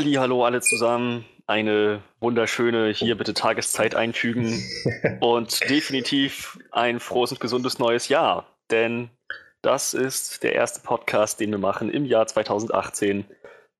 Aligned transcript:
Halli, 0.00 0.14
hallo 0.14 0.46
alle 0.46 0.62
zusammen. 0.62 1.26
Eine 1.46 2.00
wunderschöne 2.20 2.88
hier 2.88 3.18
bitte 3.18 3.34
Tageszeit 3.34 3.94
einfügen 3.94 4.64
und 5.20 5.68
definitiv 5.68 6.58
ein 6.70 7.00
frohes 7.00 7.32
und 7.32 7.40
gesundes 7.40 7.78
neues 7.78 8.08
Jahr, 8.08 8.46
denn 8.70 9.10
das 9.60 9.92
ist 9.92 10.42
der 10.42 10.54
erste 10.54 10.80
Podcast, 10.80 11.38
den 11.38 11.50
wir 11.50 11.58
machen 11.58 11.90
im 11.90 12.06
Jahr 12.06 12.26
2018. 12.26 13.26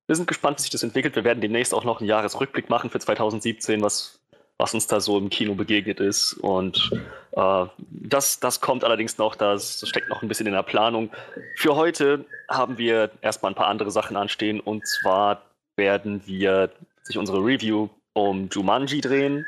Wir 0.08 0.14
sind 0.14 0.28
gespannt, 0.28 0.58
wie 0.58 0.62
sich 0.64 0.70
das 0.70 0.82
entwickelt. 0.82 1.16
Wir 1.16 1.24
werden 1.24 1.40
demnächst 1.40 1.72
auch 1.72 1.84
noch 1.84 2.00
einen 2.00 2.08
Jahresrückblick 2.10 2.68
machen 2.68 2.90
für 2.90 2.98
2017, 2.98 3.80
was, 3.80 4.20
was 4.58 4.74
uns 4.74 4.88
da 4.88 5.00
so 5.00 5.16
im 5.16 5.30
Kino 5.30 5.54
begegnet 5.54 6.00
ist. 6.00 6.34
Und 6.34 6.90
äh, 7.32 7.64
das, 7.78 8.40
das 8.40 8.60
kommt 8.60 8.84
allerdings 8.84 9.16
noch, 9.16 9.36
das 9.36 9.88
steckt 9.88 10.10
noch 10.10 10.20
ein 10.20 10.28
bisschen 10.28 10.46
in 10.46 10.52
der 10.52 10.64
Planung. 10.64 11.08
Für 11.56 11.76
heute 11.76 12.26
haben 12.46 12.76
wir 12.76 13.10
erstmal 13.22 13.52
ein 13.52 13.56
paar 13.56 13.68
andere 13.68 13.90
Sachen 13.90 14.18
anstehen 14.18 14.60
und 14.60 14.86
zwar 14.86 15.49
werden 15.80 16.22
wir 16.26 16.70
sich 17.02 17.18
unsere 17.18 17.38
Review 17.38 17.88
um 18.12 18.48
Jumanji 18.48 19.00
drehen. 19.00 19.44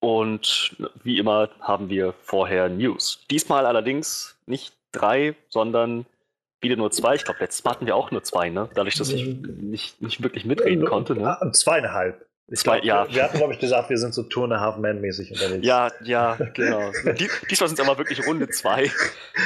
Und 0.00 0.76
wie 1.04 1.18
immer 1.18 1.48
haben 1.60 1.88
wir 1.88 2.12
vorher 2.22 2.68
News. 2.68 3.24
Diesmal 3.30 3.64
allerdings 3.64 4.36
nicht 4.46 4.74
drei, 4.90 5.36
sondern 5.48 6.04
wieder 6.60 6.76
nur 6.76 6.90
zwei. 6.90 7.14
Ich 7.14 7.24
glaube, 7.24 7.40
letztes 7.40 7.64
Mal 7.64 7.70
hatten 7.70 7.86
wir 7.86 7.96
auch 7.96 8.10
nur 8.10 8.22
zwei, 8.24 8.50
ne? 8.50 8.68
Dadurch, 8.74 8.96
dass 8.96 9.10
ich 9.10 9.24
nicht, 9.26 10.02
nicht 10.02 10.22
wirklich 10.22 10.44
mitreden 10.44 10.84
konnte. 10.84 11.14
Ne? 11.14 11.38
Zweieinhalb. 11.52 12.26
Ich 12.52 12.62
glaub, 12.62 12.84
ja. 12.84 13.06
Wir 13.10 13.22
hatten, 13.22 13.38
glaube 13.38 13.54
ich, 13.54 13.58
gesagt, 13.58 13.88
wir 13.88 13.96
sind 13.96 14.12
so 14.12 14.22
Two 14.24 14.44
and 14.44 14.52
a 14.52 14.60
Half 14.60 14.76
Man 14.76 15.00
mäßig 15.00 15.32
unterwegs. 15.32 15.66
Ja, 15.66 15.90
ja, 16.02 16.34
genau. 16.52 16.92
diesmal 17.50 17.68
sind 17.68 17.78
es 17.78 17.80
aber 17.80 17.96
wirklich 17.96 18.26
Runde 18.26 18.48
zwei. 18.50 18.90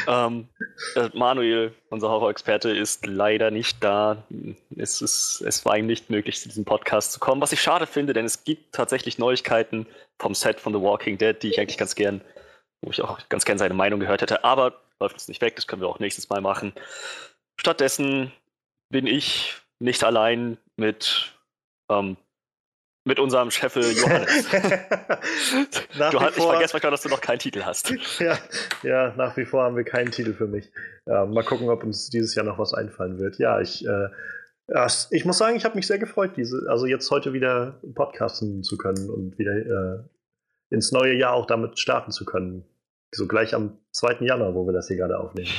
Ähm, 0.09 0.49
äh, 0.97 1.09
Manuel, 1.15 1.73
unser 1.91 2.09
Horror-Experte, 2.09 2.71
ist 2.71 3.07
leider 3.07 3.53
nicht 3.53 3.83
da. 3.83 4.25
Es, 4.77 5.01
ist, 5.03 5.41
es 5.47 5.65
war 5.65 5.79
ihm 5.79 5.87
nicht 5.87 6.11
möglich, 6.11 6.41
zu 6.41 6.49
diesem 6.49 6.65
Podcast 6.65 7.13
zu 7.13 7.21
kommen, 7.21 7.41
was 7.41 7.53
ich 7.53 7.61
schade 7.61 7.87
finde, 7.87 8.13
denn 8.13 8.25
es 8.25 8.43
gibt 8.43 8.75
tatsächlich 8.75 9.19
Neuigkeiten 9.19 9.87
vom 10.19 10.35
Set 10.35 10.59
von 10.59 10.73
The 10.73 10.81
Walking 10.81 11.17
Dead, 11.17 11.41
die 11.41 11.51
ich 11.51 11.61
eigentlich 11.61 11.79
ganz 11.79 11.95
gern, 11.95 12.21
wo 12.83 12.91
ich 12.91 13.01
auch 13.03 13.21
ganz 13.29 13.45
gern 13.45 13.59
seine 13.59 13.75
Meinung 13.75 14.01
gehört 14.01 14.23
hätte. 14.23 14.43
Aber 14.43 14.81
läuft 14.99 15.15
uns 15.15 15.29
nicht 15.29 15.43
weg, 15.43 15.55
das 15.55 15.69
können 15.69 15.81
wir 15.81 15.89
auch 15.89 16.01
nächstes 16.01 16.29
Mal 16.29 16.41
machen. 16.41 16.73
Stattdessen 17.61 18.33
bin 18.91 19.07
ich 19.07 19.55
nicht 19.79 20.03
allein 20.03 20.59
mit 20.77 21.33
ähm, 21.89 22.17
mit 23.07 23.21
unserem 23.21 23.51
Chef 23.53 23.77
Johannes. 23.77 24.51
Johannes 26.13 26.37
ich 26.37 26.43
vergesse 26.43 26.75
manchmal, 26.75 26.91
dass 26.91 27.03
du 27.03 27.09
noch 27.09 27.21
keinen 27.21 27.39
Titel 27.39 27.63
hast. 27.63 27.95
ja, 28.19 28.37
ja, 28.83 29.15
nach 29.17 29.37
wie 29.37 29.45
vor 29.45 29.63
haben 29.63 29.77
wir 29.77 29.85
keinen 29.85 30.11
Titel 30.11 30.35
für 30.35 30.49
mich. 30.49 30.71
Ja, 31.07 31.25
mal 31.25 31.45
gucken, 31.45 31.71
ob 31.71 31.85
uns 31.85 32.11
dieses 32.11 32.35
Jahr 32.35 32.45
noch 32.45 32.59
was 32.59 32.75
einfallen 32.75 33.19
wird. 33.19 33.39
Ja, 33.39 33.61
ich, 33.61 33.87
äh, 33.87 34.09
ich 35.11 35.25
muss 35.25 35.39
sagen, 35.39 35.57
ich 35.57 35.65
habe 35.65 35.77
mich 35.77 35.87
sehr 35.87 36.01
gefreut, 36.01 36.33
diese, 36.37 36.67
also 36.69 36.87
jetzt 36.87 37.09
heute 37.13 37.33
wieder 37.33 37.81
podcasten 37.95 38.65
zu 38.65 38.77
können 38.77 39.09
und 39.09 39.39
wieder 39.39 39.55
äh, 39.55 40.03
ins 40.71 40.91
neue 40.91 41.15
Jahr 41.15 41.35
auch 41.35 41.47
damit 41.47 41.79
starten 41.79 42.11
zu 42.11 42.25
können. 42.25 42.65
So 43.15 43.29
gleich 43.29 43.55
am 43.55 43.79
2. 43.93 44.27
Januar, 44.27 44.55
wo 44.57 44.67
wir 44.67 44.73
das 44.73 44.89
hier 44.89 44.97
gerade 44.97 45.19
aufnehmen. 45.19 45.51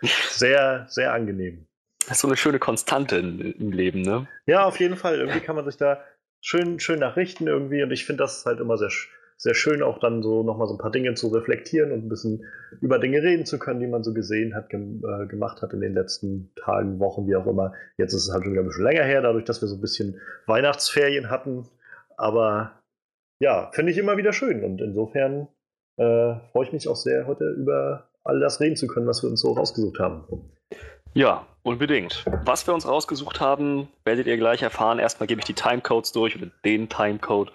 Sehr, 0.30 0.86
sehr 0.88 1.12
angenehm. 1.12 1.66
Das 2.06 2.18
ist 2.18 2.20
so 2.20 2.28
eine 2.28 2.36
schöne 2.36 2.60
Konstante 2.60 3.16
im 3.16 3.72
Leben, 3.72 4.02
ne? 4.02 4.28
Ja, 4.46 4.64
auf 4.64 4.78
jeden 4.78 4.96
Fall. 4.96 5.16
Irgendwie 5.18 5.40
kann 5.40 5.56
man 5.56 5.64
sich 5.64 5.76
da 5.76 6.00
schön, 6.40 6.80
schön 6.80 7.00
nachrichten 7.00 7.46
irgendwie 7.46 7.82
und 7.82 7.90
ich 7.90 8.04
finde 8.06 8.24
das 8.24 8.44
halt 8.46 8.60
immer 8.60 8.76
sehr, 8.76 8.90
sehr 9.36 9.54
schön, 9.54 9.82
auch 9.82 9.98
dann 9.98 10.22
so 10.22 10.42
nochmal 10.42 10.66
so 10.66 10.74
ein 10.74 10.78
paar 10.78 10.90
Dinge 10.90 11.14
zu 11.14 11.28
reflektieren 11.28 11.92
und 11.92 12.04
ein 12.04 12.08
bisschen 12.08 12.44
über 12.80 12.98
Dinge 12.98 13.22
reden 13.22 13.46
zu 13.46 13.58
können, 13.58 13.80
die 13.80 13.86
man 13.86 14.02
so 14.02 14.12
gesehen 14.12 14.54
hat, 14.54 14.68
gem 14.68 15.02
äh, 15.04 15.26
gemacht 15.26 15.62
hat 15.62 15.72
in 15.72 15.80
den 15.80 15.94
letzten 15.94 16.52
Tagen, 16.56 16.98
Wochen, 16.98 17.26
wie 17.26 17.36
auch 17.36 17.46
immer. 17.46 17.72
Jetzt 17.96 18.14
ist 18.14 18.26
es 18.26 18.32
halt 18.32 18.44
schon 18.44 18.52
wieder 18.52 18.62
ein 18.62 18.68
bisschen 18.68 18.84
länger 18.84 19.04
her, 19.04 19.22
dadurch, 19.22 19.44
dass 19.44 19.60
wir 19.62 19.68
so 19.68 19.76
ein 19.76 19.80
bisschen 19.80 20.20
Weihnachtsferien 20.46 21.30
hatten. 21.30 21.68
Aber 22.16 22.82
ja, 23.40 23.70
finde 23.72 23.92
ich 23.92 23.98
immer 23.98 24.16
wieder 24.16 24.32
schön 24.32 24.64
und 24.64 24.80
insofern 24.80 25.48
äh, 25.96 26.34
freue 26.52 26.64
ich 26.64 26.72
mich 26.72 26.88
auch 26.88 26.96
sehr, 26.96 27.26
heute 27.26 27.44
über 27.50 28.08
all 28.24 28.40
das 28.40 28.60
reden 28.60 28.76
zu 28.76 28.86
können, 28.86 29.06
was 29.06 29.22
wir 29.22 29.30
uns 29.30 29.40
so 29.40 29.52
rausgesucht 29.52 29.98
haben. 30.00 30.24
Ja, 31.14 31.46
unbedingt. 31.62 32.24
Was 32.44 32.66
wir 32.66 32.74
uns 32.74 32.86
rausgesucht 32.86 33.40
haben, 33.40 33.88
werdet 34.04 34.26
ihr 34.26 34.36
gleich 34.36 34.62
erfahren. 34.62 34.98
Erstmal 34.98 35.26
gebe 35.26 35.40
ich 35.40 35.44
die 35.44 35.54
Timecodes 35.54 36.12
durch 36.12 36.36
oder 36.36 36.46
den 36.64 36.88
Timecode. 36.88 37.52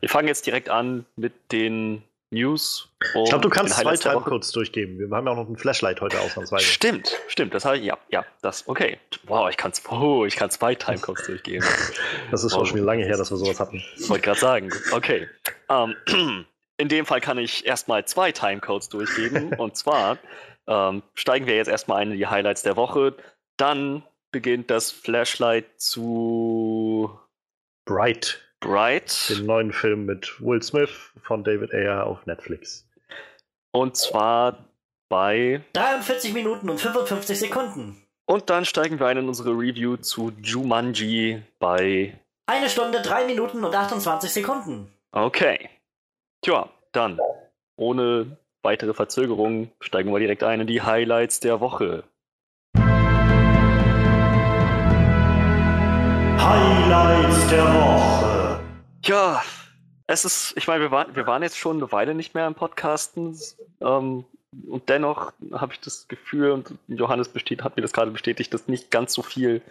Wir 0.00 0.08
fangen 0.08 0.28
jetzt 0.28 0.46
direkt 0.46 0.68
an 0.68 1.06
mit 1.16 1.32
den 1.52 2.02
News. 2.30 2.88
Ich 3.14 3.28
glaube, 3.28 3.42
du 3.42 3.48
kannst 3.48 3.76
zwei 3.76 3.96
Timecodes 3.96 4.50
durchgeben. 4.50 4.98
Wir 4.98 5.08
haben 5.16 5.26
ja 5.26 5.32
auch 5.32 5.36
noch 5.36 5.48
ein 5.48 5.56
Flashlight 5.56 6.00
heute 6.00 6.20
ausnahmsweise. 6.20 6.64
Stimmt, 6.64 7.16
stimmt. 7.28 7.54
Das 7.54 7.64
habe 7.64 7.78
ich, 7.78 7.84
ja, 7.84 7.96
ja, 8.10 8.24
das, 8.42 8.66
okay. 8.66 8.98
Wow, 9.24 9.48
ich 9.48 9.56
kann, 9.56 9.72
oh, 9.90 10.24
ich 10.26 10.34
kann 10.34 10.50
zwei 10.50 10.74
Timecodes 10.74 11.26
durchgeben. 11.26 11.66
Das 12.30 12.42
ist 12.42 12.54
wow. 12.54 12.66
schon 12.66 12.80
lange 12.80 13.04
her, 13.04 13.16
dass 13.16 13.30
wir 13.30 13.36
sowas 13.36 13.60
hatten. 13.60 13.82
Wollte 14.08 14.24
gerade 14.24 14.40
sagen. 14.40 14.72
Okay. 14.90 15.28
Um, 15.68 15.94
ähm, 16.08 16.44
in 16.76 16.88
dem 16.88 17.06
Fall 17.06 17.20
kann 17.20 17.38
ich 17.38 17.64
erstmal 17.64 18.04
zwei 18.04 18.32
Timecodes 18.32 18.88
durchgeben. 18.88 19.54
und 19.58 19.76
zwar 19.76 20.18
ähm, 20.66 21.02
steigen 21.14 21.46
wir 21.46 21.56
jetzt 21.56 21.68
erstmal 21.68 21.98
ein 22.02 22.12
in 22.12 22.18
die 22.18 22.26
Highlights 22.26 22.62
der 22.62 22.76
Woche. 22.76 23.14
Dann 23.56 24.02
beginnt 24.32 24.70
das 24.70 24.90
Flashlight 24.90 25.66
zu 25.80 27.18
Bright. 27.84 28.42
Bright. 28.60 29.30
Den 29.30 29.46
neuen 29.46 29.72
Film 29.72 30.06
mit 30.06 30.40
Will 30.40 30.62
Smith 30.62 30.90
von 31.22 31.44
David 31.44 31.72
Ayer 31.72 32.06
auf 32.06 32.26
Netflix. 32.26 32.88
Und 33.72 33.96
zwar 33.96 34.64
bei 35.08 35.62
43 35.74 36.32
Minuten 36.34 36.68
und 36.70 36.80
55 36.80 37.38
Sekunden. 37.38 38.02
Und 38.26 38.50
dann 38.50 38.64
steigen 38.64 38.98
wir 38.98 39.06
ein 39.06 39.18
in 39.18 39.28
unsere 39.28 39.50
Review 39.50 39.96
zu 39.98 40.32
Jumanji 40.42 41.42
bei 41.60 42.18
eine 42.46 42.68
Stunde, 42.68 43.02
drei 43.02 43.24
Minuten 43.24 43.64
und 43.64 43.74
28 43.74 44.32
Sekunden. 44.32 44.92
Okay. 45.12 45.68
Tja, 46.42 46.68
dann 46.92 47.20
ohne 47.76 48.36
weitere 48.66 48.94
Verzögerungen 48.94 49.70
steigen 49.78 50.12
wir 50.12 50.18
direkt 50.18 50.42
ein 50.42 50.62
in 50.62 50.66
die 50.66 50.82
Highlights 50.82 51.38
der 51.38 51.60
Woche. 51.60 52.02
Highlights 56.36 57.48
der 57.48 57.62
Woche. 57.62 58.60
Ja, 59.04 59.40
es 60.08 60.24
ist, 60.24 60.54
ich 60.56 60.66
meine, 60.66 60.82
wir 60.82 60.90
waren, 60.90 61.14
wir 61.14 61.28
waren 61.28 61.44
jetzt 61.44 61.56
schon 61.56 61.76
eine 61.76 61.92
Weile 61.92 62.12
nicht 62.12 62.34
mehr 62.34 62.48
im 62.48 62.56
Podcasten. 62.56 63.38
Ähm, 63.80 64.24
und 64.66 64.88
dennoch 64.88 65.32
habe 65.52 65.72
ich 65.72 65.78
das 65.78 66.08
Gefühl, 66.08 66.50
und 66.50 66.76
Johannes 66.88 67.28
besteht, 67.28 67.62
hat 67.62 67.76
mir 67.76 67.82
das 67.82 67.92
gerade 67.92 68.10
bestätigt, 68.10 68.52
dass 68.52 68.66
nicht 68.66 68.90
ganz 68.90 69.12
so 69.12 69.22
viel 69.22 69.62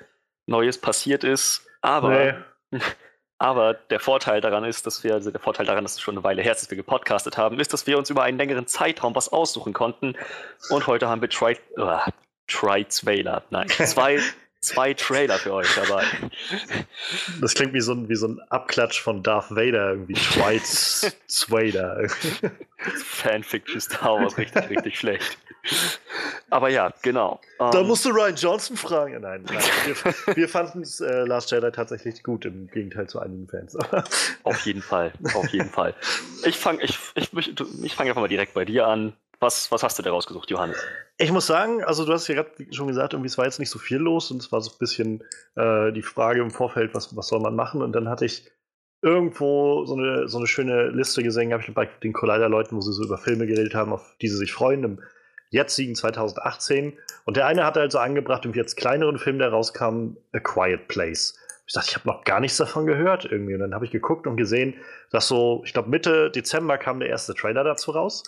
Neues 0.45 0.77
passiert 0.77 1.25
ist. 1.25 1.67
Aber 1.81 2.45
nee. 2.71 2.79
Aber 3.37 3.73
der 3.73 3.99
Vorteil 3.99 4.39
daran 4.39 4.63
ist, 4.63 4.85
dass 4.87 5.03
wir, 5.03 5.13
also 5.13 5.29
der 5.29 5.41
Vorteil 5.41 5.65
daran, 5.65 5.83
dass 5.83 5.95
es 5.95 6.01
schon 6.01 6.15
eine 6.15 6.23
Weile 6.23 6.41
her 6.41 6.53
ist, 6.53 6.61
dass 6.61 6.69
wir 6.69 6.77
gepodcastet 6.77 7.37
haben, 7.37 7.59
ist, 7.59 7.73
dass 7.73 7.85
wir 7.85 7.97
uns 7.97 8.09
über 8.09 8.23
einen 8.23 8.37
längeren 8.37 8.65
Zeitraum 8.65 9.13
was 9.13 9.29
aussuchen 9.29 9.73
konnten. 9.73 10.15
Und 10.69 10.87
heute 10.87 11.09
haben 11.09 11.21
wir 11.21 11.29
Tri, 11.29 11.57
uh, 11.77 11.99
Tri 12.47 12.85
Trailer, 12.85 13.43
nein, 13.49 13.67
zwei, 13.67 14.19
zwei 14.61 14.93
Trailer 14.93 15.37
für 15.37 15.53
euch 15.53 15.67
dabei. 15.75 16.05
Das 17.41 17.53
klingt 17.55 17.73
wie 17.73 17.81
so 17.81 17.93
ein, 17.93 18.07
wie 18.07 18.15
so 18.15 18.29
ein 18.29 18.39
Abklatsch 18.49 19.01
von 19.01 19.21
Darth 19.21 19.51
Vader, 19.51 19.91
irgendwie 19.91 20.13
Tri 20.13 20.61
Vader. 21.49 22.07
Fanfiction 23.03 23.81
Star 23.81 24.21
Wars, 24.21 24.37
richtig, 24.37 24.69
richtig 24.69 24.97
schlecht. 24.97 25.37
Aber 26.49 26.69
ja, 26.69 26.91
genau. 27.01 27.39
Da 27.57 27.79
um, 27.79 27.87
musst 27.87 28.05
du 28.05 28.09
Ryan 28.09 28.35
Johnson 28.35 28.77
fragen. 28.77 29.19
Nein, 29.21 29.43
nein. 29.45 29.63
Wir, 30.25 30.35
wir 30.35 30.49
fanden 30.49 30.81
es 30.81 31.01
äh, 31.01 31.25
Last 31.25 31.51
Jedi 31.51 31.71
tatsächlich 31.71 32.23
gut, 32.23 32.45
im 32.45 32.67
Gegenteil 32.67 33.07
zu 33.07 33.19
einigen 33.19 33.47
Fans. 33.47 33.75
auf 34.43 34.59
jeden 34.65 34.81
Fall, 34.81 35.11
auf 35.33 35.47
jeden 35.49 35.69
Fall. 35.69 35.95
Ich 36.45 36.57
fange 36.57 36.83
ich, 36.83 36.97
ich, 37.15 37.31
ich 37.83 37.95
fang 37.95 38.07
einfach 38.07 38.21
mal 38.21 38.27
direkt 38.27 38.53
bei 38.53 38.65
dir 38.65 38.87
an. 38.87 39.13
Was, 39.39 39.71
was 39.71 39.83
hast 39.83 39.99
du 39.99 40.03
da 40.03 40.11
rausgesucht, 40.11 40.49
Johannes? 40.49 40.77
Ich 41.17 41.31
muss 41.31 41.45
sagen, 41.45 41.83
also 41.83 42.05
du 42.05 42.13
hast 42.13 42.27
ja 42.27 42.35
gerade 42.35 42.51
schon 42.71 42.87
gesagt, 42.87 43.13
irgendwie 43.13 43.27
es 43.27 43.37
war 43.37 43.45
jetzt 43.45 43.59
nicht 43.59 43.69
so 43.69 43.79
viel 43.79 43.97
los 43.97 44.31
und 44.31 44.41
es 44.41 44.51
war 44.51 44.61
so 44.61 44.71
ein 44.71 44.77
bisschen 44.79 45.23
äh, 45.55 45.91
die 45.91 46.01
Frage 46.01 46.41
im 46.41 46.51
Vorfeld, 46.51 46.93
was, 46.93 47.15
was 47.15 47.27
soll 47.27 47.41
man 47.41 47.55
machen? 47.55 47.81
Und 47.81 47.93
dann 47.93 48.07
hatte 48.07 48.25
ich 48.25 48.49
irgendwo 49.01 49.85
so 49.85 49.95
eine, 49.95 50.27
so 50.27 50.37
eine 50.37 50.47
schöne 50.47 50.89
Liste 50.89 51.21
gesehen, 51.21 51.53
habe 51.53 51.63
ich 51.63 51.73
bei 51.73 51.85
den 52.01 52.13
Collider-Leuten, 52.13 52.75
wo 52.75 52.81
sie 52.81 52.93
so 52.93 53.03
über 53.03 53.17
Filme 53.17 53.45
geredet 53.45 53.75
haben, 53.75 53.93
auf 53.93 54.15
die 54.21 54.29
sie 54.29 54.37
sich 54.37 54.51
freuen, 54.51 54.83
im 54.83 54.99
jetzigen 55.49 55.95
2018. 55.95 56.97
Und 57.25 57.37
der 57.37 57.47
eine 57.47 57.65
hatte 57.65 57.81
also 57.81 57.99
angebracht, 57.99 58.45
im 58.45 58.53
jetzt 58.53 58.75
kleineren 58.77 59.17
Film, 59.17 59.39
der 59.39 59.49
rauskam, 59.49 60.17
A 60.33 60.39
Quiet 60.39 60.87
Place. 60.87 61.37
Ich 61.67 61.73
dachte, 61.73 61.89
ich 61.89 61.95
habe 61.95 62.07
noch 62.07 62.23
gar 62.23 62.39
nichts 62.39 62.57
davon 62.57 62.85
gehört 62.85 63.25
irgendwie. 63.25 63.55
Und 63.55 63.59
dann 63.59 63.73
habe 63.73 63.85
ich 63.85 63.91
geguckt 63.91 64.27
und 64.27 64.37
gesehen, 64.37 64.75
dass 65.11 65.27
so, 65.27 65.63
ich 65.65 65.73
glaube, 65.73 65.89
Mitte 65.89 66.29
Dezember 66.29 66.77
kam 66.77 66.99
der 66.99 67.09
erste 67.09 67.33
Trailer 67.33 67.63
dazu 67.63 67.91
raus. 67.91 68.23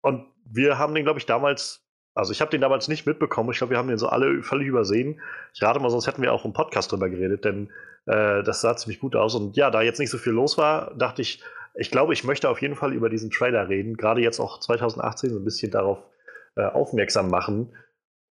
Und 0.00 0.26
wir 0.44 0.78
haben 0.78 0.94
den, 0.94 1.04
glaube 1.04 1.20
ich, 1.20 1.26
damals, 1.26 1.86
also 2.14 2.32
ich 2.32 2.40
habe 2.40 2.50
den 2.50 2.60
damals 2.60 2.88
nicht 2.88 3.06
mitbekommen. 3.06 3.50
Ich 3.52 3.58
glaube, 3.58 3.72
wir 3.72 3.78
haben 3.78 3.88
den 3.88 3.98
so 3.98 4.08
alle 4.08 4.42
völlig 4.42 4.66
übersehen. 4.66 5.20
Ich 5.54 5.62
rate 5.62 5.78
mal, 5.78 5.90
sonst 5.90 6.08
hätten 6.08 6.22
wir 6.22 6.32
auch 6.32 6.44
im 6.44 6.52
Podcast 6.52 6.90
drüber 6.90 7.08
geredet, 7.08 7.44
denn 7.44 7.70
äh, 8.06 8.42
das 8.42 8.60
sah 8.60 8.76
ziemlich 8.76 8.98
gut 8.98 9.14
aus. 9.14 9.34
Und 9.36 9.56
ja, 9.56 9.70
da 9.70 9.82
jetzt 9.82 10.00
nicht 10.00 10.10
so 10.10 10.18
viel 10.18 10.32
los 10.32 10.58
war, 10.58 10.92
dachte 10.96 11.22
ich, 11.22 11.42
ich 11.74 11.90
glaube, 11.90 12.12
ich 12.12 12.24
möchte 12.24 12.50
auf 12.50 12.60
jeden 12.60 12.74
Fall 12.74 12.92
über 12.92 13.08
diesen 13.08 13.30
Trailer 13.30 13.68
reden. 13.68 13.96
Gerade 13.96 14.20
jetzt 14.20 14.40
auch 14.40 14.60
2018 14.60 15.30
so 15.30 15.38
ein 15.38 15.44
bisschen 15.44 15.70
darauf 15.70 16.02
äh, 16.56 16.64
aufmerksam 16.64 17.30
machen. 17.30 17.74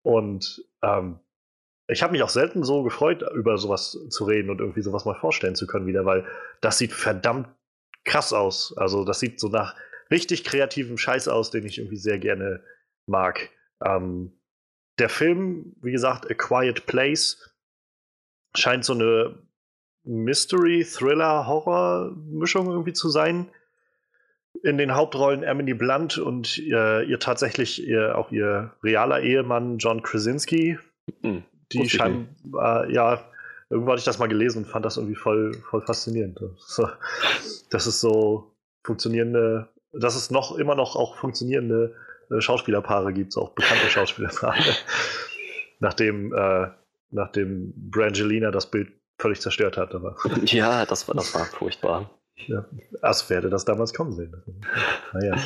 Und 0.03 0.65
ähm, 0.83 1.21
ich 1.89 2.03
habe 2.03 2.13
mich 2.13 2.23
auch 2.23 2.29
selten 2.29 2.63
so 2.63 2.83
gefreut, 2.83 3.23
über 3.35 3.59
sowas 3.59 3.99
zu 4.11 4.25
reden 4.25 4.51
und 4.51 4.61
irgendwie 4.61 4.83
sowas 4.83 5.05
mal 5.05 5.15
vorstellen 5.15 5.57
zu 5.57 5.67
können 5.67 5.87
wieder, 5.87 6.05
weil 6.05 6.25
das 6.61 6.79
sieht 6.79 6.93
verdammt 6.93 7.49
krass 8.05 8.33
aus. 8.33 8.75
Also 8.77 9.05
das 9.05 9.21
sieht 9.21 9.41
so 9.41 9.49
nach 9.49 9.75
richtig 10.11 10.45
kreativem 10.45 10.99
Scheiß 10.99 11.29
aus, 11.29 11.51
den 11.51 11.67
ich 11.67 11.79
irgendwie 11.79 11.97
sehr 11.97 12.19
gerne 12.19 12.63
mag. 13.07 13.51
Ähm, 13.85 14.33
der 14.99 15.09
Film, 15.09 15.77
wie 15.83 15.93
gesagt, 15.93 16.31
A 16.31 16.35
Quiet 16.35 16.87
Place, 16.87 17.51
scheint 18.55 18.85
so 18.85 18.95
eine 18.95 19.39
Mystery, 20.05 20.85
Thriller, 20.85 21.47
Horror-Mischung 21.47 22.71
irgendwie 22.71 22.93
zu 22.93 23.09
sein. 23.09 23.49
In 24.63 24.79
den 24.79 24.95
Hauptrollen 24.95 25.43
Emily 25.43 25.75
Blunt 25.75 26.19
und 26.19 26.59
äh, 26.59 27.03
ihr 27.05 27.19
tatsächlich 27.19 27.87
ihr, 27.87 28.17
auch 28.19 28.31
ihr 28.31 28.73
realer 28.83 29.21
Ehemann 29.21 29.79
John 29.79 30.03
Krasinski. 30.03 30.79
Mhm, 31.23 31.45
die 31.73 31.89
scheinen, 31.89 32.37
äh, 32.61 32.93
ja, 32.93 33.25
irgendwo 33.71 33.93
hatte 33.93 34.01
ich 34.01 34.05
das 34.05 34.19
mal 34.19 34.29
gelesen 34.29 34.65
und 34.65 34.71
fand 34.71 34.85
das 34.85 34.97
irgendwie 34.97 35.17
voll, 35.17 35.55
voll 35.71 35.81
faszinierend. 35.83 36.41
So, 36.59 36.89
das 37.71 37.87
ist 37.87 38.01
so 38.01 38.55
funktionierende, 38.85 39.69
dass 39.93 40.17
es 40.17 40.31
noch 40.31 40.57
immer 40.59 40.75
noch 40.75 40.97
auch 40.97 41.17
funktionierende 41.17 41.95
äh, 42.31 42.41
Schauspielerpaare 42.41 43.13
gibt, 43.13 43.37
auch 43.37 43.51
bekannte 43.51 43.89
Schauspielerpaare. 43.89 44.59
nachdem, 45.81 46.33
äh, 46.33 46.69
nachdem 47.11 47.73
Brangelina 47.91 48.51
das 48.51 48.71
Bild 48.71 48.93
völlig 49.19 49.41
zerstört 49.41 49.77
hat. 49.77 49.95
Aber 49.95 50.17
ja, 50.45 50.87
das 50.87 51.09
war, 51.09 51.15
das 51.15 51.35
war 51.35 51.47
furchtbar. 51.47 52.11
Ja, 52.49 52.65
als 53.03 53.29
werde 53.31 53.51
das 53.51 53.65
damals 53.65 53.95
kommen 53.95 54.13
sehen. 54.13 54.35
Naja. 55.13 55.37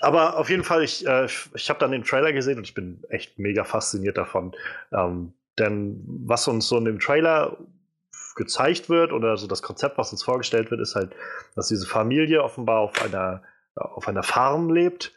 Aber 0.00 0.38
auf 0.38 0.48
jeden 0.48 0.64
Fall, 0.64 0.82
ich, 0.82 1.06
äh, 1.06 1.26
ich 1.54 1.68
habe 1.68 1.78
dann 1.78 1.92
den 1.92 2.04
Trailer 2.04 2.32
gesehen 2.32 2.58
und 2.58 2.64
ich 2.64 2.74
bin 2.74 3.02
echt 3.08 3.38
mega 3.38 3.64
fasziniert 3.64 4.16
davon. 4.16 4.52
Ähm, 4.92 5.32
denn 5.58 6.02
was 6.06 6.48
uns 6.48 6.68
so 6.68 6.78
in 6.78 6.84
dem 6.86 6.98
Trailer 6.98 7.56
gezeigt 8.36 8.88
wird 8.88 9.12
oder 9.12 9.36
so 9.36 9.46
das 9.46 9.62
Konzept, 9.62 9.98
was 9.98 10.12
uns 10.12 10.22
vorgestellt 10.22 10.70
wird, 10.70 10.80
ist 10.80 10.94
halt, 10.94 11.12
dass 11.54 11.68
diese 11.68 11.86
Familie 11.86 12.42
offenbar 12.42 12.78
auf 12.78 13.02
einer, 13.02 13.42
auf 13.74 14.08
einer 14.08 14.22
Farm 14.22 14.70
lebt. 14.70 15.12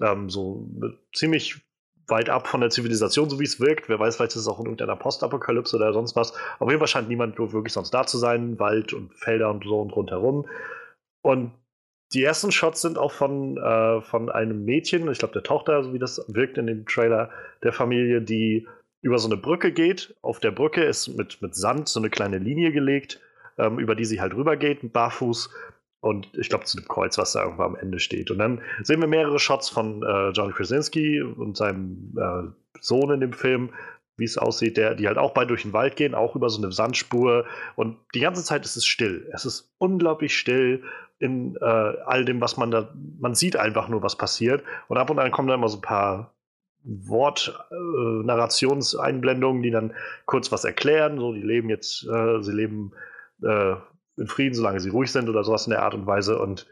Ähm, 0.00 0.30
so 0.30 0.66
ziemlich 1.12 1.62
weit 2.06 2.28
ab 2.28 2.46
von 2.48 2.60
der 2.60 2.70
Zivilisation, 2.70 3.30
so 3.30 3.40
wie 3.40 3.44
es 3.44 3.60
wirkt. 3.60 3.88
Wer 3.88 3.98
weiß, 3.98 4.16
vielleicht 4.16 4.32
ist 4.32 4.42
es 4.42 4.48
auch 4.48 4.58
in 4.58 4.66
irgendeiner 4.66 4.96
Postapokalypse 4.96 5.76
oder 5.76 5.92
sonst 5.92 6.16
was. 6.16 6.32
Auf 6.58 6.68
jeden 6.68 6.78
Fall 6.78 6.88
scheint 6.88 7.08
niemand 7.08 7.38
wirklich 7.38 7.72
sonst 7.72 7.92
da 7.92 8.06
zu 8.06 8.18
sein. 8.18 8.58
Wald 8.58 8.92
und 8.92 9.14
Felder 9.14 9.50
und 9.50 9.64
so 9.64 9.80
und 9.80 9.94
rundherum. 9.94 10.46
Und 11.22 11.52
die 12.12 12.22
ersten 12.22 12.52
Shots 12.52 12.82
sind 12.82 12.98
auch 12.98 13.12
von, 13.12 13.56
äh, 13.56 14.00
von 14.02 14.30
einem 14.30 14.64
Mädchen, 14.64 15.10
ich 15.10 15.18
glaube 15.18 15.32
der 15.32 15.42
Tochter, 15.42 15.82
so 15.82 15.92
wie 15.92 15.98
das 15.98 16.24
wirkt 16.28 16.58
in 16.58 16.66
dem 16.66 16.86
Trailer 16.86 17.30
der 17.62 17.72
Familie, 17.72 18.20
die 18.20 18.68
über 19.00 19.18
so 19.18 19.28
eine 19.28 19.36
Brücke 19.36 19.72
geht. 19.72 20.14
Auf 20.22 20.38
der 20.38 20.50
Brücke 20.50 20.84
ist 20.84 21.08
mit, 21.08 21.42
mit 21.42 21.54
Sand 21.54 21.88
so 21.88 22.00
eine 22.00 22.10
kleine 22.10 22.38
Linie 22.38 22.72
gelegt, 22.72 23.20
ähm, 23.58 23.78
über 23.78 23.94
die 23.94 24.04
sie 24.04 24.20
halt 24.20 24.34
rübergeht, 24.34 24.92
barfuß. 24.92 25.50
Und 26.04 26.28
ich 26.34 26.50
glaube, 26.50 26.66
zu 26.66 26.76
dem 26.76 26.86
Kreuz, 26.86 27.16
was 27.16 27.32
da 27.32 27.42
irgendwo 27.42 27.62
am 27.62 27.76
Ende 27.76 27.98
steht. 27.98 28.30
Und 28.30 28.36
dann 28.36 28.60
sehen 28.82 29.00
wir 29.00 29.08
mehrere 29.08 29.38
Shots 29.38 29.70
von 29.70 30.02
äh, 30.02 30.32
John 30.32 30.52
Krasinski 30.52 31.22
und 31.22 31.56
seinem 31.56 32.12
äh, 32.18 32.42
Sohn 32.78 33.10
in 33.10 33.20
dem 33.20 33.32
Film, 33.32 33.70
wie 34.18 34.24
es 34.24 34.36
aussieht, 34.36 34.76
der, 34.76 34.96
die 34.96 35.06
halt 35.06 35.16
auch 35.16 35.32
bei 35.32 35.46
durch 35.46 35.62
den 35.62 35.72
Wald 35.72 35.96
gehen, 35.96 36.14
auch 36.14 36.36
über 36.36 36.50
so 36.50 36.62
eine 36.62 36.72
Sandspur. 36.72 37.46
Und 37.74 37.96
die 38.14 38.20
ganze 38.20 38.44
Zeit 38.44 38.66
ist 38.66 38.76
es 38.76 38.84
still. 38.84 39.30
Es 39.32 39.46
ist 39.46 39.72
unglaublich 39.78 40.36
still 40.36 40.82
in 41.20 41.56
äh, 41.56 41.64
all 41.64 42.26
dem, 42.26 42.42
was 42.42 42.58
man 42.58 42.70
da, 42.70 42.92
man 43.18 43.34
sieht 43.34 43.56
einfach 43.56 43.88
nur, 43.88 44.02
was 44.02 44.18
passiert. 44.18 44.62
Und 44.88 44.98
ab 44.98 45.08
und 45.08 45.18
an 45.18 45.30
kommen 45.30 45.48
da 45.48 45.54
immer 45.54 45.70
so 45.70 45.78
ein 45.78 45.82
paar 45.82 46.34
Wort-Narrationseinblendungen, 46.82 49.62
äh, 49.62 49.64
die 49.64 49.70
dann 49.70 49.94
kurz 50.26 50.52
was 50.52 50.66
erklären. 50.66 51.18
So, 51.18 51.32
die 51.32 51.40
leben 51.40 51.70
jetzt, 51.70 52.06
äh, 52.06 52.42
sie 52.42 52.52
leben 52.52 52.92
äh, 53.42 53.76
in 54.16 54.26
Frieden, 54.26 54.54
solange 54.54 54.80
sie 54.80 54.90
ruhig 54.90 55.10
sind 55.10 55.28
oder 55.28 55.44
sowas 55.44 55.66
in 55.66 55.70
der 55.70 55.82
Art 55.82 55.94
und 55.94 56.06
Weise. 56.06 56.38
Und 56.38 56.66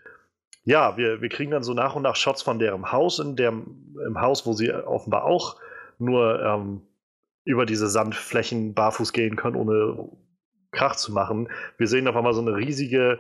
ja, 0.65 0.97
wir, 0.97 1.21
wir 1.21 1.29
kriegen 1.29 1.51
dann 1.51 1.65
so 1.65 1.75
nach 1.75 1.97
und 1.97 2.03
nach 2.03 2.17
Shots 2.17 2.43
von 2.43 2.59
deren 2.59 2.93
Haus, 2.93 3.19
in 3.19 3.37
dem, 3.37 3.95
im 4.07 4.21
Haus, 4.21 4.47
wo 4.47 4.53
sie 4.53 4.73
offenbar 4.73 5.25
auch 5.25 5.57
nur 5.99 6.41
ähm, 6.43 6.83
über 7.45 7.67
diese 7.67 7.89
Sandflächen 7.89 8.75
barfuß 8.75 9.13
gehen 9.13 9.37
können, 9.37 9.57
ohne 9.57 10.09
Krach 10.71 10.97
zu 10.97 11.13
machen. 11.13 11.49
Wir 11.77 11.89
sehen 11.89 12.07
auf 12.09 12.17
einmal 12.17 12.35
so 12.35 12.41
eine 12.41 12.57
riesige, 12.57 13.19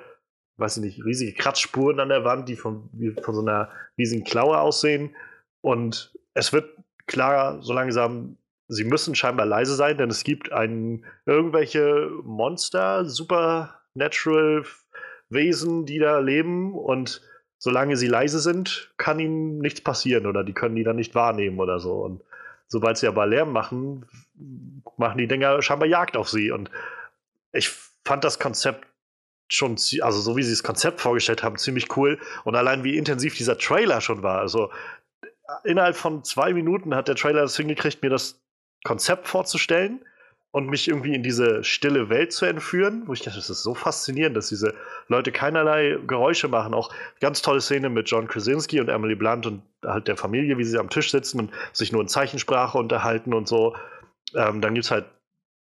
weiß 0.56 0.78
ich 0.78 0.82
nicht, 0.84 1.04
riesige 1.04 1.34
Kratzspuren 1.34 2.00
an 2.00 2.08
der 2.08 2.24
Wand, 2.24 2.48
die 2.48 2.56
von, 2.56 2.88
wie 2.92 3.10
von 3.10 3.34
so 3.34 3.40
einer 3.42 3.70
riesigen 3.98 4.24
Klaue 4.24 4.58
aussehen. 4.58 5.14
Und 5.60 6.16
es 6.34 6.52
wird 6.52 6.76
klar, 7.06 7.60
so 7.62 7.72
langsam, 7.72 8.38
sie 8.68 8.84
müssen 8.84 9.14
scheinbar 9.14 9.46
leise 9.46 9.74
sein, 9.74 9.98
denn 9.98 10.10
es 10.10 10.22
gibt 10.22 10.52
ein, 10.52 11.04
irgendwelche 11.26 12.10
Monster, 12.22 13.04
super 13.04 13.81
Natural 13.94 14.64
Wesen, 15.28 15.86
die 15.86 15.98
da 15.98 16.18
leben 16.18 16.74
und 16.74 17.22
solange 17.58 17.96
sie 17.96 18.08
leise 18.08 18.40
sind, 18.40 18.92
kann 18.96 19.20
ihnen 19.20 19.58
nichts 19.58 19.80
passieren 19.80 20.26
oder 20.26 20.44
die 20.44 20.52
können 20.52 20.74
die 20.74 20.84
dann 20.84 20.96
nicht 20.96 21.14
wahrnehmen 21.14 21.60
oder 21.60 21.78
so. 21.78 21.94
Und 21.94 22.22
sobald 22.66 22.98
sie 22.98 23.06
aber 23.06 23.26
Lärm 23.26 23.52
machen, 23.52 24.04
machen 24.96 25.18
die 25.18 25.28
Dinger 25.28 25.62
scheinbar 25.62 25.88
Jagd 25.88 26.16
auf 26.16 26.28
sie. 26.28 26.50
Und 26.50 26.70
ich 27.52 27.70
fand 28.04 28.24
das 28.24 28.38
Konzept 28.38 28.86
schon, 29.48 29.76
also 30.00 30.20
so 30.20 30.36
wie 30.36 30.42
sie 30.42 30.52
das 30.52 30.62
Konzept 30.62 31.00
vorgestellt 31.00 31.42
haben, 31.42 31.56
ziemlich 31.56 31.96
cool. 31.96 32.18
Und 32.44 32.56
allein 32.56 32.84
wie 32.84 32.96
intensiv 32.96 33.36
dieser 33.36 33.58
Trailer 33.58 34.00
schon 34.00 34.22
war. 34.22 34.40
Also 34.40 34.70
innerhalb 35.64 35.96
von 35.96 36.24
zwei 36.24 36.52
Minuten 36.52 36.94
hat 36.94 37.08
der 37.08 37.14
Trailer 37.14 37.42
das 37.42 37.56
hingekriegt, 37.56 38.02
mir 38.02 38.10
das 38.10 38.40
Konzept 38.84 39.28
vorzustellen 39.28 40.00
und 40.52 40.68
mich 40.68 40.86
irgendwie 40.86 41.14
in 41.14 41.22
diese 41.22 41.64
stille 41.64 42.10
Welt 42.10 42.32
zu 42.32 42.44
entführen, 42.44 43.02
wo 43.06 43.14
ich 43.14 43.20
dachte, 43.20 43.38
das 43.38 43.48
ist 43.48 43.62
so 43.62 43.74
faszinierend, 43.74 44.36
dass 44.36 44.50
diese 44.50 44.74
Leute 45.08 45.32
keinerlei 45.32 45.98
Geräusche 46.06 46.46
machen. 46.46 46.74
Auch 46.74 46.90
ganz 47.20 47.40
tolle 47.40 47.62
Szene 47.62 47.88
mit 47.88 48.08
John 48.10 48.28
Krasinski 48.28 48.78
und 48.78 48.90
Emily 48.90 49.14
Blunt 49.14 49.46
und 49.46 49.62
halt 49.84 50.08
der 50.08 50.16
Familie, 50.16 50.58
wie 50.58 50.64
sie 50.64 50.78
am 50.78 50.90
Tisch 50.90 51.10
sitzen 51.10 51.40
und 51.40 51.50
sich 51.72 51.90
nur 51.90 52.02
in 52.02 52.08
Zeichensprache 52.08 52.76
unterhalten 52.76 53.32
und 53.32 53.48
so. 53.48 53.74
Ähm, 54.34 54.60
dann 54.60 54.74
gibt 54.74 54.84
es 54.84 54.90
halt 54.90 55.06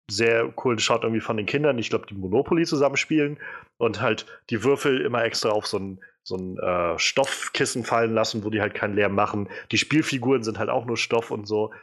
sehr 0.09 0.47
coolen 0.49 0.79
Shot 0.79 1.03
irgendwie 1.03 1.21
von 1.21 1.37
den 1.37 1.47
Kindern, 1.47 1.79
ich 1.79 1.89
glaube, 1.89 2.05
die 2.07 2.13
Monopoly 2.13 2.65
zusammenspielen 2.65 3.37
und 3.77 3.99
halt 3.99 4.25
die 4.51 4.63
Würfel 4.63 5.01
immer 5.01 5.23
extra 5.23 5.49
auf 5.49 5.65
so 5.65 5.79
ein, 5.79 5.99
so 6.23 6.35
ein 6.35 6.57
äh, 6.59 6.99
Stoffkissen 6.99 7.83
fallen 7.83 8.13
lassen, 8.13 8.43
wo 8.43 8.51
die 8.51 8.61
halt 8.61 8.75
keinen 8.75 8.95
Lärm 8.95 9.15
machen. 9.15 9.49
Die 9.71 9.77
Spielfiguren 9.77 10.43
sind 10.43 10.59
halt 10.59 10.69
auch 10.69 10.85
nur 10.85 10.97
Stoff 10.97 11.31
und 11.31 11.47
so. 11.47 11.73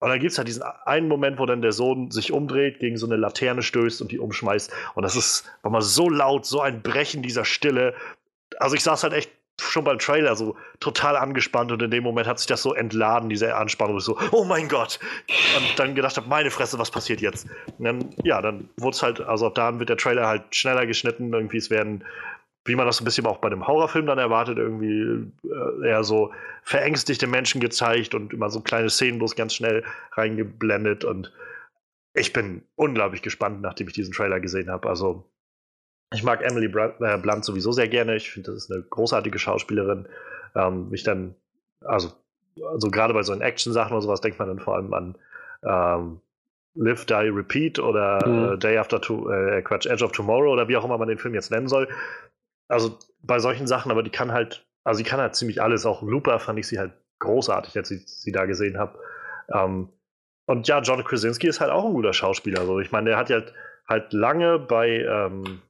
Und 0.00 0.10
dann 0.10 0.20
gibt 0.20 0.32
es 0.32 0.38
halt 0.38 0.48
diesen 0.48 0.62
einen 0.62 1.08
Moment, 1.08 1.38
wo 1.38 1.46
dann 1.46 1.62
der 1.62 1.72
Sohn 1.72 2.10
sich 2.10 2.32
umdreht, 2.32 2.78
gegen 2.78 2.96
so 2.96 3.06
eine 3.06 3.16
Laterne 3.16 3.62
stößt 3.62 4.00
und 4.00 4.12
die 4.12 4.18
umschmeißt. 4.18 4.72
Und 4.94 5.02
das 5.02 5.16
ist 5.16 5.50
nochmal 5.64 5.82
so 5.82 6.08
laut, 6.08 6.46
so 6.46 6.60
ein 6.60 6.82
Brechen 6.82 7.22
dieser 7.22 7.44
Stille. 7.44 7.94
Also 8.58 8.76
ich 8.76 8.82
saß 8.82 9.02
halt 9.02 9.12
echt 9.12 9.30
schon 9.60 9.84
beim 9.84 9.98
Trailer 9.98 10.36
so 10.36 10.56
total 10.80 11.16
angespannt 11.16 11.72
und 11.72 11.82
in 11.82 11.90
dem 11.90 12.04
Moment 12.04 12.28
hat 12.28 12.38
sich 12.38 12.46
das 12.46 12.62
so 12.62 12.74
entladen, 12.74 13.28
diese 13.28 13.56
Anspannung. 13.56 13.98
So, 14.00 14.16
oh 14.30 14.44
mein 14.44 14.68
Gott! 14.68 15.00
Und 15.56 15.78
dann 15.78 15.94
gedacht 15.94 16.16
habe, 16.16 16.28
meine 16.28 16.50
Fresse, 16.50 16.78
was 16.78 16.90
passiert 16.90 17.20
jetzt? 17.20 17.48
Und 17.78 17.84
dann, 17.84 18.14
ja, 18.22 18.40
dann 18.40 18.68
wurde 18.76 18.94
es 18.94 19.02
halt, 19.02 19.20
also 19.20 19.46
ab 19.46 19.54
da 19.56 19.78
wird 19.78 19.88
der 19.88 19.96
Trailer 19.96 20.26
halt 20.26 20.54
schneller 20.54 20.86
geschnitten. 20.86 21.32
Irgendwie, 21.32 21.58
es 21.58 21.70
werden 21.70 22.04
wie 22.68 22.76
man 22.76 22.86
das 22.86 23.00
ein 23.00 23.04
bisschen 23.04 23.26
auch 23.26 23.38
bei 23.38 23.48
einem 23.48 23.66
Horrorfilm 23.66 24.06
dann 24.06 24.18
erwartet, 24.18 24.58
irgendwie 24.58 25.32
äh, 25.44 25.88
eher 25.88 26.04
so 26.04 26.32
verängstigte 26.62 27.26
Menschen 27.26 27.60
gezeigt 27.60 28.14
und 28.14 28.32
immer 28.32 28.50
so 28.50 28.60
kleine 28.60 28.90
Szenen 28.90 29.18
bloß 29.18 29.34
ganz 29.34 29.54
schnell 29.54 29.84
reingeblendet. 30.12 31.04
Und 31.04 31.32
ich 32.14 32.32
bin 32.32 32.62
unglaublich 32.76 33.22
gespannt, 33.22 33.62
nachdem 33.62 33.88
ich 33.88 33.94
diesen 33.94 34.12
Trailer 34.12 34.38
gesehen 34.38 34.70
habe. 34.70 34.88
Also, 34.88 35.24
ich 36.12 36.22
mag 36.22 36.42
Emily 36.42 36.66
äh, 36.66 37.18
Blunt 37.18 37.44
sowieso 37.44 37.72
sehr 37.72 37.88
gerne. 37.88 38.16
Ich 38.16 38.30
finde, 38.30 38.52
das 38.52 38.64
ist 38.64 38.72
eine 38.72 38.82
großartige 38.82 39.38
Schauspielerin. 39.38 40.06
Ähm, 40.54 40.90
mich 40.90 41.02
dann, 41.02 41.34
also, 41.84 42.12
also 42.70 42.90
gerade 42.90 43.14
bei 43.14 43.22
so 43.22 43.34
Action-Sachen 43.34 43.92
oder 43.92 44.02
sowas 44.02 44.20
denkt 44.20 44.38
man 44.38 44.48
dann 44.48 44.60
vor 44.60 44.76
allem 44.76 44.92
an 44.92 45.14
ähm, 45.62 46.20
Live, 46.74 47.06
Die, 47.06 47.14
Repeat 47.14 47.78
oder 47.78 48.26
mhm. 48.26 48.52
äh, 48.52 48.58
Day 48.58 48.76
After 48.76 49.00
to, 49.00 49.30
äh, 49.30 49.62
Quatsch, 49.62 49.86
Edge 49.86 50.04
of 50.04 50.12
Tomorrow 50.12 50.52
oder 50.52 50.68
wie 50.68 50.76
auch 50.76 50.84
immer 50.84 50.98
man 50.98 51.08
den 51.08 51.18
Film 51.18 51.34
jetzt 51.34 51.50
nennen 51.50 51.68
soll 51.68 51.88
also 52.68 52.98
bei 53.22 53.38
solchen 53.38 53.66
Sachen, 53.66 53.90
aber 53.90 54.02
die 54.02 54.10
kann 54.10 54.32
halt, 54.32 54.66
also 54.84 54.98
sie 54.98 55.04
kann 55.04 55.20
halt 55.20 55.34
ziemlich 55.34 55.60
alles. 55.60 55.86
Auch 55.86 56.02
Looper 56.02 56.38
fand 56.38 56.58
ich 56.58 56.68
sie 56.68 56.78
halt 56.78 56.92
großartig, 57.18 57.76
als 57.76 57.90
ich 57.90 58.06
sie 58.06 58.32
da 58.32 58.44
gesehen 58.44 58.78
habe. 58.78 58.98
Ähm, 59.52 59.88
und 60.46 60.68
ja, 60.68 60.80
John 60.80 61.04
Krasinski 61.04 61.48
ist 61.48 61.60
halt 61.60 61.70
auch 61.70 61.84
ein 61.84 61.94
guter 61.94 62.12
Schauspieler. 62.12 62.64
So. 62.64 62.80
Ich 62.80 62.92
meine, 62.92 63.10
der 63.10 63.18
hat 63.18 63.28
ja 63.28 63.36
halt, 63.36 63.54
halt 63.86 64.12
lange 64.12 64.58
bei, 64.58 65.00
ähm, 65.00 65.62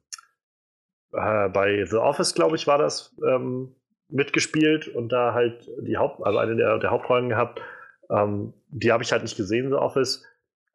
äh, 1.13 1.49
bei 1.49 1.85
The 1.85 1.97
Office, 1.97 2.33
glaube 2.33 2.55
ich, 2.55 2.67
war 2.67 2.77
das, 2.77 3.15
ähm, 3.27 3.75
mitgespielt 4.09 4.87
und 4.87 5.09
da 5.11 5.33
halt 5.33 5.69
die 5.81 5.97
Haupt, 5.97 6.25
also 6.25 6.39
eine 6.39 6.55
der, 6.55 6.79
der 6.79 6.91
Hauptrollen 6.91 7.29
gehabt. 7.29 7.61
Ähm, 8.09 8.53
die 8.69 8.91
habe 8.91 9.03
ich 9.03 9.11
halt 9.11 9.23
nicht 9.23 9.37
gesehen, 9.37 9.69
The 9.69 9.75
Office. 9.75 10.25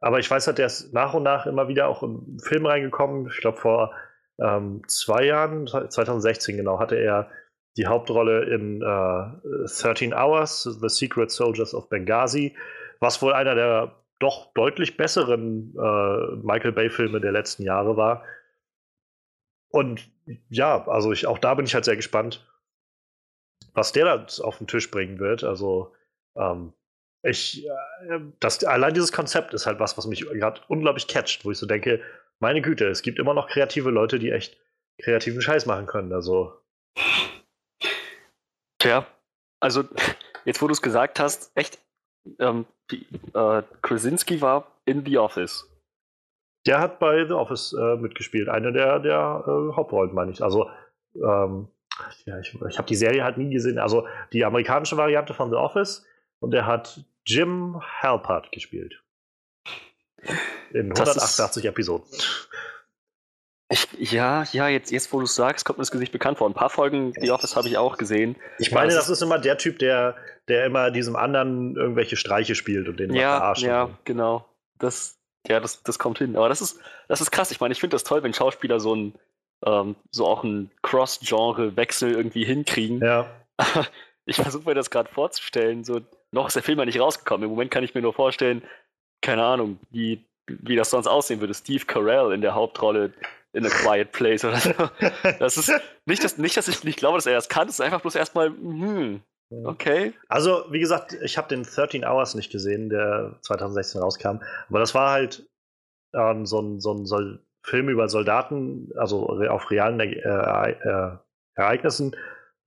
Aber 0.00 0.18
ich 0.18 0.30
weiß 0.30 0.46
halt, 0.46 0.58
der 0.58 0.66
ist 0.66 0.92
nach 0.92 1.14
und 1.14 1.22
nach 1.22 1.46
immer 1.46 1.68
wieder 1.68 1.88
auch 1.88 2.02
in 2.02 2.38
Film 2.40 2.66
reingekommen. 2.66 3.28
Ich 3.28 3.38
glaube, 3.38 3.58
vor 3.58 3.92
ähm, 4.38 4.82
zwei 4.88 5.24
Jahren, 5.24 5.66
2016 5.66 6.56
genau, 6.56 6.78
hatte 6.78 6.96
er 6.96 7.30
die 7.76 7.86
Hauptrolle 7.86 8.44
in 8.44 8.82
äh, 8.82 9.66
13 9.82 10.14
Hours, 10.14 10.62
The 10.62 10.88
Secret 10.88 11.30
Soldiers 11.30 11.74
of 11.74 11.88
Benghazi, 11.88 12.56
was 13.00 13.20
wohl 13.20 13.32
einer 13.32 13.54
der 13.54 13.96
doch 14.20 14.52
deutlich 14.54 14.96
besseren 14.96 15.74
äh, 15.76 16.36
Michael 16.36 16.72
Bay-Filme 16.72 17.20
der 17.20 17.32
letzten 17.32 17.64
Jahre 17.64 17.96
war. 17.96 18.24
Und 19.68 20.08
ja, 20.48 20.86
also 20.86 21.12
ich, 21.12 21.26
auch 21.26 21.38
da 21.38 21.54
bin 21.54 21.66
ich 21.66 21.74
halt 21.74 21.84
sehr 21.84 21.96
gespannt, 21.96 22.46
was 23.74 23.92
der 23.92 24.04
da 24.04 24.26
auf 24.44 24.58
den 24.58 24.68
Tisch 24.68 24.90
bringen 24.90 25.18
wird. 25.18 25.42
Also 25.42 25.92
ähm, 26.36 26.72
ich, 27.22 27.66
äh, 27.66 28.20
das, 28.38 28.62
allein 28.62 28.94
dieses 28.94 29.12
Konzept 29.12 29.52
ist 29.52 29.66
halt 29.66 29.80
was, 29.80 29.98
was 29.98 30.06
mich 30.06 30.20
gerade 30.20 30.60
unglaublich 30.68 31.08
catcht, 31.08 31.44
wo 31.44 31.50
ich 31.50 31.58
so 31.58 31.66
denke, 31.66 32.00
meine 32.40 32.62
Güte, 32.62 32.88
es 32.88 33.02
gibt 33.02 33.18
immer 33.18 33.34
noch 33.34 33.48
kreative 33.48 33.90
Leute, 33.90 34.18
die 34.18 34.30
echt 34.30 34.56
kreativen 35.00 35.40
Scheiß 35.40 35.66
machen 35.66 35.86
können. 35.86 36.12
Also. 36.12 36.52
Tja, 38.78 39.06
also 39.60 39.84
jetzt 40.44 40.60
wo 40.60 40.66
du 40.66 40.72
es 40.72 40.82
gesagt 40.82 41.20
hast, 41.20 41.50
echt, 41.54 41.78
ähm, 42.38 42.66
die, 42.90 43.06
äh, 43.34 43.62
Krasinski 43.82 44.40
war 44.40 44.70
in 44.84 45.04
The 45.04 45.18
Office. 45.18 45.70
Der 46.66 46.80
hat 46.80 46.98
bei 46.98 47.26
The 47.26 47.34
Office 47.34 47.74
äh, 47.74 47.96
mitgespielt, 47.96 48.48
eine 48.48 48.72
der, 48.72 48.98
der 48.98 49.44
äh, 49.46 49.76
Hauptrollen, 49.76 50.14
meine 50.14 50.30
ich. 50.30 50.42
Also, 50.42 50.70
ähm, 51.14 51.68
ja, 52.24 52.38
ich, 52.40 52.54
ich 52.68 52.78
habe 52.78 52.88
die 52.88 52.96
Serie 52.96 53.24
halt 53.24 53.38
nie 53.38 53.50
gesehen. 53.50 53.78
Also 53.78 54.06
die 54.32 54.44
amerikanische 54.44 54.96
Variante 54.96 55.34
von 55.34 55.50
The 55.50 55.56
Office 55.56 56.06
und 56.40 56.50
der 56.50 56.66
hat 56.66 57.04
Jim 57.26 57.80
Halpert 57.80 58.50
gespielt. 58.52 59.02
In 60.74 60.90
188 60.90 61.64
Episoden. 61.66 62.04
Ich, 63.70 63.88
ja, 64.12 64.44
ja, 64.52 64.68
jetzt, 64.68 64.90
jetzt 64.90 65.12
wo 65.12 65.18
du 65.18 65.24
es 65.24 65.34
sagst, 65.34 65.64
kommt 65.64 65.78
mir 65.78 65.82
das 65.82 65.90
Gesicht 65.90 66.12
bekannt 66.12 66.38
vor. 66.38 66.48
Ein 66.48 66.54
paar 66.54 66.68
Folgen 66.68 67.12
The 67.18 67.30
Office 67.30 67.56
habe 67.56 67.68
ich 67.68 67.78
auch 67.78 67.96
gesehen. 67.96 68.36
Ich 68.58 68.72
meine, 68.72 68.88
das, 68.88 69.06
das 69.06 69.08
ist 69.08 69.22
immer 69.22 69.38
der 69.38 69.56
Typ, 69.56 69.78
der, 69.78 70.16
der 70.48 70.66
immer 70.66 70.90
diesem 70.90 71.16
anderen 71.16 71.76
irgendwelche 71.76 72.16
Streiche 72.16 72.56
spielt 72.56 72.88
und 72.88 72.98
den 72.98 73.14
ja, 73.14 73.38
verarscht. 73.38 73.62
Ja, 73.62 73.86
so. 73.86 73.96
genau. 74.04 74.48
Das, 74.78 75.16
ja, 75.46 75.60
das, 75.60 75.82
das 75.82 75.98
kommt 75.98 76.18
hin. 76.18 76.36
Aber 76.36 76.48
das 76.48 76.60
ist, 76.60 76.80
das 77.08 77.20
ist 77.20 77.30
krass. 77.30 77.52
Ich 77.52 77.60
meine, 77.60 77.72
ich 77.72 77.80
finde 77.80 77.94
das 77.94 78.04
toll, 78.04 78.22
wenn 78.22 78.34
Schauspieler 78.34 78.80
so 78.80 78.96
ein, 78.96 79.14
ähm, 79.64 79.94
so 80.10 80.26
auch 80.26 80.44
einen 80.44 80.70
Cross-Genre-Wechsel 80.82 82.12
irgendwie 82.12 82.44
hinkriegen. 82.44 83.00
Ja. 83.00 83.30
ich 84.26 84.36
versuche 84.36 84.68
mir 84.68 84.74
das 84.74 84.90
gerade 84.90 85.10
vorzustellen. 85.10 85.84
So, 85.84 86.00
noch 86.32 86.48
ist 86.48 86.56
der 86.56 86.62
Film 86.62 86.80
ja 86.80 86.84
nicht 86.84 87.00
rausgekommen. 87.00 87.44
Im 87.44 87.50
Moment 87.50 87.70
kann 87.70 87.84
ich 87.84 87.94
mir 87.94 88.02
nur 88.02 88.12
vorstellen, 88.12 88.62
keine 89.22 89.44
Ahnung, 89.44 89.78
wie, 89.90 90.24
wie 90.46 90.76
das 90.76 90.90
sonst 90.90 91.06
aussehen 91.06 91.40
würde. 91.40 91.54
Steve 91.54 91.84
Carell 91.84 92.32
in 92.32 92.40
der 92.40 92.54
Hauptrolle 92.54 93.12
in 93.52 93.64
a 93.64 93.68
quiet 93.68 94.12
place 94.12 94.44
oder 94.44 94.56
so. 94.56 94.72
Das 95.38 95.56
ist 95.56 95.72
nicht, 96.06 96.24
dass, 96.24 96.38
nicht, 96.38 96.56
dass 96.56 96.68
ich 96.68 96.84
nicht 96.84 96.98
glaube, 96.98 97.18
dass 97.18 97.26
er 97.26 97.34
das 97.34 97.48
kann, 97.48 97.68
es 97.68 97.74
ist 97.74 97.80
einfach 97.80 98.00
bloß 98.00 98.16
erstmal, 98.16 98.48
hm, 98.48 99.22
okay. 99.64 100.12
Also, 100.28 100.64
wie 100.70 100.80
gesagt, 100.80 101.16
ich 101.22 101.38
habe 101.38 101.48
den 101.48 101.62
13 101.62 102.04
Hours 102.04 102.34
nicht 102.34 102.50
gesehen, 102.50 102.90
der 102.90 103.38
2016 103.42 104.00
rauskam, 104.00 104.40
aber 104.68 104.80
das 104.80 104.94
war 104.94 105.12
halt 105.12 105.48
ähm, 106.14 106.46
so 106.46 106.60
ein, 106.60 106.80
so 106.80 106.92
ein 106.92 107.06
Sol 107.06 107.40
Film 107.66 107.88
über 107.88 108.10
Soldaten, 108.10 108.90
also 108.94 109.26
auf 109.26 109.70
realen 109.70 109.98
äh, 109.98 110.16
äh, 110.18 111.16
Ereignissen, 111.54 112.14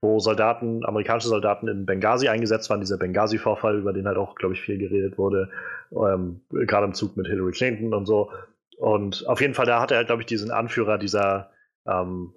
wo 0.01 0.19
Soldaten, 0.19 0.85
amerikanische 0.85 1.27
Soldaten 1.29 1.67
in 1.67 1.85
Benghazi 1.85 2.27
eingesetzt 2.27 2.69
waren, 2.69 2.79
dieser 2.79 2.97
Benghazi-Vorfall, 2.97 3.79
über 3.79 3.93
den 3.93 4.07
halt 4.07 4.17
auch, 4.17 4.35
glaube 4.35 4.53
ich, 4.53 4.61
viel 4.61 4.77
geredet 4.77 5.17
wurde, 5.17 5.49
ähm, 5.91 6.41
gerade 6.51 6.85
im 6.85 6.93
Zug 6.93 7.17
mit 7.17 7.27
Hillary 7.27 7.51
Clinton 7.51 7.93
und 7.93 8.05
so. 8.05 8.31
Und 8.77 9.27
auf 9.27 9.41
jeden 9.41 9.55
Fall, 9.55 9.65
da 9.65 9.81
hat 9.81 9.91
er, 9.91 10.05
glaube 10.05 10.21
ich, 10.21 10.27
diesen 10.27 10.51
Anführer 10.51 10.99
dieser, 10.99 11.51
ähm, 11.87 12.33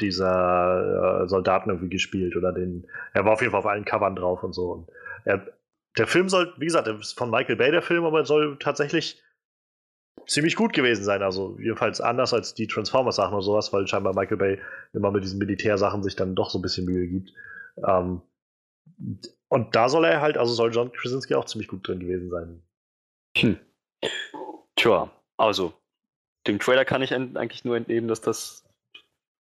dieser 0.00 1.22
äh, 1.22 1.28
Soldaten 1.28 1.70
irgendwie 1.70 1.88
gespielt 1.88 2.36
oder 2.36 2.52
den, 2.52 2.86
er 3.14 3.24
war 3.24 3.32
auf 3.32 3.40
jeden 3.40 3.52
Fall 3.52 3.60
auf 3.60 3.66
allen 3.66 3.86
Covern 3.86 4.16
drauf 4.16 4.42
und 4.42 4.52
so. 4.52 4.72
Und 4.72 4.90
er, 5.24 5.46
der 5.96 6.06
Film 6.06 6.28
soll, 6.28 6.52
wie 6.58 6.66
gesagt, 6.66 6.88
ist 6.88 7.18
von 7.18 7.30
Michael 7.30 7.56
Bay 7.56 7.70
der 7.70 7.80
Film, 7.80 8.04
aber 8.04 8.18
er 8.18 8.26
soll 8.26 8.58
tatsächlich 8.58 9.22
ziemlich 10.26 10.56
gut 10.56 10.72
gewesen 10.72 11.04
sein. 11.04 11.22
Also 11.22 11.56
jedenfalls 11.60 12.00
anders 12.00 12.32
als 12.32 12.54
die 12.54 12.66
Transformers-Sachen 12.66 13.34
oder 13.34 13.42
sowas, 13.42 13.72
weil 13.72 13.86
scheinbar 13.86 14.14
Michael 14.14 14.36
Bay 14.36 14.60
immer 14.92 15.10
mit 15.10 15.24
diesen 15.24 15.38
Militärsachen 15.38 16.02
sich 16.02 16.16
dann 16.16 16.34
doch 16.34 16.50
so 16.50 16.58
ein 16.58 16.62
bisschen 16.62 16.86
Mühe 16.86 17.06
gibt. 17.06 17.32
Ähm, 17.86 18.22
und 19.48 19.76
da 19.76 19.88
soll 19.88 20.04
er 20.04 20.20
halt, 20.20 20.38
also 20.38 20.52
soll 20.54 20.72
John 20.72 20.92
Krasinski 20.92 21.34
auch 21.34 21.44
ziemlich 21.44 21.68
gut 21.68 21.86
drin 21.86 22.00
gewesen 22.00 22.30
sein. 22.30 22.62
Hm. 23.36 23.58
Tja, 24.76 25.10
also, 25.36 25.74
dem 26.46 26.58
Trailer 26.58 26.84
kann 26.84 27.02
ich 27.02 27.14
eigentlich 27.14 27.64
nur 27.64 27.76
entnehmen, 27.76 28.08
dass 28.08 28.20
das, 28.20 28.64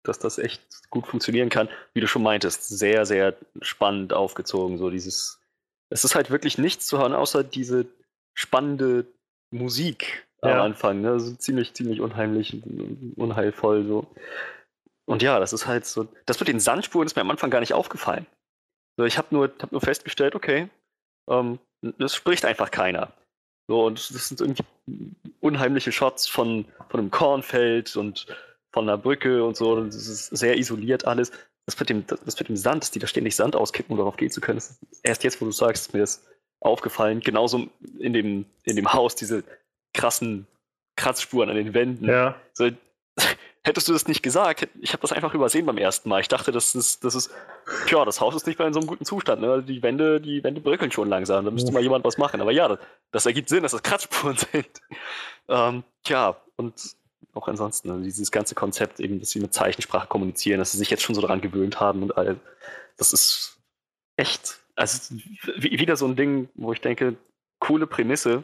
dass 0.04 0.20
das 0.20 0.38
echt 0.38 0.62
gut 0.90 1.08
funktionieren 1.08 1.50
kann. 1.50 1.70
Wie 1.94 2.02
du 2.02 2.08
schon 2.08 2.24
meintest, 2.24 2.68
sehr, 2.68 3.06
sehr 3.06 3.36
spannend 3.62 4.14
aufgezogen. 4.14 4.78
So 4.78 4.90
dieses, 4.90 5.42
es 5.90 6.04
ist 6.04 6.16
halt 6.16 6.32
wirklich 6.32 6.58
nichts 6.58 6.88
zu 6.88 6.98
hören, 7.00 7.14
außer 7.14 7.44
diese 7.44 7.86
spannende 8.34 9.06
Musik 9.52 10.28
ja. 10.44 10.56
am 10.56 10.62
Anfang. 10.62 11.02
Ne? 11.02 11.12
Also 11.12 11.34
ziemlich, 11.36 11.74
ziemlich 11.74 12.02
unheimlich, 12.02 12.62
unheilvoll 13.16 13.86
so. 13.86 14.08
Und 15.06 15.22
ja, 15.22 15.40
das 15.40 15.54
ist 15.54 15.68
halt 15.68 15.86
so. 15.86 16.08
Das 16.26 16.40
mit 16.40 16.48
den 16.48 16.60
Sandspuren 16.60 17.06
ist 17.06 17.16
mir 17.16 17.22
am 17.22 17.32
Anfang 17.32 17.50
gar 17.50 17.60
nicht 17.60 17.74
aufgefallen. 17.74 18.26
So, 18.98 19.06
ich 19.06 19.18
habe 19.18 19.28
nur, 19.32 19.52
hab 19.62 19.72
nur 19.72 19.82
festgestellt, 19.82 20.36
okay, 20.36 20.70
ähm, 21.30 21.60
das 21.98 22.16
spricht 22.16 22.46
einfach 22.46 22.72
keiner. 22.72 23.12
So, 23.68 23.86
und 23.86 23.98
das 24.14 24.30
sind 24.30 24.42
irgendwie 24.42 24.64
unheimliche 25.40 25.92
Shots 25.92 26.28
von, 26.28 26.66
von 26.90 27.00
einem 27.00 27.12
Kornfeld 27.12 27.96
und 27.96 28.28
von 28.72 28.88
einer 28.88 28.98
Brücke 28.98 29.44
und 29.44 29.58
so. 29.58 29.84
Das 29.84 29.96
ist 29.96 30.28
sehr 30.28 30.58
isoliert 30.58 31.06
alles. 31.06 31.32
Das 31.66 31.80
mit 31.80 31.90
dem, 31.90 32.06
das 32.06 32.38
mit 32.40 32.50
dem 32.50 32.58
Sand, 32.58 32.84
dass 32.84 32.92
die 32.92 33.00
da 33.00 33.08
ständig 33.08 33.36
Sand 33.36 33.56
auskippen, 33.56 33.94
um 33.94 33.98
darauf 33.98 34.18
gehen 34.18 34.32
zu 34.32 34.42
können, 34.42 34.62
erst 35.02 35.24
jetzt, 35.24 35.42
wo 35.42 35.46
du 35.46 35.52
sagst, 35.52 35.88
ist 35.88 35.94
mir 35.94 36.02
das 36.02 36.26
aufgefallen. 36.60 37.22
Genauso 37.22 37.68
in 38.00 38.14
dem, 38.14 38.46
in 38.64 38.76
dem 38.76 38.92
Haus, 38.92 39.16
diese 39.16 39.44
krassen 39.94 40.48
Kratzspuren 40.96 41.50
an 41.50 41.56
den 41.56 41.74
Wänden. 41.74 42.08
Ja. 42.08 42.36
So, 42.54 42.70
hättest 43.64 43.88
du 43.88 43.94
das 43.94 44.08
nicht 44.08 44.24
gesagt, 44.24 44.68
ich 44.82 44.92
habe 44.92 45.02
das 45.02 45.14
einfach 45.14 45.34
übersehen 45.34 45.66
beim 45.66 45.78
ersten 45.78 46.10
Mal. 46.10 46.22
Ich 46.22 46.28
dachte, 46.28 46.52
das 46.52 46.76
ist, 46.76 47.04
das 47.04 47.16
ist, 47.16 47.32
tja, 47.88 48.04
das 48.06 48.20
Haus 48.20 48.36
ist 48.36 48.46
nicht 48.46 48.60
mehr 48.60 48.68
in 48.68 48.74
so 48.74 48.80
einem 48.80 48.88
guten 48.88 49.06
Zustand. 49.06 49.42
Ne? 49.42 49.64
Die 49.64 49.82
Wände, 49.82 50.20
die 50.20 50.44
Wände 50.44 50.62
bröckeln 50.62 50.92
schon 50.92 51.10
langsam. 51.10 51.46
Da 51.46 51.52
müsste 51.52 51.72
mal 51.72 51.82
jemand 51.82 52.04
was 52.06 52.18
machen. 52.18 52.42
Aber 52.42 52.52
ja, 52.52 52.68
das, 52.68 52.80
das 53.12 53.26
ergibt 53.26 53.50
Sinn, 53.50 53.64
dass 53.64 53.72
das 53.72 53.84
Kratzspuren 53.84 54.38
sind. 54.52 54.82
Ähm, 55.48 55.84
tja, 56.04 56.36
und 56.58 56.96
auch 57.34 57.48
ansonsten, 57.48 57.90
also 57.90 58.04
dieses 58.04 58.32
ganze 58.32 58.54
Konzept, 58.54 59.00
eben, 59.00 59.20
dass 59.20 59.32
sie 59.32 59.40
mit 59.40 59.54
Zeichensprache 59.54 60.08
kommunizieren, 60.08 60.60
dass 60.60 60.72
sie 60.72 60.78
sich 60.78 60.90
jetzt 60.90 61.04
schon 61.04 61.16
so 61.16 61.22
daran 61.22 61.42
gewöhnt 61.42 61.80
haben 61.80 62.04
und 62.04 62.16
all, 62.18 62.40
das 62.98 63.12
ist 63.12 63.58
echt, 64.18 64.60
also 64.76 65.16
wieder 65.58 65.96
so 65.96 66.06
ein 66.06 66.16
Ding, 66.16 66.50
wo 66.54 66.74
ich 66.74 66.82
denke, 66.82 67.16
coole 67.60 67.88
Prämisse, 67.88 68.44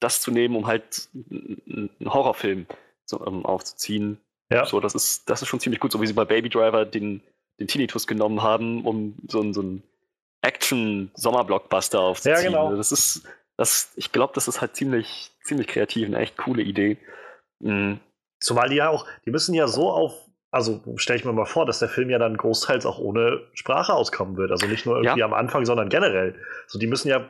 das 0.00 0.20
zu 0.20 0.30
nehmen, 0.30 0.56
um 0.56 0.66
halt 0.66 1.08
einen 1.14 1.90
Horrorfilm 2.04 2.66
so, 3.04 3.18
um, 3.18 3.44
aufzuziehen. 3.46 4.18
Ja. 4.50 4.66
So, 4.66 4.80
das 4.80 4.94
ist, 4.94 5.28
das 5.28 5.42
ist 5.42 5.48
schon 5.48 5.60
ziemlich 5.60 5.80
gut, 5.80 5.92
so 5.92 6.00
wie 6.00 6.06
sie 6.06 6.12
bei 6.12 6.24
Baby 6.24 6.48
Driver 6.48 6.84
den, 6.84 7.22
den 7.58 7.66
Tinnitus 7.66 8.06
genommen 8.06 8.42
haben, 8.42 8.84
um 8.84 9.16
so, 9.28 9.52
so 9.52 9.60
einen 9.60 9.82
Action-Sommer-Blockbuster 10.42 12.00
aufzuziehen. 12.00 12.36
Ja, 12.36 12.42
genau. 12.42 12.76
Das 12.76 12.92
ist, 12.92 13.26
das, 13.56 13.92
ich 13.96 14.12
glaube, 14.12 14.32
das 14.34 14.48
ist 14.48 14.60
halt 14.60 14.76
ziemlich, 14.76 15.32
ziemlich 15.42 15.66
kreativ, 15.66 16.06
eine 16.06 16.18
echt 16.18 16.36
coole 16.36 16.62
Idee. 16.62 16.98
Mhm. 17.60 18.00
Zumal 18.38 18.68
die 18.68 18.76
ja 18.76 18.90
auch, 18.90 19.06
die 19.24 19.30
müssen 19.30 19.54
ja 19.54 19.66
so 19.66 19.90
auf, 19.90 20.12
also 20.50 20.82
stelle 20.96 21.18
ich 21.18 21.24
mir 21.24 21.32
mal 21.32 21.46
vor, 21.46 21.66
dass 21.66 21.78
der 21.78 21.88
Film 21.88 22.10
ja 22.10 22.18
dann 22.18 22.36
großteils 22.36 22.86
auch 22.86 22.98
ohne 22.98 23.42
Sprache 23.54 23.94
auskommen 23.94 24.36
wird. 24.36 24.50
Also 24.50 24.66
nicht 24.66 24.86
nur 24.86 24.96
irgendwie 24.96 25.20
ja. 25.20 25.24
am 25.24 25.32
Anfang, 25.32 25.64
sondern 25.64 25.88
generell. 25.88 26.34
So, 26.66 26.78
die 26.78 26.86
müssen 26.86 27.08
ja, 27.08 27.28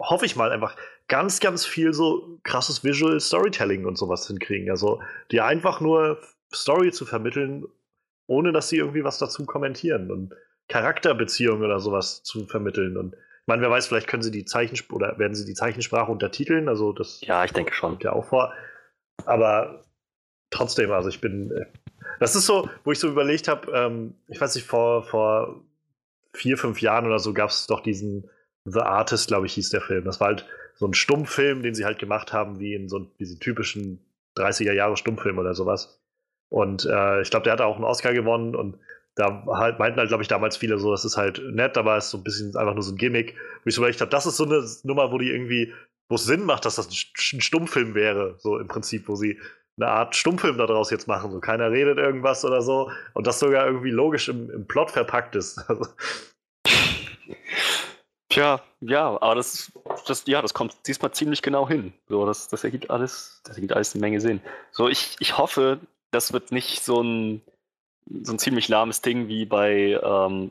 hoffe 0.00 0.24
ich 0.24 0.36
mal, 0.36 0.52
einfach 0.52 0.76
ganz, 1.08 1.40
ganz 1.40 1.64
viel 1.64 1.92
so 1.92 2.38
krasses 2.42 2.82
Visual 2.84 3.20
Storytelling 3.20 3.86
und 3.86 3.96
sowas 3.96 4.26
hinkriegen. 4.26 4.70
Also 4.70 5.00
die 5.30 5.40
einfach 5.40 5.80
nur 5.80 6.20
Story 6.52 6.90
zu 6.92 7.04
vermitteln, 7.06 7.64
ohne 8.26 8.52
dass 8.52 8.68
sie 8.68 8.76
irgendwie 8.76 9.04
was 9.04 9.18
dazu 9.18 9.44
kommentieren 9.46 10.10
und 10.10 10.34
Charakterbeziehungen 10.68 11.64
oder 11.64 11.78
sowas 11.78 12.22
zu 12.22 12.46
vermitteln. 12.46 12.96
Und 12.96 13.14
ich 13.14 13.46
meine, 13.46 13.62
wer 13.62 13.70
weiß, 13.70 13.86
vielleicht 13.86 14.08
können 14.08 14.22
sie 14.22 14.32
die 14.32 14.44
Zeichensprache 14.44 14.96
oder 14.96 15.18
werden 15.18 15.34
sie 15.34 15.44
die 15.44 15.54
Zeichensprache 15.54 16.10
untertiteln. 16.10 16.68
Also 16.68 16.92
das 16.92 17.20
ja, 17.20 17.44
ich 17.44 17.52
denke 17.52 17.72
schon. 17.72 17.90
Kommt 17.90 18.04
ja 18.04 18.12
auch 18.12 18.24
vor. 18.24 18.52
Aber 19.24 19.84
trotzdem, 20.50 20.90
also 20.90 21.08
ich 21.08 21.20
bin. 21.20 21.52
Äh, 21.52 21.66
das 22.18 22.34
ist 22.34 22.46
so, 22.46 22.68
wo 22.82 22.92
ich 22.92 22.98
so 22.98 23.08
überlegt 23.08 23.46
habe, 23.46 23.70
ähm, 23.72 24.14
ich 24.26 24.40
weiß 24.40 24.54
nicht, 24.54 24.66
vor, 24.66 25.02
vor 25.04 25.62
vier, 26.32 26.56
fünf 26.56 26.80
Jahren 26.80 27.06
oder 27.06 27.18
so 27.18 27.32
gab 27.32 27.50
es 27.50 27.66
doch 27.66 27.80
diesen 27.80 28.28
The 28.64 28.80
Artist, 28.80 29.28
glaube 29.28 29.46
ich, 29.46 29.54
hieß 29.54 29.70
der 29.70 29.80
Film. 29.80 30.04
Das 30.04 30.18
war 30.18 30.28
halt 30.28 30.46
so 30.76 30.86
ein 30.86 30.94
Stummfilm, 30.94 31.62
den 31.62 31.74
sie 31.74 31.84
halt 31.84 31.98
gemacht 31.98 32.32
haben, 32.32 32.58
wie 32.58 32.74
in 32.74 32.88
so 32.88 33.00
diese 33.18 33.38
typischen 33.38 34.00
30er 34.36 34.72
Jahre 34.72 34.96
Stummfilm 34.96 35.38
oder 35.38 35.54
sowas. 35.54 36.00
Und 36.48 36.84
äh, 36.84 37.22
ich 37.22 37.30
glaube, 37.30 37.44
der 37.44 37.54
hat 37.54 37.60
auch 37.60 37.76
einen 37.76 37.84
Oscar 37.84 38.12
gewonnen 38.12 38.54
und 38.54 38.78
da 39.16 39.44
halt, 39.46 39.78
meinten 39.78 39.98
halt, 39.98 40.08
glaube 40.08 40.22
ich, 40.22 40.28
damals 40.28 40.58
viele 40.58 40.78
so, 40.78 40.90
das 40.90 41.04
ist 41.04 41.16
halt 41.16 41.42
nett, 41.50 41.78
aber 41.78 41.96
es 41.96 42.04
ist 42.04 42.10
so 42.10 42.18
ein 42.18 42.24
bisschen 42.24 42.54
einfach 42.54 42.74
nur 42.74 42.82
so 42.82 42.92
ein 42.92 42.98
Gimmick. 42.98 43.34
Wo 43.64 43.68
ich 43.68 43.74
so 43.74 43.80
überlegt 43.80 44.00
habe, 44.02 44.10
das 44.10 44.26
ist 44.26 44.36
so 44.36 44.44
eine 44.44 44.62
Nummer, 44.84 45.10
wo 45.10 45.18
die 45.18 45.30
irgendwie, 45.30 45.72
wo 46.10 46.16
es 46.16 46.24
Sinn 46.24 46.44
macht, 46.44 46.66
dass 46.66 46.76
das 46.76 46.88
ein 46.88 47.40
Stummfilm 47.40 47.94
wäre, 47.94 48.36
so 48.38 48.58
im 48.58 48.68
Prinzip, 48.68 49.08
wo 49.08 49.16
sie 49.16 49.40
eine 49.78 49.90
Art 49.90 50.16
Stummfilm 50.16 50.58
daraus 50.58 50.90
jetzt 50.90 51.08
machen. 51.08 51.30
So 51.30 51.40
keiner 51.40 51.70
redet 51.70 51.98
irgendwas 51.98 52.44
oder 52.44 52.60
so 52.60 52.90
und 53.14 53.26
das 53.26 53.38
sogar 53.38 53.66
irgendwie 53.66 53.90
logisch 53.90 54.28
im, 54.28 54.50
im 54.50 54.66
Plot 54.66 54.90
verpackt 54.90 55.34
ist. 55.34 55.64
Tja, 58.36 58.60
ja, 58.82 59.06
aber 59.22 59.34
das 59.36 59.72
das, 60.06 60.24
ja, 60.26 60.42
das 60.42 60.52
kommt 60.52 60.76
diesmal 60.86 61.10
ziemlich 61.12 61.40
genau 61.40 61.66
hin. 61.66 61.94
So, 62.06 62.26
das, 62.26 62.48
das 62.48 62.64
ergibt 62.64 62.90
alles, 62.90 63.40
das 63.44 63.56
ergibt 63.56 63.72
alles 63.72 63.94
eine 63.94 64.02
Menge 64.02 64.20
Sinn. 64.20 64.42
So, 64.72 64.88
ich, 64.88 65.16
ich 65.20 65.38
hoffe, 65.38 65.80
das 66.10 66.34
wird 66.34 66.52
nicht 66.52 66.84
so 66.84 67.02
ein, 67.02 67.40
so 68.22 68.34
ein 68.34 68.38
ziemlich 68.38 68.68
lahmes 68.68 69.00
Ding 69.00 69.28
wie 69.28 69.46
bei 69.46 69.98
ähm, 70.02 70.50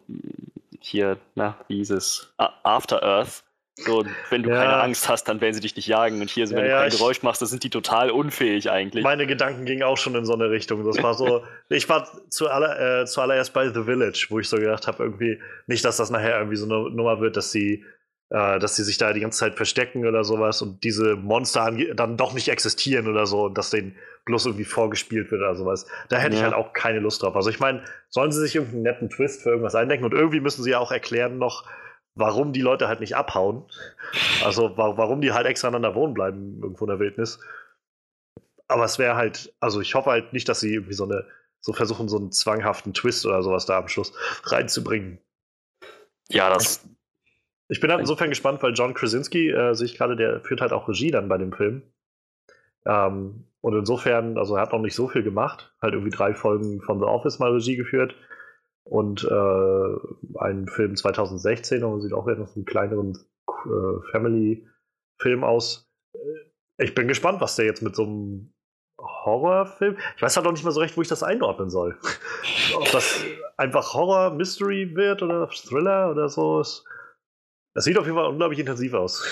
hier, 0.80 1.20
na, 1.36 1.60
wie 1.68 1.76
hieß 1.76 1.92
es? 1.92 2.34
After 2.38 3.04
Earth. 3.04 3.44
So, 3.78 4.06
wenn 4.30 4.42
du 4.42 4.52
ja. 4.52 4.56
keine 4.56 4.78
Angst 4.78 5.10
hast, 5.10 5.26
dann 5.26 5.42
werden 5.42 5.54
sie 5.54 5.60
dich 5.60 5.76
nicht 5.76 5.88
jagen. 5.88 6.22
Und 6.22 6.30
hier, 6.30 6.50
wenn 6.50 6.66
ja, 6.66 6.84
du 6.84 6.90
kein 6.90 6.98
Geräusch 6.98 7.24
machst, 7.24 7.42
dann 7.42 7.50
sind 7.50 7.64
die 7.64 7.70
total 7.70 8.10
unfähig 8.10 8.72
eigentlich. 8.72 9.04
Meine 9.04 9.28
Gedanken 9.28 9.66
gingen 9.66 9.84
auch 9.84 9.98
schon 9.98 10.16
in 10.16 10.24
so 10.24 10.34
eine 10.34 10.50
Richtung. 10.50 10.86
Das 10.86 11.04
war 11.04 11.14
so, 11.14 11.44
ich 11.70 11.90
war 11.90 12.08
zualler, 12.30 13.02
äh, 13.02 13.06
zuallererst 13.06 13.52
bei 13.52 13.68
The 13.68 13.84
Village, 13.84 14.28
wo 14.30 14.40
ich 14.40 14.48
so 14.48 14.56
gedacht 14.58 14.88
habe, 14.88 15.04
irgendwie, 15.04 15.42
nicht, 15.68 15.84
dass 15.84 15.98
das 15.98 16.10
nachher 16.10 16.38
irgendwie 16.38 16.56
so 16.56 16.66
eine 16.66 16.90
Nummer 16.90 17.20
wird, 17.20 17.36
dass 17.36 17.52
sie, 17.52 17.84
äh, 18.30 18.60
dass 18.60 18.78
sie 18.78 18.84
sich 18.84 18.98
da 18.98 19.12
die 19.12 19.20
ganze 19.20 19.40
Zeit 19.40 19.56
verstecken 19.56 20.08
oder 20.08 20.24
sowas 20.24 20.62
und 20.62 20.82
diese 20.86 21.18
Monster 21.18 21.70
dann 21.96 22.16
doch 22.16 22.34
nicht 22.34 22.48
existieren 22.48 23.10
oder 23.10 23.26
so 23.26 23.44
und 23.46 23.58
dass 23.58 23.72
denen 23.72 23.98
bloß 24.24 24.46
irgendwie 24.46 24.64
vorgespielt 24.64 25.32
wird 25.32 25.42
oder 25.42 25.56
sowas. 25.56 25.86
Da 26.08 26.18
hätte 26.18 26.36
ja. 26.36 26.40
ich 26.40 26.44
halt 26.46 26.56
auch 26.56 26.72
keine 26.72 27.00
Lust 27.00 27.22
drauf. 27.24 27.36
Also 27.36 27.50
ich 27.50 27.60
meine, 27.60 27.84
sollen 28.08 28.32
sie 28.32 28.40
sich 28.40 28.56
irgendeinen 28.56 28.84
netten 28.84 29.10
Twist 29.10 29.44
für 29.44 29.50
irgendwas 29.50 29.76
eindenken 29.76 30.06
und 30.06 30.14
irgendwie 30.14 30.40
müssen 30.40 30.64
sie 30.64 30.72
ja 30.72 30.80
auch 30.80 30.94
erklären 30.94 31.38
noch, 31.38 31.66
warum 32.16 32.54
die 32.54 32.62
Leute 32.62 32.88
halt 32.88 33.02
nicht 33.02 33.16
abhauen. 33.16 33.64
Also 34.44 34.78
wa 34.78 34.98
warum 34.98 35.22
die 35.22 35.34
halt 35.34 35.46
extra 35.46 35.68
aneinander 35.68 35.96
wohnen 35.96 36.14
bleiben 36.14 36.60
irgendwo 36.62 36.86
in 36.86 36.90
der 36.90 37.00
Wildnis. 37.00 37.40
Aber 38.68 38.86
es 38.86 38.98
wäre 38.98 39.16
halt, 39.16 39.54
also 39.60 39.82
ich 39.82 39.94
hoffe 39.94 40.10
halt 40.10 40.34
nicht, 40.34 40.50
dass 40.50 40.62
sie 40.62 40.74
irgendwie 40.74 40.94
so 40.94 41.04
eine, 41.04 41.26
so 41.60 41.74
versuchen, 41.74 42.10
so 42.10 42.18
einen 42.18 42.32
zwanghaften 42.32 42.94
Twist 42.94 43.26
oder 43.26 43.44
sowas 43.44 43.66
da 43.66 43.78
am 43.78 43.88
Schluss 43.88 44.14
reinzubringen. 44.44 45.20
Ja, 46.30 46.50
das. 46.50 46.88
Ich 47.68 47.80
bin 47.80 47.92
halt 47.92 48.00
insofern 48.00 48.30
gespannt, 48.30 48.62
weil 48.64 48.74
John 48.74 48.94
Krasinski, 48.94 49.50
äh, 49.50 49.74
sehe 49.74 49.86
ich 49.86 49.98
gerade, 49.98 50.16
der 50.16 50.40
führt 50.42 50.62
halt 50.62 50.72
auch 50.72 50.88
Regie 50.88 51.12
dann 51.12 51.28
bei 51.28 51.38
dem 51.38 51.52
Film. 51.52 51.84
Ähm, 52.86 53.48
und 53.62 53.76
insofern, 53.76 54.38
also 54.38 54.56
er 54.56 54.62
hat 54.62 54.72
noch 54.72 54.82
nicht 54.82 54.94
so 54.94 55.08
viel 55.08 55.24
gemacht, 55.24 55.74
halt 55.82 55.94
irgendwie 55.94 56.16
drei 56.16 56.36
Folgen 56.36 56.82
von 56.82 57.00
The 57.00 57.06
Office 57.06 57.40
mal 57.40 57.52
Regie 57.52 57.76
geführt 57.76 58.16
und 58.86 59.24
äh, 59.24 60.40
einen 60.40 60.68
Film 60.68 60.96
2016, 60.96 61.84
und 61.84 62.02
sieht 62.02 62.14
auch 62.14 62.28
eher 62.28 62.36
noch 62.36 62.56
einen 62.56 62.66
kleineren 62.66 63.18
äh, 63.48 64.12
Family-Film 64.12 65.44
aus. 65.44 65.90
Äh, 66.14 66.84
ich 66.84 66.96
bin 66.96 67.08
gespannt, 67.08 67.42
was 67.42 67.56
der 67.56 67.66
jetzt 67.66 67.82
mit 67.82 67.96
so 67.96 68.04
einem 68.04 68.54
Horrorfilm. 69.00 69.98
Ich 70.16 70.22
weiß 70.22 70.36
halt 70.36 70.46
noch 70.46 70.54
nicht 70.54 70.64
mal 70.64 70.72
so 70.72 70.80
recht, 70.80 70.96
wo 70.96 71.02
ich 71.02 71.08
das 71.08 71.24
einordnen 71.24 71.70
soll. 71.70 71.98
Ob 72.76 72.90
das 72.92 73.24
einfach 73.58 73.94
Horror, 73.94 74.32
Mystery 74.32 74.96
wird 74.96 75.22
oder 75.22 75.50
Thriller 75.50 76.12
oder 76.12 76.30
so. 76.30 76.62
Es 76.62 76.84
sieht 77.76 77.98
auf 77.98 78.06
jeden 78.06 78.18
Fall 78.18 78.30
unglaublich 78.30 78.60
intensiv 78.60 78.94
aus. 78.94 79.24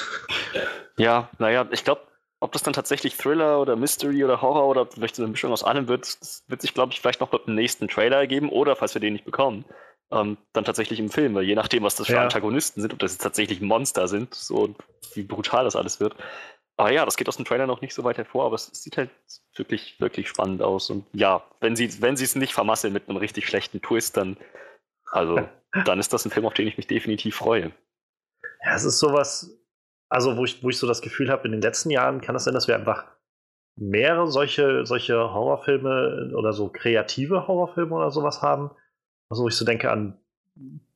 Ja, 0.98 1.30
naja, 1.40 1.68
ich 1.72 1.84
glaube, 1.84 2.02
ob 2.44 2.52
das 2.52 2.62
dann 2.62 2.74
tatsächlich 2.74 3.16
Thriller 3.16 3.62
oder 3.62 3.78
Mystery 3.78 4.22
oder 4.22 4.42
Horror 4.42 4.68
oder 4.68 4.86
vielleicht 4.86 5.16
so 5.16 5.24
eine 5.24 5.32
Mischung 5.32 5.54
aus 5.54 5.64
allem 5.64 5.88
wird, 5.88 6.20
das 6.20 6.44
wird 6.48 6.62
sich, 6.62 6.74
glaube 6.74 6.92
ich, 6.92 7.00
vielleicht 7.00 7.22
noch 7.22 7.32
mit 7.32 7.48
dem 7.48 7.56
nächsten 7.56 7.88
Trailer 7.88 8.18
ergeben 8.18 8.50
oder, 8.50 8.76
falls 8.76 8.94
wir 8.94 9.00
den 9.00 9.14
nicht 9.14 9.24
bekommen, 9.24 9.64
ähm, 10.12 10.38
dann 10.52 10.66
tatsächlich 10.66 11.00
im 11.00 11.10
Film, 11.10 11.36
weil 11.36 11.46
je 11.46 11.56
nachdem, 11.56 11.84
was 11.84 11.96
das 11.96 12.08
für 12.08 12.16
ja. 12.16 12.22
Antagonisten 12.22 12.82
sind, 12.82 12.92
ob 12.92 13.00
das 13.00 13.14
jetzt 13.14 13.22
tatsächlich 13.22 13.62
Monster 13.62 14.10
sind, 14.10 14.36
so 14.36 14.76
wie 15.14 15.24
brutal 15.24 15.64
das 15.64 15.78
alles 15.78 16.02
wird. 16.02 16.18
Aber 16.76 16.92
ja, 16.92 17.06
das 17.06 17.16
geht 17.16 17.30
aus 17.30 17.38
dem 17.38 17.46
Trailer 17.46 17.66
noch 17.66 17.80
nicht 17.80 17.94
so 17.94 18.04
weit 18.04 18.18
hervor, 18.18 18.46
aber 18.48 18.56
es 18.56 18.70
sieht 18.74 18.98
halt 18.98 19.10
wirklich, 19.56 20.02
wirklich 20.02 20.28
spannend 20.28 20.62
aus. 20.62 20.90
Und 20.90 21.06
ja, 21.14 21.46
wenn 21.62 21.78
sie 21.78 22.02
wenn 22.02 22.16
es 22.16 22.36
nicht 22.36 22.54
vermasseln 22.54 22.92
mit 22.92 23.08
einem 23.08 23.20
richtig 23.20 23.48
schlechten 23.48 23.82
Twist, 23.82 24.18
dann, 24.18 24.36
also, 25.06 25.48
dann 25.86 25.98
ist 25.98 26.12
das 26.12 26.26
ein 26.26 26.32
Film, 26.32 26.46
auf 26.46 26.56
den 26.56 26.68
ich 26.68 26.76
mich 26.76 26.88
definitiv 26.88 27.38
freue. 27.38 27.72
Ja, 28.66 28.76
es 28.76 28.84
ist 28.84 29.00
sowas, 29.00 29.63
also 30.14 30.38
wo 30.38 30.46
ich, 30.46 30.64
wo 30.64 30.70
ich 30.70 30.78
so 30.78 30.86
das 30.86 31.02
Gefühl 31.02 31.32
habe, 31.32 31.46
in 31.46 31.54
den 31.54 31.62
letzten 31.62 31.90
Jahren 31.90 32.22
kann 32.22 32.36
es 32.36 32.44
sein, 32.44 32.54
dass 32.54 32.68
wir 32.68 32.76
einfach 32.76 33.06
mehrere 33.76 34.28
solche, 34.28 34.86
solche 34.86 35.16
Horrorfilme 35.16 36.34
oder 36.36 36.54
so 36.54 36.70
kreative 36.70 37.48
Horrorfilme 37.48 37.96
oder 37.96 38.12
sowas 38.12 38.44
haben. 38.44 38.70
Also 39.30 39.44
wo 39.44 39.48
ich 39.48 39.56
so 39.56 39.66
denke 39.66 39.90
an, 39.90 40.20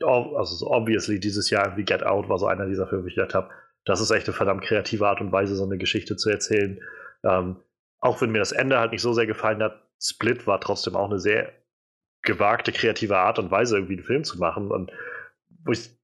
also 0.04 0.56
so 0.56 0.70
obviously 0.70 1.20
dieses 1.20 1.50
Jahr 1.50 1.76
wie 1.78 1.84
Get 1.84 2.04
Out 2.04 2.30
war 2.30 2.38
so 2.38 2.46
einer 2.46 2.68
dieser 2.68 2.86
Filme, 2.86 3.06
wo 3.06 3.08
ich 3.08 3.16
gedacht 3.16 3.34
habe, 3.34 3.50
das 3.86 4.02
ist 4.02 4.12
echt 4.12 4.28
eine 4.28 4.36
verdammt 4.36 4.62
kreative 4.62 5.08
Art 5.08 5.20
und 5.20 5.32
Weise, 5.32 5.56
so 5.56 5.64
eine 5.64 5.80
Geschichte 5.80 6.16
zu 6.16 6.30
erzählen. 6.30 6.80
Ähm, 7.24 7.56
auch 8.00 8.22
wenn 8.22 8.32
mir 8.32 8.40
das 8.40 8.52
Ende 8.52 8.78
halt 8.78 8.92
nicht 8.92 9.02
so 9.02 9.14
sehr 9.14 9.26
gefallen 9.26 9.64
hat, 9.64 9.82
Split 10.00 10.46
war 10.46 10.62
trotzdem 10.62 10.96
auch 10.96 11.10
eine 11.10 11.20
sehr 11.20 11.52
gewagte, 12.22 12.72
kreative 12.72 13.18
Art 13.18 13.40
und 13.40 13.50
Weise, 13.50 13.78
irgendwie 13.78 13.96
einen 13.96 14.04
Film 14.04 14.24
zu 14.24 14.38
machen. 14.38 14.70
Und 14.70 14.92
wo 15.64 15.72
ich 15.72 15.97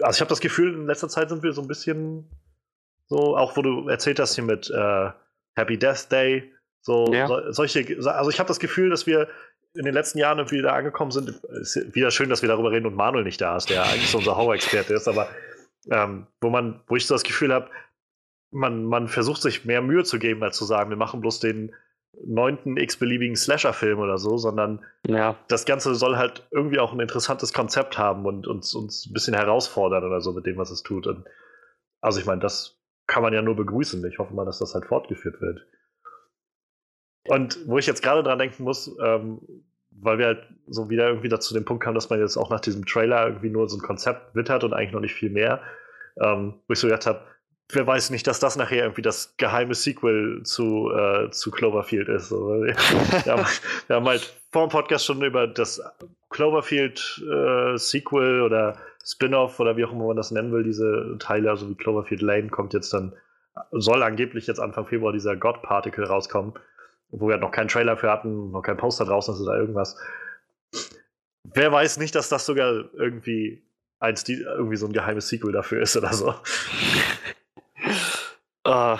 also 0.00 0.16
ich 0.16 0.20
habe 0.20 0.28
das 0.28 0.40
Gefühl, 0.40 0.74
in 0.74 0.86
letzter 0.86 1.08
Zeit 1.08 1.28
sind 1.28 1.42
wir 1.42 1.52
so 1.52 1.62
ein 1.62 1.68
bisschen 1.68 2.30
so, 3.06 3.36
auch 3.36 3.56
wo 3.56 3.62
du 3.62 3.88
erzählt 3.88 4.18
hast 4.18 4.34
hier 4.34 4.44
mit 4.44 4.70
äh, 4.70 5.10
Happy 5.56 5.78
Death 5.78 6.10
Day, 6.10 6.52
so, 6.80 7.12
ja. 7.12 7.26
so 7.26 7.52
solche, 7.52 7.96
also 8.06 8.30
ich 8.30 8.38
habe 8.38 8.48
das 8.48 8.58
Gefühl, 8.58 8.90
dass 8.90 9.06
wir 9.06 9.28
in 9.74 9.84
den 9.84 9.94
letzten 9.94 10.18
Jahren 10.18 10.38
irgendwie 10.38 10.62
da 10.62 10.72
angekommen 10.74 11.10
sind. 11.10 11.30
Ist 11.60 11.94
wieder 11.94 12.10
schön, 12.10 12.30
dass 12.30 12.42
wir 12.42 12.48
darüber 12.48 12.70
reden 12.70 12.86
und 12.86 12.94
Manuel 12.94 13.24
nicht 13.24 13.40
da 13.40 13.56
ist, 13.56 13.70
der 13.70 13.84
eigentlich 13.84 14.10
so 14.10 14.18
unser 14.18 14.36
Horror-Experte 14.36 14.94
ist, 14.94 15.08
aber 15.08 15.28
ähm, 15.90 16.26
wo 16.40 16.48
man, 16.50 16.80
wo 16.86 16.96
ich 16.96 17.06
so 17.06 17.14
das 17.14 17.24
Gefühl 17.24 17.52
habe, 17.52 17.70
man, 18.50 18.84
man 18.84 19.08
versucht 19.08 19.42
sich 19.42 19.64
mehr 19.64 19.82
Mühe 19.82 20.04
zu 20.04 20.18
geben, 20.18 20.42
als 20.42 20.56
zu 20.56 20.64
sagen, 20.64 20.90
wir 20.90 20.96
machen 20.96 21.20
bloß 21.20 21.40
den 21.40 21.74
neunten 22.24 22.76
x-beliebigen 22.76 23.36
Slasher-Film 23.36 23.98
oder 23.98 24.18
so, 24.18 24.36
sondern 24.36 24.84
ja. 25.06 25.36
das 25.48 25.64
Ganze 25.64 25.94
soll 25.94 26.16
halt 26.16 26.46
irgendwie 26.50 26.78
auch 26.78 26.92
ein 26.92 27.00
interessantes 27.00 27.52
Konzept 27.52 27.98
haben 27.98 28.24
und 28.26 28.46
uns, 28.46 28.74
uns 28.74 29.06
ein 29.06 29.12
bisschen 29.12 29.34
herausfordern 29.34 30.04
oder 30.04 30.20
so 30.20 30.32
mit 30.32 30.46
dem, 30.46 30.56
was 30.56 30.70
es 30.70 30.82
tut. 30.82 31.06
Und 31.06 31.24
also 32.00 32.20
ich 32.20 32.26
meine, 32.26 32.40
das 32.40 32.78
kann 33.06 33.22
man 33.22 33.34
ja 33.34 33.42
nur 33.42 33.56
begrüßen. 33.56 34.04
Ich 34.06 34.18
hoffe 34.18 34.34
mal, 34.34 34.44
dass 34.44 34.58
das 34.58 34.74
halt 34.74 34.86
fortgeführt 34.86 35.40
wird. 35.40 35.66
Und 37.26 37.58
wo 37.66 37.78
ich 37.78 37.86
jetzt 37.86 38.02
gerade 38.02 38.22
dran 38.22 38.38
denken 38.38 38.64
muss, 38.64 38.94
ähm, 39.02 39.40
weil 39.90 40.18
wir 40.18 40.26
halt 40.26 40.48
so 40.66 40.90
wieder 40.90 41.08
irgendwie 41.08 41.28
dazu 41.28 41.54
dem 41.54 41.64
Punkt 41.64 41.82
kamen, 41.82 41.94
dass 41.94 42.10
man 42.10 42.20
jetzt 42.20 42.36
auch 42.36 42.50
nach 42.50 42.60
diesem 42.60 42.84
Trailer 42.84 43.26
irgendwie 43.26 43.50
nur 43.50 43.68
so 43.68 43.76
ein 43.76 43.82
Konzept 43.82 44.34
wittert 44.34 44.64
und 44.64 44.72
eigentlich 44.72 44.92
noch 44.92 45.00
nicht 45.00 45.14
viel 45.14 45.30
mehr, 45.30 45.62
ähm, 46.20 46.54
wo 46.66 46.72
ich 46.72 46.78
so 46.78 46.86
gedacht 46.86 47.06
habe, 47.06 47.20
wer 47.72 47.86
weiß 47.86 48.10
nicht, 48.10 48.26
dass 48.26 48.40
das 48.40 48.56
nachher 48.56 48.82
irgendwie 48.82 49.02
das 49.02 49.36
geheime 49.36 49.74
Sequel 49.74 50.42
zu, 50.44 50.90
äh, 50.90 51.30
zu 51.30 51.50
Cloverfield 51.50 52.08
ist. 52.08 52.30
wir, 52.30 52.74
haben, 53.26 53.46
wir, 53.86 53.96
haben, 53.96 54.06
halt 54.06 54.40
vor 54.52 54.66
dem 54.66 54.70
Podcast 54.70 55.06
schon 55.06 55.22
über 55.22 55.46
das 55.46 55.82
Cloverfield 56.30 57.22
äh, 57.26 58.00
oder 58.40 58.76
Spin-off 59.04 59.60
oder 59.60 59.76
wie 59.76 59.84
auch 59.84 59.92
immer 59.92 60.06
man 60.06 60.16
das 60.16 60.30
nennen 60.30 60.52
will, 60.52 60.62
diese 60.62 61.16
Teile, 61.18 61.50
also 61.50 61.68
wie 61.68 61.74
Cloverfield 61.74 62.22
Lane 62.22 62.48
kommt 62.48 62.72
jetzt 62.72 62.92
dann, 62.92 63.14
soll 63.70 64.02
angeblich 64.02 64.46
jetzt 64.46 64.60
Anfang 64.60 64.86
Februar 64.86 65.12
dieser 65.12 65.36
God 65.36 65.62
Particle 65.62 66.06
rauskommen, 66.06 66.54
wo 67.10 67.28
wir 67.28 67.36
noch 67.36 67.50
keinen 67.50 67.68
Trailer 67.68 67.96
für 67.96 68.10
hatten, 68.10 68.50
noch 68.50 68.62
kein 68.62 68.76
Poster 68.76 69.04
draußen 69.04 69.34
ist 69.34 69.40
oder 69.40 69.56
irgendwas. 69.56 69.96
Wer 71.44 71.70
weiß 71.70 71.98
nicht, 71.98 72.14
dass 72.14 72.28
das 72.28 72.46
sogar 72.46 72.84
irgendwie 72.94 73.62
eins, 74.00 74.24
die, 74.24 74.40
irgendwie 74.40 74.76
so 74.76 74.86
ein 74.86 74.92
geheimes 74.92 75.28
Sequel 75.28 75.52
dafür 75.52 75.82
ist 75.82 75.96
oder 75.96 76.12
so. 76.12 76.34
Uh, 78.66 78.96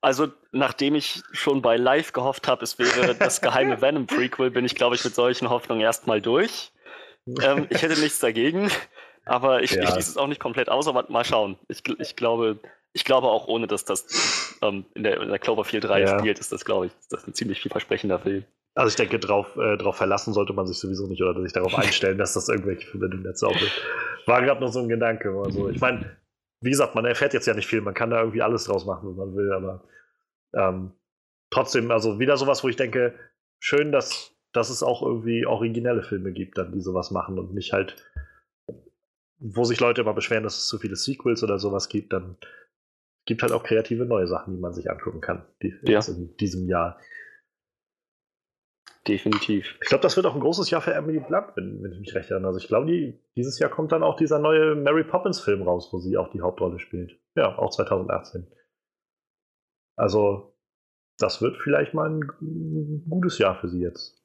also, 0.00 0.28
nachdem 0.52 0.94
ich 0.94 1.22
schon 1.32 1.62
bei 1.62 1.76
Live 1.76 2.12
gehofft 2.12 2.46
habe, 2.46 2.62
es 2.62 2.78
wäre 2.78 3.14
das 3.14 3.40
geheime 3.40 3.80
Venom-Prequel, 3.82 4.50
bin 4.50 4.64
ich, 4.64 4.74
glaube 4.74 4.94
ich, 4.94 5.04
mit 5.04 5.14
solchen 5.14 5.50
Hoffnungen 5.50 5.82
erstmal 5.82 6.20
durch. 6.20 6.72
Ähm, 7.42 7.66
ich 7.70 7.82
hätte 7.82 7.98
nichts 8.00 8.20
dagegen, 8.20 8.70
aber 9.24 9.62
ich, 9.62 9.72
ja. 9.72 9.82
ich 9.82 9.88
schließe 9.88 10.10
es 10.10 10.16
auch 10.16 10.28
nicht 10.28 10.40
komplett 10.40 10.68
aus, 10.68 10.86
aber 10.86 11.06
mal 11.08 11.24
schauen. 11.24 11.58
Ich, 11.68 11.82
ich, 11.98 12.14
glaube, 12.14 12.60
ich 12.92 13.04
glaube 13.04 13.26
auch 13.26 13.48
ohne, 13.48 13.66
dass 13.66 13.84
das 13.84 14.56
ähm, 14.62 14.84
in, 14.94 15.02
der, 15.02 15.20
in 15.20 15.28
der 15.28 15.40
Cloverfield 15.40 15.84
3 15.84 16.00
ja. 16.00 16.18
spielt, 16.18 16.38
ist 16.38 16.52
das, 16.52 16.64
glaube 16.64 16.86
ich, 16.86 16.92
das 17.10 17.22
ist 17.22 17.28
ein 17.28 17.34
ziemlich 17.34 17.60
vielversprechender 17.60 18.20
Film. 18.20 18.44
Also 18.76 18.90
ich 18.90 18.96
denke, 18.96 19.18
drauf, 19.18 19.56
äh, 19.56 19.76
drauf 19.76 19.96
verlassen 19.96 20.34
sollte 20.34 20.52
man 20.52 20.66
sich 20.66 20.78
sowieso 20.78 21.06
nicht 21.06 21.22
oder 21.22 21.40
sich 21.42 21.52
darauf 21.52 21.74
einstellen, 21.76 22.18
dass 22.18 22.34
das 22.34 22.48
irgendwelche 22.48 22.86
Filme 22.86 23.06
im 23.06 23.22
Netz 23.22 23.42
auch 23.42 23.58
wird. 23.58 23.72
War 24.26 24.42
gerade 24.42 24.60
noch 24.60 24.70
so 24.70 24.80
ein 24.80 24.88
Gedanke. 24.88 25.30
Also 25.44 25.70
ich 25.70 25.80
meine, 25.80 26.16
wie 26.66 26.70
gesagt, 26.70 26.94
man 26.94 27.04
erfährt 27.04 27.32
jetzt 27.32 27.46
ja 27.46 27.54
nicht 27.54 27.66
viel, 27.66 27.80
man 27.80 27.94
kann 27.94 28.10
da 28.10 28.18
irgendwie 28.20 28.42
alles 28.42 28.64
draus 28.64 28.84
machen, 28.84 29.08
wenn 29.08 29.16
man 29.16 29.36
will, 29.36 29.52
aber 29.52 29.84
ähm, 30.52 30.92
trotzdem, 31.50 31.90
also 31.90 32.18
wieder 32.18 32.36
sowas, 32.36 32.62
wo 32.64 32.68
ich 32.68 32.76
denke, 32.76 33.14
schön, 33.58 33.92
dass, 33.92 34.34
dass 34.52 34.70
es 34.70 34.82
auch 34.82 35.02
irgendwie 35.02 35.46
originelle 35.46 36.02
Filme 36.02 36.32
gibt, 36.32 36.58
dann, 36.58 36.72
die 36.72 36.80
sowas 36.80 37.10
machen 37.10 37.38
und 37.38 37.54
nicht 37.54 37.72
halt, 37.72 37.96
wo 39.38 39.64
sich 39.64 39.80
Leute 39.80 40.00
immer 40.00 40.14
beschweren, 40.14 40.44
dass 40.44 40.58
es 40.58 40.66
zu 40.66 40.78
viele 40.78 40.96
Sequels 40.96 41.42
oder 41.42 41.58
sowas 41.58 41.88
gibt, 41.88 42.12
dann 42.12 42.36
gibt 43.26 43.42
halt 43.42 43.52
auch 43.52 43.64
kreative 43.64 44.06
neue 44.06 44.26
Sachen, 44.26 44.54
die 44.54 44.60
man 44.60 44.72
sich 44.72 44.90
angucken 44.90 45.20
kann, 45.20 45.44
die 45.62 45.74
ja. 45.82 46.00
in 46.06 46.36
diesem 46.36 46.68
Jahr. 46.68 46.98
Definitiv. 49.06 49.78
Ich 49.80 49.88
glaube, 49.88 50.02
das 50.02 50.16
wird 50.16 50.26
auch 50.26 50.34
ein 50.34 50.40
großes 50.40 50.70
Jahr 50.70 50.80
für 50.80 50.92
Emily 50.92 51.20
Blunt, 51.20 51.48
wenn, 51.54 51.82
wenn 51.82 51.92
ich 51.92 52.00
mich 52.00 52.14
recht 52.14 52.30
erinnere. 52.30 52.48
Also 52.48 52.58
ich 52.58 52.66
glaube, 52.66 52.86
die, 52.86 53.20
dieses 53.36 53.58
Jahr 53.58 53.70
kommt 53.70 53.92
dann 53.92 54.02
auch 54.02 54.16
dieser 54.16 54.38
neue 54.38 54.74
Mary 54.74 55.04
Poppins 55.04 55.40
Film 55.40 55.62
raus, 55.62 55.88
wo 55.92 55.98
sie 55.98 56.16
auch 56.16 56.30
die 56.30 56.40
Hauptrolle 56.40 56.78
spielt. 56.80 57.18
Ja, 57.36 57.56
auch 57.56 57.70
2018. 57.70 58.46
Also, 59.96 60.54
das 61.18 61.40
wird 61.40 61.56
vielleicht 61.58 61.94
mal 61.94 62.10
ein 62.10 63.04
gutes 63.08 63.38
Jahr 63.38 63.54
für 63.60 63.68
sie 63.68 63.80
jetzt. 63.80 64.22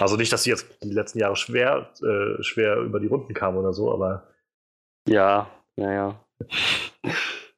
Also 0.00 0.16
nicht, 0.16 0.32
dass 0.32 0.44
sie 0.44 0.50
jetzt 0.50 0.82
die 0.82 0.92
letzten 0.92 1.18
Jahre 1.18 1.36
schwer, 1.36 1.92
äh, 2.02 2.42
schwer 2.42 2.78
über 2.78 3.00
die 3.00 3.06
Runden 3.06 3.34
kam 3.34 3.56
oder 3.56 3.72
so, 3.72 3.92
aber. 3.92 4.28
Ja, 5.06 5.50
naja. 5.76 6.24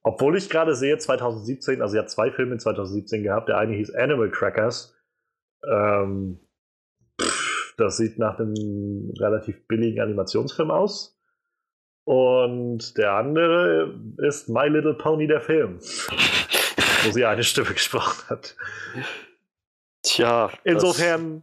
Obwohl 0.02 0.36
ich 0.36 0.50
gerade 0.50 0.74
sehe, 0.74 0.98
2017, 0.98 1.80
also 1.80 1.92
sie 1.92 1.98
hat 1.98 2.10
zwei 2.10 2.32
Filme 2.32 2.54
in 2.54 2.58
2017 2.58 3.22
gehabt. 3.22 3.48
Der 3.48 3.58
eine 3.58 3.74
hieß 3.74 3.94
Animal 3.94 4.30
Crackers. 4.30 4.94
Ähm, 5.70 6.40
das 7.76 7.96
sieht 7.96 8.18
nach 8.18 8.38
einem 8.38 9.12
relativ 9.18 9.66
billigen 9.66 10.00
Animationsfilm 10.00 10.70
aus. 10.70 11.18
Und 12.04 12.98
der 12.98 13.12
andere 13.12 13.94
ist 14.18 14.48
My 14.48 14.68
Little 14.68 14.94
Pony, 14.94 15.26
der 15.26 15.40
Film, 15.40 15.78
wo 15.78 17.10
sie 17.10 17.24
eine 17.24 17.44
Stimme 17.44 17.72
gesprochen 17.72 18.28
hat. 18.28 18.56
Tja. 20.02 20.50
Insofern. 20.64 21.42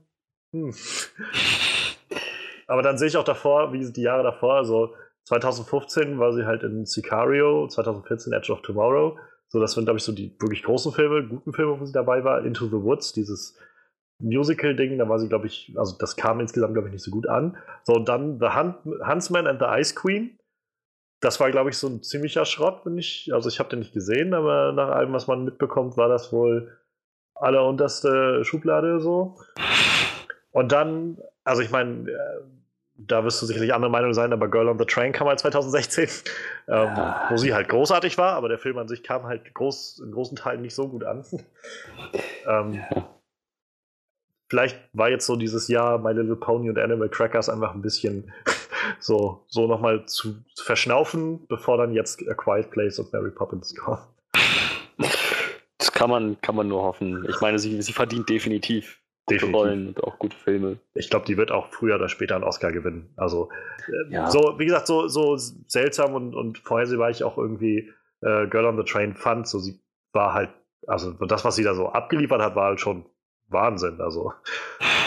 Hm. 0.53 0.73
Aber 2.67 2.81
dann 2.81 2.97
sehe 2.97 3.07
ich 3.07 3.17
auch 3.17 3.23
davor, 3.23 3.71
wie 3.73 3.91
die 3.91 4.01
Jahre 4.01 4.23
davor, 4.23 4.55
also 4.55 4.93
2015 5.25 6.19
war 6.19 6.33
sie 6.33 6.45
halt 6.45 6.63
in 6.63 6.85
Sicario, 6.85 7.67
2014 7.67 8.33
Edge 8.33 8.51
of 8.51 8.61
Tomorrow. 8.61 9.17
So, 9.47 9.59
das 9.59 9.73
sind, 9.73 9.85
glaube 9.85 9.97
ich, 9.97 10.03
so 10.03 10.11
die 10.11 10.35
wirklich 10.39 10.63
großen 10.63 10.91
Filme, 10.91 11.27
guten 11.27 11.53
Filme, 11.53 11.79
wo 11.79 11.85
sie 11.85 11.93
dabei 11.93 12.23
war. 12.23 12.45
Into 12.45 12.65
the 12.65 12.83
Woods, 12.83 13.13
dieses 13.13 13.57
Musical-Ding, 14.19 14.97
da 14.97 15.07
war 15.07 15.19
sie, 15.19 15.29
glaube 15.29 15.47
ich, 15.47 15.73
also 15.77 15.97
das 15.97 16.15
kam 16.15 16.39
insgesamt, 16.39 16.73
glaube 16.73 16.89
ich, 16.89 16.93
nicht 16.93 17.03
so 17.03 17.11
gut 17.11 17.27
an. 17.27 17.57
So, 17.83 17.93
und 17.93 18.09
dann 18.09 18.39
The 18.39 18.47
Hunt, 18.47 18.75
Huntsman 19.05 19.47
and 19.47 19.59
the 19.59 19.67
Ice 19.67 19.95
Queen. 19.95 20.37
Das 21.21 21.39
war, 21.39 21.51
glaube 21.51 21.69
ich, 21.69 21.77
so 21.77 21.87
ein 21.87 22.03
ziemlicher 22.03 22.45
Schrott, 22.45 22.81
wenn 22.85 22.97
ich, 22.97 23.31
also 23.33 23.49
ich 23.49 23.59
habe 23.59 23.69
den 23.69 23.79
nicht 23.79 23.93
gesehen, 23.93 24.33
aber 24.33 24.71
nach 24.71 24.89
allem, 24.89 25.11
was 25.13 25.27
man 25.27 25.43
mitbekommt, 25.43 25.97
war 25.97 26.07
das 26.07 26.31
wohl 26.31 26.77
allerunterste 27.35 28.43
Schublade 28.43 28.99
so. 28.99 29.37
Und 30.51 30.71
dann, 30.71 31.17
also 31.43 31.61
ich 31.61 31.71
meine, 31.71 32.09
äh, 32.09 32.41
da 32.95 33.23
wirst 33.23 33.41
du 33.41 33.45
sicherlich 33.45 33.73
andere 33.73 33.91
Meinung 33.91 34.13
sein, 34.13 34.33
aber 34.33 34.49
Girl 34.49 34.67
on 34.67 34.77
the 34.77 34.85
Train 34.85 35.13
kam 35.13 35.27
halt 35.27 35.39
2016, 35.39 36.09
ähm, 36.67 36.89
wo 37.29 37.37
sie 37.37 37.53
halt 37.53 37.69
großartig 37.69 38.17
war, 38.17 38.33
aber 38.33 38.49
der 38.49 38.59
Film 38.59 38.77
an 38.77 38.87
sich 38.87 39.03
kam 39.03 39.23
halt 39.23 39.53
groß, 39.53 40.01
in 40.05 40.11
großen 40.11 40.35
Teilen 40.37 40.61
nicht 40.61 40.75
so 40.75 40.89
gut 40.89 41.05
an. 41.05 41.25
ähm, 42.47 42.73
ja. 42.73 43.18
Vielleicht 44.49 44.79
war 44.93 45.09
jetzt 45.09 45.25
so 45.25 45.35
dieses 45.35 45.67
Jahr 45.67 45.99
My 45.99 46.11
Little 46.11 46.35
Pony 46.35 46.69
und 46.69 46.77
Animal 46.77 47.09
Crackers 47.09 47.49
einfach 47.49 47.73
ein 47.73 47.81
bisschen 47.81 48.31
so, 48.99 49.45
so 49.47 49.67
nochmal 49.67 50.05
zu 50.05 50.37
verschnaufen, 50.55 51.45
bevor 51.47 51.77
dann 51.77 51.93
jetzt 51.93 52.27
A 52.27 52.33
Quiet 52.33 52.71
Place 52.71 52.99
und 52.99 53.13
Mary 53.13 53.31
Poppins 53.31 53.75
kommen. 53.75 54.01
Das 55.77 55.91
kann 55.91 56.09
man, 56.09 56.41
kann 56.41 56.55
man 56.55 56.67
nur 56.67 56.83
hoffen. 56.83 57.25
Ich 57.29 57.39
meine, 57.41 57.59
sie, 57.59 57.81
sie 57.81 57.93
verdient 57.93 58.27
definitiv 58.29 58.99
gute 59.29 59.39
definitiv. 59.39 59.55
Rollen 59.55 59.87
und 59.89 60.03
auch 60.03 60.19
gute 60.19 60.35
Filme. 60.35 60.79
Ich 60.93 61.09
glaube, 61.09 61.25
die 61.25 61.37
wird 61.37 61.51
auch 61.51 61.67
früher 61.69 61.95
oder 61.95 62.09
später 62.09 62.35
einen 62.35 62.43
Oscar 62.43 62.71
gewinnen. 62.71 63.13
Also, 63.15 63.49
äh, 63.87 64.13
ja. 64.13 64.29
so, 64.29 64.55
wie 64.57 64.65
gesagt, 64.65 64.87
so, 64.87 65.07
so 65.07 65.37
seltsam 65.37 66.13
und, 66.13 66.35
und 66.35 66.57
vorhersehbar 66.57 67.09
ich 67.09 67.23
auch 67.23 67.37
irgendwie 67.37 67.91
äh, 68.21 68.47
Girl 68.47 68.65
on 68.65 68.77
the 68.77 68.83
Train 68.83 69.15
fand. 69.15 69.47
So, 69.47 69.59
sie 69.59 69.79
war 70.11 70.33
halt, 70.33 70.49
also 70.87 71.11
das, 71.11 71.45
was 71.45 71.55
sie 71.55 71.63
da 71.63 71.75
so 71.75 71.89
abgeliefert 71.89 72.41
hat, 72.41 72.55
war 72.55 72.65
halt 72.65 72.81
schon 72.81 73.05
Wahnsinn. 73.49 74.01
Also, 74.01 74.33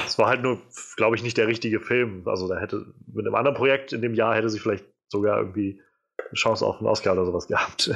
es 0.06 0.18
war 0.18 0.28
halt 0.28 0.42
nur, 0.42 0.60
glaube 0.96 1.16
ich, 1.16 1.22
nicht 1.22 1.36
der 1.36 1.48
richtige 1.48 1.80
Film. 1.80 2.22
Also, 2.26 2.48
da 2.48 2.58
hätte, 2.58 2.86
mit 3.12 3.26
einem 3.26 3.34
anderen 3.34 3.56
Projekt 3.56 3.92
in 3.92 4.02
dem 4.02 4.14
Jahr 4.14 4.34
hätte 4.34 4.48
sie 4.48 4.58
vielleicht 4.58 4.84
sogar 5.08 5.38
irgendwie 5.38 5.80
eine 6.18 6.34
Chance 6.34 6.64
auf 6.66 6.78
einen 6.78 6.88
Oscar 6.88 7.12
oder 7.12 7.26
sowas 7.26 7.46
gehabt. 7.46 7.90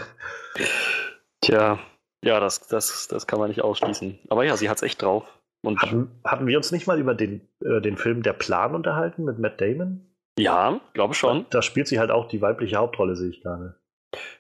Tja, 1.40 1.78
ja, 2.24 2.40
das, 2.40 2.66
das, 2.66 3.08
das 3.08 3.26
kann 3.26 3.38
man 3.38 3.48
nicht 3.48 3.62
ausschließen. 3.62 4.18
Aber 4.28 4.44
ja, 4.44 4.56
sie 4.56 4.68
hat 4.68 4.76
es 4.76 4.82
echt 4.82 5.02
drauf. 5.02 5.24
Und 5.62 5.80
hatten, 5.82 6.10
hatten 6.24 6.46
wir 6.46 6.56
uns 6.56 6.70
nicht 6.72 6.86
mal 6.86 6.98
über 6.98 7.14
den, 7.14 7.48
äh, 7.64 7.80
den 7.80 7.96
Film 7.96 8.22
Der 8.22 8.32
Plan 8.32 8.74
unterhalten 8.74 9.24
mit 9.24 9.38
Matt 9.38 9.60
Damon? 9.60 10.06
Ja, 10.38 10.80
glaube 10.92 11.14
schon. 11.14 11.46
Da 11.50 11.62
spielt 11.62 11.88
sie 11.88 11.98
halt 11.98 12.10
auch 12.10 12.28
die 12.28 12.42
weibliche 12.42 12.76
Hauptrolle, 12.76 13.16
sehe 13.16 13.30
ich 13.30 13.42
gerade. 13.42 13.74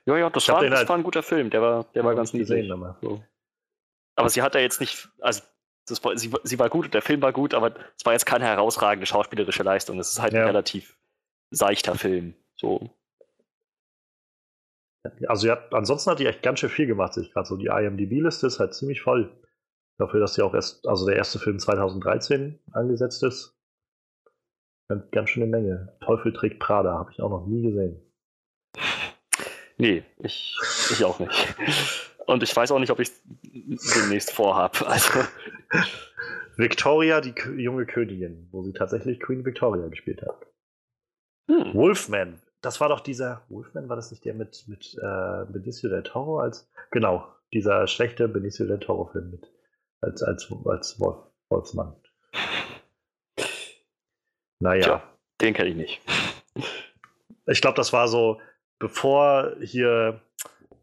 Ja, 0.04 0.16
ja, 0.16 0.30
das, 0.30 0.48
war, 0.48 0.62
das 0.62 0.78
halt 0.78 0.88
war 0.88 0.96
ein 0.96 1.02
guter 1.02 1.22
Film. 1.22 1.50
Der 1.50 1.62
war, 1.62 1.84
der 1.94 2.04
war 2.04 2.14
ganz 2.14 2.32
niedlich. 2.32 2.70
Aber. 2.70 2.96
So. 3.00 3.22
aber 4.14 4.28
sie 4.28 4.42
hat 4.42 4.54
da 4.54 4.58
jetzt 4.58 4.80
nicht, 4.80 5.08
also 5.20 5.42
das, 5.86 6.02
sie, 6.16 6.32
sie 6.42 6.58
war 6.58 6.68
gut 6.68 6.86
und 6.86 6.94
der 6.94 7.02
Film 7.02 7.22
war 7.22 7.32
gut, 7.32 7.54
aber 7.54 7.74
es 7.96 8.04
war 8.04 8.12
jetzt 8.12 8.26
keine 8.26 8.44
herausragende 8.44 9.06
schauspielerische 9.06 9.62
Leistung. 9.62 9.98
Es 9.98 10.10
ist 10.10 10.20
halt 10.20 10.32
ja. 10.32 10.40
ein 10.40 10.46
relativ 10.46 10.98
seichter 11.50 11.94
Film. 11.94 12.34
So. 12.56 12.90
Also 15.28 15.50
hat, 15.50 15.72
ansonsten 15.72 16.10
hat 16.10 16.18
die 16.18 16.26
echt 16.26 16.42
ganz 16.42 16.58
schön 16.58 16.70
viel 16.70 16.86
gemacht, 16.86 17.14
sehe 17.14 17.22
ich 17.22 17.32
gerade 17.32 17.46
so. 17.46 17.56
Die 17.56 17.66
IMDb-Liste 17.66 18.48
ist 18.48 18.58
halt 18.58 18.74
ziemlich 18.74 19.00
voll. 19.00 19.32
Dafür, 19.98 20.20
dass 20.20 20.34
sie 20.34 20.42
auch 20.42 20.52
erst, 20.52 20.86
also 20.86 21.06
der 21.06 21.16
erste 21.16 21.38
Film 21.38 21.58
2013 21.58 22.58
angesetzt 22.72 23.22
ist. 23.22 23.56
Ganz, 24.88 25.10
ganz 25.10 25.30
schön 25.30 25.44
eine 25.44 25.50
Menge. 25.52 25.96
Teufel 26.04 26.32
trägt 26.32 26.58
Prada, 26.58 26.98
habe 26.98 27.12
ich 27.12 27.22
auch 27.22 27.30
noch 27.30 27.46
nie 27.46 27.62
gesehen. 27.62 28.02
Nee, 29.78 30.04
ich, 30.18 30.56
ich 30.90 31.04
auch 31.04 31.18
nicht. 31.18 31.56
Und 32.26 32.42
ich 32.42 32.54
weiß 32.54 32.72
auch 32.72 32.78
nicht, 32.78 32.90
ob 32.90 33.00
ich 33.00 33.10
es 33.10 33.94
demnächst 33.94 34.32
vorhab. 34.32 34.80
Also. 34.86 35.20
Victoria, 36.56 37.20
die 37.20 37.34
junge 37.56 37.86
Königin, 37.86 38.48
wo 38.50 38.62
sie 38.62 38.72
tatsächlich 38.72 39.20
Queen 39.20 39.44
Victoria 39.44 39.88
gespielt 39.88 40.22
hat. 40.22 40.46
Hm. 41.50 41.74
Wolfman, 41.74 42.40
das 42.62 42.80
war 42.80 42.88
doch 42.88 43.00
dieser. 43.00 43.44
Wolfman, 43.48 43.88
war 43.88 43.96
das 43.96 44.10
nicht 44.10 44.24
der 44.24 44.34
mit, 44.34 44.64
mit 44.66 44.94
äh, 44.94 45.44
Benicio 45.52 45.90
del 45.90 46.02
Toro 46.02 46.38
als. 46.38 46.70
Genau, 46.90 47.28
dieser 47.52 47.86
schlechte 47.86 48.26
Benicio 48.28 48.66
del 48.66 48.78
Toro-Film 48.78 49.30
mit. 49.30 49.52
Als, 50.00 50.22
als, 50.22 50.50
als 50.64 50.98
Wolf, 50.98 51.18
Wolfsmann. 51.50 51.94
Naja. 54.60 54.82
Tja, 54.82 55.02
den 55.40 55.54
kenne 55.54 55.70
ich 55.70 55.76
nicht. 55.76 56.00
Ich 57.46 57.60
glaube, 57.60 57.76
das 57.76 57.92
war 57.92 58.08
so, 58.08 58.40
bevor 58.78 59.56
hier 59.60 60.20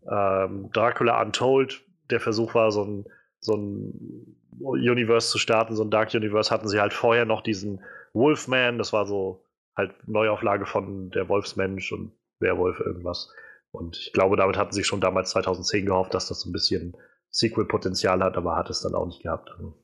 ähm, 0.10 0.70
Dracula 0.72 1.22
Untold 1.22 1.84
der 2.10 2.20
Versuch 2.20 2.56
war, 2.56 2.72
so 2.72 2.84
ein, 2.84 3.06
so 3.40 3.56
ein 3.56 4.38
Universe 4.60 5.30
zu 5.30 5.38
starten, 5.38 5.76
so 5.76 5.84
ein 5.84 5.90
Dark 5.90 6.14
Universe, 6.14 6.52
hatten 6.52 6.68
sie 6.68 6.80
halt 6.80 6.94
vorher 6.94 7.26
noch 7.26 7.42
diesen 7.42 7.82
Wolfman, 8.14 8.78
das 8.78 8.94
war 8.94 9.06
so 9.06 9.46
halt 9.76 10.08
Neuauflage 10.08 10.66
von 10.66 11.10
der 11.10 11.30
Wolfsmensch 11.30 11.92
und 11.92 12.14
Werwolf 12.40 12.80
irgendwas. 12.80 13.34
Und 13.72 13.98
ich 13.98 14.14
glaube, 14.14 14.38
damit 14.38 14.58
hatten 14.58 14.74
sie 14.74 14.84
schon 14.84 15.02
damals 15.02 15.32
2010 15.32 15.88
gehofft, 15.88 16.14
dass 16.14 16.28
das 16.28 16.42
so 16.42 16.50
ein 16.50 16.54
bisschen 16.54 16.96
Sequel-Potenzial 17.32 18.22
hat, 18.24 18.38
aber 18.38 18.56
hat 18.56 18.70
es 18.70 18.82
dann 18.82 18.94
auch 18.94 19.08
nicht 19.08 19.24
gehabt. 19.24 19.50
Also, 19.50 19.84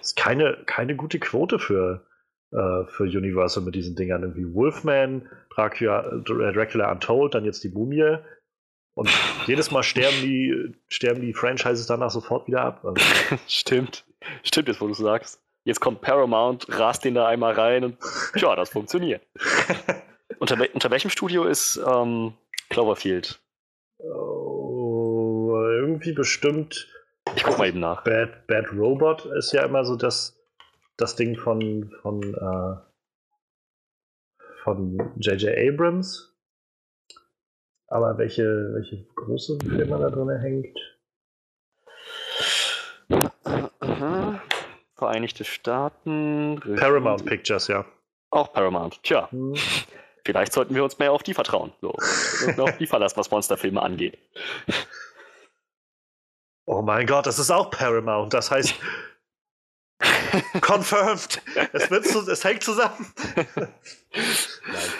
ist 0.00 0.16
keine, 0.16 0.58
keine 0.66 0.96
gute 0.96 1.20
Quote 1.20 1.60
für, 1.60 2.06
äh, 2.50 2.84
für 2.86 3.04
Universal 3.04 3.62
mit 3.62 3.76
diesen 3.76 3.94
Dingern. 3.94 4.22
Irgendwie 4.22 4.52
Wolfman, 4.52 5.28
Dracula, 5.54 6.10
äh, 6.10 6.52
Dracula 6.52 6.90
Untold, 6.90 7.34
dann 7.34 7.44
jetzt 7.44 7.62
die 7.62 7.68
Mumie. 7.68 8.18
Und 8.98 9.08
jedes 9.46 9.70
Mal 9.70 9.84
sterben 9.84 10.16
die, 10.22 10.74
sterben 10.88 11.20
die 11.20 11.32
Franchises 11.32 11.86
danach 11.86 12.10
sofort 12.10 12.48
wieder 12.48 12.62
ab. 12.62 12.84
Also. 12.84 12.96
Stimmt. 13.46 14.04
Stimmt, 14.42 14.66
jetzt 14.66 14.80
wo 14.80 14.88
du 14.88 14.94
sagst. 14.94 15.40
Jetzt 15.62 15.78
kommt 15.78 16.00
Paramount, 16.00 16.66
rast 16.68 17.04
den 17.04 17.14
da 17.14 17.28
einmal 17.28 17.52
rein 17.52 17.84
und 17.84 17.96
ja, 18.34 18.56
das 18.56 18.70
funktioniert. 18.70 19.22
unter, 20.40 20.56
unter 20.74 20.90
welchem 20.90 21.10
Studio 21.10 21.44
ist 21.44 21.76
ähm, 21.76 22.34
Cloverfield? 22.70 23.40
Oh, 23.98 25.54
irgendwie 25.56 26.12
bestimmt. 26.12 26.88
Ich 27.36 27.44
guck 27.44 27.56
mal 27.56 27.68
eben 27.68 27.78
nach. 27.78 28.02
Bad, 28.02 28.48
Bad 28.48 28.72
Robot 28.72 29.26
ist 29.26 29.52
ja 29.52 29.64
immer 29.64 29.84
so 29.84 29.94
das, 29.94 30.36
das 30.96 31.14
Ding 31.14 31.36
von 31.36 31.94
von 32.02 32.34
äh, 32.34 32.76
von 34.64 35.12
J.J. 35.20 35.56
Abrams. 35.56 36.34
Aber 37.88 38.18
welche, 38.18 38.44
welche 38.74 39.04
große 39.14 39.58
Firma 39.60 39.98
da 39.98 40.10
drin 40.10 40.38
hängt? 40.40 40.78
Vereinigte 44.94 45.44
Staaten. 45.44 46.60
Paramount 46.76 47.24
Pictures, 47.24 47.68
ja. 47.68 47.86
Auch 48.30 48.52
Paramount. 48.52 49.02
Tja. 49.02 49.30
Hm. 49.30 49.54
Vielleicht 50.24 50.52
sollten 50.52 50.74
wir 50.74 50.84
uns 50.84 50.98
mehr 50.98 51.12
auf 51.12 51.22
die 51.22 51.32
vertrauen. 51.32 51.72
So. 51.80 51.92
auf 52.58 52.76
die 52.76 52.86
verlassen, 52.86 53.16
was 53.16 53.30
Monsterfilme 53.30 53.80
angeht. 53.80 54.18
Oh 56.66 56.82
mein 56.82 57.06
Gott, 57.06 57.26
das 57.26 57.38
ist 57.38 57.50
auch 57.50 57.70
Paramount. 57.70 58.34
Das 58.34 58.50
heißt. 58.50 58.74
confirmed. 60.60 61.40
Es, 61.72 61.90
wird 61.90 62.06
zu, 62.06 62.30
es 62.30 62.44
hängt 62.44 62.62
zusammen. 62.62 63.10
Nein, 63.56 63.72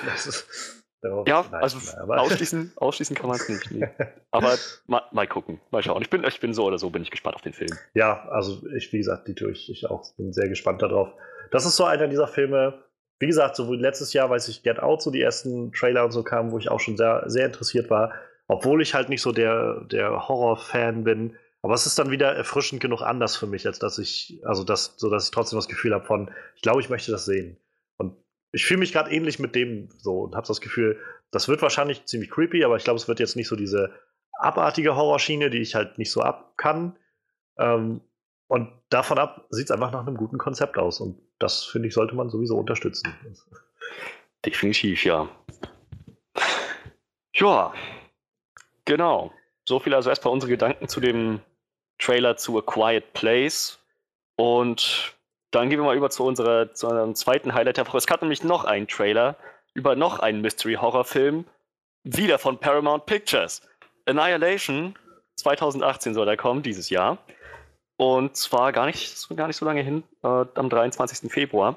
das 0.06 0.26
ist. 0.26 0.77
Ja, 1.02 1.44
Nein, 1.50 1.62
also 1.62 1.78
ausschließen, 1.96 2.72
ausschließen 2.76 3.14
kann 3.14 3.28
man 3.28 3.36
es 3.36 3.48
nicht. 3.48 3.70
Nee. 3.70 3.88
Aber 4.32 4.56
mal, 4.86 5.02
mal, 5.12 5.28
gucken, 5.28 5.60
mal 5.70 5.82
schauen. 5.82 6.02
Ich 6.02 6.10
bin, 6.10 6.24
ich 6.24 6.40
bin 6.40 6.52
so 6.52 6.64
oder 6.64 6.78
so, 6.78 6.90
bin 6.90 7.02
ich 7.02 7.10
gespannt 7.10 7.36
auf 7.36 7.42
den 7.42 7.52
Film. 7.52 7.70
Ja, 7.94 8.28
also 8.30 8.66
ich, 8.76 8.92
wie 8.92 8.98
gesagt, 8.98 9.28
Dito, 9.28 9.48
ich, 9.48 9.70
ich 9.70 9.86
auch 9.88 10.04
bin 10.16 10.32
sehr 10.32 10.48
gespannt 10.48 10.82
darauf. 10.82 11.10
Das 11.52 11.66
ist 11.66 11.76
so 11.76 11.84
einer 11.84 12.08
dieser 12.08 12.26
Filme, 12.26 12.82
wie 13.20 13.28
gesagt, 13.28 13.54
so 13.54 13.70
wie 13.70 13.76
letztes 13.76 14.12
Jahr, 14.12 14.28
weiß 14.28 14.48
ich, 14.48 14.64
Get 14.64 14.80
Out, 14.80 15.02
so 15.02 15.10
die 15.10 15.22
ersten 15.22 15.72
Trailer 15.72 16.04
und 16.04 16.10
so 16.10 16.24
kamen, 16.24 16.50
wo 16.50 16.58
ich 16.58 16.68
auch 16.68 16.80
schon 16.80 16.96
sehr, 16.96 17.22
sehr 17.26 17.46
interessiert 17.46 17.90
war. 17.90 18.12
Obwohl 18.48 18.82
ich 18.82 18.94
halt 18.94 19.08
nicht 19.08 19.22
so 19.22 19.30
der, 19.30 19.82
der 19.84 20.28
Horror-Fan 20.28 21.04
bin. 21.04 21.36
Aber 21.62 21.74
es 21.74 21.86
ist 21.86 21.98
dann 21.98 22.10
wieder 22.10 22.34
erfrischend 22.34 22.80
genug 22.80 23.02
anders 23.02 23.36
für 23.36 23.46
mich, 23.46 23.66
als 23.66 23.78
dass 23.78 23.98
ich, 23.98 24.40
also 24.44 24.64
das, 24.64 24.94
so 24.96 25.10
dass 25.10 25.26
ich 25.26 25.30
trotzdem 25.30 25.58
das 25.58 25.68
Gefühl 25.68 25.94
habe 25.94 26.04
von, 26.04 26.30
ich 26.56 26.62
glaube, 26.62 26.80
ich 26.80 26.88
möchte 26.88 27.12
das 27.12 27.24
sehen 27.24 27.56
ich 28.52 28.64
fühle 28.64 28.80
mich 28.80 28.92
gerade 28.92 29.10
ähnlich 29.10 29.38
mit 29.38 29.54
dem 29.54 29.88
so 29.98 30.20
und 30.20 30.34
habe 30.34 30.46
das 30.46 30.60
Gefühl, 30.60 30.98
das 31.30 31.48
wird 31.48 31.62
wahrscheinlich 31.62 32.06
ziemlich 32.06 32.30
creepy, 32.30 32.64
aber 32.64 32.76
ich 32.76 32.84
glaube, 32.84 32.98
es 32.98 33.08
wird 33.08 33.20
jetzt 33.20 33.36
nicht 33.36 33.48
so 33.48 33.56
diese 33.56 33.92
abartige 34.38 34.96
Horrorschiene, 34.96 35.50
die 35.50 35.58
ich 35.58 35.74
halt 35.74 35.98
nicht 35.98 36.10
so 36.10 36.22
ab 36.22 36.54
kann. 36.56 36.98
Ähm, 37.58 38.00
und 38.46 38.72
davon 38.88 39.18
ab 39.18 39.46
sieht 39.50 39.66
es 39.66 39.70
einfach 39.70 39.92
nach 39.92 40.06
einem 40.06 40.16
guten 40.16 40.38
Konzept 40.38 40.78
aus. 40.78 41.00
Und 41.00 41.20
das, 41.38 41.64
finde 41.64 41.88
ich, 41.88 41.94
sollte 41.94 42.14
man 42.14 42.30
sowieso 42.30 42.56
unterstützen. 42.56 43.14
Definitiv, 44.44 45.04
ja. 45.04 45.28
Ja, 47.34 47.74
genau. 48.84 49.32
So 49.64 49.80
viel 49.80 49.94
also 49.94 50.08
erstmal 50.08 50.32
unsere 50.32 50.50
Gedanken 50.50 50.88
zu 50.88 51.00
dem 51.00 51.40
Trailer 51.98 52.36
zu 52.36 52.58
A 52.58 52.62
Quiet 52.62 53.12
Place. 53.12 53.78
Und 54.36 55.17
dann 55.50 55.70
gehen 55.70 55.78
wir 55.78 55.84
mal 55.84 55.96
über 55.96 56.10
zu, 56.10 56.24
unserer, 56.24 56.74
zu 56.74 56.88
unserem 56.88 57.14
zweiten 57.14 57.54
Highlight 57.54 57.78
der 57.78 57.86
Woche. 57.86 57.98
Es 57.98 58.06
gab 58.06 58.22
nämlich 58.22 58.44
noch 58.44 58.64
einen 58.64 58.88
Trailer 58.88 59.36
über 59.74 59.96
noch 59.96 60.18
einen 60.18 60.40
Mystery-Horror-Film, 60.40 61.44
wieder 62.04 62.38
von 62.38 62.58
Paramount 62.58 63.06
Pictures. 63.06 63.62
Annihilation, 64.06 64.96
2018 65.36 66.14
soll 66.14 66.28
er 66.28 66.36
kommen, 66.36 66.62
dieses 66.62 66.90
Jahr. 66.90 67.18
Und 67.96 68.36
zwar 68.36 68.72
gar 68.72 68.86
nicht, 68.86 69.28
gar 69.36 69.46
nicht 69.46 69.56
so 69.56 69.64
lange 69.64 69.82
hin, 69.82 70.04
äh, 70.22 70.44
am 70.54 70.68
23. 70.68 71.30
Februar. 71.30 71.76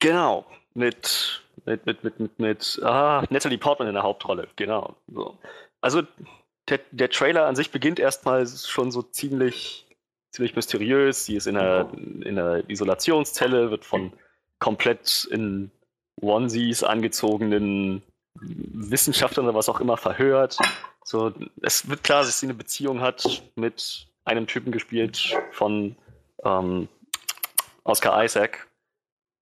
Genau, 0.00 0.46
mit, 0.74 1.42
mit, 1.64 1.86
mit, 1.86 2.04
mit, 2.04 2.20
mit, 2.20 2.38
mit 2.38 2.80
ah, 2.84 3.24
Natalie 3.30 3.58
Portman 3.58 3.88
in 3.88 3.94
der 3.94 4.02
Hauptrolle, 4.02 4.48
genau. 4.56 4.94
So. 5.08 5.38
Also 5.80 6.02
der, 6.68 6.80
der 6.90 7.10
Trailer 7.10 7.46
an 7.46 7.56
sich 7.56 7.70
beginnt 7.70 7.98
erstmal 7.98 8.46
schon 8.46 8.90
so 8.90 9.02
ziemlich, 9.02 9.86
ziemlich 10.38 10.54
mysteriös. 10.54 11.24
Sie 11.24 11.34
ist 11.34 11.48
in 11.48 11.56
einer, 11.56 11.92
in 11.94 12.38
einer 12.38 12.70
Isolationszelle, 12.70 13.72
wird 13.72 13.84
von 13.84 14.12
komplett 14.60 15.26
in 15.32 15.72
Onesies 16.20 16.84
angezogenen 16.84 18.02
Wissenschaftlern 18.34 19.46
oder 19.46 19.56
was 19.56 19.68
auch 19.68 19.80
immer 19.80 19.96
verhört. 19.96 20.56
So, 21.04 21.32
es 21.62 21.88
wird 21.88 22.04
klar, 22.04 22.22
dass 22.22 22.38
sie 22.38 22.46
eine 22.46 22.54
Beziehung 22.54 23.00
hat 23.00 23.42
mit 23.56 24.06
einem 24.24 24.46
Typen 24.46 24.70
gespielt 24.70 25.36
von 25.50 25.96
ähm, 26.44 26.88
Oscar 27.82 28.22
Isaac. 28.22 28.68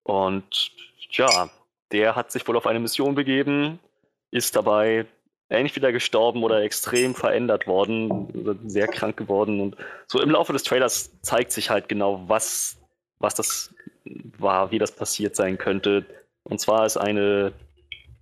Und 0.03 0.73
ja, 1.11 1.51
der 1.93 2.17
hat 2.17 2.33
sich 2.33 2.49
wohl 2.49 2.57
auf 2.57 2.67
eine 2.67 2.81
Mission 2.81 3.15
begeben, 3.15 3.81
ist 4.31 4.57
dabei 4.57 5.05
ähnlich 5.49 5.77
wieder 5.77 5.93
gestorben 5.93 6.43
oder 6.43 6.63
extrem 6.63 7.15
verändert 7.15 7.67
worden, 7.67 8.59
sehr 8.67 8.89
krank 8.89 9.17
geworden. 9.17 9.61
Und 9.61 9.77
so 10.07 10.21
im 10.21 10.31
Laufe 10.31 10.53
des 10.53 10.65
Trailers 10.65 11.11
zeigt 11.23 11.53
sich 11.53 11.71
halt 11.71 11.89
genau, 11.89 12.25
was, 12.27 12.79
was 13.19 13.35
das 13.35 13.75
war, 14.39 14.71
wie 14.71 14.79
das 14.79 14.93
passiert 14.93 15.37
sein 15.37 15.59
könnte. 15.59 16.05
Und 16.43 16.61
zwar 16.61 16.87
ist 16.87 16.97
eine, 16.97 17.53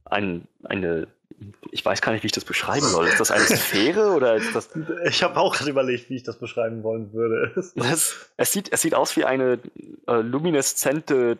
ein, 0.04 0.46
eine, 0.64 1.08
ich 1.70 1.84
weiß 1.84 2.02
gar 2.02 2.12
nicht, 2.12 2.22
wie 2.22 2.26
ich 2.26 2.32
das 2.32 2.44
beschreiben 2.44 2.86
soll. 2.86 3.06
Ist 3.06 3.20
das 3.20 3.30
eine 3.30 3.44
Sphäre 3.44 4.12
oder 4.16 4.36
ist 4.36 4.54
das. 4.54 4.70
Ich 5.08 5.22
habe 5.22 5.38
auch 5.38 5.54
gerade 5.54 5.70
überlegt, 5.70 6.10
wie 6.10 6.16
ich 6.16 6.22
das 6.22 6.38
beschreiben 6.38 6.82
wollen 6.82 7.12
würde. 7.12 7.52
Das, 7.74 8.30
es, 8.36 8.52
sieht, 8.52 8.72
es 8.72 8.82
sieht 8.82 8.94
aus 8.94 9.16
wie 9.16 9.24
eine 9.24 9.58
äh, 10.06 10.16
lumineszente 10.16 11.38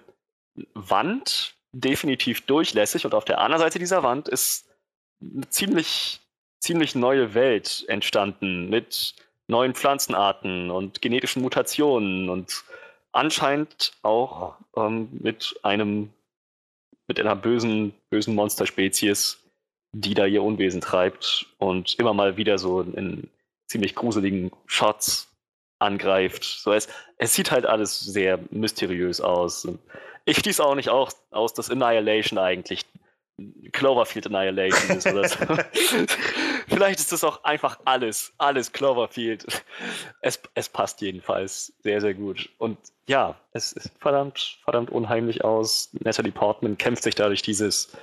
Wand, 0.75 1.55
definitiv 1.73 2.43
durchlässig. 2.43 3.05
Und 3.05 3.15
auf 3.15 3.25
der 3.25 3.41
anderen 3.41 3.63
Seite 3.63 3.79
dieser 3.79 4.03
Wand 4.03 4.29
ist 4.29 4.67
eine 5.35 5.49
ziemlich, 5.49 6.21
ziemlich 6.61 6.95
neue 6.95 7.35
Welt 7.35 7.85
entstanden 7.89 8.69
mit 8.69 9.15
neuen 9.47 9.75
Pflanzenarten 9.75 10.71
und 10.71 11.03
genetischen 11.03 11.43
Mutationen 11.43 12.29
und 12.29 12.65
anscheinend 13.13 13.93
auch 14.03 14.57
ähm, 14.77 15.09
mit 15.13 15.55
einem 15.63 16.11
mit 17.07 17.21
einer 17.21 17.37
bösen, 17.37 17.93
bösen 18.09 18.35
Monsterspezies, 18.35 19.39
die 19.93 20.15
da 20.15 20.25
ihr 20.25 20.43
Unwesen 20.43 20.81
treibt 20.81 21.47
und 21.59 21.99
immer 21.99 22.15
mal 22.15 22.37
wieder 22.37 22.59
so 22.59 22.81
in 22.81 23.29
ziemlich 23.67 23.95
gruseligen 23.95 24.51
Shots 24.67 25.29
angreift. 25.79 26.45
So 26.45 26.73
es, 26.73 26.89
es 27.19 27.35
sieht 27.35 27.51
halt 27.51 27.67
alles 27.67 28.01
sehr 28.01 28.39
mysteriös 28.51 29.21
aus. 29.21 29.69
Ich 30.25 30.39
schließe 30.39 30.65
auch 30.65 30.75
nicht 30.75 30.89
auch 30.89 31.13
aus, 31.31 31.53
dass 31.53 31.71
Annihilation 31.71 32.39
eigentlich 32.39 32.87
Cloverfield 33.73 34.27
Annihilation 34.27 34.97
ist 34.97 35.07
oder 35.07 35.29
so. 35.29 35.37
Vielleicht 36.69 37.01
ist 37.01 37.13
das 37.13 37.25
auch 37.25 37.43
einfach 37.45 37.79
alles, 37.85 38.33
alles 38.39 38.73
Cloverfield. 38.73 39.45
Es, 40.21 40.41
es 40.55 40.69
passt 40.69 41.01
jedenfalls 41.01 41.73
sehr, 41.83 42.01
sehr 42.01 42.15
gut. 42.15 42.49
Und 42.59 42.79
ja, 43.07 43.37
es 43.53 43.73
ist 43.73 43.91
verdammt, 43.99 44.59
verdammt 44.63 44.91
unheimlich 44.91 45.45
aus. 45.45 45.91
Natalie 45.93 46.33
Portman 46.33 46.79
kämpft 46.79 47.03
sich 47.03 47.17
da 47.17 47.27
durch 47.27 47.43
dieses, 47.43 47.97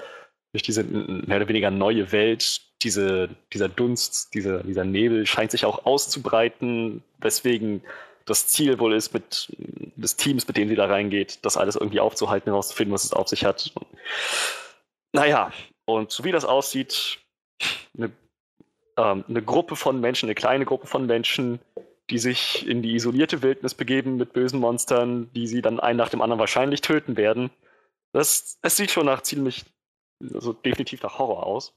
durch 0.52 0.64
diese 0.64 0.84
mehr 0.84 1.38
oder 1.38 1.48
weniger 1.48 1.72
neue 1.72 2.12
Welt. 2.12 2.62
Diese, 2.82 3.30
dieser 3.54 3.70
Dunst, 3.70 4.34
dieser, 4.34 4.64
dieser 4.64 4.84
Nebel 4.84 5.26
scheint 5.26 5.52
sich 5.52 5.66
auch 5.66 5.86
auszubreiten, 5.86 7.04
weswegen 7.20 7.84
das 8.26 8.48
Ziel 8.48 8.80
wohl 8.80 8.94
ist, 8.94 9.14
mit 9.14 9.52
des 9.96 10.16
Teams, 10.16 10.48
mit 10.48 10.58
dem 10.58 10.68
sie 10.68 10.76
da 10.76 10.86
reingeht, 10.86 11.40
das 11.44 11.58
alles 11.58 11.76
irgendwie 11.76 12.00
aufzuhalten, 12.00 12.52
herauszufinden, 12.52 12.94
was 12.94 13.04
es 13.04 13.14
auf 13.14 13.28
sich 13.28 13.46
hat. 13.46 13.72
Naja, 15.14 15.52
und 15.86 16.12
so 16.12 16.24
wie 16.24 16.32
das 16.32 16.46
aussieht, 16.46 17.20
eine, 17.98 18.12
ähm, 18.98 19.26
eine 19.28 19.42
Gruppe 19.42 19.76
von 19.76 20.00
Menschen, 20.00 20.28
eine 20.28 20.36
kleine 20.36 20.66
Gruppe 20.66 20.88
von 20.88 21.06
Menschen, 21.06 21.60
die 22.10 22.18
sich 22.18 22.68
in 22.68 22.82
die 22.82 22.96
isolierte 22.96 23.42
Wildnis 23.42 23.74
begeben 23.74 24.18
mit 24.18 24.34
bösen 24.34 24.60
Monstern, 24.60 25.32
die 25.34 25.48
sie 25.48 25.62
dann 25.62 25.80
einen 25.80 25.98
nach 25.98 26.10
dem 26.10 26.22
anderen 26.22 26.40
wahrscheinlich 26.40 26.82
töten 26.82 27.18
werden. 27.18 27.50
Das, 28.14 28.60
es 28.62 28.78
sieht 28.78 28.92
schon 28.92 29.06
nach 29.06 29.22
ziemlich, 29.22 29.66
also 30.34 30.54
definitiv 30.54 31.02
nach 31.04 31.20
Horror 31.20 31.46
aus. 31.46 31.74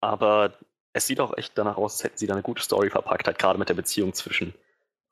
Aber 0.00 0.58
es 0.94 1.06
sieht 1.06 1.20
auch 1.20 1.36
echt 1.36 1.56
danach 1.56 1.76
aus, 1.76 1.94
als 1.94 2.04
hätten 2.04 2.18
sie 2.18 2.26
da 2.26 2.34
eine 2.34 2.42
gute 2.42 2.62
Story 2.62 2.90
verpackt, 2.90 3.26
halt 3.26 3.38
gerade 3.38 3.58
mit 3.58 3.68
der 3.68 3.74
Beziehung 3.74 4.14
zwischen 4.14 4.54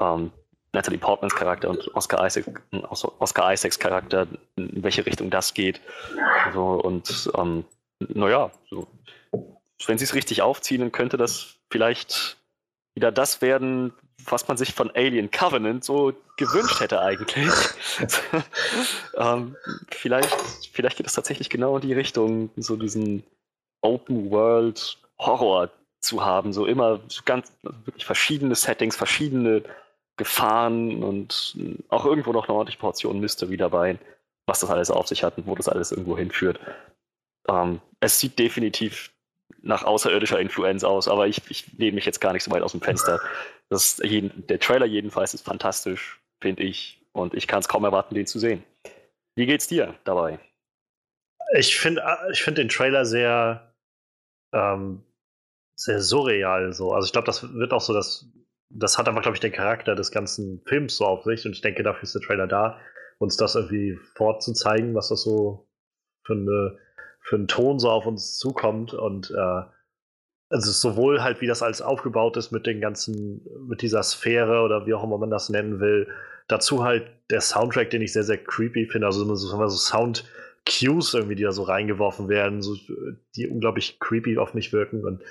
ähm, 0.00 0.32
Natalie 0.72 0.98
Portmans 0.98 1.34
Charakter 1.34 1.68
und 1.68 1.94
Oscar, 1.94 2.24
Isaac, 2.26 2.62
Oscar 2.90 3.52
Isaacs 3.52 3.78
Charakter, 3.78 4.26
in 4.56 4.82
welche 4.82 5.04
Richtung 5.04 5.30
das 5.30 5.52
geht. 5.54 5.80
So, 6.52 6.80
und 6.82 7.30
ähm, 7.36 7.64
naja, 7.98 8.50
so, 8.68 8.86
wenn 9.86 9.98
sie 9.98 10.04
es 10.04 10.14
richtig 10.14 10.42
aufziehen, 10.42 10.80
dann 10.80 10.92
könnte 10.92 11.16
das 11.16 11.56
vielleicht 11.70 12.36
wieder 12.94 13.10
das 13.10 13.40
werden, 13.42 13.92
was 14.26 14.48
man 14.48 14.56
sich 14.56 14.74
von 14.74 14.90
Alien 14.94 15.30
Covenant 15.30 15.84
so 15.84 16.12
gewünscht 16.36 16.80
hätte 16.80 17.00
eigentlich. 17.00 17.50
ähm, 19.16 19.56
vielleicht, 19.90 20.68
vielleicht 20.72 20.98
geht 20.98 21.06
es 21.06 21.14
tatsächlich 21.14 21.50
genau 21.50 21.76
in 21.76 21.82
die 21.82 21.94
Richtung, 21.94 22.50
so 22.56 22.76
diesen 22.76 23.22
Open 23.80 24.30
World 24.30 24.98
Horror 25.18 25.70
zu 26.00 26.24
haben, 26.24 26.52
so 26.52 26.66
immer 26.66 27.00
ganz 27.24 27.52
also 27.64 27.86
wirklich 27.86 28.06
verschiedene 28.06 28.54
Settings, 28.54 28.96
verschiedene 28.96 29.62
Gefahren 30.20 31.02
und 31.02 31.56
auch 31.88 32.04
irgendwo 32.04 32.30
noch 32.32 32.46
eine 32.46 32.54
ordentliche 32.54 32.78
Portion 32.78 33.20
Mystery 33.20 33.56
dabei, 33.56 33.98
was 34.46 34.60
das 34.60 34.68
alles 34.68 34.90
auf 34.90 35.08
sich 35.08 35.24
hat 35.24 35.38
und 35.38 35.46
wo 35.46 35.54
das 35.54 35.66
alles 35.66 35.92
irgendwo 35.92 36.18
hinführt. 36.18 36.60
Ähm, 37.48 37.80
es 38.00 38.20
sieht 38.20 38.38
definitiv 38.38 39.12
nach 39.62 39.82
außerirdischer 39.82 40.38
Influenz 40.38 40.84
aus, 40.84 41.08
aber 41.08 41.26
ich, 41.26 41.40
ich 41.48 41.78
nehme 41.78 41.94
mich 41.94 42.04
jetzt 42.04 42.20
gar 42.20 42.34
nicht 42.34 42.44
so 42.44 42.50
weit 42.50 42.62
aus 42.62 42.72
dem 42.72 42.82
Fenster. 42.82 43.18
Jeden, 44.02 44.46
der 44.46 44.60
Trailer 44.60 44.84
jedenfalls 44.84 45.32
ist 45.32 45.46
fantastisch, 45.46 46.20
finde 46.42 46.64
ich, 46.64 47.00
und 47.12 47.32
ich 47.32 47.46
kann 47.46 47.60
es 47.60 47.68
kaum 47.68 47.84
erwarten, 47.84 48.14
den 48.14 48.26
zu 48.26 48.38
sehen. 48.38 48.62
Wie 49.36 49.46
geht's 49.46 49.68
dir 49.68 49.94
dabei? 50.04 50.38
Ich 51.56 51.78
finde 51.78 52.02
ich 52.30 52.42
find 52.42 52.58
den 52.58 52.68
Trailer 52.68 53.06
sehr, 53.06 53.72
ähm, 54.52 55.02
sehr 55.76 56.02
surreal 56.02 56.74
so. 56.74 56.92
Also 56.92 57.06
ich 57.06 57.12
glaube, 57.12 57.26
das 57.26 57.54
wird 57.54 57.72
auch 57.72 57.80
so 57.80 57.94
das 57.94 58.26
das 58.70 58.98
hat 58.98 59.08
aber, 59.08 59.20
glaube 59.20 59.36
ich, 59.36 59.40
den 59.40 59.52
Charakter 59.52 59.94
des 59.94 60.10
ganzen 60.10 60.62
Films 60.64 60.96
so 60.96 61.04
auf 61.04 61.24
sich 61.24 61.44
und 61.44 61.52
ich 61.52 61.60
denke, 61.60 61.82
dafür 61.82 62.04
ist 62.04 62.14
der 62.14 62.22
Trailer 62.22 62.46
da, 62.46 62.78
uns 63.18 63.36
das 63.36 63.56
irgendwie 63.56 63.98
vorzuzeigen, 64.14 64.94
was 64.94 65.08
das 65.08 65.22
so 65.22 65.68
für, 66.24 66.34
eine, 66.34 66.78
für 67.20 67.36
einen 67.36 67.48
Ton 67.48 67.78
so 67.78 67.90
auf 67.90 68.06
uns 68.06 68.38
zukommt 68.38 68.94
und 68.94 69.30
äh, 69.30 69.62
also 70.50 70.72
sowohl 70.72 71.22
halt, 71.22 71.40
wie 71.40 71.46
das 71.46 71.62
alles 71.62 71.82
aufgebaut 71.82 72.36
ist 72.36 72.50
mit 72.50 72.66
den 72.66 72.80
ganzen, 72.80 73.46
mit 73.68 73.82
dieser 73.82 74.02
Sphäre 74.02 74.62
oder 74.62 74.86
wie 74.86 74.94
auch 74.94 75.04
immer 75.04 75.18
man 75.18 75.30
das 75.30 75.48
nennen 75.48 75.80
will, 75.80 76.08
dazu 76.48 76.84
halt 76.84 77.10
der 77.30 77.40
Soundtrack, 77.40 77.90
den 77.90 78.02
ich 78.02 78.12
sehr, 78.12 78.24
sehr 78.24 78.38
creepy 78.38 78.86
finde, 78.86 79.06
also 79.06 79.24
so, 79.34 79.46
so 79.46 79.68
Sound 79.68 80.24
Cues 80.66 81.14
irgendwie, 81.14 81.36
die 81.36 81.44
da 81.44 81.52
so 81.52 81.62
reingeworfen 81.62 82.28
werden, 82.28 82.62
so, 82.62 82.76
die 83.36 83.48
unglaublich 83.48 83.98
creepy 83.98 84.38
auf 84.38 84.54
mich 84.54 84.72
wirken 84.72 85.04
und 85.04 85.22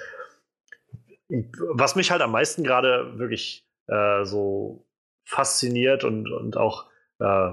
was 1.29 1.95
mich 1.95 2.11
halt 2.11 2.21
am 2.21 2.31
meisten 2.31 2.63
gerade 2.63 3.17
wirklich 3.17 3.67
äh, 3.87 4.25
so 4.25 4.87
fasziniert 5.25 6.03
und, 6.03 6.31
und 6.31 6.57
auch 6.57 6.89
äh, 7.19 7.51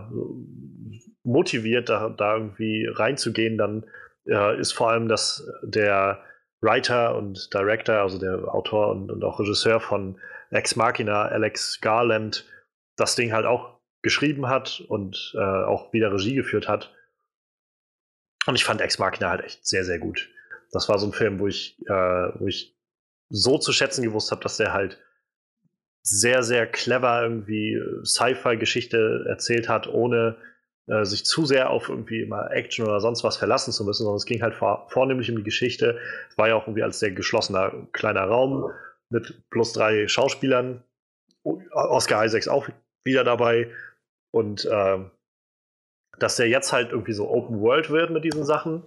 motiviert, 1.22 1.88
da, 1.88 2.08
da 2.08 2.36
irgendwie 2.36 2.86
reinzugehen, 2.86 3.58
dann 3.58 3.84
äh, 4.26 4.58
ist 4.58 4.72
vor 4.72 4.90
allem, 4.90 5.08
dass 5.08 5.46
der 5.62 6.22
Writer 6.60 7.16
und 7.16 7.52
Director, 7.52 7.96
also 7.96 8.18
der 8.18 8.54
Autor 8.54 8.88
und, 8.90 9.10
und 9.10 9.22
auch 9.24 9.38
Regisseur 9.38 9.80
von 9.80 10.18
Ex 10.50 10.76
Machina, 10.76 11.26
Alex 11.26 11.80
Garland, 11.80 12.46
das 12.96 13.16
Ding 13.16 13.32
halt 13.32 13.44
auch 13.44 13.78
geschrieben 14.02 14.48
hat 14.48 14.84
und 14.88 15.34
äh, 15.36 15.40
auch 15.40 15.92
wieder 15.92 16.12
Regie 16.12 16.36
geführt 16.36 16.68
hat. 16.68 16.94
Und 18.46 18.54
ich 18.54 18.64
fand 18.64 18.80
Ex 18.80 18.98
Machina 18.98 19.30
halt 19.30 19.44
echt 19.44 19.66
sehr, 19.66 19.84
sehr 19.84 19.98
gut. 19.98 20.30
das 20.70 20.88
war 20.88 20.98
so 20.98 21.06
ein 21.06 21.12
Film, 21.12 21.40
wo 21.40 21.46
ich, 21.46 21.78
äh, 21.86 22.30
wo 22.38 22.46
ich 22.46 22.75
so 23.28 23.58
zu 23.58 23.72
schätzen 23.72 24.02
gewusst 24.02 24.30
habe, 24.30 24.42
dass 24.42 24.56
der 24.56 24.72
halt 24.72 24.98
sehr, 26.02 26.42
sehr 26.42 26.66
clever 26.66 27.22
irgendwie 27.22 27.80
Sci-Fi-Geschichte 28.04 29.24
erzählt 29.28 29.68
hat, 29.68 29.88
ohne 29.88 30.36
äh, 30.86 31.04
sich 31.04 31.24
zu 31.24 31.44
sehr 31.44 31.70
auf 31.70 31.88
irgendwie 31.88 32.22
immer 32.22 32.50
Action 32.52 32.86
oder 32.86 33.00
sonst 33.00 33.24
was 33.24 33.36
verlassen 33.36 33.72
zu 33.72 33.84
müssen, 33.84 34.04
sondern 34.04 34.18
es 34.18 34.26
ging 34.26 34.42
halt 34.42 34.54
vor, 34.54 34.86
vornehmlich 34.88 35.28
um 35.30 35.36
die 35.36 35.42
Geschichte. 35.42 35.98
Es 36.30 36.38
war 36.38 36.48
ja 36.48 36.54
auch 36.54 36.66
irgendwie 36.68 36.84
als 36.84 37.00
sehr 37.00 37.10
geschlossener 37.10 37.72
kleiner 37.92 38.22
Raum 38.22 38.70
mit 39.08 39.50
plus 39.50 39.72
drei 39.72 40.06
Schauspielern. 40.06 40.84
Oscar 41.42 42.24
Isaacs 42.24 42.48
auch 42.48 42.68
wieder 43.04 43.24
dabei. 43.24 43.70
Und 44.30 44.64
äh, 44.64 44.98
dass 46.18 46.36
der 46.36 46.48
jetzt 46.48 46.72
halt 46.72 46.92
irgendwie 46.92 47.12
so 47.12 47.28
Open 47.28 47.60
World 47.60 47.90
wird 47.90 48.10
mit 48.10 48.24
diesen 48.24 48.44
Sachen, 48.44 48.84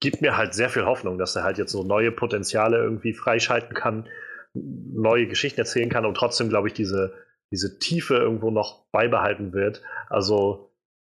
gibt 0.00 0.22
mir 0.22 0.36
halt 0.36 0.54
sehr 0.54 0.70
viel 0.70 0.86
Hoffnung, 0.86 1.18
dass 1.18 1.36
er 1.36 1.44
halt 1.44 1.58
jetzt 1.58 1.72
so 1.72 1.84
neue 1.84 2.10
Potenziale 2.10 2.78
irgendwie 2.78 3.12
freischalten 3.12 3.74
kann, 3.74 4.08
neue 4.54 5.26
Geschichten 5.26 5.60
erzählen 5.60 5.90
kann 5.90 6.06
und 6.06 6.16
trotzdem, 6.16 6.48
glaube 6.48 6.68
ich, 6.68 6.74
diese, 6.74 7.12
diese 7.52 7.78
Tiefe 7.78 8.16
irgendwo 8.16 8.50
noch 8.50 8.86
beibehalten 8.90 9.52
wird. 9.52 9.82
Also 10.08 10.70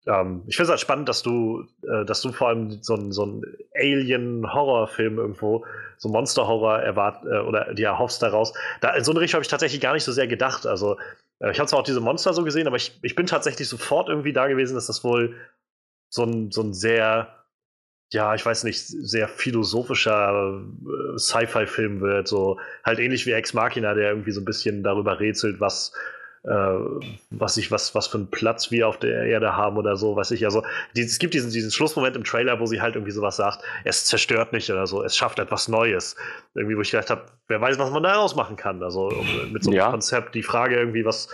ähm, 0.08 0.44
ich 0.48 0.56
finde 0.56 0.68
es 0.68 0.70
halt 0.70 0.80
spannend, 0.80 1.10
dass 1.10 1.22
du, 1.22 1.66
äh, 1.84 2.06
dass 2.06 2.22
du 2.22 2.32
vor 2.32 2.48
allem 2.48 2.82
so 2.82 2.96
einen 2.96 3.12
so 3.12 3.42
Alien-Horror-Film 3.76 5.18
irgendwo, 5.18 5.66
so 5.98 6.10
Monster-Horror 6.10 6.80
erwart 6.80 7.26
äh, 7.26 7.40
oder 7.40 7.74
dir 7.74 7.88
erhoffst 7.88 8.24
daraus. 8.24 8.54
Da, 8.82 8.96
in 8.96 9.04
so 9.04 9.12
eine 9.12 9.20
Richtung 9.20 9.40
habe 9.40 9.44
ich 9.44 9.50
tatsächlich 9.50 9.82
gar 9.82 9.94
nicht 9.94 10.06
so 10.06 10.14
sehr 10.14 10.28
gedacht. 10.28 10.66
Also 10.66 10.98
äh, 11.40 11.52
ich 11.52 11.60
habe 11.60 11.68
zwar 11.68 11.80
auch 11.80 11.84
diese 11.84 12.00
Monster 12.00 12.34
so 12.34 12.44
gesehen, 12.44 12.68
aber 12.68 12.78
ich, 12.78 12.98
ich 13.02 13.16
bin 13.16 13.28
tatsächlich 13.28 13.68
sofort 13.68 14.08
irgendwie 14.08 14.34
da 14.34 14.48
gewesen, 14.48 14.76
dass 14.76 14.88
das 14.88 15.04
wohl 15.04 15.36
so 16.10 16.24
ein, 16.24 16.52
so 16.52 16.62
ein 16.62 16.74
sehr 16.74 17.37
ja, 18.12 18.36
ich 18.36 18.46
weiß 18.46 18.64
nicht, 18.64 18.80
sehr 18.88 19.28
philosophischer 19.28 20.62
äh, 20.62 21.18
Sci-Fi-Film 21.18 22.02
wird, 22.02 22.28
so 22.28 22.60
halt 22.84 23.00
ähnlich 23.00 23.26
wie 23.26 23.32
Ex 23.32 23.54
Machina, 23.54 23.94
der 23.94 24.10
irgendwie 24.10 24.32
so 24.32 24.42
ein 24.42 24.46
bisschen 24.46 24.84
darüber 24.84 25.20
rätselt, 25.20 25.60
was 25.60 25.92
äh, 26.48 26.80
was 27.30 27.58
ich, 27.58 27.72
was, 27.72 27.94
was 27.94 28.08
für 28.08 28.20
einen 28.20 28.32
Platz 28.32 28.72
wir 28.72 28.88
auf 28.88 28.98
der 28.98 29.24
Erde 29.24 29.58
haben 29.58 29.76
oder 29.76 29.98
so, 29.98 30.16
weiß 30.16 30.32
ich. 30.32 30.46
Also, 30.46 30.64
die, 30.96 31.02
es 31.02 31.20
gibt 31.20 31.34
diesen, 31.34 31.52
diesen 31.52 31.72
Schlussmoment 31.72 32.16
im 32.16 32.24
Trailer, 32.24 32.60
wo 32.60 32.66
sie 32.66 32.82
halt 32.82 32.96
irgendwie 32.96 33.12
sowas 33.12 33.36
sagt, 33.36 33.60
es 33.84 34.06
zerstört 34.06 34.54
nicht 34.54 34.70
oder 34.70 34.88
so, 34.88 35.04
es 35.04 35.18
schafft 35.18 35.40
etwas 35.40 35.68
Neues. 35.68 36.16
Irgendwie, 36.56 36.78
wo 36.78 36.82
ich 36.82 36.92
gedacht 36.92 37.10
habe, 37.10 37.26
wer 37.50 37.60
weiß, 37.60 37.78
was 37.80 37.92
man 37.92 38.04
daraus 38.04 38.36
machen 38.36 38.56
kann. 38.56 38.82
Also 38.82 39.12
mit 39.52 39.64
so 39.64 39.72
einem 39.72 39.78
ja. 39.78 39.92
Konzept, 39.92 40.36
die 40.36 40.44
Frage 40.44 40.78
irgendwie, 40.78 41.04
was, 41.04 41.28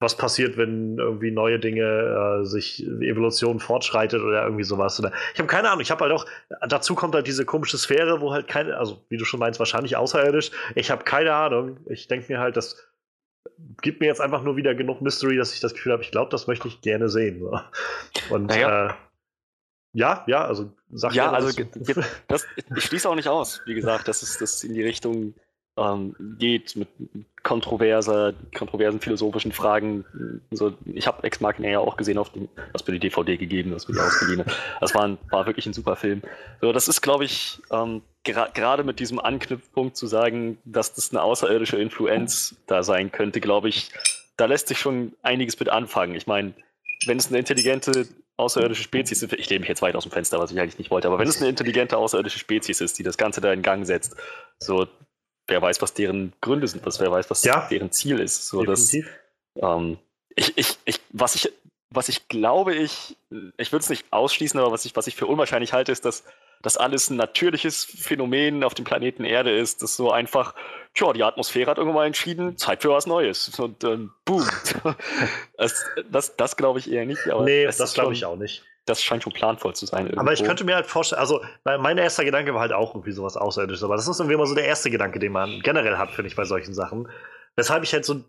was 0.00 0.16
passiert, 0.16 0.56
wenn 0.56 0.98
irgendwie 0.98 1.30
neue 1.30 1.58
Dinge 1.58 2.40
äh, 2.40 2.44
sich 2.46 2.84
Evolution 2.86 3.60
fortschreitet 3.60 4.22
oder 4.22 4.44
irgendwie 4.44 4.64
sowas. 4.64 4.98
Oder 4.98 5.12
ich 5.34 5.38
habe 5.38 5.46
keine 5.46 5.68
Ahnung. 5.68 5.82
Ich 5.82 5.90
habe 5.90 6.04
halt 6.04 6.12
auch 6.12 6.24
dazu 6.66 6.94
kommt 6.94 7.14
halt 7.14 7.26
diese 7.26 7.44
komische 7.44 7.76
Sphäre, 7.76 8.20
wo 8.22 8.32
halt 8.32 8.48
keine, 8.48 8.78
also 8.78 9.04
wie 9.10 9.18
du 9.18 9.26
schon 9.26 9.40
meinst, 9.40 9.58
wahrscheinlich 9.58 9.96
außerirdisch. 9.96 10.50
Ich 10.74 10.90
habe 10.90 11.04
keine 11.04 11.34
Ahnung. 11.34 11.78
Ich 11.86 12.08
denke 12.08 12.32
mir 12.32 12.40
halt, 12.40 12.56
das 12.56 12.76
gibt 13.82 14.00
mir 14.00 14.06
jetzt 14.06 14.22
einfach 14.22 14.42
nur 14.42 14.56
wieder 14.56 14.74
genug 14.74 15.02
Mystery, 15.02 15.36
dass 15.36 15.52
ich 15.52 15.60
das 15.60 15.74
Gefühl 15.74 15.92
habe, 15.92 16.02
ich 16.02 16.10
glaube, 16.10 16.30
das 16.30 16.46
möchte 16.46 16.66
ich 16.68 16.80
gerne 16.80 17.10
sehen. 17.10 17.40
So. 17.40 17.60
Und 18.34 18.46
naja. 18.46 18.88
äh, 18.88 18.94
ja, 19.92 20.24
ja, 20.26 20.44
also 20.44 20.72
sag 20.90 21.14
ja, 21.14 21.30
also 21.30 21.50
das, 22.28 22.46
ich 22.76 22.84
schließe 22.84 23.08
auch 23.08 23.16
nicht 23.16 23.28
aus, 23.28 23.60
wie 23.66 23.74
gesagt, 23.74 24.08
dass 24.08 24.22
es 24.22 24.38
das 24.38 24.62
in 24.62 24.74
die 24.74 24.84
Richtung 24.84 25.34
ähm, 25.80 26.14
geht 26.38 26.76
mit 26.76 26.88
kontroverser, 27.42 28.34
kontroversen 28.56 29.00
philosophischen 29.00 29.52
Fragen. 29.52 30.04
So, 30.50 30.74
ich 30.84 31.06
habe 31.06 31.22
Ex 31.24 31.40
Machina 31.40 31.68
ja 31.68 31.78
auch 31.78 31.96
gesehen, 31.96 32.18
auf 32.18 32.30
dem, 32.30 32.48
was 32.72 32.86
mir 32.86 32.92
die 32.94 33.00
DVD 33.00 33.36
gegeben, 33.36 33.72
was 33.74 33.88
mir 33.88 34.02
ausgeliehen 34.02 34.44
Das 34.80 34.94
war, 34.94 35.04
ein, 35.04 35.18
war 35.30 35.46
wirklich 35.46 35.66
ein 35.66 35.72
super 35.72 35.96
Film. 35.96 36.22
So, 36.60 36.72
das 36.72 36.88
ist, 36.88 37.00
glaube 37.00 37.24
ich, 37.24 37.60
ähm, 37.72 38.02
gerade 38.24 38.84
mit 38.84 39.00
diesem 39.00 39.18
Anknüpfpunkt 39.18 39.96
zu 39.96 40.06
sagen, 40.06 40.58
dass 40.64 40.94
das 40.94 41.10
eine 41.10 41.22
außerirdische 41.22 41.78
Influenz 41.78 42.56
da 42.66 42.82
sein 42.82 43.10
könnte, 43.10 43.40
glaube 43.40 43.70
ich, 43.70 43.90
da 44.36 44.46
lässt 44.46 44.68
sich 44.68 44.78
schon 44.78 45.14
einiges 45.22 45.58
mit 45.58 45.70
anfangen. 45.70 46.14
Ich 46.14 46.26
meine, 46.26 46.54
wenn 47.06 47.18
es 47.18 47.28
eine 47.28 47.38
intelligente 47.38 48.06
außerirdische 48.36 48.82
Spezies 48.82 49.22
ist, 49.22 49.32
ich 49.32 49.48
lehne 49.48 49.60
mich 49.60 49.68
jetzt 49.68 49.82
weit 49.82 49.96
aus 49.96 50.04
dem 50.04 50.12
Fenster, 50.12 50.38
was 50.38 50.50
ich 50.50 50.58
eigentlich 50.58 50.78
nicht 50.78 50.90
wollte, 50.90 51.08
aber 51.08 51.18
wenn 51.18 51.28
es 51.28 51.38
eine 51.38 51.48
intelligente 51.48 51.96
außerirdische 51.96 52.38
Spezies 52.38 52.80
ist, 52.80 52.98
die 52.98 53.02
das 53.02 53.18
Ganze 53.18 53.40
da 53.40 53.52
in 53.52 53.62
Gang 53.62 53.86
setzt, 53.86 54.16
so 54.58 54.86
wer 55.50 55.60
weiß, 55.60 55.82
was 55.82 55.92
deren 55.92 56.32
Gründe 56.40 56.66
sind, 56.66 56.84
was 56.86 57.00
wer 57.00 57.10
weiß, 57.10 57.28
was 57.30 57.44
ja. 57.44 57.68
deren 57.70 57.92
Ziel 57.92 58.20
ist. 58.20 58.46
So, 58.48 58.64
dass, 58.64 58.92
ähm, 59.56 59.98
ich, 60.36 60.56
ich, 60.56 60.78
ich, 60.84 61.00
was 61.10 61.34
ich, 61.34 61.52
was 61.90 62.08
ich 62.08 62.28
glaube, 62.28 62.74
ich, 62.74 63.16
ich 63.58 63.72
würde 63.72 63.82
es 63.82 63.90
nicht 63.90 64.06
ausschließen, 64.10 64.58
aber 64.58 64.72
was 64.72 64.84
ich, 64.84 64.96
was 64.96 65.06
ich 65.06 65.16
für 65.16 65.26
unwahrscheinlich 65.26 65.72
halte, 65.72 65.92
ist, 65.92 66.04
dass 66.04 66.24
das 66.62 66.76
alles 66.76 67.10
ein 67.10 67.16
natürliches 67.16 67.84
Phänomen 67.84 68.64
auf 68.64 68.74
dem 68.74 68.84
Planeten 68.84 69.24
Erde 69.24 69.56
ist, 69.56 69.82
das 69.82 69.96
so 69.96 70.12
einfach, 70.12 70.54
tja, 70.94 71.12
die 71.12 71.24
Atmosphäre 71.24 71.70
hat 71.70 71.78
irgendwann 71.78 72.02
mal 72.02 72.06
entschieden, 72.06 72.56
Zeit 72.58 72.82
für 72.82 72.90
was 72.90 73.06
Neues. 73.06 73.58
Und 73.58 73.82
dann, 73.82 74.12
boom. 74.24 74.46
das, 75.56 75.84
das, 76.10 76.36
das 76.36 76.56
glaube 76.56 76.78
ich 76.78 76.90
eher 76.90 77.06
nicht. 77.06 77.28
Aber 77.28 77.44
nee, 77.44 77.64
das 77.64 77.94
glaube 77.94 78.12
ich 78.12 78.24
auch 78.24 78.36
nicht 78.36 78.62
das 78.90 79.02
scheint 79.02 79.22
schon 79.22 79.32
planvoll 79.32 79.74
zu 79.74 79.86
sein. 79.86 80.06
Irgendwo. 80.06 80.20
Aber 80.20 80.32
ich 80.32 80.44
könnte 80.44 80.64
mir 80.64 80.74
halt 80.74 80.86
vorstellen, 80.86 81.20
also 81.20 81.40
mein 81.64 81.96
erster 81.96 82.24
Gedanke 82.24 82.52
war 82.52 82.60
halt 82.60 82.72
auch 82.72 82.94
irgendwie 82.94 83.12
sowas 83.12 83.36
Außerirdisches, 83.36 83.84
aber 83.84 83.96
das 83.96 84.08
ist 84.08 84.18
irgendwie 84.20 84.34
immer 84.34 84.46
so 84.46 84.54
der 84.54 84.66
erste 84.66 84.90
Gedanke, 84.90 85.18
den 85.18 85.32
man 85.32 85.60
generell 85.60 85.96
hat, 85.96 86.10
finde 86.10 86.28
ich, 86.28 86.36
bei 86.36 86.44
solchen 86.44 86.74
Sachen. 86.74 87.08
Weshalb 87.56 87.82
ich 87.84 87.92
halt 87.92 88.04
so 88.04 88.24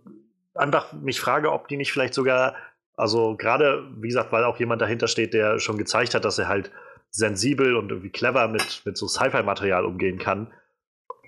einfach 0.55 0.93
mich 0.93 1.19
frage, 1.19 1.51
ob 1.51 1.67
die 1.67 1.77
nicht 1.77 1.91
vielleicht 1.91 2.13
sogar, 2.13 2.55
also 2.95 3.35
gerade, 3.35 3.87
wie 3.97 4.07
gesagt, 4.07 4.31
weil 4.31 4.43
auch 4.43 4.57
jemand 4.57 4.81
dahinter 4.81 5.07
steht, 5.07 5.33
der 5.33 5.59
schon 5.59 5.77
gezeigt 5.77 6.13
hat, 6.13 6.25
dass 6.25 6.37
er 6.37 6.47
halt 6.47 6.71
sensibel 7.09 7.75
und 7.75 7.89
irgendwie 7.89 8.09
clever 8.09 8.47
mit, 8.47 8.83
mit 8.85 8.97
so 8.97 9.07
Sci-Fi-Material 9.07 9.85
umgehen 9.85 10.17
kann, 10.17 10.53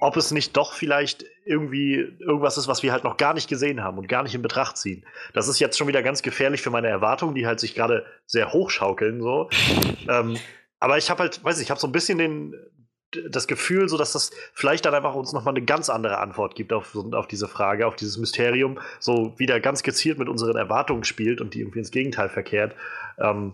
ob 0.03 0.17
es 0.17 0.31
nicht 0.31 0.57
doch 0.57 0.73
vielleicht 0.73 1.23
irgendwie 1.45 1.93
irgendwas 2.19 2.57
ist, 2.57 2.67
was 2.67 2.83
wir 2.83 2.91
halt 2.91 3.05
noch 3.05 3.15
gar 3.15 3.33
nicht 3.33 3.47
gesehen 3.47 3.81
haben 3.81 3.97
und 3.97 4.09
gar 4.09 4.21
nicht 4.23 4.35
in 4.35 4.41
Betracht 4.41 4.75
ziehen. 4.75 5.05
Das 5.33 5.47
ist 5.47 5.59
jetzt 5.59 5.77
schon 5.77 5.87
wieder 5.87 6.03
ganz 6.03 6.21
gefährlich 6.21 6.61
für 6.61 6.71
meine 6.71 6.89
Erwartungen, 6.89 7.35
die 7.35 7.47
halt 7.47 7.61
sich 7.61 7.73
gerade 7.73 8.05
sehr 8.25 8.51
hochschaukeln 8.51 9.21
so. 9.21 9.49
ähm, 10.09 10.35
aber 10.81 10.97
ich 10.97 11.09
habe 11.09 11.23
halt, 11.23 11.41
weiß 11.41 11.57
ich, 11.57 11.63
ich 11.63 11.69
habe 11.69 11.79
so 11.79 11.87
ein 11.87 11.93
bisschen 11.93 12.17
den, 12.17 12.53
das 13.29 13.47
Gefühl, 13.47 13.87
so 13.87 13.97
dass 13.97 14.11
das 14.11 14.31
vielleicht 14.53 14.83
dann 14.83 14.93
einfach 14.93 15.15
uns 15.15 15.31
nochmal 15.31 15.55
eine 15.55 15.63
ganz 15.63 15.89
andere 15.89 16.17
Antwort 16.17 16.55
gibt 16.55 16.73
auf, 16.73 16.97
auf 17.13 17.27
diese 17.27 17.47
Frage, 17.47 17.87
auf 17.87 17.95
dieses 17.95 18.17
Mysterium, 18.17 18.79
so 18.99 19.33
wieder 19.39 19.61
ganz 19.61 19.83
gezielt 19.83 20.19
mit 20.19 20.27
unseren 20.27 20.57
Erwartungen 20.57 21.05
spielt 21.05 21.39
und 21.39 21.53
die 21.53 21.61
irgendwie 21.61 21.79
ins 21.79 21.91
Gegenteil 21.91 22.27
verkehrt. 22.27 22.75
Ähm, 23.17 23.53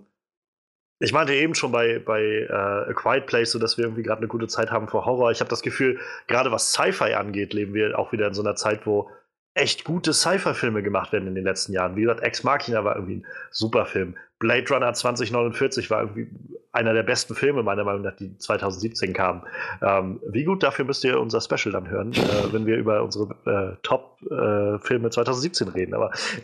ich 0.99 1.13
meinte 1.13 1.33
eben 1.33 1.55
schon 1.55 1.71
bei, 1.71 1.99
bei 1.99 2.21
äh, 2.21 2.51
A 2.51 2.93
Quiet 2.93 3.25
Place, 3.25 3.51
so 3.51 3.59
dass 3.59 3.77
wir 3.77 3.85
irgendwie 3.85 4.03
gerade 4.03 4.19
eine 4.19 4.27
gute 4.27 4.47
Zeit 4.47 4.71
haben 4.71 4.87
vor 4.87 5.05
Horror. 5.05 5.31
Ich 5.31 5.39
habe 5.39 5.49
das 5.49 5.61
Gefühl, 5.61 5.99
gerade 6.27 6.51
was 6.51 6.73
Sci-Fi 6.73 7.13
angeht, 7.13 7.53
leben 7.53 7.73
wir 7.73 7.97
auch 7.97 8.11
wieder 8.11 8.27
in 8.27 8.33
so 8.33 8.41
einer 8.41 8.55
Zeit, 8.55 8.85
wo 8.85 9.09
echt 9.53 9.83
gute 9.83 10.13
Sci-Fi-Filme 10.13 10.83
gemacht 10.83 11.11
werden 11.11 11.27
in 11.27 11.35
den 11.35 11.43
letzten 11.43 11.73
Jahren. 11.73 11.95
Wie 11.95 12.01
gesagt, 12.01 12.21
Ex 12.21 12.43
Machina 12.43 12.83
war 12.83 12.95
irgendwie 12.95 13.17
ein 13.17 13.25
super 13.51 13.85
Film. 13.85 14.15
Blade 14.39 14.73
Runner 14.73 14.93
2049 14.93 15.89
war 15.89 16.01
irgendwie 16.01 16.29
einer 16.71 16.93
der 16.93 17.03
besten 17.03 17.35
Filme, 17.35 17.61
meiner 17.61 17.83
Meinung 17.83 18.03
nach, 18.03 18.15
die 18.15 18.37
2017 18.37 19.13
kamen. 19.13 19.43
Ähm, 19.81 20.21
wie 20.27 20.45
gut, 20.45 20.63
dafür 20.63 20.85
müsst 20.85 21.03
ihr 21.03 21.19
unser 21.19 21.41
Special 21.41 21.73
dann 21.73 21.89
hören, 21.89 22.13
äh, 22.13 22.53
wenn 22.53 22.65
wir 22.65 22.77
über 22.77 23.03
unsere 23.03 23.35
äh, 23.45 23.75
Top-Filme 23.83 25.07
äh, 25.07 25.11
2017 25.11 25.67
reden. 25.69 25.93
Aber, 25.93 26.11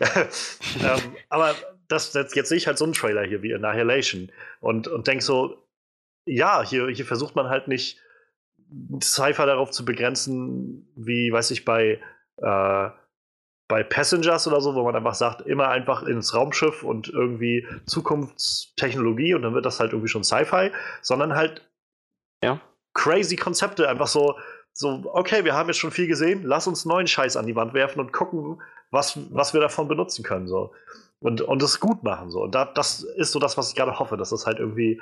ähm, 0.82 1.00
aber 1.30 1.54
das, 1.88 2.12
das, 2.12 2.34
jetzt 2.34 2.48
sehe 2.48 2.58
ich 2.58 2.66
halt 2.66 2.78
so 2.78 2.84
einen 2.84 2.92
Trailer 2.92 3.24
hier 3.24 3.42
wie 3.42 3.54
Annihilation 3.54 4.30
und, 4.60 4.88
und 4.88 5.06
denke 5.06 5.24
so, 5.24 5.66
ja, 6.24 6.62
hier, 6.62 6.88
hier 6.88 7.06
versucht 7.06 7.36
man 7.36 7.48
halt 7.48 7.68
nicht 7.68 8.00
Cypher 9.02 9.46
darauf 9.46 9.70
zu 9.70 9.84
begrenzen, 9.84 10.88
wie, 10.96 11.32
weiß 11.32 11.52
ich, 11.52 11.64
bei, 11.64 12.00
äh, 12.38 12.90
bei 13.68 13.82
Passengers 13.82 14.46
oder 14.46 14.60
so, 14.60 14.74
wo 14.74 14.84
man 14.84 14.96
einfach 14.96 15.14
sagt, 15.14 15.42
immer 15.42 15.68
einfach 15.68 16.02
ins 16.02 16.34
Raumschiff 16.34 16.82
und 16.82 17.08
irgendwie 17.08 17.66
Zukunftstechnologie 17.86 19.34
und 19.34 19.42
dann 19.42 19.54
wird 19.54 19.66
das 19.66 19.80
halt 19.80 19.92
irgendwie 19.92 20.08
schon 20.08 20.24
Sci-Fi, 20.24 20.70
sondern 21.02 21.34
halt 21.34 21.68
ja. 22.42 22.60
crazy 22.94 23.36
Konzepte, 23.36 23.88
einfach 23.88 24.08
so, 24.08 24.36
so, 24.72 25.10
okay, 25.14 25.44
wir 25.44 25.54
haben 25.54 25.68
jetzt 25.68 25.78
schon 25.78 25.90
viel 25.90 26.06
gesehen, 26.06 26.42
lass 26.42 26.66
uns 26.66 26.84
neuen 26.84 27.06
Scheiß 27.06 27.36
an 27.36 27.46
die 27.46 27.56
Wand 27.56 27.72
werfen 27.72 28.00
und 28.00 28.12
gucken, 28.12 28.60
was, 28.90 29.18
was 29.32 29.54
wir 29.54 29.60
davon 29.60 29.88
benutzen 29.88 30.22
können. 30.22 30.46
So 30.46 30.72
und, 31.20 31.40
und 31.40 31.62
das 31.62 31.80
gut 31.80 32.02
machen. 32.02 32.30
So. 32.30 32.42
Und 32.42 32.54
da, 32.54 32.64
das 32.64 33.02
ist 33.02 33.32
so 33.32 33.38
das, 33.38 33.56
was 33.56 33.70
ich 33.70 33.74
gerade 33.74 33.98
hoffe, 33.98 34.16
dass 34.16 34.30
das 34.30 34.46
halt 34.46 34.58
irgendwie 34.58 35.00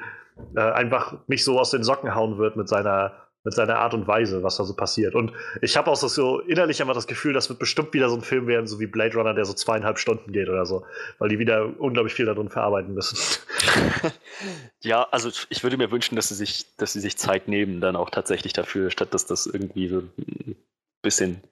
äh, 0.57 0.61
einfach 0.61 1.19
nicht 1.27 1.45
so 1.45 1.59
aus 1.59 1.71
den 1.71 1.83
Socken 1.83 2.15
hauen 2.15 2.39
wird 2.39 2.57
mit 2.57 2.69
seiner, 2.69 3.13
mit 3.43 3.53
seiner 3.53 3.79
Art 3.79 3.95
und 3.95 4.07
Weise, 4.07 4.43
was 4.43 4.57
da 4.57 4.65
so 4.65 4.75
passiert. 4.75 5.15
Und 5.15 5.33
ich 5.61 5.77
habe 5.77 5.91
auch 5.91 5.97
so 5.97 6.41
innerlich 6.41 6.81
einfach 6.81 6.95
das 6.95 7.07
Gefühl, 7.07 7.33
das 7.33 7.49
wird 7.49 7.59
bestimmt 7.59 7.93
wieder 7.93 8.09
so 8.09 8.15
ein 8.17 8.23
Film 8.23 8.47
werden, 8.47 8.67
so 8.67 8.81
wie 8.81 8.87
Blade 8.87 9.15
Runner, 9.17 9.35
der 9.35 9.45
so 9.45 9.53
zweieinhalb 9.53 9.99
Stunden 9.99 10.33
geht 10.33 10.49
oder 10.49 10.65
so, 10.65 10.85
weil 11.19 11.29
die 11.29 11.39
wieder 11.39 11.69
unglaublich 11.79 12.15
viel 12.15 12.27
darin 12.27 12.49
verarbeiten 12.49 12.95
müssen. 12.95 13.19
ja, 14.81 15.07
also 15.11 15.31
ich 15.51 15.63
würde 15.63 15.77
mir 15.77 15.91
wünschen, 15.91 16.17
dass 16.17 16.29
sie 16.29 16.37
sich, 16.37 16.77
dass 16.77 16.93
sie 16.93 17.01
sich 17.01 17.19
Zeit 17.19 17.49
nehmen, 17.49 17.81
dann 17.81 17.97
auch 17.97 18.11
tatsächlich 18.11 18.53
dafür, 18.53 18.91
statt 18.91 19.13
dass 19.13 19.27
das 19.27 19.47
irgendwie 19.47 19.89
so 19.89 19.99
ein 19.99 20.57
bisschen 21.03 21.43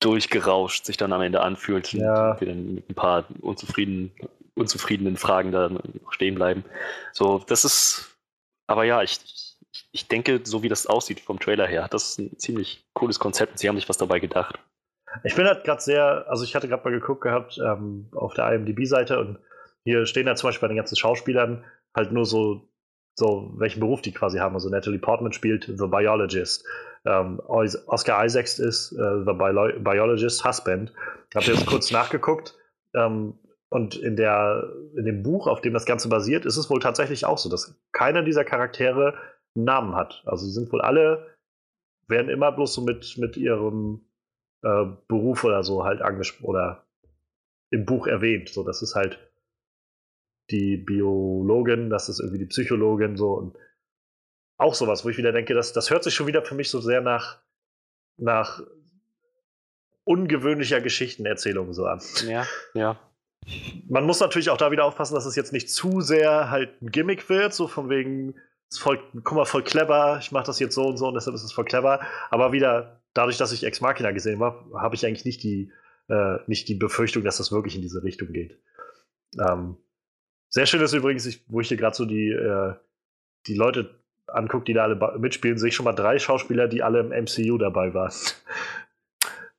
durchgerauscht 0.00 0.84
sich 0.84 0.96
dann 0.96 1.12
am 1.12 1.22
Ende 1.22 1.40
anfühlt 1.40 1.92
ja. 1.92 2.32
und 2.32 2.40
wir 2.40 2.48
dann 2.48 2.74
mit 2.74 2.90
ein 2.90 2.94
paar 2.94 3.24
unzufriedenen, 3.40 4.12
unzufriedenen 4.54 5.16
Fragen 5.16 5.52
da 5.52 5.70
stehen 6.10 6.34
bleiben. 6.34 6.64
So, 7.12 7.42
das 7.46 7.64
ist, 7.64 8.16
aber 8.66 8.84
ja, 8.84 9.02
ich, 9.02 9.20
ich 9.24 9.54
ich 9.92 10.08
denke, 10.08 10.40
so 10.44 10.62
wie 10.62 10.68
das 10.68 10.86
aussieht 10.86 11.20
vom 11.20 11.38
Trailer 11.38 11.66
her, 11.66 11.84
hat 11.84 11.94
das 11.94 12.18
ein 12.18 12.38
ziemlich 12.38 12.84
cooles 12.94 13.18
Konzept 13.18 13.52
und 13.52 13.58
sie 13.58 13.68
haben 13.68 13.76
sich 13.76 13.88
was 13.88 13.96
dabei 13.96 14.20
gedacht. 14.20 14.58
Ich 15.22 15.36
bin 15.36 15.46
halt 15.46 15.64
gerade 15.64 15.80
sehr, 15.80 16.26
also 16.28 16.44
ich 16.44 16.54
hatte 16.56 16.68
gerade 16.68 16.84
mal 16.84 16.90
geguckt 16.90 17.22
gehabt 17.22 17.58
ähm, 17.64 18.08
auf 18.12 18.34
der 18.34 18.52
IMDb-Seite 18.52 19.18
und 19.20 19.38
hier 19.84 20.06
stehen 20.06 20.26
da 20.26 20.34
zum 20.34 20.48
Beispiel 20.48 20.62
bei 20.62 20.72
den 20.72 20.76
ganzen 20.76 20.96
Schauspielern 20.96 21.64
halt 21.94 22.10
nur 22.10 22.26
so, 22.26 22.68
so 23.14 23.52
welchen 23.56 23.80
Beruf 23.80 24.02
die 24.02 24.12
quasi 24.12 24.38
haben. 24.38 24.54
Also 24.54 24.68
Natalie 24.68 24.98
Portman 24.98 25.32
spielt 25.32 25.64
The 25.66 25.86
Biologist. 25.86 26.64
Ähm, 27.06 27.40
Oscar 27.46 28.24
Isaacs 28.24 28.58
ist 28.58 28.92
äh, 28.92 29.24
The 29.24 29.32
Bio 29.32 29.80
Biologist 29.80 30.44
Husband. 30.44 30.92
Ich 31.30 31.36
habe 31.36 31.46
jetzt 31.46 31.66
kurz 31.66 31.90
nachgeguckt. 31.90 32.56
Ähm, 32.94 33.34
und 33.68 33.96
in, 33.96 34.14
der, 34.14 34.70
in 34.96 35.04
dem 35.04 35.22
Buch, 35.24 35.48
auf 35.48 35.60
dem 35.60 35.74
das 35.74 35.84
Ganze 35.84 36.08
basiert, 36.08 36.46
ist 36.46 36.56
es 36.56 36.70
wohl 36.70 36.78
tatsächlich 36.78 37.26
auch 37.26 37.38
so, 37.38 37.50
dass 37.50 37.74
keiner 37.92 38.22
dieser 38.22 38.44
Charaktere 38.44 39.14
einen 39.56 39.64
Namen 39.64 39.96
hat. 39.96 40.22
Also 40.26 40.46
sie 40.46 40.52
sind 40.52 40.72
wohl 40.72 40.80
alle, 40.80 41.34
werden 42.06 42.28
immer 42.28 42.52
bloß 42.52 42.72
so 42.72 42.82
mit, 42.82 43.16
mit 43.18 43.36
ihrem 43.36 44.06
äh, 44.62 44.84
Beruf 45.08 45.42
oder 45.44 45.64
so 45.64 45.84
halt 45.84 46.02
angesprochen 46.02 46.46
oder 46.46 46.86
im 47.70 47.84
Buch 47.84 48.06
erwähnt. 48.06 48.48
So, 48.48 48.62
das 48.62 48.80
ist 48.80 48.94
halt 48.94 49.18
die 50.50 50.76
Biologin, 50.76 51.90
das 51.90 52.08
ist 52.08 52.20
irgendwie 52.20 52.38
die 52.38 52.46
Psychologin, 52.46 53.16
so 53.16 53.32
und 53.32 53.56
auch 54.56 54.74
sowas, 54.74 55.04
wo 55.04 55.08
ich 55.08 55.18
wieder 55.18 55.32
denke, 55.32 55.54
das, 55.54 55.72
das 55.72 55.90
hört 55.90 56.04
sich 56.04 56.14
schon 56.14 56.26
wieder 56.26 56.42
für 56.42 56.54
mich 56.54 56.70
so 56.70 56.80
sehr 56.80 57.00
nach, 57.00 57.40
nach 58.16 58.62
ungewöhnlicher 60.04 60.80
Geschichtenerzählung 60.80 61.72
so 61.72 61.86
an. 61.86 62.00
Ja, 62.26 62.46
ja. 62.74 62.98
Man 63.88 64.04
muss 64.04 64.20
natürlich 64.20 64.50
auch 64.50 64.56
da 64.56 64.70
wieder 64.70 64.84
aufpassen, 64.84 65.14
dass 65.14 65.26
es 65.26 65.36
jetzt 65.36 65.52
nicht 65.52 65.70
zu 65.70 66.00
sehr 66.00 66.50
halt 66.50 66.80
ein 66.80 66.90
Gimmick 66.90 67.28
wird, 67.28 67.52
so 67.52 67.68
von 67.68 67.90
wegen, 67.90 68.34
ist 68.70 68.78
voll, 68.78 69.02
guck 69.22 69.36
mal, 69.36 69.44
voll 69.44 69.64
clever, 69.64 70.18
ich 70.20 70.32
mache 70.32 70.46
das 70.46 70.60
jetzt 70.60 70.74
so 70.74 70.86
und 70.86 70.96
so 70.96 71.08
und 71.08 71.14
deshalb 71.14 71.34
ist 71.34 71.44
es 71.44 71.52
voll 71.52 71.64
clever. 71.64 72.00
Aber 72.30 72.52
wieder, 72.52 73.02
dadurch, 73.12 73.36
dass 73.36 73.52
ich 73.52 73.64
Ex 73.64 73.80
Machina 73.80 74.12
gesehen 74.12 74.40
habe, 74.40 74.78
habe 74.78 74.94
ich 74.94 75.04
eigentlich 75.04 75.24
nicht 75.24 75.42
die, 75.42 75.72
äh, 76.08 76.38
nicht 76.46 76.68
die 76.68 76.74
Befürchtung, 76.74 77.24
dass 77.24 77.36
das 77.38 77.52
wirklich 77.52 77.76
in 77.76 77.82
diese 77.82 78.02
Richtung 78.02 78.32
geht. 78.32 78.58
Ähm, 79.38 79.76
sehr 80.48 80.66
schön 80.66 80.80
ist 80.80 80.92
übrigens, 80.92 81.26
ich, 81.26 81.44
wo 81.48 81.60
ich 81.60 81.68
hier 81.68 81.76
gerade 81.76 81.96
so 81.96 82.04
die, 82.04 82.30
äh, 82.30 82.74
die 83.46 83.54
Leute 83.54 84.03
angucke, 84.34 84.64
die 84.64 84.74
da 84.74 84.84
alle 84.84 85.18
mitspielen, 85.18 85.58
sehe 85.58 85.68
ich 85.68 85.74
schon 85.74 85.84
mal 85.84 85.92
drei 85.92 86.18
Schauspieler, 86.18 86.68
die 86.68 86.82
alle 86.82 87.00
im 87.00 87.08
MCU 87.08 87.58
dabei 87.58 87.94
waren. 87.94 88.12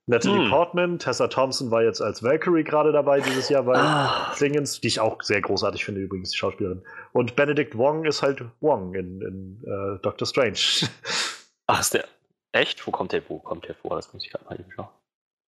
Natalie 0.08 0.44
hm. 0.44 0.50
Portman, 0.50 0.98
Tessa 1.00 1.26
Thompson 1.26 1.72
war 1.72 1.82
jetzt 1.82 2.00
als 2.00 2.22
Valkyrie 2.22 2.62
gerade 2.62 2.92
dabei 2.92 3.20
dieses 3.20 3.48
Jahr 3.48 3.64
bei 3.64 3.74
ah. 3.76 4.32
Die 4.38 4.86
ich 4.86 5.00
auch 5.00 5.20
sehr 5.20 5.40
großartig 5.40 5.84
finde 5.84 6.00
übrigens, 6.00 6.30
die 6.30 6.36
Schauspielerin. 6.36 6.84
Und 7.12 7.34
Benedict 7.34 7.76
Wong 7.76 8.04
ist 8.04 8.22
halt 8.22 8.44
Wong 8.60 8.94
in, 8.94 9.20
in 9.20 9.64
uh, 9.66 9.98
Doctor 9.98 10.26
Strange. 10.26 10.58
Ach, 11.66 11.80
ist 11.80 11.94
der 11.94 12.04
echt? 12.52 12.86
Wo 12.86 12.92
kommt 12.92 13.10
der, 13.12 13.28
wo 13.28 13.40
kommt 13.40 13.66
der 13.66 13.74
vor? 13.74 13.96
Das 13.96 14.12
muss 14.12 14.24
ich 14.24 14.30
gerade 14.30 14.44
mal 14.44 14.60
eben 14.60 14.70
schauen. 14.70 14.88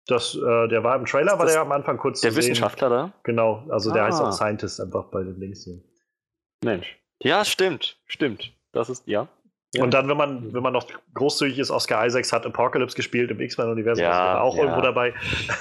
Das, 0.07 0.37
äh, 0.37 0.69
der 0.69 0.85
war 0.85 0.95
im 0.95 1.05
Trailer, 1.05 1.37
war 1.39 1.47
der 1.47 1.61
am 1.61 1.73
Anfang 1.73 1.99
kurz 1.99 2.21
Der 2.21 2.37
Wissenschaftler 2.37 2.89
da? 2.89 3.13
Genau, 3.25 3.65
also 3.69 3.93
der 3.93 4.05
ah. 4.05 4.07
heißt 4.07 4.23
auch 4.23 4.31
Scientist 4.31 4.81
einfach 4.81 5.07
bei 5.07 5.25
den 5.25 5.41
Links 5.41 5.65
hier. 5.65 5.81
Mensch. 6.63 6.97
Ja, 7.21 7.45
stimmt, 7.45 7.99
stimmt. 8.07 8.53
Das 8.77 8.91
ist, 8.91 9.07
ja. 9.07 9.29
Ja. 9.75 9.83
Und 9.83 9.93
dann, 9.93 10.09
wenn 10.09 10.17
man, 10.17 10.55
wenn 10.55 10.63
man 10.63 10.73
noch 10.73 10.87
großzügig 11.15 11.59
ist, 11.59 11.71
Oscar 11.71 12.07
Isaacs 12.07 12.33
hat 12.33 12.47
Apocalypse 12.47 12.97
gespielt 12.97 13.31
im 13.31 13.41
X-Men-Universum, 13.41 14.03
ja, 14.05 14.41
auch 14.41 14.57
ja. 14.57 14.63
irgendwo 14.63 14.81
dabei. 14.81 15.13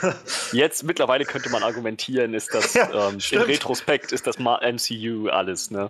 Jetzt 0.52 0.84
mittlerweile 0.84 1.26
könnte 1.26 1.50
man 1.50 1.64
argumentieren, 1.64 2.34
ist 2.34 2.54
das 2.54 2.76
ähm, 2.76 3.18
im 3.32 3.42
Retrospekt 3.42 4.12
ist 4.12 4.28
das 4.28 4.38
MCU 4.38 5.30
alles, 5.30 5.72
ne? 5.72 5.90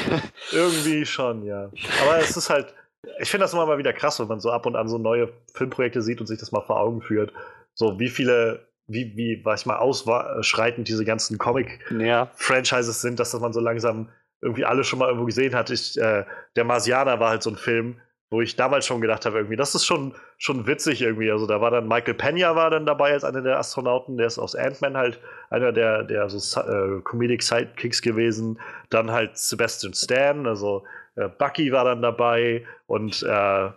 Irgendwie 0.52 1.04
schon, 1.04 1.44
ja. 1.44 1.70
Aber 2.02 2.18
es 2.18 2.36
ist 2.36 2.50
halt, 2.50 2.74
ich 3.20 3.30
finde 3.30 3.44
das 3.44 3.52
immer 3.52 3.66
mal 3.66 3.78
wieder 3.78 3.92
krass, 3.92 4.18
wenn 4.18 4.28
man 4.28 4.40
so 4.40 4.50
ab 4.50 4.66
und 4.66 4.74
an 4.74 4.88
so 4.88 4.98
neue 4.98 5.30
Filmprojekte 5.54 6.02
sieht 6.02 6.20
und 6.20 6.26
sich 6.26 6.38
das 6.38 6.52
mal 6.52 6.62
vor 6.62 6.80
Augen 6.80 7.02
führt. 7.02 7.32
So 7.74 8.00
wie 8.00 8.08
viele 8.08 8.70
wie, 8.92 9.16
wie, 9.16 9.44
weiß 9.44 9.60
ich 9.60 9.66
mal, 9.66 9.76
ausschreitend 9.76 10.88
diese 10.88 11.04
ganzen 11.04 11.38
Comic-Franchises 11.38 13.00
sind, 13.00 13.20
dass, 13.20 13.30
dass 13.30 13.40
man 13.40 13.52
so 13.52 13.60
langsam 13.60 14.08
irgendwie 14.42 14.64
alle 14.64 14.84
schon 14.84 14.98
mal 14.98 15.06
irgendwo 15.06 15.26
gesehen 15.26 15.54
hat. 15.54 15.70
Ich, 15.70 15.98
äh, 15.98 16.24
der 16.56 16.64
Marsianer 16.64 17.20
war 17.20 17.30
halt 17.30 17.42
so 17.42 17.50
ein 17.50 17.56
Film, 17.56 18.00
wo 18.30 18.40
ich 18.40 18.54
damals 18.54 18.86
schon 18.86 19.00
gedacht 19.00 19.26
habe, 19.26 19.38
irgendwie, 19.38 19.56
das 19.56 19.74
ist 19.74 19.84
schon, 19.84 20.14
schon 20.38 20.66
witzig 20.66 21.02
irgendwie. 21.02 21.30
Also 21.30 21.46
da 21.46 21.60
war 21.60 21.72
dann 21.72 21.88
Michael 21.88 22.14
Pena 22.14 22.54
war 22.54 22.70
dann 22.70 22.86
dabei 22.86 23.12
als 23.12 23.24
einer 23.24 23.42
der 23.42 23.58
Astronauten, 23.58 24.16
der 24.16 24.28
ist 24.28 24.38
aus 24.38 24.54
Ant-Man 24.54 24.96
halt 24.96 25.20
einer 25.50 25.72
der, 25.72 26.04
der 26.04 26.28
so 26.30 26.60
äh, 26.60 27.00
Comedic 27.02 27.42
Sidekicks 27.42 28.00
gewesen. 28.02 28.60
Dann 28.88 29.10
halt 29.10 29.36
Sebastian 29.36 29.94
Stan, 29.94 30.46
also 30.46 30.84
äh, 31.16 31.28
Bucky 31.28 31.72
war 31.72 31.84
dann 31.84 32.02
dabei 32.02 32.64
und 32.86 33.22
äh, 33.24 33.70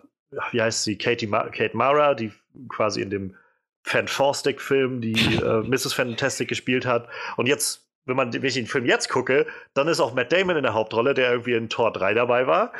wie 0.51 0.61
heißt 0.61 0.83
sie, 0.83 0.97
Katie 0.97 1.27
Ma 1.27 1.49
Kate 1.49 1.75
Mara, 1.75 2.13
die 2.13 2.31
quasi 2.69 3.01
in 3.01 3.09
dem 3.09 3.35
Fantastic-Film 3.83 5.01
die 5.01 5.35
äh, 5.35 5.61
Mrs. 5.61 5.93
Fantastic 5.93 6.47
gespielt 6.47 6.85
hat. 6.85 7.07
Und 7.37 7.47
jetzt 7.47 7.82
wenn, 8.05 8.15
man, 8.15 8.33
wenn 8.33 8.43
ich 8.43 8.53
den 8.53 8.67
Film 8.67 8.85
jetzt 8.85 9.09
gucke, 9.09 9.45
dann 9.73 9.87
ist 9.87 9.99
auch 9.99 10.13
Matt 10.13 10.31
Damon 10.31 10.57
in 10.57 10.63
der 10.63 10.73
Hauptrolle, 10.73 11.13
der 11.13 11.31
irgendwie 11.31 11.53
in 11.53 11.69
Tor 11.69 11.91
3 11.93 12.13
dabei 12.13 12.47
war. 12.47 12.73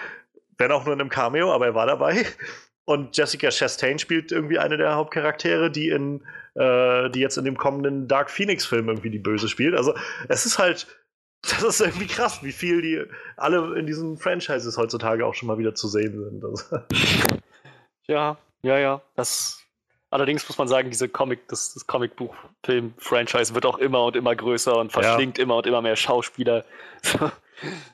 Wenn 0.58 0.72
auch 0.72 0.86
nur 0.86 0.94
in 0.94 1.02
einem 1.02 1.10
Cameo, 1.10 1.52
aber 1.52 1.68
er 1.68 1.76
war 1.76 1.88
dabei. 1.88 2.26
Und 2.86 3.16
Jessica 3.16 3.50
Chastain 3.50 3.98
spielt 3.98 4.32
irgendwie 4.32 4.60
eine 4.60 4.78
der 4.78 4.96
Hauptcharaktere, 4.96 5.72
die 5.72 5.90
in, 5.90 6.22
äh, 6.56 7.10
die 7.10 7.22
jetzt 7.22 7.38
in 7.38 7.46
dem 7.46 7.58
kommenden 7.58 8.08
Dark 8.08 8.30
Phoenix-Film 8.30 8.90
irgendwie 8.90 9.10
die 9.10 9.20
Böse 9.20 9.48
spielt. 9.48 9.76
Also 9.76 9.96
es 10.28 10.46
ist 10.46 10.60
halt, 10.60 10.88
das 11.42 11.64
ist 11.64 11.82
irgendwie 11.82 12.08
krass, 12.08 12.44
wie 12.44 12.52
viel 12.52 12.82
die 12.82 13.04
alle 13.38 13.80
in 13.80 13.88
diesen 13.88 14.18
Franchises 14.18 14.78
heutzutage 14.78 15.26
auch 15.26 15.34
schon 15.34 15.48
mal 15.48 15.58
wieder 15.58 15.76
zu 15.76 15.88
sehen 15.88 16.22
sind. 16.24 16.44
Also. 16.44 16.78
Ja, 18.08 18.38
ja, 18.64 18.78
ja. 18.78 19.02
Das 19.16 19.63
Allerdings 20.14 20.48
muss 20.48 20.60
man 20.60 20.68
sagen, 20.68 20.92
diese 20.92 21.10
Comic, 21.10 21.48
das, 21.48 21.74
das 21.74 21.88
Comicbuch-Film-Franchise 21.88 23.56
wird 23.56 23.66
auch 23.66 23.80
immer 23.80 24.06
und 24.06 24.16
immer 24.16 24.36
größer 24.36 24.78
und 24.78 24.92
verschlingt 24.92 25.40
ja. 25.40 25.44
immer 25.44 25.56
und 25.56 25.66
immer 25.66 25.82
mehr 25.82 25.96
Schauspieler. 25.96 26.64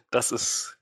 Das 0.10 0.32
ist. 0.32 0.78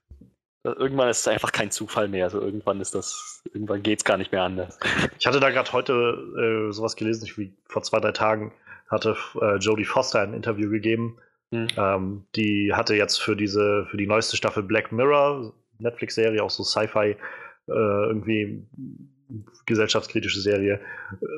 Irgendwann 0.64 1.10
ist 1.10 1.20
es 1.20 1.28
einfach 1.28 1.52
kein 1.52 1.70
Zufall 1.70 2.08
mehr. 2.08 2.24
Also 2.24 2.40
irgendwann 2.40 2.80
ist 2.80 2.94
das, 2.94 3.42
irgendwann 3.52 3.82
geht 3.82 3.98
es 3.98 4.04
gar 4.04 4.16
nicht 4.16 4.32
mehr 4.32 4.42
anders. 4.42 4.78
Ich 5.18 5.26
hatte 5.26 5.40
da 5.40 5.50
gerade 5.50 5.70
heute 5.72 6.70
äh, 6.70 6.72
sowas 6.72 6.96
gelesen, 6.96 7.26
ich, 7.26 7.36
wie 7.36 7.52
vor 7.66 7.82
zwei, 7.82 8.00
drei 8.00 8.12
Tagen 8.12 8.52
hatte 8.88 9.14
äh, 9.42 9.56
Jodie 9.56 9.84
Foster 9.84 10.20
ein 10.20 10.32
Interview 10.32 10.70
gegeben. 10.70 11.18
Hm. 11.52 11.68
Ähm, 11.76 12.26
die 12.34 12.72
hatte 12.72 12.94
jetzt 12.94 13.18
für 13.18 13.36
diese, 13.36 13.86
für 13.90 13.98
die 13.98 14.06
neueste 14.06 14.36
Staffel 14.36 14.62
Black 14.62 14.90
Mirror, 14.90 15.52
Netflix-Serie, 15.78 16.42
auch 16.42 16.50
so 16.50 16.64
Sci-Fi, 16.64 17.10
äh, 17.10 17.16
irgendwie 17.66 18.66
gesellschaftskritische 19.66 20.40
Serie, 20.40 20.80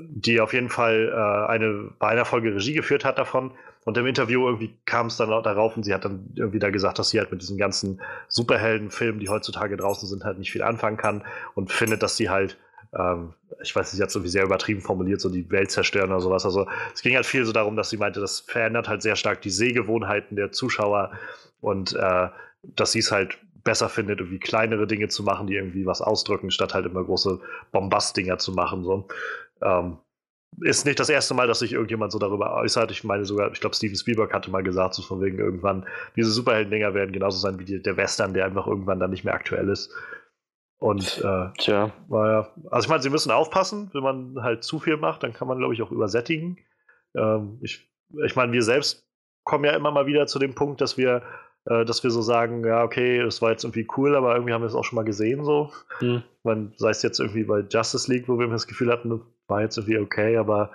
die 0.09 0.41
auf 0.41 0.53
jeden 0.53 0.69
Fall 0.69 1.11
äh, 1.13 1.51
eine, 1.51 1.91
bei 1.99 2.09
einer 2.09 2.25
Folge 2.25 2.55
Regie 2.55 2.75
geführt 2.75 3.05
hat 3.05 3.19
davon. 3.19 3.53
Und 3.85 3.97
im 3.97 4.07
Interview 4.07 4.47
irgendwie 4.47 4.77
kam 4.85 5.07
es 5.07 5.17
dann 5.17 5.31
darauf 5.31 5.77
und 5.77 5.85
sie 5.85 5.95
hat 5.95 6.05
dann 6.05 6.33
irgendwie 6.35 6.59
da 6.59 6.71
gesagt, 6.71 6.99
dass 6.99 7.11
sie 7.11 7.19
halt 7.19 7.33
mit 7.33 7.41
diesen 7.41 7.57
ganzen 7.57 8.01
Superheldenfilmen, 8.29 9.21
die 9.21 9.29
heutzutage 9.29 9.77
draußen 9.77 10.09
sind, 10.09 10.25
halt 10.25 10.39
nicht 10.39 10.53
viel 10.53 10.63
anfangen 10.63 10.99
kann 10.99 11.25
und 11.55 11.73
findet, 11.73 12.03
dass 12.03 12.17
sie 12.17 12.29
halt, 12.29 12.59
ähm, 12.93 13.33
ich 13.63 13.75
weiß 13.75 13.93
nicht, 13.93 14.01
jetzt 14.01 14.15
irgendwie 14.15 14.31
sehr 14.31 14.45
übertrieben 14.45 14.83
formuliert, 14.83 15.21
so 15.21 15.31
die 15.31 15.51
Welt 15.51 15.71
zerstören 15.71 16.11
oder 16.11 16.21
sowas. 16.21 16.45
Also 16.45 16.69
es 16.95 17.01
ging 17.01 17.15
halt 17.15 17.27
viel 17.27 17.45
so 17.47 17.53
darum, 17.53 17.75
dass 17.75 17.91
sie 17.91 17.97
meinte, 17.97 18.21
das 18.21 18.41
verändert 18.41 18.89
halt 18.89 19.03
sehr 19.03 19.17
stark 19.17 19.41
die 19.41 19.51
Sehgewohnheiten 19.51 20.37
der 20.37 20.53
Zuschauer 20.53 21.13
und 21.63 21.95
äh, 21.95 22.29
dass 22.63 22.93
sie 22.93 22.99
es 22.99 23.11
halt 23.11 23.39
besser 23.65 23.89
findet, 23.89 24.21
irgendwie 24.21 24.39
kleinere 24.39 24.87
Dinge 24.87 25.09
zu 25.09 25.23
machen, 25.23 25.47
die 25.47 25.55
irgendwie 25.55 25.87
was 25.87 26.03
ausdrücken, 26.03 26.51
statt 26.51 26.75
halt 26.75 26.87
immer 26.87 27.05
große 27.05 27.41
Bombast-Dinger 27.73 28.39
zu 28.39 28.53
machen. 28.53 28.85
So. 28.85 29.09
Ähm, 29.63 29.99
ist 30.63 30.85
nicht 30.85 30.99
das 30.99 31.09
erste 31.09 31.35
Mal, 31.35 31.47
dass 31.47 31.61
sich 31.61 31.73
irgendjemand 31.73 32.13
so 32.13 32.19
darüber 32.19 32.55
äußert. 32.55 32.91
Ich 32.91 33.05
meine 33.05 33.25
sogar, 33.25 33.53
ich 33.53 33.61
glaube, 33.61 33.77
Steven 33.77 33.97
Spielberg 33.97 34.33
hatte 34.35 34.51
mal 34.51 34.63
gesagt, 34.63 34.95
so 34.95 35.03
von 35.03 35.21
wegen 35.21 35.39
irgendwann, 35.39 35.87
diese 36.17 36.31
Superhelden-Dinger 36.31 36.95
werden 36.95 37.13
genauso 37.13 37.39
sein 37.39 37.59
wie 37.59 37.65
die, 37.65 37.83
der 37.83 37.97
Western, 37.97 38.35
der 38.35 38.45
einfach 38.45 38.67
irgendwann 38.67 39.01
dann 39.01 39.11
nicht 39.11 39.25
mehr 39.25 39.35
aktuell 39.35 39.69
ist. 39.69 39.93
Und 40.79 41.19
äh, 41.19 41.51
Tja. 41.59 41.93
naja, 42.09 42.49
also 42.71 42.87
ich 42.87 42.89
meine, 42.89 43.03
sie 43.03 43.11
müssen 43.11 43.31
aufpassen, 43.31 43.91
wenn 43.93 44.03
man 44.03 44.43
halt 44.43 44.65
zu 44.65 44.79
viel 44.79 44.97
macht, 44.97 45.23
dann 45.23 45.35
kann 45.35 45.47
man, 45.47 45.59
glaube 45.59 45.75
ich, 45.75 45.83
auch 45.83 45.93
übersättigen. 45.93 46.59
Ähm, 47.15 47.59
ich, 47.61 47.91
ich 48.25 48.35
meine, 48.35 48.53
wir 48.53 48.63
selbst 48.63 49.07
kommen 49.45 49.65
ja 49.65 49.73
immer 49.73 49.91
mal 49.91 50.07
wieder 50.07 50.27
zu 50.27 50.39
dem 50.39 50.55
Punkt, 50.55 50.81
dass 50.81 50.97
wir 50.97 51.23
äh, 51.67 51.85
dass 51.85 52.03
wir 52.03 52.11
so 52.11 52.23
sagen, 52.23 52.65
ja, 52.65 52.83
okay, 52.83 53.23
das 53.23 53.43
war 53.43 53.51
jetzt 53.51 53.65
irgendwie 53.65 53.87
cool, 53.97 54.17
aber 54.17 54.35
irgendwie 54.35 54.53
haben 54.53 54.63
wir 54.63 54.69
es 54.69 54.75
auch 54.75 54.85
schon 54.85 54.97
mal 54.97 55.05
gesehen, 55.05 55.45
so. 55.45 55.71
Mhm. 56.01 56.23
Man, 56.43 56.73
sei 56.77 56.91
es 56.91 57.03
jetzt 57.03 57.21
irgendwie 57.21 57.45
bei 57.45 57.61
Justice 57.61 58.11
League, 58.11 58.29
wo 58.29 58.39
wir 58.39 58.47
das 58.49 58.67
Gefühl 58.67 58.91
hatten, 58.91 59.21
war 59.47 59.63
jetzt 59.63 59.77
irgendwie 59.77 59.99
okay, 59.99 60.37
aber 60.37 60.71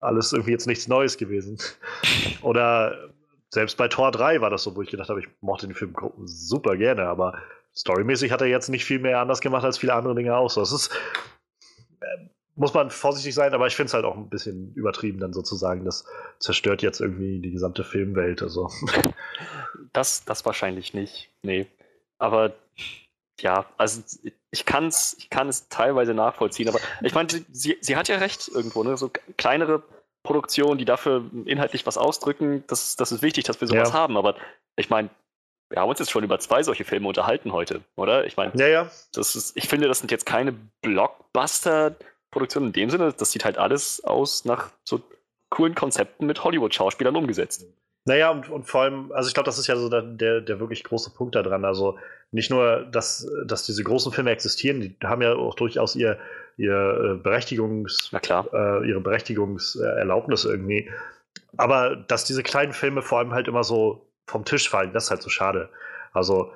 alles 0.00 0.32
irgendwie 0.32 0.52
jetzt 0.52 0.66
nichts 0.66 0.88
Neues 0.88 1.16
gewesen. 1.16 1.58
Oder 2.42 3.10
selbst 3.50 3.76
bei 3.78 3.88
Tor 3.88 4.10
3 4.10 4.40
war 4.40 4.50
das 4.50 4.64
so, 4.64 4.74
wo 4.74 4.82
ich 4.82 4.90
gedacht 4.90 5.08
habe, 5.08 5.20
ich 5.20 5.28
mochte 5.40 5.66
den 5.66 5.74
Film 5.74 5.94
super 6.24 6.76
gerne, 6.76 7.06
aber 7.06 7.38
storymäßig 7.74 8.32
hat 8.32 8.40
er 8.40 8.48
jetzt 8.48 8.68
nicht 8.68 8.84
viel 8.84 8.98
mehr 8.98 9.20
anders 9.20 9.40
gemacht 9.40 9.64
als 9.64 9.78
viele 9.78 9.94
andere 9.94 10.14
Dinge 10.14 10.36
auch. 10.36 10.50
So, 10.50 10.60
es 10.60 10.72
ist, 10.72 10.90
muss 12.56 12.74
man 12.74 12.90
vorsichtig 12.90 13.34
sein, 13.34 13.54
aber 13.54 13.66
ich 13.66 13.76
finde 13.76 13.88
es 13.88 13.94
halt 13.94 14.04
auch 14.04 14.16
ein 14.16 14.28
bisschen 14.28 14.72
übertrieben, 14.74 15.20
dann 15.20 15.32
sozusagen. 15.32 15.84
Das 15.84 16.04
zerstört 16.38 16.82
jetzt 16.82 17.00
irgendwie 17.00 17.40
die 17.40 17.50
gesamte 17.50 17.84
Filmwelt. 17.84 18.42
Also. 18.42 18.70
Das, 19.92 20.24
das 20.24 20.44
wahrscheinlich 20.44 20.92
nicht. 20.92 21.30
Nee. 21.42 21.66
Aber 22.18 22.54
ja, 23.40 23.66
also 23.78 24.02
ich 24.50 24.66
kann's, 24.66 25.16
ich 25.18 25.30
kann 25.30 25.48
es 25.48 25.68
teilweise 25.68 26.12
nachvollziehen, 26.12 26.68
aber 26.68 26.80
ich 27.02 27.14
meine, 27.14 27.28
sie, 27.50 27.78
sie 27.80 27.96
hat 27.96 28.08
ja 28.08 28.16
recht 28.16 28.48
irgendwo, 28.48 28.82
ne? 28.84 28.96
So 28.96 29.10
kleinere 29.38 29.82
Produktionen, 30.22 30.78
die 30.78 30.84
dafür 30.84 31.24
inhaltlich 31.44 31.86
was 31.86 31.96
ausdrücken, 31.96 32.64
das, 32.66 32.96
das 32.96 33.12
ist 33.12 33.22
wichtig, 33.22 33.44
dass 33.44 33.60
wir 33.60 33.68
sowas 33.68 33.90
ja. 33.90 33.94
haben. 33.94 34.16
Aber 34.16 34.36
ich 34.76 34.90
meine, 34.90 35.08
wir 35.70 35.80
haben 35.80 35.88
uns 35.88 35.98
jetzt 35.98 36.10
schon 36.10 36.24
über 36.24 36.38
zwei 36.38 36.62
solche 36.62 36.84
Filme 36.84 37.08
unterhalten 37.08 37.52
heute, 37.52 37.82
oder? 37.96 38.26
Ich 38.26 38.36
meine, 38.36 38.52
ja, 38.56 38.68
ja. 38.68 38.90
Das 39.12 39.34
ist, 39.34 39.56
ich 39.56 39.68
finde, 39.68 39.88
das 39.88 39.98
sind 39.98 40.10
jetzt 40.10 40.26
keine 40.26 40.54
Blockbuster-Produktionen 42.36 42.66
in 42.68 42.72
dem 42.72 42.90
Sinne. 42.90 43.12
Das 43.16 43.32
sieht 43.32 43.44
halt 43.44 43.58
alles 43.58 44.04
aus 44.04 44.44
nach 44.44 44.70
so 44.84 45.00
coolen 45.50 45.74
Konzepten 45.74 46.26
mit 46.26 46.42
Hollywood-Schauspielern 46.44 47.16
umgesetzt. 47.16 47.66
Naja, 48.04 48.30
und, 48.30 48.48
und 48.48 48.64
vor 48.64 48.82
allem, 48.82 49.10
also 49.12 49.28
ich 49.28 49.34
glaube, 49.34 49.46
das 49.46 49.58
ist 49.58 49.66
ja 49.66 49.76
so 49.76 49.88
der, 49.88 50.02
der, 50.02 50.40
der 50.40 50.60
wirklich 50.60 50.84
große 50.84 51.10
Punkt 51.10 51.34
daran. 51.34 51.64
Also 51.64 51.98
nicht 52.30 52.50
nur, 52.50 52.84
dass, 52.84 53.28
dass 53.46 53.66
diese 53.66 53.82
großen 53.82 54.12
Filme 54.12 54.30
existieren, 54.30 54.80
die 54.80 54.96
haben 55.02 55.22
ja 55.22 55.34
auch 55.34 55.54
durchaus 55.54 55.96
ihr, 55.96 56.18
ihr 56.56 56.72
äh, 56.72 57.14
Berechtigungs, 57.20 58.12
äh, 58.12 58.88
ihre 58.88 59.00
Berechtigungserlaubnis 59.00 60.44
irgendwie. 60.44 60.88
Aber 61.56 61.96
dass 61.96 62.24
diese 62.24 62.42
kleinen 62.42 62.72
Filme 62.72 63.02
vor 63.02 63.18
allem 63.18 63.32
halt 63.32 63.48
immer 63.48 63.64
so 63.64 64.08
vom 64.28 64.44
Tisch 64.44 64.68
fallen, 64.68 64.92
das 64.92 65.04
ist 65.04 65.10
halt 65.10 65.22
so 65.22 65.30
schade. 65.30 65.68
Also, 66.12 66.52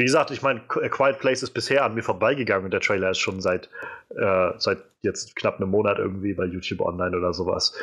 wie 0.00 0.04
gesagt, 0.04 0.30
ich 0.30 0.40
meine, 0.40 0.62
A 0.62 0.88
Quiet 0.88 1.18
Place 1.18 1.42
ist 1.42 1.50
bisher 1.50 1.84
an 1.84 1.94
mir 1.94 2.02
vorbeigegangen 2.02 2.64
und 2.64 2.70
der 2.70 2.80
Trailer 2.80 3.10
ist 3.10 3.18
schon 3.18 3.42
seit, 3.42 3.68
äh, 4.16 4.52
seit 4.56 4.78
jetzt 5.02 5.36
knapp 5.36 5.56
einem 5.56 5.70
Monat 5.70 5.98
irgendwie 5.98 6.32
bei 6.32 6.46
YouTube 6.46 6.80
online 6.80 7.14
oder 7.14 7.34
sowas. 7.34 7.78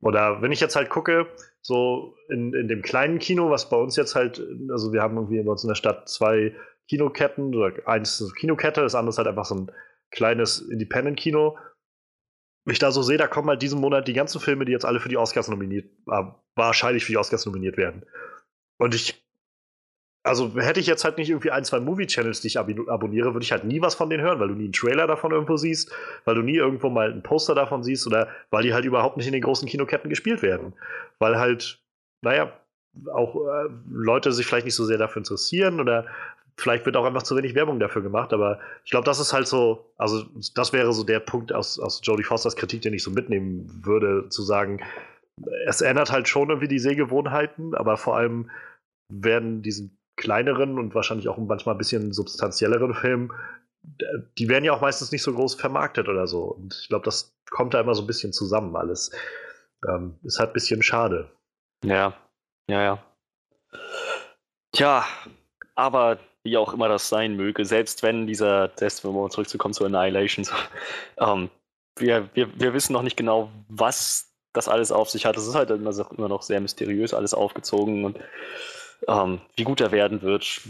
Oder 0.00 0.40
wenn 0.42 0.52
ich 0.52 0.60
jetzt 0.60 0.76
halt 0.76 0.90
gucke, 0.90 1.26
so 1.62 2.14
in, 2.28 2.54
in 2.54 2.68
dem 2.68 2.82
kleinen 2.82 3.18
Kino, 3.18 3.50
was 3.50 3.68
bei 3.68 3.76
uns 3.76 3.96
jetzt 3.96 4.14
halt, 4.14 4.40
also 4.70 4.92
wir 4.92 5.02
haben 5.02 5.16
irgendwie 5.16 5.42
bei 5.42 5.50
uns 5.50 5.64
in 5.64 5.68
der 5.68 5.74
Stadt 5.74 6.08
zwei 6.08 6.54
Kinoketten, 6.88 7.52
oder 7.52 7.72
eins 7.88 8.20
ist 8.20 8.28
eine 8.28 8.34
Kinokette, 8.34 8.82
das 8.82 8.94
andere 8.94 9.10
ist 9.10 9.18
halt 9.18 9.26
einfach 9.26 9.46
so 9.46 9.56
ein 9.56 9.72
kleines 10.12 10.60
Independent-Kino. 10.60 11.58
Ich 12.68 12.78
da 12.78 12.92
so 12.92 13.02
sehe, 13.02 13.18
da 13.18 13.26
kommen 13.26 13.48
halt 13.48 13.62
diesen 13.62 13.80
Monat 13.80 14.06
die 14.06 14.12
ganzen 14.12 14.40
Filme, 14.40 14.66
die 14.66 14.72
jetzt 14.72 14.84
alle 14.84 15.00
für 15.00 15.08
die 15.08 15.16
Oscars 15.16 15.48
nominiert, 15.48 15.86
äh, 16.08 16.22
wahrscheinlich 16.54 17.04
für 17.04 17.12
die 17.12 17.18
Oscars 17.18 17.44
nominiert 17.44 17.76
werden. 17.76 18.06
Und 18.78 18.94
ich, 18.94 19.25
also 20.26 20.58
hätte 20.60 20.80
ich 20.80 20.86
jetzt 20.86 21.04
halt 21.04 21.18
nicht 21.18 21.30
irgendwie 21.30 21.52
ein, 21.52 21.64
zwei 21.64 21.78
Movie-Channels, 21.78 22.40
die 22.40 22.48
ich 22.48 22.58
ab 22.58 22.68
abonniere, 22.88 23.32
würde 23.32 23.44
ich 23.44 23.52
halt 23.52 23.64
nie 23.64 23.80
was 23.80 23.94
von 23.94 24.10
denen 24.10 24.22
hören, 24.22 24.40
weil 24.40 24.48
du 24.48 24.54
nie 24.54 24.64
einen 24.64 24.72
Trailer 24.72 25.06
davon 25.06 25.30
irgendwo 25.30 25.56
siehst, 25.56 25.92
weil 26.24 26.34
du 26.34 26.42
nie 26.42 26.56
irgendwo 26.56 26.90
mal 26.90 27.12
ein 27.12 27.22
Poster 27.22 27.54
davon 27.54 27.84
siehst 27.84 28.06
oder 28.06 28.28
weil 28.50 28.64
die 28.64 28.74
halt 28.74 28.84
überhaupt 28.84 29.16
nicht 29.16 29.26
in 29.26 29.32
den 29.32 29.42
großen 29.42 29.68
Kinoketten 29.68 30.10
gespielt 30.10 30.42
werden. 30.42 30.72
Weil 31.20 31.38
halt, 31.38 31.80
naja, 32.22 32.52
auch 33.12 33.36
äh, 33.36 33.68
Leute 33.88 34.32
sich 34.32 34.46
vielleicht 34.46 34.64
nicht 34.64 34.74
so 34.74 34.84
sehr 34.84 34.98
dafür 34.98 35.20
interessieren 35.20 35.80
oder 35.80 36.06
vielleicht 36.56 36.86
wird 36.86 36.96
auch 36.96 37.04
einfach 37.04 37.22
zu 37.22 37.36
wenig 37.36 37.54
Werbung 37.54 37.78
dafür 37.78 38.02
gemacht, 38.02 38.32
aber 38.32 38.58
ich 38.84 38.90
glaube, 38.90 39.04
das 39.04 39.20
ist 39.20 39.32
halt 39.32 39.46
so, 39.46 39.92
also 39.98 40.24
das 40.54 40.72
wäre 40.72 40.92
so 40.92 41.04
der 41.04 41.20
Punkt 41.20 41.52
aus, 41.52 41.78
aus 41.78 42.00
Jodie 42.02 42.24
Fosters 42.24 42.56
Kritik, 42.56 42.82
den 42.82 42.94
ich 42.94 43.02
so 43.02 43.10
mitnehmen 43.10 43.82
würde, 43.84 44.28
zu 44.30 44.42
sagen, 44.42 44.82
es 45.66 45.82
ändert 45.82 46.10
halt 46.10 46.28
schon 46.28 46.48
irgendwie 46.48 46.68
die 46.68 46.78
Sehgewohnheiten, 46.78 47.74
aber 47.74 47.98
vor 47.98 48.16
allem 48.16 48.50
werden 49.12 49.62
diesen 49.62 49.96
kleineren 50.16 50.78
und 50.78 50.94
wahrscheinlich 50.94 51.28
auch 51.28 51.38
manchmal 51.38 51.74
ein 51.74 51.78
bisschen 51.78 52.12
substanzielleren 52.12 52.94
Filmen, 52.94 53.32
die 54.38 54.48
werden 54.48 54.64
ja 54.64 54.72
auch 54.72 54.80
meistens 54.80 55.12
nicht 55.12 55.22
so 55.22 55.32
groß 55.32 55.54
vermarktet 55.54 56.08
oder 56.08 56.26
so. 56.26 56.42
Und 56.42 56.76
ich 56.80 56.88
glaube, 56.88 57.04
das 57.04 57.34
kommt 57.50 57.74
da 57.74 57.80
immer 57.80 57.94
so 57.94 58.02
ein 58.02 58.06
bisschen 58.06 58.32
zusammen 58.32 58.74
alles. 58.74 59.12
Ähm, 59.88 60.18
ist 60.22 60.38
halt 60.38 60.50
ein 60.50 60.54
bisschen 60.54 60.82
schade. 60.82 61.30
Ja, 61.84 62.14
ja, 62.68 62.82
ja. 62.82 63.04
Tja, 64.72 65.04
aber 65.74 66.18
wie 66.42 66.56
auch 66.56 66.72
immer 66.72 66.88
das 66.88 67.08
sein 67.08 67.36
möge, 67.36 67.64
selbst 67.64 68.02
wenn 68.02 68.26
dieser 68.26 68.74
Test, 68.74 69.04
wenn 69.04 69.12
wir 69.12 69.30
zurückzukommen 69.30 69.74
zu 69.74 69.84
Annihilation, 69.84 70.46
ähm, 71.18 71.50
wir, 71.98 72.28
wir, 72.34 72.58
wir 72.58 72.74
wissen 72.74 72.92
noch 72.92 73.02
nicht 73.02 73.16
genau, 73.16 73.50
was 73.68 74.32
das 74.52 74.68
alles 74.68 74.90
auf 74.90 75.10
sich 75.10 75.26
hat. 75.26 75.36
Es 75.36 75.46
ist 75.46 75.54
halt 75.54 75.70
immer 75.70 76.28
noch 76.28 76.42
sehr 76.42 76.60
mysteriös 76.60 77.14
alles 77.14 77.34
aufgezogen 77.34 78.04
und 78.04 78.18
ähm, 79.08 79.40
wie 79.56 79.64
gut 79.64 79.80
er 79.80 79.92
werden 79.92 80.22
wird, 80.22 80.60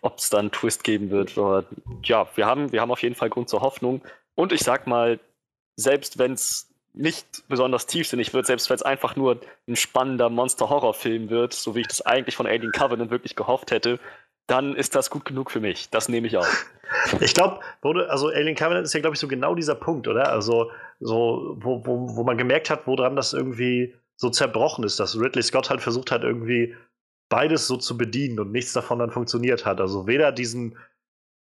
ob 0.00 0.18
es 0.18 0.30
dann 0.30 0.40
einen 0.40 0.52
Twist 0.52 0.84
geben 0.84 1.10
wird. 1.10 1.36
Aber, 1.38 1.64
ja, 2.04 2.26
wir 2.34 2.46
haben, 2.46 2.72
wir 2.72 2.80
haben 2.80 2.90
auf 2.90 3.02
jeden 3.02 3.14
Fall 3.14 3.30
Grund 3.30 3.48
zur 3.48 3.60
Hoffnung. 3.60 4.02
Und 4.34 4.52
ich 4.52 4.60
sag 4.60 4.86
mal, 4.86 5.18
selbst 5.76 6.18
wenn 6.18 6.32
es 6.32 6.68
nicht 6.94 7.44
besonders 7.48 7.86
tiefsinnig 7.86 8.32
wird, 8.32 8.46
selbst 8.46 8.70
wenn 8.70 8.76
es 8.76 8.82
einfach 8.82 9.16
nur 9.16 9.40
ein 9.68 9.76
spannender 9.76 10.30
Monster-Horror-Film 10.30 11.28
wird, 11.28 11.52
so 11.52 11.74
wie 11.74 11.80
ich 11.80 11.88
das 11.88 12.04
eigentlich 12.04 12.36
von 12.36 12.46
Alien 12.46 12.72
Covenant 12.72 13.10
wirklich 13.10 13.36
gehofft 13.36 13.70
hätte, 13.70 14.00
dann 14.46 14.74
ist 14.74 14.94
das 14.94 15.10
gut 15.10 15.24
genug 15.24 15.50
für 15.50 15.60
mich. 15.60 15.90
Das 15.90 16.08
nehme 16.08 16.26
ich 16.26 16.36
auch. 16.36 16.46
Ich 17.20 17.34
glaube, 17.34 17.58
also 18.08 18.28
Alien 18.28 18.54
Covenant 18.54 18.86
ist 18.86 18.94
ja, 18.94 19.00
glaube 19.00 19.14
ich, 19.14 19.20
so 19.20 19.26
genau 19.26 19.56
dieser 19.56 19.74
Punkt, 19.74 20.06
oder? 20.06 20.30
Also, 20.30 20.70
so, 21.00 21.56
wo, 21.58 21.84
wo, 21.84 22.16
wo 22.16 22.22
man 22.22 22.38
gemerkt 22.38 22.70
hat, 22.70 22.86
woran 22.86 23.16
das 23.16 23.32
irgendwie 23.32 23.92
so 24.14 24.30
zerbrochen 24.30 24.84
ist, 24.84 24.98
dass 25.00 25.18
Ridley 25.18 25.42
Scott 25.42 25.68
halt 25.68 25.80
versucht 25.80 26.10
hat, 26.10 26.22
irgendwie 26.22 26.74
beides 27.28 27.66
so 27.66 27.76
zu 27.76 27.96
bedienen 27.96 28.38
und 28.38 28.52
nichts 28.52 28.72
davon 28.72 28.98
dann 28.98 29.10
funktioniert 29.10 29.64
hat. 29.64 29.80
Also 29.80 30.06
weder 30.06 30.32
diesen 30.32 30.76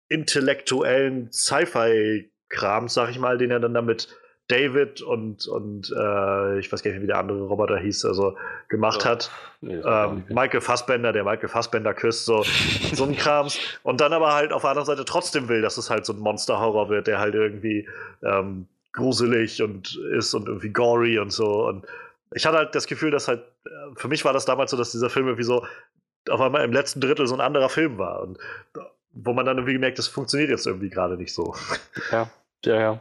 intellektuellen 0.09 1.31
Sci-Fi-Kram, 1.33 2.89
sag 2.89 3.11
ich 3.11 3.19
mal, 3.19 3.39
den 3.39 3.51
er 3.51 3.61
dann 3.61 3.75
damit 3.75 4.09
David 4.49 5.01
und, 5.01 5.49
und 5.49 5.91
äh, 5.91 6.59
ich 6.59 6.71
weiß 6.71 6.83
gar 6.83 6.91
nicht, 6.91 7.03
wie 7.03 7.07
der 7.07 7.19
andere 7.19 7.43
Roboter 7.47 7.79
hieß, 7.79 8.05
also 8.05 8.37
gemacht 8.69 9.01
oh, 9.03 9.09
hat. 9.09 9.31
Nee, 9.63 9.77
ähm, 9.77 10.25
Michael 10.29 10.61
Fassbender, 10.61 11.13
der 11.15 11.25
Michael 11.25 11.49
Fassbender 11.49 11.95
küsst, 11.95 12.27
so, 12.27 12.45
so 12.93 13.05
ein 13.05 13.17
Krams. 13.17 13.59
Und 13.83 14.03
dann 14.03 14.13
aber 14.13 14.35
halt 14.35 14.53
auf 14.53 14.61
der 14.61 14.71
anderen 14.71 14.87
Seite 14.87 15.07
trotzdem 15.07 15.49
will, 15.49 15.63
dass 15.63 15.79
es 15.79 15.89
halt 15.89 16.05
so 16.05 16.13
ein 16.13 16.19
Monster-Horror 16.19 16.91
wird, 16.91 17.07
der 17.07 17.21
halt 17.21 17.35
irgendwie 17.35 17.89
ähm, 18.23 18.67
gruselig 18.93 19.63
und 19.63 19.97
ist 20.13 20.35
und 20.35 20.47
irgendwie 20.47 20.71
gory 20.71 21.19
und 21.19 21.33
so. 21.33 21.67
Und 21.67 21.87
ich 22.33 22.45
hatte 22.45 22.59
halt 22.59 22.75
das 22.75 22.87
Gefühl, 22.87 23.11
dass 23.11 23.29
halt, 23.29 23.45
für 23.97 24.09
mich 24.09 24.25
war 24.25 24.33
das 24.33 24.45
damals 24.45 24.71
so, 24.71 24.77
dass 24.77 24.93
dieser 24.93 25.11
Film 25.11 25.27
irgendwie 25.27 25.45
so 25.45 25.67
auf 26.29 26.41
einmal 26.41 26.65
im 26.65 26.73
letzten 26.73 27.01
Drittel 27.01 27.27
so 27.27 27.35
ein 27.35 27.41
anderer 27.41 27.69
Film 27.69 27.99
war. 27.99 28.21
Und 28.21 28.39
wo 29.11 29.33
man 29.33 29.47
dann 29.47 29.59
irgendwie 29.59 29.75
gemerkt, 29.75 29.99
das 29.99 30.09
funktioniert 30.09 30.51
jetzt 30.51 30.67
irgendwie 30.67 30.91
gerade 30.91 31.17
nicht 31.17 31.33
so. 31.33 31.55
Ja, 32.11 32.31
ja, 32.65 32.81
ja. 32.81 33.01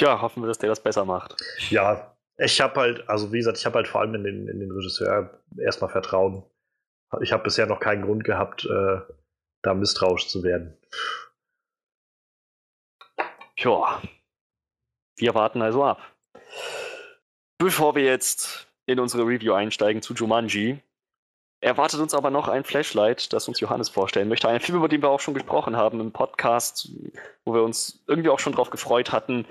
Ja, 0.00 0.20
hoffen 0.20 0.42
wir, 0.42 0.46
dass 0.46 0.58
der 0.58 0.68
das 0.68 0.82
besser 0.82 1.04
macht. 1.04 1.34
Ja, 1.70 2.16
ich 2.36 2.60
habe 2.60 2.80
halt, 2.80 3.08
also 3.08 3.32
wie 3.32 3.38
gesagt, 3.38 3.58
ich 3.58 3.66
habe 3.66 3.76
halt 3.76 3.88
vor 3.88 4.00
allem 4.00 4.14
in 4.14 4.24
den, 4.24 4.48
in 4.48 4.60
den 4.60 4.70
Regisseur 4.70 5.40
erstmal 5.56 5.90
Vertrauen. 5.90 6.44
Ich 7.20 7.32
habe 7.32 7.42
bisher 7.42 7.66
noch 7.66 7.80
keinen 7.80 8.02
Grund 8.02 8.22
gehabt, 8.22 8.64
äh, 8.64 9.00
da 9.62 9.74
misstrauisch 9.74 10.28
zu 10.28 10.44
werden. 10.44 10.76
Ja, 13.56 14.00
wir 15.16 15.34
warten 15.34 15.62
also 15.62 15.84
ab. 15.84 16.00
Bevor 17.58 17.96
wir 17.96 18.04
jetzt 18.04 18.67
in 18.88 18.98
unsere 18.98 19.24
Review 19.24 19.52
einsteigen 19.52 20.00
zu 20.00 20.14
Jumanji, 20.14 20.80
erwartet 21.60 22.00
uns 22.00 22.14
aber 22.14 22.30
noch 22.30 22.48
ein 22.48 22.64
Flashlight, 22.64 23.34
das 23.34 23.46
uns 23.46 23.60
Johannes 23.60 23.90
vorstellen 23.90 24.30
möchte. 24.30 24.48
Ein 24.48 24.60
Film, 24.60 24.78
über 24.78 24.88
den 24.88 25.02
wir 25.02 25.10
auch 25.10 25.20
schon 25.20 25.34
gesprochen 25.34 25.76
haben 25.76 26.00
im 26.00 26.10
Podcast, 26.10 26.90
wo 27.44 27.52
wir 27.52 27.62
uns 27.62 28.02
irgendwie 28.06 28.30
auch 28.30 28.38
schon 28.38 28.54
drauf 28.54 28.70
gefreut 28.70 29.12
hatten. 29.12 29.44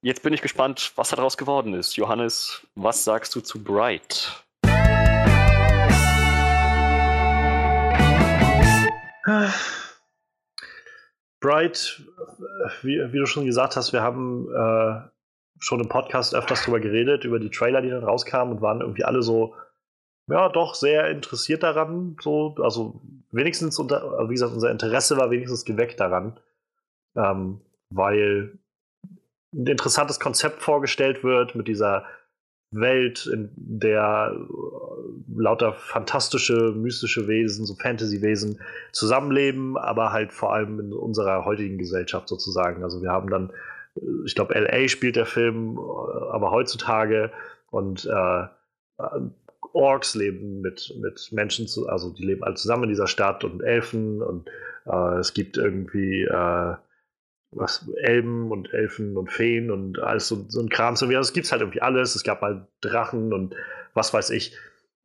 Jetzt 0.00 0.22
bin 0.22 0.32
ich 0.32 0.42
gespannt, 0.42 0.92
was 0.94 1.08
daraus 1.08 1.36
geworden 1.36 1.74
ist. 1.74 1.96
Johannes, 1.96 2.64
was 2.76 3.02
sagst 3.02 3.34
du 3.34 3.40
zu 3.40 3.64
Bright? 3.64 4.44
Bright, 11.40 12.00
wie, 12.82 13.12
wie, 13.12 13.18
du 13.18 13.26
schon 13.26 13.44
gesagt 13.44 13.74
hast, 13.74 13.92
wir 13.92 14.02
haben 14.02 14.46
äh, 14.54 15.13
schon 15.64 15.80
im 15.80 15.88
Podcast 15.88 16.34
öfters 16.34 16.62
darüber 16.62 16.80
geredet, 16.80 17.24
über 17.24 17.38
die 17.38 17.50
Trailer, 17.50 17.80
die 17.80 17.88
dann 17.88 18.04
rauskamen 18.04 18.54
und 18.54 18.62
waren 18.62 18.80
irgendwie 18.80 19.04
alle 19.04 19.22
so, 19.22 19.54
ja, 20.28 20.48
doch 20.48 20.74
sehr 20.74 21.10
interessiert 21.10 21.62
daran. 21.62 22.16
So, 22.20 22.54
also 22.62 23.00
wenigstens, 23.30 23.78
unter, 23.78 24.28
wie 24.28 24.34
gesagt, 24.34 24.52
unser 24.52 24.70
Interesse 24.70 25.16
war 25.16 25.30
wenigstens 25.30 25.64
geweckt 25.64 26.00
daran, 26.00 26.38
ähm, 27.16 27.60
weil 27.90 28.58
ein 29.54 29.66
interessantes 29.66 30.20
Konzept 30.20 30.62
vorgestellt 30.62 31.24
wird 31.24 31.54
mit 31.54 31.68
dieser 31.68 32.04
Welt, 32.70 33.26
in 33.32 33.50
der 33.56 34.36
lauter 35.34 35.72
fantastische, 35.72 36.72
mystische 36.76 37.28
Wesen, 37.28 37.66
so 37.66 37.74
Fantasy-Wesen 37.74 38.60
zusammenleben, 38.92 39.76
aber 39.76 40.12
halt 40.12 40.32
vor 40.32 40.52
allem 40.52 40.80
in 40.80 40.92
unserer 40.92 41.44
heutigen 41.44 41.78
Gesellschaft 41.78 42.28
sozusagen. 42.28 42.82
Also 42.82 43.00
wir 43.02 43.10
haben 43.10 43.30
dann, 43.30 43.52
ich 44.24 44.34
glaube, 44.34 44.58
LA 44.58 44.88
spielt 44.88 45.16
der 45.16 45.26
Film, 45.26 45.78
äh, 45.78 46.30
aber 46.30 46.50
heutzutage 46.50 47.30
und 47.70 48.06
äh, 48.06 48.46
Orks 49.72 50.14
leben 50.14 50.60
mit, 50.60 50.94
mit 51.00 51.30
Menschen, 51.32 51.66
zu, 51.66 51.88
also 51.88 52.12
die 52.12 52.24
leben 52.24 52.44
alle 52.44 52.54
zusammen 52.54 52.84
in 52.84 52.90
dieser 52.90 53.08
Stadt 53.08 53.44
und 53.44 53.62
Elfen 53.62 54.22
und 54.22 54.48
äh, 54.86 55.18
es 55.18 55.34
gibt 55.34 55.56
irgendwie 55.56 56.22
äh, 56.22 56.74
was 57.56 57.88
Elben 58.02 58.50
und 58.50 58.72
Elfen 58.72 59.16
und 59.16 59.30
Feen 59.30 59.70
und 59.70 59.98
alles 60.00 60.28
so, 60.28 60.44
so 60.48 60.60
ein 60.60 60.68
Kram. 60.68 60.96
So, 60.96 61.10
es 61.10 61.32
gibt 61.32 61.50
halt 61.50 61.62
irgendwie 61.62 61.82
alles. 61.82 62.14
Es 62.14 62.24
gab 62.24 62.42
mal 62.42 62.66
Drachen 62.80 63.32
und 63.32 63.54
was 63.94 64.12
weiß 64.12 64.30
ich. 64.30 64.56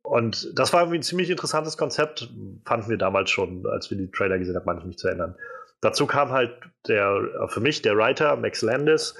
Und 0.02 0.58
das 0.58 0.72
war 0.72 0.80
irgendwie 0.80 0.98
ein 0.98 1.02
ziemlich 1.02 1.30
interessantes 1.30 1.76
Konzept, 1.76 2.32
fanden 2.64 2.88
wir 2.88 2.96
damals 2.96 3.30
schon, 3.30 3.66
als 3.66 3.90
wir 3.90 3.98
die 3.98 4.10
Trailer 4.10 4.38
gesehen 4.38 4.56
haben, 4.56 4.78
ich 4.78 4.84
mich 4.84 4.98
zu 4.98 5.08
erinnern. 5.08 5.36
Dazu 5.80 6.06
kam 6.06 6.30
halt 6.30 6.52
der, 6.88 7.48
für 7.48 7.60
mich 7.60 7.82
der 7.82 7.96
Writer 7.96 8.36
Max 8.36 8.62
Landis, 8.62 9.16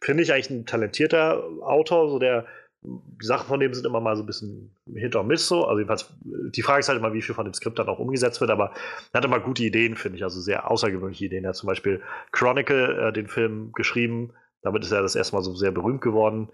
finde 0.00 0.22
ich 0.22 0.32
eigentlich 0.32 0.50
ein 0.50 0.66
talentierter 0.66 1.42
Autor, 1.62 2.10
so 2.10 2.18
der 2.18 2.46
die 2.82 3.26
Sachen 3.26 3.46
von 3.46 3.60
dem 3.60 3.74
sind 3.74 3.84
immer 3.84 4.00
mal 4.00 4.16
so 4.16 4.22
ein 4.22 4.26
bisschen 4.26 4.74
hinter 4.94 5.20
und 5.20 5.26
Miss 5.26 5.46
so. 5.46 5.66
Also 5.66 5.78
jedenfalls, 5.80 6.14
die 6.22 6.62
Frage 6.62 6.80
ist 6.80 6.88
halt 6.88 6.98
immer, 6.98 7.12
wie 7.12 7.20
viel 7.20 7.34
von 7.34 7.44
dem 7.44 7.52
Skript 7.52 7.78
dann 7.78 7.88
auch 7.88 7.98
umgesetzt 7.98 8.40
wird, 8.40 8.50
aber 8.50 8.72
er 9.12 9.18
hat 9.18 9.24
immer 9.24 9.40
gute 9.40 9.62
Ideen, 9.62 9.96
finde 9.96 10.16
ich, 10.16 10.24
also 10.24 10.40
sehr 10.40 10.70
außergewöhnliche 10.70 11.26
Ideen. 11.26 11.44
Er 11.44 11.50
hat 11.50 11.56
zum 11.56 11.66
Beispiel 11.66 12.02
Chronicle, 12.32 13.08
äh, 13.08 13.12
den 13.12 13.28
Film, 13.28 13.72
geschrieben. 13.72 14.32
Damit 14.62 14.82
ist 14.82 14.92
er 14.92 15.02
das 15.02 15.14
erstmal 15.14 15.42
so 15.42 15.54
sehr 15.54 15.72
berühmt 15.72 16.00
geworden. 16.00 16.48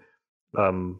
Ähm, 0.57 0.99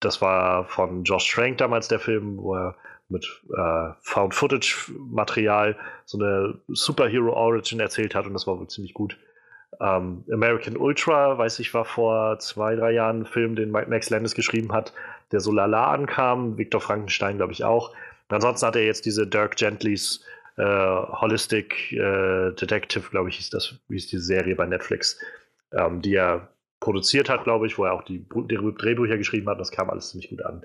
das 0.00 0.22
war 0.22 0.64
von 0.64 1.02
Josh 1.02 1.28
Trank 1.28 1.58
damals 1.58 1.88
der 1.88 1.98
Film, 1.98 2.38
wo 2.38 2.54
er 2.54 2.76
mit 3.08 3.42
äh, 3.56 3.90
Found-Footage-Material 4.02 5.76
so 6.04 6.18
eine 6.18 6.58
Superhero-Origin 6.68 7.80
erzählt 7.80 8.14
hat 8.14 8.26
und 8.26 8.34
das 8.34 8.46
war 8.46 8.58
wohl 8.58 8.68
ziemlich 8.68 8.94
gut. 8.94 9.18
Ähm, 9.80 10.24
American 10.32 10.76
Ultra, 10.76 11.38
weiß 11.38 11.58
ich, 11.60 11.72
war 11.74 11.84
vor 11.84 12.38
zwei, 12.38 12.74
drei 12.74 12.92
Jahren 12.92 13.20
ein 13.22 13.26
Film, 13.26 13.54
den 13.54 13.70
Max 13.70 14.10
Landis 14.10 14.34
geschrieben 14.34 14.72
hat, 14.72 14.92
der 15.32 15.40
so 15.40 15.52
lala 15.52 15.92
ankam. 15.92 16.58
Victor 16.58 16.80
Frankenstein, 16.80 17.36
glaube 17.36 17.52
ich, 17.52 17.64
auch. 17.64 17.90
Und 17.90 18.34
ansonsten 18.34 18.66
hat 18.66 18.76
er 18.76 18.84
jetzt 18.84 19.06
diese 19.06 19.26
Dirk 19.26 19.56
Gentlys 19.56 20.24
äh, 20.56 20.62
Holistic 20.64 21.92
äh, 21.92 22.52
Detective, 22.52 23.08
glaube 23.10 23.28
ich, 23.28 23.36
hieß 23.36 23.50
das, 23.50 23.76
wie 23.88 23.96
ist 23.96 24.10
die 24.10 24.18
Serie 24.18 24.56
bei 24.56 24.66
Netflix, 24.66 25.20
ähm, 25.72 26.02
die 26.02 26.14
er 26.14 26.48
produziert 26.80 27.28
hat, 27.28 27.44
glaube 27.44 27.66
ich, 27.66 27.78
wo 27.78 27.84
er 27.84 27.92
auch 27.92 28.02
die, 28.02 28.18
die 28.18 28.74
Drehbücher 28.78 29.16
geschrieben 29.16 29.48
hat. 29.48 29.60
Das 29.60 29.70
kam 29.70 29.90
alles 29.90 30.10
ziemlich 30.10 30.30
gut 30.30 30.44
an. 30.44 30.62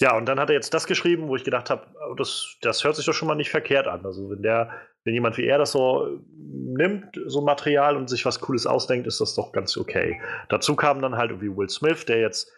Ja, 0.00 0.16
und 0.16 0.26
dann 0.26 0.38
hat 0.38 0.48
er 0.50 0.54
jetzt 0.54 0.72
das 0.74 0.86
geschrieben, 0.86 1.28
wo 1.28 1.34
ich 1.34 1.44
gedacht 1.44 1.70
habe, 1.70 1.86
oh, 2.08 2.14
das, 2.14 2.56
das 2.62 2.84
hört 2.84 2.94
sich 2.94 3.04
doch 3.04 3.14
schon 3.14 3.26
mal 3.26 3.34
nicht 3.34 3.50
verkehrt 3.50 3.88
an. 3.88 4.04
Also 4.06 4.30
wenn 4.30 4.42
der, 4.42 4.70
wenn 5.04 5.14
jemand 5.14 5.36
wie 5.38 5.46
er 5.46 5.58
das 5.58 5.72
so 5.72 6.20
nimmt, 6.36 7.20
so 7.26 7.40
Material 7.40 7.96
und 7.96 8.08
sich 8.08 8.24
was 8.24 8.40
Cooles 8.40 8.66
ausdenkt, 8.66 9.08
ist 9.08 9.20
das 9.20 9.34
doch 9.34 9.50
ganz 9.50 9.76
okay. 9.76 10.20
Dazu 10.48 10.76
kam 10.76 11.02
dann 11.02 11.16
halt 11.16 11.30
irgendwie 11.30 11.56
Will 11.56 11.68
Smith, 11.68 12.04
der 12.04 12.20
jetzt 12.20 12.52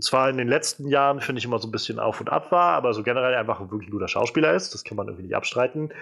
zwar 0.00 0.30
in 0.30 0.38
den 0.38 0.48
letzten 0.48 0.88
Jahren, 0.88 1.20
finde 1.20 1.40
ich, 1.40 1.44
immer 1.44 1.58
so 1.58 1.68
ein 1.68 1.72
bisschen 1.72 1.98
auf 1.98 2.20
und 2.20 2.30
ab 2.30 2.50
war, 2.52 2.74
aber 2.74 2.94
so 2.94 3.02
generell 3.02 3.34
einfach 3.34 3.60
ein 3.60 3.70
wirklich 3.70 3.90
guter 3.90 4.08
Schauspieler 4.08 4.54
ist. 4.54 4.72
Das 4.72 4.84
kann 4.84 4.96
man 4.96 5.08
irgendwie 5.08 5.24
nicht 5.24 5.36
abstreiten. 5.36 5.92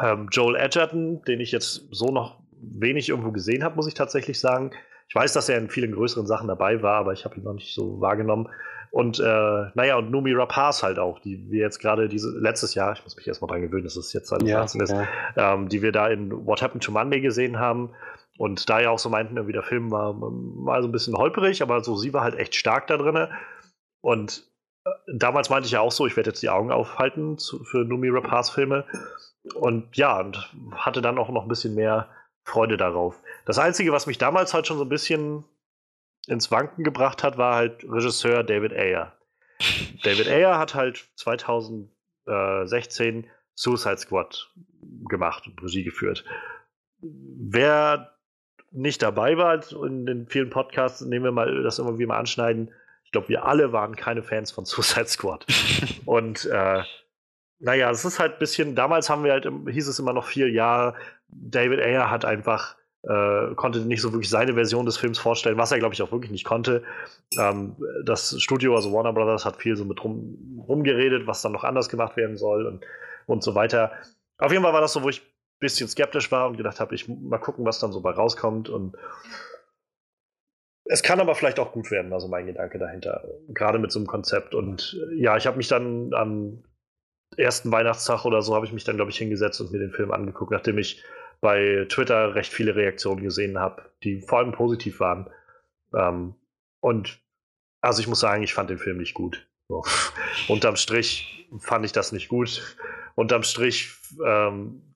Ähm, 0.00 0.28
Joel 0.30 0.56
Edgerton, 0.56 1.22
den 1.22 1.40
ich 1.40 1.52
jetzt 1.52 1.88
so 1.90 2.06
noch 2.06 2.40
wenig 2.52 3.08
irgendwo 3.08 3.32
gesehen 3.32 3.64
habe, 3.64 3.76
muss 3.76 3.86
ich 3.86 3.94
tatsächlich 3.94 4.40
sagen. 4.40 4.70
Ich 5.08 5.14
weiß, 5.14 5.32
dass 5.32 5.48
er 5.48 5.58
in 5.58 5.70
vielen 5.70 5.92
größeren 5.92 6.26
Sachen 6.26 6.48
dabei 6.48 6.82
war, 6.82 6.96
aber 6.96 7.12
ich 7.12 7.24
habe 7.24 7.36
ihn 7.36 7.44
noch 7.44 7.54
nicht 7.54 7.74
so 7.74 8.00
wahrgenommen. 8.00 8.48
Und 8.90 9.20
äh, 9.20 9.66
naja, 9.74 9.96
und 9.96 10.10
Numi 10.10 10.32
Rapaz 10.32 10.82
halt 10.82 10.98
auch, 10.98 11.18
die 11.18 11.50
wir 11.50 11.60
jetzt 11.60 11.78
gerade 11.78 12.08
diese 12.08 12.30
letztes 12.38 12.74
Jahr, 12.74 12.92
ich 12.92 13.04
muss 13.04 13.16
mich 13.16 13.26
erstmal 13.26 13.48
dran 13.50 13.62
gewöhnen, 13.62 13.84
dass 13.84 13.96
es 13.96 14.12
jetzt 14.12 14.30
halt 14.32 14.42
ja, 14.42 14.62
ist, 14.62 14.74
ja. 14.74 15.06
ähm, 15.36 15.68
die 15.68 15.82
wir 15.82 15.92
da 15.92 16.08
in 16.08 16.46
What 16.46 16.62
Happened 16.62 16.82
to 16.84 16.92
Monday 16.92 17.20
gesehen 17.20 17.58
haben. 17.58 17.90
Und 18.38 18.70
da 18.70 18.80
ja 18.80 18.90
auch 18.90 18.98
so 18.98 19.08
meinten, 19.08 19.36
irgendwie 19.36 19.52
der 19.52 19.62
Film 19.62 19.90
war 19.90 20.12
mal 20.12 20.80
so 20.80 20.88
ein 20.88 20.92
bisschen 20.92 21.16
holperig, 21.16 21.60
aber 21.60 21.82
so 21.82 21.96
sie 21.96 22.12
war 22.12 22.22
halt 22.22 22.36
echt 22.36 22.54
stark 22.54 22.86
da 22.86 22.96
drin. 22.96 23.28
Und 24.00 24.44
äh, 24.84 24.90
damals 25.12 25.50
meinte 25.50 25.66
ich 25.66 25.72
ja 25.72 25.80
auch 25.80 25.92
so, 25.92 26.06
ich 26.06 26.16
werde 26.16 26.30
jetzt 26.30 26.42
die 26.42 26.48
Augen 26.48 26.70
aufhalten 26.70 27.36
zu, 27.36 27.64
für 27.64 27.78
Numi 27.78 28.08
Rapaz 28.08 28.50
Filme. 28.50 28.84
Und 29.54 29.96
ja, 29.96 30.20
und 30.20 30.52
hatte 30.72 31.02
dann 31.02 31.18
auch 31.18 31.28
noch 31.30 31.42
ein 31.42 31.48
bisschen 31.48 31.74
mehr 31.74 32.08
Freude 32.44 32.76
darauf. 32.76 33.20
Das 33.44 33.58
Einzige, 33.58 33.92
was 33.92 34.06
mich 34.06 34.18
damals 34.18 34.54
halt 34.54 34.66
schon 34.66 34.78
so 34.78 34.84
ein 34.84 34.88
bisschen 34.88 35.44
ins 36.28 36.50
Wanken 36.50 36.84
gebracht 36.84 37.22
hat, 37.22 37.38
war 37.38 37.54
halt 37.54 37.84
Regisseur 37.84 38.42
David 38.44 38.72
Ayer. 38.72 39.12
David 40.04 40.28
Ayer 40.28 40.58
hat 40.58 40.74
halt 40.74 41.08
2016 41.16 43.26
Suicide 43.54 43.98
Squad 43.98 44.50
gemacht 45.08 45.46
und 45.46 45.62
Regie 45.62 45.84
geführt. 45.84 46.24
Wer 47.00 48.14
nicht 48.70 49.02
dabei 49.02 49.36
war 49.36 49.60
in 49.84 50.06
den 50.06 50.26
vielen 50.26 50.50
Podcasts, 50.50 51.00
nehmen 51.00 51.24
wir 51.24 51.32
mal 51.32 51.62
das 51.62 51.78
immer 51.78 51.98
wieder 51.98 52.08
mal 52.08 52.18
anschneiden. 52.18 52.72
Ich 53.04 53.12
glaube, 53.12 53.28
wir 53.28 53.46
alle 53.46 53.72
waren 53.72 53.96
keine 53.96 54.22
Fans 54.22 54.52
von 54.52 54.64
Suicide 54.66 55.08
Squad. 55.08 55.46
und 56.04 56.44
äh, 56.46 56.82
naja, 57.60 57.90
es 57.90 58.04
ist 58.04 58.20
halt 58.20 58.34
ein 58.34 58.38
bisschen, 58.38 58.76
damals 58.76 59.10
haben 59.10 59.24
wir 59.24 59.32
halt, 59.32 59.44
hieß 59.44 59.88
es 59.88 59.98
immer 59.98 60.12
noch 60.12 60.26
vier 60.26 60.48
Jahre, 60.50 60.94
David 61.28 61.80
Ayer 61.80 62.10
hat 62.10 62.24
einfach 62.24 62.76
äh, 63.08 63.54
konnte 63.54 63.80
nicht 63.80 64.02
so 64.02 64.12
wirklich 64.12 64.28
seine 64.28 64.54
Version 64.54 64.84
des 64.84 64.98
Films 64.98 65.18
vorstellen, 65.18 65.56
was 65.56 65.72
er, 65.72 65.78
glaube 65.78 65.94
ich, 65.94 66.02
auch 66.02 66.12
wirklich 66.12 66.30
nicht 66.30 66.44
konnte. 66.44 66.82
Ähm, 67.38 67.74
das 68.04 68.40
Studio, 68.40 68.76
also 68.76 68.92
Warner 68.92 69.14
Brothers, 69.14 69.46
hat 69.46 69.56
viel 69.56 69.76
so 69.76 69.86
mit 69.86 70.04
rum, 70.04 70.62
rumgeredet, 70.68 71.26
was 71.26 71.40
dann 71.40 71.52
noch 71.52 71.64
anders 71.64 71.88
gemacht 71.88 72.16
werden 72.18 72.36
soll 72.36 72.66
und, 72.66 72.84
und 73.26 73.42
so 73.42 73.54
weiter. 73.54 73.92
Auf 74.36 74.52
jeden 74.52 74.62
Fall 74.62 74.74
war 74.74 74.82
das 74.82 74.92
so, 74.92 75.02
wo 75.02 75.08
ich 75.08 75.22
ein 75.22 75.58
bisschen 75.58 75.88
skeptisch 75.88 76.30
war 76.30 76.48
und 76.48 76.58
gedacht 76.58 76.80
habe, 76.80 76.94
ich 76.94 77.08
mal 77.08 77.38
gucken, 77.38 77.64
was 77.64 77.78
dann 77.78 77.92
so 77.92 78.02
bei 78.02 78.10
rauskommt. 78.10 78.68
Und 78.68 78.94
es 80.84 81.02
kann 81.02 81.18
aber 81.18 81.34
vielleicht 81.34 81.60
auch 81.60 81.72
gut 81.72 81.90
werden, 81.90 82.12
also 82.12 82.28
mein 82.28 82.46
Gedanke 82.46 82.78
dahinter, 82.78 83.24
gerade 83.48 83.78
mit 83.78 83.90
so 83.90 83.98
einem 83.98 84.06
Konzept. 84.06 84.54
Und 84.54 85.00
ja, 85.16 85.38
ich 85.38 85.46
habe 85.46 85.56
mich 85.56 85.68
dann 85.68 86.12
am 86.12 86.62
ersten 87.38 87.72
Weihnachtstag 87.72 88.26
oder 88.26 88.42
so, 88.42 88.54
habe 88.54 88.66
ich 88.66 88.72
mich 88.72 88.84
dann, 88.84 88.96
glaube 88.96 89.10
ich, 89.10 89.18
hingesetzt 89.18 89.62
und 89.62 89.72
mir 89.72 89.78
den 89.78 89.92
Film 89.92 90.12
angeguckt, 90.12 90.50
nachdem 90.50 90.76
ich 90.76 91.02
bei 91.40 91.86
Twitter 91.88 92.34
recht 92.34 92.52
viele 92.52 92.74
Reaktionen 92.74 93.22
gesehen 93.22 93.58
habe, 93.58 93.90
die 94.02 94.20
vor 94.20 94.38
allem 94.38 94.52
positiv 94.52 95.00
waren. 95.00 95.30
Ähm, 95.94 96.34
und 96.80 97.20
also 97.80 98.00
ich 98.00 98.08
muss 98.08 98.20
sagen, 98.20 98.42
ich 98.42 98.54
fand 98.54 98.70
den 98.70 98.78
Film 98.78 98.98
nicht 98.98 99.14
gut. 99.14 99.48
So. 99.68 99.84
Unterm 100.48 100.76
Strich 100.76 101.48
fand 101.58 101.84
ich 101.84 101.92
das 101.92 102.12
nicht 102.12 102.28
gut. 102.28 102.76
Unterm 103.14 103.42
Strich 103.42 103.94
ähm, 104.24 104.94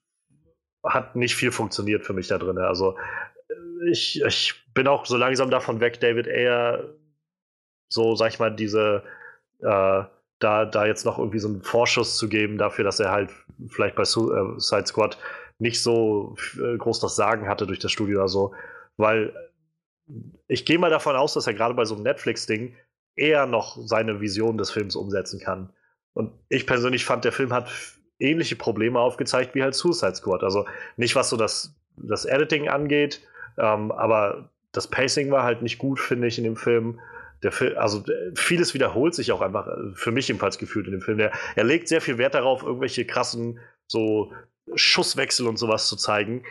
hat 0.84 1.16
nicht 1.16 1.36
viel 1.36 1.53
funktioniert 1.53 2.05
für 2.05 2.12
mich 2.12 2.28
da 2.28 2.38
drin. 2.38 2.59
Also 2.59 2.97
ich, 3.90 4.22
ich 4.22 4.55
bin 4.74 4.88
auch 4.88 5.07
so 5.07 5.16
langsam 5.16 5.51
davon 5.51 5.80
weg, 5.80 6.01
David 6.01 6.26
Ayer, 6.28 6.95
so 7.88 8.14
sag 8.16 8.32
ich 8.32 8.38
mal, 8.38 8.55
diese 8.55 9.03
äh, 9.61 10.05
da, 10.38 10.64
da 10.64 10.86
jetzt 10.86 11.05
noch 11.05 11.18
irgendwie 11.18 11.38
so 11.38 11.49
einen 11.49 11.62
Vorschuss 11.62 12.16
zu 12.16 12.28
geben 12.28 12.59
dafür, 12.59 12.84
dass 12.84 12.99
er 12.99 13.11
halt 13.11 13.30
vielleicht 13.68 13.95
bei 13.95 14.05
Suicide 14.05 14.86
Squad 14.86 15.18
nicht 15.62 15.80
so 15.80 16.34
äh, 16.60 16.76
groß 16.76 16.98
das 16.98 17.14
Sagen 17.14 17.48
hatte 17.48 17.66
durch 17.66 17.78
das 17.78 17.92
Studio 17.92 18.18
oder 18.18 18.28
so. 18.28 18.52
Weil 18.96 19.32
ich 20.48 20.66
gehe 20.66 20.78
mal 20.78 20.90
davon 20.90 21.16
aus, 21.16 21.34
dass 21.34 21.46
er 21.46 21.54
gerade 21.54 21.74
bei 21.74 21.84
so 21.84 21.94
einem 21.94 22.02
Netflix-Ding 22.02 22.74
eher 23.14 23.46
noch 23.46 23.78
seine 23.86 24.20
Vision 24.20 24.58
des 24.58 24.70
Films 24.72 24.96
umsetzen 24.96 25.40
kann. 25.40 25.72
Und 26.14 26.32
ich 26.48 26.66
persönlich 26.66 27.04
fand, 27.04 27.24
der 27.24 27.32
Film 27.32 27.52
hat 27.52 27.70
ähnliche 28.18 28.56
Probleme 28.56 28.98
aufgezeigt 28.98 29.54
wie 29.54 29.62
halt 29.62 29.74
Suicide 29.74 30.16
Squad. 30.16 30.42
Also 30.42 30.66
nicht 30.96 31.14
was 31.14 31.30
so 31.30 31.36
das, 31.36 31.74
das 31.96 32.24
Editing 32.24 32.68
angeht, 32.68 33.22
ähm, 33.56 33.92
aber 33.92 34.50
das 34.72 34.88
Pacing 34.88 35.30
war 35.30 35.44
halt 35.44 35.62
nicht 35.62 35.78
gut, 35.78 36.00
finde 36.00 36.26
ich, 36.26 36.38
in 36.38 36.44
dem 36.44 36.56
Film. 36.56 37.00
Der 37.42 37.52
Film, 37.52 37.76
also 37.76 38.04
vieles 38.34 38.74
wiederholt 38.74 39.14
sich 39.14 39.30
auch 39.32 39.42
einfach, 39.42 39.68
äh, 39.68 39.94
für 39.94 40.10
mich 40.10 40.28
jedenfalls 40.28 40.58
gefühlt 40.58 40.86
in 40.86 40.92
dem 40.92 41.02
Film. 41.02 41.18
Der, 41.18 41.32
er 41.54 41.64
legt 41.64 41.88
sehr 41.88 42.00
viel 42.00 42.18
Wert 42.18 42.34
darauf, 42.34 42.62
irgendwelche 42.62 43.04
krassen 43.04 43.60
so 43.89 44.33
Schusswechsel 44.74 45.47
und 45.47 45.59
sowas 45.59 45.89
zu 45.89 45.97
zeigen. 45.97 46.45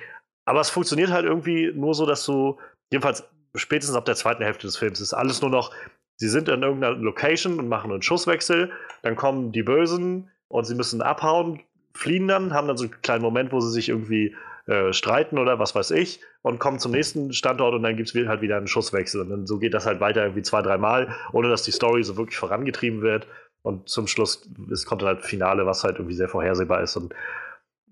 Aber 0.45 0.59
es 0.59 0.69
funktioniert 0.69 1.11
halt 1.11 1.25
irgendwie 1.25 1.71
nur 1.73 1.93
so, 1.93 2.05
dass 2.05 2.25
du, 2.25 2.59
jedenfalls 2.91 3.23
spätestens 3.55 3.95
ab 3.95 4.05
der 4.05 4.15
zweiten 4.15 4.43
Hälfte 4.43 4.67
des 4.67 4.77
Films, 4.77 4.99
ist 4.99 5.13
alles 5.13 5.41
nur 5.41 5.49
noch, 5.51 5.73
sie 6.17 6.29
sind 6.29 6.49
in 6.49 6.61
irgendeiner 6.61 6.95
Location 6.95 7.59
und 7.59 7.67
machen 7.67 7.91
einen 7.91 8.01
Schusswechsel, 8.01 8.71
dann 9.03 9.15
kommen 9.15 9.51
die 9.51 9.63
Bösen 9.63 10.29
und 10.47 10.65
sie 10.65 10.75
müssen 10.75 11.01
abhauen, 11.01 11.61
fliehen 11.93 12.27
dann, 12.27 12.53
haben 12.53 12.67
dann 12.67 12.77
so 12.77 12.85
einen 12.85 13.01
kleinen 13.01 13.23
Moment, 13.23 13.51
wo 13.51 13.59
sie 13.59 13.71
sich 13.71 13.89
irgendwie 13.89 14.35
äh, 14.67 14.93
streiten 14.93 15.37
oder 15.37 15.59
was 15.59 15.75
weiß 15.75 15.91
ich 15.91 16.21
und 16.43 16.59
kommen 16.59 16.79
zum 16.79 16.91
nächsten 16.91 17.33
Standort 17.33 17.73
und 17.73 17.83
dann 17.83 17.97
gibt 17.97 18.13
es 18.15 18.27
halt 18.27 18.41
wieder 18.41 18.57
einen 18.57 18.67
Schusswechsel. 18.67 19.21
Und 19.21 19.29
dann 19.29 19.47
so 19.47 19.59
geht 19.59 19.73
das 19.73 19.85
halt 19.85 19.99
weiter 19.99 20.23
irgendwie 20.23 20.43
zwei, 20.43 20.61
dreimal, 20.61 21.15
ohne 21.33 21.49
dass 21.49 21.63
die 21.63 21.71
Story 21.71 22.03
so 22.03 22.17
wirklich 22.17 22.37
vorangetrieben 22.37 23.01
wird. 23.01 23.27
Und 23.63 23.89
zum 23.89 24.07
Schluss 24.07 24.49
es 24.71 24.85
kommt 24.85 25.03
halt 25.03 25.23
Finale, 25.23 25.65
was 25.65 25.83
halt 25.83 25.97
irgendwie 25.97 26.15
sehr 26.15 26.29
vorhersehbar 26.29 26.81
ist. 26.81 26.95
Und 26.95 27.13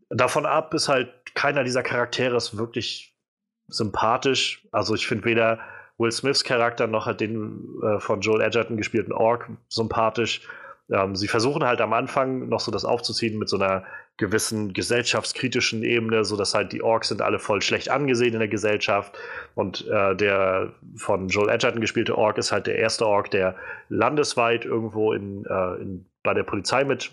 davon 0.09 0.45
ab 0.45 0.73
ist 0.73 0.89
halt 0.89 1.35
keiner 1.35 1.63
dieser 1.63 1.83
Charaktere 1.83 2.35
ist 2.35 2.57
wirklich 2.57 3.15
sympathisch. 3.67 4.67
Also 4.71 4.95
ich 4.95 5.07
finde 5.07 5.25
weder 5.25 5.59
Will 5.97 6.11
Smiths 6.11 6.43
Charakter 6.43 6.87
noch 6.87 7.05
halt 7.05 7.19
den 7.21 7.81
äh, 7.83 7.99
von 7.99 8.21
Joel 8.21 8.41
Edgerton 8.41 8.77
gespielten 8.77 9.13
Ork 9.13 9.49
sympathisch. 9.67 10.41
Ähm, 10.91 11.15
sie 11.15 11.27
versuchen 11.27 11.63
halt 11.63 11.81
am 11.81 11.93
Anfang 11.93 12.49
noch 12.49 12.61
so 12.61 12.71
das 12.71 12.85
aufzuziehen 12.85 13.37
mit 13.37 13.49
so 13.49 13.57
einer 13.57 13.85
gewissen 14.19 14.73
gesellschaftskritischen 14.73 15.81
Ebene, 15.81 16.25
so 16.25 16.35
dass 16.35 16.53
halt 16.53 16.71
die 16.73 16.83
Orks 16.83 17.07
sind 17.07 17.21
alle 17.21 17.39
voll 17.39 17.61
schlecht 17.61 17.89
angesehen 17.89 18.33
in 18.33 18.39
der 18.39 18.49
Gesellschaft 18.49 19.17
und 19.55 19.87
äh, 19.87 20.15
der 20.15 20.73
von 20.95 21.29
Joel 21.29 21.49
Edgerton 21.49 21.81
gespielte 21.81 22.17
Ork 22.17 22.37
ist 22.37 22.51
halt 22.51 22.67
der 22.67 22.77
erste 22.77 23.07
Ork, 23.07 23.31
der 23.31 23.55
landesweit 23.87 24.65
irgendwo 24.65 25.13
in, 25.13 25.45
äh, 25.45 25.81
in 25.81 26.05
bei 26.21 26.33
der 26.33 26.43
Polizei 26.43 26.83
mit 26.83 27.11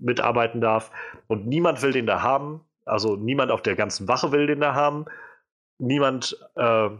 mitarbeiten 0.00 0.60
darf. 0.60 0.90
Und 1.26 1.46
niemand 1.46 1.82
will 1.82 1.92
den 1.92 2.06
da 2.06 2.22
haben. 2.22 2.60
Also 2.84 3.16
niemand 3.16 3.50
auf 3.50 3.62
der 3.62 3.74
ganzen 3.74 4.08
Wache 4.08 4.32
will 4.32 4.46
den 4.46 4.60
da 4.60 4.74
haben. 4.74 5.06
Niemand, 5.78 6.38
äh, 6.54 6.90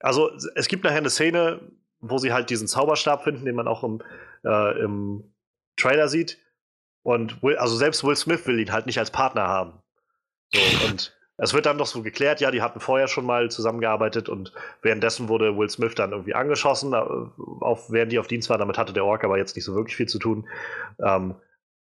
also 0.00 0.30
es 0.54 0.68
gibt 0.68 0.84
nachher 0.84 0.98
eine 0.98 1.10
Szene, 1.10 1.60
wo 2.00 2.18
sie 2.18 2.32
halt 2.32 2.50
diesen 2.50 2.66
Zauberstab 2.66 3.24
finden, 3.24 3.44
den 3.44 3.54
man 3.54 3.68
auch 3.68 3.84
im, 3.84 4.00
äh, 4.44 4.80
im 4.80 5.32
Trailer 5.76 6.08
sieht. 6.08 6.38
Und 7.02 7.42
Will, 7.42 7.56
also 7.56 7.76
selbst 7.76 8.04
Will 8.04 8.16
Smith 8.16 8.46
will 8.46 8.60
ihn 8.60 8.72
halt 8.72 8.86
nicht 8.86 8.98
als 8.98 9.10
Partner 9.10 9.46
haben. 9.46 9.82
So, 10.54 10.60
und 10.88 11.16
es 11.38 11.54
wird 11.54 11.66
dann 11.66 11.78
doch 11.78 11.86
so 11.86 12.02
geklärt, 12.02 12.40
ja, 12.40 12.50
die 12.50 12.62
hatten 12.62 12.78
vorher 12.78 13.08
schon 13.08 13.26
mal 13.26 13.50
zusammengearbeitet 13.50 14.28
und 14.28 14.52
währenddessen 14.82 15.28
wurde 15.28 15.56
Will 15.56 15.68
Smith 15.70 15.94
dann 15.94 16.12
irgendwie 16.12 16.34
angeschossen, 16.34 16.92
äh, 16.92 17.02
auf, 17.60 17.90
während 17.90 18.12
die 18.12 18.18
auf 18.18 18.28
Dienst 18.28 18.48
war. 18.50 18.58
Damit 18.58 18.78
hatte 18.78 18.92
der 18.92 19.04
Ork 19.04 19.24
aber 19.24 19.38
jetzt 19.38 19.56
nicht 19.56 19.64
so 19.64 19.74
wirklich 19.74 19.96
viel 19.96 20.08
zu 20.08 20.18
tun. 20.18 20.46
Ähm, 21.00 21.34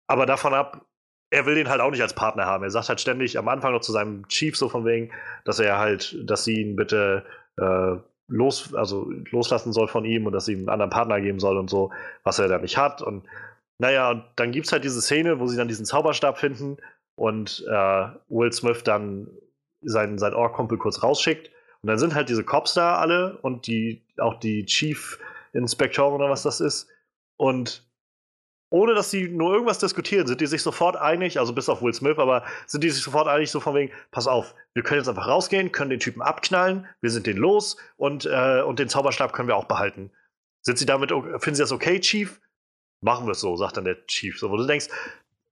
aber 0.06 0.26
davon 0.26 0.54
ab, 0.54 0.84
er 1.30 1.46
will 1.46 1.54
den 1.54 1.68
halt 1.68 1.80
auch 1.80 1.90
nicht 1.90 2.02
als 2.02 2.14
Partner 2.14 2.46
haben. 2.46 2.64
Er 2.64 2.70
sagt 2.70 2.88
halt 2.88 3.00
ständig 3.00 3.38
am 3.38 3.48
Anfang 3.48 3.72
noch 3.72 3.80
zu 3.80 3.92
seinem 3.92 4.26
Chief 4.28 4.56
so 4.56 4.68
von 4.68 4.84
wegen, 4.84 5.12
dass 5.44 5.58
er 5.58 5.78
halt, 5.78 6.16
dass 6.24 6.44
sie 6.44 6.60
ihn 6.60 6.76
bitte 6.76 7.24
äh, 7.58 7.96
los, 8.28 8.74
also 8.74 9.10
loslassen 9.30 9.72
soll 9.72 9.88
von 9.88 10.04
ihm 10.04 10.26
und 10.26 10.32
dass 10.32 10.46
sie 10.46 10.52
ihm 10.52 10.60
einen 10.60 10.68
anderen 10.68 10.90
Partner 10.90 11.20
geben 11.20 11.40
soll 11.40 11.58
und 11.58 11.68
so, 11.68 11.90
was 12.24 12.38
er 12.38 12.48
da 12.48 12.58
nicht 12.58 12.76
hat. 12.76 13.02
Und 13.02 13.24
naja, 13.78 14.10
und 14.10 14.24
dann 14.36 14.52
gibt 14.52 14.66
es 14.66 14.72
halt 14.72 14.84
diese 14.84 15.00
Szene, 15.00 15.40
wo 15.40 15.46
sie 15.46 15.56
dann 15.56 15.68
diesen 15.68 15.86
Zauberstab 15.86 16.38
finden 16.38 16.78
und 17.14 17.64
äh, 17.68 18.08
Will 18.28 18.52
Smith 18.52 18.82
dann 18.84 19.28
seinen, 19.82 20.18
seinen 20.18 20.34
Ork-Kumpel 20.34 20.78
kurz 20.78 21.02
rausschickt. 21.02 21.50
Und 21.82 21.88
dann 21.88 21.98
sind 21.98 22.14
halt 22.14 22.28
diese 22.28 22.42
Cops 22.42 22.74
da 22.74 22.96
alle 22.98 23.38
und 23.38 23.68
die, 23.68 24.04
auch 24.18 24.40
die 24.40 24.66
Chief 24.66 25.18
Inspektoren 25.52 26.14
oder 26.14 26.28
was 26.28 26.42
das 26.42 26.60
ist. 26.60 26.88
Und 27.36 27.88
ohne 28.70 28.94
dass 28.94 29.10
sie 29.10 29.28
nur 29.28 29.52
irgendwas 29.52 29.78
diskutieren, 29.78 30.26
sind 30.26 30.40
die 30.40 30.46
sich 30.46 30.62
sofort 30.62 30.96
einig, 30.96 31.38
also 31.38 31.54
bis 31.54 31.68
auf 31.68 31.80
Will 31.80 31.94
Smith, 31.94 32.18
aber 32.18 32.44
sind 32.66 32.84
die 32.84 32.90
sich 32.90 33.02
sofort 33.02 33.26
einig, 33.26 33.50
so 33.50 33.60
von 33.60 33.74
wegen, 33.74 33.92
pass 34.10 34.26
auf, 34.26 34.54
wir 34.74 34.82
können 34.82 35.00
jetzt 35.00 35.08
einfach 35.08 35.28
rausgehen, 35.28 35.72
können 35.72 35.90
den 35.90 36.00
Typen 36.00 36.20
abknallen, 36.20 36.86
wir 37.00 37.10
sind 37.10 37.26
den 37.26 37.38
los 37.38 37.78
und, 37.96 38.26
äh, 38.26 38.60
und 38.60 38.78
den 38.78 38.88
Zauberstab 38.88 39.32
können 39.32 39.48
wir 39.48 39.56
auch 39.56 39.64
behalten. 39.64 40.10
Sind 40.60 40.78
sie 40.78 40.84
damit, 40.84 41.10
finden 41.10 41.54
sie 41.54 41.62
das 41.62 41.72
okay, 41.72 42.00
Chief? 42.00 42.40
Machen 43.00 43.26
wir 43.26 43.32
es 43.32 43.40
so, 43.40 43.56
sagt 43.56 43.76
dann 43.76 43.84
der 43.84 44.06
Chief. 44.06 44.38
So, 44.38 44.50
wo 44.50 44.56
du 44.56 44.66
denkst, 44.66 44.88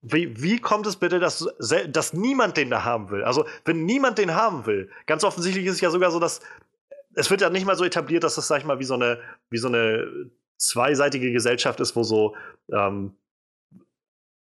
wie, 0.03 0.41
wie 0.43 0.59
kommt 0.59 0.87
es 0.87 0.97
bitte, 0.97 1.19
dass, 1.19 1.49
dass 1.89 2.13
niemand 2.13 2.57
den 2.57 2.71
da 2.71 2.85
haben 2.85 3.11
will? 3.11 3.25
Also, 3.25 3.45
wenn 3.65 3.85
niemand 3.85 4.19
den 4.19 4.35
haben 4.35 4.67
will, 4.67 4.91
ganz 5.07 5.25
offensichtlich 5.25 5.67
ist 5.67 5.75
es 5.75 5.81
ja 5.81 5.91
sogar 5.91 6.11
so, 6.11 6.21
dass 6.21 6.41
es 7.15 7.31
wird 7.31 7.41
ja 7.41 7.51
nicht 7.51 7.67
mal 7.67 7.77
so 7.77 7.85
etabliert, 7.85 8.23
dass 8.23 8.35
das, 8.35 8.47
sag 8.47 8.59
ich 8.59 8.67
mal, 8.67 8.79
wie 8.79 8.85
so 8.85 8.95
eine, 8.95 9.19
wie 9.51 9.59
so 9.59 9.69
eine 9.69 10.31
zweiseitige 10.59 11.33
Gesellschaft 11.33 11.81
ist, 11.81 11.97
wo 11.97 12.03
so, 12.03 12.37
ähm, 12.71 13.17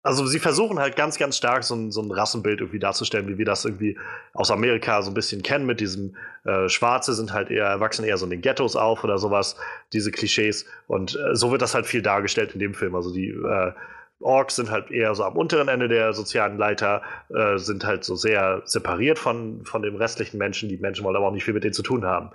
also 0.03 0.27
sie 0.27 0.41
versuchen 0.41 0.79
halt 0.79 0.97
ganz, 0.97 1.19
ganz 1.19 1.37
stark 1.37 1.63
so 1.63 1.75
ein, 1.75 1.93
so 1.93 2.03
ein 2.03 2.11
Rassenbild 2.11 2.61
irgendwie 2.61 2.81
darzustellen, 2.81 3.29
wie 3.29 3.39
wir 3.39 3.45
das 3.45 3.65
irgendwie 3.65 3.97
aus 4.35 4.51
Amerika 4.51 5.01
so 5.03 5.11
ein 5.11 5.15
bisschen 5.15 5.43
kennen, 5.43 5.65
mit 5.65 5.81
diesem 5.81 6.17
äh, 6.45 6.69
Schwarze 6.69 7.15
sind 7.15 7.33
halt 7.33 7.51
eher, 7.51 7.67
erwachsen 7.67 8.05
eher 8.05 8.19
so 8.19 8.25
in 8.25 8.31
den 8.31 8.41
Ghettos 8.41 8.75
auf 8.75 9.05
oder 9.05 9.19
sowas, 9.19 9.57
diese 9.93 10.11
Klischees. 10.11 10.67
Und 10.89 11.17
äh, 11.17 11.37
so 11.37 11.53
wird 11.53 11.63
das 11.63 11.75
halt 11.75 11.87
viel 11.87 12.03
dargestellt 12.03 12.53
in 12.53 12.59
dem 12.59 12.75
Film. 12.75 12.97
Also 12.97 13.13
die 13.13 13.29
äh, 13.29 13.73
Orks 14.19 14.57
sind 14.57 14.71
halt 14.71 14.91
eher 14.91 15.15
so 15.15 15.25
am 15.25 15.37
unteren 15.37 15.69
Ende 15.69 15.89
der 15.89 16.13
sozialen 16.13 16.59
Leiter, 16.59 17.03
äh, 17.31 17.59
sind 17.59 17.85
halt 17.85 18.05
so 18.05 18.17
sehr 18.17 18.63
separiert 18.65 19.19
von, 19.19 19.65
von 19.65 19.83
den 19.83 19.97
restlichen 19.97 20.39
Menschen. 20.39 20.69
Die 20.69 20.79
Menschen 20.79 21.05
wollen 21.05 21.17
aber 21.17 21.29
auch 21.29 21.33
nicht 21.33 21.45
viel 21.45 21.55
mit 21.55 21.65
denen 21.65 21.75
zu 21.75 21.83
tun 21.83 22.05
haben. 22.05 22.31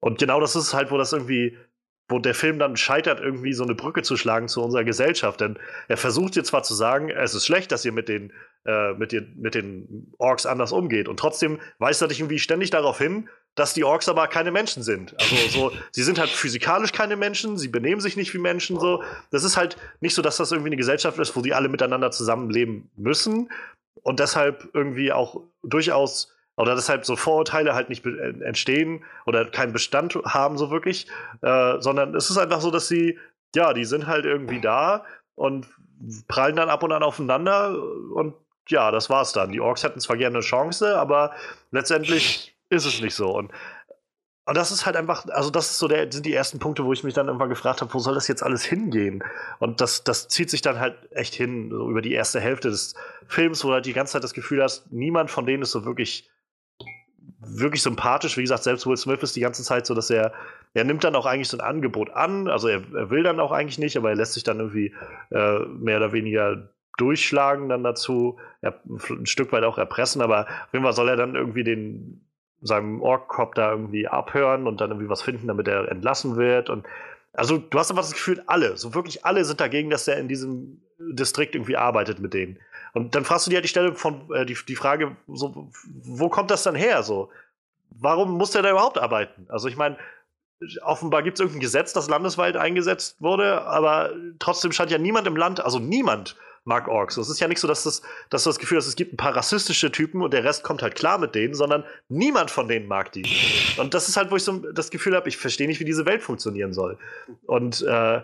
Und 0.00 0.18
genau 0.18 0.40
das 0.40 0.56
ist 0.56 0.74
halt, 0.74 0.90
wo 0.90 0.98
das 0.98 1.12
irgendwie 1.12 1.56
wo 2.08 2.18
der 2.18 2.34
Film 2.34 2.58
dann 2.58 2.76
scheitert, 2.76 3.20
irgendwie 3.20 3.54
so 3.54 3.64
eine 3.64 3.74
Brücke 3.74 4.02
zu 4.02 4.16
schlagen 4.16 4.48
zu 4.48 4.62
unserer 4.62 4.84
Gesellschaft. 4.84 5.40
Denn 5.40 5.58
er 5.88 5.96
versucht 5.96 6.36
jetzt 6.36 6.48
zwar 6.48 6.62
zu 6.62 6.74
sagen, 6.74 7.08
es 7.08 7.34
ist 7.34 7.46
schlecht, 7.46 7.72
dass 7.72 7.84
ihr 7.84 7.92
mit 7.92 8.08
den, 8.08 8.32
äh, 8.66 8.92
mit 8.92 9.12
den, 9.12 9.34
mit 9.40 9.54
den 9.54 10.12
Orks 10.18 10.44
anders 10.44 10.72
umgeht. 10.72 11.08
Und 11.08 11.18
trotzdem 11.18 11.60
weist 11.78 12.02
er 12.02 12.08
dich 12.08 12.20
irgendwie 12.20 12.38
ständig 12.38 12.70
darauf 12.70 12.98
hin, 12.98 13.28
dass 13.54 13.72
die 13.72 13.84
Orks 13.84 14.08
aber 14.08 14.26
keine 14.26 14.50
Menschen 14.50 14.82
sind. 14.82 15.14
Also 15.18 15.36
so, 15.48 15.72
sie 15.92 16.02
sind 16.02 16.18
halt 16.18 16.30
physikalisch 16.30 16.92
keine 16.92 17.16
Menschen, 17.16 17.56
sie 17.56 17.68
benehmen 17.68 18.00
sich 18.00 18.16
nicht 18.16 18.34
wie 18.34 18.38
Menschen 18.38 18.78
so. 18.78 19.02
Das 19.30 19.44
ist 19.44 19.56
halt 19.56 19.76
nicht 20.00 20.14
so, 20.14 20.22
dass 20.22 20.36
das 20.36 20.52
irgendwie 20.52 20.70
eine 20.70 20.76
Gesellschaft 20.76 21.18
ist, 21.18 21.36
wo 21.36 21.40
die 21.40 21.54
alle 21.54 21.68
miteinander 21.68 22.10
zusammenleben 22.10 22.90
müssen 22.96 23.48
und 24.02 24.20
deshalb 24.20 24.68
irgendwie 24.74 25.12
auch 25.12 25.40
durchaus 25.62 26.33
oder 26.56 26.74
deshalb 26.74 27.04
so 27.04 27.16
Vorurteile 27.16 27.74
halt 27.74 27.88
nicht 27.88 28.04
äh, 28.06 28.34
entstehen 28.44 29.04
oder 29.26 29.44
keinen 29.46 29.72
Bestand 29.72 30.14
haben 30.24 30.58
so 30.58 30.70
wirklich, 30.70 31.06
äh, 31.42 31.80
sondern 31.80 32.14
es 32.14 32.30
ist 32.30 32.38
einfach 32.38 32.60
so, 32.60 32.70
dass 32.70 32.88
sie, 32.88 33.18
ja, 33.54 33.72
die 33.72 33.84
sind 33.84 34.06
halt 34.06 34.24
irgendwie 34.24 34.60
da 34.60 35.04
und 35.34 35.66
prallen 36.28 36.56
dann 36.56 36.68
ab 36.68 36.82
und 36.82 36.92
an 36.92 37.02
aufeinander 37.02 37.76
und 38.14 38.34
ja, 38.68 38.90
das 38.90 39.10
war's 39.10 39.32
dann. 39.32 39.52
Die 39.52 39.60
Orks 39.60 39.82
hätten 39.82 40.00
zwar 40.00 40.16
gerne 40.16 40.36
eine 40.36 40.44
Chance, 40.44 40.96
aber 40.96 41.32
letztendlich 41.70 42.56
ist 42.70 42.86
es 42.86 43.00
nicht 43.00 43.14
so. 43.14 43.30
Und, 43.30 43.52
und 44.46 44.56
das 44.56 44.70
ist 44.70 44.86
halt 44.86 44.96
einfach, 44.96 45.26
also 45.28 45.50
das 45.50 45.70
ist 45.70 45.78
so 45.78 45.88
der, 45.88 46.10
sind 46.10 46.24
die 46.24 46.32
ersten 46.32 46.58
Punkte, 46.58 46.84
wo 46.84 46.92
ich 46.92 47.04
mich 47.04 47.14
dann 47.14 47.26
irgendwann 47.26 47.50
gefragt 47.50 47.80
habe, 47.80 47.92
wo 47.92 47.98
soll 47.98 48.14
das 48.14 48.28
jetzt 48.28 48.42
alles 48.42 48.64
hingehen? 48.64 49.22
Und 49.58 49.80
das, 49.80 50.04
das 50.04 50.28
zieht 50.28 50.50
sich 50.50 50.62
dann 50.62 50.80
halt 50.80 50.96
echt 51.12 51.34
hin, 51.34 51.70
so 51.70 51.90
über 51.90 52.00
die 52.00 52.12
erste 52.12 52.40
Hälfte 52.40 52.70
des 52.70 52.94
Films, 53.26 53.64
wo 53.64 53.68
du 53.68 53.74
halt 53.74 53.86
die 53.86 53.92
ganze 53.92 54.14
Zeit 54.14 54.24
das 54.24 54.34
Gefühl 54.34 54.62
hast, 54.62 54.90
niemand 54.92 55.30
von 55.30 55.46
denen 55.46 55.62
ist 55.62 55.72
so 55.72 55.84
wirklich 55.84 56.30
wirklich 57.46 57.82
sympathisch. 57.82 58.36
Wie 58.36 58.42
gesagt, 58.42 58.62
selbst 58.62 58.86
Will 58.86 58.96
Smith 58.96 59.22
ist 59.22 59.36
die 59.36 59.40
ganze 59.40 59.62
Zeit 59.62 59.86
so, 59.86 59.94
dass 59.94 60.10
er, 60.10 60.32
er 60.74 60.84
nimmt 60.84 61.04
dann 61.04 61.16
auch 61.16 61.26
eigentlich 61.26 61.48
so 61.48 61.58
ein 61.58 61.64
Angebot 61.64 62.10
an. 62.10 62.48
Also 62.48 62.68
er, 62.68 62.82
er 62.94 63.10
will 63.10 63.22
dann 63.22 63.40
auch 63.40 63.52
eigentlich 63.52 63.78
nicht, 63.78 63.96
aber 63.96 64.10
er 64.10 64.16
lässt 64.16 64.34
sich 64.34 64.44
dann 64.44 64.58
irgendwie 64.58 64.94
äh, 65.30 65.58
mehr 65.60 65.98
oder 65.98 66.12
weniger 66.12 66.68
durchschlagen 66.96 67.68
dann 67.68 67.82
dazu, 67.82 68.38
er, 68.60 68.80
ein 69.10 69.26
Stück 69.26 69.52
weit 69.52 69.64
auch 69.64 69.78
erpressen, 69.78 70.22
aber 70.22 70.42
auf 70.42 70.72
jeden 70.72 70.84
Fall 70.84 70.92
soll 70.92 71.08
er 71.08 71.16
dann 71.16 71.34
irgendwie 71.34 71.64
den 71.64 72.20
seinem 72.60 73.02
Ork-Cop 73.02 73.54
da 73.54 73.72
irgendwie 73.72 74.08
abhören 74.08 74.66
und 74.66 74.80
dann 74.80 74.90
irgendwie 74.90 75.10
was 75.10 75.22
finden, 75.22 75.48
damit 75.48 75.68
er 75.68 75.90
entlassen 75.90 76.36
wird. 76.36 76.70
Und 76.70 76.86
also 77.34 77.58
du 77.58 77.78
hast 77.78 77.90
einfach 77.90 78.04
das 78.04 78.12
Gefühl, 78.12 78.42
alle, 78.46 78.76
so 78.76 78.94
wirklich 78.94 79.24
alle 79.24 79.44
sind 79.44 79.60
dagegen, 79.60 79.90
dass 79.90 80.08
er 80.08 80.16
in 80.16 80.28
diesem 80.28 80.80
Distrikt 80.98 81.54
irgendwie 81.54 81.76
arbeitet 81.76 82.20
mit 82.20 82.32
denen. 82.32 82.58
Und 82.94 83.14
dann 83.14 83.24
fragst 83.24 83.46
du 83.46 83.50
dir 83.50 83.56
halt 83.56 83.64
die 83.64 83.68
Stelle 83.68 83.94
von, 83.94 84.32
äh, 84.32 84.46
die, 84.46 84.56
die 84.66 84.76
Frage, 84.76 85.16
so, 85.28 85.70
wo 85.84 86.28
kommt 86.28 86.50
das 86.50 86.62
dann 86.62 86.74
her? 86.74 87.02
So, 87.02 87.30
warum 87.90 88.38
muss 88.38 88.52
der 88.52 88.62
da 88.62 88.70
überhaupt 88.70 88.98
arbeiten? 88.98 89.46
Also 89.48 89.68
ich 89.68 89.76
meine, 89.76 89.98
offenbar 90.82 91.22
gibt 91.22 91.36
es 91.36 91.40
irgendein 91.40 91.60
Gesetz, 91.60 91.92
das 91.92 92.08
landesweit 92.08 92.56
eingesetzt 92.56 93.20
wurde, 93.20 93.62
aber 93.62 94.12
trotzdem 94.38 94.72
scheint 94.72 94.90
ja 94.90 94.98
niemand 94.98 95.26
im 95.26 95.36
Land, 95.36 95.60
also 95.60 95.78
niemand 95.78 96.36
mag 96.64 96.88
Orks. 96.88 97.18
Es 97.18 97.28
ist 97.28 97.40
ja 97.40 97.48
nicht 97.48 97.60
so, 97.60 97.68
dass, 97.68 97.82
das, 97.82 98.00
dass 98.30 98.44
du 98.44 98.50
das 98.50 98.58
Gefühl 98.58 98.78
hast, 98.78 98.86
es 98.86 98.96
gibt 98.96 99.12
ein 99.12 99.18
paar 99.18 99.36
rassistische 99.36 99.92
Typen 99.92 100.22
und 100.22 100.32
der 100.32 100.44
Rest 100.44 100.62
kommt 100.62 100.82
halt 100.82 100.94
klar 100.94 101.18
mit 101.18 101.34
denen, 101.34 101.54
sondern 101.54 101.84
niemand 102.08 102.50
von 102.50 102.68
denen 102.68 102.86
mag 102.86 103.12
die. 103.12 103.26
Und 103.76 103.92
das 103.92 104.08
ist 104.08 104.16
halt, 104.16 104.30
wo 104.30 104.36
ich 104.36 104.44
so 104.44 104.58
das 104.72 104.90
Gefühl 104.90 105.14
habe, 105.14 105.28
ich 105.28 105.36
verstehe 105.36 105.66
nicht, 105.66 105.80
wie 105.80 105.84
diese 105.84 106.06
Welt 106.06 106.22
funktionieren 106.22 106.72
soll. 106.72 106.96
Und 107.44 107.82
äh, 107.82 108.22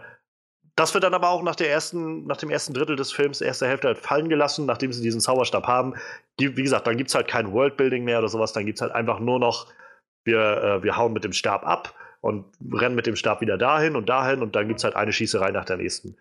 das 0.76 0.94
wird 0.94 1.04
dann 1.04 1.14
aber 1.14 1.30
auch 1.30 1.42
nach, 1.42 1.56
der 1.56 1.70
ersten, 1.70 2.26
nach 2.26 2.36
dem 2.36 2.50
ersten 2.50 2.74
Drittel 2.74 2.96
des 2.96 3.12
Films, 3.12 3.40
erste 3.40 3.66
Hälfte 3.66 3.88
halt 3.88 3.98
fallen 3.98 4.28
gelassen, 4.28 4.66
nachdem 4.66 4.92
sie 4.92 5.02
diesen 5.02 5.20
Zauberstab 5.20 5.66
haben. 5.66 5.94
Die, 6.38 6.56
wie 6.56 6.62
gesagt, 6.62 6.86
dann 6.86 6.96
gibt 6.96 7.10
es 7.10 7.14
halt 7.14 7.28
kein 7.28 7.52
Worldbuilding 7.52 8.04
mehr 8.04 8.18
oder 8.18 8.28
sowas, 8.28 8.52
dann 8.52 8.66
gibt 8.66 8.78
es 8.78 8.82
halt 8.82 8.92
einfach 8.92 9.18
nur 9.18 9.38
noch, 9.38 9.66
wir, 10.24 10.38
äh, 10.40 10.82
wir 10.82 10.96
hauen 10.96 11.12
mit 11.12 11.24
dem 11.24 11.32
Stab 11.32 11.66
ab 11.66 11.94
und 12.20 12.44
rennen 12.72 12.94
mit 12.94 13.06
dem 13.06 13.16
Stab 13.16 13.40
wieder 13.40 13.58
dahin 13.58 13.96
und 13.96 14.08
dahin 14.08 14.42
und 14.42 14.54
dann 14.54 14.68
gibt 14.68 14.78
es 14.78 14.84
halt 14.84 14.96
eine 14.96 15.12
Schießerei 15.12 15.50
nach 15.50 15.64
der 15.64 15.78
nächsten. 15.78 16.16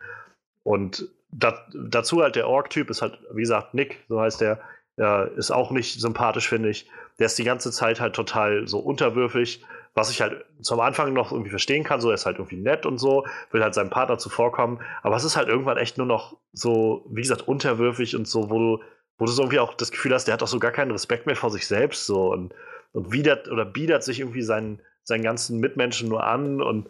Und 0.63 1.07
dat, 1.31 1.61
dazu 1.73 2.21
halt 2.21 2.35
der 2.35 2.47
Ork-Typ 2.47 2.89
ist 2.89 3.01
halt, 3.01 3.19
wie 3.31 3.41
gesagt, 3.41 3.73
Nick, 3.73 4.03
so 4.07 4.19
heißt 4.19 4.41
der, 4.41 4.59
äh, 4.97 5.29
ist 5.35 5.51
auch 5.51 5.71
nicht 5.71 5.99
sympathisch, 5.99 6.49
finde 6.49 6.69
ich. 6.69 6.89
Der 7.19 7.27
ist 7.27 7.37
die 7.37 7.43
ganze 7.43 7.71
Zeit 7.71 7.99
halt 7.99 8.15
total 8.15 8.67
so 8.67 8.79
unterwürfig 8.79 9.63
was 9.99 10.09
ich 10.09 10.21
halt 10.21 10.45
zum 10.61 10.79
Anfang 10.79 11.11
noch 11.11 11.33
irgendwie 11.33 11.49
verstehen 11.49 11.83
kann, 11.83 11.99
so 11.99 12.07
er 12.07 12.15
ist 12.15 12.25
halt 12.25 12.37
irgendwie 12.37 12.55
nett 12.55 12.85
und 12.85 12.99
so, 12.99 13.27
will 13.51 13.61
halt 13.61 13.73
seinem 13.73 13.89
Partner 13.89 14.17
zuvorkommen, 14.17 14.79
aber 15.03 15.17
es 15.17 15.25
ist 15.25 15.35
halt 15.35 15.49
irgendwann 15.49 15.77
echt 15.77 15.97
nur 15.97 16.07
noch 16.07 16.37
so, 16.53 17.05
wie 17.09 17.21
gesagt, 17.21 17.47
unterwürfig 17.49 18.15
und 18.15 18.25
so, 18.25 18.49
wo 18.49 18.59
du, 18.59 18.83
wo 19.17 19.25
du 19.25 19.31
so 19.31 19.41
irgendwie 19.41 19.59
auch 19.59 19.73
das 19.73 19.91
Gefühl 19.91 20.13
hast, 20.13 20.25
der 20.25 20.33
hat 20.33 20.41
doch 20.41 20.47
so 20.47 20.57
gar 20.57 20.71
keinen 20.71 20.91
Respekt 20.91 21.25
mehr 21.25 21.35
vor 21.35 21.51
sich 21.51 21.67
selbst 21.67 22.05
so 22.05 22.31
und, 22.31 22.53
und 22.93 23.11
widert 23.11 23.49
oder 23.49 23.65
biedert 23.65 24.03
sich 24.03 24.21
irgendwie 24.21 24.41
seinen, 24.41 24.81
seinen 25.03 25.23
ganzen 25.23 25.59
Mitmenschen 25.59 26.07
nur 26.07 26.23
an 26.23 26.61
und 26.61 26.89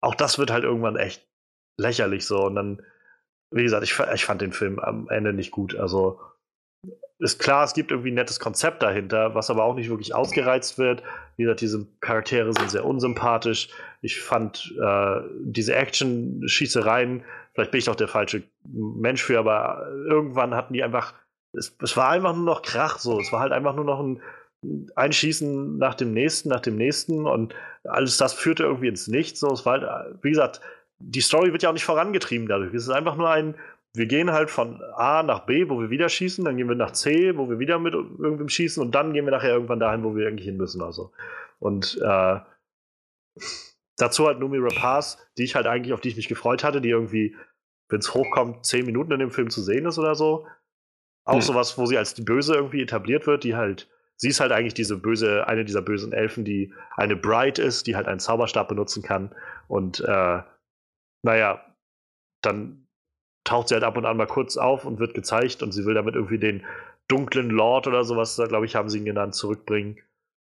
auch 0.00 0.14
das 0.14 0.38
wird 0.38 0.52
halt 0.52 0.62
irgendwann 0.62 0.96
echt 0.96 1.26
lächerlich 1.78 2.26
so 2.26 2.44
und 2.46 2.54
dann, 2.54 2.82
wie 3.50 3.64
gesagt, 3.64 3.82
ich, 3.82 3.98
ich 4.14 4.24
fand 4.24 4.40
den 4.40 4.52
Film 4.52 4.78
am 4.78 5.08
Ende 5.08 5.32
nicht 5.32 5.50
gut, 5.50 5.74
also 5.74 6.20
ist 7.18 7.38
klar, 7.38 7.64
es 7.64 7.72
gibt 7.72 7.90
irgendwie 7.90 8.10
ein 8.10 8.14
nettes 8.14 8.40
Konzept 8.40 8.82
dahinter, 8.82 9.34
was 9.34 9.48
aber 9.50 9.64
auch 9.64 9.74
nicht 9.74 9.88
wirklich 9.88 10.14
ausgereizt 10.14 10.78
wird. 10.78 11.02
Wie 11.36 11.44
gesagt, 11.44 11.62
diese 11.62 11.86
Charaktere 12.00 12.52
sind 12.52 12.70
sehr 12.70 12.84
unsympathisch. 12.84 13.68
Ich 14.02 14.20
fand 14.20 14.74
äh, 14.82 15.20
diese 15.40 15.74
Action-Schießereien, 15.74 17.24
vielleicht 17.54 17.70
bin 17.70 17.78
ich 17.78 17.88
auch 17.88 17.96
der 17.96 18.08
falsche 18.08 18.42
Mensch 18.64 19.22
für, 19.22 19.38
aber 19.38 19.88
irgendwann 20.08 20.54
hatten 20.54 20.74
die 20.74 20.82
einfach, 20.82 21.14
es, 21.52 21.74
es 21.82 21.96
war 21.96 22.10
einfach 22.10 22.34
nur 22.34 22.44
noch 22.44 22.62
Krach 22.62 22.98
so. 22.98 23.18
Es 23.18 23.32
war 23.32 23.40
halt 23.40 23.52
einfach 23.52 23.74
nur 23.74 23.84
noch 23.84 24.00
ein 24.00 24.20
Einschießen 24.94 25.78
nach 25.78 25.94
dem 25.94 26.12
nächsten, 26.12 26.50
nach 26.50 26.60
dem 26.60 26.76
nächsten 26.76 27.26
und 27.26 27.54
alles 27.84 28.18
das 28.18 28.34
führte 28.34 28.64
irgendwie 28.64 28.88
ins 28.88 29.08
Nichts. 29.08 29.40
So, 29.40 29.50
es 29.52 29.64
war 29.64 29.80
halt, 29.80 30.18
wie 30.22 30.30
gesagt, 30.30 30.60
die 30.98 31.20
Story 31.20 31.52
wird 31.52 31.62
ja 31.62 31.68
auch 31.70 31.74
nicht 31.74 31.84
vorangetrieben 31.84 32.48
dadurch. 32.48 32.74
Es 32.74 32.84
ist 32.84 32.90
einfach 32.90 33.16
nur 33.16 33.30
ein, 33.30 33.54
wir 33.96 34.06
gehen 34.06 34.30
halt 34.30 34.50
von 34.50 34.82
A 34.94 35.22
nach 35.22 35.46
B, 35.46 35.68
wo 35.68 35.80
wir 35.80 35.90
wieder 35.90 36.08
schießen, 36.08 36.44
dann 36.44 36.56
gehen 36.56 36.68
wir 36.68 36.76
nach 36.76 36.92
C, 36.92 37.36
wo 37.36 37.48
wir 37.48 37.58
wieder 37.58 37.78
mit 37.78 37.94
irgendwem 37.94 38.48
schießen 38.48 38.82
und 38.82 38.94
dann 38.94 39.12
gehen 39.12 39.24
wir 39.24 39.32
nachher 39.32 39.54
irgendwann 39.54 39.80
dahin, 39.80 40.04
wo 40.04 40.14
wir 40.14 40.28
eigentlich 40.28 40.46
hin 40.46 40.56
müssen. 40.56 40.82
Also. 40.82 41.12
Und 41.58 41.98
äh, 42.02 42.40
dazu 43.96 44.26
halt 44.26 44.38
Numi 44.38 44.58
Rapaz, 44.58 45.18
die 45.38 45.44
ich 45.44 45.54
halt 45.54 45.66
eigentlich, 45.66 45.94
auf 45.94 46.00
die 46.00 46.08
ich 46.08 46.16
mich 46.16 46.28
gefreut 46.28 46.62
hatte, 46.62 46.80
die 46.80 46.90
irgendwie, 46.90 47.36
wenn 47.88 48.00
es 48.00 48.12
hochkommt, 48.12 48.66
zehn 48.66 48.84
Minuten 48.84 49.12
in 49.12 49.20
dem 49.20 49.30
Film 49.30 49.48
zu 49.48 49.62
sehen 49.62 49.86
ist 49.86 49.98
oder 49.98 50.14
so. 50.14 50.46
Auch 51.24 51.34
hm. 51.34 51.40
sowas, 51.40 51.78
wo 51.78 51.86
sie 51.86 51.96
als 51.96 52.14
die 52.14 52.22
Böse 52.22 52.54
irgendwie 52.54 52.82
etabliert 52.82 53.26
wird, 53.26 53.44
die 53.44 53.56
halt, 53.56 53.88
sie 54.16 54.28
ist 54.28 54.40
halt 54.40 54.52
eigentlich 54.52 54.74
diese 54.74 54.98
böse, 54.98 55.46
eine 55.46 55.64
dieser 55.64 55.82
bösen 55.82 56.12
Elfen, 56.12 56.44
die 56.44 56.72
eine 56.96 57.16
Bride 57.16 57.62
ist, 57.62 57.86
die 57.86 57.96
halt 57.96 58.08
einen 58.08 58.20
Zauberstab 58.20 58.68
benutzen 58.68 59.02
kann. 59.02 59.34
Und 59.68 60.00
äh, 60.00 60.42
naja, 61.22 61.64
dann 62.42 62.85
taucht 63.46 63.68
sie 63.68 63.74
halt 63.74 63.84
ab 63.84 63.96
und 63.96 64.04
an 64.04 64.16
mal 64.16 64.26
kurz 64.26 64.56
auf 64.56 64.84
und 64.84 64.98
wird 64.98 65.14
gezeigt 65.14 65.62
und 65.62 65.72
sie 65.72 65.86
will 65.86 65.94
damit 65.94 66.14
irgendwie 66.14 66.38
den 66.38 66.64
dunklen 67.08 67.50
Lord 67.50 67.86
oder 67.86 68.04
sowas, 68.04 68.36
glaube 68.48 68.66
ich, 68.66 68.76
haben 68.76 68.88
sie 68.88 68.98
ihn 68.98 69.04
genannt, 69.04 69.34
zurückbringen, 69.34 69.98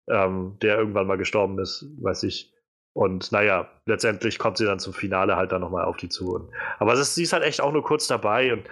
ähm, 0.07 0.57
der 0.61 0.77
irgendwann 0.77 1.07
mal 1.07 1.17
gestorben 1.17 1.57
ist, 1.59 1.87
weiß 2.01 2.23
ich. 2.23 2.53
Und 2.93 3.31
naja, 3.31 3.69
letztendlich 3.85 4.39
kommt 4.39 4.57
sie 4.57 4.65
dann 4.65 4.79
zum 4.79 4.93
Finale 4.93 5.35
halt 5.35 5.51
dann 5.51 5.61
nochmal 5.61 5.85
auf 5.85 5.97
die 5.97 6.09
zu. 6.09 6.49
aber 6.79 6.93
ist, 6.93 7.15
sie 7.15 7.23
ist 7.23 7.33
halt 7.33 7.43
echt 7.43 7.61
auch 7.61 7.71
nur 7.71 7.83
kurz 7.83 8.07
dabei 8.07 8.51
und 8.53 8.69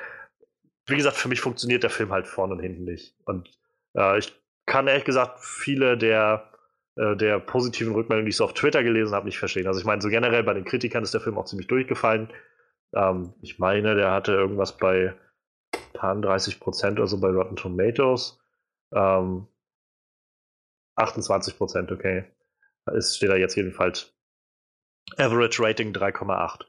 wie 0.88 0.96
gesagt, 0.96 1.18
für 1.18 1.30
mich 1.30 1.42
funktioniert 1.42 1.84
der 1.84 1.90
Film 1.90 2.12
halt 2.12 2.28
vorne 2.28 2.54
und 2.54 2.60
hinten 2.60 2.86
nicht. 2.86 3.16
Und 3.26 3.50
äh, 3.96 4.18
ich 4.18 4.34
kann 4.66 4.88
ehrlich 4.88 5.06
gesagt 5.06 5.40
viele 5.42 5.98
der, 5.98 6.50
äh, 6.96 7.16
der 7.16 7.40
positiven 7.40 7.94
Rückmeldungen, 7.94 8.26
die 8.26 8.30
ich 8.30 8.38
so 8.38 8.46
auf 8.46 8.54
Twitter 8.54 8.84
gelesen 8.84 9.14
habe, 9.14 9.26
nicht 9.26 9.38
verstehen. 9.38 9.68
Also 9.68 9.80
ich 9.80 9.86
meine, 9.86 10.02
so 10.02 10.10
generell 10.10 10.44
bei 10.44 10.54
den 10.54 10.66
Kritikern 10.66 11.04
ist 11.04 11.14
der 11.14 11.22
Film 11.22 11.38
auch 11.38 11.46
ziemlich 11.46 11.68
durchgefallen. 11.68 12.30
Ähm, 12.94 13.34
ich 13.42 13.60
meine, 13.60 13.96
der 13.96 14.12
hatte 14.12 14.34
irgendwas 14.34 14.78
bei 14.78 15.16
paar 15.98 16.16
30 16.16 16.60
Prozent 16.60 17.00
oder 17.00 17.08
so 17.08 17.20
bei 17.20 17.30
Rotten 17.30 17.56
Tomatoes. 17.56 18.40
Ähm, 18.94 19.48
28 20.96 21.58
Prozent, 21.58 21.92
okay. 21.92 22.26
Es 22.86 23.18
steht 23.18 23.30
da 23.30 23.36
jetzt 23.36 23.56
jedenfalls 23.56 24.14
Average 25.18 25.62
Rating 25.62 25.92
3,8. 25.92 26.66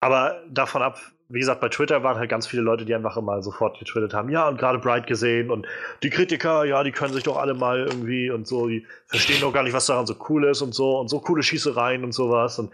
Aber 0.00 0.42
davon 0.50 0.82
ab, 0.82 1.00
wie 1.28 1.38
gesagt, 1.38 1.62
bei 1.62 1.70
Twitter 1.70 2.02
waren 2.02 2.18
halt 2.18 2.28
ganz 2.28 2.46
viele 2.46 2.62
Leute, 2.62 2.84
die 2.84 2.94
einfach 2.94 3.16
immer 3.16 3.42
sofort 3.42 3.78
getwittert 3.78 4.12
haben, 4.12 4.28
ja, 4.28 4.46
und 4.46 4.58
gerade 4.58 4.78
Bright 4.78 5.06
gesehen 5.06 5.50
und 5.50 5.66
die 6.02 6.10
Kritiker, 6.10 6.64
ja, 6.64 6.84
die 6.84 6.92
können 6.92 7.14
sich 7.14 7.24
doch 7.24 7.38
alle 7.38 7.54
mal 7.54 7.80
irgendwie 7.80 8.30
und 8.30 8.46
so, 8.46 8.68
die 8.68 8.86
verstehen 9.06 9.40
doch 9.40 9.52
gar 9.52 9.62
nicht, 9.62 9.72
was 9.72 9.86
daran 9.86 10.06
so 10.06 10.14
cool 10.28 10.44
ist 10.44 10.60
und 10.60 10.74
so 10.74 10.98
und 10.98 11.08
so 11.08 11.20
coole 11.20 11.42
Schießereien 11.42 12.04
und 12.04 12.12
sowas. 12.12 12.58
Und 12.58 12.72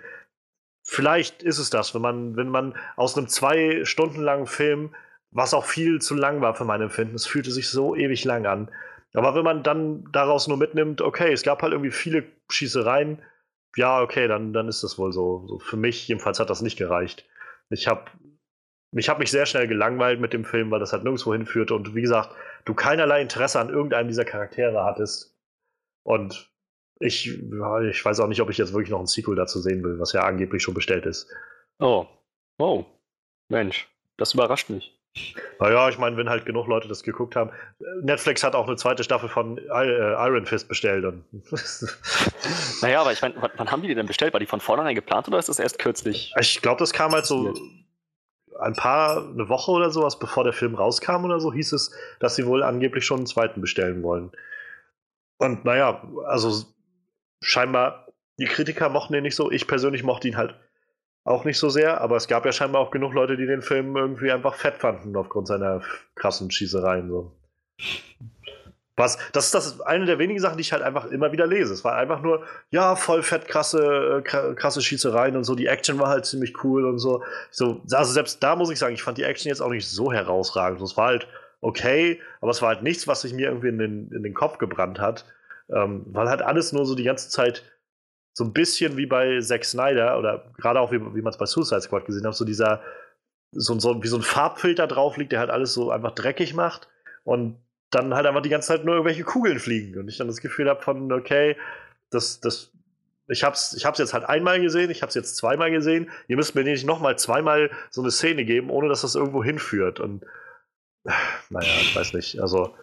vielleicht 0.91 1.45
ist 1.45 1.59
es 1.59 1.71
das, 1.71 1.95
wenn 1.95 2.03
man, 2.03 2.37
wenn 2.37 2.49
man 2.49 2.75
aus 2.97 3.17
einem 3.17 3.29
zwei 3.29 3.85
Stunden 3.85 4.21
langen 4.21 4.47
Film, 4.47 4.93
was 5.31 5.55
auch 5.55 5.65
viel 5.65 6.01
zu 6.01 6.17
lang 6.17 6.41
war 6.41 6.57
für 6.57 6.65
mein 6.65 6.83
Empfinden, 6.83 7.15
es 7.15 7.27
fühlte 7.27 7.53
sich 7.53 7.69
so 7.69 7.95
ewig 7.95 8.25
lang 8.25 8.45
an. 8.45 8.73
Aber 9.15 9.37
wenn 9.37 9.45
man 9.45 9.63
dann 9.63 10.05
daraus 10.11 10.49
nur 10.49 10.57
mitnimmt, 10.57 11.01
okay, 11.01 11.33
es 11.33 11.45
gab 11.45 11.63
halt 11.63 11.73
irgendwie 11.73 11.93
viele 11.93 12.25
Schießereien, 12.51 13.23
ja, 13.77 14.03
okay, 14.03 14.27
dann, 14.27 14.53
dann 14.53 14.67
ist 14.67 14.83
das 14.83 14.99
wohl 14.99 15.13
so. 15.13 15.47
so. 15.47 15.61
Für 15.61 15.77
mich 15.77 16.09
jedenfalls 16.09 16.41
hat 16.41 16.51
das 16.51 16.61
nicht 16.61 16.77
gereicht. 16.77 17.25
Ich 17.71 17.87
habe 17.87 18.11
ich 18.93 19.09
hab 19.09 19.21
mich 19.21 19.31
sehr 19.31 19.47
schnell 19.47 19.69
gelangweilt 19.69 20.21
mit 20.21 20.33
dem 20.33 20.45
Film, 20.45 20.73
weil 20.73 20.81
das 20.81 20.93
halt 20.93 21.05
nirgendwo 21.05 21.33
hinführte 21.33 21.77
und 21.77 21.95
wie 21.95 22.03
gesagt, 22.03 22.35
du 22.65 22.75
keinerlei 22.75 23.23
Interesse 23.23 23.61
an 23.61 23.71
irgendeinem 23.71 24.09
dieser 24.09 24.25
Charaktere 24.25 24.83
hattest. 24.85 25.37
Und 26.03 26.50
ich, 27.01 27.29
ich 27.29 28.05
weiß 28.05 28.21
auch 28.21 28.29
nicht, 28.29 28.41
ob 28.43 28.51
ich 28.51 28.59
jetzt 28.59 28.73
wirklich 28.73 28.91
noch 28.91 29.01
ein 29.01 29.07
Sequel 29.07 29.35
dazu 29.35 29.59
sehen 29.59 29.83
will, 29.83 29.99
was 29.99 30.13
ja 30.13 30.23
angeblich 30.23 30.63
schon 30.63 30.75
bestellt 30.75 31.07
ist. 31.07 31.29
Oh. 31.79 32.07
Oh. 32.59 32.85
Mensch, 33.49 33.89
das 34.19 34.35
überrascht 34.35 34.69
mich. 34.69 34.95
Naja, 35.59 35.89
ich 35.89 35.99
meine, 35.99 36.17
wenn 36.17 36.29
halt 36.29 36.47
genug 36.47 36.69
Leute 36.69 36.87
das 36.87 37.03
geguckt 37.03 37.35
haben. 37.35 37.51
Netflix 38.03 38.45
hat 38.45 38.55
auch 38.55 38.69
eine 38.69 38.77
zweite 38.77 39.03
Staffel 39.03 39.29
von 39.29 39.59
äh, 39.59 39.63
Iron 39.69 40.47
Fist 40.47 40.69
bestellt. 40.69 41.05
Und 41.05 41.25
naja, 42.83 43.01
aber 43.01 43.13
ich 43.13 43.21
meine, 43.21 43.35
wann 43.57 43.71
haben 43.71 43.83
die 43.83 43.89
die 43.89 43.95
denn 43.95 44.07
bestellt? 44.07 44.33
War 44.35 44.41
die 44.41 44.47
von 44.47 44.61
vornherein 44.61 44.95
geplant 44.95 45.27
oder 45.27 45.39
ist 45.39 45.49
das 45.49 45.59
erst 45.59 45.79
kürzlich? 45.79 46.33
Ich 46.39 46.63
glaube, 46.63 46.79
das 46.79 46.93
kam 46.93 47.13
halt 47.13 47.27
so 47.27 47.55
ein 48.61 48.75
paar, 48.75 49.29
eine 49.29 49.49
Woche 49.49 49.71
oder 49.71 49.91
sowas, 49.91 50.19
bevor 50.19 50.45
der 50.45 50.53
Film 50.53 50.75
rauskam 50.75 51.25
oder 51.25 51.41
so, 51.41 51.53
hieß 51.53 51.73
es, 51.73 51.93
dass 52.21 52.37
sie 52.37 52.47
wohl 52.47 52.63
angeblich 52.63 53.05
schon 53.05 53.19
einen 53.19 53.27
zweiten 53.27 53.61
bestellen 53.61 54.03
wollen. 54.03 54.31
Und 55.39 55.65
naja, 55.65 56.07
also 56.27 56.67
scheinbar, 57.41 58.07
die 58.39 58.47
Kritiker 58.47 58.89
mochten 58.89 59.13
den 59.13 59.23
nicht 59.23 59.37
so. 59.37 59.51
Ich 59.51 59.67
persönlich 59.67 60.03
mochte 60.03 60.29
ihn 60.29 60.37
halt 60.37 60.55
auch 61.25 61.45
nicht 61.45 61.59
so 61.59 61.69
sehr, 61.69 62.01
aber 62.01 62.17
es 62.17 62.29
gab 62.29 62.47
ja 62.47 62.53
scheinbar 62.53 62.81
auch 62.81 62.91
genug 62.91 63.13
Leute, 63.13 63.37
die 63.37 63.47
den 63.47 63.63
Film 63.63 63.97
irgendwie 63.97 64.33
einfach 64.33 64.55
fett 64.55 64.79
fanden 64.79 65.15
aufgrund 65.17 65.47
seiner 65.47 65.83
krassen 66.15 66.51
Schießereien. 66.51 67.09
So. 67.09 67.33
Was, 68.97 69.19
das 69.33 69.47
ist 69.47 69.55
das 69.55 69.81
eine 69.81 70.05
der 70.05 70.19
wenigen 70.19 70.41
Sachen, 70.41 70.57
die 70.57 70.63
ich 70.63 70.73
halt 70.73 70.83
einfach 70.83 71.07
immer 71.07 71.33
wieder 71.33 71.47
lese. 71.47 71.73
Es 71.73 71.85
war 71.85 71.97
einfach 71.97 72.21
nur, 72.21 72.45
ja, 72.71 72.97
voll 72.97 73.23
fett 73.23 73.49
krasse, 73.49 74.23
äh, 74.25 74.55
krasse 74.55 74.83
Schießereien 74.83 75.37
und 75.37 75.45
so. 75.45 75.55
Die 75.55 75.67
Action 75.67 75.99
war 75.99 76.09
halt 76.09 76.27
ziemlich 76.27 76.65
cool 76.65 76.85
und 76.85 76.99
so. 76.99 77.23
so. 77.51 77.81
Also 77.93 78.13
selbst 78.13 78.43
da 78.43 78.57
muss 78.57 78.71
ich 78.71 78.79
sagen, 78.79 78.95
ich 78.95 79.03
fand 79.03 79.17
die 79.17 79.23
Action 79.23 79.49
jetzt 79.49 79.63
auch 79.63 79.71
nicht 79.71 79.89
so 79.89 80.13
herausragend. 80.13 80.83
Es 80.83 80.97
war 80.97 81.07
halt 81.07 81.29
okay, 81.63 82.21
aber 82.41 82.51
es 82.51 82.61
war 82.61 82.69
halt 82.69 82.83
nichts, 82.83 83.09
was 83.09 83.23
sich 83.23 83.33
mir 83.33 83.49
irgendwie 83.49 83.69
in 83.69 83.79
den, 83.79 84.13
in 84.13 84.23
den 84.23 84.35
Kopf 84.35 84.59
gebrannt 84.59 84.99
hat. 84.99 85.25
Ähm, 85.75 86.05
weil 86.07 86.29
halt 86.29 86.43
alles 86.43 86.73
nur 86.73 86.85
so 86.85 86.95
die 86.95 87.05
ganze 87.05 87.29
Zeit 87.29 87.65
so 88.33 88.45
ein 88.45 88.53
bisschen 88.53 88.97
wie 88.97 89.07
bei 89.07 89.41
Zack 89.41 89.65
Snyder 89.65 90.19
oder 90.19 90.53
gerade 90.59 90.81
auch 90.81 90.93
wie, 90.93 91.01
wie 91.01 91.23
man 91.23 91.31
es 91.33 91.39
bei 91.39 91.47
Suicide 91.47 91.81
Squad 91.81 92.07
gesehen 92.07 92.27
hat, 92.27 92.35
so 92.35 92.45
dieser, 92.45 92.83
so, 93.53 93.79
so, 93.79 94.03
wie 94.03 94.09
so 94.09 94.17
ein 94.17 94.23
Farbfilter 94.23 94.87
drauf 94.87 95.17
liegt, 95.17 95.33
der 95.33 95.41
halt 95.41 95.51
alles 95.51 95.75
so 95.75 95.91
einfach 95.91 96.13
dreckig 96.13 96.55
macht 96.55 96.89
und 97.25 97.59
dann 97.91 98.15
halt 98.15 98.27
einfach 98.27 98.43
die 98.43 98.49
ganze 98.49 98.69
Zeit 98.69 98.85
nur 98.85 98.95
irgendwelche 98.95 99.25
Kugeln 99.25 99.59
fliegen 99.59 99.99
und 99.99 100.09
ich 100.09 100.17
dann 100.17 100.29
das 100.29 100.41
Gefühl 100.41 100.69
habe 100.69 100.83
von, 100.83 101.11
okay, 101.13 101.57
das, 102.11 102.41
das, 102.41 102.73
ich 103.27 103.43
hab's, 103.43 103.75
ich 103.75 103.85
hab's 103.85 103.99
jetzt 103.99 104.15
halt 104.15 104.25
einmal 104.25 104.61
gesehen, 104.61 104.91
ich 104.91 105.03
hab's 105.03 105.15
jetzt 105.15 105.37
zweimal 105.37 105.71
gesehen, 105.71 106.11
ihr 106.29 106.37
müsst 106.37 106.55
mir 106.55 106.63
nicht 106.63 106.87
nochmal 106.87 107.19
zweimal 107.19 107.71
so 107.91 108.01
eine 108.01 108.11
Szene 108.11 108.45
geben, 108.45 108.71
ohne 108.71 108.89
dass 108.89 109.03
das 109.03 109.17
irgendwo 109.17 109.43
hinführt 109.43 109.99
und 109.99 110.25
naja, 111.51 111.73
ich 111.81 111.97
weiß 111.97 112.13
nicht, 112.15 112.41
also 112.41 112.75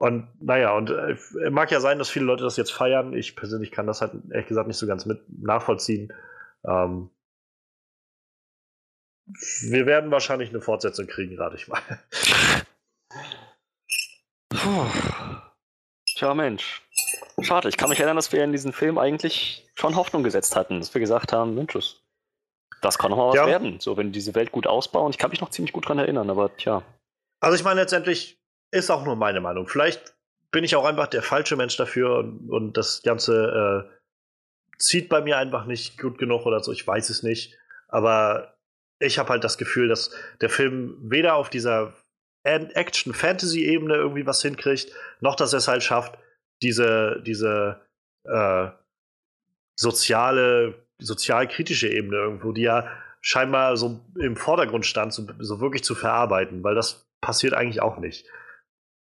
und 0.00 0.28
naja, 0.40 0.72
und 0.72 0.88
äh, 0.88 1.50
mag 1.50 1.70
ja 1.70 1.78
sein, 1.78 1.98
dass 1.98 2.08
viele 2.08 2.24
Leute 2.24 2.42
das 2.42 2.56
jetzt 2.56 2.72
feiern. 2.72 3.12
Ich 3.12 3.36
persönlich 3.36 3.70
kann 3.70 3.86
das 3.86 4.00
halt 4.00 4.12
ehrlich 4.30 4.46
gesagt 4.46 4.66
nicht 4.66 4.78
so 4.78 4.86
ganz 4.86 5.04
mit 5.04 5.20
nachvollziehen. 5.28 6.10
Ähm, 6.64 7.10
wir 9.26 9.84
werden 9.84 10.10
wahrscheinlich 10.10 10.48
eine 10.48 10.62
Fortsetzung 10.62 11.06
kriegen, 11.06 11.38
rate 11.38 11.56
ich 11.56 11.68
mal. 11.68 11.82
Puh. 14.48 14.86
Tja, 16.16 16.32
Mensch. 16.32 16.80
Schade, 17.42 17.68
ich 17.68 17.76
kann 17.76 17.90
mich 17.90 18.00
erinnern, 18.00 18.16
dass 18.16 18.32
wir 18.32 18.42
in 18.42 18.52
diesem 18.52 18.72
Film 18.72 18.96
eigentlich 18.96 19.68
schon 19.74 19.96
Hoffnung 19.96 20.22
gesetzt 20.22 20.56
hatten, 20.56 20.78
dass 20.78 20.94
wir 20.94 21.00
gesagt 21.00 21.34
haben, 21.34 21.54
Mensch, 21.54 21.74
das 22.80 22.96
kann 22.96 23.10
noch 23.10 23.18
mal 23.18 23.28
was 23.28 23.36
ja. 23.36 23.46
werden. 23.46 23.80
So, 23.80 23.98
wenn 23.98 24.12
diese 24.12 24.34
Welt 24.34 24.50
gut 24.50 24.66
ausbauen. 24.66 25.10
Ich 25.10 25.18
kann 25.18 25.28
mich 25.30 25.42
noch 25.42 25.50
ziemlich 25.50 25.74
gut 25.74 25.86
dran 25.86 25.98
erinnern, 25.98 26.30
aber 26.30 26.56
tja. 26.56 26.82
Also 27.40 27.54
ich 27.54 27.64
meine 27.64 27.80
letztendlich, 27.80 28.39
ist 28.70 28.90
auch 28.90 29.04
nur 29.04 29.16
meine 29.16 29.40
Meinung. 29.40 29.66
Vielleicht 29.68 30.14
bin 30.50 30.64
ich 30.64 30.76
auch 30.76 30.84
einfach 30.84 31.06
der 31.06 31.22
falsche 31.22 31.56
Mensch 31.56 31.76
dafür 31.76 32.18
und, 32.18 32.50
und 32.50 32.76
das 32.76 33.02
Ganze 33.02 33.88
äh, 33.88 34.00
zieht 34.78 35.08
bei 35.08 35.20
mir 35.20 35.38
einfach 35.38 35.66
nicht 35.66 35.98
gut 35.98 36.18
genug 36.18 36.46
oder 36.46 36.60
so. 36.60 36.72
Ich 36.72 36.86
weiß 36.86 37.10
es 37.10 37.22
nicht. 37.22 37.56
Aber 37.88 38.54
ich 38.98 39.18
habe 39.18 39.30
halt 39.30 39.44
das 39.44 39.58
Gefühl, 39.58 39.88
dass 39.88 40.10
der 40.40 40.50
Film 40.50 40.96
weder 41.02 41.34
auf 41.34 41.50
dieser 41.50 41.94
Action-Fantasy-Ebene 42.42 43.94
irgendwie 43.94 44.26
was 44.26 44.42
hinkriegt, 44.42 44.92
noch 45.20 45.36
dass 45.36 45.52
er 45.52 45.58
es 45.58 45.68
halt 45.68 45.82
schafft, 45.82 46.18
diese, 46.62 47.22
diese 47.26 47.80
äh, 48.24 48.68
soziale, 49.76 50.86
sozial-kritische 50.98 51.88
Ebene 51.88 52.16
irgendwo, 52.16 52.52
die 52.52 52.62
ja 52.62 52.88
scheinbar 53.20 53.76
so 53.76 54.00
im 54.18 54.36
Vordergrund 54.36 54.86
stand, 54.86 55.12
so, 55.12 55.26
so 55.38 55.60
wirklich 55.60 55.84
zu 55.84 55.94
verarbeiten, 55.94 56.62
weil 56.64 56.74
das 56.74 57.06
passiert 57.20 57.52
eigentlich 57.54 57.82
auch 57.82 57.98
nicht. 57.98 58.26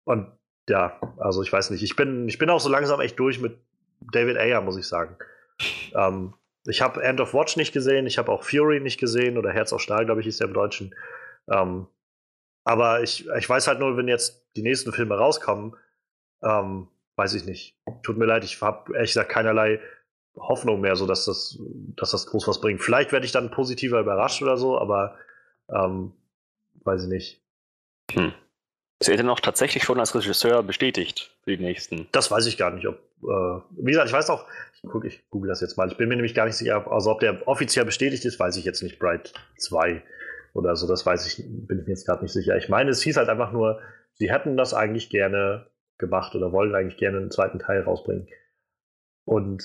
Und 0.05 0.27
ja, 0.69 1.01
also 1.19 1.43
ich 1.43 1.53
weiß 1.53 1.71
nicht. 1.71 1.83
Ich 1.83 1.97
bin, 1.97 2.29
ich 2.29 2.39
bin 2.39 2.51
auch 2.51 2.61
so 2.61 2.69
langsam 2.69 3.01
echt 3.01 3.19
durch 3.19 3.41
mit 3.41 3.59
David 4.01 4.37
Ayer, 4.37 4.61
muss 4.61 4.77
ich 4.77 4.87
sagen. 4.87 5.17
Ähm, 5.95 6.33
ich 6.67 6.81
habe 6.81 7.03
End 7.03 7.21
of 7.21 7.35
Watch 7.35 7.57
nicht 7.57 7.73
gesehen, 7.73 8.07
ich 8.07 8.19
habe 8.19 8.33
auch 8.33 8.43
Fury 8.43 8.81
nicht 8.81 8.99
gesehen 8.99 9.37
oder 9.37 9.53
Herz 9.53 9.73
auf 9.73 9.83
Stahl, 9.83 10.07
glaube 10.07 10.21
ich, 10.23 10.27
ist 10.27 10.41
der 10.41 10.47
im 10.47 10.55
Deutschen. 10.55 10.95
Ähm, 11.49 11.87
aber 12.65 13.03
ich, 13.03 13.29
ich 13.29 13.49
weiß 13.49 13.67
halt 13.67 13.81
nur, 13.81 13.97
wenn 13.97 14.09
jetzt 14.09 14.47
die 14.57 14.63
nächsten 14.63 14.93
Filme 14.93 15.17
rauskommen, 15.17 15.77
ähm, 16.43 16.89
weiß 17.17 17.35
ich 17.35 17.45
nicht. 17.45 17.77
Tut 18.03 18.17
mir 18.17 18.27
leid, 18.27 18.45
ich 18.45 18.61
habe 18.63 18.95
ehrlich 18.95 19.11
gesagt 19.11 19.31
keinerlei 19.31 19.81
Hoffnung 20.37 20.81
mehr, 20.81 20.97
so 20.97 21.07
dass 21.07 21.25
das, 21.27 21.59
dass 21.97 22.13
das 22.13 22.27
groß 22.27 22.49
was 22.49 22.61
bringt. 22.61 22.81
Vielleicht 22.81 23.13
werde 23.13 23.27
ich 23.27 23.33
dann 23.33 23.51
positiver 23.51 24.01
überrascht 24.01 24.43
oder 24.43 24.57
so, 24.57 24.79
aber 24.79 25.17
ähm, 25.69 26.13
weiß 26.85 27.05
ich 27.05 27.09
nicht. 27.09 27.43
Hm. 28.13 28.33
Ist 29.03 29.09
er 29.09 29.17
denn 29.17 29.29
auch 29.31 29.41
tatsächlich 29.41 29.83
schon 29.83 29.99
als 29.99 30.15
Regisseur 30.15 30.63
bestätigt 30.63 31.35
für 31.43 31.57
die 31.57 31.65
nächsten? 31.65 32.07
Das 32.13 32.31
weiß 32.31 32.47
ich 32.47 32.57
gar 32.57 32.71
nicht. 32.71 32.87
Ob, 32.87 33.01
äh, 33.25 33.61
wie 33.71 33.91
gesagt, 33.91 34.07
ich 34.07 34.13
weiß 34.13 34.31
auch, 34.31 34.47
ich, 34.75 34.83
guck, 34.89 35.05
ich 35.05 35.29
google 35.29 35.49
das 35.49 35.61
jetzt 35.61 35.77
mal. 35.77 35.91
Ich 35.91 35.97
bin 35.97 36.09
mir 36.09 36.15
nämlich 36.15 36.37
gar 36.37 36.47
nicht 36.47 36.55
sicher, 36.55 36.87
also 36.89 37.11
ob 37.11 37.19
der 37.19 37.49
offiziell 37.49 37.85
bestätigt 37.85 38.25
ist, 38.25 38.39
weiß 38.39 38.57
ich 38.59 38.65
jetzt 38.65 38.81
nicht. 38.81 39.01
Bright 39.01 39.33
2 39.59 40.05
oder 40.55 40.77
so, 40.77 40.87
das 40.87 41.05
weiß 41.05 41.27
ich, 41.27 41.45
bin 41.45 41.81
ich 41.81 41.87
mir 41.87 41.95
jetzt 41.95 42.07
gerade 42.07 42.23
nicht 42.23 42.33
sicher. 42.33 42.57
Ich 42.57 42.69
meine, 42.69 42.91
es 42.91 43.03
hieß 43.03 43.17
halt 43.17 43.29
einfach 43.29 43.51
nur, 43.51 43.81
sie 44.13 44.31
hätten 44.31 44.57
das 44.57 44.73
eigentlich 44.73 45.11
gerne 45.11 45.67
gemacht 45.99 46.37
oder 46.37 46.53
wollen 46.53 46.77
eigentlich 46.77 46.97
gerne 46.97 47.17
einen 47.17 47.33
zweiten 47.33 47.59
Teil 47.59 47.83
rausbringen. 47.83 48.29
Und 49.25 49.65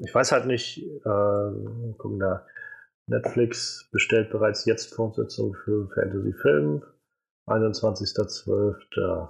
ich 0.00 0.14
weiß 0.14 0.32
halt 0.32 0.46
nicht, 0.46 0.78
äh, 0.78 1.94
gucken 1.98 2.18
da, 2.18 2.46
Netflix 3.08 3.90
bestellt 3.92 4.30
bereits 4.30 4.64
jetzt 4.64 4.94
Fortsetzung 4.94 5.54
für 5.54 5.90
Fantasy-Film. 5.94 6.82
21.12. 7.48 9.28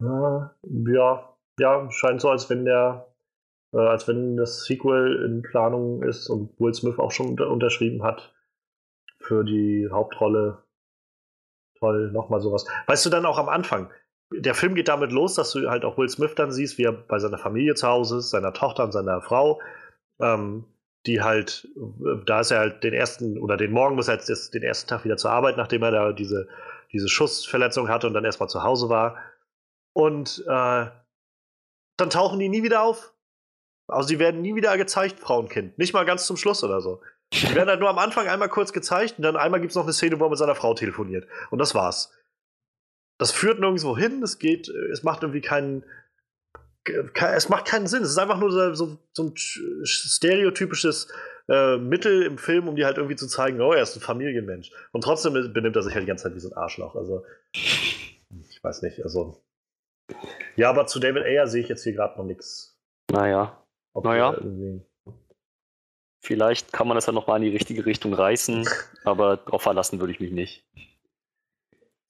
Ja, 0.00 1.36
ja, 1.58 1.90
scheint 1.90 2.20
so, 2.20 2.30
als 2.30 2.48
wenn 2.48 2.64
der, 2.64 3.06
äh, 3.74 3.78
als 3.78 4.08
wenn 4.08 4.36
das 4.36 4.64
Sequel 4.64 5.24
in 5.24 5.42
Planung 5.42 6.02
ist 6.02 6.28
und 6.28 6.58
Will 6.58 6.74
Smith 6.74 6.98
auch 6.98 7.10
schon 7.10 7.28
unter 7.28 7.50
unterschrieben 7.50 8.02
hat 8.02 8.34
für 9.18 9.44
die 9.44 9.88
Hauptrolle. 9.90 10.64
Toll, 11.78 12.10
nochmal 12.12 12.40
sowas. 12.40 12.66
Weißt 12.86 13.04
du 13.06 13.10
dann 13.10 13.26
auch 13.26 13.38
am 13.38 13.48
Anfang, 13.48 13.90
der 14.32 14.54
Film 14.54 14.74
geht 14.74 14.88
damit 14.88 15.12
los, 15.12 15.34
dass 15.34 15.52
du 15.52 15.68
halt 15.68 15.84
auch 15.84 15.98
Will 15.98 16.08
Smith 16.08 16.34
dann 16.34 16.52
siehst, 16.52 16.78
wie 16.78 16.84
er 16.84 16.92
bei 16.92 17.18
seiner 17.18 17.38
Familie 17.38 17.74
zu 17.74 17.88
Hause 17.88 18.18
ist, 18.18 18.30
seiner 18.30 18.52
Tochter 18.52 18.84
und 18.84 18.92
seiner 18.92 19.20
Frau, 19.20 19.60
ähm, 20.20 20.64
die 21.06 21.22
halt, 21.22 21.68
da 22.26 22.40
ist 22.40 22.50
er 22.50 22.58
halt 22.58 22.84
den 22.84 22.92
ersten 22.92 23.38
oder 23.38 23.56
den 23.56 23.72
Morgen 23.72 23.96
muss 23.96 24.08
er 24.08 24.16
jetzt 24.16 24.54
den 24.54 24.62
ersten 24.62 24.88
Tag 24.88 25.04
wieder 25.04 25.16
zur 25.16 25.30
Arbeit, 25.30 25.56
nachdem 25.56 25.82
er 25.82 25.90
da 25.90 26.12
diese, 26.12 26.48
diese 26.92 27.08
Schussverletzung 27.08 27.88
hatte 27.88 28.06
und 28.06 28.14
dann 28.14 28.24
erstmal 28.24 28.48
zu 28.48 28.62
Hause 28.62 28.88
war. 28.88 29.16
Und 29.92 30.44
äh, 30.46 30.86
dann 31.96 32.10
tauchen 32.10 32.38
die 32.38 32.48
nie 32.48 32.62
wieder 32.62 32.82
auf. 32.82 33.14
Also 33.88 34.08
die 34.08 34.18
werden 34.18 34.42
nie 34.42 34.54
wieder 34.54 34.76
gezeigt, 34.76 35.20
Frau 35.20 35.38
und 35.38 35.50
Kind. 35.50 35.78
Nicht 35.78 35.92
mal 35.92 36.04
ganz 36.04 36.26
zum 36.26 36.36
Schluss 36.36 36.62
oder 36.62 36.80
so. 36.80 37.02
Die 37.32 37.54
werden 37.54 37.68
halt 37.68 37.80
nur 37.80 37.88
am 37.88 37.98
Anfang 37.98 38.28
einmal 38.28 38.48
kurz 38.48 38.72
gezeigt 38.72 39.18
und 39.18 39.22
dann 39.22 39.36
einmal 39.36 39.60
gibt 39.60 39.70
es 39.70 39.76
noch 39.76 39.84
eine 39.84 39.92
Szene, 39.92 40.18
wo 40.18 40.24
er 40.24 40.30
mit 40.30 40.38
seiner 40.38 40.54
Frau 40.54 40.74
telefoniert. 40.74 41.26
Und 41.50 41.58
das 41.58 41.74
war's. 41.74 42.12
Das 43.18 43.32
führt 43.32 43.60
nirgendwo 43.60 43.96
hin, 43.96 44.22
es 44.22 44.38
geht, 44.38 44.68
es 44.68 45.02
macht 45.02 45.22
irgendwie 45.22 45.42
keinen. 45.42 45.84
Es 46.84 47.48
macht 47.48 47.66
keinen 47.66 47.86
Sinn. 47.86 48.02
Es 48.02 48.10
ist 48.10 48.18
einfach 48.18 48.38
nur 48.38 48.50
so, 48.50 48.74
so, 48.74 48.98
so 49.12 49.22
ein 49.24 49.32
stereotypisches 49.36 51.08
äh, 51.48 51.76
Mittel 51.76 52.22
im 52.22 52.38
Film, 52.38 52.68
um 52.68 52.76
dir 52.76 52.86
halt 52.86 52.96
irgendwie 52.96 53.16
zu 53.16 53.26
zeigen, 53.26 53.60
oh, 53.60 53.72
er 53.72 53.82
ist 53.82 53.96
ein 53.96 54.00
Familienmensch. 54.00 54.70
Und 54.92 55.02
trotzdem 55.02 55.34
benimmt 55.52 55.76
er 55.76 55.82
sich 55.82 55.94
halt 55.94 56.04
die 56.04 56.08
ganze 56.08 56.24
Zeit 56.24 56.34
wie 56.34 56.40
so 56.40 56.48
ein 56.48 56.56
Arschloch. 56.56 56.94
Also, 56.94 57.24
ich 57.52 58.60
weiß 58.62 58.82
nicht. 58.82 59.02
Also, 59.02 59.42
ja, 60.56 60.70
aber 60.70 60.86
zu 60.86 61.00
David 61.00 61.24
Ayer 61.24 61.46
sehe 61.46 61.62
ich 61.62 61.68
jetzt 61.68 61.84
hier 61.84 61.92
gerade 61.92 62.18
noch 62.18 62.24
nichts. 62.24 62.78
Naja. 63.10 63.64
Naja. 63.94 64.36
Vielleicht 66.22 66.72
kann 66.72 66.86
man 66.86 66.94
das 66.96 67.06
ja 67.06 67.12
nochmal 67.12 67.38
in 67.38 67.44
die 67.44 67.56
richtige 67.56 67.86
Richtung 67.86 68.12
reißen, 68.12 68.68
aber 69.04 69.38
darauf 69.38 69.62
verlassen 69.62 70.00
würde 70.00 70.12
ich 70.12 70.20
mich 70.20 70.32
nicht. 70.32 70.64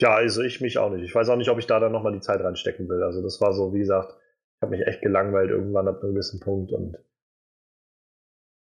Ja, 0.01 0.15
also 0.15 0.43
ich 0.43 0.61
mich 0.61 0.79
auch 0.79 0.91
nicht. 0.91 1.05
Ich 1.05 1.15
weiß 1.15 1.29
auch 1.29 1.37
nicht, 1.37 1.51
ob 1.51 1.59
ich 1.59 1.67
da 1.67 1.79
dann 1.79 1.93
nochmal 1.93 2.13
die 2.13 2.21
Zeit 2.21 2.41
reinstecken 2.41 2.89
will. 2.89 3.03
Also 3.03 3.23
das 3.23 3.41
war 3.41 3.53
so, 3.53 3.73
wie 3.75 3.81
gesagt, 3.81 4.15
habe 4.63 4.77
mich 4.77 4.87
echt 4.87 5.03
gelangweilt 5.03 5.51
irgendwann 5.51 5.89
ab 5.89 6.03
einem 6.03 6.13
gewissen 6.13 6.41
Punkt 6.41 6.73
und 6.73 6.97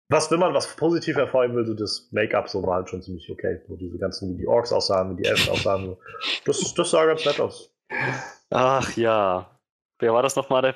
was, 0.09 0.31
wenn 0.31 0.41
man 0.41 0.53
was 0.53 0.77
positiv 0.77 1.17
hervorheben 1.17 1.57
will, 1.57 1.65
so 1.65 1.73
das 1.73 2.09
Make-up 2.13 2.47
so 2.49 2.63
war 2.67 2.75
halt 2.77 2.91
schon 2.91 3.01
ziemlich 3.01 3.31
okay. 3.31 3.63
So 3.67 3.77
diese 3.77 3.97
ganzen, 3.97 4.35
wie 4.35 4.43
die 4.43 4.47
Orks 4.47 4.71
aussahen, 4.71 5.17
wie 5.17 5.23
die 5.23 5.29
Elfen 5.29 5.51
aussahen. 5.51 5.97
Das, 6.45 6.75
das 6.75 6.91
sah 6.91 7.07
ganz 7.07 7.25
nett 7.25 7.41
aus. 7.41 7.75
Ach 8.51 8.95
ja. 8.95 9.51
Wer 9.99 10.13
war 10.13 10.23
das 10.23 10.37
nochmal, 10.37 10.61
der 10.61 10.75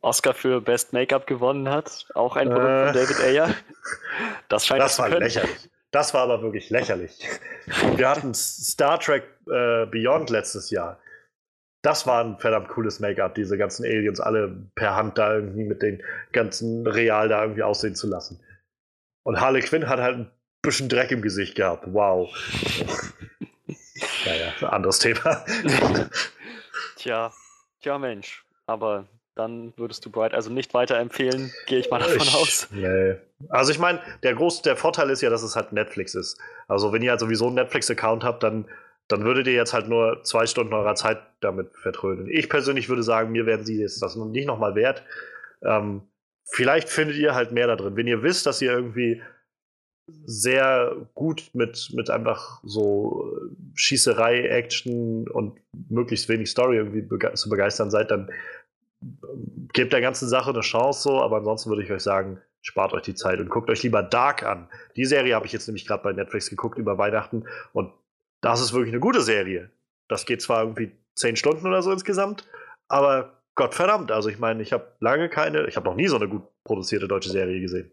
Oscar 0.00 0.32
für 0.32 0.60
Best 0.60 0.92
Make-up 0.92 1.26
gewonnen 1.26 1.68
hat? 1.68 2.06
Auch 2.14 2.36
ein 2.36 2.48
Produkt 2.48 2.68
äh, 2.68 2.84
von 2.84 2.94
David 2.94 3.20
Ayer? 3.20 3.54
Das 4.48 4.64
scheint 4.64 4.80
das 4.80 4.98
war 5.00 5.08
können. 5.08 5.22
lächerlich. 5.22 5.70
Das 5.90 6.14
war 6.14 6.22
aber 6.22 6.40
wirklich 6.42 6.70
lächerlich. 6.70 7.18
Wir 7.96 8.08
hatten 8.08 8.32
Star 8.32 9.00
Trek 9.00 9.24
äh, 9.48 9.86
Beyond 9.86 10.30
letztes 10.30 10.70
Jahr. 10.70 11.00
Das 11.86 12.04
war 12.04 12.24
ein 12.24 12.36
verdammt 12.38 12.66
cooles 12.66 12.98
Make-up, 12.98 13.36
diese 13.36 13.56
ganzen 13.56 13.84
Aliens 13.84 14.18
alle 14.18 14.48
per 14.74 14.96
Hand 14.96 15.18
da 15.18 15.36
irgendwie 15.36 15.62
mit 15.62 15.82
den 15.82 16.02
ganzen 16.32 16.84
Real 16.84 17.28
da 17.28 17.42
irgendwie 17.42 17.62
aussehen 17.62 17.94
zu 17.94 18.08
lassen. 18.08 18.40
Und 19.22 19.40
Harley 19.40 19.60
Quinn 19.60 19.88
hat 19.88 20.00
halt 20.00 20.16
ein 20.16 20.30
bisschen 20.62 20.88
Dreck 20.88 21.12
im 21.12 21.22
Gesicht 21.22 21.54
gehabt. 21.54 21.84
Wow. 21.92 22.28
naja, 24.26 24.68
anderes 24.68 24.98
Thema. 24.98 25.44
Tja, 26.96 27.32
tja 27.80 27.98
Mensch. 27.98 28.44
Aber 28.66 29.06
dann 29.36 29.72
würdest 29.76 30.04
du 30.04 30.10
Bright 30.10 30.34
also 30.34 30.50
nicht 30.50 30.74
weiterempfehlen, 30.74 31.52
gehe 31.66 31.78
ich 31.78 31.88
mal 31.88 32.00
davon 32.00 32.16
ich, 32.16 32.34
aus. 32.34 32.66
Nee. 32.72 33.14
Also 33.48 33.70
ich 33.70 33.78
meine, 33.78 34.00
der 34.24 34.34
große, 34.34 34.62
der 34.64 34.76
Vorteil 34.76 35.10
ist 35.10 35.20
ja, 35.20 35.30
dass 35.30 35.44
es 35.44 35.54
halt 35.54 35.72
Netflix 35.72 36.16
ist. 36.16 36.36
Also 36.66 36.92
wenn 36.92 37.02
ihr 37.02 37.10
halt 37.10 37.20
sowieso 37.20 37.46
einen 37.46 37.54
Netflix-Account 37.54 38.24
habt, 38.24 38.42
dann, 38.42 38.66
dann 39.08 39.24
würdet 39.24 39.46
ihr 39.46 39.52
jetzt 39.52 39.72
halt 39.72 39.88
nur 39.88 40.22
zwei 40.24 40.46
Stunden 40.46 40.74
eurer 40.74 40.94
Zeit 40.94 41.18
damit 41.40 41.70
vertrödeln. 41.76 42.28
Ich 42.30 42.48
persönlich 42.48 42.88
würde 42.88 43.02
sagen, 43.02 43.32
mir 43.32 43.46
werden 43.46 43.64
sie 43.64 43.80
jetzt 43.80 44.02
das 44.02 44.16
nicht 44.16 44.46
nochmal 44.46 44.74
wert. 44.74 45.02
Ähm, 45.62 46.02
vielleicht 46.44 46.88
findet 46.88 47.16
ihr 47.16 47.34
halt 47.34 47.52
mehr 47.52 47.66
da 47.66 47.76
drin. 47.76 47.96
Wenn 47.96 48.06
ihr 48.06 48.22
wisst, 48.22 48.46
dass 48.46 48.60
ihr 48.62 48.72
irgendwie 48.72 49.22
sehr 50.24 50.94
gut 51.14 51.50
mit, 51.52 51.90
mit 51.94 52.10
einfach 52.10 52.60
so 52.62 53.32
Schießerei, 53.74 54.48
Action 54.48 55.28
und 55.28 55.58
möglichst 55.88 56.28
wenig 56.28 56.50
Story 56.50 56.76
irgendwie 56.76 57.02
bege 57.02 57.32
zu 57.34 57.48
begeistern 57.48 57.90
seid, 57.90 58.10
dann 58.10 58.30
gebt 59.72 59.92
der 59.92 60.00
ganzen 60.00 60.28
Sache 60.28 60.50
eine 60.50 60.60
Chance 60.60 61.02
so, 61.02 61.20
aber 61.20 61.38
ansonsten 61.38 61.70
würde 61.70 61.82
ich 61.82 61.90
euch 61.90 62.02
sagen, 62.02 62.40
spart 62.62 62.92
euch 62.92 63.02
die 63.02 63.14
Zeit 63.14 63.40
und 63.40 63.50
guckt 63.50 63.68
euch 63.68 63.82
lieber 63.82 64.02
Dark 64.02 64.42
an. 64.44 64.68
Die 64.96 65.04
Serie 65.04 65.34
habe 65.34 65.46
ich 65.46 65.52
jetzt 65.52 65.66
nämlich 65.68 65.86
gerade 65.86 66.02
bei 66.02 66.12
Netflix 66.12 66.50
geguckt 66.50 66.78
über 66.78 66.98
Weihnachten 66.98 67.44
und 67.72 67.92
das 68.46 68.60
ist 68.60 68.72
wirklich 68.72 68.92
eine 68.92 69.00
gute 69.00 69.20
Serie. 69.20 69.70
Das 70.08 70.24
geht 70.24 70.42
zwar 70.42 70.62
irgendwie 70.62 70.92
zehn 71.14 71.36
Stunden 71.36 71.66
oder 71.66 71.82
so 71.82 71.90
insgesamt, 71.90 72.48
aber 72.88 73.42
Gottverdammt, 73.54 74.12
also 74.12 74.28
ich 74.28 74.38
meine, 74.38 74.62
ich 74.62 74.72
habe 74.72 74.92
lange 75.00 75.28
keine, 75.28 75.66
ich 75.66 75.76
habe 75.76 75.88
noch 75.88 75.94
nie 75.94 76.08
so 76.08 76.16
eine 76.16 76.28
gut 76.28 76.42
produzierte 76.64 77.08
deutsche 77.08 77.30
Serie 77.30 77.60
gesehen. 77.60 77.90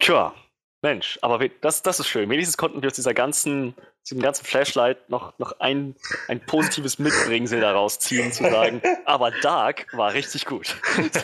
Tja, 0.00 0.34
Mensch, 0.82 1.18
aber 1.22 1.48
das, 1.48 1.82
das 1.82 2.00
ist 2.00 2.08
schön. 2.08 2.28
Wenigstens 2.28 2.56
konnten 2.56 2.82
wir 2.82 2.88
aus 2.88 2.94
dieser 2.94 3.14
ganzen 3.14 3.74
diesem 4.04 4.20
ganzen 4.20 4.44
Flashlight 4.44 5.08
noch, 5.08 5.38
noch 5.38 5.58
ein, 5.60 5.96
ein 6.28 6.44
positives 6.44 6.98
Mitbringsel 6.98 7.60
daraus 7.60 7.98
ziehen, 7.98 8.32
zu 8.32 8.44
sagen, 8.44 8.82
aber 9.06 9.30
Dark 9.30 9.86
war 9.92 10.12
richtig 10.12 10.46
gut. 10.46 10.76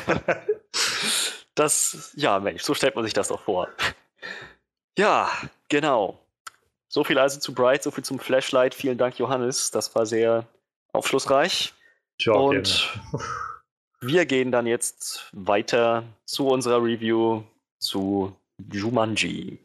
Das, 1.57 2.12
ja, 2.14 2.38
Mensch, 2.38 2.62
so 2.62 2.72
stellt 2.72 2.94
man 2.94 3.05
sich 3.05 3.12
das 3.12 3.28
doch 3.28 3.42
vor. 3.42 3.68
Ja, 4.96 5.28
genau. 5.70 6.18
So 6.88 7.04
viel 7.04 7.18
also 7.18 7.40
zu 7.40 7.54
Bright, 7.54 7.82
so 7.82 7.90
viel 7.90 8.04
zum 8.04 8.18
Flashlight. 8.18 8.74
Vielen 8.74 8.98
Dank, 8.98 9.18
Johannes. 9.18 9.70
Das 9.70 9.94
war 9.94 10.04
sehr 10.04 10.46
aufschlussreich. 10.92 11.72
Tja, 12.18 12.34
Und 12.34 12.90
gerne. 13.12 13.24
wir 14.02 14.26
gehen 14.26 14.52
dann 14.52 14.66
jetzt 14.66 15.30
weiter 15.32 16.04
zu 16.26 16.48
unserer 16.48 16.82
Review 16.82 17.42
zu 17.78 18.36
Jumanji. 18.70 19.58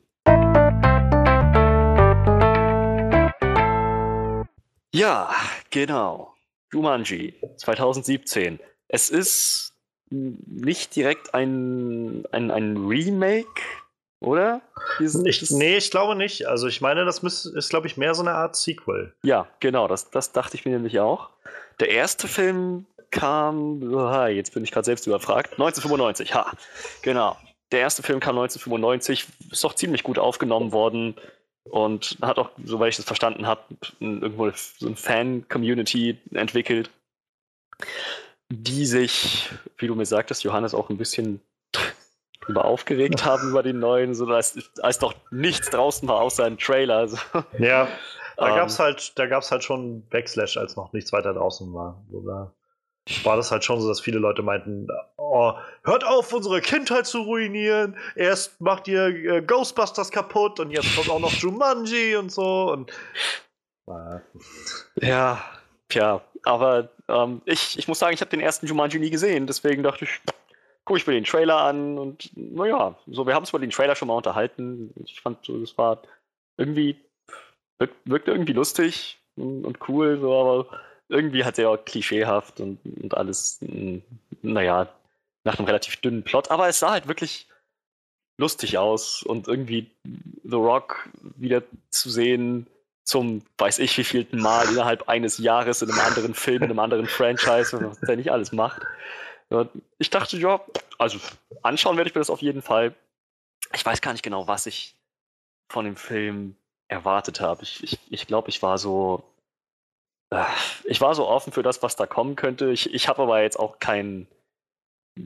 Ja, 4.93 5.35
genau. 5.71 6.33
Jumanji 6.71 7.33
2017. 7.57 8.59
Es 8.87 9.09
ist 9.09 9.73
nicht 10.09 10.95
direkt 10.95 11.33
ein, 11.33 12.23
ein, 12.31 12.51
ein 12.51 12.77
Remake, 12.77 13.61
oder? 14.19 14.61
Ich, 14.99 15.13
nee, 15.51 15.77
ich 15.77 15.91
glaube 15.91 16.15
nicht. 16.15 16.47
Also 16.47 16.67
ich 16.67 16.81
meine, 16.81 17.05
das 17.05 17.19
ist, 17.23 17.69
glaube 17.69 17.87
ich, 17.87 17.97
mehr 17.97 18.13
so 18.15 18.21
eine 18.21 18.31
Art 18.31 18.55
Sequel. 18.55 19.13
Ja, 19.23 19.47
genau, 19.59 19.87
das, 19.87 20.09
das 20.09 20.31
dachte 20.31 20.55
ich 20.55 20.65
mir 20.65 20.71
nämlich 20.71 20.99
auch. 20.99 21.29
Der 21.79 21.89
erste 21.89 22.27
Film 22.27 22.85
kam, 23.11 23.81
oh, 23.93 24.25
jetzt 24.25 24.53
bin 24.53 24.63
ich 24.63 24.71
gerade 24.71 24.85
selbst 24.85 25.07
überfragt, 25.07 25.53
1995, 25.53 26.33
ha, 26.33 26.51
genau. 27.01 27.37
Der 27.71 27.79
erste 27.79 28.03
Film 28.03 28.19
kam 28.19 28.37
1995, 28.37 29.27
ist 29.51 29.63
doch 29.63 29.73
ziemlich 29.73 30.03
gut 30.03 30.19
aufgenommen 30.19 30.71
worden 30.71 31.15
und 31.63 32.17
hat 32.21 32.37
auch, 32.37 32.51
soweit 32.63 32.89
ich 32.89 32.97
das 32.97 33.05
verstanden 33.05 33.47
habe, 33.47 33.61
irgendwo 33.99 34.49
so 34.51 34.87
eine 34.87 34.95
Fan-Community 34.95 36.17
entwickelt, 36.31 36.89
die 38.49 38.85
sich, 38.85 39.49
wie 39.77 39.87
du 39.87 39.95
mir 39.95 40.05
sagtest, 40.05 40.43
Johannes, 40.43 40.75
auch 40.75 40.89
ein 40.89 40.97
bisschen 40.97 41.41
drüber 42.45 42.65
aufgeregt 42.65 43.25
haben 43.25 43.49
über 43.49 43.63
den 43.63 43.79
neuen, 43.79 44.13
so 44.13 44.25
als, 44.27 44.57
als 44.81 44.99
doch 44.99 45.13
nichts 45.31 45.69
draußen 45.69 46.07
war 46.07 46.21
außer 46.21 46.45
ein 46.45 46.57
Trailer. 46.57 46.97
Also, 46.97 47.17
ja, 47.59 47.87
da 48.37 48.49
ähm, 48.49 48.55
gab 48.55 48.67
es 48.67 48.79
halt, 48.79 49.13
halt 49.17 49.63
schon 49.63 50.07
Backslash, 50.09 50.57
als 50.57 50.75
noch 50.75 50.93
nichts 50.93 51.11
weiter 51.13 51.33
draußen 51.33 51.73
war. 51.73 52.03
Oder? 52.11 52.53
war 53.23 53.37
das 53.37 53.51
halt 53.51 53.63
schon 53.63 53.79
so, 53.81 53.87
dass 53.87 53.99
viele 53.99 54.17
Leute 54.17 54.41
meinten, 54.41 54.87
oh, 55.17 55.53
hört 55.83 56.03
auf, 56.03 56.33
unsere 56.33 56.61
Kindheit 56.61 57.05
zu 57.05 57.21
ruinieren. 57.21 57.95
Erst 58.15 58.59
macht 58.59 58.87
ihr 58.87 59.07
äh, 59.07 59.41
Ghostbusters 59.41 60.09
kaputt 60.09 60.59
und 60.59 60.71
jetzt 60.71 60.95
kommt 60.95 61.09
auch 61.09 61.19
noch 61.19 61.31
Jumanji 61.33 62.15
und 62.15 62.31
so. 62.31 62.71
Und, 62.71 62.91
äh. 63.87 65.07
Ja, 65.07 65.43
tja, 65.89 66.21
aber 66.43 66.89
ähm, 67.07 67.41
ich, 67.45 67.77
ich 67.77 67.87
muss 67.87 67.99
sagen, 67.99 68.15
ich 68.15 68.21
habe 68.21 68.31
den 68.31 68.41
ersten 68.41 68.65
Jumanji 68.65 68.99
nie 68.99 69.11
gesehen, 69.11 69.45
deswegen 69.45 69.83
dachte 69.83 70.05
ich, 70.05 70.21
gucke 70.85 70.99
ich 70.99 71.07
mir 71.07 71.13
den 71.13 71.23
Trailer 71.23 71.57
an 71.57 71.97
und 71.97 72.31
naja, 72.35 72.95
so, 73.07 73.25
wir 73.25 73.33
haben 73.33 73.41
uns 73.41 73.49
über 73.49 73.59
den 73.59 73.71
Trailer 73.71 73.95
schon 73.95 74.07
mal 74.07 74.15
unterhalten. 74.15 74.93
Ich 75.03 75.19
fand 75.19 75.43
so, 75.43 75.59
das 75.59 75.77
war 75.77 76.01
irgendwie, 76.57 76.95
wirkt, 77.79 77.95
wirkte 78.05 78.31
irgendwie 78.31 78.53
lustig 78.53 79.19
und, 79.35 79.65
und 79.65 79.89
cool, 79.89 80.19
so, 80.19 80.33
aber 80.33 80.79
irgendwie 81.09 81.43
hat 81.43 81.59
er 81.59 81.71
auch 81.71 81.83
klischeehaft 81.83 82.59
und, 82.59 82.79
und 83.01 83.17
alles, 83.17 83.59
naja, 84.41 84.87
nach 85.43 85.57
einem 85.57 85.65
relativ 85.65 85.97
dünnen 85.97 86.23
Plot. 86.23 86.51
Aber 86.51 86.67
es 86.67 86.79
sah 86.79 86.91
halt 86.91 87.07
wirklich 87.07 87.47
lustig 88.37 88.77
aus 88.77 89.23
und 89.23 89.47
irgendwie 89.47 89.91
The 90.43 90.55
Rock 90.55 91.09
wieder 91.35 91.63
zu 91.89 92.09
sehen 92.09 92.67
zum 93.05 93.43
weiß 93.59 93.79
ich 93.79 93.97
wievielten 93.97 94.41
Mal 94.41 94.67
innerhalb 94.67 95.07
eines 95.07 95.37
Jahres 95.37 95.83
in 95.83 95.91
einem 95.91 95.99
anderen 95.99 96.33
Film, 96.33 96.63
in 96.63 96.71
einem 96.71 96.79
anderen 96.79 97.05
Franchise, 97.07 97.79
was 97.79 97.99
der 98.01 98.17
nicht 98.17 98.31
alles 98.31 98.51
macht. 98.51 98.81
Ich 99.97 100.09
dachte, 100.09 100.37
ja, 100.37 100.61
also 100.97 101.19
anschauen 101.61 101.97
werde 101.97 102.09
ich 102.09 102.15
mir 102.15 102.21
das 102.21 102.29
auf 102.29 102.41
jeden 102.41 102.61
Fall. 102.61 102.95
Ich 103.73 103.85
weiß 103.85 104.01
gar 104.01 104.11
nicht 104.11 104.23
genau, 104.23 104.47
was 104.47 104.65
ich 104.65 104.95
von 105.71 105.85
dem 105.85 105.95
Film 105.95 106.55
erwartet 106.87 107.41
habe. 107.41 107.63
Ich, 107.63 107.83
ich, 107.83 107.99
ich 108.09 108.27
glaube, 108.27 108.49
ich 108.49 108.61
war 108.61 108.77
so. 108.77 109.23
Ich 110.83 110.99
war 111.01 111.15
so 111.15 111.27
offen 111.27 111.53
für 111.53 111.63
das, 111.63 111.81
was 111.83 111.95
da 111.95 112.07
kommen 112.07 112.35
könnte. 112.35 112.71
Ich, 112.71 112.93
ich 112.93 113.07
habe 113.07 113.21
aber 113.21 113.41
jetzt 113.41 113.57
auch 113.57 113.79
kein, 113.79 114.27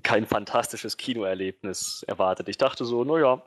kein 0.03 0.27
fantastisches 0.27 0.97
Kinoerlebnis 0.97 2.03
erwartet. 2.03 2.49
Ich 2.49 2.57
dachte 2.57 2.85
so, 2.85 3.03
naja, 3.03 3.41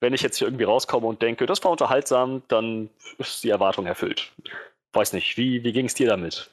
wenn 0.00 0.12
ich 0.12 0.22
jetzt 0.22 0.38
hier 0.38 0.48
irgendwie 0.48 0.64
rauskomme 0.64 1.06
und 1.06 1.22
denke, 1.22 1.46
das 1.46 1.62
war 1.64 1.70
unterhaltsam, 1.70 2.42
dann 2.48 2.90
ist 3.18 3.42
die 3.44 3.50
Erwartung 3.50 3.86
erfüllt. 3.86 4.32
Weiß 4.92 5.12
nicht, 5.12 5.36
wie, 5.36 5.64
wie 5.64 5.72
ging 5.72 5.86
es 5.86 5.94
dir 5.94 6.08
damit? 6.08 6.50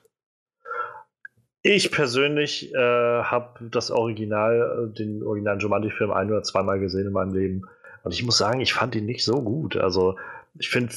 Ich 1.68 1.91
persönlich 1.91 2.72
äh, 2.76 2.78
habe 2.78 3.68
das 3.72 3.89
Original, 3.89 4.91
äh, 4.91 4.93
den 4.95 5.24
originalen 5.24 5.59
Jumanji-Film 5.59 6.11
ein 6.11 6.30
oder 6.30 6.43
zweimal 6.43 6.80
gesehen 6.80 7.07
in 7.07 7.11
meinem 7.11 7.34
Leben. 7.34 7.68
Und 8.03 8.13
ich 8.13 8.24
muss 8.24 8.38
sagen, 8.38 8.61
ich 8.61 8.76
fand 8.76 8.93
ihn 8.93 9.07
nicht 9.07 9.26
so 9.26 9.41
gut. 9.41 9.76
Also, 9.76 10.16
ich 10.59 10.70
finde, 10.70 10.93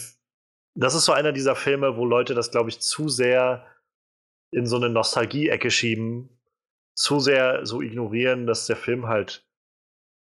das 0.75 0.95
ist 0.95 1.07
so 1.07 1.13
einer 1.13 1.33
dieser 1.33 1.57
Filme, 1.57 1.97
wo 1.97 2.05
Leute 2.05 2.35
das, 2.35 2.51
glaube 2.51 2.69
ich, 2.69 2.81
zu 2.81 3.09
sehr 3.09 3.65
in 4.51 4.67
so 4.67 4.77
eine 4.77 4.91
Nostalgie-Ecke 4.91 5.71
schieben, 5.71 6.29
zu 6.95 7.19
sehr 7.19 7.65
so 7.65 7.81
ignorieren, 7.81 8.47
dass 8.47 8.67
der 8.67 8.77
Film 8.77 9.07
halt 9.07 9.49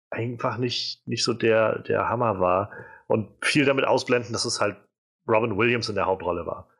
einfach 0.08 0.56
nicht, 0.56 1.06
nicht 1.06 1.24
so 1.24 1.34
der, 1.34 1.80
der 1.80 2.08
Hammer 2.08 2.40
war 2.40 2.70
und 3.06 3.28
viel 3.44 3.66
damit 3.66 3.84
ausblenden, 3.84 4.32
dass 4.32 4.46
es 4.46 4.62
halt 4.62 4.78
Robin 5.28 5.58
Williams 5.58 5.90
in 5.90 5.94
der 5.94 6.06
Hauptrolle 6.06 6.46
war. 6.46 6.70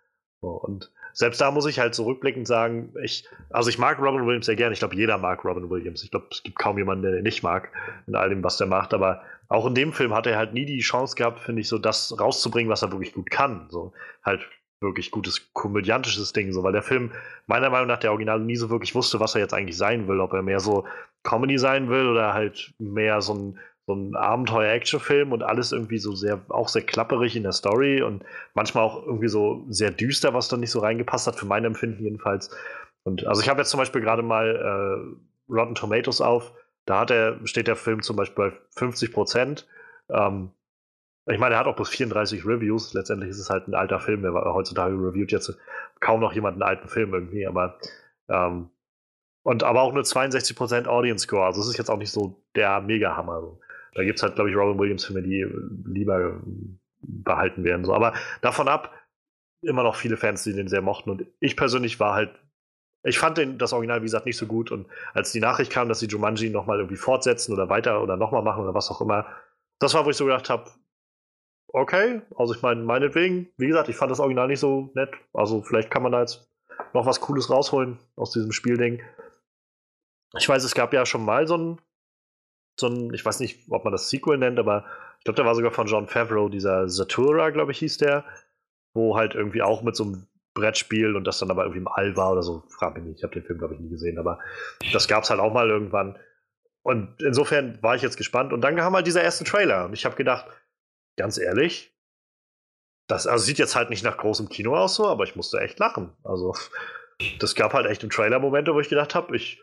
So, 0.41 0.49
und 0.49 0.91
selbst 1.13 1.41
da 1.41 1.51
muss 1.51 1.67
ich 1.67 1.79
halt 1.79 1.95
zurückblickend 1.95 2.47
sagen, 2.47 2.93
ich, 3.03 3.27
also 3.51 3.71
ich 3.71 3.79
mag 3.79 3.99
Robin 3.99 4.27
Williams 4.27 4.47
sehr 4.47 4.57
gerne. 4.57 4.73
Ich 4.73 4.79
glaube, 4.79 4.97
jeder 4.97 5.19
mag 5.19 5.45
Robin 5.45 5.69
Williams. 5.71 6.03
Ich 6.03 6.11
glaube, 6.11 6.27
es 6.31 6.43
gibt 6.43 6.59
kaum 6.59 6.79
jemanden, 6.79 7.03
der 7.03 7.13
den 7.13 7.25
nicht 7.25 7.43
mag, 7.43 7.71
in 8.07 8.15
all 8.15 8.29
dem, 8.29 8.43
was 8.45 8.57
der 8.57 8.67
macht. 8.67 8.95
Aber 8.95 9.23
auch 9.49 9.67
in 9.67 9.75
dem 9.75 9.93
Film 9.93 10.15
hat 10.15 10.27
er 10.27 10.37
halt 10.37 10.53
nie 10.53 10.67
die 10.67 10.81
Chance 10.81 11.17
gehabt, 11.17 11.41
finde 11.41 11.63
ich, 11.63 11.69
so 11.69 11.79
das 11.79 12.19
rauszubringen, 12.19 12.71
was 12.71 12.83
er 12.83 12.93
wirklich 12.93 13.15
gut 13.15 13.31
kann. 13.31 13.69
So 13.71 13.93
halt 14.25 14.49
wirklich 14.81 15.11
gutes 15.11 15.53
komödiantisches 15.53 16.33
Ding, 16.33 16.53
so, 16.53 16.63
weil 16.63 16.73
der 16.73 16.83
Film 16.83 17.11
meiner 17.47 17.71
Meinung 17.71 17.89
nach 17.89 17.99
der 17.99 18.13
Original 18.13 18.39
nie 18.41 18.57
so 18.57 18.71
wirklich 18.71 18.95
wusste, 18.95 19.19
was 19.19 19.35
er 19.35 19.41
jetzt 19.41 19.55
eigentlich 19.55 19.77
sein 19.77 20.07
will, 20.07 20.21
ob 20.21 20.33
er 20.33 20.43
mehr 20.43 20.61
so 20.61 20.87
Comedy 21.25 21.59
sein 21.59 21.89
will 21.89 22.07
oder 22.07 22.33
halt 22.33 22.73
mehr 22.79 23.21
so 23.21 23.35
ein, 23.35 23.59
so 23.89 23.95
ein 23.95 24.15
Abenteuer-Action-Film 24.15 25.33
und 25.33 25.43
alles 25.43 25.73
irgendwie 25.73 25.97
so 25.97 26.15
sehr, 26.15 26.43
auch 26.51 26.69
sehr 26.69 26.83
klapperig 26.83 27.35
in 27.37 27.43
der 27.43 27.53
Story 27.53 28.03
und 28.03 28.23
manchmal 28.53 28.85
auch 28.85 29.03
irgendwie 29.03 29.29
so 29.29 29.65
sehr 29.71 29.91
düster, 29.91 30.35
was 30.35 30.49
dann 30.49 30.61
nicht 30.61 30.71
so 30.71 30.81
reingepasst 30.81 31.27
hat, 31.27 31.37
für 31.37 31.47
mein 31.47 31.65
Empfinden 31.65 32.05
jedenfalls. 32.05 32.51
Und 33.05 33.27
also 33.27 33.41
ich 33.41 33.49
habe 33.49 33.61
jetzt 33.61 33.71
zum 33.71 33.79
Beispiel 33.79 34.03
gerade 34.03 34.23
mal 34.23 35.17
äh, 35.49 35.51
Rotten 35.51 35.75
Tomatoes 35.75 36.21
auf, 36.21 36.53
da 36.85 37.01
hat 37.01 37.11
er, 37.11 37.39
steht 37.47 37.67
der 37.67 37.77
Film 37.77 38.03
zum 38.03 38.17
Beispiel 38.17 38.51
bei 38.51 38.57
50 38.77 39.11
Prozent. 39.11 39.67
Ähm, 40.11 40.51
ich 41.25 41.39
meine, 41.39 41.55
er 41.55 41.61
hat 41.61 41.67
auch 41.67 41.77
bloß 41.77 41.89
34 41.89 42.45
Reviews. 42.45 42.93
Letztendlich 42.93 43.31
ist 43.31 43.39
es 43.39 43.49
halt 43.49 43.69
ein 43.69 43.75
alter 43.75 44.01
Film. 44.01 44.21
Der 44.21 44.35
war 44.35 44.53
heutzutage 44.53 44.95
reviewt 44.95 45.33
jetzt 45.33 45.57
kaum 46.01 46.21
noch 46.21 46.35
jemand 46.35 46.57
einen 46.57 46.63
alten 46.63 46.89
Film 46.89 47.15
irgendwie, 47.15 47.47
aber 47.47 47.79
ähm, 48.29 48.69
und 49.45 49.65
aber 49.65 49.81
auch 49.81 49.95
nur 49.95 50.03
62% 50.03 50.87
Audience 50.87 51.23
Score. 51.25 51.47
Also 51.47 51.63
es 51.63 51.69
ist 51.69 51.79
jetzt 51.79 51.89
auch 51.89 51.97
nicht 51.97 52.13
so 52.13 52.43
der 52.55 52.83
Mega-Hammer. 52.83 53.57
Da 53.95 54.05
gibt 54.05 54.19
es 54.19 54.23
halt, 54.23 54.35
glaube 54.35 54.51
ich, 54.51 54.57
Robin 54.57 54.79
Williams-Filme, 54.79 55.23
die 55.23 55.47
lieber 55.87 56.41
behalten 57.01 57.65
werden. 57.65 57.85
So. 57.85 57.95
Aber 57.95 58.15
davon 58.41 58.69
ab, 58.69 58.93
immer 59.63 59.83
noch 59.83 59.97
viele 59.97 60.17
Fans, 60.17 60.45
die 60.45 60.53
den 60.53 60.69
sehr 60.69 60.83
mochten. 60.83 61.11
Und 61.11 61.27
ich 61.41 61.57
persönlich 61.57 61.99
war 62.01 62.15
halt, 62.15 62.31
ich 63.05 63.19
fand 63.19 63.39
den, 63.39 63.59
das 63.59 63.73
Original, 63.73 64.01
wie 64.01 64.07
gesagt, 64.07 64.27
nicht 64.27 64.37
so 64.37 64.47
gut. 64.47 64.71
Und 64.71 64.87
als 65.15 65.33
die 65.33 65.41
Nachricht 65.41 65.73
kam, 65.73 65.89
dass 65.89 66.01
sie 66.01 66.07
Jumanji 66.07 66.51
nochmal 66.51 66.79
irgendwie 66.79 66.97
fortsetzen 66.97 67.53
oder 67.53 67.69
weiter 67.69 68.03
oder 68.03 68.17
nochmal 68.17 68.43
machen 68.43 68.63
oder 68.63 68.75
was 68.75 68.91
auch 68.91 69.01
immer, 69.01 69.27
das 69.79 69.95
war, 69.95 70.05
wo 70.05 70.11
ich 70.11 70.17
so 70.17 70.25
gedacht 70.25 70.51
habe, 70.51 70.71
okay, 71.73 72.23
also 72.37 72.55
ich 72.55 72.63
meine, 72.63 72.83
meinetwegen, 72.83 73.49
wie 73.57 73.69
gesagt, 73.69 73.89
ich 73.89 73.97
fand 73.97 74.11
das 74.11 74.21
Original 74.21 74.49
nicht 74.49 74.61
so 74.61 74.91
nett. 74.95 75.11
Also 75.33 75.63
vielleicht 75.63 75.91
kann 75.91 76.03
man 76.03 76.13
da 76.13 76.21
jetzt 76.21 76.51
noch 76.93 77.07
was 77.07 77.21
Cooles 77.21 77.51
rausholen 77.51 77.99
aus 78.17 78.33
diesem 78.33 78.53
Spielding. 78.53 79.03
Ich 80.37 80.49
weiß, 80.49 80.65
es 80.65 80.75
gab 80.75 80.93
ja 80.93 81.07
schon 81.07 81.25
mal 81.25 81.47
so 81.47 81.57
ein, 81.57 81.81
so 82.81 82.89
ein, 82.89 83.13
ich 83.13 83.25
weiß 83.25 83.41
nicht, 83.41 83.71
ob 83.71 83.85
man 83.85 83.93
das 83.93 84.11
Sequel 84.11 84.39
nennt, 84.39 84.59
aber 84.59 84.85
ich 85.19 85.25
glaube, 85.25 85.37
der 85.37 85.45
war 85.45 85.55
sogar 85.55 85.73
von 85.73 85.87
John 85.87 86.07
Favreau, 86.07 86.49
dieser 86.49 86.87
Zatura, 86.87 87.51
glaube 87.51 87.73
ich, 87.73 87.79
hieß 87.79 87.99
der, 87.99 88.25
wo 88.95 89.17
halt 89.17 89.35
irgendwie 89.35 89.63
auch 89.63 89.83
mit 89.83 89.97
so 89.97 90.05
einem 90.05 90.27
Brettspiel 90.55 91.17
und 91.17 91.25
das 91.25 91.39
dann 91.39 91.51
aber 91.51 91.63
irgendwie 91.63 91.81
im 91.81 91.89
All 91.89 92.17
war 92.17 92.33
oder 92.33 92.43
so. 92.43 92.65
Frag 92.69 92.95
mich 92.95 93.05
nicht, 93.05 93.19
ich 93.19 93.23
habe 93.23 93.35
den 93.35 93.45
Film, 93.45 93.59
glaube 93.59 93.75
ich, 93.75 93.81
nie 93.81 93.91
gesehen, 93.91 94.19
aber 94.19 94.39
das 94.93 95.09
gab 95.09 95.25
es 95.25 95.31
halt 95.31 95.41
auch 95.41 95.53
mal 95.53 95.69
irgendwann. 95.69 96.19
Und 96.83 97.21
insofern 97.21 97.83
war 97.83 97.97
ich 97.97 98.03
jetzt 98.03 98.17
gespannt. 98.17 98.53
Und 98.53 98.63
dann 98.63 98.77
kam 98.77 98.95
halt 98.95 99.07
dieser 99.07 99.23
erste 99.23 99.45
Trailer 99.45 99.85
und 99.85 99.93
ich 99.93 100.05
habe 100.05 100.17
gedacht, 100.17 100.47
ganz 101.17 101.39
ehrlich, 101.39 101.95
das 103.09 103.27
also 103.27 103.45
sieht 103.45 103.59
jetzt 103.59 103.77
halt 103.77 103.91
nicht 103.91 104.05
nach 104.05 104.19
großem 104.19 104.49
Kino 104.49 104.77
aus 104.77 104.95
so, 104.95 105.07
aber 105.07 105.25
ich 105.25 105.37
musste 105.37 105.61
echt 105.61 105.79
lachen. 105.79 106.13
Also, 106.25 106.55
das 107.41 107.55
gab 107.55 107.73
halt 107.73 107.87
echt 107.87 108.05
im 108.05 108.11
Trailer 108.11 108.39
Momente, 108.39 108.75
wo 108.75 108.81
ich 108.81 108.89
gedacht 108.89 109.15
habe, 109.15 109.35
ich, 109.37 109.63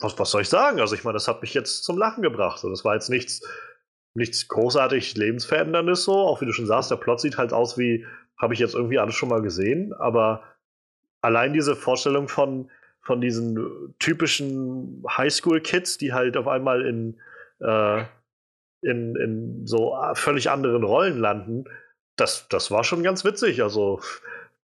was, 0.00 0.18
was 0.18 0.30
soll 0.30 0.42
ich 0.42 0.48
sagen? 0.48 0.80
Also, 0.80 0.94
ich 0.94 1.04
meine, 1.04 1.14
das 1.14 1.28
hat 1.28 1.42
mich 1.42 1.54
jetzt 1.54 1.84
zum 1.84 1.98
Lachen 1.98 2.22
gebracht. 2.22 2.56
Also, 2.56 2.70
das 2.70 2.84
war 2.84 2.94
jetzt 2.94 3.10
nichts, 3.10 3.42
nichts 4.14 4.48
großartig 4.48 5.16
lebensveränderndes 5.16 6.04
so. 6.04 6.12
Auch 6.12 6.40
wie 6.40 6.46
du 6.46 6.52
schon 6.52 6.66
sagst, 6.66 6.90
der 6.90 6.96
Plot 6.96 7.20
sieht 7.20 7.38
halt 7.38 7.52
aus 7.52 7.78
wie, 7.78 8.06
habe 8.38 8.54
ich 8.54 8.60
jetzt 8.60 8.74
irgendwie 8.74 8.98
alles 8.98 9.14
schon 9.14 9.28
mal 9.28 9.42
gesehen, 9.42 9.92
aber 9.92 10.42
allein 11.20 11.52
diese 11.52 11.76
Vorstellung 11.76 12.28
von, 12.28 12.70
von 13.02 13.20
diesen 13.20 13.94
typischen 13.98 15.04
Highschool-Kids, 15.06 15.98
die 15.98 16.12
halt 16.12 16.36
auf 16.36 16.48
einmal 16.48 16.86
in, 16.86 17.20
äh, 17.60 18.04
in, 18.82 19.16
in 19.16 19.66
so 19.66 19.96
völlig 20.14 20.50
anderen 20.50 20.84
Rollen 20.84 21.18
landen, 21.18 21.64
das, 22.16 22.48
das 22.48 22.70
war 22.70 22.84
schon 22.84 23.02
ganz 23.02 23.24
witzig. 23.24 23.62
Also 23.62 24.00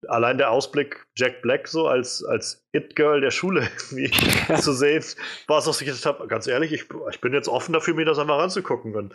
allein 0.08 0.38
der 0.38 0.52
Ausblick 0.52 1.06
Jack 1.16 1.42
Black 1.42 1.68
so 1.68 1.88
als, 1.88 2.24
als 2.24 2.66
It-Girl 2.72 3.22
der 3.22 3.32
Schule 3.32 3.68
zu 4.60 4.74
sehen, 4.74 5.04
war 5.48 5.60
es, 5.60 5.68
was 5.68 5.82
ich 5.82 5.88
gedacht 5.88 6.06
habe, 6.06 6.28
ganz 6.28 6.48
ehrlich, 6.48 6.72
ich, 6.72 6.86
ich 7.12 7.22
bin 7.22 7.34
jetzt 7.34 7.48
offen 7.48 7.74
dafür, 7.74 7.94
mir 7.94 8.06
das 8.06 8.20
einmal 8.20 8.40
ranzugucken. 8.40 8.96
Und 8.96 9.14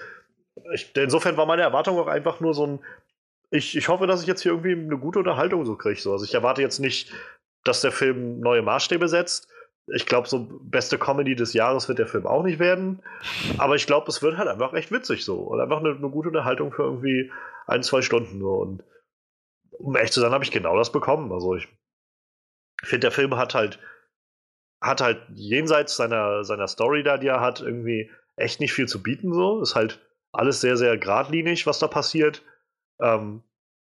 ich, 0.73 0.95
insofern 0.97 1.37
war 1.37 1.47
meine 1.47 1.63
Erwartung 1.63 1.99
auch 1.99 2.09
einfach 2.09 2.41
nur 2.41 2.55
so 2.55 2.67
ein, 2.67 2.79
ich, 3.51 3.77
ich 3.77 3.89
hoffe, 3.89 4.07
dass 4.07 4.23
ich 4.23 4.27
jetzt 4.27 4.43
hier 4.43 4.53
irgendwie 4.53 4.73
eine 4.73 4.99
gute 4.99 5.19
Unterhaltung 5.19 5.65
so 5.65 5.77
kriege. 5.77 6.01
So. 6.01 6.13
Also 6.13 6.25
ich 6.25 6.35
erwarte 6.35 6.63
jetzt 6.63 6.79
nicht, 6.79 7.13
dass 7.65 7.81
der 7.81 7.93
Film 7.93 8.41
neue 8.41 8.63
Maßstäbe 8.63 9.09
setzt, 9.09 9.49
ich 9.89 10.07
glaube, 10.07 10.29
so 10.29 10.49
beste 10.63 10.99
Comedy 10.99 11.37
des 11.37 11.53
Jahres 11.53 11.89
wird 11.89 11.99
der 11.99 12.07
Film 12.07 12.27
auch 12.27 12.43
nicht 12.43 12.59
werden. 12.59 13.03
Aber 13.59 13.77
ich 13.77 13.87
glaube, 13.87 14.09
es 14.09 14.21
wird 14.21 14.37
halt 14.37 14.49
einfach 14.49 14.73
echt 14.73 14.91
witzig 14.91 15.25
so. 15.25 15.37
Und 15.37 15.61
einfach 15.61 15.79
eine, 15.79 15.91
eine 15.91 16.11
gute 16.11 16.29
Unterhaltung 16.29 16.73
für 16.73 16.83
irgendwie 16.83 17.31
ein, 17.67 17.83
zwei 17.83 18.03
Stunden 18.03 18.41
so. 18.41 18.55
Und 18.55 18.83
um 19.79 19.97
echt 19.97 20.13
zu 20.13 20.21
sein, 20.21 20.33
habe 20.33 20.45
ich 20.45 20.51
genau 20.51 20.77
das 20.77 20.93
bekommen. 20.93 21.33
Also 21.33 21.55
ich 21.57 21.69
finde, 22.83 23.07
der 23.07 23.13
Film 23.13 23.37
hat 23.37 23.55
halt, 23.55 23.79
hat 24.81 25.01
halt 25.01 25.23
jenseits 25.35 25.97
seiner, 25.97 26.45
seiner 26.45 26.69
Story 26.69 27.03
da, 27.03 27.19
die 27.19 27.29
er 27.29 27.41
hat, 27.41 27.61
irgendwie 27.61 28.11
echt 28.37 28.61
nicht 28.61 28.73
viel 28.73 28.87
zu 28.87 29.03
bieten. 29.03 29.33
So. 29.33 29.61
Ist 29.61 29.75
halt 29.75 30.01
alles 30.33 30.61
sehr, 30.61 30.77
sehr 30.77 30.97
geradlinig, 30.99 31.67
was 31.67 31.79
da 31.79 31.89
passiert. 31.89 32.43
Ähm, 33.01 33.43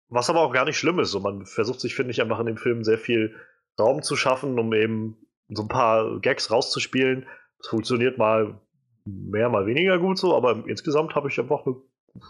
was 0.08 0.30
aber 0.30 0.40
auch 0.40 0.52
gar 0.52 0.64
nicht 0.64 0.78
schlimm 0.78 0.98
ist. 1.00 1.10
So, 1.10 1.20
man 1.20 1.46
versucht 1.46 1.80
sich, 1.80 1.94
finde 1.94 2.12
ich, 2.12 2.20
einfach 2.20 2.38
in 2.40 2.46
dem 2.46 2.56
Film 2.56 2.84
sehr 2.84 2.98
viel 2.98 3.34
Raum 3.78 4.02
zu 4.02 4.16
schaffen, 4.16 4.58
um 4.58 4.72
eben 4.72 5.16
so 5.48 5.62
ein 5.62 5.68
paar 5.68 6.20
Gags 6.20 6.50
rauszuspielen. 6.50 7.26
Das 7.58 7.68
funktioniert 7.68 8.18
mal 8.18 8.60
mehr, 9.04 9.48
mal 9.48 9.66
weniger 9.66 9.98
gut 9.98 10.18
so, 10.18 10.36
aber 10.36 10.64
insgesamt 10.66 11.14
habe 11.14 11.28
ich 11.28 11.38
einfach 11.38 11.66
eine, 11.66 11.76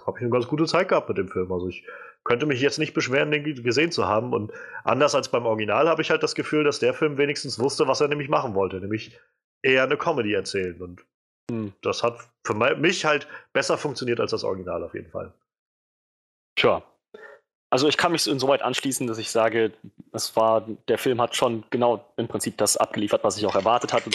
hab 0.06 0.16
ich 0.16 0.22
eine 0.22 0.30
ganz 0.30 0.46
gute 0.46 0.64
Zeit 0.64 0.88
gehabt 0.88 1.08
mit 1.08 1.18
dem 1.18 1.28
Film. 1.28 1.52
Also 1.52 1.68
ich 1.68 1.86
könnte 2.24 2.46
mich 2.46 2.60
jetzt 2.60 2.78
nicht 2.78 2.94
beschweren, 2.94 3.30
den 3.30 3.44
gesehen 3.62 3.92
zu 3.92 4.06
haben. 4.06 4.32
Und 4.32 4.52
anders 4.82 5.14
als 5.14 5.30
beim 5.30 5.46
Original 5.46 5.88
habe 5.88 6.02
ich 6.02 6.10
halt 6.10 6.22
das 6.22 6.34
Gefühl, 6.34 6.64
dass 6.64 6.78
der 6.78 6.94
Film 6.94 7.18
wenigstens 7.18 7.58
wusste, 7.58 7.86
was 7.86 8.00
er 8.00 8.08
nämlich 8.08 8.28
machen 8.28 8.54
wollte, 8.54 8.80
nämlich 8.80 9.18
eher 9.62 9.84
eine 9.84 9.96
Comedy 9.96 10.32
erzählen. 10.32 10.80
Und 10.80 11.04
hm. 11.50 11.72
das 11.82 12.02
hat 12.02 12.18
für 12.46 12.54
mich 12.54 13.04
halt 13.04 13.28
besser 13.52 13.78
funktioniert 13.78 14.20
als 14.20 14.30
das 14.30 14.44
Original 14.44 14.82
auf 14.82 14.94
jeden 14.94 15.10
Fall. 15.10 15.32
Tja, 16.56 16.82
also 17.74 17.88
ich 17.88 17.96
kann 17.96 18.12
mich 18.12 18.26
insoweit 18.28 18.62
anschließen, 18.62 19.08
dass 19.08 19.18
ich 19.18 19.30
sage, 19.30 19.72
es 20.12 20.36
war, 20.36 20.64
der 20.86 20.96
Film 20.96 21.20
hat 21.20 21.34
schon 21.34 21.64
genau 21.70 22.08
im 22.16 22.28
Prinzip 22.28 22.56
das 22.56 22.76
abgeliefert, 22.76 23.24
was 23.24 23.36
ich 23.36 23.44
auch 23.46 23.56
erwartet 23.56 23.92
hatte, 23.92 24.10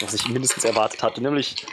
was 0.00 0.14
ich 0.14 0.28
mindestens 0.28 0.64
erwartet 0.64 1.02
hatte, 1.02 1.20
nämlich 1.20 1.66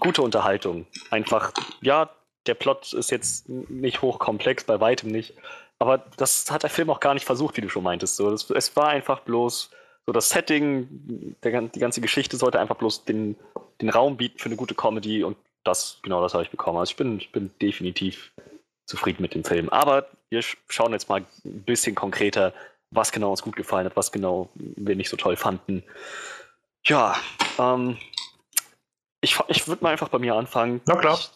gute 0.00 0.20
Unterhaltung. 0.20 0.86
Einfach, 1.10 1.52
ja, 1.80 2.10
der 2.46 2.54
Plot 2.54 2.92
ist 2.92 3.10
jetzt 3.10 3.48
nicht 3.48 4.02
hochkomplex, 4.02 4.64
bei 4.64 4.80
weitem 4.80 5.10
nicht. 5.10 5.34
Aber 5.78 5.98
das 6.16 6.50
hat 6.50 6.62
der 6.62 6.70
Film 6.70 6.90
auch 6.90 7.00
gar 7.00 7.14
nicht 7.14 7.26
versucht, 7.26 7.56
wie 7.56 7.60
du 7.60 7.68
schon 7.68 7.82
meintest. 7.82 8.16
So, 8.16 8.30
das, 8.30 8.48
es 8.50 8.76
war 8.76 8.88
einfach 8.88 9.20
bloß 9.20 9.70
so 10.06 10.12
das 10.12 10.30
Setting, 10.30 11.36
der, 11.42 11.62
die 11.62 11.80
ganze 11.80 12.00
Geschichte 12.00 12.36
sollte 12.36 12.60
einfach 12.60 12.76
bloß 12.76 13.04
den, 13.04 13.36
den 13.80 13.90
Raum 13.90 14.16
bieten 14.16 14.38
für 14.38 14.46
eine 14.46 14.56
gute 14.56 14.74
Comedy 14.74 15.24
und 15.24 15.36
das, 15.64 15.98
genau 16.02 16.22
das 16.22 16.32
habe 16.32 16.44
ich 16.44 16.50
bekommen. 16.50 16.78
Also 16.78 16.90
ich 16.90 16.96
bin, 16.96 17.18
ich 17.18 17.32
bin 17.32 17.50
definitiv 17.60 18.32
zufrieden 18.86 19.22
mit 19.22 19.34
dem 19.34 19.44
Film. 19.44 19.68
Aber 19.68 20.06
wir 20.30 20.42
schauen 20.68 20.92
jetzt 20.92 21.08
mal 21.08 21.24
ein 21.44 21.62
bisschen 21.62 21.94
konkreter, 21.94 22.52
was 22.90 23.10
genau 23.10 23.30
uns 23.30 23.42
gut 23.42 23.56
gefallen 23.56 23.84
hat, 23.84 23.96
was 23.96 24.12
genau 24.12 24.48
wir 24.54 24.94
nicht 24.94 25.08
so 25.08 25.16
toll 25.16 25.36
fanden. 25.36 25.82
Ja, 26.84 27.16
ähm, 27.58 27.98
ich, 29.20 29.36
ich 29.48 29.66
würde 29.66 29.82
mal 29.82 29.90
einfach 29.90 30.08
bei 30.08 30.20
mir 30.20 30.36
anfangen. 30.36 30.80
Na 30.86 30.94
klar. 30.94 31.18
Ich, 31.18 31.30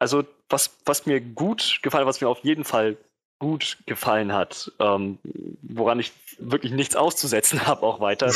also, 0.00 0.24
was, 0.48 0.76
was 0.86 1.06
mir 1.06 1.20
gut 1.20 1.78
gefallen, 1.82 2.06
was 2.06 2.20
mir 2.20 2.28
auf 2.28 2.40
jeden 2.42 2.64
Fall 2.64 2.96
gut 3.38 3.78
gefallen 3.86 4.32
hat, 4.32 4.72
ähm, 4.80 5.18
woran 5.62 6.00
ich 6.00 6.12
wirklich 6.38 6.72
nichts 6.72 6.96
auszusetzen 6.96 7.66
habe, 7.66 7.82
auch 7.82 8.00
weiter, 8.00 8.32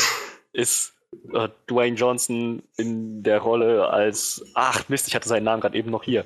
ist 0.53 0.93
äh, 1.33 1.49
Dwayne 1.69 1.95
Johnson 1.95 2.63
in 2.77 3.23
der 3.23 3.39
Rolle 3.39 3.89
als, 3.89 4.45
ach 4.53 4.87
Mist, 4.89 5.07
ich 5.07 5.15
hatte 5.15 5.27
seinen 5.27 5.43
Namen 5.43 5.61
gerade 5.61 5.77
eben 5.77 5.89
noch 5.89 6.03
hier. 6.03 6.25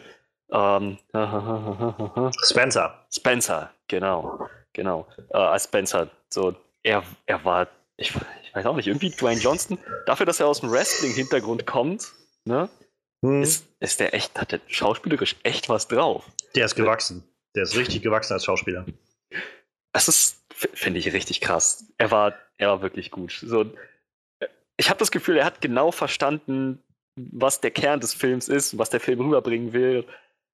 Ähm, 0.52 0.98
Spencer. 2.44 3.06
Spencer, 3.12 3.72
genau, 3.88 4.48
genau. 4.74 5.08
Äh, 5.30 5.38
als 5.38 5.66
Spencer. 5.66 6.10
So, 6.30 6.54
er, 6.84 7.04
er 7.26 7.46
war, 7.46 7.68
ich, 7.96 8.14
ich 8.44 8.56
weiß 8.56 8.66
auch 8.66 8.76
nicht, 8.76 8.88
irgendwie 8.88 9.12
Dwayne 9.12 9.40
Johnson, 9.40 9.78
dafür, 10.06 10.26
dass 10.26 10.40
er 10.40 10.48
aus 10.48 10.60
dem 10.60 10.72
Wrestling-Hintergrund 10.72 11.66
kommt, 11.66 12.12
ne, 12.46 12.70
hm. 13.22 13.44
ist, 13.44 13.68
ist 13.80 14.00
der 14.00 14.14
echt, 14.14 14.40
hat 14.40 14.52
der 14.52 14.62
schauspielerisch 14.68 15.36
echt 15.44 15.70
was 15.70 15.88
drauf. 15.88 16.26
Der 16.56 16.66
ist 16.66 16.76
gewachsen. 16.76 17.24
Der 17.56 17.64
ist 17.64 17.76
richtig 17.76 18.02
gewachsen 18.02 18.34
als 18.34 18.46
Schauspieler. 18.46 18.86
Das 19.94 20.08
ist, 20.08 20.44
finde 20.52 21.00
ich, 21.00 21.12
richtig 21.14 21.42
krass. 21.42 21.86
Er 21.98 22.12
war, 22.12 22.36
er 22.58 22.70
war 22.70 22.82
wirklich 22.82 23.12
gut. 23.12 23.40
So, 23.42 23.66
ich 24.78 24.90
habe 24.90 25.00
das 25.00 25.12
Gefühl, 25.12 25.38
er 25.38 25.46
hat 25.46 25.62
genau 25.62 25.92
verstanden, 25.92 26.82
was 27.16 27.60
der 27.60 27.72
Kern 27.72 28.00
des 28.00 28.14
Films 28.14 28.48
ist 28.48 28.74
und 28.74 28.80
was 28.80 28.90
der 28.90 29.00
Film 29.00 29.20
rüberbringen 29.20 29.74
will. 29.74 30.06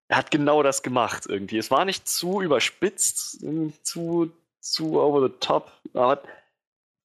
Er 0.07 0.17
hat 0.17 0.31
genau 0.31 0.63
das 0.63 0.83
gemacht 0.83 1.25
irgendwie. 1.27 1.57
Es 1.57 1.71
war 1.71 1.85
nicht 1.85 2.07
zu 2.07 2.41
überspitzt, 2.41 3.45
zu, 3.83 4.31
zu 4.59 4.99
over 4.99 5.27
the 5.27 5.33
top, 5.39 5.71
aber 5.93 6.23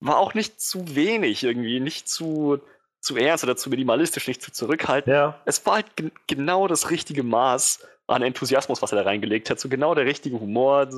war 0.00 0.18
auch 0.18 0.34
nicht 0.34 0.60
zu 0.60 0.94
wenig 0.94 1.44
irgendwie, 1.44 1.80
nicht 1.80 2.08
zu, 2.08 2.60
zu 3.00 3.16
ernst 3.16 3.44
oder 3.44 3.56
zu 3.56 3.70
minimalistisch, 3.70 4.28
nicht 4.28 4.42
zu 4.42 4.52
zurückhaltend. 4.52 5.14
Ja. 5.14 5.40
Es 5.46 5.64
war 5.66 5.76
halt 5.76 5.86
genau 6.26 6.68
das 6.68 6.90
richtige 6.90 7.22
Maß 7.22 7.86
an 8.06 8.22
Enthusiasmus, 8.22 8.82
was 8.82 8.92
er 8.92 8.98
da 8.98 9.04
reingelegt 9.04 9.50
hat, 9.50 9.58
so 9.58 9.68
genau 9.68 9.94
der 9.94 10.04
richtige 10.04 10.38
Humor. 10.38 10.88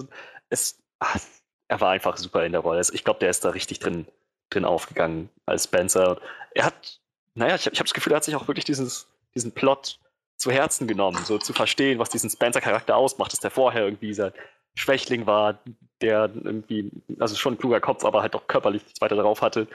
Es, 0.48 0.78
ach, 0.98 1.18
er 1.68 1.80
war 1.80 1.90
einfach 1.90 2.16
super 2.16 2.44
in 2.44 2.52
der 2.52 2.62
Rolle. 2.62 2.82
Ich 2.92 3.04
glaube, 3.04 3.20
der 3.20 3.30
ist 3.30 3.44
da 3.44 3.50
richtig 3.50 3.78
drin, 3.78 4.06
drin 4.50 4.64
aufgegangen 4.64 5.28
als 5.46 5.64
Spencer. 5.64 6.20
Er 6.54 6.66
hat, 6.66 7.00
naja, 7.34 7.54
ich 7.54 7.66
habe 7.66 7.76
hab 7.76 7.86
das 7.86 7.94
Gefühl, 7.94 8.12
er 8.12 8.16
hat 8.16 8.24
sich 8.24 8.34
auch 8.34 8.48
wirklich 8.48 8.64
dieses, 8.64 9.06
diesen 9.34 9.52
Plot 9.52 9.98
zu 10.36 10.50
Herzen 10.50 10.88
genommen, 10.88 11.24
so 11.24 11.38
zu 11.38 11.52
verstehen, 11.52 11.98
was 11.98 12.10
diesen 12.10 12.28
Spencer-Charakter 12.28 12.96
ausmacht, 12.96 13.32
dass 13.32 13.40
der 13.40 13.50
vorher 13.50 13.84
irgendwie 13.84 14.08
dieser 14.08 14.32
Schwächling 14.74 15.26
war, 15.26 15.58
der 16.00 16.30
irgendwie, 16.34 16.90
also 17.20 17.36
schon 17.36 17.54
ein 17.54 17.58
kluger 17.58 17.80
Kopf, 17.80 18.04
aber 18.04 18.22
halt 18.22 18.34
auch 18.34 18.46
körperlich 18.48 18.82
nichts 18.82 19.00
weiter 19.00 19.16
drauf 19.16 19.42
hatte. 19.42 19.68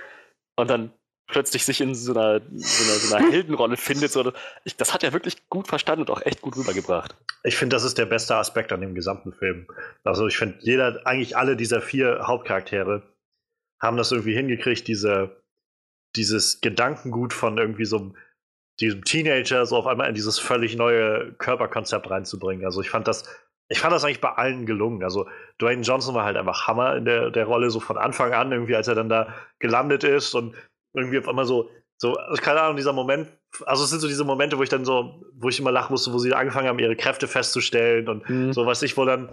Und 0.56 0.70
dann 0.70 0.92
plötzlich 1.28 1.66
sich 1.66 1.82
in 1.82 1.94
so 1.94 2.14
einer, 2.14 2.42
so 2.56 2.84
einer, 2.84 3.00
so 3.00 3.16
einer 3.16 3.32
Heldenrolle 3.32 3.78
findet. 3.78 4.12
So, 4.12 4.32
ich, 4.64 4.76
das 4.78 4.94
hat 4.94 5.04
er 5.04 5.14
wirklich 5.14 5.50
gut 5.50 5.68
verstanden 5.68 6.02
und 6.02 6.10
auch 6.10 6.22
echt 6.22 6.42
gut 6.42 6.58
rübergebracht. 6.58 7.16
Ich 7.44 7.58
finde, 7.58 7.76
das 7.76 7.84
ist 7.84 7.98
der 7.98 8.06
beste 8.06 8.36
Aspekt 8.36 8.72
an 8.72 8.82
dem 8.82 8.96
gesamten 8.96 9.34
Film. 9.34 9.68
Also 10.04 10.28
ich 10.28 10.38
finde, 10.38 10.58
jeder, 10.62 11.02
eigentlich 11.06 11.38
alle 11.38 11.56
dieser 11.56 11.82
vier 11.82 12.22
Hauptcharaktere 12.24 13.04
haben 13.80 13.98
das 13.98 14.12
irgendwie 14.12 14.34
hingekriegt, 14.34 14.88
diese, 14.88 15.42
dieses 16.16 16.62
Gedankengut 16.62 17.34
von 17.34 17.58
irgendwie 17.58 17.86
so 17.86 18.14
diesem 18.80 19.04
Teenager 19.04 19.66
so 19.66 19.78
auf 19.78 19.88
einmal 19.88 20.10
in 20.10 20.16
dieses 20.16 20.40
völlig 20.40 20.76
neue 20.76 21.34
Körperkonzept 21.34 22.10
reinzubringen. 22.10 22.66
Also 22.66 22.82
ich 22.82 22.90
fand 22.90 23.08
das, 23.08 23.24
ich 23.70 23.80
fand 23.80 23.94
das 23.94 24.04
eigentlich 24.04 24.22
bei 24.22 24.32
allen 24.32 24.66
gelungen. 24.66 25.04
Also 25.04 25.28
Dwayne 25.60 25.82
Johnson 25.82 26.16
war 26.16 26.26
halt 26.26 26.38
einfach 26.38 26.68
Hammer 26.68 26.96
in 26.96 27.06
der, 27.06 27.32
der 27.32 27.46
Rolle, 27.46 27.70
so 27.70 27.80
von 27.80 27.98
Anfang 27.98 28.34
an, 28.34 28.52
irgendwie, 28.52 28.76
als 28.76 28.88
er 28.88 28.96
dann 28.96 29.10
da 29.10 29.34
gelandet 29.60 30.04
ist 30.04 30.36
und 30.36 30.56
irgendwie 30.98 31.20
auf 31.20 31.28
einmal 31.28 31.46
so, 31.46 31.70
so, 31.98 32.16
also 32.16 32.42
keine 32.42 32.62
Ahnung, 32.62 32.78
dieser 32.78 32.94
Moment, 32.94 33.30
also 33.66 33.84
es 33.84 33.90
sind 33.90 34.00
so 34.00 34.08
diese 34.08 34.24
Momente, 34.24 34.58
wo 34.58 34.64
ich 34.64 34.70
dann 34.70 34.86
so, 34.86 35.24
wo 35.36 35.50
ich 35.50 35.60
immer 35.60 35.72
lachen 35.72 35.94
musste, 35.94 36.14
wo 36.14 36.20
sie 36.20 36.34
angefangen 36.34 36.68
haben, 36.68 36.80
ihre 36.80 36.96
Kräfte 36.96 37.28
festzustellen 37.28 38.08
und 38.08 38.30
mhm. 38.30 38.54
so, 38.54 38.66
weiß 38.66 38.84
ich, 38.84 38.98
wo 38.98 39.06
dann, 39.06 39.30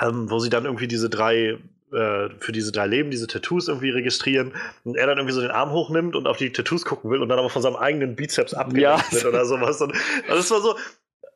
ähm, 0.00 0.30
wo 0.30 0.38
sie 0.38 0.50
dann 0.50 0.64
irgendwie 0.64 0.88
diese 0.88 1.08
drei 1.08 1.58
äh, 1.94 2.30
für 2.40 2.52
diese 2.52 2.72
drei 2.72 2.86
Leben 2.86 3.10
diese 3.10 3.28
Tattoos 3.28 3.68
irgendwie 3.68 3.90
registrieren 3.90 4.52
und 4.82 4.96
er 4.96 5.06
dann 5.06 5.18
irgendwie 5.18 5.34
so 5.34 5.40
den 5.40 5.52
Arm 5.52 5.70
hochnimmt 5.70 6.16
und 6.16 6.26
auf 6.26 6.38
die 6.38 6.50
Tattoos 6.50 6.84
gucken 6.84 7.10
will 7.10 7.22
und 7.22 7.28
dann 7.28 7.38
aber 7.38 7.50
von 7.50 7.62
seinem 7.62 7.76
eigenen 7.76 8.16
Bizeps 8.16 8.52
abgelenkt 8.52 9.12
ja. 9.12 9.12
wird 9.12 9.26
oder 9.26 9.44
sowas. 9.46 9.80
Und 9.80 9.92
also 10.28 10.36
das 10.36 10.50
war 10.50 10.60
so, 10.60 10.76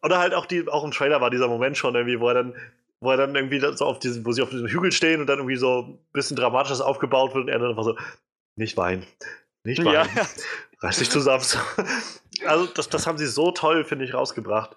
oder 0.03 0.19
halt 0.19 0.35
auch 0.35 0.47
die, 0.47 0.67
auch 0.69 0.85
im 0.85 0.91
Trailer 0.91 1.21
war 1.21 1.31
dieser 1.31 1.49
Moment 1.49 1.77
schon 1.77 1.95
irgendwie, 1.95 2.19
wo 2.19 2.29
er 2.29 2.35
dann, 2.35 2.55
wo 3.01 3.11
er 3.11 3.17
dann 3.17 3.35
irgendwie 3.37 3.61
so 3.61 3.85
auf 3.85 4.01
diesem, 4.01 4.27
wo 4.27 4.33
sie 4.33 4.43
auf 4.43 4.51
diesem 4.51 4.67
Hügel 4.67 4.91
stehen 4.91 5.21
und 5.21 5.29
dann 5.29 5.39
irgendwie 5.39 5.57
so 5.57 5.83
ein 5.83 5.99
bisschen 6.13 6.37
dramatisches 6.37 6.81
aufgebaut 6.81 7.35
wird 7.35 7.45
und 7.45 7.51
er 7.51 7.61
dann 7.61 7.71
einfach 7.71 7.85
so, 7.85 7.97
nicht 8.59 8.77
weinen, 8.77 9.07
nicht 9.65 9.85
weinen, 9.85 9.95
ja. 9.95 10.27
reiß 10.81 10.99
dich 10.99 11.11
zusammen. 11.11 11.45
Also 12.47 12.67
das, 12.67 12.89
das 12.89 13.07
haben 13.07 13.19
sie 13.19 13.27
so 13.27 13.51
toll, 13.51 13.85
finde 13.85 14.05
ich, 14.05 14.15
rausgebracht 14.15 14.77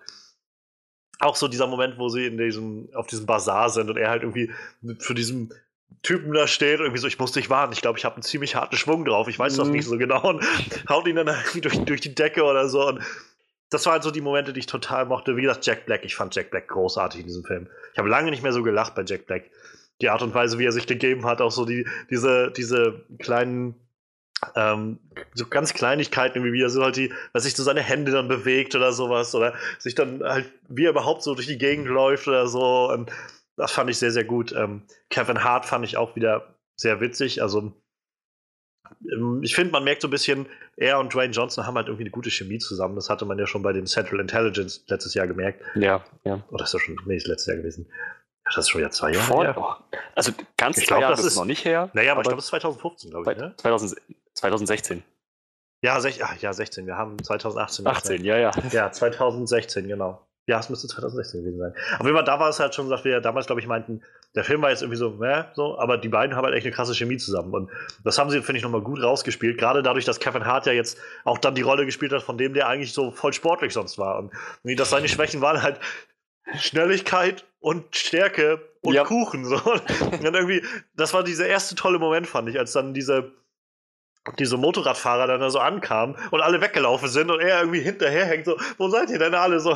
auch 1.22 1.36
so 1.36 1.48
dieser 1.48 1.68
Moment, 1.68 1.98
wo 1.98 2.10
sie 2.10 2.26
in 2.26 2.38
diesem, 2.38 2.90
auf 2.94 3.08
diesem 3.08 3.26
Bazar 3.26 3.70
sind 3.70 3.90
und 3.90 3.98
er 3.98 4.10
halt 4.10 4.24
irgendwie 4.24 4.52
für 4.99 5.14
diesen 5.14 5.53
Typen 6.03 6.34
da 6.34 6.48
steht 6.48 6.80
und 6.80 6.86
irgendwie 6.86 7.02
so, 7.02 7.08
ich 7.08 7.20
muss 7.20 7.32
dich 7.32 7.49
warnen, 7.49 7.74
ich 7.74 7.82
glaube, 7.82 7.99
ich 7.99 8.06
habe 8.06 8.16
einen 8.16 8.24
ziemlich 8.24 8.56
harten 8.56 8.76
Schwung 8.76 9.06
drauf, 9.06 9.28
ich 9.28 9.38
weiß 9.38 9.53
mhm. 9.53 9.58
das 9.58 9.68
nicht 9.68 9.86
so 9.86 9.98
genau 9.98 10.30
und 10.30 10.44
haut 10.90 11.08
ihn 11.08 11.16
dann 11.16 11.28
irgendwie 11.28 11.62
durch, 11.62 11.78
durch 11.80 12.02
die 12.02 12.16
Decke 12.16 12.44
oder 12.44 12.68
so 12.68 12.88
und 12.88 13.02
das 13.70 13.86
waren 13.86 13.94
halt 13.94 14.03
so 14.03 14.12
die 14.12 14.22
Momente, 14.22 14.52
die 14.52 14.60
ich 14.60 14.66
total 14.66 15.06
mochte. 15.06 15.38
Wie 15.38 15.44
gesagt, 15.44 15.66
Jack 15.66 15.86
Black, 15.86 16.03
ich 16.03 16.16
fand 16.16 16.36
Jack 16.36 16.52
Black 16.52 16.68
großartig 16.68 17.22
in 17.22 17.28
diesem 17.28 17.45
Film. 17.45 17.70
Ich 17.94 17.99
habe 17.99 18.10
lange 18.10 18.30
nicht 18.30 18.44
mehr 18.44 18.52
so 18.52 18.64
gelacht 18.64 18.95
bei 18.95 19.03
Jack 19.06 19.28
Black. 19.28 19.49
Die 19.99 20.09
Art 20.09 20.22
und 20.22 20.34
Weise, 20.34 20.57
wie 20.57 20.65
er 20.65 20.72
sich 20.72 20.88
gegeben 20.88 21.26
hat, 21.26 21.41
auch 21.41 21.51
so 21.51 21.65
die, 21.65 21.88
diese, 22.09 22.51
diese 22.51 23.05
kleinen 23.19 23.76
ähm, 24.55 24.99
so 25.34 25.45
ganz 25.45 25.73
Kleinigkeiten, 25.73 26.43
wie 26.43 26.61
er 26.61 26.69
so 26.69 26.84
halt 26.84 26.95
die, 26.95 27.13
was 27.34 27.43
sich 27.43 27.55
so 27.55 27.63
seine 27.63 27.81
Hände 27.81 28.11
dann 28.11 28.27
bewegt 28.27 28.76
oder 28.76 28.91
sowas, 28.91 29.34
oder 29.35 29.53
sich 29.80 29.95
dann 29.95 30.23
halt, 30.23 30.51
wie 30.68 30.85
er 30.85 30.91
überhaupt 30.91 31.23
so 31.23 31.35
durch 31.35 31.47
die 31.47 31.57
Gegend 31.57 31.88
läuft 31.88 32.27
oder 32.27 32.47
so. 32.47 32.91
Und 32.91 33.11
das 33.55 33.72
fand 33.72 33.89
ich 33.89 33.97
sehr, 33.97 34.11
sehr 34.11 34.23
gut. 34.23 34.51
Ähm, 34.53 34.84
Kevin 35.09 35.43
Hart 35.43 35.65
fand 35.65 35.85
ich 35.85 35.97
auch 35.97 36.15
wieder 36.15 36.55
sehr 36.76 36.99
witzig. 37.01 37.41
Also, 37.41 37.73
ähm, 39.11 39.41
ich 39.43 39.55
finde, 39.55 39.72
man 39.72 39.84
merkt 39.84 40.01
so 40.01 40.07
ein 40.07 40.11
bisschen, 40.11 40.47
er 40.76 40.99
und 40.99 41.13
Dwayne 41.13 41.34
Johnson 41.34 41.68
haben 41.68 41.76
halt 41.76 41.88
irgendwie 41.88 42.03
eine 42.03 42.11
gute 42.11 42.31
Chemie 42.31 42.57
zusammen. 42.57 42.95
Das 42.95 43.09
hatte 43.09 43.26
man 43.26 43.38
ja 43.38 43.45
schon 43.45 43.61
bei 43.61 43.73
dem 43.73 43.85
Central 43.85 44.19
Intelligence 44.19 44.84
letztes 44.88 45.13
Jahr 45.13 45.27
gemerkt. 45.27 45.61
Ja, 45.76 46.03
ja. 46.23 46.43
Oder 46.49 46.63
ist 46.63 46.73
das 46.73 46.81
schon, 46.81 46.99
nee, 47.05 47.18
ist 47.18 47.27
letztes 47.27 47.47
Jahr 47.47 47.57
gewesen. 47.57 47.88
Das 48.56 48.65
ist 48.65 48.69
schon 48.69 48.80
wieder 48.80 48.91
zwei 48.91 49.11
Jahre 49.11 49.26
Vor, 49.26 49.44
her. 49.44 49.78
Also 50.15 50.32
ganz 50.57 50.78
ich 50.78 50.88
glaube, 50.88 51.07
das 51.07 51.23
ist 51.23 51.36
noch 51.36 51.45
nicht 51.45 51.65
her. 51.65 51.90
Naja, 51.94 52.11
aber, 52.11 52.19
aber 52.19 52.22
ich 52.22 52.28
glaube, 52.28 52.40
es 52.40 52.45
ist 52.45 52.49
2015, 52.49 53.10
glaube 53.11 53.32
ich. 53.32 53.38
Ne? 53.38 53.53
2000, 53.57 54.02
2016. 54.34 55.03
Ja, 55.84 55.99
sech, 55.99 56.23
ach, 56.23 56.38
ja, 56.38 56.53
16. 56.53 56.86
Wir 56.86 56.95
haben 56.95 57.22
2018. 57.23 57.88
18, 57.88 58.23
ja, 58.23 58.38
ja. 58.38 58.52
Ja, 58.72 58.91
2016, 58.91 59.88
genau. 59.88 60.26
Ja, 60.48 60.60
es 60.60 60.69
müsste 60.69 60.88
2016 60.88 61.41
gewesen 61.41 61.60
sein. 61.60 61.73
Auf 61.99 62.06
jeden 62.06 62.15
Fall, 62.15 62.26
da 62.26 62.40
war 62.40 62.49
es 62.49 62.60
halt 62.60 62.76
schon, 62.76 62.90
dass 62.90 63.03
wir 63.03 63.22
damals, 63.22 63.45
glaube 63.45 63.61
ich, 63.61 63.68
meinten, 63.68 64.02
der 64.36 64.44
Film 64.44 64.61
war 64.61 64.69
jetzt 64.69 64.82
irgendwie 64.82 64.98
so, 64.98 65.23
äh, 65.23 65.45
so, 65.53 65.78
aber 65.78 65.98
die 65.98 66.10
beiden 66.10 66.36
haben 66.36 66.45
halt 66.45 66.56
echt 66.56 66.65
eine 66.65 66.76
krasse 66.76 66.94
Chemie 66.95 67.18
zusammen. 67.18 67.53
Und 67.53 67.69
das 68.03 68.18
haben 68.18 68.30
sie, 68.30 68.41
finde 68.41 68.57
ich, 68.57 68.64
nochmal 68.64 68.82
gut 68.82 69.02
rausgespielt. 69.02 69.57
Gerade 69.57 69.84
dadurch, 69.84 70.06
dass 70.06 70.19
Kevin 70.19 70.45
Hart 70.45 70.65
ja 70.65 70.73
jetzt 70.73 70.98
auch 71.26 71.38
dann 71.38 71.56
die 71.56 71.61
Rolle 71.61 71.86
gespielt 71.86 72.11
hat, 72.11 72.23
von 72.23 72.38
dem 72.38 72.53
der 72.53 72.68
eigentlich 72.68 72.94
so 72.94 73.11
voll 73.11 73.34
sportlich 73.34 73.73
sonst 73.73 73.98
war. 73.98 74.19
Und 74.19 74.80
dass 74.80 74.90
seine 74.90 75.07
Schwächen 75.07 75.41
waren 75.41 75.61
halt 75.61 75.80
Schnelligkeit 76.57 77.45
und 77.61 77.95
Stärke 77.95 78.59
und 78.81 78.93
ja. 78.93 79.05
Kuchen. 79.05 79.45
So. 79.45 79.55
Und 80.11 80.23
irgendwie, 80.23 80.63
das 80.95 81.13
war 81.13 81.23
dieser 81.23 81.47
erste 81.47 81.75
tolle 81.75 81.99
Moment, 81.99 82.27
fand 82.27 82.49
ich, 82.49 82.59
als 82.59 82.73
dann 82.73 82.93
diese 82.93 83.31
diese 84.38 84.57
Motorradfahrer 84.57 85.25
dann 85.25 85.39
da 85.39 85.49
so 85.49 85.59
ankamen 85.59 86.15
und 86.29 86.41
alle 86.41 86.61
weggelaufen 86.61 87.09
sind 87.09 87.31
und 87.31 87.39
er 87.39 87.59
irgendwie 87.59 87.81
hinterherhängt, 87.81 88.45
so, 88.45 88.55
wo 88.77 88.88
seid 88.88 89.09
ihr 89.09 89.17
denn 89.17 89.33
alle 89.33 89.59
so? 89.59 89.75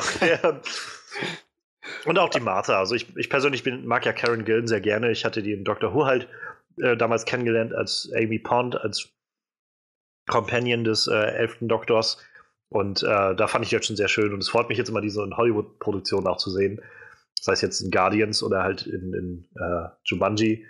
und 2.04 2.18
auch 2.18 2.28
die 2.28 2.40
Martha. 2.40 2.78
Also 2.78 2.94
ich, 2.94 3.16
ich 3.16 3.28
persönlich 3.28 3.64
bin, 3.64 3.86
mag 3.86 4.06
ja 4.06 4.12
Karen 4.12 4.44
Gillen 4.44 4.68
sehr 4.68 4.80
gerne. 4.80 5.10
Ich 5.10 5.24
hatte 5.24 5.42
die 5.42 5.52
in 5.52 5.64
Doctor 5.64 5.94
Who 5.94 6.06
halt 6.06 6.28
äh, 6.80 6.96
damals 6.96 7.24
kennengelernt 7.24 7.74
als 7.74 8.08
Amy 8.14 8.38
Pond, 8.38 8.80
als 8.80 9.08
Companion 10.28 10.84
des 10.84 11.08
äh, 11.08 11.14
elften 11.14 11.66
Doktors. 11.66 12.18
Und 12.68 13.02
äh, 13.02 13.34
da 13.34 13.46
fand 13.48 13.64
ich 13.64 13.72
jetzt 13.72 13.86
schon 13.86 13.96
sehr 13.96 14.08
schön. 14.08 14.32
Und 14.32 14.40
es 14.40 14.48
freut 14.48 14.68
mich 14.68 14.78
jetzt 14.78 14.90
immer, 14.90 15.00
diese 15.00 15.24
in 15.24 15.36
Hollywood-Produktionen 15.36 16.28
auch 16.28 16.38
zu 16.38 16.50
sehen. 16.50 16.80
Sei 17.40 17.52
es 17.52 17.60
jetzt 17.60 17.80
in 17.80 17.90
Guardians 17.90 18.42
oder 18.42 18.62
halt 18.62 18.86
in, 18.86 19.12
in 19.12 19.48
äh, 19.56 19.88
Jumanji. 20.04 20.66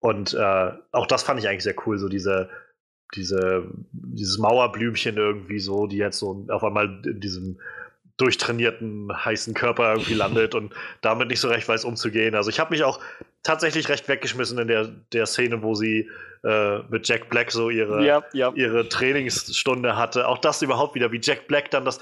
Und 0.00 0.34
äh, 0.34 0.72
auch 0.90 1.06
das 1.06 1.22
fand 1.22 1.38
ich 1.38 1.48
eigentlich 1.48 1.62
sehr 1.62 1.76
cool, 1.86 1.98
so 1.98 2.08
diese 2.08 2.50
diese, 3.14 3.64
dieses 3.92 4.38
Mauerblümchen 4.38 5.16
irgendwie 5.16 5.58
so, 5.58 5.86
die 5.86 5.98
jetzt 5.98 6.18
so 6.18 6.46
auf 6.48 6.64
einmal 6.64 7.02
in 7.04 7.20
diesem 7.20 7.60
durchtrainierten, 8.16 9.10
heißen 9.24 9.54
Körper 9.54 9.92
irgendwie 9.92 10.14
landet 10.14 10.54
und 10.54 10.72
damit 11.00 11.28
nicht 11.28 11.40
so 11.40 11.48
recht 11.48 11.68
weiß 11.68 11.84
umzugehen. 11.84 12.34
Also 12.34 12.50
ich 12.50 12.60
habe 12.60 12.72
mich 12.72 12.84
auch 12.84 13.00
tatsächlich 13.42 13.88
recht 13.88 14.08
weggeschmissen 14.08 14.58
in 14.58 14.68
der, 14.68 14.88
der 15.12 15.26
Szene, 15.26 15.62
wo 15.62 15.74
sie 15.74 16.08
äh, 16.44 16.78
mit 16.88 17.06
Jack 17.06 17.28
Black 17.28 17.52
so 17.52 17.70
ihre, 17.70 18.04
Ja, 18.04 18.24
ja. 18.32 18.52
ihre 18.54 18.88
Trainingsstunde 18.88 19.96
hatte. 19.96 20.26
Auch 20.26 20.38
das 20.38 20.60
überhaupt 20.62 20.94
wieder, 20.94 21.12
wie 21.12 21.20
Jack 21.22 21.46
Black 21.46 21.70
dann 21.70 21.84
das. 21.84 22.00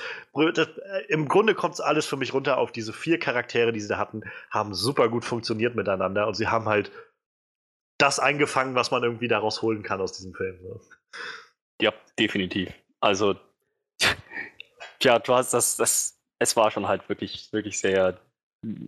das 0.54 0.68
äh, 0.68 1.04
Im 1.08 1.28
Grunde 1.28 1.54
kommt 1.54 1.74
es 1.74 1.80
alles 1.80 2.06
für 2.06 2.16
mich 2.16 2.32
runter 2.32 2.56
auf 2.56 2.72
diese 2.72 2.92
vier 2.92 3.18
Charaktere, 3.18 3.72
die 3.72 3.80
sie 3.80 3.88
da 3.88 3.98
hatten, 3.98 4.22
haben 4.50 4.74
super 4.74 5.08
gut 5.10 5.24
funktioniert 5.24 5.74
miteinander 5.74 6.26
und 6.26 6.34
sie 6.34 6.48
haben 6.48 6.66
halt 6.66 6.90
das 7.98 8.18
eingefangen, 8.18 8.74
was 8.74 8.90
man 8.90 9.02
irgendwie 9.02 9.28
daraus 9.28 9.60
holen 9.60 9.82
kann 9.82 10.00
aus 10.00 10.12
diesem 10.12 10.32
Film. 10.32 10.58
So. 10.62 10.80
Ja, 11.82 11.92
definitiv. 12.18 12.72
Also, 13.00 13.36
ja, 15.02 15.18
du 15.18 15.34
hast 15.34 15.52
das, 15.52 15.76
das, 15.76 16.18
es 16.38 16.56
war 16.56 16.70
schon 16.70 16.88
halt 16.88 17.08
wirklich, 17.10 17.52
wirklich 17.52 17.78
sehr, 17.78 18.18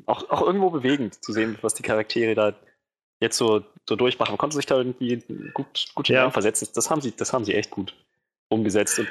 auch, 0.06 0.30
auch 0.30 0.40
irgendwo 0.40 0.70
bewegend 0.70 1.22
zu 1.22 1.32
sehen, 1.32 1.58
was 1.60 1.74
die 1.74 1.82
Charaktere 1.82 2.34
da 2.34 2.54
jetzt 3.22 3.38
so, 3.38 3.64
so 3.88 3.96
durchmachen. 3.96 4.32
Man 4.32 4.38
konnte 4.38 4.56
sich 4.56 4.66
da 4.66 4.76
irgendwie 4.76 5.22
gut, 5.54 5.86
gut 5.94 6.08
Ja. 6.08 6.16
hineinversetzen. 6.18 6.68
Das 6.74 6.90
haben 6.90 7.00
sie, 7.00 7.16
das 7.16 7.32
haben 7.32 7.44
sie 7.44 7.54
echt 7.54 7.70
gut 7.70 7.94
umgesetzt. 8.48 8.98
Und 8.98 9.08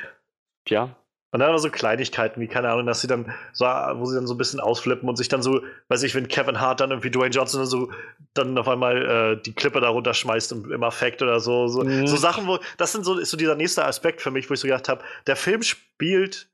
ja, 0.68 0.96
Und 1.34 1.40
dann 1.40 1.50
aber 1.50 1.60
so 1.60 1.70
Kleinigkeiten, 1.70 2.42
wie, 2.42 2.48
keine 2.48 2.70
Ahnung, 2.70 2.86
dass 2.86 3.02
sie 3.02 3.08
dann 3.08 3.34
so, 3.54 3.66
wo 3.66 4.06
sie 4.06 4.16
dann 4.16 4.28
so 4.28 4.34
ein 4.36 4.38
bisschen 4.38 4.60
ausflippen 4.60 5.08
und 5.10 5.16
sich 5.16 5.30
dann 5.30 5.42
so, 5.42 5.62
weiß 5.88 6.04
ich, 6.04 6.14
wenn 6.14 6.28
Kevin 6.28 6.60
Hart 6.60 6.82
dann 6.82 6.92
irgendwie 6.92 7.10
Dwayne 7.10 7.32
Johnson 7.34 7.62
dann 7.62 7.68
so 7.70 7.90
dann 8.34 8.58
auf 8.58 8.68
einmal 8.68 9.38
äh, 9.38 9.42
die 9.42 9.54
Klippe 9.54 9.80
da 9.82 9.90
runterschmeißt 9.90 10.52
im, 10.52 10.72
im 10.72 10.84
Affekt 10.84 11.22
oder 11.22 11.40
so. 11.40 11.68
So, 11.70 11.84
Mhm. 11.84 12.06
so 12.06 12.18
Sachen, 12.18 12.48
wo, 12.48 12.60
das 12.78 12.92
sind 12.92 13.04
so, 13.06 13.18
ist 13.18 13.32
so 13.32 13.38
dieser 13.38 13.56
nächste 13.56 13.86
Aspekt 13.86 14.22
für 14.22 14.30
mich, 14.30 14.50
wo 14.50 14.54
ich 14.54 14.60
so 14.60 14.68
gedacht 14.68 14.90
habe, 14.90 15.04
der 15.26 15.36
Film 15.38 15.64
spielt, 15.64 16.50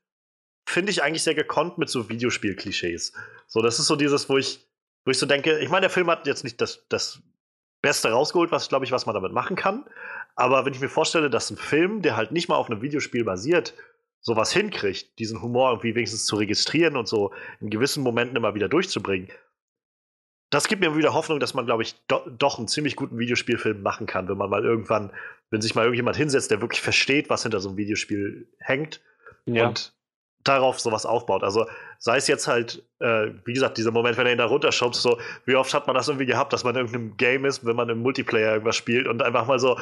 finde 0.64 0.92
ich 0.92 1.02
eigentlich 1.02 1.22
sehr 1.24 1.34
gekonnt 1.34 1.76
mit 1.78 1.88
so 1.88 2.08
Videospiel-Klischees. 2.08 3.12
So, 3.48 3.60
das 3.62 3.78
ist 3.80 3.86
so 3.88 3.96
dieses, 3.96 4.28
wo 4.28 4.38
ich, 4.38 4.64
wo 5.04 5.10
ich 5.10 5.18
so 5.18 5.26
denke, 5.26 5.58
ich 5.58 5.70
meine, 5.70 5.82
der 5.82 5.90
Film 5.90 6.08
hat 6.10 6.26
jetzt 6.26 6.44
nicht 6.44 6.60
das, 6.60 6.86
das 6.88 7.20
Beste 7.88 8.10
rausgeholt, 8.10 8.52
was, 8.52 8.68
glaube 8.68 8.84
ich, 8.84 8.92
was 8.92 9.06
man 9.06 9.14
damit 9.14 9.32
machen 9.32 9.56
kann. 9.56 9.86
Aber 10.36 10.66
wenn 10.66 10.74
ich 10.74 10.80
mir 10.80 10.90
vorstelle, 10.90 11.30
dass 11.30 11.50
ein 11.50 11.56
Film, 11.56 12.02
der 12.02 12.16
halt 12.16 12.32
nicht 12.32 12.48
mal 12.48 12.56
auf 12.56 12.70
einem 12.70 12.82
Videospiel 12.82 13.24
basiert, 13.24 13.72
sowas 14.20 14.52
hinkriegt, 14.52 15.18
diesen 15.18 15.40
Humor 15.40 15.70
irgendwie 15.70 15.94
wenigstens 15.94 16.26
zu 16.26 16.36
registrieren 16.36 16.98
und 16.98 17.08
so 17.08 17.32
in 17.60 17.70
gewissen 17.70 18.02
Momenten 18.02 18.36
immer 18.36 18.54
wieder 18.54 18.68
durchzubringen, 18.68 19.28
das 20.50 20.68
gibt 20.68 20.82
mir 20.82 20.94
wieder 20.96 21.14
Hoffnung, 21.14 21.40
dass 21.40 21.54
man, 21.54 21.64
glaube 21.64 21.82
ich, 21.82 21.94
do 22.08 22.20
doch 22.38 22.58
einen 22.58 22.68
ziemlich 22.68 22.94
guten 22.94 23.18
Videospielfilm 23.18 23.82
machen 23.82 24.06
kann, 24.06 24.28
wenn 24.28 24.36
man 24.36 24.50
mal 24.50 24.64
irgendwann, 24.64 25.10
wenn 25.50 25.62
sich 25.62 25.74
mal 25.74 25.82
irgendjemand 25.82 26.16
hinsetzt, 26.16 26.50
der 26.50 26.60
wirklich 26.60 26.82
versteht, 26.82 27.30
was 27.30 27.42
hinter 27.42 27.60
so 27.60 27.70
einem 27.70 27.78
Videospiel 27.78 28.48
hängt 28.58 29.00
ja. 29.46 29.68
und 29.68 29.94
darauf 30.44 30.80
sowas 30.80 31.04
aufbaut. 31.06 31.42
Also 31.42 31.66
sei 31.98 32.16
es 32.16 32.26
jetzt 32.28 32.46
halt, 32.46 32.82
äh, 33.00 33.28
wie 33.44 33.52
gesagt, 33.52 33.76
dieser 33.78 33.90
Moment, 33.90 34.16
wenn 34.16 34.26
er 34.26 34.32
ihn 34.32 34.38
da 34.38 34.46
runterschubst, 34.46 35.02
so, 35.02 35.18
wie 35.44 35.56
oft 35.56 35.74
hat 35.74 35.86
man 35.86 35.94
das 35.96 36.08
irgendwie 36.08 36.26
gehabt, 36.26 36.52
dass 36.52 36.64
man 36.64 36.74
in 36.74 36.80
irgendeinem 36.86 37.16
Game 37.16 37.44
ist, 37.44 37.66
wenn 37.66 37.76
man 37.76 37.88
im 37.88 37.98
Multiplayer 37.98 38.52
irgendwas 38.52 38.76
spielt 38.76 39.08
und 39.08 39.22
einfach 39.22 39.46
mal 39.46 39.58
so, 39.58 39.78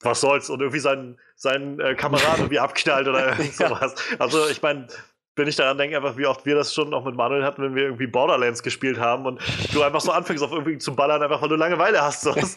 was 0.00 0.20
soll's, 0.20 0.50
und 0.50 0.60
irgendwie 0.60 0.80
seinen, 0.80 1.18
seinen 1.36 1.80
äh, 1.80 1.94
Kameraden 1.94 2.36
irgendwie 2.38 2.58
abknallt 2.58 3.08
oder 3.08 3.38
Ja. 3.38 3.44
sowas. 3.52 3.94
Also 4.18 4.48
ich 4.48 4.60
meine, 4.62 4.88
wenn 5.36 5.48
ich 5.48 5.56
daran 5.56 5.76
denke, 5.76 5.96
einfach 5.96 6.16
wie 6.16 6.26
oft 6.26 6.46
wir 6.46 6.54
das 6.54 6.72
schon 6.72 6.94
auch 6.94 7.04
mit 7.04 7.14
Manuel 7.14 7.44
hatten, 7.44 7.62
wenn 7.62 7.74
wir 7.74 7.84
irgendwie 7.84 8.06
Borderlands 8.06 8.62
gespielt 8.62 8.98
haben 8.98 9.26
und 9.26 9.40
du 9.72 9.82
einfach 9.82 10.00
so 10.00 10.10
anfängst, 10.10 10.42
auf 10.42 10.50
irgendwie 10.50 10.78
zu 10.78 10.96
ballern, 10.96 11.22
einfach 11.22 11.42
weil 11.42 11.50
du 11.50 11.56
Langeweile 11.56 12.00
hast. 12.00 12.22
So. 12.22 12.32
Das, 12.32 12.56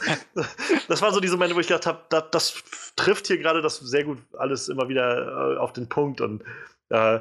das 0.88 1.01
waren 1.01 1.14
so 1.14 1.19
diese 1.19 1.35
Momente, 1.35 1.56
wo 1.56 1.60
ich 1.60 1.68
gedacht 1.68 1.85
habe, 1.85 1.99
das, 2.10 2.23
das 2.31 2.64
trifft 2.95 3.27
hier 3.27 3.38
gerade 3.38 3.61
das 3.61 3.77
sehr 3.77 4.06
gut 4.06 4.19
alles 4.38 4.69
immer 4.69 4.88
wieder 4.88 5.56
äh, 5.56 5.57
auf 5.57 5.73
den 5.73 5.89
Punkt. 5.89 6.22
Und 6.22 6.43
äh, 6.89 7.19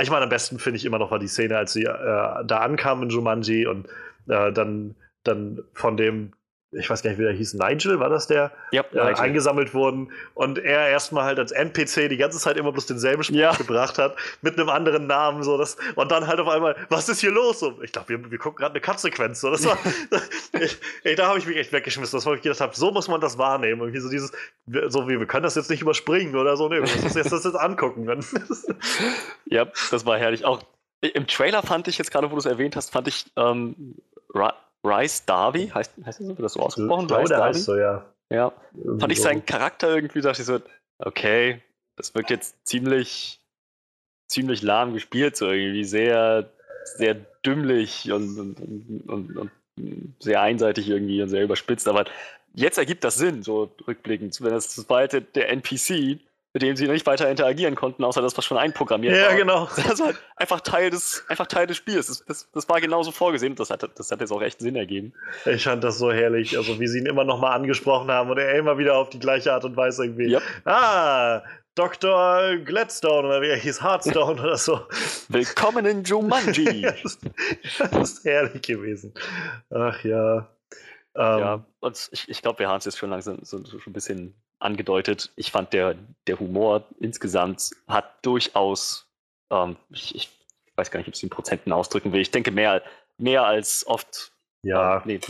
ich 0.00 0.10
meine, 0.10 0.24
am 0.24 0.30
besten 0.30 0.58
finde 0.58 0.78
ich 0.78 0.86
immer 0.86 0.98
noch 0.98 1.10
war 1.10 1.18
die 1.18 1.28
Szene, 1.28 1.58
als 1.58 1.74
sie 1.74 1.84
äh, 1.84 2.44
da 2.44 2.58
ankamen 2.60 3.04
in 3.04 3.10
Jumanji 3.10 3.66
und 3.66 3.86
äh, 4.28 4.52
dann, 4.52 4.96
dann 5.22 5.62
von 5.74 5.98
dem, 5.98 6.32
ich 6.78 6.90
weiß 6.90 7.02
gar 7.02 7.10
nicht, 7.10 7.18
wie 7.18 7.24
der 7.24 7.32
hieß, 7.32 7.54
Nigel, 7.54 8.00
war 8.00 8.08
das 8.08 8.26
der? 8.26 8.52
ja, 8.72 8.84
äh, 8.92 9.00
eingesammelt 9.14 9.74
wurden 9.74 10.10
und 10.34 10.58
er 10.58 10.88
erstmal 10.88 11.24
halt 11.24 11.38
als 11.38 11.52
NPC 11.52 12.08
die 12.08 12.16
ganze 12.16 12.38
Zeit 12.38 12.56
immer 12.56 12.72
bloß 12.72 12.86
denselben 12.86 13.22
Spruch 13.22 13.36
Ja. 13.36 13.52
gebracht 13.54 13.98
hat, 13.98 14.16
mit 14.42 14.58
einem 14.58 14.68
anderen 14.68 15.06
Namen, 15.06 15.42
so 15.42 15.56
das, 15.56 15.76
und 15.94 16.10
dann 16.10 16.26
halt 16.26 16.40
auf 16.40 16.48
einmal, 16.48 16.76
was 16.88 17.08
ist 17.08 17.20
hier 17.20 17.30
los? 17.30 17.60
So, 17.60 17.80
ich 17.82 17.92
glaube, 17.92 18.08
wir, 18.08 18.30
wir 18.30 18.38
gucken 18.38 18.58
gerade 18.58 18.72
eine 18.72 18.80
Cut-Sequenz. 18.80 19.40
So, 19.40 19.50
das 19.50 19.64
war, 19.66 19.78
ich, 20.60 20.76
ey, 21.04 21.14
da 21.14 21.28
habe 21.28 21.38
ich 21.38 21.46
mich 21.46 21.56
echt 21.56 21.72
weggeschmissen, 21.72 22.16
das, 22.16 22.26
wo 22.26 22.34
ich 22.34 22.42
gedacht 22.42 22.60
habe, 22.60 22.74
so 22.74 22.90
muss 22.90 23.08
man 23.08 23.20
das 23.20 23.38
wahrnehmen. 23.38 23.80
Irgendwie 23.80 24.00
so 24.00 24.10
dieses, 24.10 24.32
wir- 24.66 24.90
so 24.90 25.08
wie, 25.08 25.18
wir 25.18 25.26
können 25.26 25.44
das 25.44 25.54
jetzt 25.54 25.70
nicht 25.70 25.82
überspringen 25.82 26.34
oder 26.36 26.56
so, 26.56 26.68
nee, 26.68 26.76
wir 26.76 26.80
müssen 26.82 27.04
uns 27.04 27.14
jetzt, 27.14 27.32
das 27.32 27.44
jetzt 27.44 27.56
angucken. 27.56 28.06
Ja, 29.46 29.66
das 29.90 30.06
war 30.06 30.18
herrlich. 30.18 30.44
Auch 30.44 30.62
im 31.00 31.26
Trailer 31.26 31.62
fand 31.62 31.86
ich 31.88 31.98
jetzt 31.98 32.10
gerade, 32.10 32.28
wo 32.30 32.34
du 32.34 32.38
es 32.40 32.46
erwähnt 32.46 32.76
hast, 32.76 32.90
fand 32.90 33.08
ich 33.08 33.26
ähm, 33.36 33.94
Rice 34.84 35.24
Darby, 35.24 35.68
heißt, 35.68 35.92
heißt 36.04 36.20
das 36.20 36.26
so, 36.26 36.28
wird 36.28 36.44
das 36.44 36.52
so 36.52 36.60
ausgesprochen? 36.60 37.02
ich 37.02 37.08
glaube, 37.08 37.22
Rice 37.22 37.30
Darby? 37.30 37.54
heißt 37.54 37.64
so, 37.64 37.76
ja. 37.76 38.04
Ja, 38.30 38.52
Irgendwie 38.74 39.00
fand 39.00 39.12
ich 39.12 39.20
seinen 39.20 39.46
Charakter 39.46 39.94
irgendwie, 39.94 40.20
dachte 40.20 40.42
ich 40.42 40.46
so, 40.46 40.60
okay, 40.98 41.62
das 41.96 42.14
wirkt 42.14 42.30
jetzt 42.30 42.56
ziemlich, 42.66 43.40
ziemlich 44.28 44.62
lahm 44.62 44.94
gespielt, 44.94 45.36
so 45.36 45.50
irgendwie 45.50 45.84
sehr, 45.84 46.50
sehr 46.96 47.14
dümmlich 47.44 48.10
und, 48.10 48.38
und, 48.38 49.08
und, 49.08 49.36
und, 49.36 49.50
sehr 50.20 50.40
einseitig 50.40 50.88
irgendwie 50.88 51.20
und 51.20 51.28
sehr 51.28 51.42
überspitzt, 51.42 51.88
aber 51.88 52.04
jetzt 52.54 52.78
ergibt 52.78 53.04
das 53.04 53.16
Sinn, 53.16 53.42
so 53.42 53.74
rückblickend, 53.86 54.40
wenn 54.40 54.50
das, 54.50 54.74
das 54.74 54.88
war 54.88 54.98
halt 54.98 55.34
der 55.34 55.48
NPC, 55.50 56.20
mit 56.54 56.62
dem 56.62 56.76
sie 56.76 56.86
nicht 56.86 57.04
weiter 57.04 57.28
interagieren 57.28 57.74
konnten, 57.74 58.04
außer 58.04 58.22
das, 58.22 58.38
was 58.38 58.44
schon 58.44 58.56
einprogrammiert 58.56 59.16
Ja, 59.16 59.26
war. 59.28 59.34
genau. 59.34 59.68
Das 59.76 59.98
war 59.98 60.14
einfach 60.36 60.60
Teil 60.60 60.88
des, 60.88 61.24
einfach 61.28 61.48
Teil 61.48 61.66
des 61.66 61.76
Spiels. 61.76 62.06
Das, 62.06 62.24
das, 62.24 62.50
das 62.52 62.68
war 62.68 62.80
genauso 62.80 63.10
vorgesehen. 63.10 63.56
Das 63.56 63.70
hat, 63.70 63.88
das 63.96 64.10
hat 64.12 64.20
jetzt 64.20 64.30
auch 64.30 64.40
echt 64.40 64.60
Sinn 64.60 64.76
ergeben. 64.76 65.12
Ich 65.46 65.64
fand 65.64 65.82
das 65.82 65.98
so 65.98 66.12
herrlich, 66.12 66.56
also 66.56 66.78
wie 66.78 66.86
sie 66.86 67.00
ihn 67.00 67.06
immer 67.06 67.24
noch 67.24 67.40
mal 67.40 67.52
angesprochen 67.52 68.08
haben 68.10 68.30
und 68.30 68.38
er 68.38 68.54
immer 68.54 68.78
wieder 68.78 68.96
auf 68.96 69.10
die 69.10 69.18
gleiche 69.18 69.52
Art 69.52 69.64
und 69.64 69.76
Weise 69.76 70.04
irgendwie. 70.04 70.32
Yep. 70.32 70.42
Ah, 70.64 71.42
Dr. 71.74 72.56
Gladstone 72.58 73.26
oder 73.26 73.42
wie 73.42 73.48
er 73.48 73.56
hieß, 73.56 73.82
Heartstone 73.82 74.40
oder 74.40 74.56
so. 74.56 74.80
Willkommen 75.28 75.84
in 75.86 76.04
Jumanji. 76.04 76.82
das, 77.02 77.18
das 77.90 78.12
ist 78.12 78.24
herrlich 78.24 78.62
gewesen. 78.62 79.12
Ach 79.70 80.04
ja. 80.04 80.48
Ähm, 81.16 81.38
ja, 81.38 81.64
und 81.80 82.08
ich, 82.12 82.28
ich 82.28 82.42
glaube, 82.42 82.60
wir 82.60 82.68
haben 82.68 82.78
es 82.78 82.84
jetzt 82.84 82.98
schon 82.98 83.10
langsam 83.10 83.38
so, 83.42 83.58
so 83.64 83.80
schon 83.80 83.90
ein 83.90 83.92
bisschen 83.92 84.34
angedeutet. 84.64 85.30
Ich 85.36 85.50
fand, 85.50 85.72
der, 85.72 85.94
der 86.26 86.38
Humor 86.38 86.84
insgesamt 86.98 87.70
hat 87.86 88.04
durchaus, 88.22 89.06
ähm, 89.50 89.76
ich, 89.90 90.14
ich 90.14 90.30
weiß 90.76 90.90
gar 90.90 90.98
nicht, 90.98 91.08
ob 91.08 91.14
ich 91.14 91.18
es 91.18 91.22
in 91.22 91.30
Prozenten 91.30 91.72
ausdrücken 91.72 92.12
will. 92.12 92.20
Ich 92.20 92.30
denke, 92.30 92.50
mehr, 92.50 92.82
mehr 93.18 93.44
als 93.44 93.86
oft. 93.86 94.32
ja. 94.62 94.96
ähm, 94.96 95.02
nee, 95.04 95.20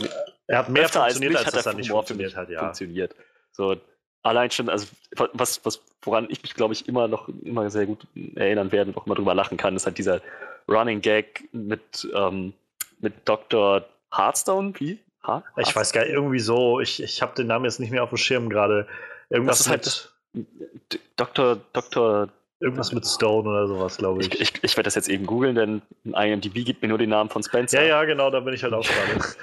er 0.47 0.59
hat 0.59 0.69
mehr 0.69 0.85
öfter 0.85 1.03
als 1.03 1.13
funktioniert, 1.13 1.31
mich 1.31 1.47
als, 1.47 1.55
hat 1.55 1.65
der 1.65 1.71
er 1.73 1.75
nicht 1.75 1.89
Humor 1.89 2.01
funktioniert 2.03 2.35
hat, 2.35 2.49
ja. 2.49 2.59
funktioniert. 2.59 3.15
So, 3.51 3.75
allein 4.23 4.51
schon, 4.51 4.69
also 4.69 4.87
was, 5.33 5.63
was, 5.65 5.81
woran 6.01 6.27
ich 6.29 6.41
mich, 6.41 6.55
glaube 6.55 6.73
ich, 6.73 6.87
immer 6.87 7.07
noch 7.07 7.29
immer 7.43 7.69
sehr 7.69 7.85
gut 7.85 8.05
erinnern 8.35 8.71
werde 8.71 8.91
und 8.91 8.97
auch 8.97 9.05
immer 9.05 9.15
drüber 9.15 9.35
lachen 9.35 9.57
kann, 9.57 9.75
ist 9.75 9.85
halt 9.85 9.97
dieser 9.97 10.21
Running 10.67 11.01
Gag 11.01 11.47
mit, 11.51 12.07
ähm, 12.13 12.53
mit 12.99 13.13
Dr. 13.25 13.85
Hearthstone, 14.13 14.73
wie? 14.79 14.99
Ha 15.23 15.43
Ich 15.57 15.75
weiß 15.75 15.91
gar 15.91 16.01
nicht, 16.01 16.13
irgendwie 16.13 16.39
so, 16.39 16.79
ich, 16.79 17.01
ich 17.01 17.21
habe 17.21 17.35
den 17.35 17.47
Namen 17.47 17.65
jetzt 17.65 17.79
nicht 17.79 17.91
mehr 17.91 18.03
auf 18.03 18.09
dem 18.09 18.17
Schirm 18.17 18.49
gerade. 18.49 18.87
Irgendwas, 19.29 19.57
Das 19.57 19.67
ist 19.67 19.69
halt 19.69 20.11
mit, 20.33 20.99
Dr. 21.15 21.57
Dr. 21.73 22.29
irgendwas 22.59 22.91
mit 22.91 23.05
Stone 23.05 23.47
oder 23.47 23.67
sowas, 23.67 23.97
glaube 23.97 24.21
ich. 24.21 24.33
Ich, 24.33 24.41
ich, 24.41 24.63
ich 24.63 24.77
werde 24.77 24.87
das 24.87 24.95
jetzt 24.95 25.09
eben 25.09 25.25
googeln, 25.25 25.55
denn 25.55 25.81
IMDb 26.03 26.65
gibt 26.65 26.81
mir 26.81 26.87
nur 26.89 26.97
den 26.97 27.09
Namen 27.09 27.29
von 27.29 27.43
Spencer. 27.43 27.81
ja, 27.81 27.87
ja, 27.87 28.03
genau, 28.05 28.29
da 28.29 28.39
bin 28.39 28.53
ich 28.53 28.63
halt 28.63 28.73
auch 28.73 28.85
gerade. 28.85 29.35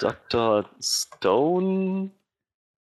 Dr. 0.00 0.64
Stone. 0.80 2.10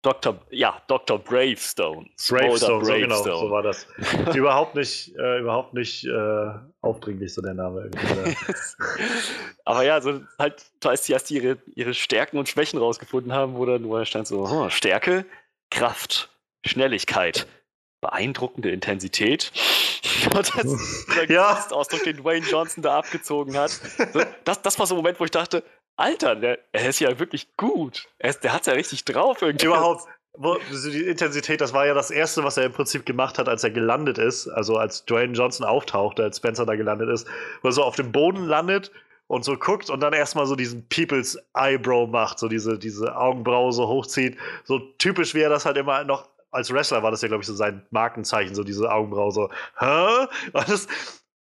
Dr. 0.03 0.39
Ja, 0.51 0.81
Dr. 0.87 1.19
Bravestone. 1.19 2.07
Bravestone, 2.29 2.57
so 2.57 2.85
Smolder 2.85 2.99
genau, 2.99 3.15
so 3.17 3.23
Bravestone. 3.23 3.51
war 3.51 3.63
das. 3.63 3.87
Überhaupt 4.35 4.75
nicht, 4.75 5.15
äh, 5.17 5.39
überhaupt 5.39 5.73
nicht 5.73 6.05
äh, 6.05 6.49
aufdringlich, 6.81 7.33
so 7.33 7.41
der 7.41 7.55
Name 7.55 7.89
irgendwie. 7.91 8.37
Aber 9.65 9.83
ja, 9.83 9.99
so 9.99 10.21
halt, 10.39 10.63
als 10.85 11.03
die 11.03 11.13
erst 11.13 11.31
ihre, 11.31 11.57
ihre 11.75 11.93
Stärken 11.93 12.37
und 12.37 12.47
Schwächen 12.47 12.79
rausgefunden 12.79 13.33
haben, 13.33 13.55
wo 13.55 13.65
dann, 13.65 13.89
da 13.89 14.05
stand 14.05 14.27
so, 14.27 14.49
hm, 14.49 14.69
Stärke, 14.69 15.25
Kraft, 15.71 16.29
Schnelligkeit, 16.65 17.47
beeindruckende 18.01 18.71
Intensität. 18.71 19.51
Und 20.25 20.35
das, 20.35 21.05
der 21.15 21.29
Ja. 21.29 21.53
Gesichtsausdruck, 21.53 22.03
den 22.03 22.17
Dwayne 22.17 22.45
Johnson 22.45 22.83
da 22.83 22.97
abgezogen 22.99 23.57
hat. 23.57 23.79
Das, 24.45 24.61
das 24.61 24.79
war 24.79 24.87
so 24.87 24.95
ein 24.95 24.97
Moment, 24.97 25.19
wo 25.19 25.25
ich 25.25 25.31
dachte, 25.31 25.63
Alter, 25.95 26.35
der, 26.35 26.59
er 26.71 26.89
ist 26.89 26.99
ja 26.99 27.17
wirklich 27.19 27.55
gut. 27.57 28.07
Er 28.19 28.29
ist, 28.29 28.43
der 28.43 28.53
hat 28.53 28.61
es 28.61 28.67
ja 28.67 28.73
richtig 28.73 29.03
drauf 29.05 29.41
irgendwie. 29.41 29.65
Überhaupt, 29.65 30.03
wo, 30.33 30.55
die 30.71 31.05
Intensität, 31.05 31.59
das 31.59 31.73
war 31.73 31.87
ja 31.87 31.95
das 31.95 32.11
Erste, 32.11 32.43
was 32.43 32.57
er 32.57 32.65
im 32.65 32.71
Prinzip 32.73 33.05
gemacht 33.05 33.39
hat, 33.39 33.49
als 33.49 33.63
er 33.63 33.71
gelandet 33.71 34.19
ist. 34.19 34.47
Also 34.47 34.77
als 34.77 35.05
Dwayne 35.05 35.33
Johnson 35.33 35.65
auftauchte, 35.65 36.23
als 36.23 36.37
Spencer 36.37 36.65
da 36.67 36.75
gelandet 36.75 37.09
ist, 37.09 37.27
wo 37.63 37.69
er 37.69 37.71
so 37.71 37.83
auf 37.83 37.95
dem 37.95 38.11
Boden 38.11 38.45
landet 38.45 38.91
und 39.27 39.43
so 39.43 39.57
guckt 39.57 39.89
und 39.89 39.99
dann 39.99 40.13
erstmal 40.13 40.45
so 40.45 40.55
diesen 40.55 40.87
People's 40.89 41.37
Eyebrow 41.53 42.09
macht, 42.09 42.39
so 42.39 42.47
diese, 42.47 42.79
diese 42.79 43.15
Augenbraue 43.15 43.73
so 43.73 43.87
hochzieht. 43.87 44.37
So 44.63 44.79
typisch, 44.97 45.33
wie 45.33 45.41
er 45.41 45.49
das 45.49 45.65
halt 45.65 45.77
immer 45.77 46.03
noch. 46.03 46.29
Als 46.51 46.73
Wrestler 46.73 47.03
war 47.03 47.11
das 47.11 47.21
ja, 47.21 47.27
glaube 47.27 47.41
ich, 47.41 47.47
so 47.47 47.53
sein 47.53 47.85
Markenzeichen, 47.91 48.55
so 48.55 48.63
diese 48.63 48.89
Augenbraue, 48.89 49.31
so, 49.31 49.49
hä? 49.79 50.27
Und 50.53 50.69
das, 50.69 50.87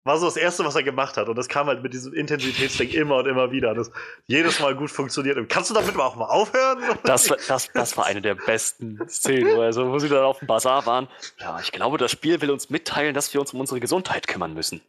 war 0.04 0.18
so 0.18 0.26
das 0.26 0.36
Erste, 0.36 0.66
was 0.66 0.76
er 0.76 0.84
gemacht 0.84 1.18
hat. 1.18 1.30
Und 1.30 1.38
das 1.38 1.48
kam 1.48 1.68
halt 1.68 1.82
mit 1.82 1.94
diesem 1.94 2.14
Intensitätsding 2.14 2.90
immer 2.90 3.18
und 3.18 3.28
immer 3.28 3.52
wieder. 3.52 3.74
Das 3.74 3.92
jedes 4.28 4.60
Mal 4.60 4.76
gut 4.76 4.92
funktioniert. 4.92 5.38
Und 5.38 5.48
kannst 5.48 5.70
du 5.70 5.74
damit 5.74 5.96
auch 5.98 6.16
mal 6.16 6.26
aufhören? 6.26 6.80
Das, 7.04 7.32
das, 7.48 7.72
das 7.74 7.98
war 7.98 8.06
eine 8.06 8.22
der 8.22 8.36
besten 8.36 9.00
Szenen, 9.08 9.60
also, 9.60 9.92
wo 9.92 10.00
sie 10.00 10.10
dann 10.10 10.24
auf 10.24 10.40
dem 10.40 10.48
Bazar 10.48 10.86
waren. 10.86 11.08
Ja, 11.40 11.60
ich 11.62 11.72
glaube, 11.72 11.98
das 11.98 12.12
Spiel 12.12 12.42
will 12.42 12.52
uns 12.52 12.70
mitteilen, 12.70 13.14
dass 13.14 13.34
wir 13.34 13.40
uns 13.40 13.54
um 13.54 13.60
unsere 13.60 13.80
Gesundheit 13.80 14.28
kümmern 14.28 14.54
müssen. 14.54 14.82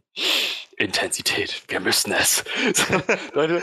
Intensität, 0.76 1.62
wir 1.68 1.80
müssen 1.80 2.12
es. 2.12 2.44
Leute, 3.34 3.62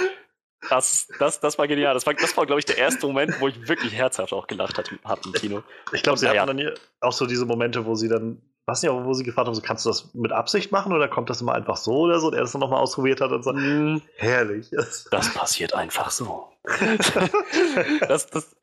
das, 0.70 1.08
das, 1.20 1.40
das 1.40 1.58
war 1.58 1.68
genial. 1.68 1.94
Das 1.94 2.06
war, 2.06 2.14
das 2.14 2.36
war 2.38 2.46
glaube 2.46 2.60
ich, 2.60 2.66
der 2.66 2.78
erste 2.78 3.08
Moment, 3.08 3.40
wo 3.42 3.48
ich 3.48 3.68
wirklich 3.68 3.94
herzhaft 3.94 4.32
auch 4.32 4.48
gelacht 4.48 4.78
hatte 4.78 4.98
im 5.26 5.34
Kino. 5.34 5.64
Ich 5.92 6.04
glaube, 6.04 6.18
sie 6.18 6.30
hatten 6.30 6.48
dann 6.48 6.58
hier 6.58 6.76
auch 7.02 7.14
so 7.14 7.26
diese 7.26 7.46
Momente, 7.46 7.86
wo 7.86 7.96
sie 7.96 8.08
dann 8.08 8.42
weiß 8.72 8.84
nicht, 8.84 8.92
wo 8.92 9.14
sie 9.14 9.24
gefragt 9.24 9.48
haben, 9.48 9.56
so, 9.56 9.62
kannst 9.62 9.86
du 9.86 9.90
das 9.90 10.14
mit 10.14 10.32
Absicht 10.32 10.72
machen 10.72 10.94
oder 10.94 11.08
kommt 11.08 11.30
das 11.30 11.42
immer 11.42 11.54
einfach 11.54 11.78
so 11.78 11.92
oder 11.92 12.20
so? 12.20 12.28
Und 12.28 12.34
er 12.34 12.42
das 12.42 12.54
dann 12.54 12.62
nochmal 12.62 12.82
ausprobiert 12.82 13.22
hat 13.22 13.32
und 13.32 13.44
so, 13.44 13.54
mm. 13.54 14.02
herrlich. 14.16 14.70
Das 14.72 15.34
passiert 15.34 15.74
einfach 15.74 16.10
so. 16.12 16.48
das, 18.08 18.28
das, 18.28 18.56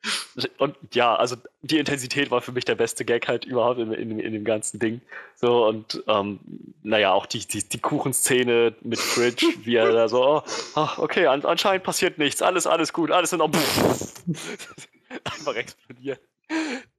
und 0.57 0.75
ja, 0.93 1.15
also 1.15 1.35
die 1.61 1.79
Intensität 1.79 2.31
war 2.31 2.41
für 2.41 2.53
mich 2.53 2.63
der 2.63 2.75
beste 2.75 3.03
Gag 3.03 3.27
halt 3.27 3.43
überhaupt 3.43 3.79
in, 3.79 3.91
in, 3.91 4.19
in 4.19 4.31
dem 4.33 4.45
ganzen 4.45 4.79
Ding. 4.79 5.01
So 5.35 5.67
und 5.67 6.01
ähm, 6.07 6.39
naja, 6.81 7.11
auch 7.11 7.25
die, 7.25 7.45
die, 7.45 7.67
die 7.67 7.79
Kuchenszene 7.79 8.73
mit 8.81 8.99
Fridge, 8.99 9.45
wie 9.63 9.75
er 9.75 9.91
da 9.91 10.07
so, 10.07 10.23
oh, 10.23 10.43
oh, 10.75 10.89
okay, 10.97 11.27
an, 11.27 11.43
anscheinend 11.43 11.83
passiert 11.83 12.17
nichts, 12.17 12.41
alles, 12.41 12.67
alles 12.67 12.93
gut, 12.93 13.11
alles 13.11 13.33
in 13.33 13.41
Ordnung. 13.41 13.63
Einfach 15.25 15.55
explodiert. 15.55 16.21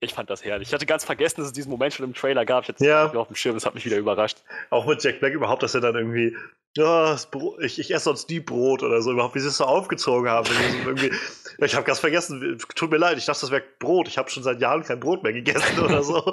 Ich 0.03 0.15
fand 0.15 0.31
das 0.31 0.45
herrlich. 0.45 0.69
Ich 0.69 0.75
hatte 0.75 0.87
ganz 0.87 1.05
vergessen, 1.05 1.41
dass 1.41 1.49
es 1.49 1.53
diesen 1.53 1.71
Moment 1.71 1.93
schon 1.93 2.07
im 2.07 2.15
Trailer 2.15 2.47
gab. 2.47 2.63
Ich 2.63 2.69
hatte 2.69 2.85
ja. 2.85 3.13
auf 3.13 3.27
dem 3.27 3.37
Schirm, 3.37 3.55
das 3.55 3.67
hat 3.67 3.75
mich 3.75 3.85
wieder 3.85 3.99
überrascht. 3.99 4.39
Auch 4.71 4.87
mit 4.87 5.03
Jack 5.03 5.21
Black 5.21 5.35
überhaupt, 5.35 5.63
dass 5.63 5.75
er 5.75 5.81
dann 5.81 5.95
irgendwie, 5.95 6.37
ja, 6.77 7.17
ich, 7.59 7.79
ich 7.79 7.93
esse 7.93 8.05
sonst 8.05 8.27
die 8.31 8.41
Brot 8.41 8.83
oder 8.83 9.03
so, 9.03 9.13
überhaupt, 9.13 9.35
wie 9.35 9.41
sie 9.41 9.49
es 9.49 9.59
so 9.59 9.65
aufgezogen 9.65 10.31
haben. 10.31 10.49
ich 11.59 11.75
habe 11.75 11.85
ganz 11.85 11.99
vergessen, 11.99 12.59
tut 12.75 12.91
mir 12.91 12.97
leid, 12.97 13.19
ich 13.19 13.27
dachte, 13.27 13.41
das 13.43 13.51
wäre 13.51 13.65
Brot. 13.79 14.09
Ich 14.09 14.17
habe 14.17 14.31
schon 14.31 14.43
seit 14.43 14.61
Jahren 14.61 14.85
kein 14.85 15.01
Brot 15.01 15.23
mehr 15.23 15.33
gegessen 15.33 15.81
oder 15.81 16.03
so. 16.03 16.33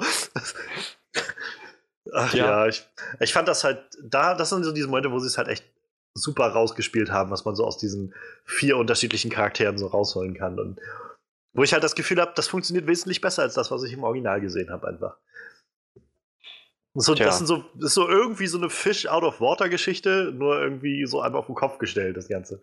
Ach 2.14 2.32
ja, 2.32 2.46
ja 2.46 2.66
ich, 2.68 2.88
ich 3.20 3.32
fand 3.32 3.48
das 3.48 3.64
halt, 3.64 3.82
da, 4.02 4.34
das 4.34 4.48
sind 4.50 4.64
so 4.64 4.72
diese 4.72 4.86
Momente, 4.86 5.10
wo 5.10 5.18
sie 5.18 5.26
es 5.26 5.36
halt 5.36 5.48
echt 5.48 5.64
super 6.14 6.48
rausgespielt 6.48 7.10
haben, 7.10 7.30
was 7.30 7.44
man 7.44 7.54
so 7.54 7.64
aus 7.64 7.76
diesen 7.76 8.14
vier 8.44 8.76
unterschiedlichen 8.76 9.30
Charakteren 9.30 9.76
so 9.76 9.88
rausholen 9.88 10.34
kann. 10.34 10.58
Und 10.58 10.80
wo 11.52 11.62
ich 11.62 11.72
halt 11.72 11.84
das 11.84 11.94
Gefühl 11.94 12.20
habe, 12.20 12.32
das 12.34 12.48
funktioniert 12.48 12.86
wesentlich 12.86 13.20
besser 13.20 13.42
als 13.42 13.54
das, 13.54 13.70
was 13.70 13.82
ich 13.82 13.92
im 13.92 14.04
Original 14.04 14.40
gesehen 14.40 14.70
habe, 14.70 14.88
einfach. 14.88 15.16
So, 17.00 17.14
das, 17.14 17.38
sind 17.38 17.46
so, 17.46 17.64
das 17.74 17.90
ist 17.90 17.94
so 17.94 18.08
irgendwie 18.08 18.48
so 18.48 18.58
eine 18.58 18.70
Fish-out-of-water-Geschichte, 18.70 20.32
nur 20.34 20.60
irgendwie 20.60 21.06
so 21.06 21.20
einfach 21.20 21.40
auf 21.40 21.46
den 21.46 21.54
Kopf 21.54 21.78
gestellt, 21.78 22.16
das 22.16 22.28
Ganze. 22.28 22.60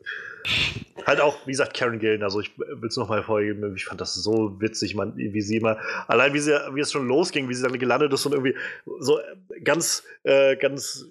halt 1.05 1.21
auch, 1.21 1.37
wie 1.45 1.51
gesagt, 1.51 1.73
Karen 1.73 1.99
Gillen, 1.99 2.21
also 2.21 2.41
ich 2.41 2.57
will 2.57 2.89
es 2.89 2.97
nochmal 2.97 3.19
hervorheben, 3.19 3.75
ich 3.75 3.85
fand 3.85 4.01
das 4.01 4.13
so 4.15 4.59
witzig, 4.59 4.93
man, 4.93 5.15
wie 5.15 5.41
sie 5.41 5.57
immer, 5.57 5.77
allein 6.07 6.33
wie, 6.33 6.39
sie, 6.39 6.51
wie 6.73 6.81
es 6.81 6.91
schon 6.91 7.07
losging, 7.07 7.47
wie 7.47 7.53
sie 7.53 7.63
dann 7.63 7.79
gelandet 7.79 8.11
ist 8.11 8.25
und 8.25 8.33
irgendwie 8.33 8.55
so 8.99 9.19
ganz, 9.63 10.03
äh, 10.23 10.57
ganz 10.57 11.05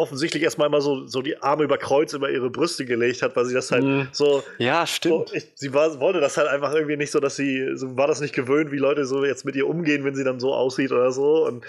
offensichtlich 0.00 0.42
erstmal 0.42 0.66
immer 0.66 0.80
so, 0.80 1.06
so 1.06 1.22
die 1.22 1.40
Arme 1.42 1.64
über 1.64 1.78
Kreuz 1.78 2.12
über 2.12 2.30
ihre 2.30 2.50
Brüste 2.50 2.84
gelegt 2.84 3.22
hat, 3.22 3.36
weil 3.36 3.44
sie 3.44 3.54
das 3.54 3.70
halt 3.70 3.84
mm. 3.84 4.08
so. 4.12 4.42
Ja, 4.58 4.86
stimmt. 4.86 5.28
So, 5.28 5.34
ich, 5.34 5.52
sie 5.54 5.72
war, 5.72 6.00
wollte 6.00 6.20
das 6.20 6.36
halt 6.36 6.48
einfach 6.48 6.74
irgendwie 6.74 6.96
nicht 6.96 7.10
so, 7.10 7.20
dass 7.20 7.36
sie, 7.36 7.70
so 7.74 7.96
war 7.96 8.06
das 8.06 8.20
nicht 8.20 8.34
gewöhnt, 8.34 8.72
wie 8.72 8.78
Leute 8.78 9.04
so 9.04 9.24
jetzt 9.24 9.44
mit 9.44 9.54
ihr 9.56 9.68
umgehen, 9.68 10.04
wenn 10.04 10.14
sie 10.14 10.24
dann 10.24 10.40
so 10.40 10.54
aussieht 10.54 10.90
oder 10.90 11.12
so. 11.12 11.46
Und, 11.46 11.64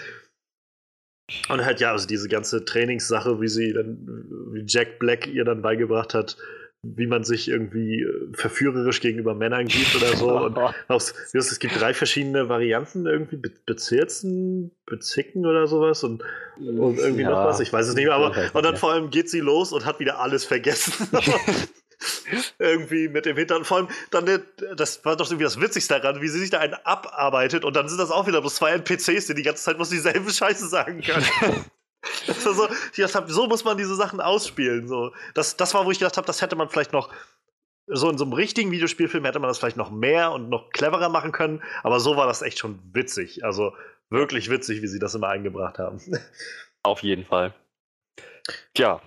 und 1.48 1.64
halt, 1.64 1.80
ja, 1.80 1.92
also 1.92 2.06
diese 2.06 2.28
ganze 2.28 2.64
Trainingssache, 2.64 3.40
wie 3.40 3.48
sie 3.48 3.72
dann, 3.72 4.26
wie 4.52 4.64
Jack 4.66 4.98
Black 4.98 5.26
ihr 5.26 5.44
dann 5.44 5.62
beigebracht 5.62 6.14
hat, 6.14 6.36
wie 6.82 7.06
man 7.06 7.22
sich 7.22 7.48
irgendwie 7.48 8.02
äh, 8.02 8.32
verführerisch 8.32 9.00
gegenüber 9.00 9.34
Männern 9.34 9.66
gibt 9.66 9.94
oder 9.94 10.16
so. 10.16 10.30
Und 10.46 10.58
aus, 10.88 11.14
es 11.32 11.58
gibt 11.58 11.80
drei 11.80 11.94
verschiedene 11.94 12.48
Varianten 12.48 13.06
irgendwie, 13.06 13.36
Be 13.36 13.52
bezirzen, 13.64 14.72
bezicken 14.86 15.46
oder 15.46 15.66
sowas 15.66 16.02
und, 16.02 16.24
und 16.58 16.98
irgendwie 16.98 17.22
ja, 17.22 17.30
noch 17.30 17.44
was, 17.46 17.60
ich 17.60 17.72
weiß 17.72 17.86
es 17.88 17.94
nicht 17.94 18.06
mehr, 18.06 18.14
aber 18.14 18.34
und 18.52 18.64
dann 18.64 18.76
vor 18.76 18.92
allem 18.92 19.10
geht 19.10 19.30
sie 19.30 19.40
los 19.40 19.72
und 19.72 19.84
hat 19.84 20.00
wieder 20.00 20.18
alles 20.18 20.44
vergessen. 20.44 21.08
irgendwie 22.58 23.08
mit 23.08 23.26
dem 23.26 23.36
Hintern. 23.36 23.64
Vor 23.64 23.78
allem, 23.78 23.88
dann, 24.10 24.42
das 24.76 25.04
war 25.04 25.16
doch 25.16 25.26
irgendwie 25.26 25.44
das 25.44 25.60
Witzigste 25.60 26.00
daran, 26.00 26.20
wie 26.20 26.28
sie 26.28 26.40
sich 26.40 26.50
da 26.50 26.58
einen 26.58 26.74
abarbeitet 26.74 27.64
und 27.64 27.76
dann 27.76 27.88
sind 27.88 27.98
das 27.98 28.10
auch 28.10 28.26
wieder 28.26 28.40
bloß 28.40 28.56
zwei 28.56 28.72
NPCs, 28.72 29.26
die 29.26 29.34
die 29.34 29.42
ganze 29.42 29.62
Zeit 29.62 29.76
bloß 29.76 29.90
dieselbe 29.90 30.30
Scheiße 30.30 30.66
sagen 30.68 31.00
können. 31.00 31.26
So, 32.26 32.68
ich 32.96 33.12
dachte, 33.12 33.32
so 33.32 33.46
muss 33.46 33.64
man 33.64 33.76
diese 33.76 33.94
Sachen 33.94 34.20
ausspielen. 34.20 34.88
So. 34.88 35.12
Das, 35.34 35.56
das 35.56 35.74
war, 35.74 35.86
wo 35.86 35.90
ich 35.90 35.98
gedacht 35.98 36.16
habe, 36.16 36.26
das 36.26 36.42
hätte 36.42 36.56
man 36.56 36.68
vielleicht 36.68 36.92
noch 36.92 37.10
so 37.86 38.08
in 38.08 38.18
so 38.18 38.24
einem 38.24 38.32
richtigen 38.32 38.70
Videospielfilm 38.70 39.24
hätte 39.24 39.38
man 39.38 39.48
das 39.48 39.58
vielleicht 39.58 39.76
noch 39.76 39.90
mehr 39.90 40.32
und 40.32 40.48
noch 40.48 40.70
cleverer 40.70 41.08
machen 41.08 41.32
können, 41.32 41.62
aber 41.82 42.00
so 42.00 42.16
war 42.16 42.26
das 42.26 42.42
echt 42.42 42.58
schon 42.58 42.78
witzig. 42.92 43.44
Also 43.44 43.74
wirklich 44.08 44.50
witzig, 44.50 44.82
wie 44.82 44.86
sie 44.86 44.98
das 44.98 45.14
immer 45.14 45.28
eingebracht 45.28 45.78
haben. 45.78 46.00
Auf 46.82 47.02
jeden 47.02 47.24
Fall. 47.24 47.54
Tja. 48.74 49.00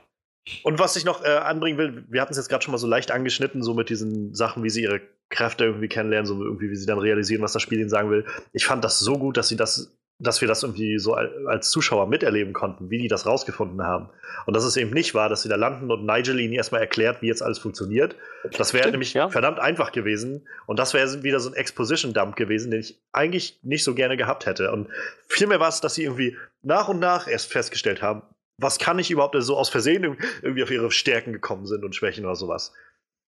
Und 0.64 0.78
was 0.78 0.96
ich 0.96 1.06
noch 1.06 1.24
äh, 1.24 1.30
anbringen 1.30 1.78
will, 1.78 2.06
wir 2.08 2.22
hatten 2.22 2.32
es 2.32 2.38
jetzt 2.38 2.50
gerade 2.50 2.64
schon 2.64 2.72
mal 2.72 2.78
so 2.78 2.88
leicht 2.88 3.12
angeschnitten, 3.12 3.64
so 3.64 3.74
mit 3.74 3.90
diesen 3.90 4.36
Sachen, 4.36 4.64
wie 4.64 4.70
sie 4.70 4.84
ihre 4.84 5.02
Kräfte 5.30 5.66
irgendwie 5.66 5.88
kennenlernen, 5.88 6.28
so 6.28 6.42
irgendwie, 6.44 6.70
wie 6.70 6.76
sie 6.76 6.86
dann 6.86 7.00
realisieren, 7.00 7.42
was 7.42 7.54
das 7.54 7.64
Spiel 7.64 7.80
ihnen 7.80 7.90
sagen 7.90 8.12
will. 8.12 8.26
Ich 8.54 8.66
fand 8.66 8.84
das 8.84 9.00
so 9.00 9.18
gut, 9.18 9.38
dass 9.38 9.48
sie 9.48 9.56
das 9.56 9.98
dass 10.18 10.40
wir 10.40 10.48
das 10.48 10.64
irgendwie 10.64 10.98
so 10.98 11.14
als 11.14 11.70
Zuschauer 11.70 12.08
miterleben 12.08 12.54
konnten, 12.54 12.90
wie 12.90 13.00
die 13.00 13.10
das 13.10 13.26
rausgefunden 13.26 13.84
haben. 13.84 14.10
Und 14.46 14.56
dass 14.56 14.64
es 14.64 14.78
eben 14.78 14.92
nicht 14.92 15.14
war, 15.14 15.28
dass 15.28 15.42
sie 15.42 15.50
da 15.50 15.58
landen 15.58 15.92
und 15.92 16.06
Nigel 16.06 16.40
ihnen 16.40 16.54
erstmal 16.54 16.82
erklärt, 16.82 17.22
wie 17.22 17.28
jetzt 17.28 17.42
alles 17.42 17.60
funktioniert. 17.60 18.16
Das 18.58 18.74
wäre 18.74 18.90
nämlich 18.92 19.14
ja. 19.14 19.30
verdammt 19.30 19.60
einfach 19.60 19.92
gewesen. 19.92 20.48
Und 20.68 20.80
das 20.80 20.94
wäre 20.94 21.24
wieder 21.24 21.42
so 21.42 21.50
ein 21.50 21.56
Exposition-Dump 21.56 22.38
gewesen, 22.38 22.72
den 22.72 22.80
ich 22.80 22.98
eigentlich 23.12 23.60
nicht 23.64 23.84
so 23.84 23.94
gerne 23.94 24.16
gehabt 24.16 24.46
hätte. 24.46 24.72
Und 24.72 24.88
vielmehr 25.28 25.60
war 25.60 25.70
es, 25.70 25.82
dass 25.82 25.96
sie 25.96 26.04
irgendwie 26.04 26.38
nach 26.62 26.88
und 26.88 27.00
nach 27.00 27.28
erst 27.28 27.52
festgestellt 27.52 28.02
haben, 28.02 28.22
was 28.58 28.80
kann 28.80 29.00
ich 29.00 29.12
überhaupt 29.12 29.36
so 29.40 29.58
aus 29.58 29.68
Versehen 29.68 30.18
irgendwie 30.42 30.64
auf 30.64 30.72
ihre 30.72 30.92
Stärken 30.92 31.34
gekommen 31.34 31.66
sind 31.66 31.84
und 31.84 31.94
Schwächen 31.94 32.24
oder 32.24 32.36
sowas. 32.36 32.74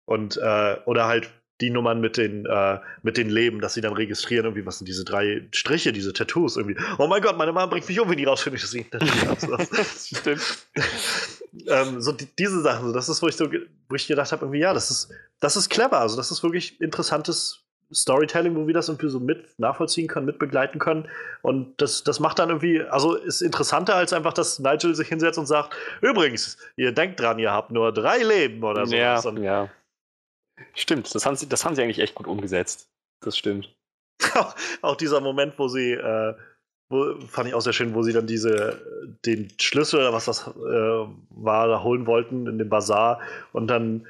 Und, 0.05 0.37
äh, 0.37 0.77
oder 0.85 1.07
halt 1.07 1.31
die 1.61 1.69
Nummern 1.69 2.01
mit 2.01 2.17
den, 2.17 2.45
äh, 2.45 2.79
mit 3.01 3.17
den 3.17 3.29
Leben, 3.29 3.61
dass 3.61 3.73
sie 3.73 3.81
dann 3.81 3.93
registrieren, 3.93 4.45
irgendwie, 4.45 4.65
was 4.65 4.79
sind 4.79 4.87
diese 4.87 5.05
drei 5.05 5.47
Striche, 5.53 5.93
diese 5.93 6.11
Tattoos, 6.11 6.57
irgendwie. 6.57 6.77
Oh 6.97 7.07
mein 7.07 7.21
Gott, 7.21 7.37
meine 7.37 7.53
Mama 7.53 7.67
bringt 7.67 7.87
mich 7.87 7.99
um, 7.99 8.09
wenn 8.09 8.17
die 8.17 8.25
rausfindet, 8.25 8.61
dass 8.61 8.73
ich 8.73 8.85
ein 8.85 8.91
Tattoo 8.91 9.51
habe. 9.51 9.67
Stimmt. 9.97 10.67
ähm, 11.67 12.01
so 12.01 12.11
die, 12.11 12.27
diese 12.37 12.61
Sachen, 12.61 12.87
so, 12.87 12.93
das 12.93 13.07
ist, 13.07 13.21
wo 13.21 13.27
ich 13.27 13.35
so, 13.35 13.49
wo 13.89 13.95
ich 13.95 14.07
gedacht 14.07 14.31
habe, 14.31 14.45
irgendwie, 14.45 14.59
ja, 14.59 14.73
das 14.73 14.91
ist, 14.91 15.09
das 15.39 15.55
ist 15.55 15.69
clever, 15.69 15.99
also 15.99 16.17
das 16.17 16.31
ist 16.31 16.43
wirklich 16.43 16.81
interessantes 16.81 17.65
Storytelling, 17.93 18.55
wo 18.55 18.67
wir 18.67 18.73
das 18.73 18.89
irgendwie 18.89 19.09
so 19.09 19.19
mit 19.19 19.59
nachvollziehen 19.59 20.07
können, 20.07 20.25
mit 20.25 20.39
begleiten 20.39 20.79
können. 20.79 21.07
Und 21.41 21.79
das, 21.81 22.03
das 22.03 22.19
macht 22.19 22.39
dann 22.39 22.49
irgendwie, 22.49 22.81
also 22.81 23.15
ist 23.15 23.41
interessanter 23.41 23.95
als 23.95 24.11
einfach, 24.11 24.33
dass 24.33 24.59
Nigel 24.59 24.95
sich 24.95 25.07
hinsetzt 25.07 25.37
und 25.37 25.45
sagt, 25.45 25.75
übrigens, 26.01 26.57
ihr 26.75 26.91
denkt 26.91 27.19
dran, 27.19 27.39
ihr 27.39 27.51
habt 27.51 27.71
nur 27.71 27.93
drei 27.93 28.17
Leben 28.17 28.63
oder 28.63 28.85
so. 28.85 28.95
Ja, 28.95 29.19
und, 29.19 29.41
ja. 29.41 29.69
Stimmt, 30.73 31.13
das 31.13 31.25
haben, 31.25 31.35
sie, 31.35 31.47
das 31.47 31.65
haben 31.65 31.75
sie 31.75 31.81
eigentlich 31.81 31.99
echt 31.99 32.15
gut 32.15 32.27
umgesetzt. 32.27 32.89
Das 33.21 33.37
stimmt. 33.37 33.75
auch 34.81 34.95
dieser 34.95 35.21
Moment, 35.21 35.57
wo 35.57 35.67
sie, 35.67 35.91
äh, 35.91 36.33
wo, 36.89 37.19
fand 37.27 37.49
ich 37.49 37.53
auch 37.53 37.61
sehr 37.61 37.73
schön, 37.73 37.93
wo 37.93 38.03
sie 38.03 38.13
dann 38.13 38.27
diese, 38.27 38.81
den 39.25 39.51
Schlüssel 39.59 39.99
oder 39.99 40.13
was 40.13 40.25
das 40.25 40.47
äh, 40.47 40.51
war, 41.29 41.67
da 41.67 41.83
holen 41.83 42.07
wollten 42.07 42.47
in 42.47 42.57
dem 42.57 42.69
Bazar 42.69 43.19
und 43.51 43.67
dann 43.67 44.07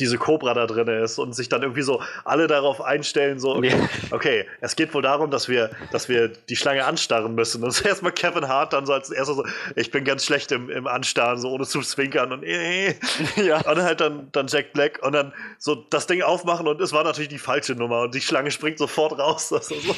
diese 0.00 0.18
Cobra 0.18 0.54
da 0.54 0.66
drin 0.66 0.88
ist 0.88 1.18
und 1.18 1.34
sich 1.34 1.48
dann 1.48 1.62
irgendwie 1.62 1.82
so 1.82 2.02
alle 2.24 2.48
darauf 2.48 2.80
einstellen, 2.80 3.38
so, 3.38 3.54
okay, 3.54 3.74
okay, 4.10 4.46
es 4.60 4.74
geht 4.74 4.92
wohl 4.92 5.02
darum, 5.02 5.30
dass 5.30 5.48
wir, 5.48 5.70
dass 5.92 6.08
wir 6.08 6.28
die 6.28 6.56
Schlange 6.56 6.84
anstarren 6.84 7.34
müssen. 7.34 7.62
Und 7.62 7.70
so 7.70 7.84
erstmal 7.88 8.12
Kevin 8.12 8.48
Hart 8.48 8.72
dann 8.72 8.86
so 8.86 8.92
als 8.92 9.10
erstes 9.10 9.36
so, 9.36 9.46
ich 9.76 9.92
bin 9.92 10.04
ganz 10.04 10.24
schlecht 10.24 10.50
im, 10.50 10.68
im 10.68 10.88
Anstarren, 10.88 11.38
so 11.38 11.50
ohne 11.50 11.64
zu 11.64 11.80
zwinkern 11.80 12.32
und 12.32 12.42
äh, 12.42 12.94
ja. 13.36 13.60
Und 13.70 13.82
halt 13.82 14.00
dann, 14.00 14.28
dann 14.32 14.48
Jack 14.48 14.72
Black 14.72 15.00
und 15.02 15.12
dann 15.12 15.32
so 15.58 15.76
das 15.76 16.06
Ding 16.08 16.22
aufmachen 16.22 16.66
und 16.66 16.80
es 16.80 16.92
war 16.92 17.04
natürlich 17.04 17.28
die 17.28 17.38
falsche 17.38 17.74
Nummer 17.74 18.02
und 18.02 18.14
die 18.14 18.20
Schlange 18.20 18.50
springt 18.50 18.78
sofort 18.78 19.18
raus. 19.18 19.52
Also 19.64 19.76
so. 19.80 19.94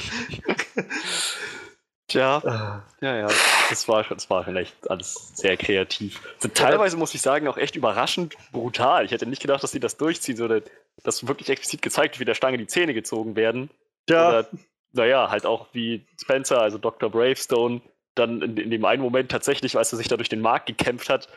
Tja, 2.09 2.41
ah. 2.45 2.83
ja, 3.01 3.16
ja, 3.16 3.28
das 3.69 3.89
war, 3.89 4.05
das 4.05 4.31
war 4.31 4.45
schon 4.45 4.57
echt 4.57 4.89
alles 4.89 5.33
sehr 5.35 5.57
kreativ. 5.57 6.20
Also 6.37 6.49
teilweise 6.49 6.97
muss 6.97 7.15
ich 7.15 7.20
sagen, 7.20 7.49
auch 7.49 7.57
echt 7.57 7.74
überraschend 7.74 8.37
brutal. 8.53 9.05
Ich 9.05 9.11
hätte 9.11 9.27
nicht 9.27 9.43
gedacht, 9.43 9.62
dass 9.62 9.73
sie 9.73 9.81
das 9.81 9.97
durchziehen, 9.97 10.37
sondern 10.37 10.62
dass 11.03 11.27
wirklich 11.27 11.49
explizit 11.49 11.83
gezeigt 11.83 12.15
wird, 12.15 12.20
wie 12.20 12.24
der 12.24 12.35
Stange 12.35 12.59
die 12.59 12.69
Zähne 12.69 12.95
gezogen 12.95 13.35
werden. 13.35 13.70
Ja. 14.09 14.28
Oder, 14.28 14.49
naja, 14.93 15.31
halt 15.31 15.47
auch 15.47 15.66
wie 15.73 16.07
Spencer, 16.20 16.61
also 16.61 16.78
Dr. 16.78 17.11
Bravestone, 17.11 17.81
dann 18.15 18.41
in, 18.41 18.57
in 18.57 18.70
dem 18.70 18.85
einen 18.85 19.03
Moment 19.03 19.31
tatsächlich, 19.31 19.77
als 19.77 19.93
er 19.93 19.99
sich 19.99 20.09
da 20.09 20.16
durch 20.16 20.28
den 20.28 20.41
Markt 20.41 20.66
gekämpft 20.66 21.09
hat, 21.09 21.28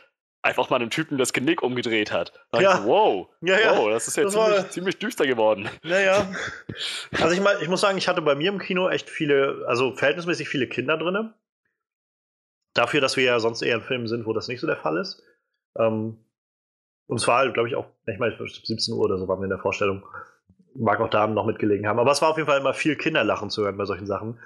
einfach 0.42 0.70
mal 0.70 0.76
einem 0.76 0.90
Typen 0.90 1.18
das 1.18 1.32
Genick 1.32 1.62
umgedreht 1.62 2.12
hat. 2.12 2.32
Ja. 2.58 2.78
So, 2.78 2.84
wow, 2.84 3.28
ja, 3.42 3.58
ja. 3.58 3.76
wow, 3.76 3.90
das 3.90 4.08
ist 4.08 4.16
ja 4.16 4.24
das 4.24 4.32
ziemlich, 4.32 4.50
war... 4.50 4.70
ziemlich, 4.70 4.98
düster 4.98 5.26
geworden. 5.26 5.68
Ja, 5.82 6.00
ja. 6.00 6.32
Also 7.20 7.34
ich, 7.34 7.40
mein, 7.40 7.56
ich 7.60 7.68
muss 7.68 7.80
sagen, 7.80 7.98
ich 7.98 8.08
hatte 8.08 8.22
bei 8.22 8.34
mir 8.34 8.50
im 8.50 8.58
Kino 8.58 8.88
echt 8.88 9.10
viele, 9.10 9.64
also 9.66 9.92
verhältnismäßig 9.92 10.48
viele 10.48 10.66
Kinder 10.66 10.96
drin. 10.96 11.34
Dafür, 12.74 13.00
dass 13.00 13.16
wir 13.16 13.24
ja 13.24 13.40
sonst 13.40 13.62
eher 13.62 13.76
in 13.76 13.82
Filmen 13.82 14.06
sind, 14.06 14.26
wo 14.26 14.32
das 14.32 14.48
nicht 14.48 14.60
so 14.60 14.66
der 14.66 14.76
Fall 14.76 14.96
ist. 14.96 15.22
Ähm, 15.76 16.24
und 17.06 17.16
es 17.16 17.26
war, 17.26 17.50
glaube 17.50 17.68
ich, 17.68 17.74
auch, 17.74 17.86
ich 18.06 18.18
meine, 18.18 18.36
17 18.38 18.94
Uhr 18.94 19.00
oder 19.00 19.18
so 19.18 19.26
waren 19.26 19.40
wir 19.40 19.44
in 19.44 19.50
der 19.50 19.58
Vorstellung. 19.58 20.06
Mag 20.74 21.00
auch 21.00 21.10
da 21.10 21.26
noch 21.26 21.44
mitgelegen 21.44 21.88
haben. 21.88 21.98
Aber 21.98 22.12
es 22.12 22.22
war 22.22 22.30
auf 22.30 22.36
jeden 22.36 22.48
Fall 22.48 22.60
immer 22.60 22.72
viel 22.72 22.94
Kinderlachen 22.94 23.50
zu 23.50 23.64
hören 23.64 23.76
bei 23.76 23.84
solchen 23.84 24.06
Sachen. 24.06 24.38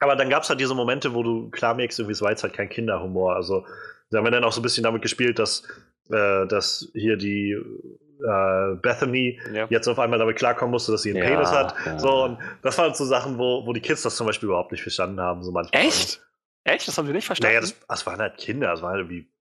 Aber 0.00 0.16
dann 0.16 0.28
gab 0.28 0.42
es 0.42 0.48
halt 0.48 0.58
diese 0.58 0.74
Momente, 0.74 1.14
wo 1.14 1.22
du 1.22 1.48
klar 1.50 1.74
merkst, 1.74 2.00
irgendwie, 2.00 2.14
es 2.14 2.22
war 2.22 2.30
jetzt 2.30 2.42
halt 2.42 2.54
kein 2.54 2.68
Kinderhumor. 2.68 3.36
Also, 3.36 3.64
da 4.12 4.18
haben 4.18 4.24
wir 4.24 4.30
dann 4.30 4.44
auch 4.44 4.52
so 4.52 4.60
ein 4.60 4.62
bisschen 4.62 4.84
damit 4.84 5.02
gespielt, 5.02 5.38
dass, 5.38 5.62
äh, 6.10 6.46
dass 6.46 6.90
hier 6.94 7.16
die 7.16 7.52
äh, 7.52 8.74
Bethany 8.76 9.40
ja. 9.52 9.66
jetzt 9.70 9.88
auf 9.88 9.98
einmal 9.98 10.18
damit 10.18 10.36
klarkommen 10.36 10.70
musste, 10.70 10.92
dass 10.92 11.02
sie 11.02 11.10
einen 11.10 11.24
ja, 11.24 11.30
Penis 11.30 11.50
hat. 11.50 11.74
Ja. 11.84 11.98
So, 11.98 12.24
und 12.24 12.38
das 12.62 12.78
waren 12.78 12.94
so 12.94 13.04
Sachen, 13.04 13.38
wo, 13.38 13.66
wo 13.66 13.72
die 13.72 13.80
Kids 13.80 14.02
das 14.02 14.16
zum 14.16 14.26
Beispiel 14.26 14.48
überhaupt 14.48 14.70
nicht 14.70 14.82
verstanden 14.82 15.20
haben. 15.20 15.42
So 15.42 15.50
manchmal. 15.50 15.82
Echt? 15.82 16.22
Echt? 16.64 16.86
Das 16.86 16.96
haben 16.98 17.06
sie 17.06 17.12
nicht 17.12 17.26
verstanden? 17.26 17.54
Naja, 17.54 17.60
das, 17.60 17.74
das 17.88 18.06
waren 18.06 18.20
halt 18.20 18.36
Kinder. 18.36 18.68
Das 18.68 18.82
waren 18.82 18.92
halt 18.92 19.00
irgendwie 19.00 19.32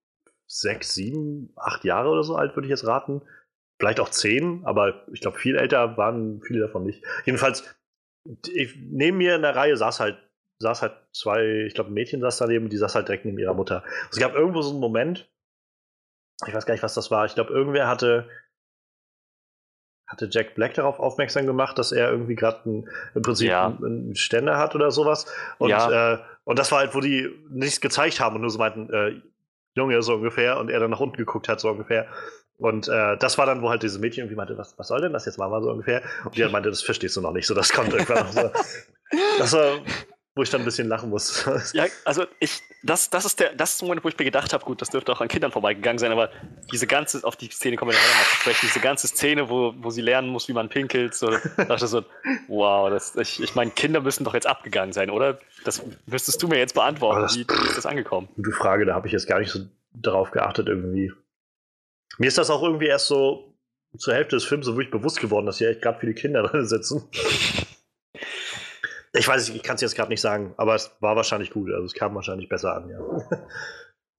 sechs, 0.48 0.94
sieben, 0.94 1.54
acht 1.56 1.84
Jahre 1.84 2.10
oder 2.10 2.24
so 2.24 2.36
alt, 2.36 2.56
würde 2.56 2.68
ich 2.68 2.72
jetzt 2.72 2.86
raten. 2.86 3.22
Vielleicht 3.80 4.00
auch 4.00 4.10
zehn, 4.10 4.62
aber 4.64 5.08
ich 5.12 5.22
glaube, 5.22 5.40
viel 5.40 5.56
älter 5.56 5.98
waren 5.98 6.42
viele 6.46 6.60
davon 6.60 6.84
nicht. 6.84 7.04
Jedenfalls, 7.26 7.64
ich, 8.54 8.76
neben 8.78 9.18
mir 9.18 9.36
in 9.36 9.42
der 9.42 9.56
Reihe 9.56 9.76
saß 9.76 10.00
halt, 10.00 10.18
saß 10.62 10.82
halt 10.82 10.94
zwei, 11.14 11.66
ich 11.68 11.74
glaube, 11.74 11.92
ein 11.92 11.94
Mädchen 11.94 12.22
saß 12.22 12.38
daneben 12.38 12.66
und 12.66 12.74
die 12.74 12.78
saß 12.78 12.96
halt 12.96 13.08
direkt 13.08 13.26
neben 13.26 13.38
ihrer 13.38 13.54
Mutter. 13.54 13.84
Es 14.12 14.18
gab 14.18 14.34
irgendwo 14.34 14.62
so 14.62 14.72
einen 14.72 14.80
Moment, 14.80 15.30
ich 16.48 16.54
weiß 16.54 16.66
gar 16.66 16.74
nicht, 16.74 16.84
was 16.84 16.94
das 16.94 17.12
war. 17.12 17.26
Ich 17.26 17.36
glaube, 17.36 17.54
irgendwer 17.54 17.88
hatte, 17.88 18.30
hatte 20.08 20.28
Jack 20.32 20.56
Black 20.56 20.74
darauf 20.74 21.00
aufmerksam 21.00 21.46
gemacht, 21.46 21.78
dass 21.78 21.92
er 21.92 22.10
irgendwie 22.12 22.36
gerade 22.36 22.86
im 23.14 23.22
Prinzip 23.22 23.50
ja. 23.50 23.68
einen 23.68 24.16
Ständer 24.16 24.58
hat 24.58 24.76
oder 24.76 24.92
sowas. 24.92 25.26
Und, 25.58 25.70
ja. 25.70 26.14
äh, 26.14 26.20
und 26.44 26.58
das 26.58 26.72
war 26.72 26.80
halt, 26.80 26.96
wo 26.96 27.00
die 27.00 27.30
nichts 27.50 27.82
gezeigt 27.82 28.20
haben 28.20 28.36
und 28.36 28.42
nur 28.42 28.50
so 28.50 28.60
meinten, 28.60 28.92
äh, 28.92 29.22
Junge, 29.74 30.02
so 30.02 30.16
ungefähr, 30.16 30.60
und 30.60 30.70
er 30.70 30.80
dann 30.80 30.92
nach 30.92 31.00
unten 31.00 31.16
geguckt 31.16 31.48
hat, 31.48 31.62
so 31.62 31.70
ungefähr. 31.70 32.08
Und 32.58 32.88
äh, 32.90 33.18
das 33.18 33.38
war 33.38 33.46
dann, 33.46 33.62
wo 33.62 33.70
halt 33.70 33.82
dieses 33.84 34.00
Mädchen 34.00 34.24
irgendwie 34.24 34.36
meinte, 34.36 34.58
was, 34.58 34.78
was 34.78 34.88
soll 34.88 35.02
denn 35.02 35.14
das 35.14 35.26
jetzt 35.26 35.38
mal, 35.40 35.50
so 35.64 35.72
ungefähr? 35.72 36.04
Und 36.26 36.36
die 36.36 36.44
halt 36.44 36.52
meinte, 36.52 36.70
das 36.70 36.82
verstehst 36.82 37.16
du 37.16 37.22
noch 37.22 37.32
nicht, 37.32 37.48
so 37.48 37.56
das 37.56 37.72
kommt 37.72 37.92
irgendwann 37.94 38.26
noch 38.26 38.32
so. 38.32 38.52
Das 39.40 39.52
war, 39.52 39.80
wo 40.34 40.44
ich 40.44 40.50
dann 40.50 40.62
ein 40.62 40.66
bisschen 40.66 40.88
lachen 40.88 41.10
muss. 41.10 41.46
ja, 41.74 41.86
also 42.06 42.26
ich, 42.40 42.62
das, 42.84 43.10
das 43.10 43.26
ist 43.26 43.40
der, 43.40 43.54
das 43.54 43.74
ist 43.74 43.82
der 43.82 43.88
Moment, 43.88 44.04
wo 44.06 44.10
ich 44.10 44.18
mir 44.18 44.24
gedacht 44.24 44.54
habe, 44.54 44.64
gut, 44.64 44.82
das 44.82 44.90
dürfte 44.90 45.12
auch 45.12 45.20
an 45.20 45.28
Kindern 45.28 45.52
vorbeigegangen 45.52 46.00
sein, 46.00 46.12
aber 46.12 46.30
diese 46.72 46.88
ganze, 46.88 47.24
auf 47.26 47.36
die 47.36 47.50
Szene 47.50 47.76
kommen 47.76 47.92
wir 47.92 47.98
nachher 47.98 48.20
noch 48.20 48.30
zu 48.30 48.36
sprechen, 48.38 48.60
diese 48.68 48.80
ganze 48.80 49.08
Szene, 49.08 49.50
wo, 49.50 49.74
wo 49.78 49.90
sie 49.90 50.02
lernen 50.02 50.30
muss, 50.30 50.48
wie 50.48 50.54
man 50.54 50.70
pinkelt, 50.70 51.16
so, 51.16 51.32
dachte 51.58 51.88
so, 51.88 52.06
wow, 52.48 52.90
das, 52.90 53.16
ich, 53.18 53.42
ich 53.42 53.56
meine, 53.56 53.72
Kinder 53.72 54.00
müssen 54.00 54.24
doch 54.24 54.34
jetzt 54.34 54.48
abgegangen 54.48 54.94
sein, 54.94 55.10
oder? 55.10 55.40
Das 55.66 55.82
müsstest 56.06 56.42
du 56.42 56.48
mir 56.48 56.60
jetzt 56.60 56.76
beantworten. 56.76 57.22
Das, 57.22 57.36
wie, 57.36 57.46
wie 57.48 57.68
ist 57.68 57.78
das 57.78 57.86
angekommen? 57.86 58.30
Gute 58.38 58.52
Frage, 58.52 58.86
da 58.86 58.96
habe 58.96 59.08
ich 59.08 59.14
jetzt 59.14 59.28
gar 59.28 59.40
nicht 59.40 59.52
so 59.52 59.60
darauf 59.94 60.32
geachtet 60.32 60.68
irgendwie. 60.70 61.12
Mir 62.18 62.28
ist 62.28 62.38
das 62.38 62.50
auch 62.50 62.64
irgendwie 62.64 62.88
erst 62.88 63.08
so 63.08 63.54
zur 63.98 64.14
Hälfte 64.14 64.38
des 64.38 64.46
Films 64.46 64.66
so 64.66 64.74
wirklich 64.74 64.92
bewusst 64.92 65.20
geworden, 65.20 65.46
dass 65.46 65.58
hier 65.58 65.70
echt 65.70 65.82
gerade 65.82 66.00
viele 66.00 66.14
Kinder 66.14 66.44
drin 66.44 66.66
sitzen. 66.66 67.04
Ich 69.14 69.28
weiß, 69.28 69.50
ich 69.50 69.64
kann 69.64 69.76
es 69.76 69.82
jetzt 69.82 69.96
gerade 69.96 70.10
nicht 70.10 70.22
sagen, 70.22 70.54
aber 70.58 70.76
es 70.76 70.96
war 71.02 71.16
wahrscheinlich 71.16 71.52
gut. 71.52 71.72
Also 71.72 71.86
es 71.86 71.94
kam 71.94 72.16
wahrscheinlich 72.16 72.48
besser 72.48 72.76
an, 72.76 72.90
ja. 72.90 73.00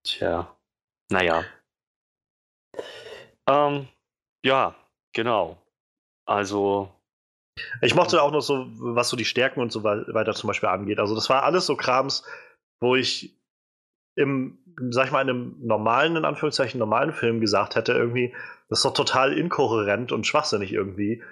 Tja. 0.05 0.57
Naja. 1.11 1.45
Ähm, 3.49 3.89
ja, 4.45 4.75
genau. 5.15 5.63
Also. 6.27 6.91
Ich 7.83 7.95
mochte 7.95 8.23
auch 8.23 8.33
noch 8.33 8.41
so, 8.41 8.67
was 8.79 9.11
so 9.11 9.17
die 9.17 9.27
Stärken 9.27 9.61
und 9.61 9.71
so 9.71 9.85
weiter 9.85 10.33
zum 10.33 10.49
Beispiel 10.49 10.71
angeht. 10.71 10.99
Also, 10.99 11.15
das 11.15 11.29
war 11.29 11.43
alles 11.43 11.67
so 11.67 11.77
Krams, 11.77 12.25
wo 12.81 12.97
ich 12.97 13.39
im, 14.17 14.59
sag 14.91 15.07
ich 15.07 15.13
mal, 15.13 15.23
in 15.23 15.29
einem 15.29 15.57
normalen, 15.61 16.17
in 16.17 16.25
Anführungszeichen, 16.25 16.79
normalen 16.79 17.13
Film 17.13 17.41
gesagt 17.41 17.77
hätte, 17.77 17.93
irgendwie, 17.93 18.35
das 18.69 18.79
ist 18.79 18.85
doch 18.85 18.95
total 18.95 19.37
inkohärent 19.37 20.13
und 20.13 20.27
schwachsinnig 20.27 20.73
irgendwie 20.73 21.23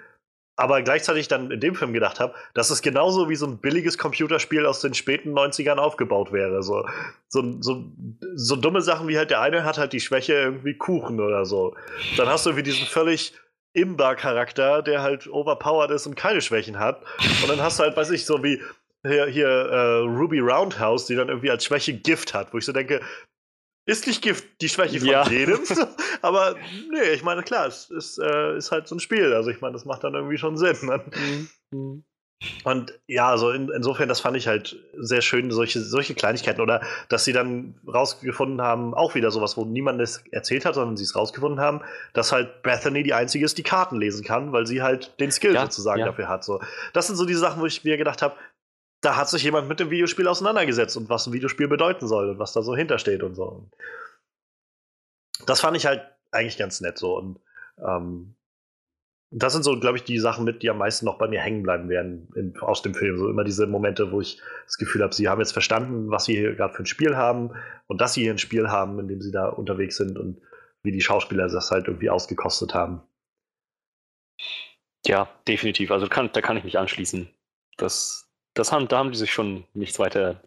aber 0.61 0.83
gleichzeitig 0.83 1.27
dann 1.27 1.49
in 1.49 1.59
dem 1.59 1.73
Film 1.73 1.91
gedacht 1.91 2.19
habe, 2.19 2.35
dass 2.53 2.69
es 2.69 2.83
genauso 2.83 3.29
wie 3.29 3.35
so 3.35 3.47
ein 3.47 3.57
billiges 3.57 3.97
Computerspiel 3.97 4.67
aus 4.67 4.79
den 4.79 4.93
späten 4.93 5.33
90ern 5.33 5.77
aufgebaut 5.77 6.31
wäre. 6.31 6.61
So, 6.61 6.87
so, 7.27 7.59
so, 7.61 7.91
so 8.35 8.55
dumme 8.55 8.81
Sachen 8.81 9.07
wie 9.07 9.17
halt 9.17 9.31
der 9.31 9.41
eine 9.41 9.63
hat 9.63 9.79
halt 9.79 9.91
die 9.91 9.99
Schwäche 9.99 10.33
irgendwie 10.33 10.77
Kuchen 10.77 11.19
oder 11.19 11.45
so. 11.45 11.73
Dann 12.15 12.27
hast 12.27 12.45
du 12.45 12.51
irgendwie 12.51 12.69
diesen 12.69 12.85
völlig 12.85 13.33
Imba-Charakter, 13.73 14.83
der 14.83 15.01
halt 15.01 15.27
overpowered 15.27 15.89
ist 15.89 16.05
und 16.05 16.15
keine 16.15 16.41
Schwächen 16.41 16.77
hat. 16.77 17.01
Und 17.41 17.49
dann 17.49 17.61
hast 17.61 17.79
du 17.79 17.83
halt, 17.83 17.97
weiß 17.97 18.11
ich, 18.11 18.25
so 18.25 18.43
wie 18.43 18.61
hier, 19.03 19.25
hier 19.25 19.47
äh, 19.47 19.97
Ruby 20.01 20.39
Roundhouse, 20.39 21.07
die 21.07 21.15
dann 21.15 21.29
irgendwie 21.29 21.49
als 21.49 21.65
Schwäche 21.65 21.93
Gift 21.93 22.35
hat, 22.35 22.53
wo 22.53 22.59
ich 22.59 22.65
so 22.65 22.71
denke, 22.71 23.01
ist 23.91 24.07
nicht 24.07 24.21
Gift 24.21 24.45
die 24.61 24.69
Schwäche 24.69 24.99
von 24.99 25.09
ja. 25.09 25.27
jedem. 25.27 25.59
aber 26.21 26.55
nee, 26.89 27.11
ich 27.13 27.23
meine, 27.23 27.43
klar, 27.43 27.67
es 27.67 27.89
ist, 27.89 28.17
äh, 28.19 28.57
ist 28.57 28.71
halt 28.71 28.87
so 28.87 28.95
ein 28.95 28.99
Spiel. 28.99 29.33
Also 29.33 29.49
ich 29.49 29.61
meine, 29.61 29.73
das 29.73 29.85
macht 29.85 30.03
dann 30.03 30.13
irgendwie 30.13 30.37
schon 30.37 30.57
Sinn. 30.57 30.77
Ne? 30.83 31.03
Mhm. 31.71 32.03
Und 32.63 32.99
ja, 33.07 33.29
also 33.29 33.51
in, 33.51 33.69
insofern, 33.69 34.09
das 34.09 34.19
fand 34.19 34.35
ich 34.35 34.47
halt 34.47 34.75
sehr 34.97 35.21
schön, 35.21 35.51
solche, 35.51 35.79
solche 35.81 36.15
Kleinigkeiten. 36.15 36.61
Oder 36.61 36.81
dass 37.09 37.23
sie 37.23 37.33
dann 37.33 37.75
rausgefunden 37.87 38.61
haben, 38.61 38.93
auch 38.93 39.13
wieder 39.13 39.29
sowas, 39.31 39.57
wo 39.57 39.65
niemand 39.65 40.01
es 40.01 40.23
erzählt 40.31 40.65
hat, 40.65 40.75
sondern 40.75 40.97
sie 40.97 41.03
es 41.03 41.15
rausgefunden 41.15 41.59
haben, 41.59 41.81
dass 42.13 42.31
halt 42.31 42.63
Bethany 42.63 43.03
die 43.03 43.13
einzige 43.13 43.45
ist, 43.45 43.57
die 43.57 43.63
Karten 43.63 43.97
lesen 43.97 44.23
kann, 44.23 44.51
weil 44.53 44.65
sie 44.65 44.81
halt 44.81 45.19
den 45.19 45.31
Skill 45.31 45.53
ja, 45.53 45.63
sozusagen 45.63 45.99
ja. 45.99 46.07
dafür 46.07 46.29
hat. 46.29 46.43
So. 46.43 46.61
Das 46.93 47.07
sind 47.07 47.15
so 47.15 47.25
die 47.25 47.35
Sachen, 47.35 47.61
wo 47.61 47.65
ich 47.65 47.83
mir 47.83 47.97
gedacht 47.97 48.21
habe, 48.21 48.35
da 49.01 49.17
hat 49.17 49.29
sich 49.29 49.43
jemand 49.43 49.67
mit 49.67 49.79
dem 49.79 49.89
Videospiel 49.89 50.27
auseinandergesetzt 50.27 50.95
und 50.95 51.09
was 51.09 51.27
ein 51.27 51.33
Videospiel 51.33 51.67
bedeuten 51.67 52.07
soll 52.07 52.29
und 52.29 52.39
was 52.39 52.53
da 52.53 52.61
so 52.61 52.75
hintersteht 52.75 53.23
und 53.23 53.35
so. 53.35 53.69
Das 55.47 55.59
fand 55.59 55.75
ich 55.75 55.87
halt 55.87 56.03
eigentlich 56.31 56.57
ganz 56.57 56.81
nett 56.81 56.99
so. 56.99 57.17
Und 57.17 57.39
ähm, 57.83 58.35
das 59.31 59.53
sind 59.53 59.63
so, 59.63 59.79
glaube 59.79 59.97
ich, 59.97 60.03
die 60.03 60.19
Sachen 60.19 60.45
mit, 60.45 60.61
die 60.61 60.69
am 60.69 60.77
meisten 60.77 61.05
noch 61.05 61.17
bei 61.17 61.27
mir 61.27 61.39
hängen 61.39 61.63
bleiben 61.63 61.89
werden 61.89 62.29
in, 62.35 62.55
aus 62.59 62.81
dem 62.83 62.93
Film. 62.93 63.17
So 63.17 63.27
immer 63.27 63.43
diese 63.43 63.65
Momente, 63.65 64.11
wo 64.11 64.21
ich 64.21 64.39
das 64.65 64.77
Gefühl 64.77 65.01
habe, 65.01 65.15
sie 65.15 65.29
haben 65.29 65.39
jetzt 65.39 65.53
verstanden, 65.53 66.11
was 66.11 66.25
sie 66.25 66.35
hier 66.35 66.53
gerade 66.55 66.73
für 66.73 66.83
ein 66.83 66.87
Spiel 66.87 67.15
haben 67.15 67.51
und 67.87 68.01
dass 68.01 68.13
sie 68.13 68.21
hier 68.21 68.33
ein 68.33 68.37
Spiel 68.37 68.69
haben, 68.69 68.99
in 68.99 69.07
dem 69.07 69.21
sie 69.21 69.31
da 69.31 69.47
unterwegs 69.47 69.97
sind 69.97 70.19
und 70.19 70.41
wie 70.83 70.91
die 70.91 71.01
Schauspieler 71.01 71.47
das 71.47 71.71
halt 71.71 71.87
irgendwie 71.87 72.09
ausgekostet 72.09 72.73
haben. 72.73 73.01
Ja, 75.05 75.29
definitiv. 75.47 75.91
Also 75.91 76.07
kann, 76.07 76.29
da 76.33 76.41
kann 76.41 76.57
ich 76.57 76.63
mich 76.63 76.77
anschließen. 76.77 77.29
Das, 77.77 78.30
das 78.53 78.71
haben, 78.71 78.87
da 78.87 78.97
haben 78.97 79.11
die 79.11 79.17
sich 79.17 79.33
schon 79.33 79.65
nichts 79.73 79.99
weiter 79.99 80.41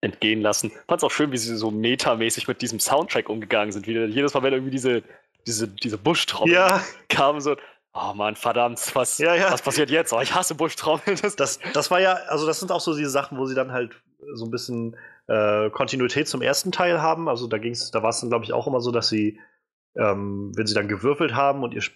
entgehen 0.00 0.40
lassen. 0.40 0.72
Fand 0.88 1.00
es 1.00 1.04
auch 1.04 1.10
schön, 1.10 1.32
wie 1.32 1.36
sie 1.36 1.56
so 1.56 1.70
metamäßig 1.70 2.48
mit 2.48 2.62
diesem 2.62 2.80
Soundtrack 2.80 3.28
umgegangen 3.28 3.72
sind. 3.72 3.86
Wie 3.86 3.92
jedes 3.92 4.32
Mal, 4.34 4.42
wenn 4.42 4.54
irgendwie 4.54 4.70
diese, 4.70 5.02
diese, 5.46 5.68
diese 5.68 5.98
Buschtrommel 5.98 6.54
ja. 6.54 6.82
kam, 7.08 7.40
so, 7.40 7.56
oh 7.92 8.14
Mann, 8.14 8.36
verdammt, 8.36 8.80
was, 8.94 9.18
ja, 9.18 9.34
ja. 9.34 9.52
was 9.52 9.62
passiert 9.62 9.90
jetzt? 9.90 10.12
Oh, 10.12 10.20
ich 10.20 10.34
hasse 10.34 10.54
Buschtrommeln. 10.54 11.18
Das, 11.20 11.36
das, 11.36 11.58
das 11.74 11.90
war 11.90 12.00
ja, 12.00 12.14
also 12.28 12.46
das 12.46 12.60
sind 12.60 12.72
auch 12.72 12.80
so 12.80 12.96
diese 12.96 13.10
Sachen, 13.10 13.38
wo 13.38 13.46
sie 13.46 13.54
dann 13.54 13.72
halt 13.72 13.92
so 14.34 14.44
ein 14.44 14.50
bisschen 14.50 14.96
äh, 15.26 15.70
Kontinuität 15.70 16.28
zum 16.28 16.42
ersten 16.42 16.72
Teil 16.72 17.00
haben. 17.00 17.28
Also 17.28 17.46
da 17.46 17.58
ging's, 17.58 17.90
da 17.90 18.02
war 18.02 18.10
es 18.10 18.20
dann, 18.20 18.30
glaube 18.30 18.44
ich, 18.44 18.52
auch 18.52 18.66
immer 18.66 18.80
so, 18.80 18.90
dass 18.90 19.08
sie, 19.08 19.38
ähm, 19.96 20.52
wenn 20.56 20.66
sie 20.66 20.74
dann 20.74 20.88
gewürfelt 20.88 21.34
haben 21.34 21.62
und 21.62 21.74
ihr, 21.74 21.82
ihr, 21.82 21.90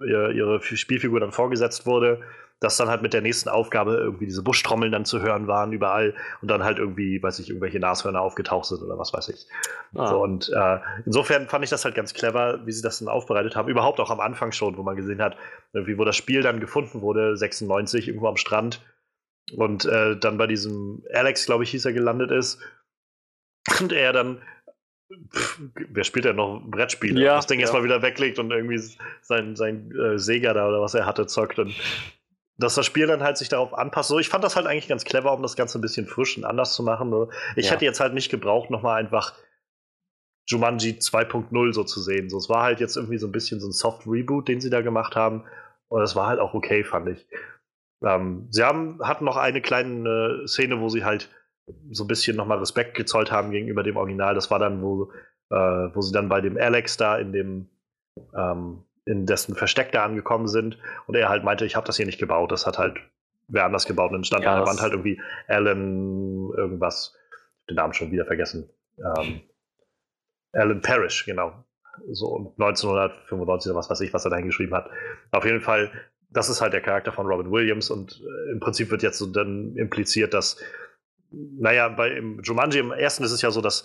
ihre 0.00 0.60
Spielfigur 0.62 1.20
dann 1.20 1.32
vorgesetzt 1.32 1.86
wurde, 1.86 2.20
dass 2.60 2.78
dann 2.78 2.88
halt 2.88 3.02
mit 3.02 3.12
der 3.12 3.20
nächsten 3.20 3.50
Aufgabe 3.50 3.96
irgendwie 3.96 4.24
diese 4.24 4.42
Buschtrommeln 4.42 4.90
dann 4.90 5.04
zu 5.04 5.20
hören 5.20 5.46
waren 5.46 5.72
überall 5.72 6.14
und 6.40 6.50
dann 6.50 6.64
halt 6.64 6.78
irgendwie, 6.78 7.22
weiß 7.22 7.38
ich, 7.38 7.50
irgendwelche 7.50 7.78
Nashörner 7.78 8.20
aufgetaucht 8.20 8.66
sind 8.66 8.82
oder 8.82 8.98
was 8.98 9.12
weiß 9.12 9.28
ich. 9.28 9.46
Ah. 9.94 10.08
So, 10.08 10.22
und 10.22 10.50
äh, 10.54 10.78
insofern 11.04 11.48
fand 11.48 11.64
ich 11.64 11.70
das 11.70 11.84
halt 11.84 11.94
ganz 11.94 12.14
clever, 12.14 12.64
wie 12.64 12.72
sie 12.72 12.82
das 12.82 12.98
dann 12.98 13.08
aufbereitet 13.08 13.56
haben. 13.56 13.68
Überhaupt 13.68 14.00
auch 14.00 14.10
am 14.10 14.20
Anfang 14.20 14.52
schon, 14.52 14.78
wo 14.78 14.82
man 14.82 14.96
gesehen 14.96 15.20
hat, 15.20 15.36
irgendwie, 15.74 15.98
wo 15.98 16.04
das 16.04 16.16
Spiel 16.16 16.40
dann 16.40 16.60
gefunden 16.60 17.02
wurde, 17.02 17.36
96, 17.36 18.08
irgendwo 18.08 18.28
am 18.28 18.38
Strand. 18.38 18.80
Und 19.54 19.84
äh, 19.84 20.16
dann 20.18 20.38
bei 20.38 20.46
diesem 20.46 21.04
Alex, 21.12 21.44
glaube 21.46 21.64
ich, 21.64 21.70
hieß 21.70 21.84
er, 21.84 21.92
gelandet 21.92 22.30
ist. 22.30 22.58
Und 23.80 23.92
er 23.92 24.12
dann 24.12 24.40
Pff, 25.32 25.60
wer 25.74 26.04
spielt 26.04 26.24
denn 26.24 26.36
noch 26.36 26.60
Brettspiele? 26.64 27.20
Ja, 27.20 27.36
das 27.36 27.46
Ding 27.46 27.60
ja. 27.60 27.64
erstmal 27.64 27.84
wieder 27.84 28.02
weglegt 28.02 28.38
und 28.38 28.50
irgendwie 28.50 28.78
sein, 29.22 29.54
sein 29.56 29.92
äh, 29.92 30.18
Sega 30.18 30.52
da 30.52 30.68
oder 30.68 30.80
was 30.80 30.94
er 30.94 31.06
hatte 31.06 31.26
zockt 31.26 31.58
und 31.58 31.74
dass 32.58 32.74
das 32.74 32.86
Spiel 32.86 33.06
dann 33.06 33.22
halt 33.22 33.36
sich 33.36 33.48
darauf 33.48 33.74
anpasst. 33.74 34.08
So, 34.08 34.18
ich 34.18 34.28
fand 34.28 34.42
das 34.42 34.56
halt 34.56 34.66
eigentlich 34.66 34.88
ganz 34.88 35.04
clever, 35.04 35.32
um 35.32 35.42
das 35.42 35.56
Ganze 35.56 35.78
ein 35.78 35.82
bisschen 35.82 36.06
frisch 36.06 36.36
und 36.38 36.44
anders 36.44 36.72
zu 36.72 36.82
machen. 36.82 37.12
Ich 37.54 37.66
ja. 37.66 37.72
hätte 37.72 37.84
jetzt 37.84 38.00
halt 38.00 38.14
nicht 38.14 38.30
gebraucht, 38.30 38.70
nochmal 38.70 38.98
einfach 38.98 39.34
Jumanji 40.46 40.92
2.0 40.92 41.72
so 41.72 41.84
zu 41.84 42.00
sehen. 42.00 42.30
So, 42.30 42.38
es 42.38 42.48
war 42.48 42.62
halt 42.62 42.80
jetzt 42.80 42.96
irgendwie 42.96 43.18
so 43.18 43.26
ein 43.26 43.32
bisschen 43.32 43.60
so 43.60 43.68
ein 43.68 43.72
Soft 43.72 44.06
Reboot, 44.06 44.48
den 44.48 44.60
sie 44.60 44.70
da 44.70 44.80
gemacht 44.80 45.16
haben. 45.16 45.44
Und 45.88 46.00
das 46.00 46.16
war 46.16 46.28
halt 46.28 46.40
auch 46.40 46.54
okay, 46.54 46.82
fand 46.82 47.08
ich. 47.10 47.26
Ähm, 48.02 48.48
sie 48.50 48.62
haben, 48.62 49.00
hatten 49.02 49.24
noch 49.24 49.36
eine 49.36 49.60
kleine 49.60 50.42
äh, 50.44 50.46
Szene, 50.46 50.80
wo 50.80 50.88
sie 50.88 51.04
halt 51.04 51.28
so 51.90 52.04
ein 52.04 52.08
bisschen 52.08 52.36
nochmal 52.36 52.58
Respekt 52.58 52.94
gezollt 52.94 53.30
haben 53.30 53.50
gegenüber 53.50 53.82
dem 53.82 53.96
Original. 53.96 54.34
Das 54.34 54.50
war 54.50 54.58
dann, 54.58 54.82
wo, 54.82 55.10
äh, 55.50 55.56
wo 55.56 56.00
sie 56.00 56.12
dann 56.12 56.28
bei 56.28 56.40
dem 56.40 56.56
Alex 56.56 56.96
da 56.96 57.18
in 57.18 57.32
dem 57.32 57.68
ähm, 58.34 58.84
in 59.04 59.26
dessen 59.26 59.54
Versteck 59.54 59.92
da 59.92 60.04
angekommen 60.04 60.48
sind 60.48 60.78
und 61.06 61.14
er 61.14 61.28
halt 61.28 61.44
meinte, 61.44 61.64
ich 61.64 61.76
habe 61.76 61.86
das 61.86 61.96
hier 61.96 62.06
nicht 62.06 62.18
gebaut, 62.18 62.50
das 62.50 62.66
hat 62.66 62.78
halt 62.78 62.98
wer 63.48 63.64
anders 63.64 63.86
gebaut 63.86 64.10
und 64.10 64.14
dann 64.14 64.24
stand 64.24 64.44
ja, 64.44 64.52
an 64.52 64.58
der 64.60 64.66
Wand 64.66 64.80
halt 64.80 64.92
irgendwie 64.92 65.20
Alan 65.46 66.50
irgendwas, 66.56 67.14
den 67.68 67.76
Namen 67.76 67.94
schon 67.94 68.10
wieder 68.10 68.26
vergessen. 68.26 68.68
ähm, 68.98 69.40
Alan 70.52 70.80
Parrish, 70.80 71.24
genau. 71.24 71.64
So 72.10 72.54
1995 72.58 73.70
oder 73.70 73.78
was 73.78 73.88
weiß 73.88 74.00
ich, 74.00 74.12
was 74.12 74.24
er 74.24 74.30
da 74.30 74.36
hingeschrieben 74.36 74.74
hat. 74.74 74.90
Auf 75.30 75.44
jeden 75.44 75.60
Fall, 75.60 75.90
das 76.30 76.48
ist 76.48 76.60
halt 76.60 76.72
der 76.72 76.80
Charakter 76.80 77.12
von 77.12 77.26
Robin 77.26 77.50
Williams 77.50 77.90
und 77.90 78.20
äh, 78.20 78.52
im 78.52 78.60
Prinzip 78.60 78.90
wird 78.90 79.02
jetzt 79.02 79.18
so 79.18 79.26
dann 79.26 79.76
impliziert, 79.76 80.34
dass 80.34 80.60
naja, 81.36 81.88
bei 81.88 82.10
im 82.12 82.40
Jumanji 82.42 82.78
im 82.78 82.92
ersten 82.92 83.24
ist 83.24 83.32
es 83.32 83.42
ja 83.42 83.50
so, 83.50 83.60
dass 83.60 83.84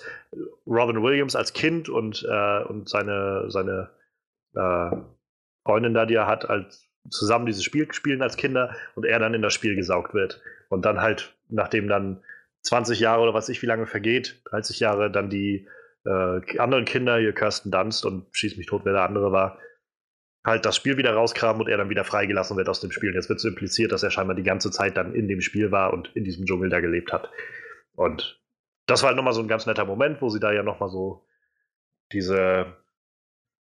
Robin 0.65 1.03
Williams 1.03 1.35
als 1.35 1.53
Kind 1.53 1.89
und, 1.89 2.25
äh, 2.29 2.63
und 2.63 2.87
seine, 2.87 3.45
seine 3.49 3.89
äh, 4.55 4.91
Freundin 5.65 5.93
da, 5.93 6.05
die 6.05 6.15
er 6.15 6.27
hat, 6.27 6.49
als 6.49 6.87
zusammen 7.09 7.45
dieses 7.45 7.63
Spiel 7.63 7.91
spielen 7.93 8.21
als 8.21 8.37
Kinder 8.37 8.75
und 8.95 9.05
er 9.05 9.19
dann 9.19 9.33
in 9.33 9.41
das 9.41 9.53
Spiel 9.53 9.75
gesaugt 9.75 10.13
wird. 10.13 10.41
Und 10.69 10.85
dann 10.85 11.01
halt, 11.01 11.35
nachdem 11.49 11.87
dann 11.87 12.23
20 12.61 12.99
Jahre 12.99 13.21
oder 13.21 13.33
was 13.33 13.49
ich 13.49 13.61
wie 13.61 13.67
lange 13.67 13.87
vergeht, 13.87 14.41
30 14.45 14.79
Jahre, 14.79 15.11
dann 15.11 15.29
die 15.29 15.67
äh, 16.05 16.59
anderen 16.59 16.85
Kinder, 16.85 17.17
hier 17.17 17.33
Kirsten 17.33 17.71
Dunst 17.71 18.05
und 18.05 18.27
schieß 18.31 18.57
mich 18.57 18.67
tot, 18.67 18.85
wer 18.85 18.93
der 18.93 19.03
andere 19.03 19.31
war, 19.31 19.57
halt 20.43 20.65
das 20.65 20.75
Spiel 20.75 20.97
wieder 20.97 21.13
rauskramen 21.13 21.61
und 21.61 21.69
er 21.69 21.77
dann 21.77 21.89
wieder 21.89 22.03
freigelassen 22.03 22.57
wird 22.57 22.69
aus 22.69 22.81
dem 22.81 22.91
Spiel. 22.91 23.09
Und 23.09 23.15
jetzt 23.15 23.29
wird 23.29 23.39
so 23.39 23.47
impliziert, 23.47 23.91
dass 23.91 24.03
er 24.03 24.09
scheinbar 24.09 24.35
die 24.35 24.43
ganze 24.43 24.71
Zeit 24.71 24.97
dann 24.97 25.13
in 25.13 25.27
dem 25.27 25.41
Spiel 25.41 25.71
war 25.71 25.93
und 25.93 26.09
in 26.15 26.23
diesem 26.23 26.45
Dschungel 26.45 26.69
da 26.69 26.79
gelebt 26.79 27.13
hat. 27.13 27.29
Und 27.95 28.41
das 28.87 29.03
war 29.03 29.09
halt 29.09 29.17
nochmal 29.17 29.33
so 29.33 29.41
ein 29.41 29.47
ganz 29.47 29.65
netter 29.65 29.85
Moment, 29.85 30.21
wo 30.21 30.29
sie 30.29 30.39
da 30.39 30.51
ja 30.51 30.63
nochmal 30.63 30.89
so 30.89 31.27
diese, 32.11 32.75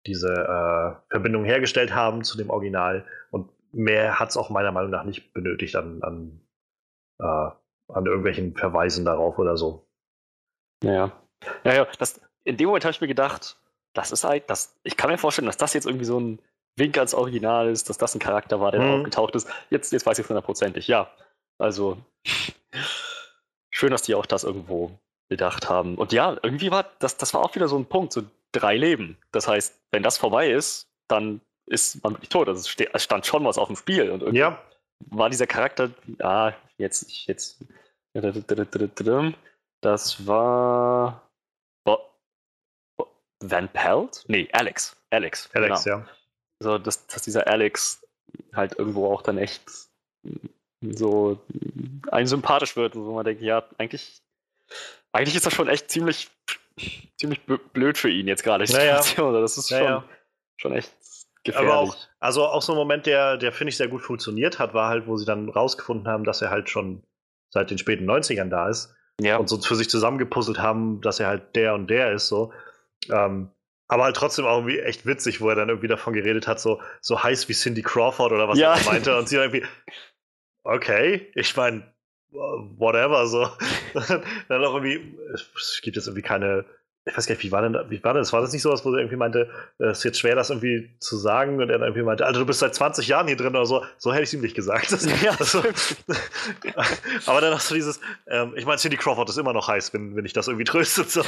diese 0.07 0.33
äh, 0.33 1.11
Verbindung 1.11 1.45
hergestellt 1.45 1.95
haben 1.95 2.23
zu 2.23 2.37
dem 2.37 2.51
Original. 2.51 3.07
Und 3.31 3.51
mehr 3.73 4.19
hat 4.19 4.29
es 4.29 4.37
auch 4.37 4.51
meiner 4.51 4.73
Meinung 4.73 4.91
nach 4.91 5.05
nicht 5.05 5.33
benötigt 5.33 5.75
an, 5.75 6.03
an, 6.03 6.41
äh, 7.19 7.51
an 7.93 8.07
irgendwelchen 8.07 8.55
Verweisen 8.55 9.07
darauf 9.07 9.39
oder 9.39 9.57
so. 9.57 9.89
Ja. 10.83 11.13
Ja, 11.65 11.75
ja. 11.75 11.87
Das, 11.99 12.21
in 12.45 12.59
dem 12.59 12.67
Moment 12.67 12.85
habe 12.85 12.93
ich 12.93 13.01
mir 13.01 13.09
gedacht, 13.09 13.59
das 13.95 14.13
ist 14.13 14.25
halt, 14.25 14.51
das, 14.51 14.79
ich 14.83 14.97
kann 14.97 15.11
mir 15.11 15.19
vorstellen, 15.19 15.47
dass 15.47 15.57
das 15.57 15.73
jetzt 15.73 15.87
irgendwie 15.87 16.05
so 16.05 16.21
ein 16.21 16.39
Wink 16.79 16.97
ans 16.97 17.15
Original 17.15 17.69
ist, 17.69 17.89
dass 17.89 17.99
das 17.99 18.15
ein 18.15 18.21
Charakter 18.21 18.61
war, 18.61 18.71
der 18.71 18.81
mhm. 18.81 19.01
aufgetaucht 19.01 19.35
ist. 19.35 19.49
Jetzt, 19.71 19.93
jetzt 19.93 20.07
weiß 20.07 20.19
ich 20.19 20.25
es 20.25 20.29
hundertprozentig, 20.29 20.89
ja. 20.89 21.11
Also, 21.59 21.99
schön, 23.71 23.91
dass 23.91 24.03
die 24.03 24.15
auch 24.15 24.27
das 24.27 24.45
irgendwo 24.45 24.93
bedacht 25.29 25.69
haben. 25.69 25.97
Und 25.97 26.13
ja, 26.13 26.37
irgendwie 26.43 26.71
war 26.71 26.87
das, 26.99 27.17
das 27.17 27.35
war 27.35 27.43
auch 27.43 27.55
wieder 27.55 27.69
so 27.69 27.77
ein 27.79 27.87
Punkt, 27.87 28.13
so 28.13 28.23
drei 28.53 28.77
Leben. 28.77 29.19
Das 29.33 29.47
heißt, 29.47 29.79
wenn 29.91 30.03
das 30.03 30.19
vorbei 30.19 30.51
ist, 30.51 30.87
dann 31.09 31.41
ist 31.67 32.03
man 32.03 32.15
wirklich 32.15 32.31
tot. 32.31 32.49
Also 32.49 32.61
es, 32.61 33.03
stand 33.03 33.27
schon 33.27 33.45
was 33.45 33.59
auf 33.59 33.69
dem 33.69 33.77
Spiel. 33.77 34.11
Und 34.11 34.23
irgendwie 34.23 34.39
ja. 34.39 34.59
war 35.11 35.29
dieser 35.29 35.47
Charakter, 35.47 35.91
ja, 36.19 36.55
jetzt, 36.79 37.27
jetzt, 37.27 37.65
das 39.81 40.27
war 40.27 41.23
Van 43.41 43.69
Pelt? 43.69 44.25
Nee, 44.29 44.49
Alex. 44.53 44.97
Alex. 45.11 45.49
Alex, 45.55 45.85
genau. 45.85 45.99
ja. 45.99 46.07
So, 46.61 46.79
dass, 46.79 47.07
dass 47.07 47.23
dieser 47.23 47.47
Alex 47.47 48.05
halt 48.53 48.79
irgendwo 48.79 49.13
auch 49.13 49.23
dann 49.23 49.39
echt 49.39 49.63
so 50.81 51.41
ein 52.11 52.27
sympathisch 52.27 52.77
wird, 52.77 52.95
wo 52.95 53.15
man 53.15 53.25
denkt, 53.25 53.43
ja, 53.43 53.65
eigentlich, 53.79 54.23
eigentlich 55.13 55.37
ist 55.37 55.47
das 55.47 55.55
schon 55.55 55.69
echt 55.69 55.91
ziemlich, 55.91 56.31
ziemlich 57.17 57.41
blöd 57.45 57.99
für 57.99 58.11
ihn 58.11 58.29
jetzt 58.29 58.43
gerade, 58.43 58.65
naja. 58.65 59.03
Situation. 59.03 59.41
Das 59.41 59.59
ist 59.59 59.69
schon, 59.69 59.79
naja. 59.79 60.05
schon 60.57 60.73
echt 60.73 60.93
gefährlich. 61.45 61.71
Aber 61.71 61.81
auch, 61.81 61.97
also 62.21 62.47
auch 62.47 62.63
so 62.63 62.73
ein 62.73 62.79
Moment, 62.79 63.07
der, 63.07 63.37
der 63.37 63.53
finde 63.53 63.71
ich 63.71 63.77
sehr 63.77 63.89
gut 63.89 64.03
funktioniert 64.03 64.59
hat, 64.59 64.75
war 64.75 64.89
halt, 64.89 65.07
wo 65.07 65.17
sie 65.17 65.25
dann 65.25 65.49
rausgefunden 65.49 66.07
haben, 66.09 66.25
dass 66.25 66.43
er 66.43 66.51
halt 66.51 66.71
schon 66.71 67.03
seit 67.51 67.71
den 67.71 67.79
späten 67.79 68.09
90ern 68.09 68.49
da 68.49 68.69
ist. 68.69 68.95
Ja. 69.21 69.39
Und 69.39 69.49
so 69.49 69.61
für 69.61 69.75
sich 69.75 69.91
zusammengepuzzelt 69.91 70.59
haben, 70.59 71.01
dass 71.01 71.19
er 71.19 71.27
halt 71.27 71.57
der 71.57 71.75
und 71.75 71.89
der 71.89 72.13
ist, 72.13 72.29
so. 72.29 72.53
Ähm, 73.11 73.51
aber 73.89 74.05
halt 74.05 74.17
trotzdem 74.17 74.45
auch 74.45 74.59
irgendwie 74.59 74.79
echt 74.81 75.07
witzig, 75.07 75.41
wo 75.41 75.49
er 75.49 75.57
dann 75.57 75.71
irgendwie 75.71 75.89
davon 75.89 76.13
geredet 76.13 76.47
hat, 76.47 76.61
so, 76.61 76.81
so 77.01 77.23
heiß 77.23 77.49
wie 77.49 77.55
Cindy 77.55 77.83
Crawford 77.83 78.33
oder 78.33 78.47
was 78.47 78.59
ja. 78.59 78.75
er 78.75 78.85
meinte. 78.85 79.17
Und 79.17 79.29
sie 79.29 79.37
irgendwie, 79.37 79.65
okay, 80.63 81.31
ich 81.35 81.57
meine, 81.57 81.83
whatever, 82.31 83.27
so. 83.27 83.49
dann 84.49 84.65
auch 84.65 84.75
irgendwie, 84.75 85.19
es 85.33 85.81
gibt 85.83 85.97
jetzt 85.97 86.07
irgendwie 86.07 86.23
keine, 86.23 86.67
ich 87.07 87.17
weiß 87.17 87.27
gar 87.27 87.35
nicht, 87.35 87.45
wie 87.45 87.53
war 87.53 87.63
denn 87.63 87.73
das? 87.73 87.89
Wie 87.89 88.05
war 88.05 88.13
das? 88.13 88.35
War 88.35 88.43
das 88.43 88.53
nicht 88.53 88.61
sowas, 88.61 88.85
wo 88.85 88.93
er 88.93 88.99
irgendwie 88.99 89.17
meinte, 89.17 89.49
es 89.79 89.99
ist 89.99 90.05
jetzt 90.05 90.21
schwer, 90.21 90.35
das 90.35 90.51
irgendwie 90.51 90.95
zu 91.01 91.17
sagen? 91.17 91.55
Und 91.55 91.71
er 91.71 91.79
dann 91.79 91.89
irgendwie 91.89 92.03
meinte, 92.03 92.27
Alter, 92.27 92.41
du 92.41 92.45
bist 92.45 92.61
seit 92.61 92.75
20 92.75 93.09
Jahren 93.09 93.27
hier 93.27 93.37
drin 93.37 93.57
oder 93.57 93.65
so. 93.65 93.83
So 93.97 94.13
hätte 94.13 94.25
ich 94.25 94.29
es 94.29 94.35
ihm 94.35 94.43
nicht 94.43 94.55
gesagt. 94.55 94.91
Das, 94.99 95.07
ja, 95.23 95.35
also, 95.39 95.63
aber 97.27 97.41
dann 97.41 97.55
hast 97.55 97.71
du 97.71 97.75
dieses, 97.75 98.01
ähm, 98.27 98.53
ich 98.57 98.67
meine, 98.67 98.77
Cindy 98.77 98.99
Crawford 98.99 99.31
ist 99.31 99.39
immer 99.39 99.55
noch 99.55 99.69
heiß, 99.69 99.95
wenn, 99.95 100.15
wenn 100.17 100.27
ich 100.27 100.35
das 100.35 100.49
irgendwie 100.49 100.65
tröstet. 100.65 101.11
So 101.11 101.23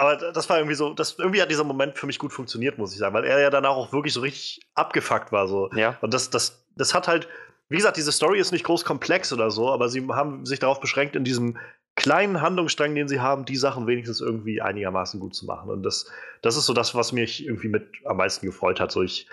aber 0.00 0.16
das 0.16 0.48
war 0.48 0.56
irgendwie 0.56 0.76
so, 0.76 0.94
das, 0.94 1.18
irgendwie 1.18 1.42
hat 1.42 1.50
dieser 1.50 1.64
Moment 1.64 1.98
für 1.98 2.06
mich 2.06 2.18
gut 2.18 2.32
funktioniert, 2.32 2.78
muss 2.78 2.94
ich 2.94 2.98
sagen, 2.98 3.14
weil 3.14 3.24
er 3.24 3.38
ja 3.38 3.50
danach 3.50 3.76
auch 3.76 3.92
wirklich 3.92 4.14
so 4.14 4.20
richtig 4.20 4.62
abgefuckt 4.74 5.30
war. 5.30 5.46
So. 5.46 5.68
Ja. 5.74 5.98
Und 6.00 6.14
das, 6.14 6.30
das, 6.30 6.64
das 6.74 6.94
hat 6.94 7.06
halt, 7.06 7.28
wie 7.68 7.76
gesagt, 7.76 7.98
diese 7.98 8.10
Story 8.10 8.40
ist 8.40 8.50
nicht 8.50 8.64
groß 8.64 8.86
komplex 8.86 9.30
oder 9.30 9.50
so, 9.50 9.70
aber 9.70 9.90
sie 9.90 10.08
haben 10.08 10.46
sich 10.46 10.58
darauf 10.58 10.80
beschränkt, 10.80 11.16
in 11.16 11.24
diesem 11.24 11.58
kleinen 11.96 12.40
Handlungsstrang, 12.40 12.94
den 12.94 13.08
sie 13.08 13.20
haben, 13.20 13.44
die 13.44 13.56
Sachen 13.56 13.86
wenigstens 13.86 14.22
irgendwie 14.22 14.62
einigermaßen 14.62 15.20
gut 15.20 15.34
zu 15.34 15.44
machen. 15.44 15.68
Und 15.68 15.82
das, 15.82 16.10
das 16.40 16.56
ist 16.56 16.64
so 16.64 16.72
das, 16.72 16.94
was 16.94 17.12
mich 17.12 17.44
irgendwie 17.44 17.68
mit 17.68 17.86
am 18.06 18.16
meisten 18.16 18.46
gefreut 18.46 18.80
hat. 18.80 18.92
So 18.92 19.02
ich 19.02 19.26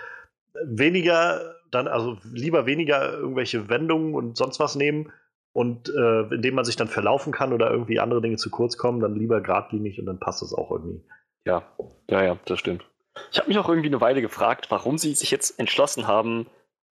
weniger, 0.66 1.54
dann, 1.70 1.88
also 1.88 2.18
lieber 2.30 2.66
weniger 2.66 3.14
irgendwelche 3.14 3.70
Wendungen 3.70 4.14
und 4.14 4.36
sonst 4.36 4.60
was 4.60 4.74
nehmen, 4.74 5.12
und 5.58 5.88
äh, 5.88 6.20
indem 6.32 6.54
man 6.54 6.64
sich 6.64 6.76
dann 6.76 6.86
verlaufen 6.86 7.32
kann 7.32 7.52
oder 7.52 7.68
irgendwie 7.68 7.98
andere 7.98 8.20
Dinge 8.20 8.36
zu 8.36 8.48
kurz 8.48 8.76
kommen, 8.76 9.00
dann 9.00 9.16
lieber 9.16 9.40
geradlinig 9.40 9.98
und 9.98 10.06
dann 10.06 10.20
passt 10.20 10.40
das 10.40 10.54
auch 10.54 10.70
irgendwie. 10.70 11.02
Ja, 11.44 11.64
ja, 12.08 12.22
ja, 12.22 12.38
das 12.44 12.60
stimmt. 12.60 12.86
Ich 13.32 13.38
habe 13.40 13.48
mich 13.48 13.58
auch 13.58 13.68
irgendwie 13.68 13.88
eine 13.88 14.00
Weile 14.00 14.22
gefragt, 14.22 14.70
warum 14.70 14.98
sie 14.98 15.16
sich 15.16 15.32
jetzt 15.32 15.58
entschlossen 15.58 16.06
haben, 16.06 16.46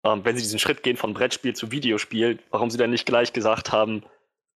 ähm, 0.04 0.22
wenn 0.26 0.36
sie 0.36 0.42
diesen 0.42 0.58
Schritt 0.58 0.82
gehen 0.82 0.98
von 0.98 1.14
Brettspiel 1.14 1.56
zu 1.56 1.70
Videospiel, 1.72 2.40
warum 2.50 2.72
sie 2.72 2.80
dann 2.80 2.90
nicht 2.90 3.06
gleich 3.06 3.34
gesagt 3.34 3.72
haben, 3.72 4.02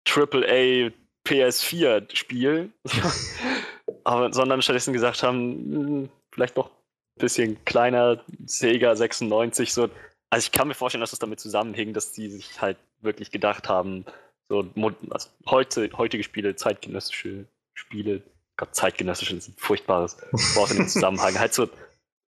AAA 0.09 0.91
PS4 1.27 2.17
Spiel, 2.17 2.71
aber, 4.05 4.33
sondern 4.33 4.63
stattdessen 4.63 4.95
gesagt 4.95 5.23
haben, 5.23 5.39
hm, 5.53 6.09
vielleicht 6.33 6.57
doch 6.57 6.71
ein 6.71 7.21
bisschen 7.21 7.63
kleiner 7.67 8.25
Sega 8.47 8.97
96 8.97 9.75
so. 9.75 9.91
Also 10.31 10.45
ich 10.47 10.53
kann 10.53 10.69
mir 10.69 10.75
vorstellen, 10.75 11.01
dass 11.01 11.11
das 11.11 11.19
damit 11.19 11.41
zusammenhing, 11.41 11.93
dass 11.95 12.15
sie 12.15 12.31
sich 12.31 12.61
halt 12.61 12.77
wirklich 13.01 13.31
gedacht 13.31 13.69
haben, 13.69 14.05
so 14.49 14.69
also 15.11 15.29
heute, 15.47 15.91
heutige 15.97 16.23
Spiele, 16.23 16.57
zeitgenössische 16.57 17.47
Spiele, 17.75 18.23
Gott, 18.57 18.75
zeitgenössische 18.75 19.37
ist 19.37 19.49
ein 19.49 19.55
furchtbares 19.57 20.17
Wort 20.55 20.71
in 20.71 20.79
dem 20.79 20.89
Zusammenhang, 20.89 21.39
halt 21.39 21.55
so 21.55 21.69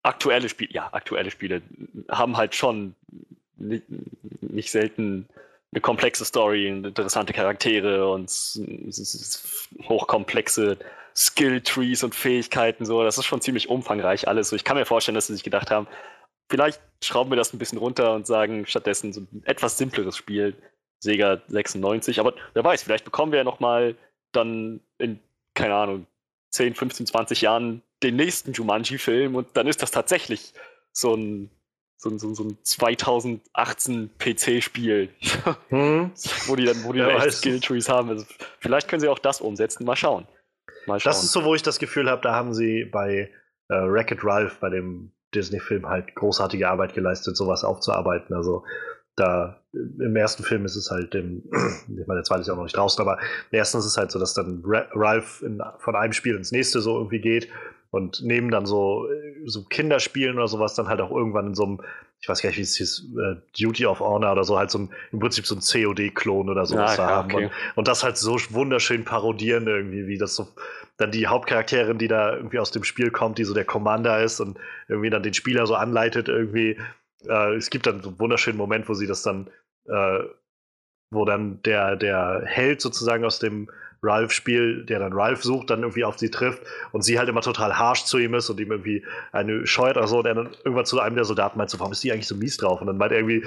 aktuelle 0.03 0.49
Spiele, 0.49 0.73
ja, 0.73 0.89
aktuelle 0.93 1.31
Spiele 1.31 1.63
haben 2.11 2.37
halt 2.37 2.55
schon 2.55 2.95
nicht, 3.57 3.85
nicht 4.41 4.71
selten 4.71 5.29
eine 5.73 5.81
komplexe 5.81 6.25
Story, 6.25 6.69
interessante 6.69 7.33
Charaktere 7.33 8.11
und 8.11 8.31
hochkomplexe 9.89 10.79
Skill-Trees 11.15 12.03
und 12.03 12.15
Fähigkeiten, 12.15 12.85
so, 12.85 13.03
das 13.03 13.19
ist 13.19 13.27
schon 13.27 13.41
ziemlich 13.41 13.69
umfangreich 13.69 14.27
alles. 14.27 14.49
So, 14.49 14.57
ich 14.57 14.65
kann 14.65 14.77
mir 14.77 14.87
vorstellen, 14.87 15.15
dass 15.15 15.27
sie 15.27 15.35
sich 15.35 15.45
gedacht 15.45 15.71
haben, 15.71 15.87
vielleicht 16.51 16.81
schrauben 17.03 17.31
wir 17.31 17.37
das 17.37 17.55
ein 17.55 17.59
bisschen 17.59 17.79
runter 17.79 18.15
und 18.15 18.27
sagen 18.27 18.67
stattdessen 18.67 19.13
so 19.13 19.21
ein 19.21 19.43
etwas 19.47 19.79
simpleres 19.79 20.17
Spiel, 20.17 20.55
Sega 20.99 21.41
96. 21.49 22.21
Aber 22.21 22.35
wer 22.53 22.65
weiß, 22.65 22.83
vielleicht 22.83 23.05
bekommen 23.05 23.33
wir 23.33 23.39
ja 23.39 23.45
nochmal 23.45 23.97
dann 24.33 24.81
in, 24.99 25.21
keine 25.55 25.75
Ahnung, 25.75 26.07
10, 26.51 26.75
15, 26.75 27.07
20 27.07 27.41
Jahren 27.41 27.83
den 28.03 28.17
nächsten 28.17 28.53
Jumanji-Film 28.53 29.35
und 29.35 29.49
dann 29.55 29.67
ist 29.67 29.83
das 29.83 29.91
tatsächlich 29.91 30.53
so 30.93 31.15
ein, 31.15 31.51
so 31.97 32.11
ein, 32.11 32.19
so 32.19 32.29
ein, 32.29 32.35
so 32.35 32.45
ein 32.45 32.59
2018 32.63 34.11
PC-Spiel, 34.19 35.11
hm. 35.69 36.11
wo 36.47 36.57
die 36.57 36.65
dann, 36.65 36.83
wo 36.85 36.93
die 36.93 36.99
ja, 36.99 37.09
dann 37.09 37.23
echt 37.23 37.39
Skill-Trees 37.39 37.89
haben. 37.89 38.09
Also 38.09 38.27
vielleicht 38.59 38.89
können 38.89 39.01
sie 39.01 39.09
auch 39.09 39.19
das 39.19 39.41
umsetzen. 39.41 39.85
Mal 39.85 39.97
schauen. 39.97 40.27
Mal 40.87 40.99
schauen. 40.99 41.11
Das 41.11 41.23
ist 41.23 41.33
so, 41.33 41.45
wo 41.45 41.55
ich 41.55 41.63
das 41.63 41.79
Gefühl 41.79 42.11
habe, 42.11 42.23
da 42.23 42.35
haben 42.35 42.55
sie 42.55 42.85
bei 42.85 43.31
äh, 43.69 43.75
Wreck-It 43.75 44.25
Ralph, 44.25 44.59
bei 44.59 44.71
dem 44.71 45.13
Disney-Film 45.35 45.89
halt 45.89 46.15
großartige 46.15 46.69
Arbeit 46.69 46.95
geleistet, 46.95 47.37
sowas 47.37 47.65
aufzuarbeiten. 47.65 48.35
Also 48.35 48.65
da 49.17 49.61
im 49.73 50.17
ersten 50.17 50.43
Film 50.43 50.65
ist 50.65 50.77
es 50.77 50.91
halt, 50.91 51.15
im, 51.15 51.45
ich 51.89 52.07
meine, 52.07 52.19
der 52.19 52.25
zweite 52.25 52.43
ist 52.43 52.47
ja 52.47 52.55
auch 52.55 52.59
noch 52.59 52.65
nicht 52.65 52.77
draußen, 52.77 53.01
aber 53.01 53.19
im 53.51 53.59
ersten 53.59 53.79
ist 53.79 53.85
es 53.85 53.97
halt 53.97 54.11
so, 54.11 54.19
dass 54.19 54.35
dann 54.35 54.63
Ralph 54.65 55.43
in, 55.43 55.63
von 55.79 55.97
einem 55.97 56.13
Spiel 56.13 56.37
ins 56.37 56.53
nächste 56.53 56.81
so 56.81 56.97
irgendwie 56.97 57.21
geht 57.21 57.49
und 57.91 58.23
neben 58.23 58.51
dann 58.51 58.67
so, 58.67 59.07
so 59.47 59.65
Kinderspielen 59.65 60.37
oder 60.37 60.49
sowas 60.49 60.75
dann 60.75 60.89
halt 60.89 61.01
auch 61.01 61.11
irgendwann 61.11 61.49
in 61.49 61.55
so 61.55 61.65
einem, 61.65 61.81
ich 62.21 62.29
weiß 62.29 62.43
gar 62.43 62.51
nicht, 62.51 62.59
wie 62.59 62.63
es 62.63 62.77
hieß, 62.77 63.09
uh, 63.15 63.37
Duty 63.59 63.87
of 63.87 64.01
Honor 64.01 64.33
oder 64.33 64.45
so, 64.45 64.59
halt 64.59 64.71
so 64.71 64.79
ein, 64.79 64.91
im 65.11 65.19
Prinzip 65.19 65.47
so 65.47 65.57
ein 65.57 65.61
COD-Klon 65.61 66.49
oder 66.49 66.67
sowas 66.67 66.99
ah, 66.99 67.07
haben. 67.07 67.33
Okay. 67.33 67.45
Und, 67.47 67.53
und, 67.77 67.89
das 67.89 68.05
halt 68.05 68.17
so 68.17 68.39
wunderschön 68.51 69.05
parodieren 69.05 69.67
irgendwie, 69.67 70.07
wie 70.07 70.19
das 70.19 70.37
so 70.37 70.49
dann 70.99 71.11
die 71.11 71.27
Hauptcharakterin, 71.27 71.99
die 71.99 72.09
da 72.09 72.37
irgendwie 72.37 72.59
aus 72.59 72.71
dem 72.71 72.85
Spiel 72.85 73.11
kommt, 73.11 73.39
die 73.39 73.45
so 73.45 73.55
der 73.55 73.65
Commander 73.65 74.23
ist 74.23 74.39
und 74.39 74.59
irgendwie 74.87 75.11
dann 75.11 75.23
den 75.23 75.35
Spieler 75.35 75.67
so 75.67 75.75
anleitet, 75.75 76.29
irgendwie. 76.29 76.79
Äh, 77.27 77.55
es 77.55 77.71
gibt 77.71 77.87
dann 77.87 78.03
so 78.03 78.11
einen 78.11 78.21
wunderschönen 78.21 78.59
Moment, 78.59 78.89
wo 78.89 78.95
sie 78.95 79.07
das 79.07 79.23
dann, 79.23 79.49
äh, 79.87 80.21
wo 81.11 81.25
dann 81.25 81.63
der, 81.63 81.97
der 81.97 82.43
Held 82.45 82.83
sozusagen 82.83 83.25
aus 83.25 83.39
dem, 83.39 83.71
Ralph-Spiel, 84.03 84.85
der 84.87 84.99
dann 84.99 85.13
Ralph 85.13 85.43
sucht, 85.43 85.71
dann 85.71 85.81
irgendwie 85.81 86.05
auf 86.05 86.19
sie 86.19 86.31
trifft 86.31 86.63
und 86.93 87.03
sie 87.03 87.19
halt 87.19 87.29
immer 87.29 87.43
total 87.43 87.79
harsh 87.79 88.05
zu 88.05 88.19
ihm 88.19 88.35
ist 88.35 88.49
und 88.49 88.59
ihm 88.61 88.71
irgendwie 88.71 89.05
eine 89.33 89.67
scheut 89.67 89.97
oder 89.97 90.07
so 90.07 90.19
und 90.19 90.27
er 90.27 90.35
dann 90.35 90.51
irgendwann 90.65 90.87
zu 90.87 91.01
einem 91.01 91.17
der 91.17 91.25
Soldaten 91.25 91.59
meint 91.59 91.71
so, 91.71 91.79
warum 91.79 91.93
ist 91.93 92.03
die 92.03 92.13
eigentlich 92.13 92.27
so 92.27 92.35
mies 92.35 92.57
drauf? 92.57 92.81
Und 92.81 92.87
dann 92.87 92.97
meint 92.97 93.13
er 93.13 93.19
irgendwie, 93.19 93.45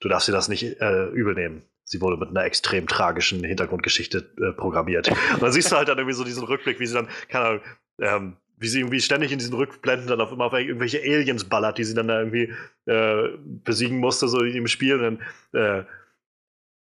du 0.00 0.08
darfst 0.08 0.28
dir 0.28 0.32
das 0.32 0.48
nicht 0.48 0.80
äh, 0.80 1.06
übel 1.06 1.34
nehmen. 1.34 1.62
Sie 1.84 2.00
wurde 2.00 2.16
mit 2.16 2.30
einer 2.30 2.44
extrem 2.44 2.86
tragischen 2.86 3.44
Hintergrundgeschichte 3.44 4.28
äh, 4.40 4.52
programmiert. 4.52 5.08
Und 5.34 5.42
dann 5.42 5.52
siehst 5.52 5.70
du 5.70 5.76
halt 5.76 5.88
dann 5.88 5.98
irgendwie 5.98 6.16
so 6.16 6.24
diesen 6.24 6.44
Rückblick, 6.44 6.80
wie 6.80 6.86
sie 6.86 6.94
dann, 6.94 7.08
keine 7.28 7.44
Ahnung, 7.44 7.60
ähm, 8.00 8.36
wie 8.58 8.68
sie 8.68 8.80
irgendwie 8.80 9.00
ständig 9.00 9.32
in 9.32 9.38
diesen 9.38 9.54
Rückblenden 9.54 10.08
dann 10.08 10.20
auf 10.20 10.32
immer 10.32 10.46
auf 10.46 10.52
irgendwelche 10.52 11.00
Aliens 11.00 11.44
ballert, 11.44 11.78
die 11.78 11.84
sie 11.84 11.94
dann 11.94 12.08
da 12.08 12.18
irgendwie 12.18 12.52
äh, 12.86 13.28
besiegen 13.44 13.98
musste, 13.98 14.28
so 14.28 14.40
im 14.40 14.66
Spiel. 14.66 14.94
Und 14.94 15.20
dann, 15.52 15.82
äh, 15.82 15.84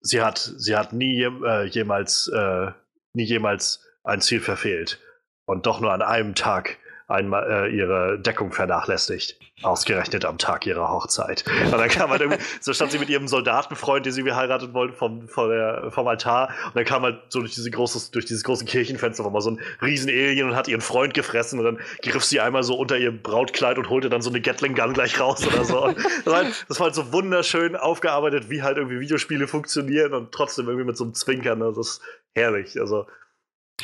sie 0.02 0.22
hat, 0.22 0.38
sie 0.38 0.76
hat 0.76 0.94
nie 0.94 1.24
äh, 1.24 1.66
jemals, 1.66 2.28
äh, 2.34 2.72
nie 3.20 3.26
jemals 3.26 3.86
ein 4.04 4.22
Ziel 4.22 4.40
verfehlt. 4.40 5.00
Und 5.46 5.66
doch 5.66 5.80
nur 5.80 5.92
an 5.92 6.02
einem 6.02 6.36
Tag 6.36 6.78
einmal 7.10 7.66
äh, 7.68 7.76
ihre 7.76 8.20
Deckung 8.20 8.52
vernachlässigt. 8.52 9.36
Ausgerechnet 9.64 10.24
am 10.24 10.38
Tag 10.38 10.66
ihrer 10.68 10.90
Hochzeit. 10.90 11.44
Und 11.66 11.72
dann 11.72 11.90
kam 11.90 12.12
halt 12.12 12.22
irgendwie, 12.22 12.42
so 12.62 12.72
stand 12.72 12.92
sie 12.92 13.00
mit 13.00 13.10
ihrem 13.10 13.28
Soldatenfreund, 13.28 14.06
den 14.06 14.14
sie 14.14 14.24
geheiratet 14.24 14.74
wollten, 14.74 14.96
vom, 14.96 15.28
vom, 15.28 15.50
der, 15.50 15.90
vom 15.90 16.08
Altar. 16.08 16.50
Und 16.68 16.76
dann 16.76 16.86
kam 16.86 17.02
halt 17.02 17.20
so 17.30 17.40
durch, 17.40 17.56
diese 17.56 17.70
große, 17.72 18.12
durch 18.12 18.26
dieses 18.26 18.44
große 18.44 18.64
Kirchenfenster 18.64 19.24
war 19.24 19.32
mal 19.32 19.42
so 19.42 19.52
ein 19.52 19.60
riesen 19.82 20.10
Alien 20.10 20.50
und 20.50 20.56
hat 20.56 20.68
ihren 20.68 20.82
Freund 20.82 21.16
gefressen. 21.16 21.60
Und 21.60 21.66
dann 21.66 21.80
griff 22.04 22.24
sie 22.24 22.40
einmal 22.40 22.62
so 22.64 22.76
unter 22.76 22.98
ihr 22.98 23.12
Brautkleid 23.12 23.80
und 23.80 23.90
holte 23.90 24.10
dann 24.10 24.22
so 24.22 24.30
eine 24.30 24.40
Gatling 24.40 24.76
Gun 24.76 24.94
gleich 24.94 25.20
raus 25.20 25.46
oder 25.46 25.66
so. 25.66 25.92
das, 25.92 26.26
war 26.28 26.44
halt, 26.44 26.66
das 26.70 26.80
war 26.80 26.86
halt 26.86 26.96
so 26.96 27.12
wunderschön 27.12 27.76
aufgearbeitet, 27.76 28.52
wie 28.52 28.62
halt 28.62 28.78
irgendwie 28.78 29.00
Videospiele 29.00 29.48
funktionieren 29.48 30.14
und 30.14 30.32
trotzdem 30.32 30.68
irgendwie 30.68 30.86
mit 30.86 30.96
so 30.96 31.06
einem 31.06 31.16
Zwinkern. 31.16 31.60
Das 31.60 31.78
ist 31.78 32.02
herrlich. 32.36 32.80
Also 32.80 33.06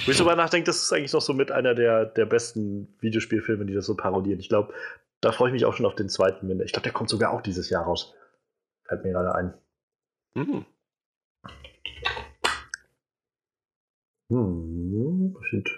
wo 0.03 0.11
ich 0.11 0.17
darüber 0.17 0.35
nachdenke, 0.35 0.65
das 0.65 0.81
ist 0.81 0.91
eigentlich 0.91 1.13
noch 1.13 1.21
so 1.21 1.33
mit 1.33 1.51
einer 1.51 1.73
der, 1.73 2.05
der 2.05 2.25
besten 2.25 2.93
Videospielfilme, 2.99 3.65
die 3.65 3.73
das 3.73 3.85
so 3.85 3.95
parodieren. 3.95 4.39
Ich 4.39 4.49
glaube, 4.49 4.73
da 5.21 5.31
freue 5.31 5.49
ich 5.49 5.53
mich 5.53 5.65
auch 5.65 5.73
schon 5.73 5.85
auf 5.85 5.95
den 5.95 6.09
zweiten. 6.09 6.49
Ich 6.61 6.73
glaube, 6.73 6.83
der 6.83 6.91
kommt 6.91 7.09
sogar 7.09 7.31
auch 7.31 7.41
dieses 7.41 7.69
Jahr 7.69 7.85
raus. 7.85 8.13
Fällt 8.87 9.03
mir 9.03 9.13
gerade 9.13 9.33
ein. 9.35 9.53
Mhm. 10.35 10.65
Hm, 14.29 15.37
shit. 15.49 15.69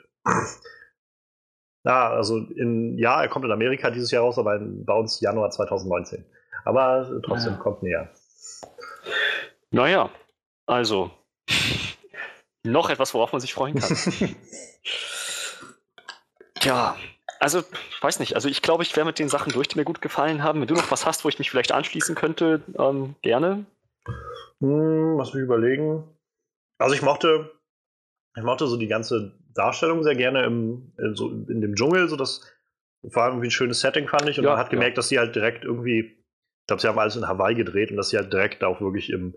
Ja, 1.85 2.09
also 2.09 2.37
in, 2.37 2.97
ja, 2.97 3.21
er 3.21 3.29
kommt 3.29 3.45
in 3.45 3.51
Amerika 3.51 3.91
dieses 3.91 4.11
Jahr 4.11 4.23
raus, 4.23 4.37
aber 4.39 4.55
in, 4.55 4.83
bei 4.83 4.93
uns 4.93 5.21
Januar 5.21 5.51
2019. 5.51 6.25
Aber 6.65 7.21
trotzdem 7.23 7.53
ja. 7.53 7.59
kommt 7.59 7.83
näher. 7.83 8.11
Naja, 9.71 10.09
also 10.65 11.11
noch 12.71 12.89
etwas, 12.89 13.13
worauf 13.13 13.31
man 13.31 13.41
sich 13.41 13.53
freuen 13.53 13.79
kann. 13.79 13.97
Tja, 16.59 16.95
also, 17.39 17.59
ich 17.59 18.01
weiß 18.03 18.19
nicht. 18.19 18.35
Also, 18.35 18.49
ich 18.49 18.61
glaube, 18.61 18.83
ich 18.83 18.95
wäre 18.95 19.05
mit 19.05 19.19
den 19.19 19.29
Sachen 19.29 19.53
durch, 19.53 19.67
die 19.67 19.77
mir 19.77 19.85
gut 19.85 20.01
gefallen 20.01 20.43
haben. 20.43 20.59
Wenn 20.59 20.67
du 20.67 20.75
noch 20.75 20.91
was 20.91 21.05
hast, 21.05 21.23
wo 21.23 21.29
ich 21.29 21.39
mich 21.39 21.51
vielleicht 21.51 21.71
anschließen 21.71 22.15
könnte, 22.15 22.61
ähm, 22.77 23.15
gerne. 23.21 23.65
Hm, 24.59 25.17
lass 25.17 25.33
mich 25.33 25.43
überlegen. 25.43 26.03
Also, 26.79 26.95
ich 26.95 27.01
mochte, 27.01 27.51
ich 28.35 28.43
mochte 28.43 28.67
so 28.67 28.77
die 28.77 28.87
ganze 28.87 29.33
Darstellung 29.53 30.03
sehr 30.03 30.15
gerne 30.15 30.43
im, 30.45 30.93
in, 30.97 31.15
so 31.15 31.29
in 31.29 31.61
dem 31.61 31.75
Dschungel. 31.75 32.07
So 32.09 32.15
das 32.15 32.41
war 33.03 33.29
irgendwie 33.29 33.47
ein 33.47 33.51
schönes 33.51 33.81
Setting, 33.81 34.07
fand 34.07 34.29
ich. 34.29 34.37
Und 34.37 34.45
ja, 34.45 34.51
man 34.51 34.59
hat 34.59 34.69
gemerkt, 34.69 34.95
ja. 34.95 34.95
dass 34.95 35.09
sie 35.09 35.19
halt 35.19 35.35
direkt 35.35 35.63
irgendwie, 35.63 35.99
ich 35.99 36.67
glaube, 36.67 36.81
sie 36.81 36.87
haben 36.87 36.99
alles 36.99 37.15
in 37.15 37.27
Hawaii 37.27 37.55
gedreht 37.55 37.91
und 37.91 37.97
dass 37.97 38.09
sie 38.09 38.17
halt 38.17 38.33
direkt 38.33 38.63
auch 38.63 38.81
wirklich 38.81 39.11
im, 39.11 39.35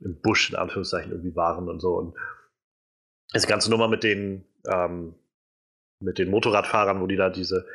im 0.00 0.20
Busch, 0.20 0.50
in 0.50 0.56
Anführungszeichen, 0.56 1.12
irgendwie 1.12 1.36
waren 1.36 1.68
und 1.68 1.80
so. 1.80 1.94
Und 1.94 2.14
das 3.32 3.46
ganze 3.46 3.70
Nummer 3.70 3.88
mit 3.88 4.02
den, 4.02 4.44
ähm, 4.66 5.14
mit 6.00 6.18
den 6.18 6.30
Motorradfahrern, 6.30 7.00
wo 7.00 7.06
die 7.06 7.16
da 7.16 7.30
diese 7.30 7.66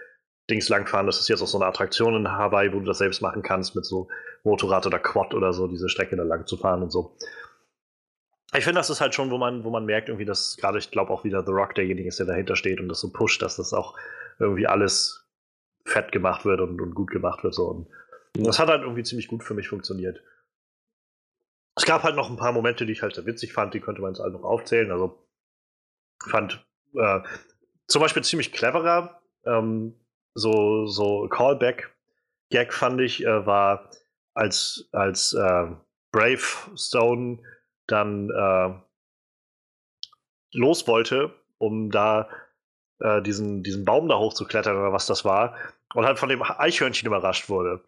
Dings 0.49 0.69
langfahren, 0.69 1.07
das 1.07 1.19
ist 1.19 1.27
jetzt 1.27 1.41
auch 1.41 1.47
so 1.47 1.57
eine 1.57 1.65
Attraktion 1.65 2.15
in 2.15 2.31
Hawaii, 2.31 2.71
wo 2.71 2.79
du 2.79 2.85
das 2.85 2.99
selbst 2.99 3.21
machen 3.21 3.41
kannst, 3.41 3.75
mit 3.75 3.85
so 3.85 4.09
Motorrad 4.43 4.85
oder 4.85 4.99
Quad 4.99 5.33
oder 5.33 5.53
so, 5.53 5.67
diese 5.67 5.89
Strecke 5.89 6.15
da 6.15 6.23
lang 6.23 6.45
zu 6.45 6.57
fahren 6.57 6.83
und 6.83 6.91
so. 6.91 7.17
Ich 8.55 8.63
finde, 8.63 8.79
das 8.79 8.89
ist 8.89 9.01
halt 9.01 9.15
schon, 9.15 9.31
wo 9.31 9.37
man, 9.37 9.63
wo 9.63 9.69
man 9.69 9.85
merkt, 9.85 10.07
irgendwie, 10.07 10.25
dass 10.25 10.55
gerade, 10.57 10.77
ich 10.77 10.91
glaube 10.91 11.11
auch 11.11 11.23
wieder 11.23 11.43
The 11.43 11.51
Rock 11.51 11.75
derjenige 11.75 12.07
ist, 12.07 12.19
der 12.19 12.27
dahinter 12.27 12.55
steht 12.55 12.79
und 12.79 12.87
das 12.87 12.99
so 12.99 13.11
pusht, 13.11 13.41
dass 13.41 13.57
das 13.57 13.73
auch 13.73 13.97
irgendwie 14.39 14.67
alles 14.67 15.27
fett 15.83 16.11
gemacht 16.11 16.45
wird 16.45 16.61
und, 16.61 16.79
und 16.79 16.93
gut 16.93 17.11
gemacht 17.11 17.43
wird. 17.43 17.53
So. 17.53 17.67
Und 17.67 17.87
das 18.35 18.59
hat 18.59 18.69
halt 18.69 18.83
irgendwie 18.83 19.03
ziemlich 19.03 19.27
gut 19.27 19.43
für 19.43 19.55
mich 19.55 19.67
funktioniert. 19.67 20.21
Es 21.75 21.85
gab 21.85 22.03
halt 22.03 22.15
noch 22.15 22.29
ein 22.29 22.37
paar 22.37 22.53
Momente, 22.53 22.85
die 22.85 22.93
ich 22.93 23.01
halt 23.01 23.15
sehr 23.15 23.25
witzig 23.25 23.51
fand, 23.51 23.73
die 23.73 23.81
könnte 23.81 24.01
man 24.01 24.11
jetzt 24.11 24.21
alle 24.21 24.31
noch 24.31 24.43
aufzählen. 24.43 24.91
Also 24.91 25.24
fand 26.23 26.65
äh, 26.95 27.19
zum 27.87 28.01
Beispiel 28.01 28.23
ziemlich 28.23 28.51
cleverer. 28.51 29.21
Ähm, 29.45 29.95
so, 30.33 30.85
so 30.87 31.27
Callback-Gag 31.29 32.73
fand 32.73 33.01
ich, 33.01 33.23
äh, 33.25 33.45
war, 33.45 33.89
als, 34.33 34.89
als 34.91 35.33
äh, 35.33 35.67
Brave 36.11 36.41
Stone 36.75 37.39
dann 37.87 38.29
äh, 38.29 38.73
los 40.53 40.87
wollte, 40.87 41.33
um 41.57 41.91
da 41.91 42.29
äh, 42.99 43.21
diesen, 43.21 43.63
diesen 43.63 43.85
Baum 43.85 44.07
da 44.07 44.17
hochzuklettern 44.17 44.77
oder 44.77 44.93
was 44.93 45.05
das 45.05 45.25
war, 45.25 45.55
und 45.93 46.05
halt 46.05 46.19
von 46.19 46.29
dem 46.29 46.41
Eichhörnchen 46.43 47.07
überrascht 47.07 47.49
wurde. 47.49 47.81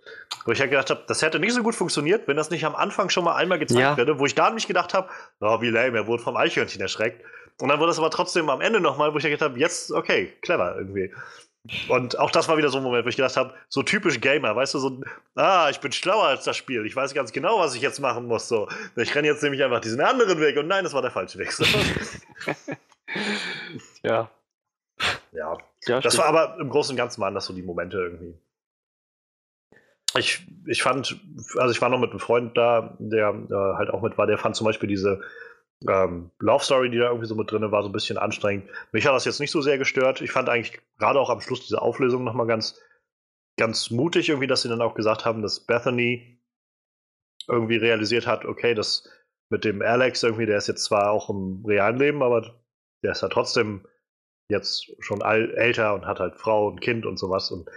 Wo 0.45 0.51
ich 0.51 0.59
halt 0.59 0.71
gedacht 0.71 0.89
habe, 0.89 1.03
das 1.07 1.21
hätte 1.21 1.39
nicht 1.39 1.53
so 1.53 1.63
gut 1.63 1.75
funktioniert, 1.75 2.27
wenn 2.27 2.37
das 2.37 2.49
nicht 2.49 2.65
am 2.65 2.75
Anfang 2.75 3.09
schon 3.09 3.23
mal 3.23 3.35
einmal 3.35 3.59
gezeigt 3.59 3.79
ja. 3.79 3.97
würde, 3.97 4.19
wo 4.19 4.25
ich 4.25 4.35
da 4.35 4.47
nämlich 4.47 4.67
gedacht 4.67 4.93
habe, 4.93 5.09
oh, 5.41 5.61
wie 5.61 5.69
lame, 5.69 5.97
er 5.97 6.07
wurde 6.07 6.23
vom 6.23 6.37
Eichhörnchen 6.37 6.81
erschreckt. 6.81 7.23
Und 7.59 7.69
dann 7.69 7.79
wurde 7.79 7.89
das 7.89 7.99
aber 7.99 8.11
trotzdem 8.11 8.49
am 8.49 8.61
Ende 8.61 8.79
nochmal, 8.79 9.13
wo 9.13 9.17
ich 9.17 9.23
gedacht 9.23 9.41
habe, 9.41 9.59
jetzt, 9.59 9.91
okay, 9.91 10.33
clever 10.41 10.75
irgendwie. 10.77 11.11
Und 11.89 12.17
auch 12.19 12.31
das 12.31 12.47
war 12.47 12.57
wieder 12.57 12.69
so 12.69 12.77
ein 12.77 12.83
Moment, 12.83 13.05
wo 13.05 13.09
ich 13.09 13.15
gedacht 13.15 13.35
habe, 13.35 13.53
so 13.67 13.83
typisch 13.83 14.21
Gamer, 14.21 14.55
weißt 14.55 14.75
du, 14.75 14.79
so, 14.79 15.01
ah, 15.35 15.67
ich 15.69 15.79
bin 15.79 15.91
schlauer 15.91 16.27
als 16.27 16.45
das 16.45 16.55
Spiel, 16.55 16.85
ich 16.85 16.95
weiß 16.95 17.13
ganz 17.13 17.33
genau, 17.33 17.59
was 17.59 17.75
ich 17.75 17.81
jetzt 17.81 17.99
machen 17.99 18.27
muss. 18.27 18.47
So. 18.47 18.69
Ich 18.95 19.13
renne 19.15 19.27
jetzt 19.27 19.43
nämlich 19.43 19.63
einfach 19.63 19.81
diesen 19.81 19.99
anderen 19.99 20.39
Weg 20.39 20.57
und 20.57 20.67
nein, 20.67 20.83
das 20.83 20.93
war 20.93 21.01
der 21.01 21.11
falsche 21.11 21.39
Weg. 21.39 21.51
So. 21.51 21.65
ja. 24.03 24.29
Ja. 25.31 25.57
ja 25.87 25.99
das 25.99 26.17
war 26.17 26.25
aber 26.25 26.57
im 26.59 26.69
Großen 26.69 26.93
und 26.93 26.97
Ganzen 26.97 27.21
waren 27.21 27.33
das 27.33 27.45
so 27.45 27.53
die 27.53 27.63
Momente 27.63 27.97
irgendwie. 27.97 28.39
Ich, 30.15 30.47
ich 30.65 30.81
fand, 30.81 31.19
also 31.57 31.71
ich 31.71 31.81
war 31.81 31.89
noch 31.89 31.99
mit 31.99 32.11
einem 32.11 32.19
Freund 32.19 32.57
da, 32.57 32.95
der 32.97 33.29
äh, 33.29 33.77
halt 33.77 33.89
auch 33.89 34.01
mit 34.01 34.17
war, 34.17 34.25
der 34.25 34.37
fand 34.37 34.55
zum 34.55 34.65
Beispiel 34.65 34.87
diese 34.87 35.21
ähm, 35.87 36.31
Love 36.39 36.63
Story, 36.63 36.89
die 36.89 36.97
da 36.97 37.07
irgendwie 37.07 37.27
so 37.27 37.35
mit 37.35 37.51
drin 37.51 37.71
war, 37.71 37.83
so 37.83 37.89
ein 37.89 37.93
bisschen 37.93 38.17
anstrengend. 38.17 38.69
Mich 38.91 39.05
hat 39.05 39.13
das 39.13 39.25
jetzt 39.25 39.39
nicht 39.39 39.51
so 39.51 39.61
sehr 39.61 39.77
gestört. 39.77 40.21
Ich 40.21 40.31
fand 40.31 40.49
eigentlich 40.49 40.79
gerade 40.97 41.19
auch 41.19 41.29
am 41.29 41.41
Schluss 41.41 41.65
diese 41.65 41.81
Auflösung 41.81 42.23
nochmal 42.23 42.47
ganz, 42.47 42.81
ganz 43.57 43.91
mutig, 43.91 44.29
irgendwie, 44.29 44.47
dass 44.47 44.63
sie 44.63 44.69
dann 44.69 44.81
auch 44.81 44.95
gesagt 44.95 45.25
haben, 45.25 45.41
dass 45.41 45.65
Bethany 45.65 46.41
irgendwie 47.47 47.77
realisiert 47.77 48.27
hat, 48.27 48.45
okay, 48.45 48.73
das 48.73 49.09
mit 49.49 49.63
dem 49.63 49.81
Alex 49.81 50.23
irgendwie, 50.23 50.45
der 50.45 50.57
ist 50.57 50.67
jetzt 50.67 50.83
zwar 50.83 51.11
auch 51.11 51.29
im 51.29 51.63
realen 51.65 51.97
Leben, 51.97 52.21
aber 52.21 52.59
der 53.03 53.11
ist 53.11 53.21
ja 53.21 53.29
trotzdem 53.29 53.85
jetzt 54.49 54.91
schon 54.99 55.21
älter 55.21 55.93
und 55.93 56.05
hat 56.05 56.19
halt 56.19 56.35
Frau 56.35 56.67
und 56.67 56.81
Kind 56.81 57.05
und 57.05 57.17
sowas. 57.17 57.51
Und 57.51 57.69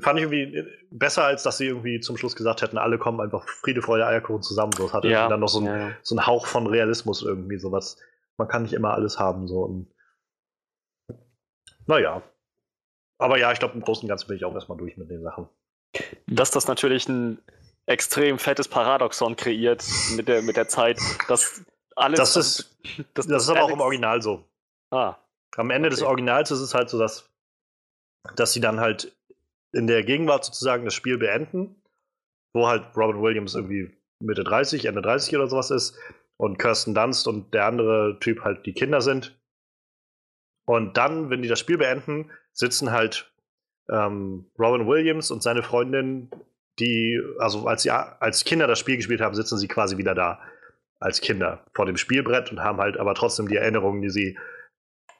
fand 0.00 0.18
ich 0.18 0.24
irgendwie 0.24 0.64
besser, 0.90 1.24
als 1.24 1.42
dass 1.42 1.58
sie 1.58 1.66
irgendwie 1.66 2.00
zum 2.00 2.16
Schluss 2.16 2.36
gesagt 2.36 2.62
hätten, 2.62 2.78
alle 2.78 2.98
kommen 2.98 3.20
einfach 3.20 3.48
Friede, 3.48 3.82
Freude, 3.82 4.06
Eierkuchen 4.06 4.42
zusammen. 4.42 4.72
So, 4.76 4.86
es 4.86 4.92
hatte 4.92 5.08
ja, 5.08 5.28
dann 5.28 5.40
noch 5.40 5.48
so, 5.48 5.60
ein, 5.60 5.66
ja. 5.66 5.90
so 6.02 6.16
einen 6.16 6.26
Hauch 6.26 6.46
von 6.46 6.66
Realismus 6.66 7.22
irgendwie, 7.22 7.58
sowas. 7.58 7.96
Man 8.36 8.48
kann 8.48 8.62
nicht 8.62 8.72
immer 8.72 8.94
alles 8.94 9.18
haben, 9.18 9.48
so. 9.48 9.62
Und, 9.62 9.92
naja. 11.86 12.22
Aber 13.18 13.38
ja, 13.38 13.52
ich 13.52 13.58
glaube, 13.58 13.74
im 13.74 13.82
Großen 13.82 14.04
und 14.04 14.08
Ganzen 14.08 14.28
bin 14.28 14.36
ich 14.36 14.44
auch 14.44 14.54
erstmal 14.54 14.78
durch 14.78 14.96
mit 14.96 15.10
den 15.10 15.22
Sachen. 15.22 15.48
Dass 16.26 16.50
das 16.50 16.66
natürlich 16.66 17.08
ein 17.08 17.38
extrem 17.86 18.38
fettes 18.38 18.68
Paradoxon 18.68 19.36
kreiert 19.36 19.84
mit 20.16 20.28
der, 20.28 20.42
mit 20.42 20.56
der 20.56 20.68
Zeit, 20.68 20.98
dass 21.28 21.64
alles. 21.96 22.18
Das 22.18 22.36
ist, 22.36 22.76
das, 23.14 23.26
das 23.26 23.42
ist 23.42 23.48
aber 23.48 23.62
auch 23.62 23.70
im 23.70 23.80
Original 23.80 24.22
so. 24.22 24.44
Ah. 24.90 25.16
Am 25.56 25.70
Ende 25.70 25.88
okay. 25.88 25.96
des 25.96 26.02
Originals 26.02 26.50
ist 26.50 26.60
es 26.60 26.74
halt 26.74 26.88
so, 26.88 26.98
dass, 26.98 27.28
dass 28.36 28.52
sie 28.52 28.60
dann 28.60 28.80
halt 28.80 29.12
in 29.72 29.86
der 29.86 30.02
Gegenwart 30.02 30.44
sozusagen 30.44 30.84
das 30.84 30.94
Spiel 30.94 31.18
beenden, 31.18 31.82
wo 32.54 32.66
halt 32.66 32.96
Robin 32.96 33.22
Williams 33.22 33.54
irgendwie 33.54 33.96
Mitte 34.20 34.44
30, 34.44 34.84
Ende 34.84 35.02
30 35.02 35.36
oder 35.36 35.48
sowas 35.48 35.70
ist 35.70 35.98
und 36.36 36.58
Kirsten 36.58 36.94
Dunst 36.94 37.28
und 37.28 37.54
der 37.54 37.66
andere 37.66 38.18
Typ 38.20 38.42
halt 38.42 38.66
die 38.66 38.72
Kinder 38.72 39.00
sind. 39.00 39.38
Und 40.66 40.96
dann, 40.96 41.30
wenn 41.30 41.42
die 41.42 41.48
das 41.48 41.58
Spiel 41.58 41.78
beenden, 41.78 42.30
sitzen 42.52 42.90
halt 42.90 43.32
ähm, 43.90 44.50
Robin 44.58 44.86
Williams 44.86 45.30
und 45.30 45.42
seine 45.42 45.62
Freundin, 45.62 46.30
die, 46.78 47.20
also 47.38 47.66
als 47.66 47.82
sie 47.82 47.90
als 47.90 48.44
Kinder 48.44 48.66
das 48.66 48.78
Spiel 48.78 48.96
gespielt 48.96 49.20
haben, 49.20 49.34
sitzen 49.34 49.58
sie 49.58 49.68
quasi 49.68 49.96
wieder 49.96 50.14
da 50.14 50.40
als 51.00 51.20
Kinder 51.20 51.64
vor 51.74 51.86
dem 51.86 51.96
Spielbrett 51.96 52.50
und 52.50 52.60
haben 52.60 52.78
halt 52.78 52.98
aber 52.98 53.14
trotzdem 53.14 53.48
die 53.48 53.56
Erinnerungen, 53.56 54.02
die 54.02 54.10
sie 54.10 54.38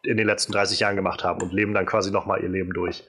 in 0.02 0.16
den 0.16 0.26
letzten 0.26 0.52
30 0.52 0.80
Jahren 0.80 0.96
gemacht 0.96 1.24
haben 1.24 1.42
und 1.42 1.52
leben 1.52 1.74
dann 1.74 1.86
quasi 1.86 2.10
nochmal 2.10 2.42
ihr 2.42 2.48
Leben 2.48 2.72
durch. 2.72 3.04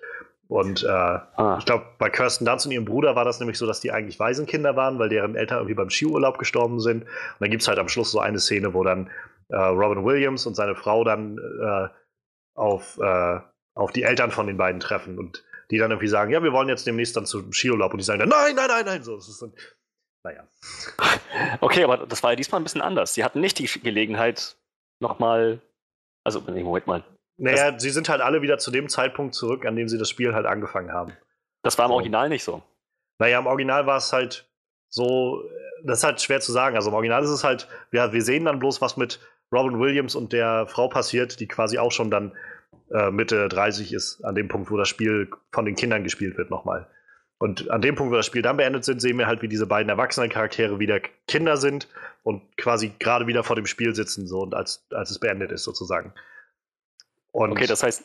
Und 0.51 0.83
äh, 0.83 0.89
ah. 0.89 1.55
ich 1.59 1.65
glaube, 1.65 1.85
bei 1.97 2.09
Kirsten 2.09 2.43
Dunst 2.43 2.65
und 2.65 2.73
ihrem 2.73 2.83
Bruder 2.83 3.15
war 3.15 3.23
das 3.23 3.39
nämlich 3.39 3.57
so, 3.57 3.65
dass 3.65 3.79
die 3.79 3.93
eigentlich 3.93 4.19
Waisenkinder 4.19 4.75
waren, 4.75 4.99
weil 4.99 5.07
deren 5.07 5.35
Eltern 5.35 5.59
irgendwie 5.59 5.75
beim 5.75 5.89
Skiurlaub 5.89 6.37
gestorben 6.39 6.81
sind. 6.81 7.03
Und 7.03 7.37
dann 7.39 7.51
gibt 7.51 7.61
es 7.61 7.69
halt 7.69 7.79
am 7.79 7.87
Schluss 7.87 8.11
so 8.11 8.19
eine 8.19 8.37
Szene, 8.37 8.73
wo 8.73 8.83
dann 8.83 9.09
äh, 9.47 9.55
Robin 9.55 10.03
Williams 10.03 10.45
und 10.45 10.55
seine 10.55 10.75
Frau 10.75 11.05
dann 11.05 11.37
äh, 11.37 11.87
auf, 12.59 12.99
äh, 13.01 13.39
auf 13.75 13.93
die 13.93 14.03
Eltern 14.03 14.31
von 14.31 14.45
den 14.45 14.57
beiden 14.57 14.81
treffen 14.81 15.17
und 15.17 15.41
die 15.71 15.77
dann 15.77 15.91
irgendwie 15.91 16.09
sagen, 16.09 16.33
ja, 16.33 16.43
wir 16.43 16.51
wollen 16.51 16.67
jetzt 16.67 16.85
demnächst 16.85 17.15
dann 17.15 17.25
zum 17.25 17.53
Skiurlaub 17.53 17.93
und 17.93 17.99
die 17.99 18.03
sagen 18.03 18.19
dann, 18.19 18.27
nein, 18.27 18.53
nein, 18.53 18.67
nein, 18.67 18.85
nein, 18.85 19.03
so, 19.03 19.15
das 19.15 19.29
ist 19.29 19.41
dann, 19.41 19.53
naja. 20.25 20.45
Okay, 21.61 21.85
aber 21.85 22.05
das 22.05 22.23
war 22.23 22.31
ja 22.31 22.35
diesmal 22.35 22.59
ein 22.59 22.65
bisschen 22.65 22.81
anders. 22.81 23.13
Sie 23.13 23.23
hatten 23.23 23.39
nicht 23.39 23.57
die 23.57 23.67
Gelegenheit, 23.79 24.57
nochmal, 24.99 25.61
also, 26.25 26.41
Moment 26.41 26.87
mal. 26.87 27.05
Naja, 27.41 27.79
sie 27.79 27.89
sind 27.89 28.07
halt 28.07 28.21
alle 28.21 28.43
wieder 28.43 28.59
zu 28.59 28.69
dem 28.69 28.87
Zeitpunkt 28.87 29.33
zurück, 29.33 29.65
an 29.65 29.75
dem 29.75 29.89
sie 29.89 29.97
das 29.97 30.09
Spiel 30.09 30.35
halt 30.35 30.45
angefangen 30.45 30.93
haben. 30.93 31.13
Das 31.63 31.75
war 31.79 31.85
im 31.85 31.91
Original 31.91 32.29
nicht 32.29 32.43
so. 32.43 32.61
Naja, 33.17 33.39
im 33.39 33.47
Original 33.47 33.87
war 33.87 33.97
es 33.97 34.13
halt 34.13 34.47
so, 34.89 35.43
das 35.83 35.99
ist 35.99 36.03
halt 36.03 36.21
schwer 36.21 36.39
zu 36.39 36.51
sagen. 36.51 36.75
Also 36.75 36.89
im 36.89 36.95
Original 36.95 37.23
ist 37.23 37.31
es 37.31 37.43
halt, 37.43 37.67
ja, 37.91 38.13
wir 38.13 38.21
sehen 38.21 38.45
dann 38.45 38.59
bloß, 38.59 38.79
was 38.81 38.95
mit 38.95 39.19
Robin 39.51 39.79
Williams 39.79 40.13
und 40.13 40.33
der 40.33 40.67
Frau 40.67 40.87
passiert, 40.87 41.39
die 41.39 41.47
quasi 41.47 41.79
auch 41.79 41.91
schon 41.91 42.11
dann 42.11 42.31
äh, 42.91 43.09
Mitte 43.09 43.49
30 43.49 43.91
ist, 43.91 44.23
an 44.23 44.35
dem 44.35 44.47
Punkt, 44.47 44.69
wo 44.69 44.77
das 44.77 44.87
Spiel 44.87 45.29
von 45.51 45.65
den 45.65 45.75
Kindern 45.75 46.03
gespielt 46.03 46.37
wird, 46.37 46.51
nochmal. 46.51 46.87
Und 47.39 47.71
an 47.71 47.81
dem 47.81 47.95
Punkt, 47.95 48.13
wo 48.13 48.17
das 48.17 48.27
Spiel 48.27 48.43
dann 48.43 48.57
beendet 48.57 48.85
sind, 48.85 49.01
sehen 49.01 49.17
wir 49.17 49.25
halt, 49.25 49.41
wie 49.41 49.47
diese 49.47 49.65
beiden 49.65 49.89
erwachsenen 49.89 50.29
Charaktere 50.29 50.77
wieder 50.77 50.99
Kinder 51.27 51.57
sind 51.57 51.87
und 52.21 52.55
quasi 52.55 52.91
gerade 52.99 53.25
wieder 53.25 53.43
vor 53.43 53.55
dem 53.55 53.65
Spiel 53.65 53.95
sitzen, 53.95 54.27
so 54.27 54.41
und 54.41 54.53
als, 54.53 54.85
als 54.91 55.09
es 55.09 55.17
beendet 55.17 55.51
ist, 55.51 55.63
sozusagen. 55.63 56.13
Und 57.31 57.51
okay, 57.51 57.67
das 57.67 57.83
heißt. 57.83 58.03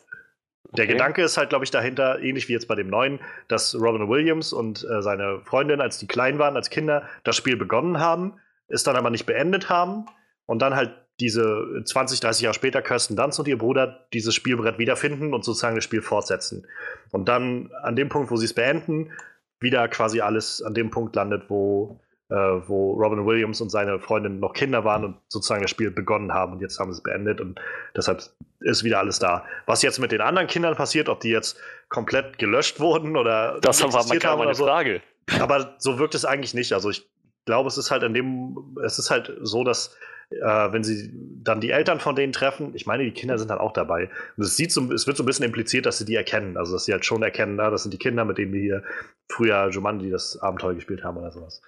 Der 0.72 0.84
okay. 0.84 0.94
Gedanke 0.94 1.22
ist 1.22 1.36
halt, 1.36 1.50
glaube 1.50 1.64
ich, 1.64 1.70
dahinter, 1.70 2.20
ähnlich 2.20 2.48
wie 2.48 2.52
jetzt 2.52 2.66
bei 2.66 2.74
dem 2.74 2.90
neuen, 2.90 3.20
dass 3.46 3.76
Robin 3.76 4.08
Williams 4.08 4.52
und 4.52 4.84
äh, 4.84 5.00
seine 5.00 5.40
Freundin, 5.44 5.80
als 5.80 5.98
die 5.98 6.08
klein 6.08 6.40
waren, 6.40 6.56
als 6.56 6.70
Kinder, 6.70 7.04
das 7.22 7.36
Spiel 7.36 7.56
begonnen 7.56 8.00
haben, 8.00 8.40
es 8.66 8.82
dann 8.82 8.96
aber 8.96 9.10
nicht 9.10 9.26
beendet 9.26 9.70
haben 9.70 10.06
und 10.46 10.60
dann 10.60 10.74
halt 10.74 10.90
diese 11.20 11.82
20, 11.84 12.20
30 12.20 12.42
Jahre 12.42 12.54
später 12.54 12.82
Kirsten 12.82 13.16
Dunst 13.16 13.38
und 13.38 13.48
ihr 13.48 13.58
Bruder 13.58 14.06
dieses 14.12 14.34
Spielbrett 14.34 14.78
wiederfinden 14.78 15.32
und 15.32 15.44
sozusagen 15.44 15.76
das 15.76 15.84
Spiel 15.84 16.02
fortsetzen. 16.02 16.66
Und 17.10 17.28
dann 17.28 17.70
an 17.82 17.96
dem 17.96 18.08
Punkt, 18.08 18.30
wo 18.30 18.36
sie 18.36 18.44
es 18.44 18.52
beenden, 18.52 19.12
wieder 19.58 19.88
quasi 19.88 20.20
alles 20.20 20.62
an 20.62 20.74
dem 20.74 20.90
Punkt 20.90 21.16
landet, 21.16 21.44
wo, 21.48 22.00
äh, 22.28 22.34
wo 22.34 22.94
Robin 22.94 23.24
Williams 23.24 23.60
und 23.60 23.70
seine 23.70 24.00
Freundin 24.00 24.40
noch 24.40 24.52
Kinder 24.52 24.84
waren 24.84 25.04
und 25.04 25.16
sozusagen 25.28 25.62
das 25.62 25.70
Spiel 25.70 25.90
begonnen 25.90 26.32
haben 26.32 26.54
und 26.54 26.60
jetzt 26.60 26.78
haben 26.78 26.92
sie 26.92 26.98
es 26.98 27.02
beendet 27.02 27.40
und 27.40 27.60
deshalb 27.96 28.22
ist 28.60 28.84
wieder 28.84 28.98
alles 28.98 29.18
da. 29.18 29.44
Was 29.66 29.82
jetzt 29.82 29.98
mit 30.00 30.12
den 30.12 30.20
anderen 30.20 30.48
Kindern 30.48 30.74
passiert, 30.74 31.08
ob 31.08 31.20
die 31.20 31.30
jetzt 31.30 31.58
komplett 31.88 32.38
gelöscht 32.38 32.80
wurden 32.80 33.16
oder 33.16 33.58
das 33.60 33.82
war 33.82 33.90
mal 33.92 34.36
meine 34.36 34.54
so, 34.54 34.64
Frage. 34.64 35.02
Aber 35.40 35.76
so 35.78 35.98
wirkt 35.98 36.14
es 36.14 36.24
eigentlich 36.24 36.54
nicht. 36.54 36.72
Also 36.72 36.90
ich 36.90 37.08
glaube, 37.44 37.68
es 37.68 37.78
ist 37.78 37.90
halt 37.90 38.02
in 38.02 38.14
dem, 38.14 38.76
es 38.84 38.98
ist 38.98 39.10
halt 39.10 39.32
so, 39.42 39.62
dass 39.62 39.96
äh, 40.30 40.72
wenn 40.72 40.82
sie 40.82 41.12
dann 41.14 41.60
die 41.60 41.70
Eltern 41.70 42.00
von 42.00 42.16
denen 42.16 42.32
treffen, 42.32 42.72
ich 42.74 42.86
meine, 42.86 43.04
die 43.04 43.12
Kinder 43.12 43.38
sind 43.38 43.50
dann 43.50 43.58
auch 43.58 43.72
dabei. 43.72 44.10
Und 44.36 44.44
es, 44.44 44.56
sieht 44.56 44.72
so, 44.72 44.92
es 44.92 45.06
wird 45.06 45.16
so 45.16 45.22
ein 45.22 45.26
bisschen 45.26 45.44
impliziert, 45.44 45.86
dass 45.86 45.98
sie 45.98 46.04
die 46.04 46.16
erkennen. 46.16 46.56
Also, 46.56 46.72
dass 46.72 46.84
sie 46.84 46.92
halt 46.92 47.04
schon 47.04 47.22
erkennen, 47.22 47.56
na, 47.56 47.70
das 47.70 47.82
sind 47.82 47.94
die 47.94 47.98
Kinder, 47.98 48.24
mit 48.24 48.38
denen 48.38 48.52
wir 48.52 48.60
hier 48.60 48.82
früher 49.28 49.68
Jumanji 49.70 50.10
das 50.10 50.38
Abenteuer 50.38 50.74
gespielt 50.74 51.04
haben 51.04 51.16
oder 51.16 51.30
sowas. 51.30 51.62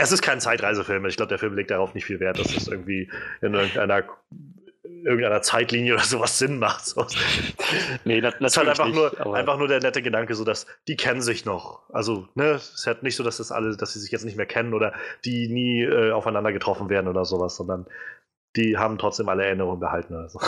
Es 0.00 0.12
ist 0.12 0.22
kein 0.22 0.40
Zeitreisefilm. 0.40 1.04
Ich 1.06 1.16
glaube, 1.16 1.28
der 1.28 1.38
Film 1.38 1.54
legt 1.54 1.70
darauf 1.70 1.94
nicht 1.94 2.04
viel 2.04 2.20
Wert, 2.20 2.38
dass 2.38 2.54
das 2.54 2.68
irgendwie 2.68 3.10
in 3.40 3.54
irgendeiner 3.54 4.04
irgendeiner 5.04 5.42
Zeitlinie 5.42 5.94
oder 5.94 6.02
sowas 6.02 6.38
Sinn 6.38 6.58
macht. 6.58 6.86
So. 6.86 7.06
Nee, 8.04 8.20
das, 8.20 8.34
das 8.40 8.52
ist 8.52 8.56
halt 8.58 8.68
einfach, 8.68 8.86
nicht, 8.86 8.94
nur, 8.94 9.34
einfach 9.34 9.58
nur 9.58 9.68
der 9.68 9.80
nette 9.80 10.02
Gedanke, 10.02 10.34
so 10.34 10.44
dass 10.44 10.66
die 10.86 10.96
kennen 10.96 11.22
sich 11.22 11.44
noch. 11.44 11.82
Also, 11.90 12.28
ne, 12.34 12.50
es 12.52 12.70
ist 12.70 12.86
halt 12.86 13.02
nicht 13.02 13.16
so, 13.16 13.22
dass 13.22 13.36
das 13.36 13.52
alle, 13.52 13.76
dass 13.76 13.92
sie 13.92 14.00
sich 14.00 14.10
jetzt 14.10 14.24
nicht 14.24 14.36
mehr 14.36 14.46
kennen 14.46 14.74
oder 14.74 14.94
die 15.24 15.48
nie 15.48 15.82
äh, 15.82 16.10
aufeinander 16.10 16.52
getroffen 16.52 16.88
werden 16.88 17.08
oder 17.08 17.24
sowas, 17.24 17.56
sondern 17.56 17.86
die 18.56 18.76
haben 18.76 18.98
trotzdem 18.98 19.28
alle 19.28 19.44
Erinnerungen 19.44 19.80
behalten 19.80 20.14
oder 20.14 20.28
so. 20.28 20.40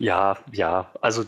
Ja, 0.00 0.38
ja, 0.52 0.92
also 1.00 1.24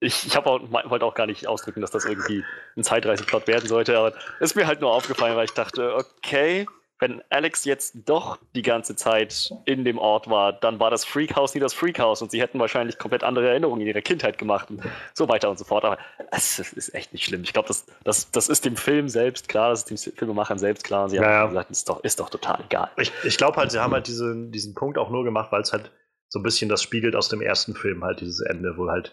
ich, 0.00 0.26
ich 0.26 0.36
auch, 0.36 0.44
wollte 0.44 1.04
auch 1.04 1.14
gar 1.14 1.26
nicht 1.26 1.46
ausdrücken, 1.46 1.80
dass 1.80 1.90
das 1.90 2.04
irgendwie 2.04 2.44
ein 2.76 2.84
Zeitreiseplot 2.84 3.46
werden 3.46 3.68
sollte, 3.68 3.98
aber 3.98 4.14
es 4.40 4.50
ist 4.50 4.56
mir 4.56 4.66
halt 4.66 4.80
nur 4.80 4.92
aufgefallen, 4.92 5.36
weil 5.36 5.46
ich 5.46 5.54
dachte, 5.54 5.94
okay, 5.94 6.66
wenn 7.00 7.22
Alex 7.28 7.64
jetzt 7.64 7.96
doch 8.06 8.38
die 8.54 8.62
ganze 8.62 8.94
Zeit 8.94 9.50
in 9.64 9.84
dem 9.84 9.98
Ort 9.98 10.30
war, 10.30 10.52
dann 10.52 10.78
war 10.78 10.90
das 10.90 11.04
Freakhaus 11.04 11.54
nie 11.54 11.60
das 11.60 11.74
Freakhaus 11.74 12.22
und 12.22 12.30
sie 12.30 12.40
hätten 12.40 12.58
wahrscheinlich 12.60 12.98
komplett 12.98 13.24
andere 13.24 13.48
Erinnerungen 13.48 13.82
in 13.82 13.88
ihrer 13.88 14.00
Kindheit 14.00 14.38
gemacht 14.38 14.70
und 14.70 14.80
so 15.12 15.28
weiter 15.28 15.50
und 15.50 15.58
so 15.58 15.64
fort. 15.64 15.84
Aber 15.84 15.98
es 16.30 16.58
ist 16.58 16.94
echt 16.94 17.12
nicht 17.12 17.24
schlimm. 17.24 17.42
Ich 17.42 17.52
glaube, 17.52 17.68
das, 17.68 17.86
das, 18.04 18.30
das 18.30 18.48
ist 18.48 18.64
dem 18.64 18.76
Film 18.76 19.08
selbst 19.08 19.48
klar, 19.48 19.70
das 19.70 19.80
ist 19.80 19.90
dem 19.90 20.14
Filmemachern 20.14 20.58
selbst 20.58 20.84
klar. 20.84 21.04
Und 21.04 21.10
sie 21.10 21.18
naja. 21.18 21.40
haben 21.40 21.48
gesagt, 21.48 21.70
ist 21.70 21.88
doch, 21.88 22.02
ist 22.04 22.20
doch 22.20 22.30
total 22.30 22.60
egal. 22.64 22.90
Ich, 22.96 23.12
ich 23.24 23.36
glaube 23.36 23.56
halt, 23.56 23.72
sie 23.72 23.80
haben 23.80 23.92
halt 23.92 24.06
diesen, 24.06 24.52
diesen 24.52 24.74
Punkt 24.74 24.96
auch 24.96 25.10
nur 25.10 25.24
gemacht, 25.24 25.50
weil 25.50 25.62
es 25.62 25.72
halt 25.72 25.90
so 26.28 26.38
ein 26.38 26.42
bisschen 26.42 26.68
das 26.68 26.82
spiegelt 26.82 27.16
aus 27.16 27.28
dem 27.28 27.42
ersten 27.42 27.74
Film, 27.74 28.04
halt 28.04 28.20
dieses 28.20 28.40
Ende, 28.40 28.76
wo 28.76 28.88
halt 28.88 29.12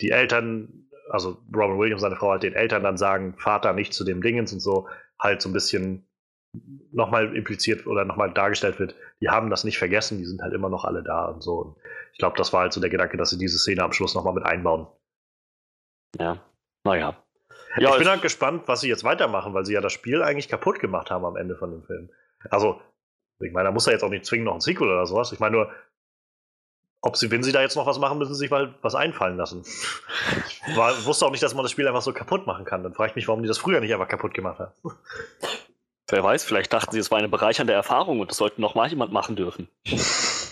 die 0.00 0.10
Eltern, 0.10 0.88
also 1.10 1.38
Robin 1.54 1.78
Williams, 1.78 2.02
seine 2.02 2.16
Frau, 2.16 2.30
halt 2.30 2.42
den 2.42 2.54
Eltern 2.54 2.82
dann 2.82 2.96
sagen, 2.96 3.34
Vater 3.38 3.72
nicht 3.72 3.92
zu 3.92 4.04
dem 4.04 4.22
Dingens 4.22 4.52
und 4.52 4.60
so, 4.60 4.88
halt 5.18 5.42
so 5.42 5.48
ein 5.48 5.52
bisschen 5.52 6.08
nochmal 6.92 7.36
impliziert 7.36 7.86
oder 7.86 8.04
nochmal 8.04 8.32
dargestellt 8.32 8.78
wird, 8.78 8.94
die 9.20 9.28
haben 9.28 9.50
das 9.50 9.64
nicht 9.64 9.78
vergessen, 9.78 10.18
die 10.18 10.24
sind 10.24 10.40
halt 10.40 10.54
immer 10.54 10.68
noch 10.68 10.84
alle 10.84 11.02
da 11.02 11.26
und 11.26 11.42
so. 11.42 11.58
Und 11.58 11.76
ich 12.12 12.18
glaube, 12.18 12.36
das 12.36 12.52
war 12.52 12.62
halt 12.62 12.72
so 12.72 12.80
der 12.80 12.90
Gedanke, 12.90 13.16
dass 13.16 13.30
sie 13.30 13.38
diese 13.38 13.58
Szene 13.58 13.82
am 13.82 13.92
Schluss 13.92 14.14
nochmal 14.14 14.34
mit 14.34 14.44
einbauen. 14.44 14.86
Ja, 16.18 16.42
naja. 16.84 17.22
Ja, 17.76 17.90
ich 17.90 17.98
bin 17.98 18.08
halt 18.08 18.22
gespannt, 18.22 18.62
was 18.66 18.80
sie 18.80 18.88
jetzt 18.88 19.04
weitermachen, 19.04 19.52
weil 19.54 19.66
sie 19.66 19.74
ja 19.74 19.80
das 19.80 19.92
Spiel 19.92 20.22
eigentlich 20.22 20.48
kaputt 20.48 20.80
gemacht 20.80 21.10
haben 21.10 21.24
am 21.24 21.36
Ende 21.36 21.56
von 21.56 21.70
dem 21.70 21.84
Film. 21.84 22.10
Also, 22.50 22.80
ich 23.40 23.52
meine, 23.52 23.68
da 23.68 23.72
muss 23.72 23.86
ja 23.86 23.92
jetzt 23.92 24.02
auch 24.02 24.08
nicht 24.08 24.24
zwingend 24.24 24.46
noch 24.46 24.54
ein 24.54 24.60
Sequel 24.60 24.88
oder 24.88 25.06
sowas. 25.06 25.32
Ich 25.32 25.38
meine 25.38 25.56
nur, 25.56 25.72
ob 27.00 27.16
sie, 27.16 27.30
wenn 27.30 27.42
sie 27.42 27.52
da 27.52 27.62
jetzt 27.62 27.76
noch 27.76 27.86
was 27.86 27.98
machen, 27.98 28.18
müssen 28.18 28.34
sie 28.34 28.40
sich 28.40 28.50
mal 28.50 28.74
was 28.82 28.94
einfallen 28.94 29.36
lassen. 29.36 29.62
Ich 30.66 30.76
war, 30.76 31.04
wusste 31.04 31.26
auch 31.26 31.30
nicht, 31.30 31.42
dass 31.42 31.54
man 31.54 31.62
das 31.62 31.72
Spiel 31.72 31.86
einfach 31.86 32.02
so 32.02 32.12
kaputt 32.12 32.46
machen 32.46 32.64
kann. 32.64 32.82
Dann 32.82 32.94
frage 32.94 33.10
ich 33.10 33.16
mich, 33.16 33.28
warum 33.28 33.42
die 33.42 33.48
das 33.48 33.58
früher 33.58 33.80
nicht 33.80 33.92
einfach 33.92 34.08
kaputt 34.08 34.34
gemacht 34.34 34.58
haben. 34.58 34.72
Wer 36.10 36.24
weiß, 36.24 36.44
vielleicht 36.44 36.72
dachten 36.72 36.92
sie, 36.92 36.98
es 36.98 37.10
war 37.10 37.18
eine 37.18 37.28
bereichernde 37.28 37.72
Erfahrung 37.72 38.20
und 38.20 38.30
das 38.30 38.38
sollte 38.38 38.60
noch 38.60 38.74
mal 38.74 38.88
jemand 38.88 39.12
machen 39.12 39.36
dürfen. 39.36 39.68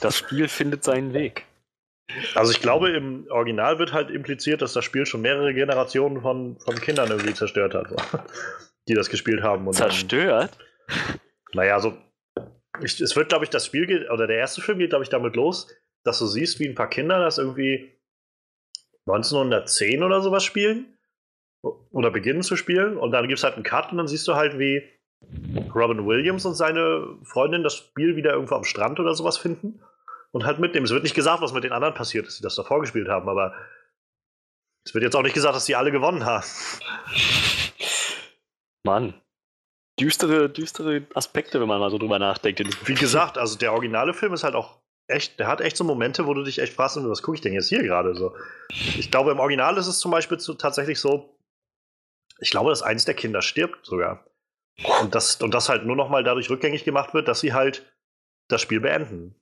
Das 0.00 0.16
Spiel 0.16 0.48
findet 0.48 0.84
seinen 0.84 1.14
Weg. 1.14 1.46
Also 2.34 2.52
ich 2.52 2.60
glaube, 2.60 2.90
im 2.90 3.26
Original 3.30 3.78
wird 3.78 3.92
halt 3.92 4.10
impliziert, 4.10 4.62
dass 4.62 4.74
das 4.74 4.84
Spiel 4.84 5.06
schon 5.06 5.22
mehrere 5.22 5.52
Generationen 5.54 6.20
von, 6.20 6.58
von 6.60 6.74
Kindern 6.76 7.10
irgendwie 7.10 7.34
zerstört 7.34 7.74
hat, 7.74 7.88
die 8.88 8.94
das 8.94 9.08
gespielt 9.08 9.42
haben. 9.42 9.72
zerstört? 9.72 10.50
Dann, 10.86 11.18
naja, 11.54 11.80
so. 11.80 11.96
Ich, 12.82 13.00
es 13.00 13.16
wird, 13.16 13.30
glaube 13.30 13.44
ich, 13.44 13.50
das 13.50 13.66
Spiel 13.66 13.86
geht, 13.86 14.10
oder 14.10 14.26
der 14.26 14.36
erste 14.36 14.60
Film 14.60 14.78
geht, 14.78 14.90
glaube 14.90 15.02
ich, 15.02 15.08
damit 15.08 15.34
los, 15.34 15.68
dass 16.06 16.18
du 16.18 16.26
siehst, 16.26 16.60
wie 16.60 16.68
ein 16.68 16.74
paar 16.74 16.88
Kinder 16.88 17.18
das 17.18 17.38
irgendwie 17.38 17.92
1910 19.06 20.02
oder 20.02 20.20
sowas 20.20 20.44
spielen. 20.44 20.92
Oder 21.90 22.10
beginnen 22.10 22.42
zu 22.42 22.54
spielen. 22.54 22.96
Und 22.96 23.10
dann 23.10 23.26
gibt 23.26 23.38
es 23.38 23.44
halt 23.44 23.54
einen 23.54 23.64
Cut 23.64 23.90
und 23.90 23.98
dann 23.98 24.06
siehst 24.06 24.28
du 24.28 24.34
halt, 24.34 24.58
wie 24.58 24.88
Robin 25.74 26.06
Williams 26.06 26.44
und 26.44 26.54
seine 26.54 27.16
Freundin 27.24 27.62
das 27.62 27.74
Spiel 27.74 28.16
wieder 28.16 28.32
irgendwo 28.32 28.54
am 28.54 28.64
Strand 28.64 29.00
oder 29.00 29.14
sowas 29.14 29.38
finden 29.38 29.82
und 30.32 30.44
halt 30.44 30.58
mitnehmen. 30.58 30.84
Es 30.84 30.92
wird 30.92 31.02
nicht 31.02 31.14
gesagt, 31.14 31.42
was 31.42 31.52
mit 31.52 31.64
den 31.64 31.72
anderen 31.72 31.94
passiert 31.94 32.26
ist, 32.26 32.38
die 32.38 32.42
das 32.42 32.54
davor 32.54 32.80
gespielt 32.80 33.08
haben, 33.08 33.28
aber 33.28 33.54
es 34.84 34.94
wird 34.94 35.02
jetzt 35.02 35.16
auch 35.16 35.22
nicht 35.22 35.34
gesagt, 35.34 35.56
dass 35.56 35.64
die 35.64 35.74
alle 35.74 35.90
gewonnen 35.90 36.24
haben. 36.24 36.44
Mann. 38.84 39.14
Düstere, 39.98 40.50
düstere 40.50 41.06
Aspekte, 41.14 41.60
wenn 41.60 41.68
man 41.68 41.80
mal 41.80 41.90
so 41.90 41.98
drüber 41.98 42.18
nachdenkt. 42.18 42.60
Wie 42.86 42.94
gesagt, 42.94 43.38
also 43.38 43.56
der 43.58 43.72
originale 43.72 44.12
Film 44.12 44.34
ist 44.34 44.44
halt 44.44 44.54
auch 44.54 44.78
echt, 45.08 45.38
der 45.38 45.46
hat 45.46 45.60
echt 45.60 45.76
so 45.76 45.84
Momente, 45.84 46.26
wo 46.26 46.34
du 46.34 46.42
dich 46.42 46.58
echt 46.58 46.72
fragst, 46.72 46.96
was 46.96 47.22
gucke 47.22 47.36
ich 47.36 47.40
denn 47.40 47.52
jetzt 47.52 47.68
hier 47.68 47.82
gerade 47.82 48.14
so. 48.14 48.34
Ich 48.68 49.10
glaube, 49.10 49.30
im 49.30 49.38
Original 49.38 49.76
ist 49.76 49.86
es 49.86 49.98
zum 49.98 50.10
Beispiel 50.10 50.38
zu, 50.38 50.54
tatsächlich 50.54 50.98
so, 50.98 51.36
ich 52.38 52.50
glaube, 52.50 52.70
dass 52.70 52.82
eins 52.82 53.04
der 53.04 53.14
Kinder 53.14 53.42
stirbt 53.42 53.86
sogar. 53.86 54.24
Und 55.00 55.14
das, 55.14 55.36
und 55.36 55.54
das 55.54 55.68
halt 55.68 55.86
nur 55.86 55.96
noch 55.96 56.10
mal 56.10 56.22
dadurch 56.22 56.50
rückgängig 56.50 56.84
gemacht 56.84 57.14
wird, 57.14 57.28
dass 57.28 57.40
sie 57.40 57.54
halt 57.54 57.90
das 58.48 58.60
Spiel 58.60 58.80
beenden. 58.80 59.34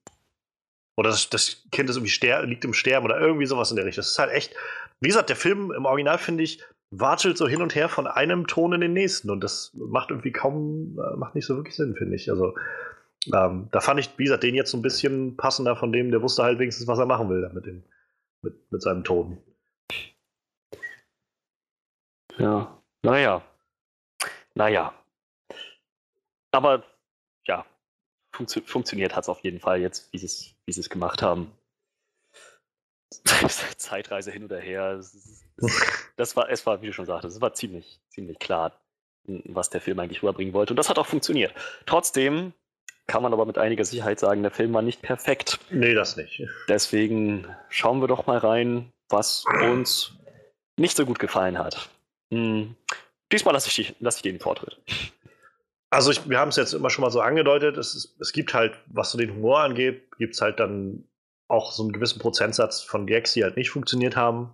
Oder 0.96 1.10
das, 1.10 1.28
das 1.28 1.64
Kind 1.72 1.90
ist 1.90 1.96
irgendwie 1.96 2.48
liegt 2.48 2.64
im 2.64 2.72
Sterben 2.72 3.04
oder 3.04 3.18
irgendwie 3.18 3.46
sowas 3.46 3.70
in 3.70 3.76
der 3.76 3.84
Richtung. 3.84 4.02
Das 4.02 4.12
ist 4.12 4.18
halt 4.18 4.30
echt, 4.30 4.54
wie 5.00 5.08
gesagt, 5.08 5.28
der 5.28 5.36
Film 5.36 5.72
im 5.72 5.86
Original, 5.86 6.18
finde 6.18 6.44
ich, 6.44 6.62
watschelt 6.90 7.36
so 7.36 7.48
hin 7.48 7.62
und 7.62 7.74
her 7.74 7.88
von 7.88 8.06
einem 8.06 8.46
Ton 8.46 8.72
in 8.74 8.80
den 8.80 8.92
nächsten. 8.92 9.30
Und 9.30 9.42
das 9.42 9.72
macht 9.74 10.10
irgendwie 10.10 10.30
kaum, 10.30 10.98
äh, 10.98 11.16
macht 11.16 11.34
nicht 11.34 11.46
so 11.46 11.56
wirklich 11.56 11.74
Sinn, 11.74 11.96
finde 11.96 12.14
ich. 12.14 12.30
Also, 12.30 12.54
ähm, 13.32 13.68
da 13.70 13.80
fand 13.80 14.00
ich, 14.00 14.10
wie 14.18 14.24
gesagt, 14.24 14.42
den 14.42 14.54
jetzt 14.54 14.70
so 14.70 14.76
ein 14.76 14.82
bisschen 14.82 15.36
passender 15.36 15.76
von 15.76 15.92
dem, 15.92 16.10
der 16.10 16.22
wusste 16.22 16.42
halt 16.42 16.58
wenigstens, 16.58 16.86
was 16.86 16.98
er 16.98 17.06
machen 17.06 17.28
will 17.28 17.48
mit, 17.52 17.66
dem, 17.66 17.84
mit, 18.42 18.72
mit 18.72 18.82
seinem 18.82 19.04
Ton. 19.04 19.38
Ja, 22.38 22.82
naja. 23.02 23.42
Naja, 24.56 24.94
aber 26.54 26.84
ja, 27.46 27.66
funktio 28.32 28.62
funktioniert 28.64 29.16
hat 29.16 29.24
es 29.24 29.28
auf 29.28 29.40
jeden 29.40 29.58
Fall 29.58 29.80
jetzt, 29.80 30.12
wie 30.12 30.18
sie 30.18 30.54
es 30.66 30.88
gemacht 30.88 31.20
haben. 31.20 31.50
Zeitreise 33.76 34.30
hin 34.30 34.44
oder 34.44 34.60
her. 34.60 34.96
Das, 34.96 35.44
das, 36.16 36.36
war, 36.36 36.48
es 36.48 36.64
war, 36.64 36.80
wie 36.80 36.86
du 36.86 36.92
schon 36.92 37.06
sagtest, 37.06 37.36
es 37.36 37.42
war 37.42 37.54
ziemlich, 37.54 38.00
ziemlich 38.08 38.38
klar, 38.38 38.80
was 39.24 39.70
der 39.70 39.80
Film 39.80 39.98
eigentlich 39.98 40.22
rüberbringen 40.22 40.54
wollte. 40.54 40.72
Und 40.72 40.76
das 40.76 40.88
hat 40.88 40.98
auch 40.98 41.06
funktioniert. 41.06 41.52
Trotzdem 41.86 42.52
kann 43.06 43.22
man 43.22 43.32
aber 43.32 43.44
mit 43.44 43.58
einiger 43.58 43.84
Sicherheit 43.84 44.18
sagen, 44.18 44.42
der 44.42 44.50
Film 44.50 44.72
war 44.72 44.82
nicht 44.82 45.02
perfekt. 45.02 45.58
Nee, 45.70 45.94
das 45.94 46.16
nicht. 46.16 46.42
Deswegen 46.68 47.46
schauen 47.68 48.00
wir 48.00 48.08
doch 48.08 48.26
mal 48.26 48.38
rein, 48.38 48.92
was 49.08 49.44
uns 49.62 50.16
nicht 50.78 50.96
so 50.96 51.04
gut 51.04 51.18
gefallen 51.18 51.58
hat. 51.58 51.88
Hm. 52.30 52.74
Diesmal 53.30 53.54
lasse 53.54 53.68
ich, 53.68 53.94
lass 54.00 54.16
ich 54.16 54.22
dir 54.22 54.32
den 54.32 54.40
Vortritt. 54.40 54.78
Also 55.90 56.10
ich, 56.10 56.28
wir 56.28 56.38
haben 56.38 56.48
es 56.48 56.56
jetzt 56.56 56.72
immer 56.72 56.90
schon 56.90 57.02
mal 57.02 57.10
so 57.10 57.20
angedeutet, 57.20 57.76
es, 57.76 57.94
ist, 57.94 58.20
es 58.20 58.32
gibt 58.32 58.52
halt, 58.52 58.74
was 58.86 59.12
so 59.12 59.18
den 59.18 59.32
Humor 59.32 59.60
angeht, 59.60 60.08
gibt 60.18 60.34
es 60.34 60.40
halt 60.40 60.58
dann 60.58 61.04
auch 61.46 61.72
so 61.72 61.82
einen 61.84 61.92
gewissen 61.92 62.18
Prozentsatz 62.18 62.80
von 62.80 63.06
Gags, 63.06 63.34
die 63.34 63.44
halt 63.44 63.56
nicht 63.56 63.70
funktioniert 63.70 64.16
haben. 64.16 64.52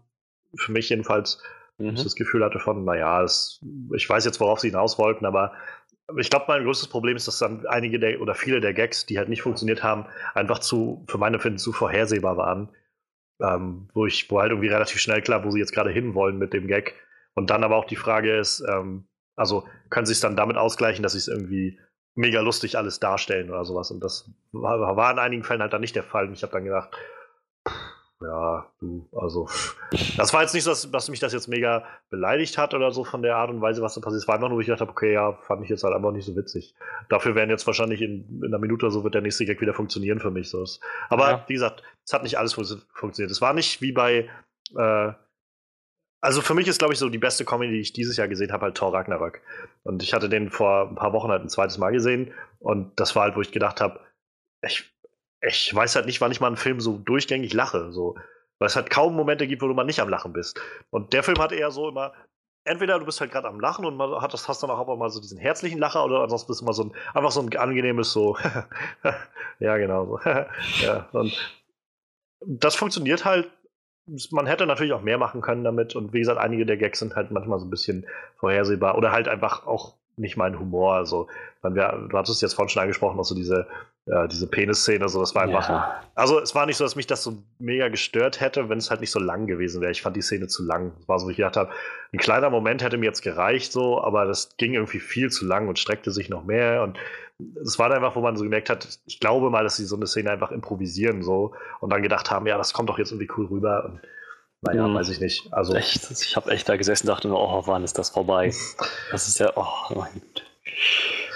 Für 0.56 0.72
mich 0.72 0.88
jedenfalls. 0.88 1.42
Mhm. 1.78 1.94
Ich 1.94 2.02
das 2.02 2.14
Gefühl 2.14 2.44
hatte 2.44 2.58
von, 2.58 2.84
naja, 2.84 3.22
es, 3.22 3.60
ich 3.94 4.08
weiß 4.08 4.24
jetzt, 4.24 4.40
worauf 4.40 4.60
sie 4.60 4.68
hinaus 4.68 4.98
wollten, 4.98 5.24
aber 5.24 5.52
ich 6.18 6.30
glaube, 6.30 6.46
mein 6.48 6.64
größtes 6.64 6.88
Problem 6.88 7.16
ist, 7.16 7.28
dass 7.28 7.38
dann 7.38 7.66
einige 7.66 7.98
der 7.98 8.20
oder 8.20 8.34
viele 8.34 8.60
der 8.60 8.74
Gags, 8.74 9.06
die 9.06 9.18
halt 9.18 9.28
nicht 9.28 9.42
funktioniert 9.42 9.82
haben, 9.82 10.06
einfach 10.34 10.58
zu, 10.58 11.04
für 11.08 11.18
meine 11.18 11.38
Finden, 11.38 11.58
zu 11.58 11.72
vorhersehbar 11.72 12.36
waren. 12.36 12.68
Ähm, 13.42 13.88
wo 13.94 14.04
ich, 14.06 14.30
wo 14.30 14.40
halt 14.40 14.50
irgendwie 14.50 14.68
relativ 14.68 15.00
schnell 15.00 15.22
klar, 15.22 15.44
wo 15.44 15.50
sie 15.50 15.60
jetzt 15.60 15.72
gerade 15.72 15.90
hinwollen 15.90 16.38
mit 16.38 16.52
dem 16.52 16.66
Gag. 16.66 16.94
Und 17.34 17.50
dann 17.50 17.64
aber 17.64 17.76
auch 17.76 17.86
die 17.86 17.96
Frage 17.96 18.36
ist, 18.36 18.62
ähm, 18.68 19.08
also 19.34 19.66
können 19.88 20.04
sie 20.04 20.12
es 20.12 20.20
dann 20.20 20.36
damit 20.36 20.58
ausgleichen, 20.58 21.02
dass 21.02 21.12
sie 21.12 21.18
es 21.18 21.28
irgendwie 21.28 21.78
mega 22.14 22.40
lustig 22.40 22.76
alles 22.76 23.00
darstellen 23.00 23.50
oder 23.50 23.64
sowas. 23.64 23.90
Und 23.90 24.04
das 24.04 24.30
war, 24.52 24.96
war 24.96 25.10
in 25.10 25.18
einigen 25.18 25.44
Fällen 25.44 25.62
halt 25.62 25.72
dann 25.72 25.80
nicht 25.80 25.96
der 25.96 26.02
Fall. 26.02 26.26
Und 26.26 26.34
ich 26.34 26.42
habe 26.42 26.52
dann 26.52 26.64
gedacht, 26.64 26.90
ja, 28.22 28.66
du, 28.80 29.08
also, 29.12 29.48
das 30.16 30.34
war 30.34 30.42
jetzt 30.42 30.52
nicht 30.52 30.64
so, 30.64 30.70
dass, 30.70 30.90
dass, 30.90 31.08
mich 31.08 31.20
das 31.20 31.32
jetzt 31.32 31.48
mega 31.48 31.84
beleidigt 32.10 32.58
hat 32.58 32.74
oder 32.74 32.90
so 32.90 33.02
von 33.02 33.22
der 33.22 33.36
Art 33.36 33.48
und 33.48 33.62
Weise, 33.62 33.80
was 33.80 33.94
da 33.94 34.02
passiert. 34.02 34.22
Es 34.22 34.28
war 34.28 34.34
einfach 34.34 34.48
nur, 34.48 34.58
wo 34.58 34.60
ich 34.60 34.66
gedacht 34.66 34.82
habe, 34.82 34.90
okay, 34.90 35.14
ja, 35.14 35.32
fand 35.32 35.62
ich 35.62 35.70
jetzt 35.70 35.84
halt 35.84 35.94
einfach 35.94 36.12
nicht 36.12 36.26
so 36.26 36.36
witzig. 36.36 36.74
Dafür 37.08 37.34
werden 37.34 37.48
jetzt 37.48 37.66
wahrscheinlich 37.66 38.02
in, 38.02 38.42
in 38.42 38.46
einer 38.46 38.58
Minute 38.58 38.84
oder 38.86 38.92
so 38.92 39.04
wird 39.04 39.14
der 39.14 39.22
nächste 39.22 39.46
Gag 39.46 39.60
wieder 39.62 39.72
funktionieren 39.72 40.20
für 40.20 40.30
mich. 40.30 40.50
So. 40.50 40.64
Aber 41.08 41.30
ja. 41.30 41.44
wie 41.46 41.54
gesagt, 41.54 41.82
es 42.04 42.12
hat 42.12 42.22
nicht 42.22 42.38
alles 42.38 42.52
funktioniert. 42.52 43.30
Es 43.30 43.40
war 43.40 43.54
nicht 43.54 43.80
wie 43.80 43.92
bei, 43.92 44.28
äh, 44.76 45.12
also 46.20 46.42
für 46.42 46.54
mich 46.54 46.68
ist, 46.68 46.78
glaube 46.78 46.92
ich, 46.92 46.98
so 46.98 47.08
die 47.08 47.18
beste 47.18 47.46
Comedy, 47.46 47.72
die 47.72 47.80
ich 47.80 47.94
dieses 47.94 48.18
Jahr 48.18 48.28
gesehen 48.28 48.52
habe, 48.52 48.64
halt 48.64 48.76
Thor 48.76 48.92
Ragnarök. 48.92 49.40
Und 49.82 50.02
ich 50.02 50.12
hatte 50.12 50.28
den 50.28 50.50
vor 50.50 50.90
ein 50.90 50.94
paar 50.94 51.14
Wochen 51.14 51.30
halt 51.30 51.42
ein 51.42 51.48
zweites 51.48 51.78
Mal 51.78 51.92
gesehen. 51.92 52.34
Und 52.58 53.00
das 53.00 53.16
war 53.16 53.22
halt, 53.22 53.36
wo 53.36 53.40
ich 53.40 53.52
gedacht 53.52 53.80
habe, 53.80 54.00
ich, 54.62 54.92
ich 55.42 55.74
weiß 55.74 55.96
halt 55.96 56.06
nicht, 56.06 56.20
wann 56.20 56.32
ich 56.32 56.40
mal 56.40 56.48
einen 56.48 56.56
Film 56.56 56.80
so 56.80 56.98
durchgängig 56.98 57.52
lache. 57.52 57.92
So. 57.92 58.16
Weil 58.58 58.66
es 58.66 58.76
halt 58.76 58.90
kaum 58.90 59.14
Momente 59.14 59.46
gibt, 59.46 59.62
wo 59.62 59.68
du 59.68 59.74
mal 59.74 59.84
nicht 59.84 60.00
am 60.00 60.08
Lachen 60.08 60.32
bist. 60.32 60.60
Und 60.90 61.12
der 61.12 61.22
Film 61.22 61.38
hat 61.38 61.52
eher 61.52 61.70
so 61.70 61.88
immer, 61.88 62.12
entweder 62.64 62.98
du 62.98 63.06
bist 63.06 63.20
halt 63.20 63.32
gerade 63.32 63.48
am 63.48 63.58
Lachen 63.58 63.84
und 63.86 63.96
man 63.96 64.20
hat 64.20 64.32
hast 64.32 64.62
dann 64.62 64.70
auch 64.70 64.86
immer 64.86 64.96
mal 64.96 65.10
so 65.10 65.20
diesen 65.20 65.38
herzlichen 65.38 65.78
Lacher 65.78 66.04
oder 66.04 66.20
ansonsten 66.20 66.48
bist 66.48 66.60
du 66.60 66.66
mal 66.66 66.74
so 66.74 66.84
ein, 66.84 66.92
einfach 67.14 67.30
so 67.30 67.40
ein 67.40 67.56
angenehmes 67.56 68.12
so, 68.12 68.36
ja, 69.60 69.76
genau 69.78 70.04
so. 70.06 70.20
ja, 70.82 71.08
und 71.12 71.32
das 72.44 72.76
funktioniert 72.76 73.24
halt 73.24 73.50
man 74.30 74.46
hätte 74.46 74.66
natürlich 74.66 74.92
auch 74.92 75.02
mehr 75.02 75.18
machen 75.18 75.40
können 75.40 75.64
damit. 75.64 75.94
Und 75.94 76.12
wie 76.12 76.20
gesagt, 76.20 76.38
einige 76.38 76.66
der 76.66 76.76
Gags 76.76 76.98
sind 76.98 77.16
halt 77.16 77.30
manchmal 77.30 77.58
so 77.58 77.66
ein 77.66 77.70
bisschen 77.70 78.06
vorhersehbar 78.38 78.96
oder 78.96 79.12
halt 79.12 79.28
einfach 79.28 79.66
auch 79.66 79.96
nicht 80.20 80.36
mein 80.36 80.58
Humor. 80.58 80.94
Also, 80.94 81.28
wir, 81.62 82.06
du 82.08 82.16
hattest 82.16 82.42
jetzt 82.42 82.54
vorhin 82.54 82.68
schon 82.68 82.82
angesprochen, 82.82 83.18
auch 83.18 83.24
so 83.24 83.34
diese, 83.34 83.66
äh, 84.06 84.28
diese 84.28 84.46
Penis-Szene, 84.46 85.08
so 85.08 85.20
das 85.20 85.34
war 85.34 85.42
einfach. 85.42 85.68
Ja. 85.68 86.02
Also, 86.14 86.40
es 86.40 86.54
war 86.54 86.66
nicht 86.66 86.76
so, 86.76 86.84
dass 86.84 86.96
mich 86.96 87.06
das 87.06 87.22
so 87.22 87.42
mega 87.58 87.88
gestört 87.88 88.40
hätte, 88.40 88.68
wenn 88.68 88.78
es 88.78 88.90
halt 88.90 89.00
nicht 89.00 89.10
so 89.10 89.18
lang 89.18 89.46
gewesen 89.46 89.80
wäre. 89.80 89.92
Ich 89.92 90.02
fand 90.02 90.16
die 90.16 90.22
Szene 90.22 90.48
zu 90.48 90.64
lang. 90.64 90.92
Das 90.98 91.08
war 91.08 91.18
so, 91.18 91.28
wie 91.28 91.32
ich 91.32 91.36
gedacht 91.38 91.56
habe, 91.56 91.70
ein 92.12 92.18
kleiner 92.18 92.50
Moment 92.50 92.82
hätte 92.82 92.98
mir 92.98 93.06
jetzt 93.06 93.22
gereicht, 93.22 93.72
so, 93.72 94.02
aber 94.02 94.26
das 94.26 94.56
ging 94.56 94.74
irgendwie 94.74 95.00
viel 95.00 95.30
zu 95.30 95.46
lang 95.46 95.68
und 95.68 95.78
streckte 95.78 96.10
sich 96.12 96.28
noch 96.28 96.44
mehr. 96.44 96.82
Und 96.82 96.98
es 97.62 97.78
war 97.78 97.90
einfach, 97.90 98.16
wo 98.16 98.20
man 98.20 98.36
so 98.36 98.44
gemerkt 98.44 98.70
hat, 98.70 99.00
ich 99.06 99.20
glaube 99.20 99.50
mal, 99.50 99.64
dass 99.64 99.76
sie 99.76 99.84
so 99.84 99.96
eine 99.96 100.06
Szene 100.06 100.30
einfach 100.30 100.52
improvisieren 100.52 101.22
so 101.22 101.54
und 101.80 101.90
dann 101.90 102.02
gedacht 102.02 102.30
haben, 102.30 102.46
ja, 102.46 102.58
das 102.58 102.72
kommt 102.72 102.88
doch 102.88 102.98
jetzt 102.98 103.12
irgendwie 103.12 103.30
cool 103.36 103.46
rüber. 103.46 103.84
Und, 103.84 104.00
naja, 104.62 104.86
mhm. 104.86 104.94
weiß 104.94 105.08
ich 105.08 105.20
nicht. 105.20 105.52
Also 105.52 105.74
echt, 105.74 106.10
ich 106.10 106.36
habe 106.36 106.50
echt 106.50 106.68
da 106.68 106.76
gesessen 106.76 107.08
und 107.08 107.14
dachte 107.14 107.28
nur, 107.28 107.38
oh, 107.40 107.62
wann 107.66 107.84
ist 107.84 107.98
das 107.98 108.10
vorbei? 108.10 108.52
Das 109.10 109.28
ist 109.28 109.38
ja, 109.38 109.52
oh 109.56 109.94
mein 109.94 110.20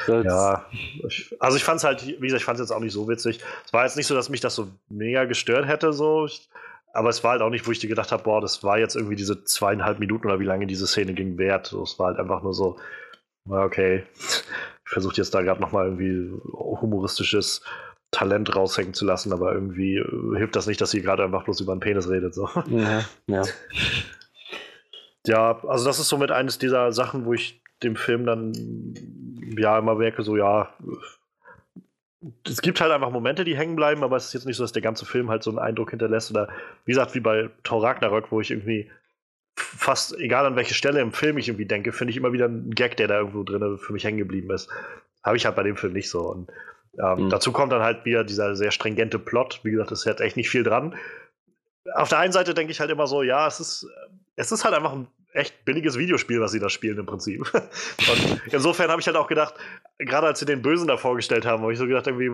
Gott. 0.07 0.25
Ja, 0.27 0.67
ich, 1.09 1.35
also 1.41 1.57
ich 1.57 1.65
fand 1.65 1.79
es 1.79 1.85
halt, 1.85 2.07
wie 2.07 2.21
gesagt, 2.21 2.41
ich 2.41 2.45
fand 2.45 2.59
es 2.59 2.69
jetzt 2.69 2.77
auch 2.77 2.81
nicht 2.81 2.93
so 2.93 3.09
witzig. 3.09 3.41
Es 3.65 3.73
war 3.73 3.85
jetzt 3.85 3.97
nicht 3.97 4.07
so, 4.07 4.15
dass 4.15 4.29
mich 4.29 4.41
das 4.41 4.55
so 4.55 4.69
mega 4.91 5.25
gestört 5.25 5.67
hätte, 5.67 5.95
so. 5.95 6.29
Aber 6.93 7.09
es 7.09 7.25
war 7.25 7.33
halt 7.33 7.43
auch 7.43 7.51
nicht, 7.51 7.67
wo 7.67 7.73
ich 7.73 7.79
dir 7.79 7.89
gedacht 7.89 8.13
habe, 8.13 8.23
boah, 8.23 8.41
das 8.41 8.63
war 8.63 8.79
jetzt 8.79 8.95
irgendwie 8.95 9.17
diese 9.17 9.45
zweieinhalb 9.45 9.99
Minuten 9.99 10.27
oder 10.27 10.39
wie 10.39 10.45
lange 10.45 10.67
diese 10.67 10.87
Szene 10.87 11.15
ging 11.15 11.39
wert. 11.39 11.73
Es 11.73 11.99
war 11.99 12.09
halt 12.09 12.19
einfach 12.19 12.43
nur 12.43 12.53
so, 12.53 12.77
okay, 13.49 14.05
ich 14.19 14.91
versuche 14.91 15.17
jetzt 15.17 15.35
da 15.35 15.41
gerade 15.41 15.61
nochmal 15.61 15.87
irgendwie 15.87 16.31
humoristisches 16.53 17.63
Talent 18.15 18.55
raushängen 18.55 18.95
zu 18.95 19.05
lassen, 19.05 19.33
aber 19.33 19.53
irgendwie 19.53 19.97
äh, 19.97 20.37
hilft 20.37 20.57
das 20.57 20.67
nicht, 20.67 20.81
dass 20.81 20.93
sie 20.93 21.03
gerade 21.03 21.25
einfach 21.25 21.45
bloß 21.45 21.61
über 21.61 21.73
einen 21.73 21.81
Penis 21.81 22.09
redet. 22.09 22.35
So. 22.35 22.49
Ja, 22.69 23.05
ja. 23.27 23.43
ja, 25.27 25.61
also 25.67 25.85
das 25.85 25.99
ist 25.99 26.09
somit 26.09 26.31
eines 26.31 26.59
dieser 26.59 26.93
Sachen, 26.93 27.25
wo 27.25 27.35
ich 27.35 27.61
dem 27.83 27.97
Film 27.97 28.25
dann 28.25 28.53
ja 29.59 29.79
immer 29.79 29.97
merke, 29.97 30.23
so 30.23 30.37
ja, 30.37 30.73
es 32.47 32.63
gibt 32.63 32.81
halt 32.81 32.93
einfach 32.93 33.11
Momente, 33.11 33.45
die 33.45 33.57
hängen 33.57 33.77
bleiben, 33.77 34.03
aber 34.03 34.17
es 34.17 34.27
ist 34.27 34.33
jetzt 34.33 34.47
nicht 34.47 34.57
so, 34.57 34.65
dass 34.65 34.73
der 34.73 34.81
ganze 34.81 35.05
Film 35.05 35.29
halt 35.29 35.43
so 35.43 35.51
einen 35.51 35.59
Eindruck 35.59 35.91
hinterlässt. 35.91 36.31
Oder 36.31 36.49
wie 36.85 36.93
gesagt, 36.93 37.15
wie 37.15 37.21
bei 37.21 37.51
Thor 37.65 37.83
Ragnarök, 37.83 38.31
wo 38.31 38.41
ich 38.41 38.51
irgendwie 38.51 38.91
fast, 39.57 40.19
egal 40.19 40.47
an 40.47 40.57
welche 40.57 40.75
Stelle 40.75 41.01
im 41.01 41.13
Film 41.13 41.37
ich 41.37 41.49
irgendwie 41.49 41.67
denke, 41.67 41.93
finde 41.93 42.13
ich 42.13 42.17
immer 42.17 42.33
wieder 42.33 42.47
einen 42.47 42.71
Gag, 42.71 42.97
der 42.97 43.09
da 43.09 43.19
irgendwo 43.19 43.43
drin 43.43 43.79
für 43.79 43.93
mich 43.93 44.05
hängen 44.05 44.19
geblieben 44.19 44.51
ist. 44.53 44.71
Habe 45.23 45.37
ich 45.37 45.45
halt 45.45 45.57
bei 45.57 45.63
dem 45.63 45.77
Film 45.77 45.93
nicht 45.93 46.09
so. 46.09 46.31
Und 46.31 46.51
ähm, 46.99 47.25
mhm. 47.25 47.31
dazu 47.31 47.53
kommt 47.53 47.73
dann 47.73 47.83
halt 47.83 48.05
wieder 48.05 48.25
dieser 48.25 48.57
sehr 48.57 48.71
stringente 48.71 49.19
Plot. 49.19 49.61
Wie 49.63 49.71
gesagt, 49.71 49.93
es 49.93 50.07
hat 50.07 50.21
echt 50.21 50.37
nicht 50.37 50.51
viel 50.51 50.63
dran. 50.63 50.95
Auf 51.95 52.09
der 52.09 52.19
einen 52.19 52.33
Seite 52.33 52.55
denke 52.55 52.73
ich 52.73 52.81
halt 52.81 52.91
immer 52.91 53.07
so, 53.07 53.23
ja, 53.23 53.47
es 53.47 53.61
ist, 53.61 53.87
es 54.37 54.53
ist 54.53 54.65
halt 54.65 54.75
einfach 54.75 54.93
ein 54.93 55.09
echt 55.33 55.65
billiges 55.65 55.99
Videospiel, 55.99 56.41
was 56.41 56.53
sie 56.53 56.61
da 56.61 56.69
spielen 56.69 56.99
im 56.99 57.07
Prinzip. 57.07 57.41
Und 57.53 58.41
insofern 58.53 58.91
habe 58.91 59.01
ich 59.01 59.07
halt 59.07 59.17
auch 59.17 59.27
gedacht, 59.27 59.55
gerade 59.99 60.29
als 60.29 60.39
sie 60.39 60.47
den 60.47 60.63
Bösen 60.63 60.87
da 60.87 60.97
vorgestellt 60.97 61.45
haben, 61.45 61.63
habe 61.63 61.73
ich 61.73 61.79
so 61.79 61.87
gedacht, 61.87 62.07
irgendwie, 62.07 62.33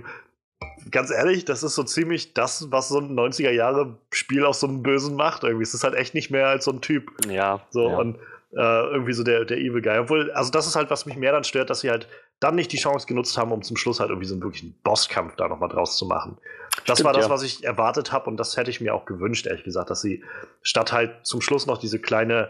ganz 0.90 1.10
ehrlich, 1.10 1.44
das 1.44 1.62
ist 1.62 1.74
so 1.74 1.82
ziemlich 1.82 2.34
das, 2.34 2.70
was 2.70 2.88
so 2.88 2.98
ein 2.98 3.18
90er-Jahre-Spiel 3.18 4.44
aus 4.44 4.60
so 4.60 4.68
einem 4.68 4.82
Bösen 4.82 5.16
macht. 5.16 5.44
Irgendwie 5.44 5.62
es 5.62 5.74
ist 5.74 5.84
halt 5.84 5.94
echt 5.94 6.14
nicht 6.14 6.30
mehr 6.30 6.48
als 6.48 6.66
so 6.66 6.72
ein 6.72 6.82
Typ. 6.82 7.10
Ja. 7.28 7.66
So, 7.70 7.88
ja. 7.88 7.96
und 7.96 8.16
äh, 8.52 8.86
irgendwie 8.90 9.12
so 9.12 9.24
der, 9.24 9.44
der 9.44 9.58
Evil 9.58 9.82
Guy. 9.82 9.98
Obwohl, 9.98 10.30
also 10.32 10.50
das 10.50 10.66
ist 10.66 10.76
halt, 10.76 10.90
was 10.90 11.06
mich 11.06 11.16
mehr 11.16 11.32
dann 11.32 11.44
stört, 11.44 11.70
dass 11.70 11.80
sie 11.80 11.90
halt 11.90 12.06
dann 12.40 12.54
nicht 12.54 12.72
die 12.72 12.78
Chance 12.78 13.06
genutzt 13.06 13.36
haben, 13.36 13.52
um 13.52 13.62
zum 13.62 13.76
Schluss 13.76 14.00
halt 14.00 14.08
irgendwie 14.08 14.26
so 14.26 14.34
einen 14.34 14.42
wirklichen 14.42 14.74
Bosskampf 14.82 15.36
da 15.36 15.46
nochmal 15.46 15.68
draus 15.68 15.96
zu 15.96 16.06
machen. 16.06 16.38
Das 16.86 16.98
Stimmt, 16.98 17.06
war 17.06 17.12
das, 17.12 17.26
ja. 17.26 17.30
was 17.30 17.42
ich 17.42 17.64
erwartet 17.64 18.12
habe 18.12 18.30
und 18.30 18.38
das 18.38 18.56
hätte 18.56 18.70
ich 18.70 18.80
mir 18.80 18.94
auch 18.94 19.04
gewünscht, 19.04 19.46
ehrlich 19.46 19.64
gesagt, 19.64 19.90
dass 19.90 20.00
sie 20.00 20.24
statt 20.62 20.92
halt 20.92 21.26
zum 21.26 21.42
Schluss 21.42 21.66
noch 21.66 21.78
diese 21.78 21.98
kleine, 21.98 22.48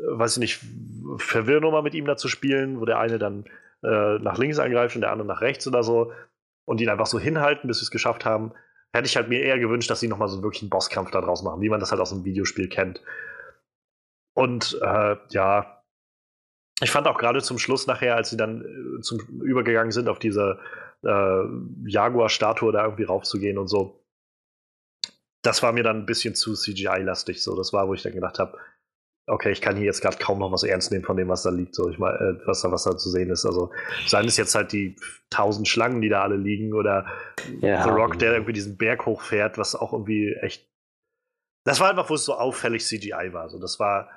äh, 0.00 0.02
weiß 0.02 0.36
ich 0.36 0.40
nicht, 0.40 0.60
Verwirrnummer 1.18 1.82
mit 1.82 1.94
ihm 1.94 2.04
da 2.04 2.16
zu 2.16 2.28
spielen, 2.28 2.80
wo 2.80 2.84
der 2.84 2.98
eine 2.98 3.18
dann 3.18 3.44
äh, 3.84 4.18
nach 4.18 4.38
links 4.38 4.58
angreift 4.58 4.96
und 4.96 5.02
der 5.02 5.12
andere 5.12 5.28
nach 5.28 5.40
rechts 5.40 5.66
oder 5.68 5.84
so 5.84 6.12
und 6.64 6.80
ihn 6.80 6.88
einfach 6.88 7.06
so 7.06 7.20
hinhalten, 7.20 7.68
bis 7.68 7.78
sie 7.78 7.84
es 7.84 7.90
geschafft 7.92 8.24
haben, 8.24 8.52
hätte 8.92 9.06
ich 9.06 9.16
halt 9.16 9.28
mir 9.28 9.40
eher 9.40 9.58
gewünscht, 9.60 9.88
dass 9.88 10.00
sie 10.00 10.08
nochmal 10.08 10.28
so 10.28 10.34
einen 10.34 10.42
wirklichen 10.42 10.68
Bosskampf 10.68 11.12
da 11.12 11.20
draus 11.20 11.42
machen, 11.42 11.60
wie 11.60 11.68
man 11.68 11.78
das 11.78 11.92
halt 11.92 12.00
aus 12.00 12.12
einem 12.12 12.24
Videospiel 12.24 12.68
kennt. 12.68 13.00
Und 14.34 14.78
äh, 14.82 15.16
ja, 15.30 15.77
ich 16.80 16.90
fand 16.90 17.06
auch 17.06 17.18
gerade 17.18 17.42
zum 17.42 17.58
Schluss 17.58 17.86
nachher, 17.86 18.16
als 18.16 18.30
sie 18.30 18.36
dann 18.36 18.62
äh, 18.62 19.00
zum 19.00 19.18
übergegangen 19.42 19.92
sind, 19.92 20.08
auf 20.08 20.18
diese 20.18 20.58
äh, 21.04 21.42
Jaguar-Statue 21.86 22.72
da 22.72 22.84
irgendwie 22.84 23.04
raufzugehen 23.04 23.58
und 23.58 23.68
so, 23.68 24.04
das 25.42 25.62
war 25.62 25.72
mir 25.72 25.82
dann 25.82 25.98
ein 25.98 26.06
bisschen 26.06 26.34
zu 26.34 26.54
CGI-lastig. 26.54 27.42
So, 27.42 27.56
das 27.56 27.72
war, 27.72 27.88
wo 27.88 27.94
ich 27.94 28.02
dann 28.02 28.12
gedacht 28.12 28.38
habe, 28.38 28.58
okay, 29.26 29.50
ich 29.50 29.60
kann 29.60 29.76
hier 29.76 29.84
jetzt 29.84 30.00
gerade 30.00 30.16
kaum 30.16 30.38
noch 30.38 30.52
was 30.52 30.62
ernst 30.62 30.90
nehmen 30.90 31.04
von 31.04 31.16
dem, 31.16 31.28
was 31.28 31.42
da 31.42 31.50
liegt, 31.50 31.74
so 31.74 31.88
ich 31.88 31.98
mal, 31.98 32.14
äh, 32.14 32.46
was 32.46 32.62
da, 32.62 32.72
was 32.72 32.84
da 32.84 32.96
zu 32.96 33.10
sehen 33.10 33.30
ist. 33.30 33.44
Also 33.44 33.70
seien 34.06 34.26
es 34.26 34.36
jetzt 34.36 34.54
halt 34.54 34.72
die 34.72 34.96
tausend 35.30 35.68
Schlangen, 35.68 36.00
die 36.00 36.08
da 36.08 36.22
alle 36.22 36.36
liegen, 36.36 36.72
oder 36.72 37.06
ja. 37.60 37.82
The 37.82 37.90
Rock, 37.90 38.18
der 38.18 38.32
irgendwie 38.32 38.54
diesen 38.54 38.76
Berg 38.76 39.06
hochfährt, 39.06 39.58
was 39.58 39.74
auch 39.74 39.92
irgendwie 39.92 40.34
echt. 40.40 40.66
Das 41.64 41.80
war 41.80 41.90
einfach, 41.90 42.08
wo 42.08 42.14
es 42.14 42.24
so 42.24 42.34
auffällig 42.34 42.84
CGI 42.84 43.32
war. 43.32 43.50
So, 43.50 43.58
das 43.58 43.78
war 43.78 44.08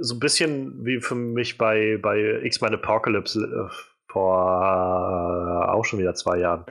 so 0.00 0.14
ein 0.14 0.20
bisschen 0.20 0.84
wie 0.84 1.00
für 1.00 1.14
mich 1.14 1.58
bei, 1.58 1.98
bei 2.00 2.40
X-Men 2.42 2.74
Apocalypse 2.74 3.40
äh, 3.40 3.74
vor 4.10 4.36
äh, 4.36 5.70
auch 5.70 5.84
schon 5.84 5.98
wieder 5.98 6.14
zwei 6.14 6.38
Jahren. 6.38 6.64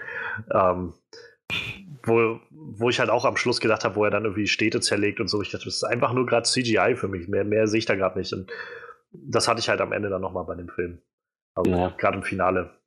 Ähm, 0.51 0.93
wo, 2.03 2.39
wo 2.51 2.89
ich 2.89 2.99
halt 2.99 3.09
auch 3.09 3.25
am 3.25 3.37
Schluss 3.37 3.59
gedacht 3.59 3.83
habe, 3.83 3.95
wo 3.95 4.05
er 4.05 4.11
dann 4.11 4.25
irgendwie 4.25 4.47
Städte 4.47 4.79
zerlegt 4.79 5.19
und 5.19 5.27
so. 5.27 5.41
Ich 5.41 5.51
dachte, 5.51 5.65
das 5.65 5.75
ist 5.75 5.83
einfach 5.83 6.13
nur 6.13 6.25
gerade 6.25 6.47
CGI 6.47 6.95
für 6.95 7.07
mich. 7.07 7.27
Mehr, 7.27 7.43
mehr 7.43 7.67
sehe 7.67 7.79
ich 7.79 7.85
da 7.85 7.95
gerade 7.95 8.17
nicht. 8.17 8.33
Und 8.33 8.51
das 9.11 9.47
hatte 9.47 9.59
ich 9.59 9.69
halt 9.69 9.81
am 9.81 9.91
Ende 9.91 10.09
dann 10.09 10.21
nochmal 10.21 10.45
bei 10.45 10.55
dem 10.55 10.69
Film. 10.69 11.01
Also 11.55 11.71
ja. 11.71 11.89
gerade 11.97 12.17
im 12.17 12.23
Finale. 12.23 12.79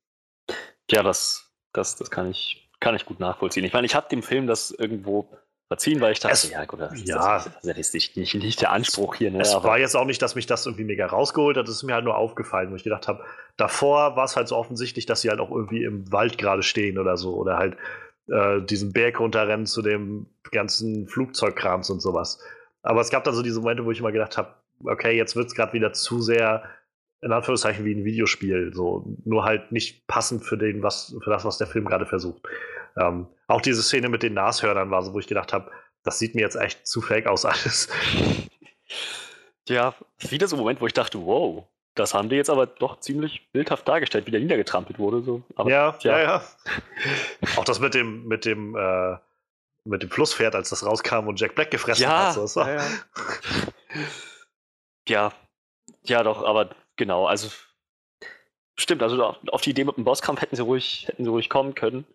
Ja, 0.91 1.03
das, 1.03 1.51
das, 1.73 1.95
das 1.95 2.11
kann 2.11 2.29
ich, 2.29 2.69
kann 2.79 2.95
ich 2.95 3.05
gut 3.05 3.19
nachvollziehen. 3.19 3.65
Ich 3.65 3.73
meine, 3.73 3.85
ich 3.85 3.95
habe 3.95 4.09
dem 4.09 4.23
Film 4.23 4.47
das 4.47 4.71
irgendwo 4.71 5.31
verziehen, 5.69 6.01
weil 6.01 6.11
ich 6.11 6.19
dachte, 6.19 6.33
Es- 6.33 6.49
ja 6.49 6.65
gut, 6.65 6.81
das, 6.81 6.91
ja. 7.05 7.15
das, 7.35 7.49
das 7.63 7.77
ist 7.77 7.93
nicht, 7.93 8.17
nicht, 8.17 8.35
nicht 8.35 8.59
der 8.61 8.71
Anspruch 8.71 9.15
hier. 9.15 9.31
Ne? 9.31 9.39
Es 9.39 9.53
aber- 9.53 9.69
war 9.69 9.79
jetzt 9.79 9.95
auch 9.95 10.05
nicht, 10.05 10.21
dass 10.21 10.35
mich 10.35 10.47
das 10.47 10.65
irgendwie 10.65 10.83
mega 10.83 11.05
rausgeholt 11.05 11.55
hat. 11.57 11.67
Es 11.67 11.75
ist 11.75 11.83
mir 11.83 11.93
halt 11.93 12.03
nur 12.03 12.17
aufgefallen, 12.17 12.71
wo 12.71 12.75
ich 12.75 12.83
gedacht 12.83 13.07
habe, 13.07 13.23
davor 13.55 14.15
war 14.17 14.25
es 14.25 14.35
halt 14.35 14.47
so 14.47 14.57
offensichtlich, 14.57 15.05
dass 15.05 15.21
sie 15.21 15.29
halt 15.29 15.39
auch 15.39 15.51
irgendwie 15.51 15.83
im 15.83 16.11
Wald 16.11 16.37
gerade 16.37 16.63
stehen 16.63 16.97
oder 16.97 17.15
so. 17.17 17.35
Oder 17.35 17.57
halt 17.57 17.77
äh, 18.27 18.61
diesen 18.61 18.91
Berg 18.93 19.19
runterrennen 19.19 19.65
zu 19.67 19.81
dem 19.81 20.25
ganzen 20.51 21.07
Flugzeugkrams 21.07 21.89
und 21.91 21.99
sowas. 22.01 22.39
Aber 22.81 23.01
es 23.01 23.09
gab 23.11 23.23
dann 23.23 23.35
so 23.35 23.43
diese 23.43 23.59
Momente, 23.59 23.85
wo 23.85 23.91
ich 23.91 23.99
immer 23.99 24.11
gedacht 24.11 24.37
habe, 24.37 24.53
okay, 24.83 25.15
jetzt 25.15 25.35
wird 25.35 25.47
es 25.47 25.55
gerade 25.55 25.73
wieder 25.73 25.93
zu 25.93 26.21
sehr, 26.21 26.63
in 27.21 27.31
Anführungszeichen, 27.31 27.85
wie 27.85 27.93
ein 27.93 28.05
Videospiel. 28.05 28.71
So, 28.73 29.05
nur 29.25 29.43
halt 29.45 29.71
nicht 29.71 30.07
passend 30.07 30.43
für, 30.45 30.57
den, 30.57 30.81
was, 30.81 31.15
für 31.23 31.29
das, 31.29 31.45
was 31.45 31.57
der 31.59 31.67
Film 31.67 31.85
gerade 31.85 32.05
versucht. 32.07 32.41
Ähm, 32.97 33.27
auch 33.47 33.61
diese 33.61 33.83
Szene 33.83 34.09
mit 34.09 34.23
den 34.23 34.33
Nashörnern 34.33 34.91
war 34.91 35.01
so, 35.03 35.13
wo 35.13 35.19
ich 35.19 35.27
gedacht 35.27 35.53
habe, 35.53 35.71
das 36.03 36.19
sieht 36.19 36.35
mir 36.35 36.41
jetzt 36.41 36.55
echt 36.55 36.87
zu 36.87 37.01
fake 37.01 37.27
aus 37.27 37.45
alles. 37.45 37.89
Ja, 39.67 39.93
wieder 40.17 40.47
so 40.47 40.55
ein 40.55 40.59
Moment, 40.59 40.81
wo 40.81 40.87
ich 40.87 40.93
dachte, 40.93 41.23
wow, 41.25 41.65
das 41.95 42.13
haben 42.13 42.29
die 42.29 42.35
jetzt 42.35 42.49
aber 42.49 42.65
doch 42.65 42.99
ziemlich 42.99 43.51
bildhaft 43.51 43.87
dargestellt, 43.87 44.25
wie 44.25 44.31
der 44.31 44.39
niedergetrampelt 44.39 44.97
wurde. 44.99 45.21
So. 45.21 45.43
Aber, 45.55 45.69
ja, 45.69 45.91
tja. 45.93 46.17
ja, 46.17 46.23
ja. 46.23 46.43
Auch 47.57 47.65
das 47.65 47.79
mit 47.79 47.93
dem, 47.93 48.25
mit 48.27 48.45
dem, 48.45 48.75
äh, 48.75 49.17
mit 49.83 50.01
dem 50.01 50.09
Flusspferd, 50.09 50.55
als 50.55 50.69
das 50.69 50.85
rauskam 50.85 51.27
und 51.27 51.39
Jack 51.39 51.55
Black 51.55 51.71
gefressen 51.71 52.03
Ja, 52.03 52.35
hat. 52.35 52.49
So, 52.49 52.61
ja, 52.61 52.75
ja. 52.75 52.83
ja, 55.07 55.33
ja, 56.03 56.23
doch, 56.23 56.43
aber 56.43 56.69
genau, 56.95 57.25
also 57.25 57.49
stimmt, 58.77 59.03
also 59.03 59.23
auf 59.23 59.37
auf 59.51 59.61
die 59.61 59.71
Idee 59.71 59.83
mit 59.83 59.97
dem 59.97 60.05
Bosskampf 60.05 60.41
hätten 60.41 60.55
sie 60.55 60.63
ruhig, 60.63 61.05
hätten 61.07 61.23
sie 61.23 61.29
ruhig 61.29 61.49
kommen 61.49 61.75
können. 61.75 62.05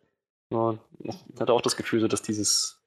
Ich 1.00 1.40
hatte 1.40 1.52
auch 1.52 1.60
das 1.60 1.76
Gefühl, 1.76 2.00
so, 2.00 2.08
dass 2.08 2.22
dieses, 2.22 2.82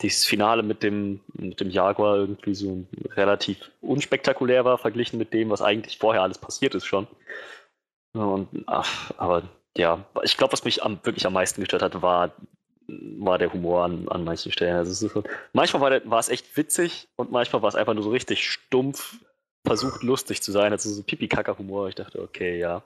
dieses 0.00 0.24
Finale 0.24 0.62
mit 0.62 0.82
dem, 0.82 1.20
mit 1.34 1.60
dem 1.60 1.70
Jaguar 1.70 2.16
irgendwie 2.16 2.54
so 2.54 2.84
relativ 3.10 3.70
unspektakulär 3.80 4.64
war, 4.64 4.78
verglichen 4.78 5.18
mit 5.18 5.32
dem, 5.32 5.50
was 5.50 5.62
eigentlich 5.62 5.98
vorher 5.98 6.22
alles 6.22 6.38
passiert 6.38 6.74
ist 6.74 6.86
schon. 6.86 7.06
Und, 8.12 8.48
ach, 8.66 9.10
aber 9.18 9.42
ja, 9.76 10.04
ich 10.22 10.36
glaube, 10.36 10.52
was 10.52 10.64
mich 10.64 10.82
am, 10.82 10.98
wirklich 11.02 11.26
am 11.26 11.34
meisten 11.34 11.60
gestört 11.60 11.82
hat, 11.82 12.00
war, 12.02 12.32
war 12.88 13.38
der 13.38 13.52
Humor 13.52 13.84
an, 13.84 14.08
an 14.08 14.24
manchen 14.24 14.52
Stellen. 14.52 14.76
Also 14.76 15.08
so, 15.08 15.24
manchmal 15.52 15.82
war, 15.82 15.90
der, 15.90 16.10
war 16.10 16.18
es 16.18 16.28
echt 16.28 16.56
witzig 16.56 17.08
und 17.16 17.30
manchmal 17.30 17.62
war 17.62 17.68
es 17.68 17.74
einfach 17.74 17.94
nur 17.94 18.04
so 18.04 18.10
richtig 18.10 18.50
stumpf, 18.50 19.18
versucht 19.66 20.02
lustig 20.02 20.42
zu 20.42 20.52
sein. 20.52 20.72
Also 20.72 20.90
so 20.90 21.02
Pipi-Kacker-Humor. 21.02 21.88
Ich 21.88 21.94
dachte, 21.94 22.22
okay, 22.22 22.58
ja, 22.58 22.82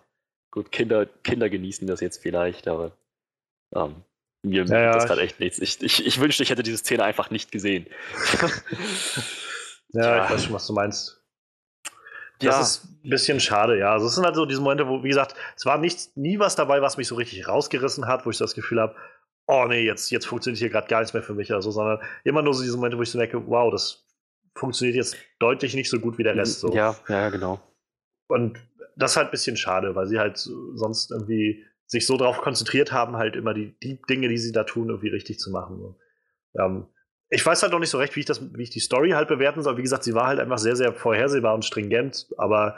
gut, 0.50 0.72
Kinder, 0.72 1.06
Kinder 1.06 1.48
genießen 1.48 1.86
das 1.86 2.00
jetzt 2.00 2.22
vielleicht, 2.22 2.66
aber 2.66 2.92
ähm, 3.74 3.96
mir 4.42 4.64
Ja, 4.64 4.80
ja, 4.80 4.92
das 4.92 5.06
gerade 5.06 5.20
echt 5.22 5.40
nichts. 5.40 5.58
Ich, 5.58 5.82
ich, 5.82 6.06
ich 6.06 6.20
wünschte, 6.20 6.42
ich 6.42 6.50
hätte 6.50 6.62
diese 6.62 6.78
Szene 6.78 7.04
einfach 7.04 7.30
nicht 7.30 7.52
gesehen. 7.52 7.86
ja, 9.92 10.02
Tja. 10.02 10.24
ich 10.24 10.30
weiß 10.30 10.44
schon, 10.44 10.54
was 10.54 10.66
du 10.66 10.72
meinst. 10.72 11.16
Das 12.38 12.54
Ja. 12.54 12.60
ist 12.62 12.84
ein 13.04 13.10
bisschen 13.10 13.38
schade, 13.40 13.78
ja. 13.78 13.92
Also 13.92 14.06
es 14.06 14.14
sind 14.14 14.24
halt 14.24 14.34
so 14.34 14.46
diese 14.46 14.60
Momente, 14.62 14.88
wo, 14.88 15.02
wie 15.04 15.08
gesagt, 15.08 15.34
es 15.56 15.66
war 15.66 15.76
nichts, 15.78 16.12
nie 16.16 16.38
was 16.38 16.56
dabei, 16.56 16.80
was 16.80 16.96
mich 16.96 17.06
so 17.08 17.14
richtig 17.16 17.46
rausgerissen 17.48 18.06
hat, 18.06 18.24
wo 18.24 18.30
ich 18.30 18.38
das 18.38 18.54
Gefühl 18.54 18.80
habe, 18.80 18.96
oh 19.46 19.66
nee, 19.68 19.82
jetzt, 19.84 20.10
jetzt 20.10 20.26
funktioniert 20.26 20.58
hier 20.58 20.70
gerade 20.70 20.88
gar 20.88 21.00
nichts 21.00 21.12
mehr 21.12 21.22
für 21.22 21.34
mich 21.34 21.50
oder 21.50 21.60
so, 21.60 21.70
sondern 21.70 22.00
immer 22.24 22.40
nur 22.40 22.54
so 22.54 22.62
diese 22.62 22.76
Momente, 22.76 22.96
wo 22.96 23.02
ich 23.02 23.10
so 23.10 23.18
merke, 23.18 23.46
wow, 23.46 23.70
das 23.70 24.06
funktioniert 24.54 24.96
jetzt 24.96 25.16
deutlich 25.38 25.74
nicht 25.74 25.90
so 25.90 26.00
gut 26.00 26.16
wie 26.18 26.22
der 26.22 26.36
Rest. 26.36 26.60
So. 26.60 26.72
Ja, 26.72 26.96
ja, 27.08 27.28
genau. 27.28 27.60
Und 28.28 28.58
das 28.96 29.12
ist 29.12 29.16
halt 29.18 29.28
ein 29.28 29.32
bisschen 29.32 29.56
schade, 29.56 29.94
weil 29.94 30.06
sie 30.06 30.18
halt 30.18 30.38
so- 30.38 30.74
sonst 30.76 31.10
irgendwie 31.10 31.66
sich 31.90 32.06
so 32.06 32.16
darauf 32.16 32.40
konzentriert 32.40 32.92
haben, 32.92 33.16
halt 33.16 33.34
immer 33.34 33.52
die, 33.52 33.76
die 33.82 34.00
Dinge, 34.08 34.28
die 34.28 34.38
sie 34.38 34.52
da 34.52 34.62
tun, 34.62 34.90
irgendwie 34.90 35.08
richtig 35.08 35.40
zu 35.40 35.50
machen. 35.50 35.96
Ähm, 36.56 36.86
ich 37.30 37.44
weiß 37.44 37.62
halt 37.62 37.72
noch 37.72 37.80
nicht 37.80 37.90
so 37.90 37.98
recht, 37.98 38.14
wie 38.14 38.20
ich, 38.20 38.26
das, 38.26 38.40
wie 38.54 38.62
ich 38.62 38.70
die 38.70 38.78
Story 38.78 39.10
halt 39.10 39.26
bewerten 39.26 39.62
soll. 39.62 39.76
Wie 39.76 39.82
gesagt, 39.82 40.04
sie 40.04 40.14
war 40.14 40.28
halt 40.28 40.38
einfach 40.38 40.58
sehr, 40.58 40.76
sehr 40.76 40.92
vorhersehbar 40.92 41.52
und 41.52 41.64
stringent, 41.64 42.28
aber 42.38 42.76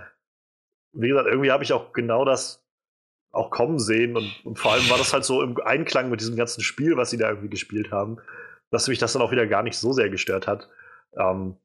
wie 0.94 1.08
gesagt, 1.08 1.28
irgendwie 1.28 1.50
habe 1.50 1.62
ich 1.62 1.74
auch 1.74 1.92
genau 1.92 2.24
das 2.24 2.64
auch 3.32 3.50
kommen 3.50 3.78
sehen 3.78 4.16
und, 4.16 4.30
und 4.44 4.58
vor 4.58 4.72
allem 4.72 4.88
war 4.88 4.98
das 4.98 5.12
halt 5.12 5.24
so 5.24 5.42
im 5.42 5.58
Einklang 5.60 6.08
mit 6.08 6.20
diesem 6.20 6.36
ganzen 6.36 6.62
Spiel, 6.62 6.96
was 6.96 7.10
sie 7.10 7.18
da 7.18 7.28
irgendwie 7.28 7.50
gespielt 7.50 7.90
haben, 7.90 8.16
dass 8.70 8.88
mich 8.88 8.98
das 8.98 9.12
dann 9.12 9.20
auch 9.20 9.30
wieder 9.30 9.46
gar 9.46 9.62
nicht 9.62 9.76
so 9.76 9.92
sehr 9.92 10.08
gestört 10.08 10.46
hat. 10.46 10.68
Ähm, 11.16 11.56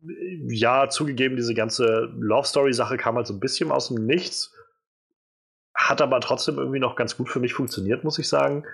ja, 0.00 0.88
zugegeben, 0.88 1.36
diese 1.36 1.54
ganze 1.54 2.12
Love 2.18 2.46
Story-Sache 2.46 2.96
kam 2.96 3.14
halt 3.14 3.28
so 3.28 3.34
ein 3.34 3.40
bisschen 3.40 3.70
aus 3.70 3.88
dem 3.88 4.04
Nichts. 4.04 4.52
Hat 5.88 6.02
aber 6.02 6.20
trotzdem 6.20 6.58
irgendwie 6.58 6.78
noch 6.78 6.94
ganz 6.94 7.16
gut 7.16 7.28
für 7.28 7.40
mich 7.40 7.54
funktioniert, 7.54 8.04
muss 8.04 8.18
ich 8.18 8.28
sagen. 8.28 8.64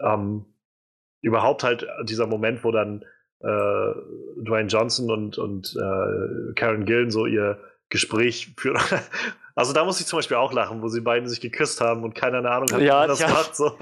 Ähm, 0.00 0.44
überhaupt 1.22 1.64
halt 1.64 1.86
dieser 2.02 2.26
Moment, 2.26 2.64
wo 2.64 2.70
dann 2.70 3.02
äh, 3.40 3.46
Dwayne 4.42 4.68
Johnson 4.68 5.10
und, 5.10 5.38
und 5.38 5.74
äh, 5.74 6.52
Karen 6.54 6.84
Gillen 6.84 7.10
so 7.10 7.26
ihr 7.26 7.58
Gespräch 7.88 8.52
führen. 8.56 8.80
Also 9.56 9.72
da 9.72 9.84
muss 9.84 10.00
ich 10.00 10.06
zum 10.06 10.18
Beispiel 10.18 10.36
auch 10.36 10.52
lachen, 10.52 10.82
wo 10.82 10.88
sie 10.88 11.00
beiden 11.00 11.28
sich 11.28 11.40
geküsst 11.40 11.80
haben 11.80 12.02
und 12.02 12.16
keiner 12.16 12.38
eine 12.38 12.50
Ahnung 12.50 12.72
hat, 12.72 12.80
wie 12.80 12.86
Ja, 12.86 12.98
man 12.98 13.08
das 13.08 13.20
ja. 13.20 13.28
macht. 13.28 13.54
So. 13.54 13.78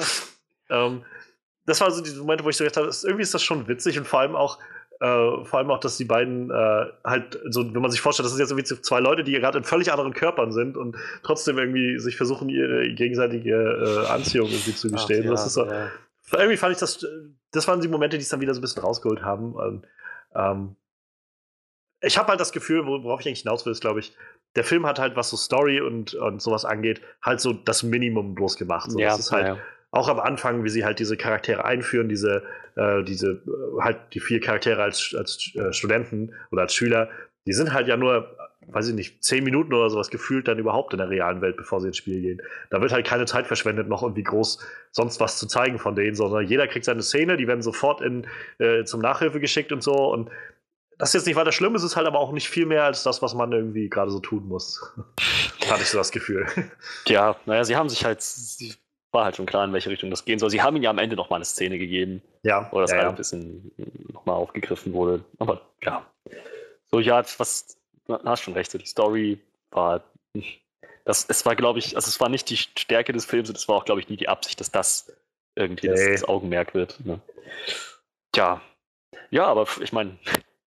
ähm, 0.68 1.02
das 1.64 1.80
war 1.80 1.90
so 1.90 2.02
die 2.02 2.10
Momente, 2.10 2.44
wo 2.44 2.50
ich 2.50 2.58
so 2.58 2.64
gedacht 2.64 2.76
habe, 2.76 2.94
irgendwie 3.04 3.22
ist 3.22 3.32
das 3.32 3.42
schon 3.42 3.66
witzig 3.68 3.98
und 3.98 4.06
vor 4.06 4.20
allem 4.20 4.36
auch, 4.36 4.58
äh, 5.02 5.44
vor 5.44 5.58
allem 5.58 5.70
auch, 5.72 5.80
dass 5.80 5.96
die 5.96 6.04
beiden 6.04 6.50
äh, 6.50 6.86
halt, 7.04 7.38
so, 7.48 7.74
wenn 7.74 7.82
man 7.82 7.90
sich 7.90 8.00
vorstellt, 8.00 8.24
das 8.24 8.32
sind 8.32 8.40
jetzt 8.40 8.52
irgendwie 8.52 8.82
zwei 8.82 9.00
Leute, 9.00 9.24
die 9.24 9.32
gerade 9.32 9.58
in 9.58 9.64
völlig 9.64 9.90
anderen 9.90 10.14
Körpern 10.14 10.52
sind 10.52 10.76
und 10.76 10.96
trotzdem 11.24 11.58
irgendwie 11.58 11.98
sich 11.98 12.16
versuchen, 12.16 12.48
ihre 12.48 12.88
gegenseitige 12.94 13.54
äh, 13.54 14.06
Anziehung 14.06 14.48
irgendwie 14.48 14.74
zu 14.74 14.88
gestehen. 14.90 15.24
das 15.32 15.46
ist 15.46 15.54
so, 15.54 15.66
ja. 15.66 15.90
irgendwie 16.32 16.56
fand 16.56 16.72
ich 16.74 16.78
das, 16.78 17.04
das 17.50 17.66
waren 17.66 17.80
die 17.80 17.88
Momente, 17.88 18.16
die 18.16 18.22
es 18.22 18.28
dann 18.28 18.40
wieder 18.40 18.54
so 18.54 18.60
ein 18.60 18.62
bisschen 18.62 18.82
rausgeholt 18.82 19.22
haben. 19.22 19.54
Und, 19.54 19.86
ähm, 20.36 20.76
ich 22.00 22.18
habe 22.18 22.28
halt 22.28 22.40
das 22.40 22.52
Gefühl, 22.52 22.86
wo- 22.86 23.02
worauf 23.02 23.20
ich 23.20 23.26
eigentlich 23.26 23.42
hinaus 23.42 23.64
will, 23.64 23.72
ist, 23.72 23.80
glaube 23.80 24.00
ich, 24.00 24.16
der 24.54 24.64
Film 24.64 24.86
hat 24.86 24.98
halt, 24.98 25.16
was 25.16 25.30
so 25.30 25.36
Story 25.36 25.80
und, 25.80 26.14
und 26.14 26.42
sowas 26.42 26.64
angeht, 26.64 27.00
halt 27.22 27.40
so 27.40 27.52
das 27.52 27.82
Minimum 27.82 28.34
bloß 28.34 28.56
gemacht. 28.56 28.90
So, 28.90 28.98
ja, 28.98 29.10
das 29.10 29.20
ist 29.20 29.32
halt 29.32 29.46
ja. 29.46 29.58
Auch 29.92 30.08
am 30.08 30.18
Anfang, 30.18 30.64
wie 30.64 30.70
sie 30.70 30.84
halt 30.84 30.98
diese 30.98 31.16
Charaktere 31.16 31.64
einführen, 31.64 32.08
diese, 32.08 32.42
äh, 32.76 33.04
diese, 33.04 33.32
äh, 33.32 33.82
halt 33.82 33.98
die 34.14 34.20
vier 34.20 34.40
Charaktere 34.40 34.82
als, 34.82 35.14
als 35.16 35.54
äh, 35.54 35.72
Studenten 35.72 36.32
oder 36.50 36.62
als 36.62 36.74
Schüler, 36.74 37.10
die 37.46 37.52
sind 37.52 37.74
halt 37.74 37.88
ja 37.88 37.98
nur, 37.98 38.34
weiß 38.68 38.88
ich 38.88 38.94
nicht, 38.94 39.22
zehn 39.22 39.44
Minuten 39.44 39.74
oder 39.74 39.90
sowas 39.90 40.08
gefühlt 40.08 40.48
dann 40.48 40.58
überhaupt 40.58 40.94
in 40.94 40.98
der 40.98 41.10
realen 41.10 41.42
Welt, 41.42 41.58
bevor 41.58 41.80
sie 41.80 41.88
ins 41.88 41.98
Spiel 41.98 42.22
gehen. 42.22 42.40
Da 42.70 42.80
wird 42.80 42.90
halt 42.90 43.06
keine 43.06 43.26
Zeit 43.26 43.46
verschwendet, 43.46 43.86
noch 43.88 44.02
irgendwie 44.02 44.22
groß 44.22 44.66
sonst 44.92 45.20
was 45.20 45.38
zu 45.38 45.46
zeigen 45.46 45.78
von 45.78 45.94
denen, 45.94 46.14
sondern 46.14 46.46
jeder 46.46 46.66
kriegt 46.68 46.86
seine 46.86 47.02
Szene, 47.02 47.36
die 47.36 47.46
werden 47.46 47.62
sofort 47.62 48.00
in, 48.00 48.26
äh, 48.58 48.84
zum 48.84 49.02
Nachhilfe 49.02 49.40
geschickt 49.40 49.72
und 49.72 49.82
so 49.82 50.10
und 50.10 50.30
das 50.98 51.10
ist 51.10 51.14
jetzt 51.14 51.26
nicht 51.26 51.36
weiter 51.36 51.52
schlimm, 51.52 51.74
es 51.74 51.82
ist 51.82 51.96
halt 51.96 52.06
aber 52.06 52.20
auch 52.20 52.32
nicht 52.32 52.48
viel 52.48 52.64
mehr 52.64 52.84
als 52.84 53.02
das, 53.02 53.22
was 53.22 53.34
man 53.34 53.50
irgendwie 53.50 53.90
gerade 53.90 54.10
so 54.10 54.20
tun 54.20 54.46
muss. 54.46 54.80
Hatte 55.68 55.82
ich 55.82 55.88
so 55.88 55.98
das 55.98 56.12
Gefühl. 56.12 56.46
Ja, 57.06 57.36
naja, 57.44 57.64
sie 57.64 57.76
haben 57.76 57.88
sich 57.88 58.04
halt, 58.04 58.22
sie 58.22 58.74
war 59.12 59.24
halt 59.24 59.36
schon 59.36 59.46
klar, 59.46 59.64
in 59.64 59.72
welche 59.72 59.90
Richtung 59.90 60.10
das 60.10 60.24
gehen 60.24 60.38
soll. 60.38 60.50
Sie 60.50 60.62
haben 60.62 60.74
ihnen 60.76 60.84
ja 60.84 60.90
am 60.90 60.98
Ende 60.98 61.16
noch 61.16 61.30
mal 61.30 61.36
eine 61.36 61.44
Szene 61.44 61.78
gegeben, 61.78 62.22
Ja, 62.42 62.68
wo 62.72 62.80
das 62.80 62.90
ja, 62.90 62.96
halt 62.96 63.04
ja. 63.04 63.10
ein 63.10 63.16
bisschen 63.16 63.70
nochmal 64.12 64.36
aufgegriffen 64.36 64.92
wurde. 64.92 65.24
Aber 65.38 65.60
ja. 65.82 66.06
So, 66.90 67.00
ja, 67.00 67.22
was, 67.38 67.78
du 68.06 68.18
hast 68.24 68.40
schon 68.42 68.54
recht, 68.54 68.70
so 68.70 68.78
die 68.78 68.86
Story 68.86 69.38
war, 69.70 70.02
das, 71.04 71.26
es 71.28 71.44
war, 71.46 71.56
glaube 71.56 71.78
ich, 71.78 71.96
also 71.96 72.08
es 72.08 72.20
war 72.20 72.28
nicht 72.28 72.48
die 72.50 72.56
Stärke 72.56 73.12
des 73.12 73.24
Films 73.24 73.48
und 73.48 73.56
es 73.56 73.68
war 73.68 73.76
auch, 73.76 73.84
glaube 73.84 74.00
ich, 74.00 74.08
nie 74.08 74.16
die 74.16 74.28
Absicht, 74.28 74.60
dass 74.60 74.70
das 74.70 75.12
irgendwie 75.54 75.88
das, 75.88 76.00
Nee. 76.00 76.12
das 76.12 76.24
Augenmerk 76.24 76.74
wird. 76.74 77.04
Ne? 77.04 77.20
Tja. 78.32 78.60
Ja, 79.30 79.46
aber 79.46 79.66
ich 79.80 79.92
meine, 79.92 80.18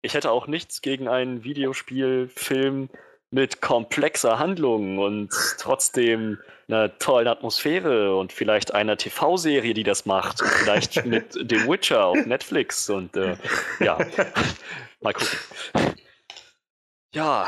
ich 0.02 0.14
hätte 0.14 0.32
auch 0.32 0.48
nichts 0.48 0.82
gegen 0.82 1.08
einen 1.08 1.44
Videospielfilm 1.44 2.90
mit 3.32 3.62
komplexer 3.62 4.40
Handlung 4.40 5.00
und 5.00 5.30
trotzdem 5.58 6.38
einer 6.68 6.98
tollen 7.00 7.28
Atmosphäre 7.28 8.16
und 8.16 8.32
vielleicht 8.32 8.74
einer 8.74 8.98
TV-Serie, 8.98 9.74
die 9.74 9.84
das 9.84 10.06
macht 10.06 10.42
und 10.42 10.50
vielleicht 10.50 11.06
mit 11.06 11.34
The 11.50 11.68
Witcher 11.68 12.06
auf 12.06 12.26
Netflix 12.26 12.90
und 12.90 13.16
äh, 13.16 13.38
ja, 13.80 13.98
mal 15.02 15.14
gucken. 15.14 15.38
Ja, 17.14 17.48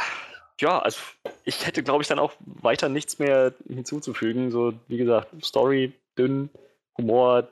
ja, 0.60 0.80
also 0.80 0.99
ich 1.45 1.65
hätte, 1.65 1.84
glaube 1.84 2.01
ich, 2.01 2.07
dann 2.07 2.19
auch 2.19 2.34
weiter 2.39 2.89
nichts 2.89 3.19
mehr 3.19 3.53
hinzuzufügen. 3.68 4.51
So, 4.51 4.73
wie 4.88 4.97
gesagt, 4.97 5.30
Story 5.43 5.93
dünn, 6.18 6.49
Humor 6.97 7.47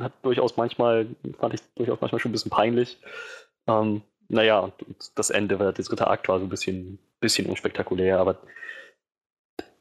hat 0.00 0.12
durchaus 0.22 0.56
manchmal, 0.56 1.06
fand 1.38 1.54
ich 1.54 1.60
durchaus 1.76 2.00
manchmal 2.00 2.20
schon 2.20 2.30
ein 2.30 2.32
bisschen 2.32 2.50
peinlich. 2.50 2.98
Ähm, 3.66 4.02
naja, 4.30 4.60
und, 4.60 4.82
und 4.82 5.18
das 5.18 5.30
Ende, 5.30 5.56
der 5.58 5.72
dritte 5.72 6.06
Akt 6.06 6.28
war 6.28 6.38
so 6.38 6.46
ein 6.46 6.48
bisschen, 6.48 6.98
bisschen 7.20 7.46
unspektakulär, 7.48 8.18
aber 8.18 8.38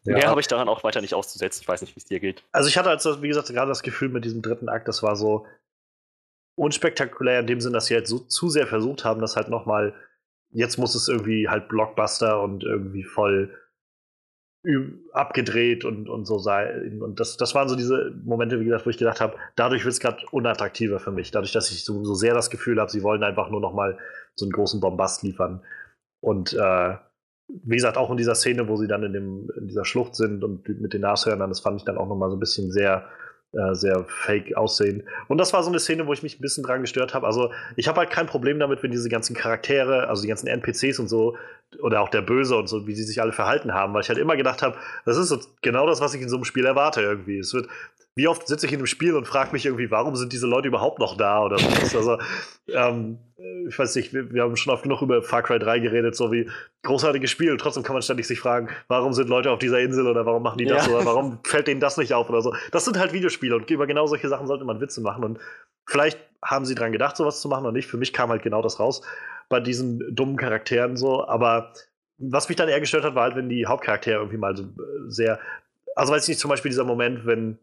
Ja. 0.03 0.15
mehr 0.15 0.29
habe 0.29 0.41
ich 0.41 0.47
daran 0.47 0.69
auch 0.69 0.83
weiter 0.83 1.01
nicht 1.01 1.13
auszusetzen. 1.13 1.61
Ich 1.61 1.67
weiß 1.67 1.81
nicht, 1.81 1.95
wie 1.95 1.99
es 1.99 2.05
dir 2.05 2.19
geht. 2.19 2.43
Also 2.51 2.67
ich 2.67 2.77
hatte, 2.77 2.89
also, 2.89 3.21
wie 3.21 3.27
gesagt, 3.27 3.47
gerade 3.49 3.69
das 3.69 3.83
Gefühl 3.83 4.09
mit 4.09 4.25
diesem 4.25 4.41
dritten 4.41 4.69
Akt, 4.69 4.87
das 4.87 5.03
war 5.03 5.15
so 5.15 5.45
unspektakulär 6.55 7.39
in 7.39 7.47
dem 7.47 7.61
Sinn, 7.61 7.73
dass 7.73 7.85
sie 7.85 7.95
halt 7.95 8.07
so 8.07 8.19
zu 8.19 8.49
sehr 8.49 8.67
versucht 8.67 9.05
haben, 9.05 9.21
das 9.21 9.35
halt 9.35 9.49
noch 9.49 9.65
mal 9.65 9.93
jetzt 10.51 10.77
muss 10.77 10.95
es 10.95 11.07
irgendwie 11.07 11.47
halt 11.47 11.69
Blockbuster 11.69 12.41
und 12.41 12.63
irgendwie 12.63 13.03
voll 13.03 13.55
abgedreht 15.13 15.85
und, 15.85 16.09
und 16.09 16.25
so 16.25 16.37
sein. 16.37 17.01
Und 17.01 17.19
das, 17.19 17.37
das 17.37 17.55
waren 17.55 17.69
so 17.69 17.75
diese 17.75 18.13
Momente, 18.25 18.59
wie 18.59 18.65
gesagt, 18.65 18.85
wo 18.85 18.89
ich 18.89 18.97
gedacht 18.97 19.21
habe, 19.21 19.37
dadurch 19.55 19.85
wird 19.85 19.93
es 19.93 19.99
gerade 19.99 20.17
unattraktiver 20.31 20.99
für 20.99 21.11
mich. 21.11 21.31
Dadurch, 21.31 21.53
dass 21.53 21.71
ich 21.71 21.85
so, 21.85 22.03
so 22.03 22.13
sehr 22.13 22.33
das 22.33 22.49
Gefühl 22.49 22.79
habe, 22.79 22.91
sie 22.91 23.01
wollen 23.01 23.23
einfach 23.23 23.49
nur 23.49 23.61
noch 23.61 23.73
mal 23.73 23.97
so 24.35 24.45
einen 24.45 24.51
großen 24.51 24.81
Bombast 24.81 25.23
liefern. 25.23 25.61
Und 26.21 26.53
äh, 26.53 26.97
wie 27.47 27.75
gesagt, 27.75 27.97
auch 27.97 28.11
in 28.11 28.17
dieser 28.17 28.35
Szene, 28.35 28.67
wo 28.67 28.75
sie 28.75 28.87
dann 28.87 29.03
in, 29.03 29.13
dem, 29.13 29.49
in 29.57 29.67
dieser 29.67 29.85
Schlucht 29.85 30.15
sind 30.15 30.43
und 30.43 30.67
mit 30.67 30.93
den 30.93 31.01
Nashörnern, 31.01 31.49
das 31.49 31.61
fand 31.61 31.77
ich 31.77 31.85
dann 31.85 31.97
auch 31.97 32.07
noch 32.07 32.17
mal 32.17 32.29
so 32.29 32.35
ein 32.35 32.41
bisschen 32.41 32.71
sehr 32.71 33.07
äh, 33.53 33.73
sehr 33.73 34.05
fake 34.07 34.55
aussehen. 34.55 35.03
Und 35.27 35.39
das 35.39 35.53
war 35.53 35.63
so 35.63 35.69
eine 35.69 35.79
Szene, 35.79 36.05
wo 36.05 36.13
ich 36.13 36.21
mich 36.21 36.37
ein 36.37 36.41
bisschen 36.41 36.63
dran 36.63 36.81
gestört 36.81 37.13
habe. 37.13 37.25
Also 37.25 37.51
ich 37.75 37.87
habe 37.87 37.99
halt 37.99 38.11
kein 38.11 38.27
Problem 38.27 38.59
damit, 38.59 38.83
wenn 38.83 38.91
diese 38.91 39.09
ganzen 39.09 39.35
Charaktere, 39.35 40.07
also 40.07 40.21
die 40.21 40.27
ganzen 40.27 40.47
NPCs 40.47 40.99
und 40.99 41.07
so, 41.07 41.35
oder 41.81 42.01
auch 42.01 42.09
der 42.09 42.21
Böse 42.21 42.55
und 42.55 42.67
so, 42.67 42.87
wie 42.87 42.95
sie 42.95 43.03
sich 43.03 43.21
alle 43.21 43.31
verhalten 43.31 43.73
haben, 43.73 43.93
weil 43.93 44.01
ich 44.01 44.09
halt 44.09 44.19
immer 44.19 44.35
gedacht 44.35 44.61
habe, 44.61 44.77
das 45.05 45.17
ist 45.17 45.29
so 45.29 45.39
genau 45.61 45.87
das, 45.87 46.01
was 46.01 46.13
ich 46.13 46.21
in 46.21 46.29
so 46.29 46.35
einem 46.35 46.45
Spiel 46.45 46.65
erwarte 46.65 47.01
irgendwie. 47.01 47.39
Es 47.39 47.53
wird, 47.53 47.67
wie 48.15 48.27
oft 48.27 48.47
sitze 48.47 48.65
ich 48.65 48.71
in 48.71 48.79
einem 48.79 48.87
Spiel 48.87 49.15
und 49.15 49.25
frage 49.25 49.51
mich 49.51 49.65
irgendwie, 49.65 49.91
warum 49.91 50.15
sind 50.15 50.33
diese 50.33 50.47
Leute 50.47 50.67
überhaupt 50.67 50.99
noch 50.99 51.17
da 51.17 51.43
oder 51.43 51.55
was? 51.57 51.95
Also, 51.95 52.17
ähm, 52.67 53.19
ich 53.67 53.77
weiß 53.77 53.95
nicht, 53.95 54.13
wir, 54.13 54.31
wir, 54.33 54.43
haben 54.43 54.55
schon 54.57 54.73
oft 54.73 54.83
genug 54.83 55.01
über 55.01 55.21
Far 55.21 55.43
Cry 55.43 55.59
3 55.59 55.79
geredet, 55.79 56.15
so 56.15 56.31
wie 56.31 56.49
großartiges 56.83 57.29
Spiel. 57.29 57.51
Und 57.51 57.59
trotzdem 57.59 57.83
kann 57.83 57.93
man 57.93 58.01
ständig 58.01 58.27
sich 58.27 58.39
fragen, 58.39 58.69
warum 58.87 59.13
sind 59.13 59.29
Leute 59.29 59.51
auf 59.51 59.59
dieser 59.59 59.79
Insel 59.79 60.07
oder 60.07 60.25
warum 60.25 60.43
machen 60.43 60.57
die 60.57 60.65
das 60.65 60.87
ja. 60.87 60.93
oder 60.93 61.05
warum 61.05 61.39
fällt 61.43 61.67
denen 61.67 61.79
das 61.79 61.97
nicht 61.97 62.13
auf 62.13 62.29
oder 62.29 62.41
so. 62.41 62.53
Das 62.71 62.85
sind 62.85 62.99
halt 62.99 63.13
Videospiele 63.13 63.55
und 63.55 63.69
über 63.69 63.87
genau 63.87 64.07
solche 64.07 64.27
Sachen 64.27 64.47
sollte 64.47 64.65
man 64.65 64.81
Witze 64.81 65.01
machen. 65.01 65.23
Und 65.23 65.39
vielleicht 65.85 66.19
haben 66.43 66.65
sie 66.65 66.75
dran 66.75 66.91
gedacht, 66.91 67.15
sowas 67.15 67.41
zu 67.41 67.47
machen 67.47 67.63
oder 67.63 67.73
nicht. 67.73 67.87
Für 67.87 67.97
mich 67.97 68.13
kam 68.13 68.29
halt 68.29 68.43
genau 68.43 68.61
das 68.61 68.79
raus 68.79 69.01
bei 69.47 69.59
diesen 69.59 70.15
dummen 70.15 70.35
Charakteren 70.35 70.97
so. 70.97 71.25
Aber 71.27 71.73
was 72.17 72.49
mich 72.49 72.57
dann 72.57 72.69
eher 72.69 72.79
gestört 72.79 73.05
hat, 73.05 73.15
war 73.15 73.23
halt, 73.23 73.35
wenn 73.35 73.49
die 73.49 73.65
Hauptcharaktere 73.65 74.17
irgendwie 74.17 74.37
mal 74.37 74.55
so 74.55 74.63
äh, 74.63 74.67
sehr. 75.07 75.39
Also 75.95 76.13
weiß 76.13 76.23
ich 76.23 76.29
nicht, 76.29 76.39
zum 76.39 76.49
Beispiel 76.49 76.69
dieser 76.69 76.83
Moment, 76.83 77.25
wenn 77.25 77.57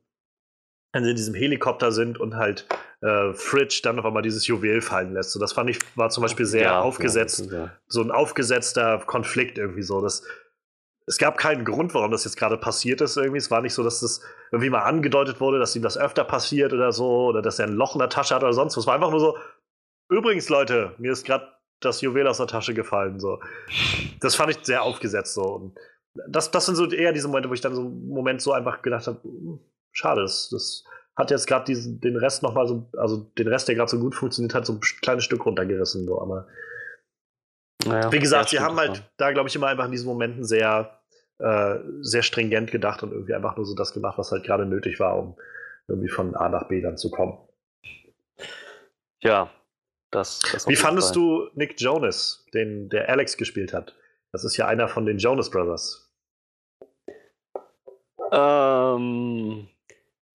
wenn 0.92 1.04
sie 1.04 1.10
in 1.10 1.16
diesem 1.16 1.34
Helikopter 1.34 1.92
sind 1.92 2.18
und 2.18 2.36
halt 2.36 2.66
äh, 3.02 3.32
Fridge 3.34 3.80
dann 3.82 3.98
auf 3.98 4.04
einmal 4.04 4.22
dieses 4.22 4.46
Juwel 4.46 4.80
fallen 4.80 5.12
lässt. 5.12 5.32
So, 5.32 5.40
das 5.40 5.52
fand 5.52 5.70
ich, 5.70 5.78
war 5.96 6.10
zum 6.10 6.22
Beispiel 6.22 6.46
sehr 6.46 6.62
ja, 6.62 6.80
aufgesetzt, 6.80 7.48
ja, 7.50 7.70
so 7.86 8.02
ein 8.02 8.10
aufgesetzter 8.10 8.98
Konflikt 9.06 9.58
irgendwie 9.58 9.82
so. 9.82 10.00
Das, 10.00 10.22
es 11.06 11.18
gab 11.18 11.38
keinen 11.38 11.64
Grund, 11.64 11.94
warum 11.94 12.10
das 12.10 12.24
jetzt 12.24 12.36
gerade 12.36 12.56
passiert 12.56 13.00
ist 13.00 13.16
irgendwie. 13.16 13.38
Es 13.38 13.50
war 13.50 13.60
nicht 13.60 13.74
so, 13.74 13.82
dass 13.82 14.00
das 14.00 14.22
irgendwie 14.50 14.70
mal 14.70 14.82
angedeutet 14.82 15.40
wurde, 15.40 15.58
dass 15.58 15.76
ihm 15.76 15.82
das 15.82 15.98
öfter 15.98 16.24
passiert 16.24 16.72
oder 16.72 16.92
so, 16.92 17.26
oder 17.26 17.42
dass 17.42 17.58
er 17.58 17.66
ein 17.66 17.74
Loch 17.74 17.94
in 17.94 18.00
der 18.00 18.08
Tasche 18.08 18.34
hat 18.34 18.42
oder 18.42 18.52
sonst 18.52 18.76
was. 18.76 18.84
Es 18.84 18.86
war 18.86 18.94
einfach 18.94 19.10
nur 19.10 19.20
so, 19.20 19.38
übrigens, 20.08 20.48
Leute, 20.48 20.94
mir 20.98 21.12
ist 21.12 21.26
gerade 21.26 21.46
das 21.80 22.00
Juwel 22.00 22.26
aus 22.26 22.38
der 22.38 22.46
Tasche 22.46 22.74
gefallen. 22.74 23.20
So. 23.20 23.40
Das 24.20 24.34
fand 24.34 24.50
ich 24.50 24.58
sehr 24.64 24.82
aufgesetzt 24.82 25.34
so. 25.34 25.42
Und 25.42 25.78
das, 26.28 26.50
das 26.50 26.66
sind 26.66 26.76
so 26.76 26.90
eher 26.90 27.12
diese 27.12 27.28
Momente, 27.28 27.50
wo 27.50 27.54
ich 27.54 27.60
dann 27.60 27.74
so 27.74 27.82
einen 27.82 28.08
Moment 28.08 28.40
so 28.40 28.52
einfach 28.52 28.82
gedacht 28.82 29.06
habe, 29.06 29.20
hm, 29.22 29.60
schade, 29.96 30.22
das, 30.22 30.48
das 30.50 30.84
hat 31.16 31.30
jetzt 31.30 31.46
gerade 31.46 31.72
den 31.74 32.16
Rest 32.16 32.42
nochmal 32.42 32.68
so, 32.68 32.88
also 32.96 33.18
den 33.38 33.48
Rest, 33.48 33.68
der 33.68 33.74
gerade 33.74 33.90
so 33.90 33.98
gut 33.98 34.14
funktioniert 34.14 34.54
hat, 34.54 34.66
so 34.66 34.74
ein 34.74 34.80
kleines 35.00 35.24
Stück 35.24 35.46
runtergerissen. 35.46 36.06
So. 36.06 36.20
Aber 36.20 36.46
naja, 37.86 38.12
wie 38.12 38.18
gesagt, 38.18 38.50
sie 38.50 38.60
haben 38.60 38.76
halt 38.76 39.02
da, 39.16 39.32
glaube 39.32 39.48
ich, 39.48 39.56
immer 39.56 39.68
einfach 39.68 39.86
in 39.86 39.92
diesen 39.92 40.06
Momenten 40.06 40.44
sehr, 40.44 41.00
äh, 41.38 41.78
sehr 42.00 42.22
stringent 42.22 42.70
gedacht 42.70 43.02
und 43.02 43.12
irgendwie 43.12 43.34
einfach 43.34 43.56
nur 43.56 43.64
so 43.64 43.74
das 43.74 43.94
gemacht, 43.94 44.18
was 44.18 44.30
halt 44.30 44.44
gerade 44.44 44.66
nötig 44.66 45.00
war, 45.00 45.16
um 45.16 45.36
irgendwie 45.88 46.10
von 46.10 46.34
A 46.34 46.48
nach 46.48 46.68
B 46.68 46.82
dann 46.82 46.98
zu 46.98 47.10
kommen. 47.10 47.38
Ja, 49.22 49.50
das. 50.10 50.40
das 50.52 50.68
Wie 50.68 50.76
fandest 50.76 51.14
Fall. 51.14 51.22
du 51.22 51.48
Nick 51.54 51.80
Jonas, 51.80 52.44
den 52.52 52.90
der 52.90 53.08
Alex 53.08 53.38
gespielt 53.38 53.72
hat? 53.72 53.94
Das 54.32 54.44
ist 54.44 54.58
ja 54.58 54.66
einer 54.66 54.88
von 54.88 55.06
den 55.06 55.16
Jonas 55.16 55.50
Brothers. 55.50 56.12
Ähm, 58.32 59.68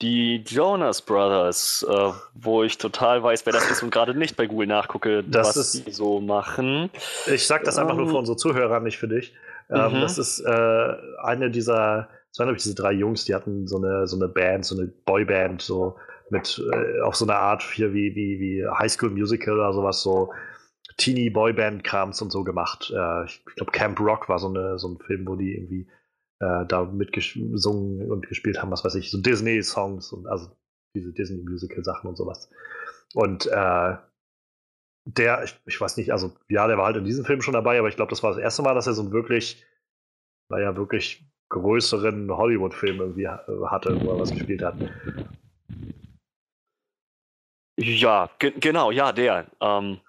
die 0.02 0.44
Jonas 0.48 1.02
Brothers, 1.02 1.86
äh, 1.88 2.12
wo 2.34 2.64
ich 2.64 2.78
total 2.78 3.22
weiß, 3.22 3.46
wer 3.46 3.54
das 3.54 3.70
ist 3.70 3.84
und 3.84 3.92
gerade 3.92 4.16
nicht 4.16 4.36
bei 4.36 4.48
Google 4.48 4.68
nachgucke, 4.68 5.24
das 5.24 5.50
was 5.50 5.58
ist, 5.58 5.88
die 5.88 5.92
so 5.92 6.20
machen. 6.20 6.90
Ich 7.28 7.46
sag 7.46 7.64
das 7.64 7.78
ähm, 7.78 7.84
einfach 7.84 7.96
nur 7.96 8.08
für 8.08 8.14
ähm, 8.14 8.20
unsere 8.20 8.38
Zuhörer, 8.38 8.80
nicht 8.80 8.98
für 8.98 9.08
dich. 9.08 9.34
Ähm, 9.70 9.94
mhm. 9.94 10.02
Das 10.02 10.18
ist 10.18 10.40
äh, 10.40 10.94
eine 11.22 11.52
dieser, 11.52 12.10
das 12.30 12.40
waren 12.40 12.48
glaube 12.48 12.58
ich 12.58 12.64
diese 12.64 12.76
drei 12.76 12.92
Jungs, 12.92 13.26
die 13.26 13.36
hatten 13.36 13.68
so 13.68 13.78
eine, 13.78 14.08
so 14.08 14.16
eine 14.16 14.28
Band, 14.28 14.66
so 14.66 14.78
eine 14.78 14.88
Boyband, 14.88 15.62
so 15.62 15.96
mit 16.30 16.62
äh, 16.74 17.02
auf 17.02 17.16
so 17.16 17.26
eine 17.26 17.36
Art 17.36 17.62
hier 17.62 17.94
wie, 17.94 18.16
wie, 18.16 18.40
wie 18.40 18.68
High 18.68 18.92
School 18.92 19.12
Musical 19.12 19.54
oder 19.54 19.74
sowas, 19.74 20.02
so 20.02 20.32
Teenie 20.98 21.30
Boyband-Krams 21.30 22.22
und 22.22 22.32
so 22.32 22.44
gemacht. 22.44 22.92
Äh, 22.96 23.26
ich 23.26 23.44
glaube, 23.56 23.72
Camp 23.72 24.00
Rock 24.00 24.30
war 24.30 24.40
so, 24.40 24.48
eine, 24.48 24.80
so 24.80 24.90
ein 24.90 25.00
Film, 25.00 25.28
wo 25.28 25.36
die 25.36 25.56
irgendwie 25.56 25.88
äh, 26.42 26.66
da 26.66 26.86
mitgesungen 26.86 28.12
und 28.12 28.28
gespielt 28.28 28.62
haben, 28.62 28.72
was 28.72 28.84
weiß 28.84 28.96
ich, 28.96 29.12
so 29.12 29.22
Disney-Songs 29.22 30.12
und 30.12 30.28
also 30.28 30.50
diese 30.96 31.14
Disney-Musical-Sachen 31.14 32.10
und 32.10 32.18
sowas. 32.18 32.50
Und 33.14 33.46
äh, 33.46 33.96
der, 35.06 35.44
ich, 35.44 35.60
ich, 35.66 35.80
weiß 35.80 35.98
nicht, 35.98 36.12
also 36.12 36.36
ja, 36.50 36.68
der 36.68 36.78
war 36.78 36.86
halt 36.86 36.98
in 36.98 37.06
diesem 37.06 37.26
Film 37.26 37.42
schon 37.42 37.54
dabei, 37.54 37.80
aber 37.80 37.90
ich 37.90 37.96
glaube, 37.96 38.10
das 38.10 38.24
war 38.24 38.32
das 38.32 38.40
erste 38.40 38.64
Mal, 38.64 38.74
dass 38.74 38.88
er 38.88 38.94
so 38.94 39.04
einen 39.04 39.12
wirklich, 39.12 39.64
naja, 40.50 40.76
wirklich 40.76 41.26
größeren 41.50 42.36
Hollywood-Film 42.36 43.00
irgendwie 43.00 43.28
hatte, 43.28 44.02
wo 44.02 44.12
er 44.12 44.20
was 44.20 44.32
gespielt 44.32 44.64
hat. 44.64 44.76
Ja, 47.78 48.30
ge 48.40 48.54
genau, 48.60 48.92
ja, 48.92 49.12
der. 49.12 49.48
Ähm, 49.60 50.00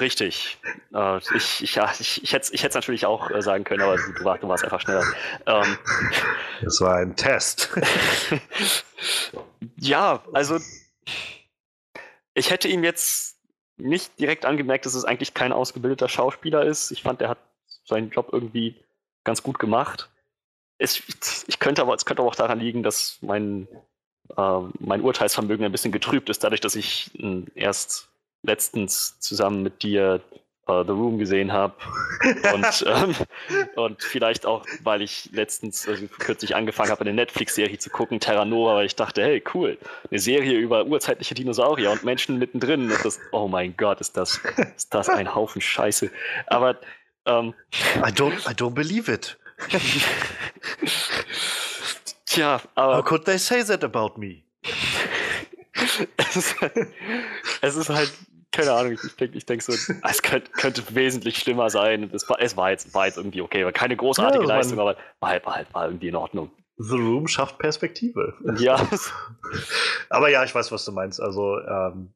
Richtig. 0.00 0.58
Äh, 0.94 1.18
ich, 1.36 1.62
ich, 1.62 1.74
ja, 1.74 1.92
ich, 1.98 2.22
ich 2.22 2.32
hätte 2.32 2.52
es 2.52 2.74
natürlich 2.74 3.06
auch 3.06 3.30
äh, 3.30 3.42
sagen 3.42 3.64
können, 3.64 3.82
aber 3.82 3.96
du, 3.96 4.24
war, 4.24 4.38
du 4.38 4.48
warst 4.48 4.64
einfach 4.64 4.80
schneller. 4.80 5.04
Ähm, 5.46 5.78
das 6.62 6.80
war 6.80 6.96
ein 6.96 7.16
Test. 7.16 7.70
ja, 9.76 10.22
also 10.32 10.58
ich 12.34 12.50
hätte 12.50 12.68
ihm 12.68 12.82
jetzt 12.82 13.36
nicht 13.76 14.18
direkt 14.18 14.46
angemerkt, 14.46 14.86
dass 14.86 14.94
es 14.94 15.04
eigentlich 15.04 15.34
kein 15.34 15.52
ausgebildeter 15.52 16.08
Schauspieler 16.08 16.64
ist. 16.64 16.90
Ich 16.90 17.02
fand, 17.02 17.20
er 17.20 17.30
hat 17.30 17.38
seinen 17.84 18.10
Job 18.10 18.30
irgendwie 18.32 18.76
ganz 19.24 19.42
gut 19.42 19.58
gemacht. 19.58 20.08
Es, 20.78 21.02
ich 21.46 21.58
könnte 21.58 21.82
aber, 21.82 21.94
es 21.94 22.06
könnte 22.06 22.22
aber 22.22 22.30
auch 22.30 22.36
daran 22.36 22.58
liegen, 22.58 22.82
dass 22.82 23.18
mein, 23.20 23.68
äh, 24.36 24.60
mein 24.78 25.02
Urteilsvermögen 25.02 25.64
ein 25.64 25.72
bisschen 25.72 25.92
getrübt 25.92 26.30
ist, 26.30 26.42
dadurch, 26.42 26.60
dass 26.60 26.74
ich 26.74 27.10
äh, 27.20 27.44
erst 27.54 28.10
letztens 28.42 29.18
zusammen 29.20 29.62
mit 29.62 29.82
dir 29.82 30.20
uh, 30.68 30.84
The 30.84 30.92
Room 30.92 31.18
gesehen 31.18 31.52
habe. 31.52 31.74
und, 32.54 32.84
ähm, 32.86 33.14
und 33.76 34.02
vielleicht 34.02 34.46
auch, 34.46 34.64
weil 34.82 35.02
ich 35.02 35.30
letztens, 35.32 35.86
also 35.88 36.06
kürzlich 36.06 36.54
angefangen 36.54 36.90
habe, 36.90 37.02
eine 37.02 37.12
Netflix-Serie 37.12 37.78
zu 37.78 37.90
gucken, 37.90 38.20
Terra 38.20 38.44
Nova, 38.44 38.76
weil 38.76 38.86
ich 38.86 38.96
dachte, 38.96 39.22
hey, 39.22 39.42
cool, 39.54 39.78
eine 40.10 40.20
Serie 40.20 40.58
über 40.58 40.86
urzeitliche 40.86 41.34
Dinosaurier 41.34 41.90
und 41.90 42.04
Menschen 42.04 42.38
mittendrin. 42.38 42.90
Und 42.90 43.04
das, 43.04 43.18
oh 43.32 43.48
mein 43.48 43.76
Gott, 43.76 44.00
ist 44.00 44.16
das, 44.16 44.40
ist 44.76 44.94
das 44.94 45.08
ein 45.08 45.34
Haufen 45.34 45.60
Scheiße. 45.60 46.10
Aber 46.46 46.76
ähm, 47.26 47.54
I 47.96 48.10
don't, 48.10 48.48
I 48.48 48.54
don't 48.54 48.74
believe 48.74 49.12
it. 49.12 49.36
Tja, 52.26 52.60
aber. 52.74 52.98
How 52.98 53.04
could 53.04 53.24
they 53.24 53.38
say 53.38 53.62
that 53.64 53.84
about 53.84 54.18
me? 54.18 54.44
Es, 56.16 56.36
ist 56.36 56.60
halt, 56.60 56.74
es 57.62 57.76
ist 57.76 57.88
halt 57.88 58.12
keine 58.52 58.72
Ahnung, 58.72 58.92
ich 58.92 59.16
denke 59.16 59.38
ich 59.38 59.46
denk 59.46 59.62
so, 59.62 59.72
es 59.72 60.22
könnte, 60.22 60.50
könnte, 60.52 60.82
wesentlich 60.94 61.38
schlimmer 61.38 61.70
sein. 61.70 62.10
Es 62.12 62.28
war, 62.28 62.40
es 62.40 62.56
war, 62.56 62.70
jetzt, 62.70 62.92
war 62.94 63.06
jetzt 63.06 63.16
irgendwie 63.16 63.42
okay, 63.42 63.64
war 63.64 63.72
keine 63.72 63.96
großartige 63.96 64.44
ja, 64.44 64.48
Leistung, 64.48 64.80
aber 64.80 64.96
war 65.20 65.30
halt, 65.30 65.46
war 65.46 65.54
halt 65.54 65.72
war 65.72 65.86
irgendwie 65.86 66.08
in 66.08 66.16
Ordnung. 66.16 66.50
The 66.76 66.96
Room 66.96 67.28
schafft 67.28 67.58
Perspektive. 67.58 68.34
Ja. 68.58 68.88
aber 70.08 70.30
ja, 70.30 70.42
ich 70.44 70.54
weiß, 70.54 70.72
was 70.72 70.84
du 70.84 70.92
meinst. 70.92 71.20
Also, 71.20 71.58
ähm, 71.60 72.14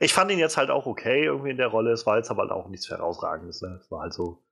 ich 0.00 0.14
fand 0.14 0.30
ihn 0.30 0.38
jetzt 0.38 0.56
halt 0.56 0.70
auch 0.70 0.86
okay 0.86 1.24
irgendwie 1.24 1.50
in 1.50 1.58
der 1.58 1.68
Rolle. 1.68 1.92
Es 1.92 2.06
war 2.06 2.16
jetzt 2.16 2.30
aber 2.30 2.42
halt 2.42 2.50
auch 2.50 2.68
nichts 2.68 2.88
Herausragendes. 2.88 3.60
Ne? 3.62 3.78
Es 3.80 3.90
war 3.90 4.00
halt 4.00 4.14
so, 4.14 4.42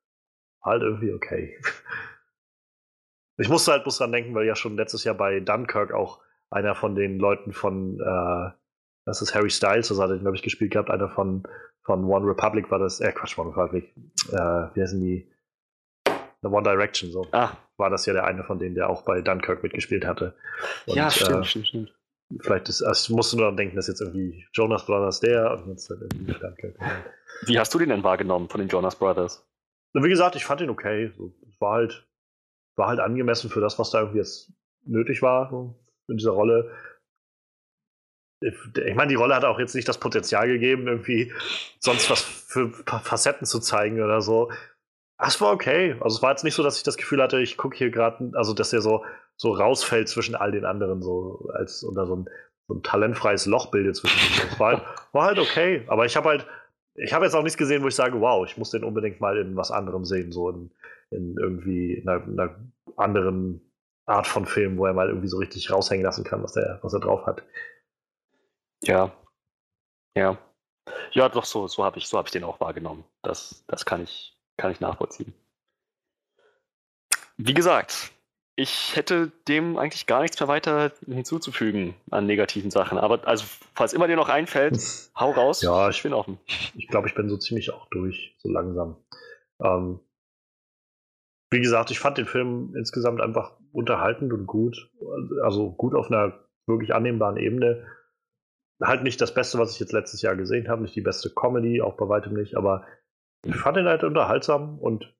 halt 0.63 0.83
irgendwie 0.83 1.13
okay. 1.13 1.59
Ich 3.37 3.49
musste 3.49 3.73
halt 3.73 3.83
bloß 3.83 3.99
dran 3.99 4.13
denken, 4.13 4.33
weil 4.37 4.47
ja 4.47 4.55
schon 4.55 4.77
letztes 4.77 5.03
Jahr 5.03 5.17
bei 5.17 5.41
Dunkirk 5.41 5.93
auch 5.93 6.21
einer 6.51 6.75
von 6.75 6.95
den 6.95 7.19
Leuten 7.19 7.53
von 7.53 8.01
äh, 8.01 8.51
das 9.05 9.21
ist 9.21 9.35
Harry 9.35 9.51
Styles, 9.51 9.89
das 9.89 9.99
hat 9.99 10.11
er, 10.11 10.19
glaube 10.19 10.37
ich, 10.37 10.43
gespielt 10.43 10.73
gehabt. 10.73 10.91
Einer 10.91 11.09
von, 11.09 11.43
von 11.83 12.05
One 12.05 12.27
Republic 12.27 12.71
war 12.71 12.79
das, 12.79 13.01
äh, 13.01 13.13
Quatsch, 13.13 13.39
One 13.39 13.51
Republic. 13.51 13.93
Äh, 14.33 14.37
wie 14.75 14.83
heißen 14.83 15.01
die? 15.01 15.31
The 16.43 16.49
One 16.49 16.63
Direction, 16.63 17.11
so. 17.11 17.27
Ah. 17.33 17.53
War 17.77 17.91
das 17.91 18.07
ja 18.07 18.13
der 18.13 18.25
eine 18.25 18.45
von 18.45 18.59
denen, 18.59 18.75
der 18.75 18.89
auch 18.89 19.03
bei 19.03 19.21
Dunkirk 19.21 19.63
mitgespielt 19.63 20.07
hatte. 20.07 20.35
Und, 20.87 20.97
ja, 20.97 21.11
stimmt, 21.11 21.31
äh, 21.31 21.45
stimmt, 21.45 21.69
stimmt. 21.69 21.95
Vielleicht 22.41 22.69
ist, 22.69 22.83
also 22.83 23.13
ich 23.13 23.17
musste 23.17 23.37
nur 23.37 23.45
daran 23.45 23.57
denken, 23.57 23.77
dass 23.77 23.87
jetzt 23.87 24.01
irgendwie 24.01 24.47
Jonas 24.53 24.87
Brothers 24.87 25.21
der 25.21 25.53
und 25.53 25.69
jetzt 25.69 25.91
halt 25.91 26.01
irgendwie 26.01 26.33
Dunkirk. 26.33 26.79
Wie 27.47 27.59
hast 27.59 27.75
du 27.75 27.79
den 27.79 27.91
denn 27.91 28.03
wahrgenommen 28.03 28.49
von 28.49 28.61
den 28.61 28.69
Jonas 28.69 28.97
Brothers? 28.97 29.47
Wie 29.93 30.09
gesagt, 30.09 30.35
ich 30.35 30.45
fand 30.45 30.61
ihn 30.61 30.71
okay. 30.71 31.13
War 31.59 31.75
halt, 31.75 32.07
war 32.77 32.89
halt 32.89 33.01
angemessen 33.01 33.51
für 33.51 33.61
das, 33.61 33.79
was 33.79 33.91
da 33.91 34.01
irgendwie 34.01 34.19
jetzt 34.19 34.53
nötig 34.85 35.23
war, 35.23 35.77
in 36.09 36.17
dieser 36.17 36.33
Rolle 36.33 36.71
ich 38.45 38.95
meine, 38.95 39.09
die 39.09 39.15
Rolle 39.15 39.35
hat 39.35 39.45
auch 39.45 39.59
jetzt 39.59 39.75
nicht 39.75 39.89
das 39.89 39.99
Potenzial 39.99 40.49
gegeben, 40.49 40.87
irgendwie 40.87 41.33
sonst 41.79 42.11
was 42.11 42.23
für 42.23 42.71
Facetten 42.71 43.47
zu 43.47 43.61
zeigen 43.61 44.03
oder 44.03 44.21
so. 44.21 44.51
Das 45.19 45.41
war 45.41 45.53
okay. 45.53 45.97
Also 46.01 46.17
es 46.17 46.23
war 46.23 46.31
jetzt 46.31 46.45
nicht 46.45 46.55
so, 46.55 46.63
dass 46.63 46.77
ich 46.77 46.83
das 46.83 46.97
Gefühl 46.97 47.23
hatte, 47.23 47.41
ich 47.41 47.57
gucke 47.57 47.77
hier 47.77 47.91
gerade, 47.91 48.33
also 48.35 48.53
dass 48.53 48.73
er 48.73 48.83
so, 48.83 49.05
so 49.37 49.53
rausfällt 49.53 50.09
zwischen 50.09 50.35
all 50.35 50.53
den 50.53 50.65
anderen, 50.65 51.03
so 51.03 51.49
als 51.55 51.83
unter 51.83 52.07
so 52.07 52.17
ein, 52.17 52.29
so 52.69 52.75
ein 52.75 52.83
talentfreies 52.83 53.47
Loch 53.47 53.71
bildet 53.71 53.97
zwischen 53.97 54.19
uns. 54.43 54.61
War 54.61 54.73
halt, 54.73 54.83
war 55.13 55.27
halt 55.27 55.39
okay. 55.39 55.85
Aber 55.87 56.05
ich 56.05 56.17
habe 56.17 56.29
halt, 56.29 56.47
ich 56.97 57.13
habe 57.13 57.25
jetzt 57.25 57.35
auch 57.35 57.43
nichts 57.43 57.57
gesehen, 57.57 57.83
wo 57.83 57.89
ich 57.89 57.95
sage, 57.95 58.21
wow, 58.21 58.47
ich 58.47 58.57
muss 58.57 58.71
den 58.71 58.85
unbedingt 58.85 59.21
mal 59.21 59.39
in 59.39 59.57
was 59.57 59.71
anderem 59.71 60.05
sehen, 60.05 60.33
so 60.33 60.51
in, 60.51 60.71
in 61.11 61.37
irgendwie 61.39 62.03
einer, 62.07 62.23
einer 62.25 62.57
anderen 62.97 63.61
Art 64.07 64.27
von 64.27 64.47
Film, 64.47 64.77
wo 64.77 64.87
er 64.87 64.93
mal 64.93 65.09
irgendwie 65.09 65.29
so 65.29 65.39
richtig 65.39 65.71
raushängen 65.71 66.05
lassen 66.05 66.25
kann, 66.25 66.43
was 66.43 66.57
er, 66.57 66.79
was 66.83 66.93
er 66.93 67.01
drauf 67.01 67.27
hat. 67.27 67.43
Ja. 68.83 69.13
Ja. 70.17 70.39
Ja, 71.13 71.29
doch, 71.29 71.45
so, 71.45 71.67
so 71.69 71.85
habe 71.85 71.99
ich, 71.99 72.07
so 72.07 72.19
hab 72.19 72.27
ich 72.27 72.33
den 72.33 72.45
auch 72.45 72.61
wahrgenommen. 72.61 73.05
Das, 73.23 73.65
das 73.67 73.87
kann, 73.87 74.03
ich, 74.03 74.37
kann 74.57 74.71
ich 74.71 74.81
nachvollziehen. 74.81 75.33
Wie 77.37 77.55
gesagt, 77.55 78.13
ich 78.57 78.95
hätte 78.95 79.33
dem 79.49 79.79
eigentlich 79.79 80.07
gar 80.07 80.23
nichts 80.23 80.39
mehr 80.39 80.49
weiter 80.49 80.93
hinzuzufügen 81.07 81.95
an 82.11 82.27
negativen 82.27 82.71
Sachen. 82.71 82.99
Aber 82.99 83.27
also, 83.27 83.45
falls 83.75 83.93
immer 83.93 84.07
dir 84.07 84.17
noch 84.17 84.29
einfällt, 84.29 84.79
hau 85.19 85.31
raus. 85.33 85.63
Ja, 85.63 85.89
ich 85.89 86.03
bin 86.03 86.13
offen. 86.13 86.39
Ich 86.75 86.89
glaube, 86.89 87.09
ich 87.09 87.15
bin 87.15 87.29
so 87.29 87.37
ziemlich 87.37 87.73
auch 87.73 87.87
durch, 87.87 88.37
so 88.39 88.49
langsam. 88.51 88.97
Ähm, 89.61 90.01
wie 91.55 91.61
gesagt, 91.61 91.91
ich 91.93 92.01
fand 92.01 92.19
den 92.19 92.27
Film 92.27 92.75
insgesamt 92.77 93.21
einfach 93.21 93.53
unterhaltend 93.73 94.33
und 94.33 94.47
gut. 94.47 94.91
Also 95.43 95.71
gut 95.71 95.95
auf 95.95 96.11
einer 96.11 96.41
wirklich 96.67 96.95
annehmbaren 96.95 97.37
Ebene. 97.37 97.87
Halt 98.83 99.05
nicht 99.05 99.21
das 99.21 99.33
Beste, 99.33 99.59
was 99.59 99.73
ich 99.73 99.81
jetzt 99.81 99.93
letztes 99.93 100.21
Jahr 100.21 100.35
gesehen 100.35 100.69
habe, 100.69 100.83
nicht 100.83 100.97
die 100.97 101.01
beste 101.01 101.31
Comedy, 101.31 101.81
auch 101.81 101.95
bei 101.95 102.09
weitem 102.09 102.35
nicht, 102.35 102.57
aber 102.57 102.85
ich 103.47 103.55
fand 103.55 103.77
ihn 103.77 103.87
halt 103.87 104.03
unterhaltsam 104.03 104.79
und 104.81 105.15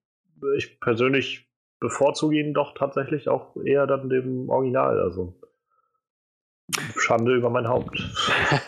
ich 0.57 0.79
persönlich 0.81 1.49
bevorzuge 1.79 2.37
ihn 2.37 2.53
doch 2.53 2.73
tatsächlich 2.73 3.29
auch 3.29 3.55
eher 3.63 3.87
dann 3.87 4.09
dem 4.09 4.49
Original. 4.49 4.99
Also 4.99 5.39
Schande 6.97 7.33
über 7.35 7.49
mein 7.49 7.67
Haupt. 7.67 8.03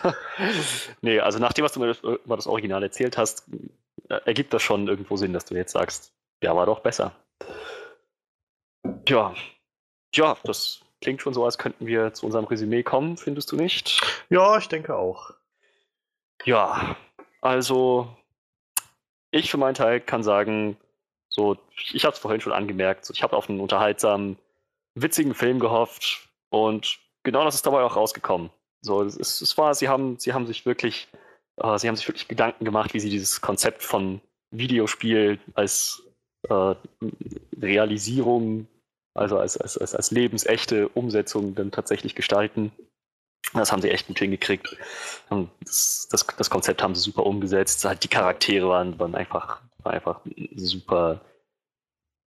nee, 1.01 1.19
also 1.19 1.39
nach 1.39 1.51
dem, 1.51 1.65
was 1.65 1.73
du 1.73 1.81
mir 1.81 1.95
über 2.01 2.35
das 2.37 2.47
Original 2.47 2.81
erzählt 2.83 3.17
hast, 3.17 3.49
ergibt 4.07 4.53
das 4.53 4.61
schon 4.61 4.87
irgendwo 4.87 5.17
Sinn, 5.17 5.33
dass 5.33 5.45
du 5.45 5.55
jetzt 5.55 5.73
sagst, 5.73 6.13
ja, 6.41 6.55
war 6.55 6.65
doch 6.65 6.79
besser. 6.79 7.11
Ja, 9.07 9.33
ja, 10.13 10.37
das 10.43 10.81
klingt 11.01 11.21
schon 11.21 11.33
so, 11.33 11.45
als 11.45 11.57
könnten 11.57 11.87
wir 11.87 12.13
zu 12.13 12.25
unserem 12.25 12.43
Resümee 12.45 12.83
kommen, 12.83 13.15
findest 13.15 13.51
du 13.51 13.55
nicht? 13.55 14.01
Ja, 14.29 14.57
ich 14.57 14.67
denke 14.67 14.95
auch. 14.95 15.31
Ja, 16.43 16.97
also 17.41 18.13
ich 19.31 19.49
für 19.49 19.57
meinen 19.57 19.75
Teil 19.75 20.01
kann 20.01 20.23
sagen, 20.23 20.75
so, 21.29 21.57
ich 21.93 22.03
habe 22.03 22.13
es 22.15 22.19
vorhin 22.19 22.41
schon 22.41 22.51
angemerkt, 22.51 23.09
ich 23.09 23.23
habe 23.23 23.37
auf 23.37 23.49
einen 23.49 23.61
unterhaltsamen, 23.61 24.37
witzigen 24.95 25.33
Film 25.33 25.59
gehofft 25.59 26.27
und 26.49 26.99
genau 27.23 27.45
das 27.45 27.55
ist 27.55 27.65
dabei 27.65 27.83
auch 27.83 27.95
rausgekommen. 27.95 28.49
So, 28.81 29.03
es, 29.03 29.41
es 29.41 29.57
war, 29.57 29.73
sie 29.73 29.87
haben, 29.87 30.17
sie 30.19 30.33
haben 30.33 30.47
sich 30.47 30.65
wirklich, 30.65 31.07
äh, 31.57 31.77
sie 31.77 31.87
haben 31.87 31.95
sich 31.95 32.07
wirklich 32.07 32.27
Gedanken 32.27 32.65
gemacht, 32.65 32.93
wie 32.93 32.99
sie 32.99 33.09
dieses 33.09 33.39
Konzept 33.39 33.83
von 33.83 34.19
Videospiel 34.51 35.39
als 35.53 36.03
äh, 36.49 36.75
Realisierung 37.61 38.67
also 39.17 39.37
als, 39.37 39.57
als, 39.57 39.77
als, 39.77 39.95
als 39.95 40.11
lebensechte 40.11 40.87
Umsetzung 40.89 41.55
dann 41.55 41.71
tatsächlich 41.71 42.15
gestalten. 42.15 42.71
Das 43.53 43.71
haben 43.71 43.81
sie 43.81 43.89
echt 43.89 44.07
gut 44.07 44.19
hingekriegt. 44.19 44.75
Das, 45.29 46.07
das, 46.11 46.27
das 46.27 46.49
Konzept 46.49 46.83
haben 46.83 46.95
sie 46.95 47.01
super 47.01 47.25
umgesetzt. 47.25 47.83
Halt 47.85 48.03
die 48.03 48.09
Charaktere 48.09 48.67
waren, 48.67 48.99
waren 48.99 49.15
einfach, 49.15 49.61
waren 49.83 49.95
einfach 49.95 50.21
super, 50.55 51.21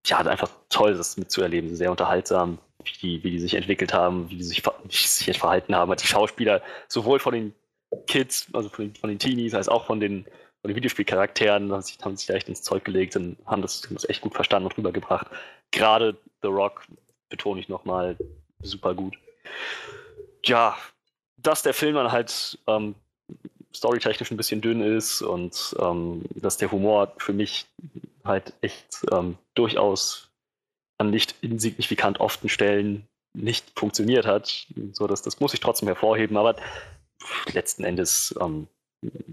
ja, 0.07 0.19
einfach 0.19 0.51
toll, 0.71 0.95
das 0.95 1.17
mitzuerleben. 1.17 1.77
Sehr 1.77 1.91
unterhaltsam, 1.91 2.59
wie 2.85 2.99
die, 3.01 3.25
wie 3.25 3.31
die 3.33 3.41
sich 3.41 3.55
entwickelt 3.55 3.93
haben, 3.93 4.31
wie 4.31 4.37
die 4.37 4.45
sich, 4.45 4.65
wie 4.65 4.89
die 4.89 4.97
sich 4.97 5.39
verhalten 5.39 5.75
haben. 5.75 5.95
Die 5.95 6.07
Schauspieler, 6.07 6.63
sowohl 6.89 7.19
von 7.19 7.35
den 7.35 7.55
Kids, 8.07 8.47
also 8.53 8.69
von 8.69 8.87
den, 8.87 8.95
von 8.95 9.11
den 9.11 9.19
Teenies, 9.19 9.55
als 9.55 9.69
auch 9.69 9.85
von 9.87 10.01
den, 10.01 10.25
von 10.63 10.75
Videospielcharakteren, 10.75 11.73
haben 11.73 11.83
sich, 11.83 11.99
haben 12.03 12.17
sich 12.17 12.27
da 12.27 12.35
echt 12.35 12.49
ins 12.49 12.63
Zeug 12.63 12.85
gelegt 12.85 13.17
und 13.17 13.37
haben 13.47 13.63
das, 13.63 13.83
haben 13.85 13.95
das 13.95 14.09
echt 14.09 14.21
gut 14.21 14.35
verstanden 14.35 14.67
und 14.67 14.77
rübergebracht. 14.77 15.27
Gerade 15.71 16.17
The 16.43 16.49
Rock, 16.49 16.87
betone 17.29 17.61
ich 17.61 17.69
nochmal, 17.69 18.17
super 18.63 18.95
gut. 18.95 19.17
Ja, 20.45 20.77
dass 21.37 21.63
der 21.63 21.75
Film 21.75 21.95
dann 21.95 22.13
halt 22.13 22.59
ähm, 22.67 22.95
storytechnisch 23.75 24.31
ein 24.31 24.37
bisschen 24.37 24.61
dünn 24.61 24.83
ist 24.83 25.23
und 25.23 25.75
ähm, 25.81 26.23
dass 26.35 26.57
der 26.57 26.71
Humor 26.73 27.13
für 27.19 27.33
mich 27.33 27.67
halt 28.25 28.53
echt 28.61 29.07
ähm, 29.13 29.39
durchaus 29.55 30.31
an 30.99 31.11
nicht 31.11 31.35
insignifikant 31.41 32.21
often 32.21 32.49
Stellen 32.49 33.07
nicht 33.33 33.73
funktioniert 33.79 34.27
hat. 34.27 34.67
So, 34.93 35.07
dass, 35.07 35.23
das 35.23 35.41
muss 35.41 35.55
ich 35.55 35.61
trotzdem 35.61 35.89
hervorheben, 35.89 36.37
aber 36.37 36.57
letzten 37.53 37.85
Endes 37.85 38.35
ähm, 38.41 38.67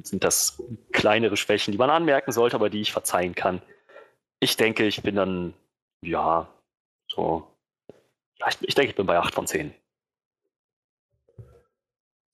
sind 0.04 0.24
das 0.24 0.62
kleinere 0.92 1.38
Schwächen, 1.38 1.72
die 1.72 1.78
man 1.78 1.90
anmerken 1.90 2.32
sollte, 2.32 2.56
aber 2.56 2.70
die 2.70 2.82
ich 2.82 2.92
verzeihen 2.92 3.36
kann. 3.36 3.62
Ich 4.40 4.56
denke, 4.58 4.86
ich 4.86 5.02
bin 5.04 5.16
dann, 5.16 5.54
ja, 6.02 6.48
so, 7.10 7.48
ich, 8.48 8.58
ich 8.62 8.76
denke, 8.76 8.92
ich 8.92 8.96
bin 8.96 9.06
bei 9.06 9.18
8 9.18 9.34
von 9.34 9.48
10. 9.48 9.74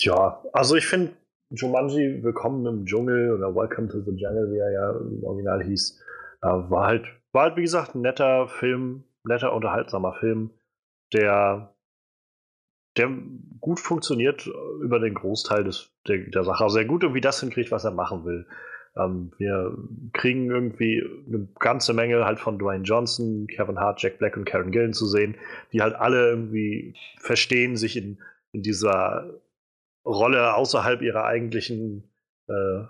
Ja, 0.01 0.43
also 0.51 0.75
ich 0.75 0.85
finde 0.85 1.13
Jumanji 1.49 2.23
Willkommen 2.23 2.65
im 2.65 2.85
Dschungel 2.85 3.31
oder 3.31 3.55
Welcome 3.55 3.87
to 3.87 4.01
the 4.01 4.11
Jungle, 4.11 4.51
wie 4.51 4.57
er 4.57 4.71
ja 4.71 4.91
im 4.91 5.23
Original 5.23 5.63
hieß, 5.63 6.03
äh, 6.41 6.47
war 6.47 6.87
halt, 6.87 7.05
war 7.31 7.43
halt, 7.43 7.57
wie 7.57 7.61
gesagt, 7.61 7.95
ein 7.95 8.01
netter 8.01 8.47
Film, 8.47 9.03
netter, 9.23 9.53
unterhaltsamer 9.53 10.13
Film, 10.13 10.51
der, 11.13 11.72
der 12.97 13.09
gut 13.59 13.79
funktioniert 13.79 14.47
über 14.81 14.99
den 14.99 15.13
Großteil 15.13 15.63
des, 15.63 15.89
der, 16.07 16.17
der 16.17 16.43
Sache. 16.43 16.63
Also 16.63 16.75
sehr 16.75 16.85
gut 16.85 17.03
irgendwie 17.03 17.21
das 17.21 17.39
hinkriegt, 17.39 17.71
was 17.71 17.85
er 17.85 17.91
machen 17.91 18.25
will. 18.25 18.45
Ähm, 18.95 19.31
wir 19.37 19.75
kriegen 20.13 20.51
irgendwie 20.51 21.03
eine 21.27 21.47
ganze 21.59 21.93
Menge 21.93 22.25
halt 22.25 22.39
von 22.39 22.59
Dwayne 22.59 22.83
Johnson, 22.83 23.47
Kevin 23.47 23.79
Hart, 23.79 24.01
Jack 24.01 24.19
Black 24.19 24.37
und 24.37 24.45
Karen 24.45 24.71
Gillen 24.71 24.93
zu 24.93 25.07
sehen, 25.07 25.35
die 25.71 25.81
halt 25.81 25.95
alle 25.95 26.29
irgendwie 26.29 26.95
verstehen, 27.19 27.75
sich 27.75 27.97
in, 27.97 28.19
in 28.51 28.61
dieser 28.61 29.41
Rolle 30.05 30.53
außerhalb 30.53 31.01
ihrer 31.01 31.23
eigentlichen 31.23 32.03
äh, 32.47 32.83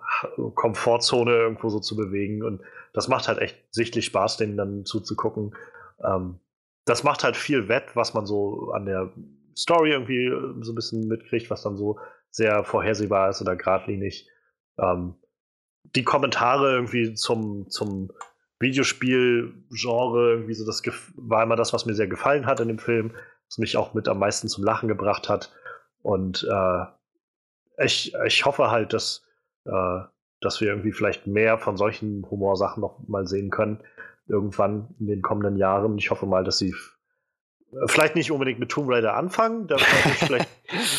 Komfortzone 0.56 1.32
irgendwo 1.32 1.70
so 1.70 1.80
zu 1.80 1.96
bewegen. 1.96 2.44
Und 2.44 2.62
das 2.92 3.08
macht 3.08 3.28
halt 3.28 3.40
echt 3.40 3.58
sichtlich 3.72 4.06
Spaß, 4.06 4.38
denen 4.38 4.58
dann 4.58 4.86
zuzugucken. 4.86 5.56
Ähm, 6.04 6.40
das 6.86 7.04
macht 7.04 7.24
halt 7.24 7.38
viel 7.38 7.70
wett, 7.70 7.96
was 7.96 8.14
man 8.14 8.26
so 8.26 8.72
an 8.72 8.86
der 8.86 9.14
Story 9.56 9.92
irgendwie 9.92 10.30
so 10.64 10.72
ein 10.72 10.76
bisschen 10.76 11.08
mitkriegt, 11.08 11.50
was 11.50 11.64
dann 11.64 11.78
so 11.78 12.00
sehr 12.30 12.64
vorhersehbar 12.64 13.30
ist 13.30 13.42
oder 13.42 13.56
geradlinig. 13.56 14.28
Ähm, 14.80 15.16
die 15.96 16.04
Kommentare 16.04 16.74
irgendwie 16.74 17.14
zum, 17.14 17.70
zum 17.70 18.12
Videospiel-Genre, 18.60 20.32
irgendwie 20.32 20.54
so 20.54 20.66
das 20.66 20.82
war 21.16 21.44
immer 21.44 21.56
das, 21.56 21.74
was 21.74 21.86
mir 21.86 21.94
sehr 21.94 22.08
gefallen 22.08 22.46
hat 22.46 22.60
in 22.60 22.70
dem 22.70 22.80
Film, 22.80 23.12
was 23.48 23.58
mich 23.58 23.78
auch 23.78 23.94
mit 23.94 24.08
am 24.08 24.20
meisten 24.20 24.48
zum 24.48 24.64
Lachen 24.64 24.88
gebracht 24.88 25.30
hat. 25.30 25.52
Und 26.02 26.48
äh, 26.50 26.86
ich, 27.84 28.14
ich 28.26 28.46
hoffe 28.46 28.72
halt, 28.72 28.94
dass, 28.94 29.26
äh, 29.66 30.00
dass 30.42 30.62
wir 30.62 30.70
irgendwie 30.70 30.92
vielleicht 30.92 31.28
mehr 31.28 31.58
von 31.58 31.78
solchen 31.78 32.30
Humorsachen 32.30 32.82
noch 32.82 33.00
mal 33.08 33.28
sehen 33.28 33.50
können, 33.50 33.80
irgendwann 34.28 34.96
in 35.00 35.08
den 35.08 35.22
kommenden 35.22 35.58
Jahren. 35.58 35.98
Ich 35.98 36.10
hoffe 36.10 36.26
mal, 36.26 36.44
dass 36.44 36.58
sie 36.58 36.74
vielleicht 37.88 38.16
nicht 38.16 38.32
unbedingt 38.32 38.60
mit 38.60 38.70
Tomb 38.70 38.90
Raider 38.90 39.16
anfangen, 39.16 39.68
da 39.68 39.78
vielleicht 40.18 40.50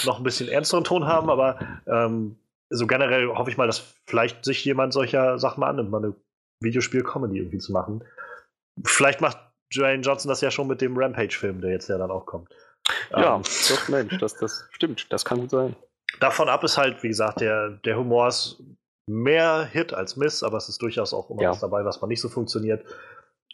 noch 0.04 0.18
ein 0.18 0.24
bisschen 0.24 0.48
ernsteren 0.48 0.84
Ton 0.84 1.06
haben, 1.06 1.30
aber 1.30 1.58
ähm, 1.86 2.36
so 2.70 2.86
generell 2.86 3.28
hoffe 3.28 3.50
ich 3.50 3.56
mal, 3.56 3.66
dass 3.66 3.94
vielleicht 4.06 4.44
sich 4.44 4.64
jemand 4.64 4.92
solcher 4.92 5.38
Sachen 5.38 5.60
mal 5.60 5.68
annimmt, 5.68 5.90
mal 5.90 6.04
eine 6.04 6.14
Videospiel-Comedy 6.60 7.38
irgendwie 7.38 7.58
zu 7.58 7.72
machen. 7.72 8.04
Vielleicht 8.84 9.20
macht 9.20 9.38
Dwayne 9.74 10.02
Johnson 10.02 10.28
das 10.28 10.40
ja 10.40 10.50
schon 10.50 10.66
mit 10.66 10.80
dem 10.80 10.96
Rampage-Film, 10.96 11.60
der 11.60 11.70
jetzt 11.70 11.88
ja 11.88 11.98
dann 11.98 12.10
auch 12.10 12.26
kommt. 12.26 12.48
Ja, 13.10 13.36
ähm, 13.36 13.42
doch, 13.42 13.88
Mensch, 13.88 14.18
das, 14.18 14.36
das 14.36 14.68
stimmt, 14.72 15.12
das 15.12 15.24
kann 15.24 15.40
gut 15.40 15.50
sein. 15.50 15.76
Davon 16.20 16.48
ab 16.48 16.62
ist 16.64 16.78
halt, 16.78 17.02
wie 17.02 17.08
gesagt, 17.08 17.40
der, 17.40 17.70
der 17.84 17.96
Humor 17.96 18.28
ist 18.28 18.62
mehr 19.06 19.64
Hit 19.64 19.92
als 19.92 20.16
Miss, 20.16 20.42
aber 20.42 20.58
es 20.58 20.68
ist 20.68 20.80
durchaus 20.80 21.12
auch 21.12 21.30
immer 21.30 21.42
ja. 21.42 21.50
was 21.50 21.60
dabei, 21.60 21.84
was 21.84 22.00
man 22.00 22.08
nicht 22.08 22.20
so 22.20 22.28
funktioniert. 22.28 22.84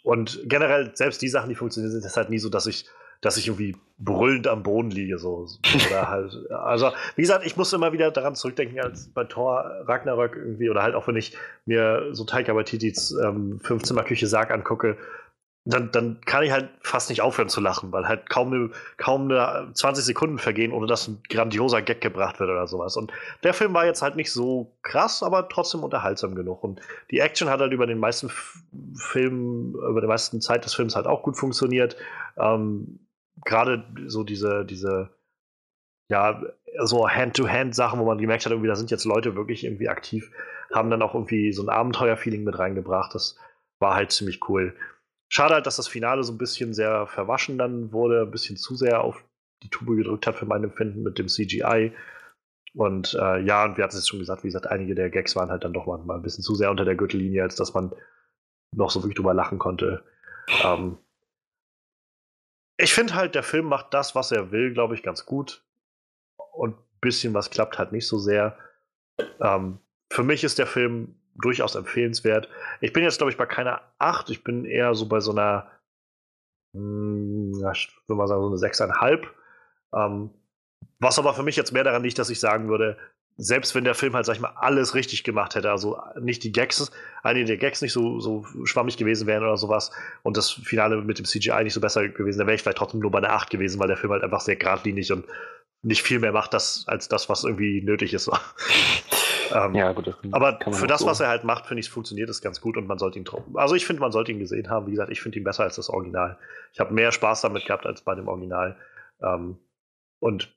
Und 0.03 0.41
generell, 0.45 0.91
selbst 0.95 1.21
die 1.21 1.29
Sachen, 1.29 1.49
die 1.49 1.55
funktionieren, 1.55 1.91
sind 1.91 2.05
es 2.05 2.17
halt 2.17 2.29
nie 2.29 2.39
so, 2.39 2.49
dass 2.49 2.65
ich 2.65 2.85
dass 3.21 3.37
ich 3.37 3.47
irgendwie 3.47 3.75
brüllend 3.97 4.47
am 4.47 4.63
Boden 4.63 4.91
liege. 4.91 5.17
So. 5.17 5.47
Oder 5.89 6.07
halt, 6.09 6.51
also, 6.51 6.91
wie 7.15 7.21
gesagt, 7.21 7.45
ich 7.45 7.55
muss 7.55 7.71
immer 7.71 7.93
wieder 7.93 8.11
daran 8.11 8.35
zurückdenken, 8.35 8.79
als 8.79 9.07
bei 9.09 9.23
Thor 9.23 9.63
Ragnarök 9.85 10.35
irgendwie, 10.35 10.69
oder 10.69 10.83
halt 10.83 10.95
auch 10.95 11.07
wenn 11.07 11.15
ich 11.15 11.37
mir 11.65 12.09
so 12.11 12.25
Taika 12.25 12.55
Waititits 12.55 13.11
ähm, 13.11 13.59
Fünfzimmerküche 13.63 14.27
Sarg 14.27 14.51
angucke, 14.51 14.97
dann, 15.63 15.91
dann 15.91 16.19
kann 16.21 16.43
ich 16.43 16.51
halt 16.51 16.69
fast 16.81 17.11
nicht 17.11 17.21
aufhören 17.21 17.47
zu 17.47 17.61
lachen, 17.61 17.91
weil 17.91 18.07
halt 18.07 18.27
kaum 18.29 18.51
eine, 18.51 18.71
kaum 18.97 19.29
eine 19.29 19.71
20 19.73 20.03
Sekunden 20.03 20.39
vergehen, 20.39 20.71
ohne 20.71 20.87
dass 20.87 21.07
ein 21.07 21.21
grandioser 21.29 21.83
Gag 21.83 22.01
gebracht 22.01 22.39
wird 22.39 22.49
oder 22.49 22.65
sowas. 22.65 22.97
Und 22.97 23.11
der 23.43 23.53
Film 23.53 23.71
war 23.75 23.85
jetzt 23.85 24.01
halt 24.01 24.15
nicht 24.15 24.31
so 24.31 24.75
krass, 24.81 25.21
aber 25.21 25.47
trotzdem 25.49 25.83
unterhaltsam 25.83 26.33
genug. 26.33 26.63
Und 26.63 26.81
die 27.11 27.19
Action 27.19 27.47
hat 27.47 27.59
halt 27.59 27.73
über 27.73 27.85
den 27.85 27.99
meisten 27.99 28.31
Filmen, 28.95 29.75
über 29.75 30.01
die 30.01 30.07
meisten 30.07 30.41
Zeit 30.41 30.65
des 30.65 30.73
Films 30.73 30.95
halt 30.95 31.05
auch 31.05 31.21
gut 31.21 31.37
funktioniert. 31.37 31.95
Ähm, 32.37 32.99
Gerade 33.45 33.85
so 34.07 34.23
diese, 34.23 34.65
diese, 34.65 35.09
ja, 36.09 36.41
so 36.83 37.09
Hand-to-Hand-Sachen, 37.09 37.99
wo 37.99 38.05
man 38.05 38.17
gemerkt 38.17 38.45
hat, 38.45 38.51
irgendwie, 38.51 38.67
da 38.67 38.75
sind 38.75 38.91
jetzt 38.91 39.05
Leute 39.05 39.35
wirklich 39.35 39.63
irgendwie 39.63 39.89
aktiv, 39.89 40.31
haben 40.73 40.89
dann 40.89 41.01
auch 41.01 41.13
irgendwie 41.13 41.51
so 41.53 41.63
ein 41.63 41.69
Abenteuer-Feeling 41.69 42.43
mit 42.43 42.59
reingebracht. 42.59 43.13
Das 43.15 43.37
war 43.79 43.95
halt 43.95 44.11
ziemlich 44.11 44.47
cool. 44.49 44.75
Schade 45.29 45.55
halt, 45.55 45.65
dass 45.65 45.77
das 45.77 45.87
Finale 45.87 46.23
so 46.23 46.33
ein 46.33 46.37
bisschen 46.37 46.73
sehr 46.73 47.07
verwaschen 47.07 47.57
dann 47.57 47.93
wurde, 47.93 48.23
ein 48.23 48.31
bisschen 48.31 48.57
zu 48.57 48.75
sehr 48.75 49.03
auf 49.03 49.23
die 49.63 49.69
Tube 49.69 49.95
gedrückt 49.95 50.27
hat 50.27 50.35
für 50.35 50.45
mein 50.45 50.63
Empfinden 50.63 51.03
mit 51.03 51.17
dem 51.17 51.27
CGI. 51.27 51.93
Und 52.73 53.13
äh, 53.19 53.39
ja, 53.41 53.65
und 53.65 53.77
wir 53.77 53.83
hatten 53.83 53.97
es 53.97 54.07
schon 54.07 54.19
gesagt, 54.19 54.43
wie 54.43 54.47
gesagt, 54.47 54.67
einige 54.67 54.95
der 54.95 55.09
Gags 55.09 55.35
waren 55.35 55.49
halt 55.49 55.63
dann 55.63 55.73
doch 55.73 55.85
mal 55.85 56.15
ein 56.15 56.21
bisschen 56.21 56.43
zu 56.43 56.55
sehr 56.55 56.71
unter 56.71 56.85
der 56.85 56.95
Gürtellinie, 56.95 57.43
als 57.43 57.55
dass 57.55 57.73
man 57.73 57.93
noch 58.75 58.89
so 58.89 59.01
wirklich 59.01 59.15
drüber 59.15 59.33
lachen 59.33 59.59
konnte. 59.59 60.03
Ähm, 60.63 60.97
ich 62.81 62.93
finde 62.93 63.15
halt, 63.15 63.35
der 63.35 63.43
Film 63.43 63.65
macht 63.65 63.93
das, 63.93 64.15
was 64.15 64.31
er 64.31 64.51
will, 64.51 64.73
glaube 64.73 64.95
ich, 64.95 65.03
ganz 65.03 65.25
gut. 65.25 65.63
Und 66.53 66.77
ein 66.77 66.99
bisschen 66.99 67.33
was 67.33 67.49
klappt 67.49 67.77
halt 67.77 67.91
nicht 67.91 68.07
so 68.07 68.17
sehr. 68.17 68.57
Ähm, 69.39 69.79
für 70.11 70.23
mich 70.23 70.43
ist 70.43 70.59
der 70.59 70.67
Film 70.67 71.15
durchaus 71.35 71.75
empfehlenswert. 71.75 72.49
Ich 72.81 72.91
bin 72.91 73.03
jetzt, 73.03 73.17
glaube 73.17 73.31
ich, 73.31 73.37
bei 73.37 73.45
keiner 73.45 73.81
8. 73.99 74.29
Ich 74.29 74.43
bin 74.43 74.65
eher 74.65 74.93
so 74.95 75.07
bei 75.07 75.19
so 75.19 75.31
einer, 75.31 75.71
mh, 76.73 76.81
hm, 76.81 77.71
ich 77.73 77.95
würde 78.07 78.17
mal 78.17 78.27
sagen, 78.27 78.41
so 78.41 78.47
eine 78.47 78.57
6,5. 78.57 79.27
Ähm, 79.93 80.31
was 80.99 81.19
aber 81.19 81.33
für 81.33 81.43
mich 81.43 81.55
jetzt 81.55 81.71
mehr 81.71 81.83
daran 81.83 82.03
liegt, 82.03 82.19
dass 82.19 82.29
ich 82.29 82.39
sagen 82.39 82.67
würde, 82.67 82.97
selbst 83.37 83.73
wenn 83.73 83.83
der 83.83 83.95
Film 83.95 84.13
halt, 84.13 84.25
sag 84.25 84.35
ich 84.35 84.41
mal, 84.41 84.53
alles 84.55 84.93
richtig 84.93 85.23
gemacht 85.23 85.55
hätte, 85.55 85.71
also 85.71 85.97
nicht 86.19 86.43
die 86.43 86.51
Gags, 86.51 86.91
einige 87.23 87.45
der 87.45 87.57
Gags 87.57 87.81
nicht 87.81 87.93
so, 87.93 88.19
so 88.19 88.45
schwammig 88.65 88.97
gewesen 88.97 89.27
wären 89.27 89.43
oder 89.43 89.57
sowas 89.57 89.91
und 90.23 90.37
das 90.37 90.51
Finale 90.51 91.01
mit 91.01 91.17
dem 91.17 91.25
CGI 91.25 91.63
nicht 91.63 91.73
so 91.73 91.81
besser 91.81 92.07
gewesen, 92.09 92.39
dann 92.39 92.47
wäre 92.47 92.55
ich 92.55 92.61
vielleicht 92.61 92.77
trotzdem 92.77 92.99
nur 92.99 93.11
bei 93.11 93.19
einer 93.19 93.31
8 93.31 93.49
gewesen, 93.49 93.79
weil 93.79 93.87
der 93.87 93.97
Film 93.97 94.11
halt 94.11 94.23
einfach 94.23 94.41
sehr 94.41 94.55
geradlinig 94.57 95.11
und 95.11 95.25
nicht 95.83 96.03
viel 96.03 96.19
mehr 96.19 96.31
macht 96.31 96.53
das, 96.53 96.83
als 96.87 97.07
das, 97.07 97.29
was 97.29 97.43
irgendwie 97.43 97.81
nötig 97.81 98.13
ist. 98.13 98.29
Ähm, 99.53 99.75
ja, 99.75 99.91
gut, 99.91 100.15
aber 100.31 100.59
für 100.71 100.87
das, 100.87 101.01
so. 101.01 101.07
was 101.07 101.19
er 101.19 101.27
halt 101.27 101.43
macht, 101.43 101.65
finde 101.65 101.81
ich, 101.81 101.89
funktioniert 101.89 102.29
es 102.29 102.41
ganz 102.41 102.61
gut 102.61 102.77
und 102.77 102.87
man 102.87 102.97
sollte 102.97 103.19
ihn 103.19 103.25
Also 103.55 103.75
ich 103.75 103.85
finde, 103.85 103.99
man 103.99 104.13
sollte 104.13 104.31
ihn 104.31 104.39
gesehen 104.39 104.69
haben. 104.69 104.87
Wie 104.87 104.91
gesagt, 104.91 105.11
ich 105.11 105.21
finde 105.21 105.39
ihn 105.39 105.43
besser 105.43 105.63
als 105.63 105.75
das 105.75 105.89
Original. 105.89 106.37
Ich 106.71 106.79
habe 106.79 106.93
mehr 106.93 107.11
Spaß 107.11 107.41
damit 107.41 107.65
gehabt 107.65 107.85
als 107.85 108.01
bei 108.01 108.15
dem 108.15 108.29
Original. 108.29 108.77
Ähm, 109.21 109.57
und 110.19 110.55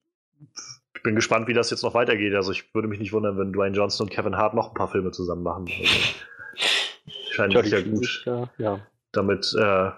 bin 1.05 1.15
gespannt, 1.15 1.47
wie 1.47 1.55
das 1.55 1.71
jetzt 1.71 1.83
noch 1.83 1.95
weitergeht. 1.95 2.35
Also 2.35 2.51
ich 2.51 2.75
würde 2.75 2.89
mich 2.89 2.99
nicht 2.99 3.13
wundern, 3.13 3.39
wenn 3.39 3.53
Dwayne 3.53 3.77
Johnson 3.77 4.07
und 4.07 4.13
Kevin 4.13 4.37
Hart 4.37 4.55
noch 4.55 4.69
ein 4.69 4.75
paar 4.75 4.91
Filme 4.91 5.13
zusammen 5.13 5.45
machen. 5.45 5.69
Also, 5.69 7.53
scheint 7.53 7.53
sich 7.53 7.73
ja 7.73 7.81
gut 7.83 8.23
ja, 8.25 8.51
ja. 8.59 8.87
damit 9.13 9.55
äh, 9.59 9.91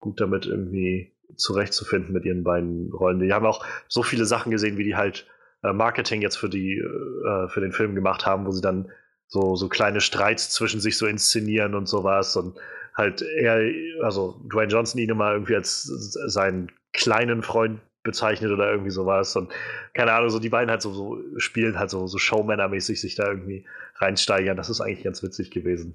gut 0.00 0.20
damit 0.20 0.46
irgendwie 0.46 1.12
zurechtzufinden 1.36 2.12
mit 2.12 2.24
ihren 2.24 2.42
beiden 2.42 2.90
Rollen. 2.92 3.20
Die 3.20 3.32
haben 3.32 3.44
auch 3.44 3.64
so 3.88 4.02
viele 4.02 4.24
Sachen 4.24 4.50
gesehen, 4.50 4.78
wie 4.78 4.84
die 4.84 4.96
halt 4.96 5.26
äh, 5.62 5.72
Marketing 5.72 6.22
jetzt 6.22 6.36
für 6.36 6.48
die 6.48 6.78
äh, 6.78 7.48
für 7.48 7.60
den 7.60 7.72
Film 7.72 7.94
gemacht 7.94 8.24
haben, 8.24 8.46
wo 8.46 8.50
sie 8.50 8.62
dann 8.62 8.90
so 9.28 9.56
so 9.56 9.68
kleine 9.68 10.00
Streits 10.00 10.50
zwischen 10.50 10.80
sich 10.80 10.96
so 10.96 11.06
inszenieren 11.06 11.74
und 11.74 11.86
sowas 11.86 12.34
und 12.36 12.56
halt 12.94 13.20
er, 13.20 13.60
also 14.02 14.40
Dwayne 14.50 14.72
Johnson 14.72 15.00
ihn 15.00 15.10
immer 15.10 15.32
irgendwie 15.32 15.56
als 15.56 15.82
seinen 15.82 16.72
kleinen 16.94 17.42
Freund 17.42 17.80
bezeichnet 18.06 18.50
oder 18.50 18.70
irgendwie 18.70 18.90
sowas 18.90 19.36
und 19.36 19.52
keine 19.92 20.12
Ahnung, 20.12 20.30
so 20.30 20.38
die 20.38 20.48
beiden 20.48 20.70
halt 20.70 20.80
so, 20.80 20.92
so 20.92 21.18
spielen 21.36 21.78
halt 21.78 21.90
so, 21.90 22.06
so 22.06 22.16
Showmänner-mäßig 22.16 23.00
sich 23.00 23.14
da 23.16 23.28
irgendwie 23.28 23.66
reinsteigern. 23.96 24.56
Das 24.56 24.70
ist 24.70 24.80
eigentlich 24.80 25.04
ganz 25.04 25.22
witzig 25.22 25.50
gewesen. 25.50 25.94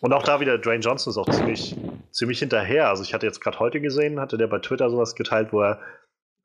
Und 0.00 0.12
auch 0.12 0.22
da 0.22 0.40
wieder, 0.40 0.58
Dwayne 0.58 0.82
Johnson 0.82 1.10
ist 1.10 1.16
auch 1.16 1.28
ziemlich, 1.30 1.76
ziemlich 2.10 2.38
hinterher. 2.38 2.88
Also 2.88 3.02
ich 3.02 3.14
hatte 3.14 3.26
jetzt 3.26 3.40
gerade 3.40 3.58
heute 3.58 3.80
gesehen, 3.80 4.20
hatte 4.20 4.36
der 4.36 4.46
bei 4.46 4.58
Twitter 4.58 4.90
sowas 4.90 5.14
geteilt, 5.14 5.52
wo 5.52 5.62
er 5.62 5.80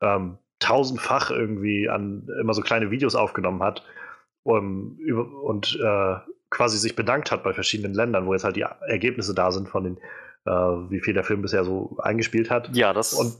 ähm, 0.00 0.38
tausendfach 0.58 1.30
irgendwie 1.30 1.88
an 1.88 2.28
immer 2.40 2.54
so 2.54 2.62
kleine 2.62 2.90
Videos 2.90 3.14
aufgenommen 3.14 3.62
hat 3.62 3.84
um, 4.42 4.96
über, 4.98 5.26
und 5.42 5.78
äh, 5.82 6.16
quasi 6.50 6.78
sich 6.78 6.94
bedankt 6.96 7.32
hat 7.32 7.42
bei 7.42 7.52
verschiedenen 7.52 7.94
Ländern, 7.94 8.26
wo 8.26 8.32
jetzt 8.32 8.44
halt 8.44 8.56
die 8.56 8.64
Ergebnisse 8.88 9.34
da 9.34 9.50
sind 9.50 9.68
von 9.68 9.84
den, 9.84 9.96
äh, 10.46 10.50
wie 10.90 11.00
viel 11.00 11.14
der 11.14 11.24
Film 11.24 11.42
bisher 11.42 11.64
so 11.64 11.96
eingespielt 12.02 12.50
hat. 12.50 12.74
Ja, 12.74 12.92
das. 12.92 13.12
Und 13.14 13.36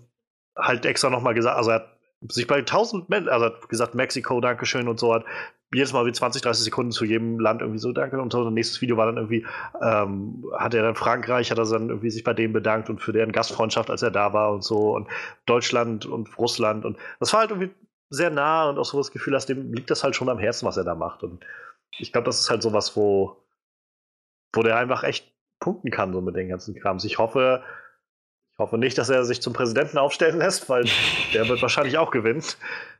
halt 0.56 0.86
extra 0.86 1.10
nochmal 1.10 1.34
gesagt, 1.34 1.56
also 1.56 1.70
er 1.70 1.76
hat 1.76 1.98
sich 2.28 2.46
bei 2.46 2.62
tausend 2.62 3.08
Menschen, 3.08 3.28
also 3.28 3.46
hat 3.46 3.68
gesagt, 3.68 3.94
Mexiko, 3.94 4.40
Dankeschön 4.40 4.88
und 4.88 4.98
so, 4.98 5.14
hat 5.14 5.24
jedes 5.74 5.92
Mal 5.92 6.06
wie 6.06 6.12
20, 6.12 6.40
30 6.42 6.64
Sekunden 6.64 6.92
zu 6.92 7.04
jedem 7.04 7.40
Land 7.40 7.60
irgendwie 7.60 7.80
so 7.80 7.92
Danke 7.92 8.20
und 8.20 8.32
so. 8.32 8.40
Und 8.40 8.54
nächstes 8.54 8.80
Video 8.80 8.96
war 8.96 9.06
dann 9.06 9.16
irgendwie, 9.16 9.44
ähm, 9.82 10.44
hat 10.56 10.72
er 10.74 10.82
dann 10.82 10.94
Frankreich, 10.94 11.50
hat 11.50 11.58
er 11.58 11.64
dann 11.64 11.88
irgendwie 11.88 12.10
sich 12.10 12.22
bei 12.22 12.32
denen 12.32 12.52
bedankt 12.52 12.90
und 12.90 13.00
für 13.00 13.12
deren 13.12 13.32
Gastfreundschaft, 13.32 13.90
als 13.90 14.02
er 14.02 14.12
da 14.12 14.32
war 14.32 14.52
und 14.52 14.62
so. 14.62 14.94
Und 14.94 15.08
Deutschland 15.46 16.06
und 16.06 16.38
Russland. 16.38 16.84
Und 16.84 16.96
das 17.18 17.32
war 17.32 17.40
halt 17.40 17.50
irgendwie 17.50 17.74
sehr 18.08 18.30
nah 18.30 18.68
und 18.68 18.78
auch 18.78 18.84
so 18.84 18.98
das 18.98 19.10
Gefühl 19.10 19.34
hast, 19.34 19.46
dem 19.46 19.72
liegt 19.72 19.90
das 19.90 20.04
halt 20.04 20.14
schon 20.14 20.28
am 20.28 20.38
Herzen, 20.38 20.66
was 20.66 20.76
er 20.76 20.84
da 20.84 20.94
macht. 20.94 21.24
Und 21.24 21.44
ich 21.98 22.12
glaube, 22.12 22.26
das 22.26 22.40
ist 22.40 22.50
halt 22.50 22.62
sowas, 22.62 22.96
wo, 22.96 23.36
wo 24.52 24.62
der 24.62 24.76
einfach 24.76 25.02
echt 25.02 25.32
punkten 25.58 25.90
kann, 25.90 26.12
so 26.12 26.20
mit 26.20 26.36
den 26.36 26.48
ganzen 26.48 26.74
Krams. 26.74 27.04
Ich 27.04 27.18
hoffe, 27.18 27.62
ich 28.54 28.58
hoffe 28.58 28.78
nicht, 28.78 28.96
dass 28.98 29.10
er 29.10 29.24
sich 29.24 29.42
zum 29.42 29.52
Präsidenten 29.52 29.98
aufstellen 29.98 30.38
lässt, 30.38 30.68
weil 30.68 30.84
der 31.32 31.48
wird 31.48 31.60
wahrscheinlich 31.60 31.98
auch 31.98 32.12
gewinnen. 32.12 32.44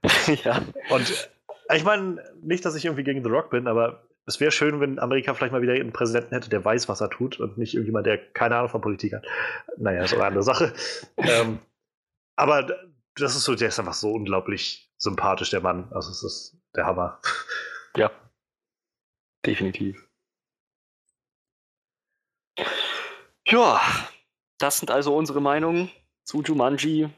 ja. 0.44 0.60
Und 0.90 1.30
ich 1.72 1.84
meine, 1.84 2.24
nicht, 2.42 2.64
dass 2.64 2.74
ich 2.74 2.84
irgendwie 2.84 3.04
gegen 3.04 3.22
The 3.22 3.30
Rock 3.30 3.50
bin, 3.50 3.68
aber 3.68 4.02
es 4.26 4.40
wäre 4.40 4.50
schön, 4.50 4.80
wenn 4.80 4.98
Amerika 4.98 5.32
vielleicht 5.32 5.52
mal 5.52 5.62
wieder 5.62 5.74
einen 5.74 5.92
Präsidenten 5.92 6.34
hätte, 6.34 6.50
der 6.50 6.64
weiß, 6.64 6.88
was 6.88 7.00
er 7.00 7.08
tut 7.08 7.38
und 7.38 7.56
nicht 7.56 7.74
irgendjemand, 7.74 8.04
der 8.04 8.18
keine 8.32 8.56
Ahnung 8.56 8.68
von 8.68 8.80
Politik 8.80 9.12
hat. 9.12 9.24
Naja, 9.76 10.02
ist 10.02 10.14
eine 10.14 10.24
andere 10.24 10.42
Sache. 10.42 10.72
ähm, 11.18 11.60
aber 12.34 12.66
das 13.14 13.36
ist 13.36 13.44
so, 13.44 13.54
der 13.54 13.68
ist 13.68 13.78
einfach 13.78 13.94
so 13.94 14.12
unglaublich 14.12 14.90
sympathisch, 14.98 15.50
der 15.50 15.60
Mann. 15.60 15.88
Also 15.92 16.10
es 16.10 16.24
ist 16.24 16.58
der 16.74 16.86
Hammer. 16.86 17.20
Ja. 17.96 18.10
Definitiv. 19.46 20.08
Ja, 23.46 23.80
das 24.64 24.78
sind 24.78 24.90
also 24.90 25.14
unsere 25.14 25.42
Meinungen 25.42 25.90
zu 26.24 26.42
Jumanji. 26.42 27.10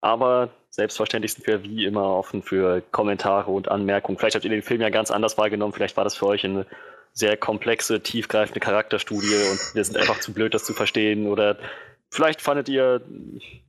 Aber 0.00 0.50
selbstverständlich 0.70 1.32
sind 1.34 1.46
wir 1.46 1.64
wie 1.64 1.84
immer 1.84 2.16
offen 2.16 2.42
für 2.42 2.82
Kommentare 2.92 3.50
und 3.50 3.68
Anmerkungen. 3.68 4.16
Vielleicht 4.16 4.36
habt 4.36 4.44
ihr 4.44 4.50
den 4.50 4.62
Film 4.62 4.80
ja 4.80 4.90
ganz 4.90 5.10
anders 5.10 5.36
wahrgenommen. 5.38 5.72
Vielleicht 5.72 5.96
war 5.96 6.04
das 6.04 6.16
für 6.16 6.26
euch 6.26 6.44
eine 6.44 6.66
sehr 7.12 7.36
komplexe, 7.36 8.00
tiefgreifende 8.00 8.60
Charakterstudie 8.60 9.34
und 9.50 9.74
wir 9.74 9.84
sind 9.84 9.96
einfach 9.96 10.20
zu 10.20 10.32
blöd, 10.32 10.54
das 10.54 10.64
zu 10.64 10.72
verstehen. 10.72 11.26
Oder 11.26 11.58
vielleicht 12.12 12.42
fandet 12.42 12.68
ihr, 12.68 13.00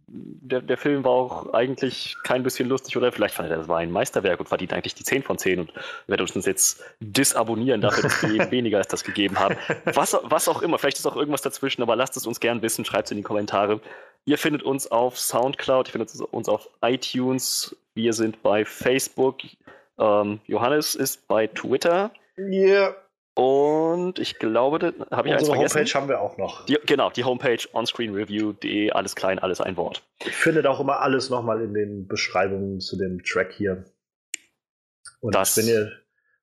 der, 0.07 0.61
der 0.61 0.77
Film 0.77 1.03
war 1.03 1.11
auch 1.11 1.53
eigentlich 1.53 2.15
kein 2.23 2.43
bisschen 2.43 2.67
lustig 2.67 2.97
oder 2.97 3.11
vielleicht 3.11 3.33
fandet 3.33 3.53
ihr, 3.53 3.57
das 3.57 3.67
war 3.67 3.79
ein 3.79 3.89
Meisterwerk 3.89 4.39
und 4.39 4.47
verdient 4.47 4.73
eigentlich 4.73 4.93
die 4.93 5.03
10 5.03 5.23
von 5.23 5.37
10 5.37 5.61
und 5.61 5.73
werdet 6.07 6.35
uns 6.35 6.45
jetzt 6.45 6.83
disabonnieren 6.99 7.81
dafür, 7.81 8.03
dass 8.03 8.21
wir 8.21 8.33
eben 8.33 8.51
weniger 8.51 8.77
als 8.77 8.89
das 8.89 9.03
gegeben 9.03 9.39
haben. 9.39 9.55
Was, 9.85 10.15
was 10.23 10.47
auch 10.47 10.61
immer, 10.61 10.77
vielleicht 10.77 10.99
ist 10.99 11.07
auch 11.07 11.15
irgendwas 11.15 11.41
dazwischen, 11.41 11.81
aber 11.81 11.95
lasst 11.95 12.17
es 12.17 12.27
uns 12.27 12.39
gern 12.39 12.61
wissen, 12.61 12.85
schreibt 12.85 13.07
es 13.07 13.11
in 13.11 13.17
die 13.17 13.23
Kommentare. 13.23 13.79
Ihr 14.25 14.37
findet 14.37 14.63
uns 14.63 14.91
auf 14.91 15.17
Soundcloud, 15.17 15.87
ihr 15.87 15.91
findet 15.93 16.13
uns 16.31 16.49
auf 16.49 16.69
iTunes, 16.81 17.75
wir 17.95 18.13
sind 18.13 18.43
bei 18.43 18.65
Facebook, 18.65 19.39
ähm, 19.97 20.41
Johannes 20.47 20.95
ist 20.95 21.27
bei 21.27 21.47
Twitter. 21.47 22.11
Ja. 22.37 22.43
Yeah. 22.43 23.02
Und 23.35 24.19
ich 24.19 24.37
glaube, 24.37 24.77
da 24.77 24.93
habe 25.09 25.27
ich 25.27 25.33
Unsere 25.33 25.57
eins 25.57 25.73
vergessen. 25.73 25.77
Homepage 25.77 25.93
haben 25.99 26.09
wir 26.09 26.21
auch 26.21 26.37
noch. 26.37 26.65
Die, 26.65 26.77
genau, 26.85 27.09
die 27.09 27.23
Homepage 27.23 27.59
onscreenreview.de, 27.71 28.91
alles 28.91 29.15
klein, 29.15 29.39
alles 29.39 29.59
ein 29.59 29.75
Wort. 29.75 30.03
Ich 30.19 30.35
finde 30.35 30.69
auch 30.69 30.79
immer 30.79 30.99
alles 30.99 31.31
nochmal 31.31 31.61
in 31.61 31.73
den 31.73 32.07
Beschreibungen 32.07 32.79
zu 32.79 32.95
dem 32.95 33.23
Track 33.23 33.51
hier. 33.53 33.85
Und 35.19 35.33
das, 35.33 35.57
wenn, 35.57 35.67
ihr, 35.67 35.91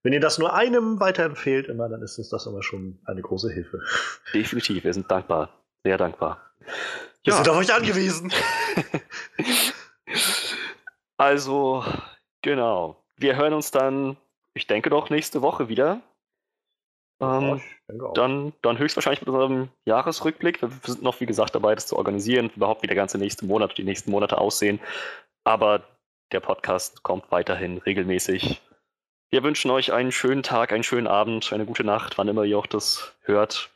wenn 0.03 0.13
ihr 0.13 0.21
das 0.21 0.39
nur 0.39 0.53
einem 0.53 0.99
weiterempfehlt, 0.99 1.69
immer, 1.69 1.89
dann 1.89 2.03
ist 2.03 2.19
uns 2.19 2.29
das 2.29 2.47
immer 2.47 2.63
schon 2.63 2.99
eine 3.05 3.23
große 3.23 3.53
Hilfe. 3.53 3.81
Definitiv, 4.35 4.83
wir 4.83 4.93
sind 4.93 5.09
dankbar. 5.09 5.51
Sehr 5.85 5.97
dankbar. 5.97 6.41
Wir 7.23 7.33
ja. 7.33 7.37
sind 7.37 7.49
auf 7.49 7.57
euch 7.57 7.73
angewiesen. 7.73 8.33
also, 11.17 11.85
genau. 12.43 13.05
Wir 13.17 13.37
hören 13.37 13.53
uns 13.53 13.71
dann, 13.71 14.17
ich 14.55 14.67
denke 14.67 14.91
doch, 14.91 15.09
nächste 15.09 15.41
Woche 15.41 15.69
wieder. 15.69 16.03
Ähm, 17.21 17.61
dann, 18.15 18.53
dann 18.63 18.79
höchstwahrscheinlich 18.79 19.21
mit 19.21 19.29
unserem 19.29 19.69
Jahresrückblick. 19.85 20.63
Wir 20.63 20.71
sind 20.85 21.03
noch, 21.03 21.21
wie 21.21 21.27
gesagt, 21.27 21.55
dabei, 21.55 21.75
das 21.75 21.87
zu 21.87 21.97
organisieren, 21.97 22.51
überhaupt 22.55 22.83
wie 22.83 22.87
der 22.87 22.97
ganze 22.97 23.19
nächste 23.19 23.45
Monat, 23.45 23.77
die 23.77 23.85
nächsten 23.85 24.11
Monate 24.11 24.39
aussehen. 24.39 24.81
Aber 25.45 25.83
der 26.33 26.41
Podcast 26.41 27.03
kommt 27.03 27.31
weiterhin 27.31 27.79
regelmäßig. 27.79 28.61
Wir 29.31 29.43
wünschen 29.43 29.71
euch 29.71 29.93
einen 29.93 30.13
schönen 30.13 30.43
Tag, 30.43 30.73
einen 30.73 30.83
schönen 30.83 31.07
Abend, 31.07 31.53
eine 31.53 31.67
gute 31.67 31.85
Nacht, 31.85 32.19
wann 32.19 32.29
immer 32.29 32.45
ihr 32.45 32.59
auch 32.59 32.67
das 32.67 33.15
hört. 33.23 33.71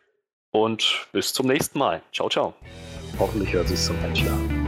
Und 0.51 1.09
bis 1.13 1.33
zum 1.33 1.47
nächsten 1.47 1.79
Mal. 1.79 2.03
Ciao, 2.13 2.29
ciao. 2.29 2.55
Hoffentlich 3.19 3.53
hört 3.53 3.69
sich 3.69 3.81
zum 3.81 3.97
Einschlafen. 4.05 4.64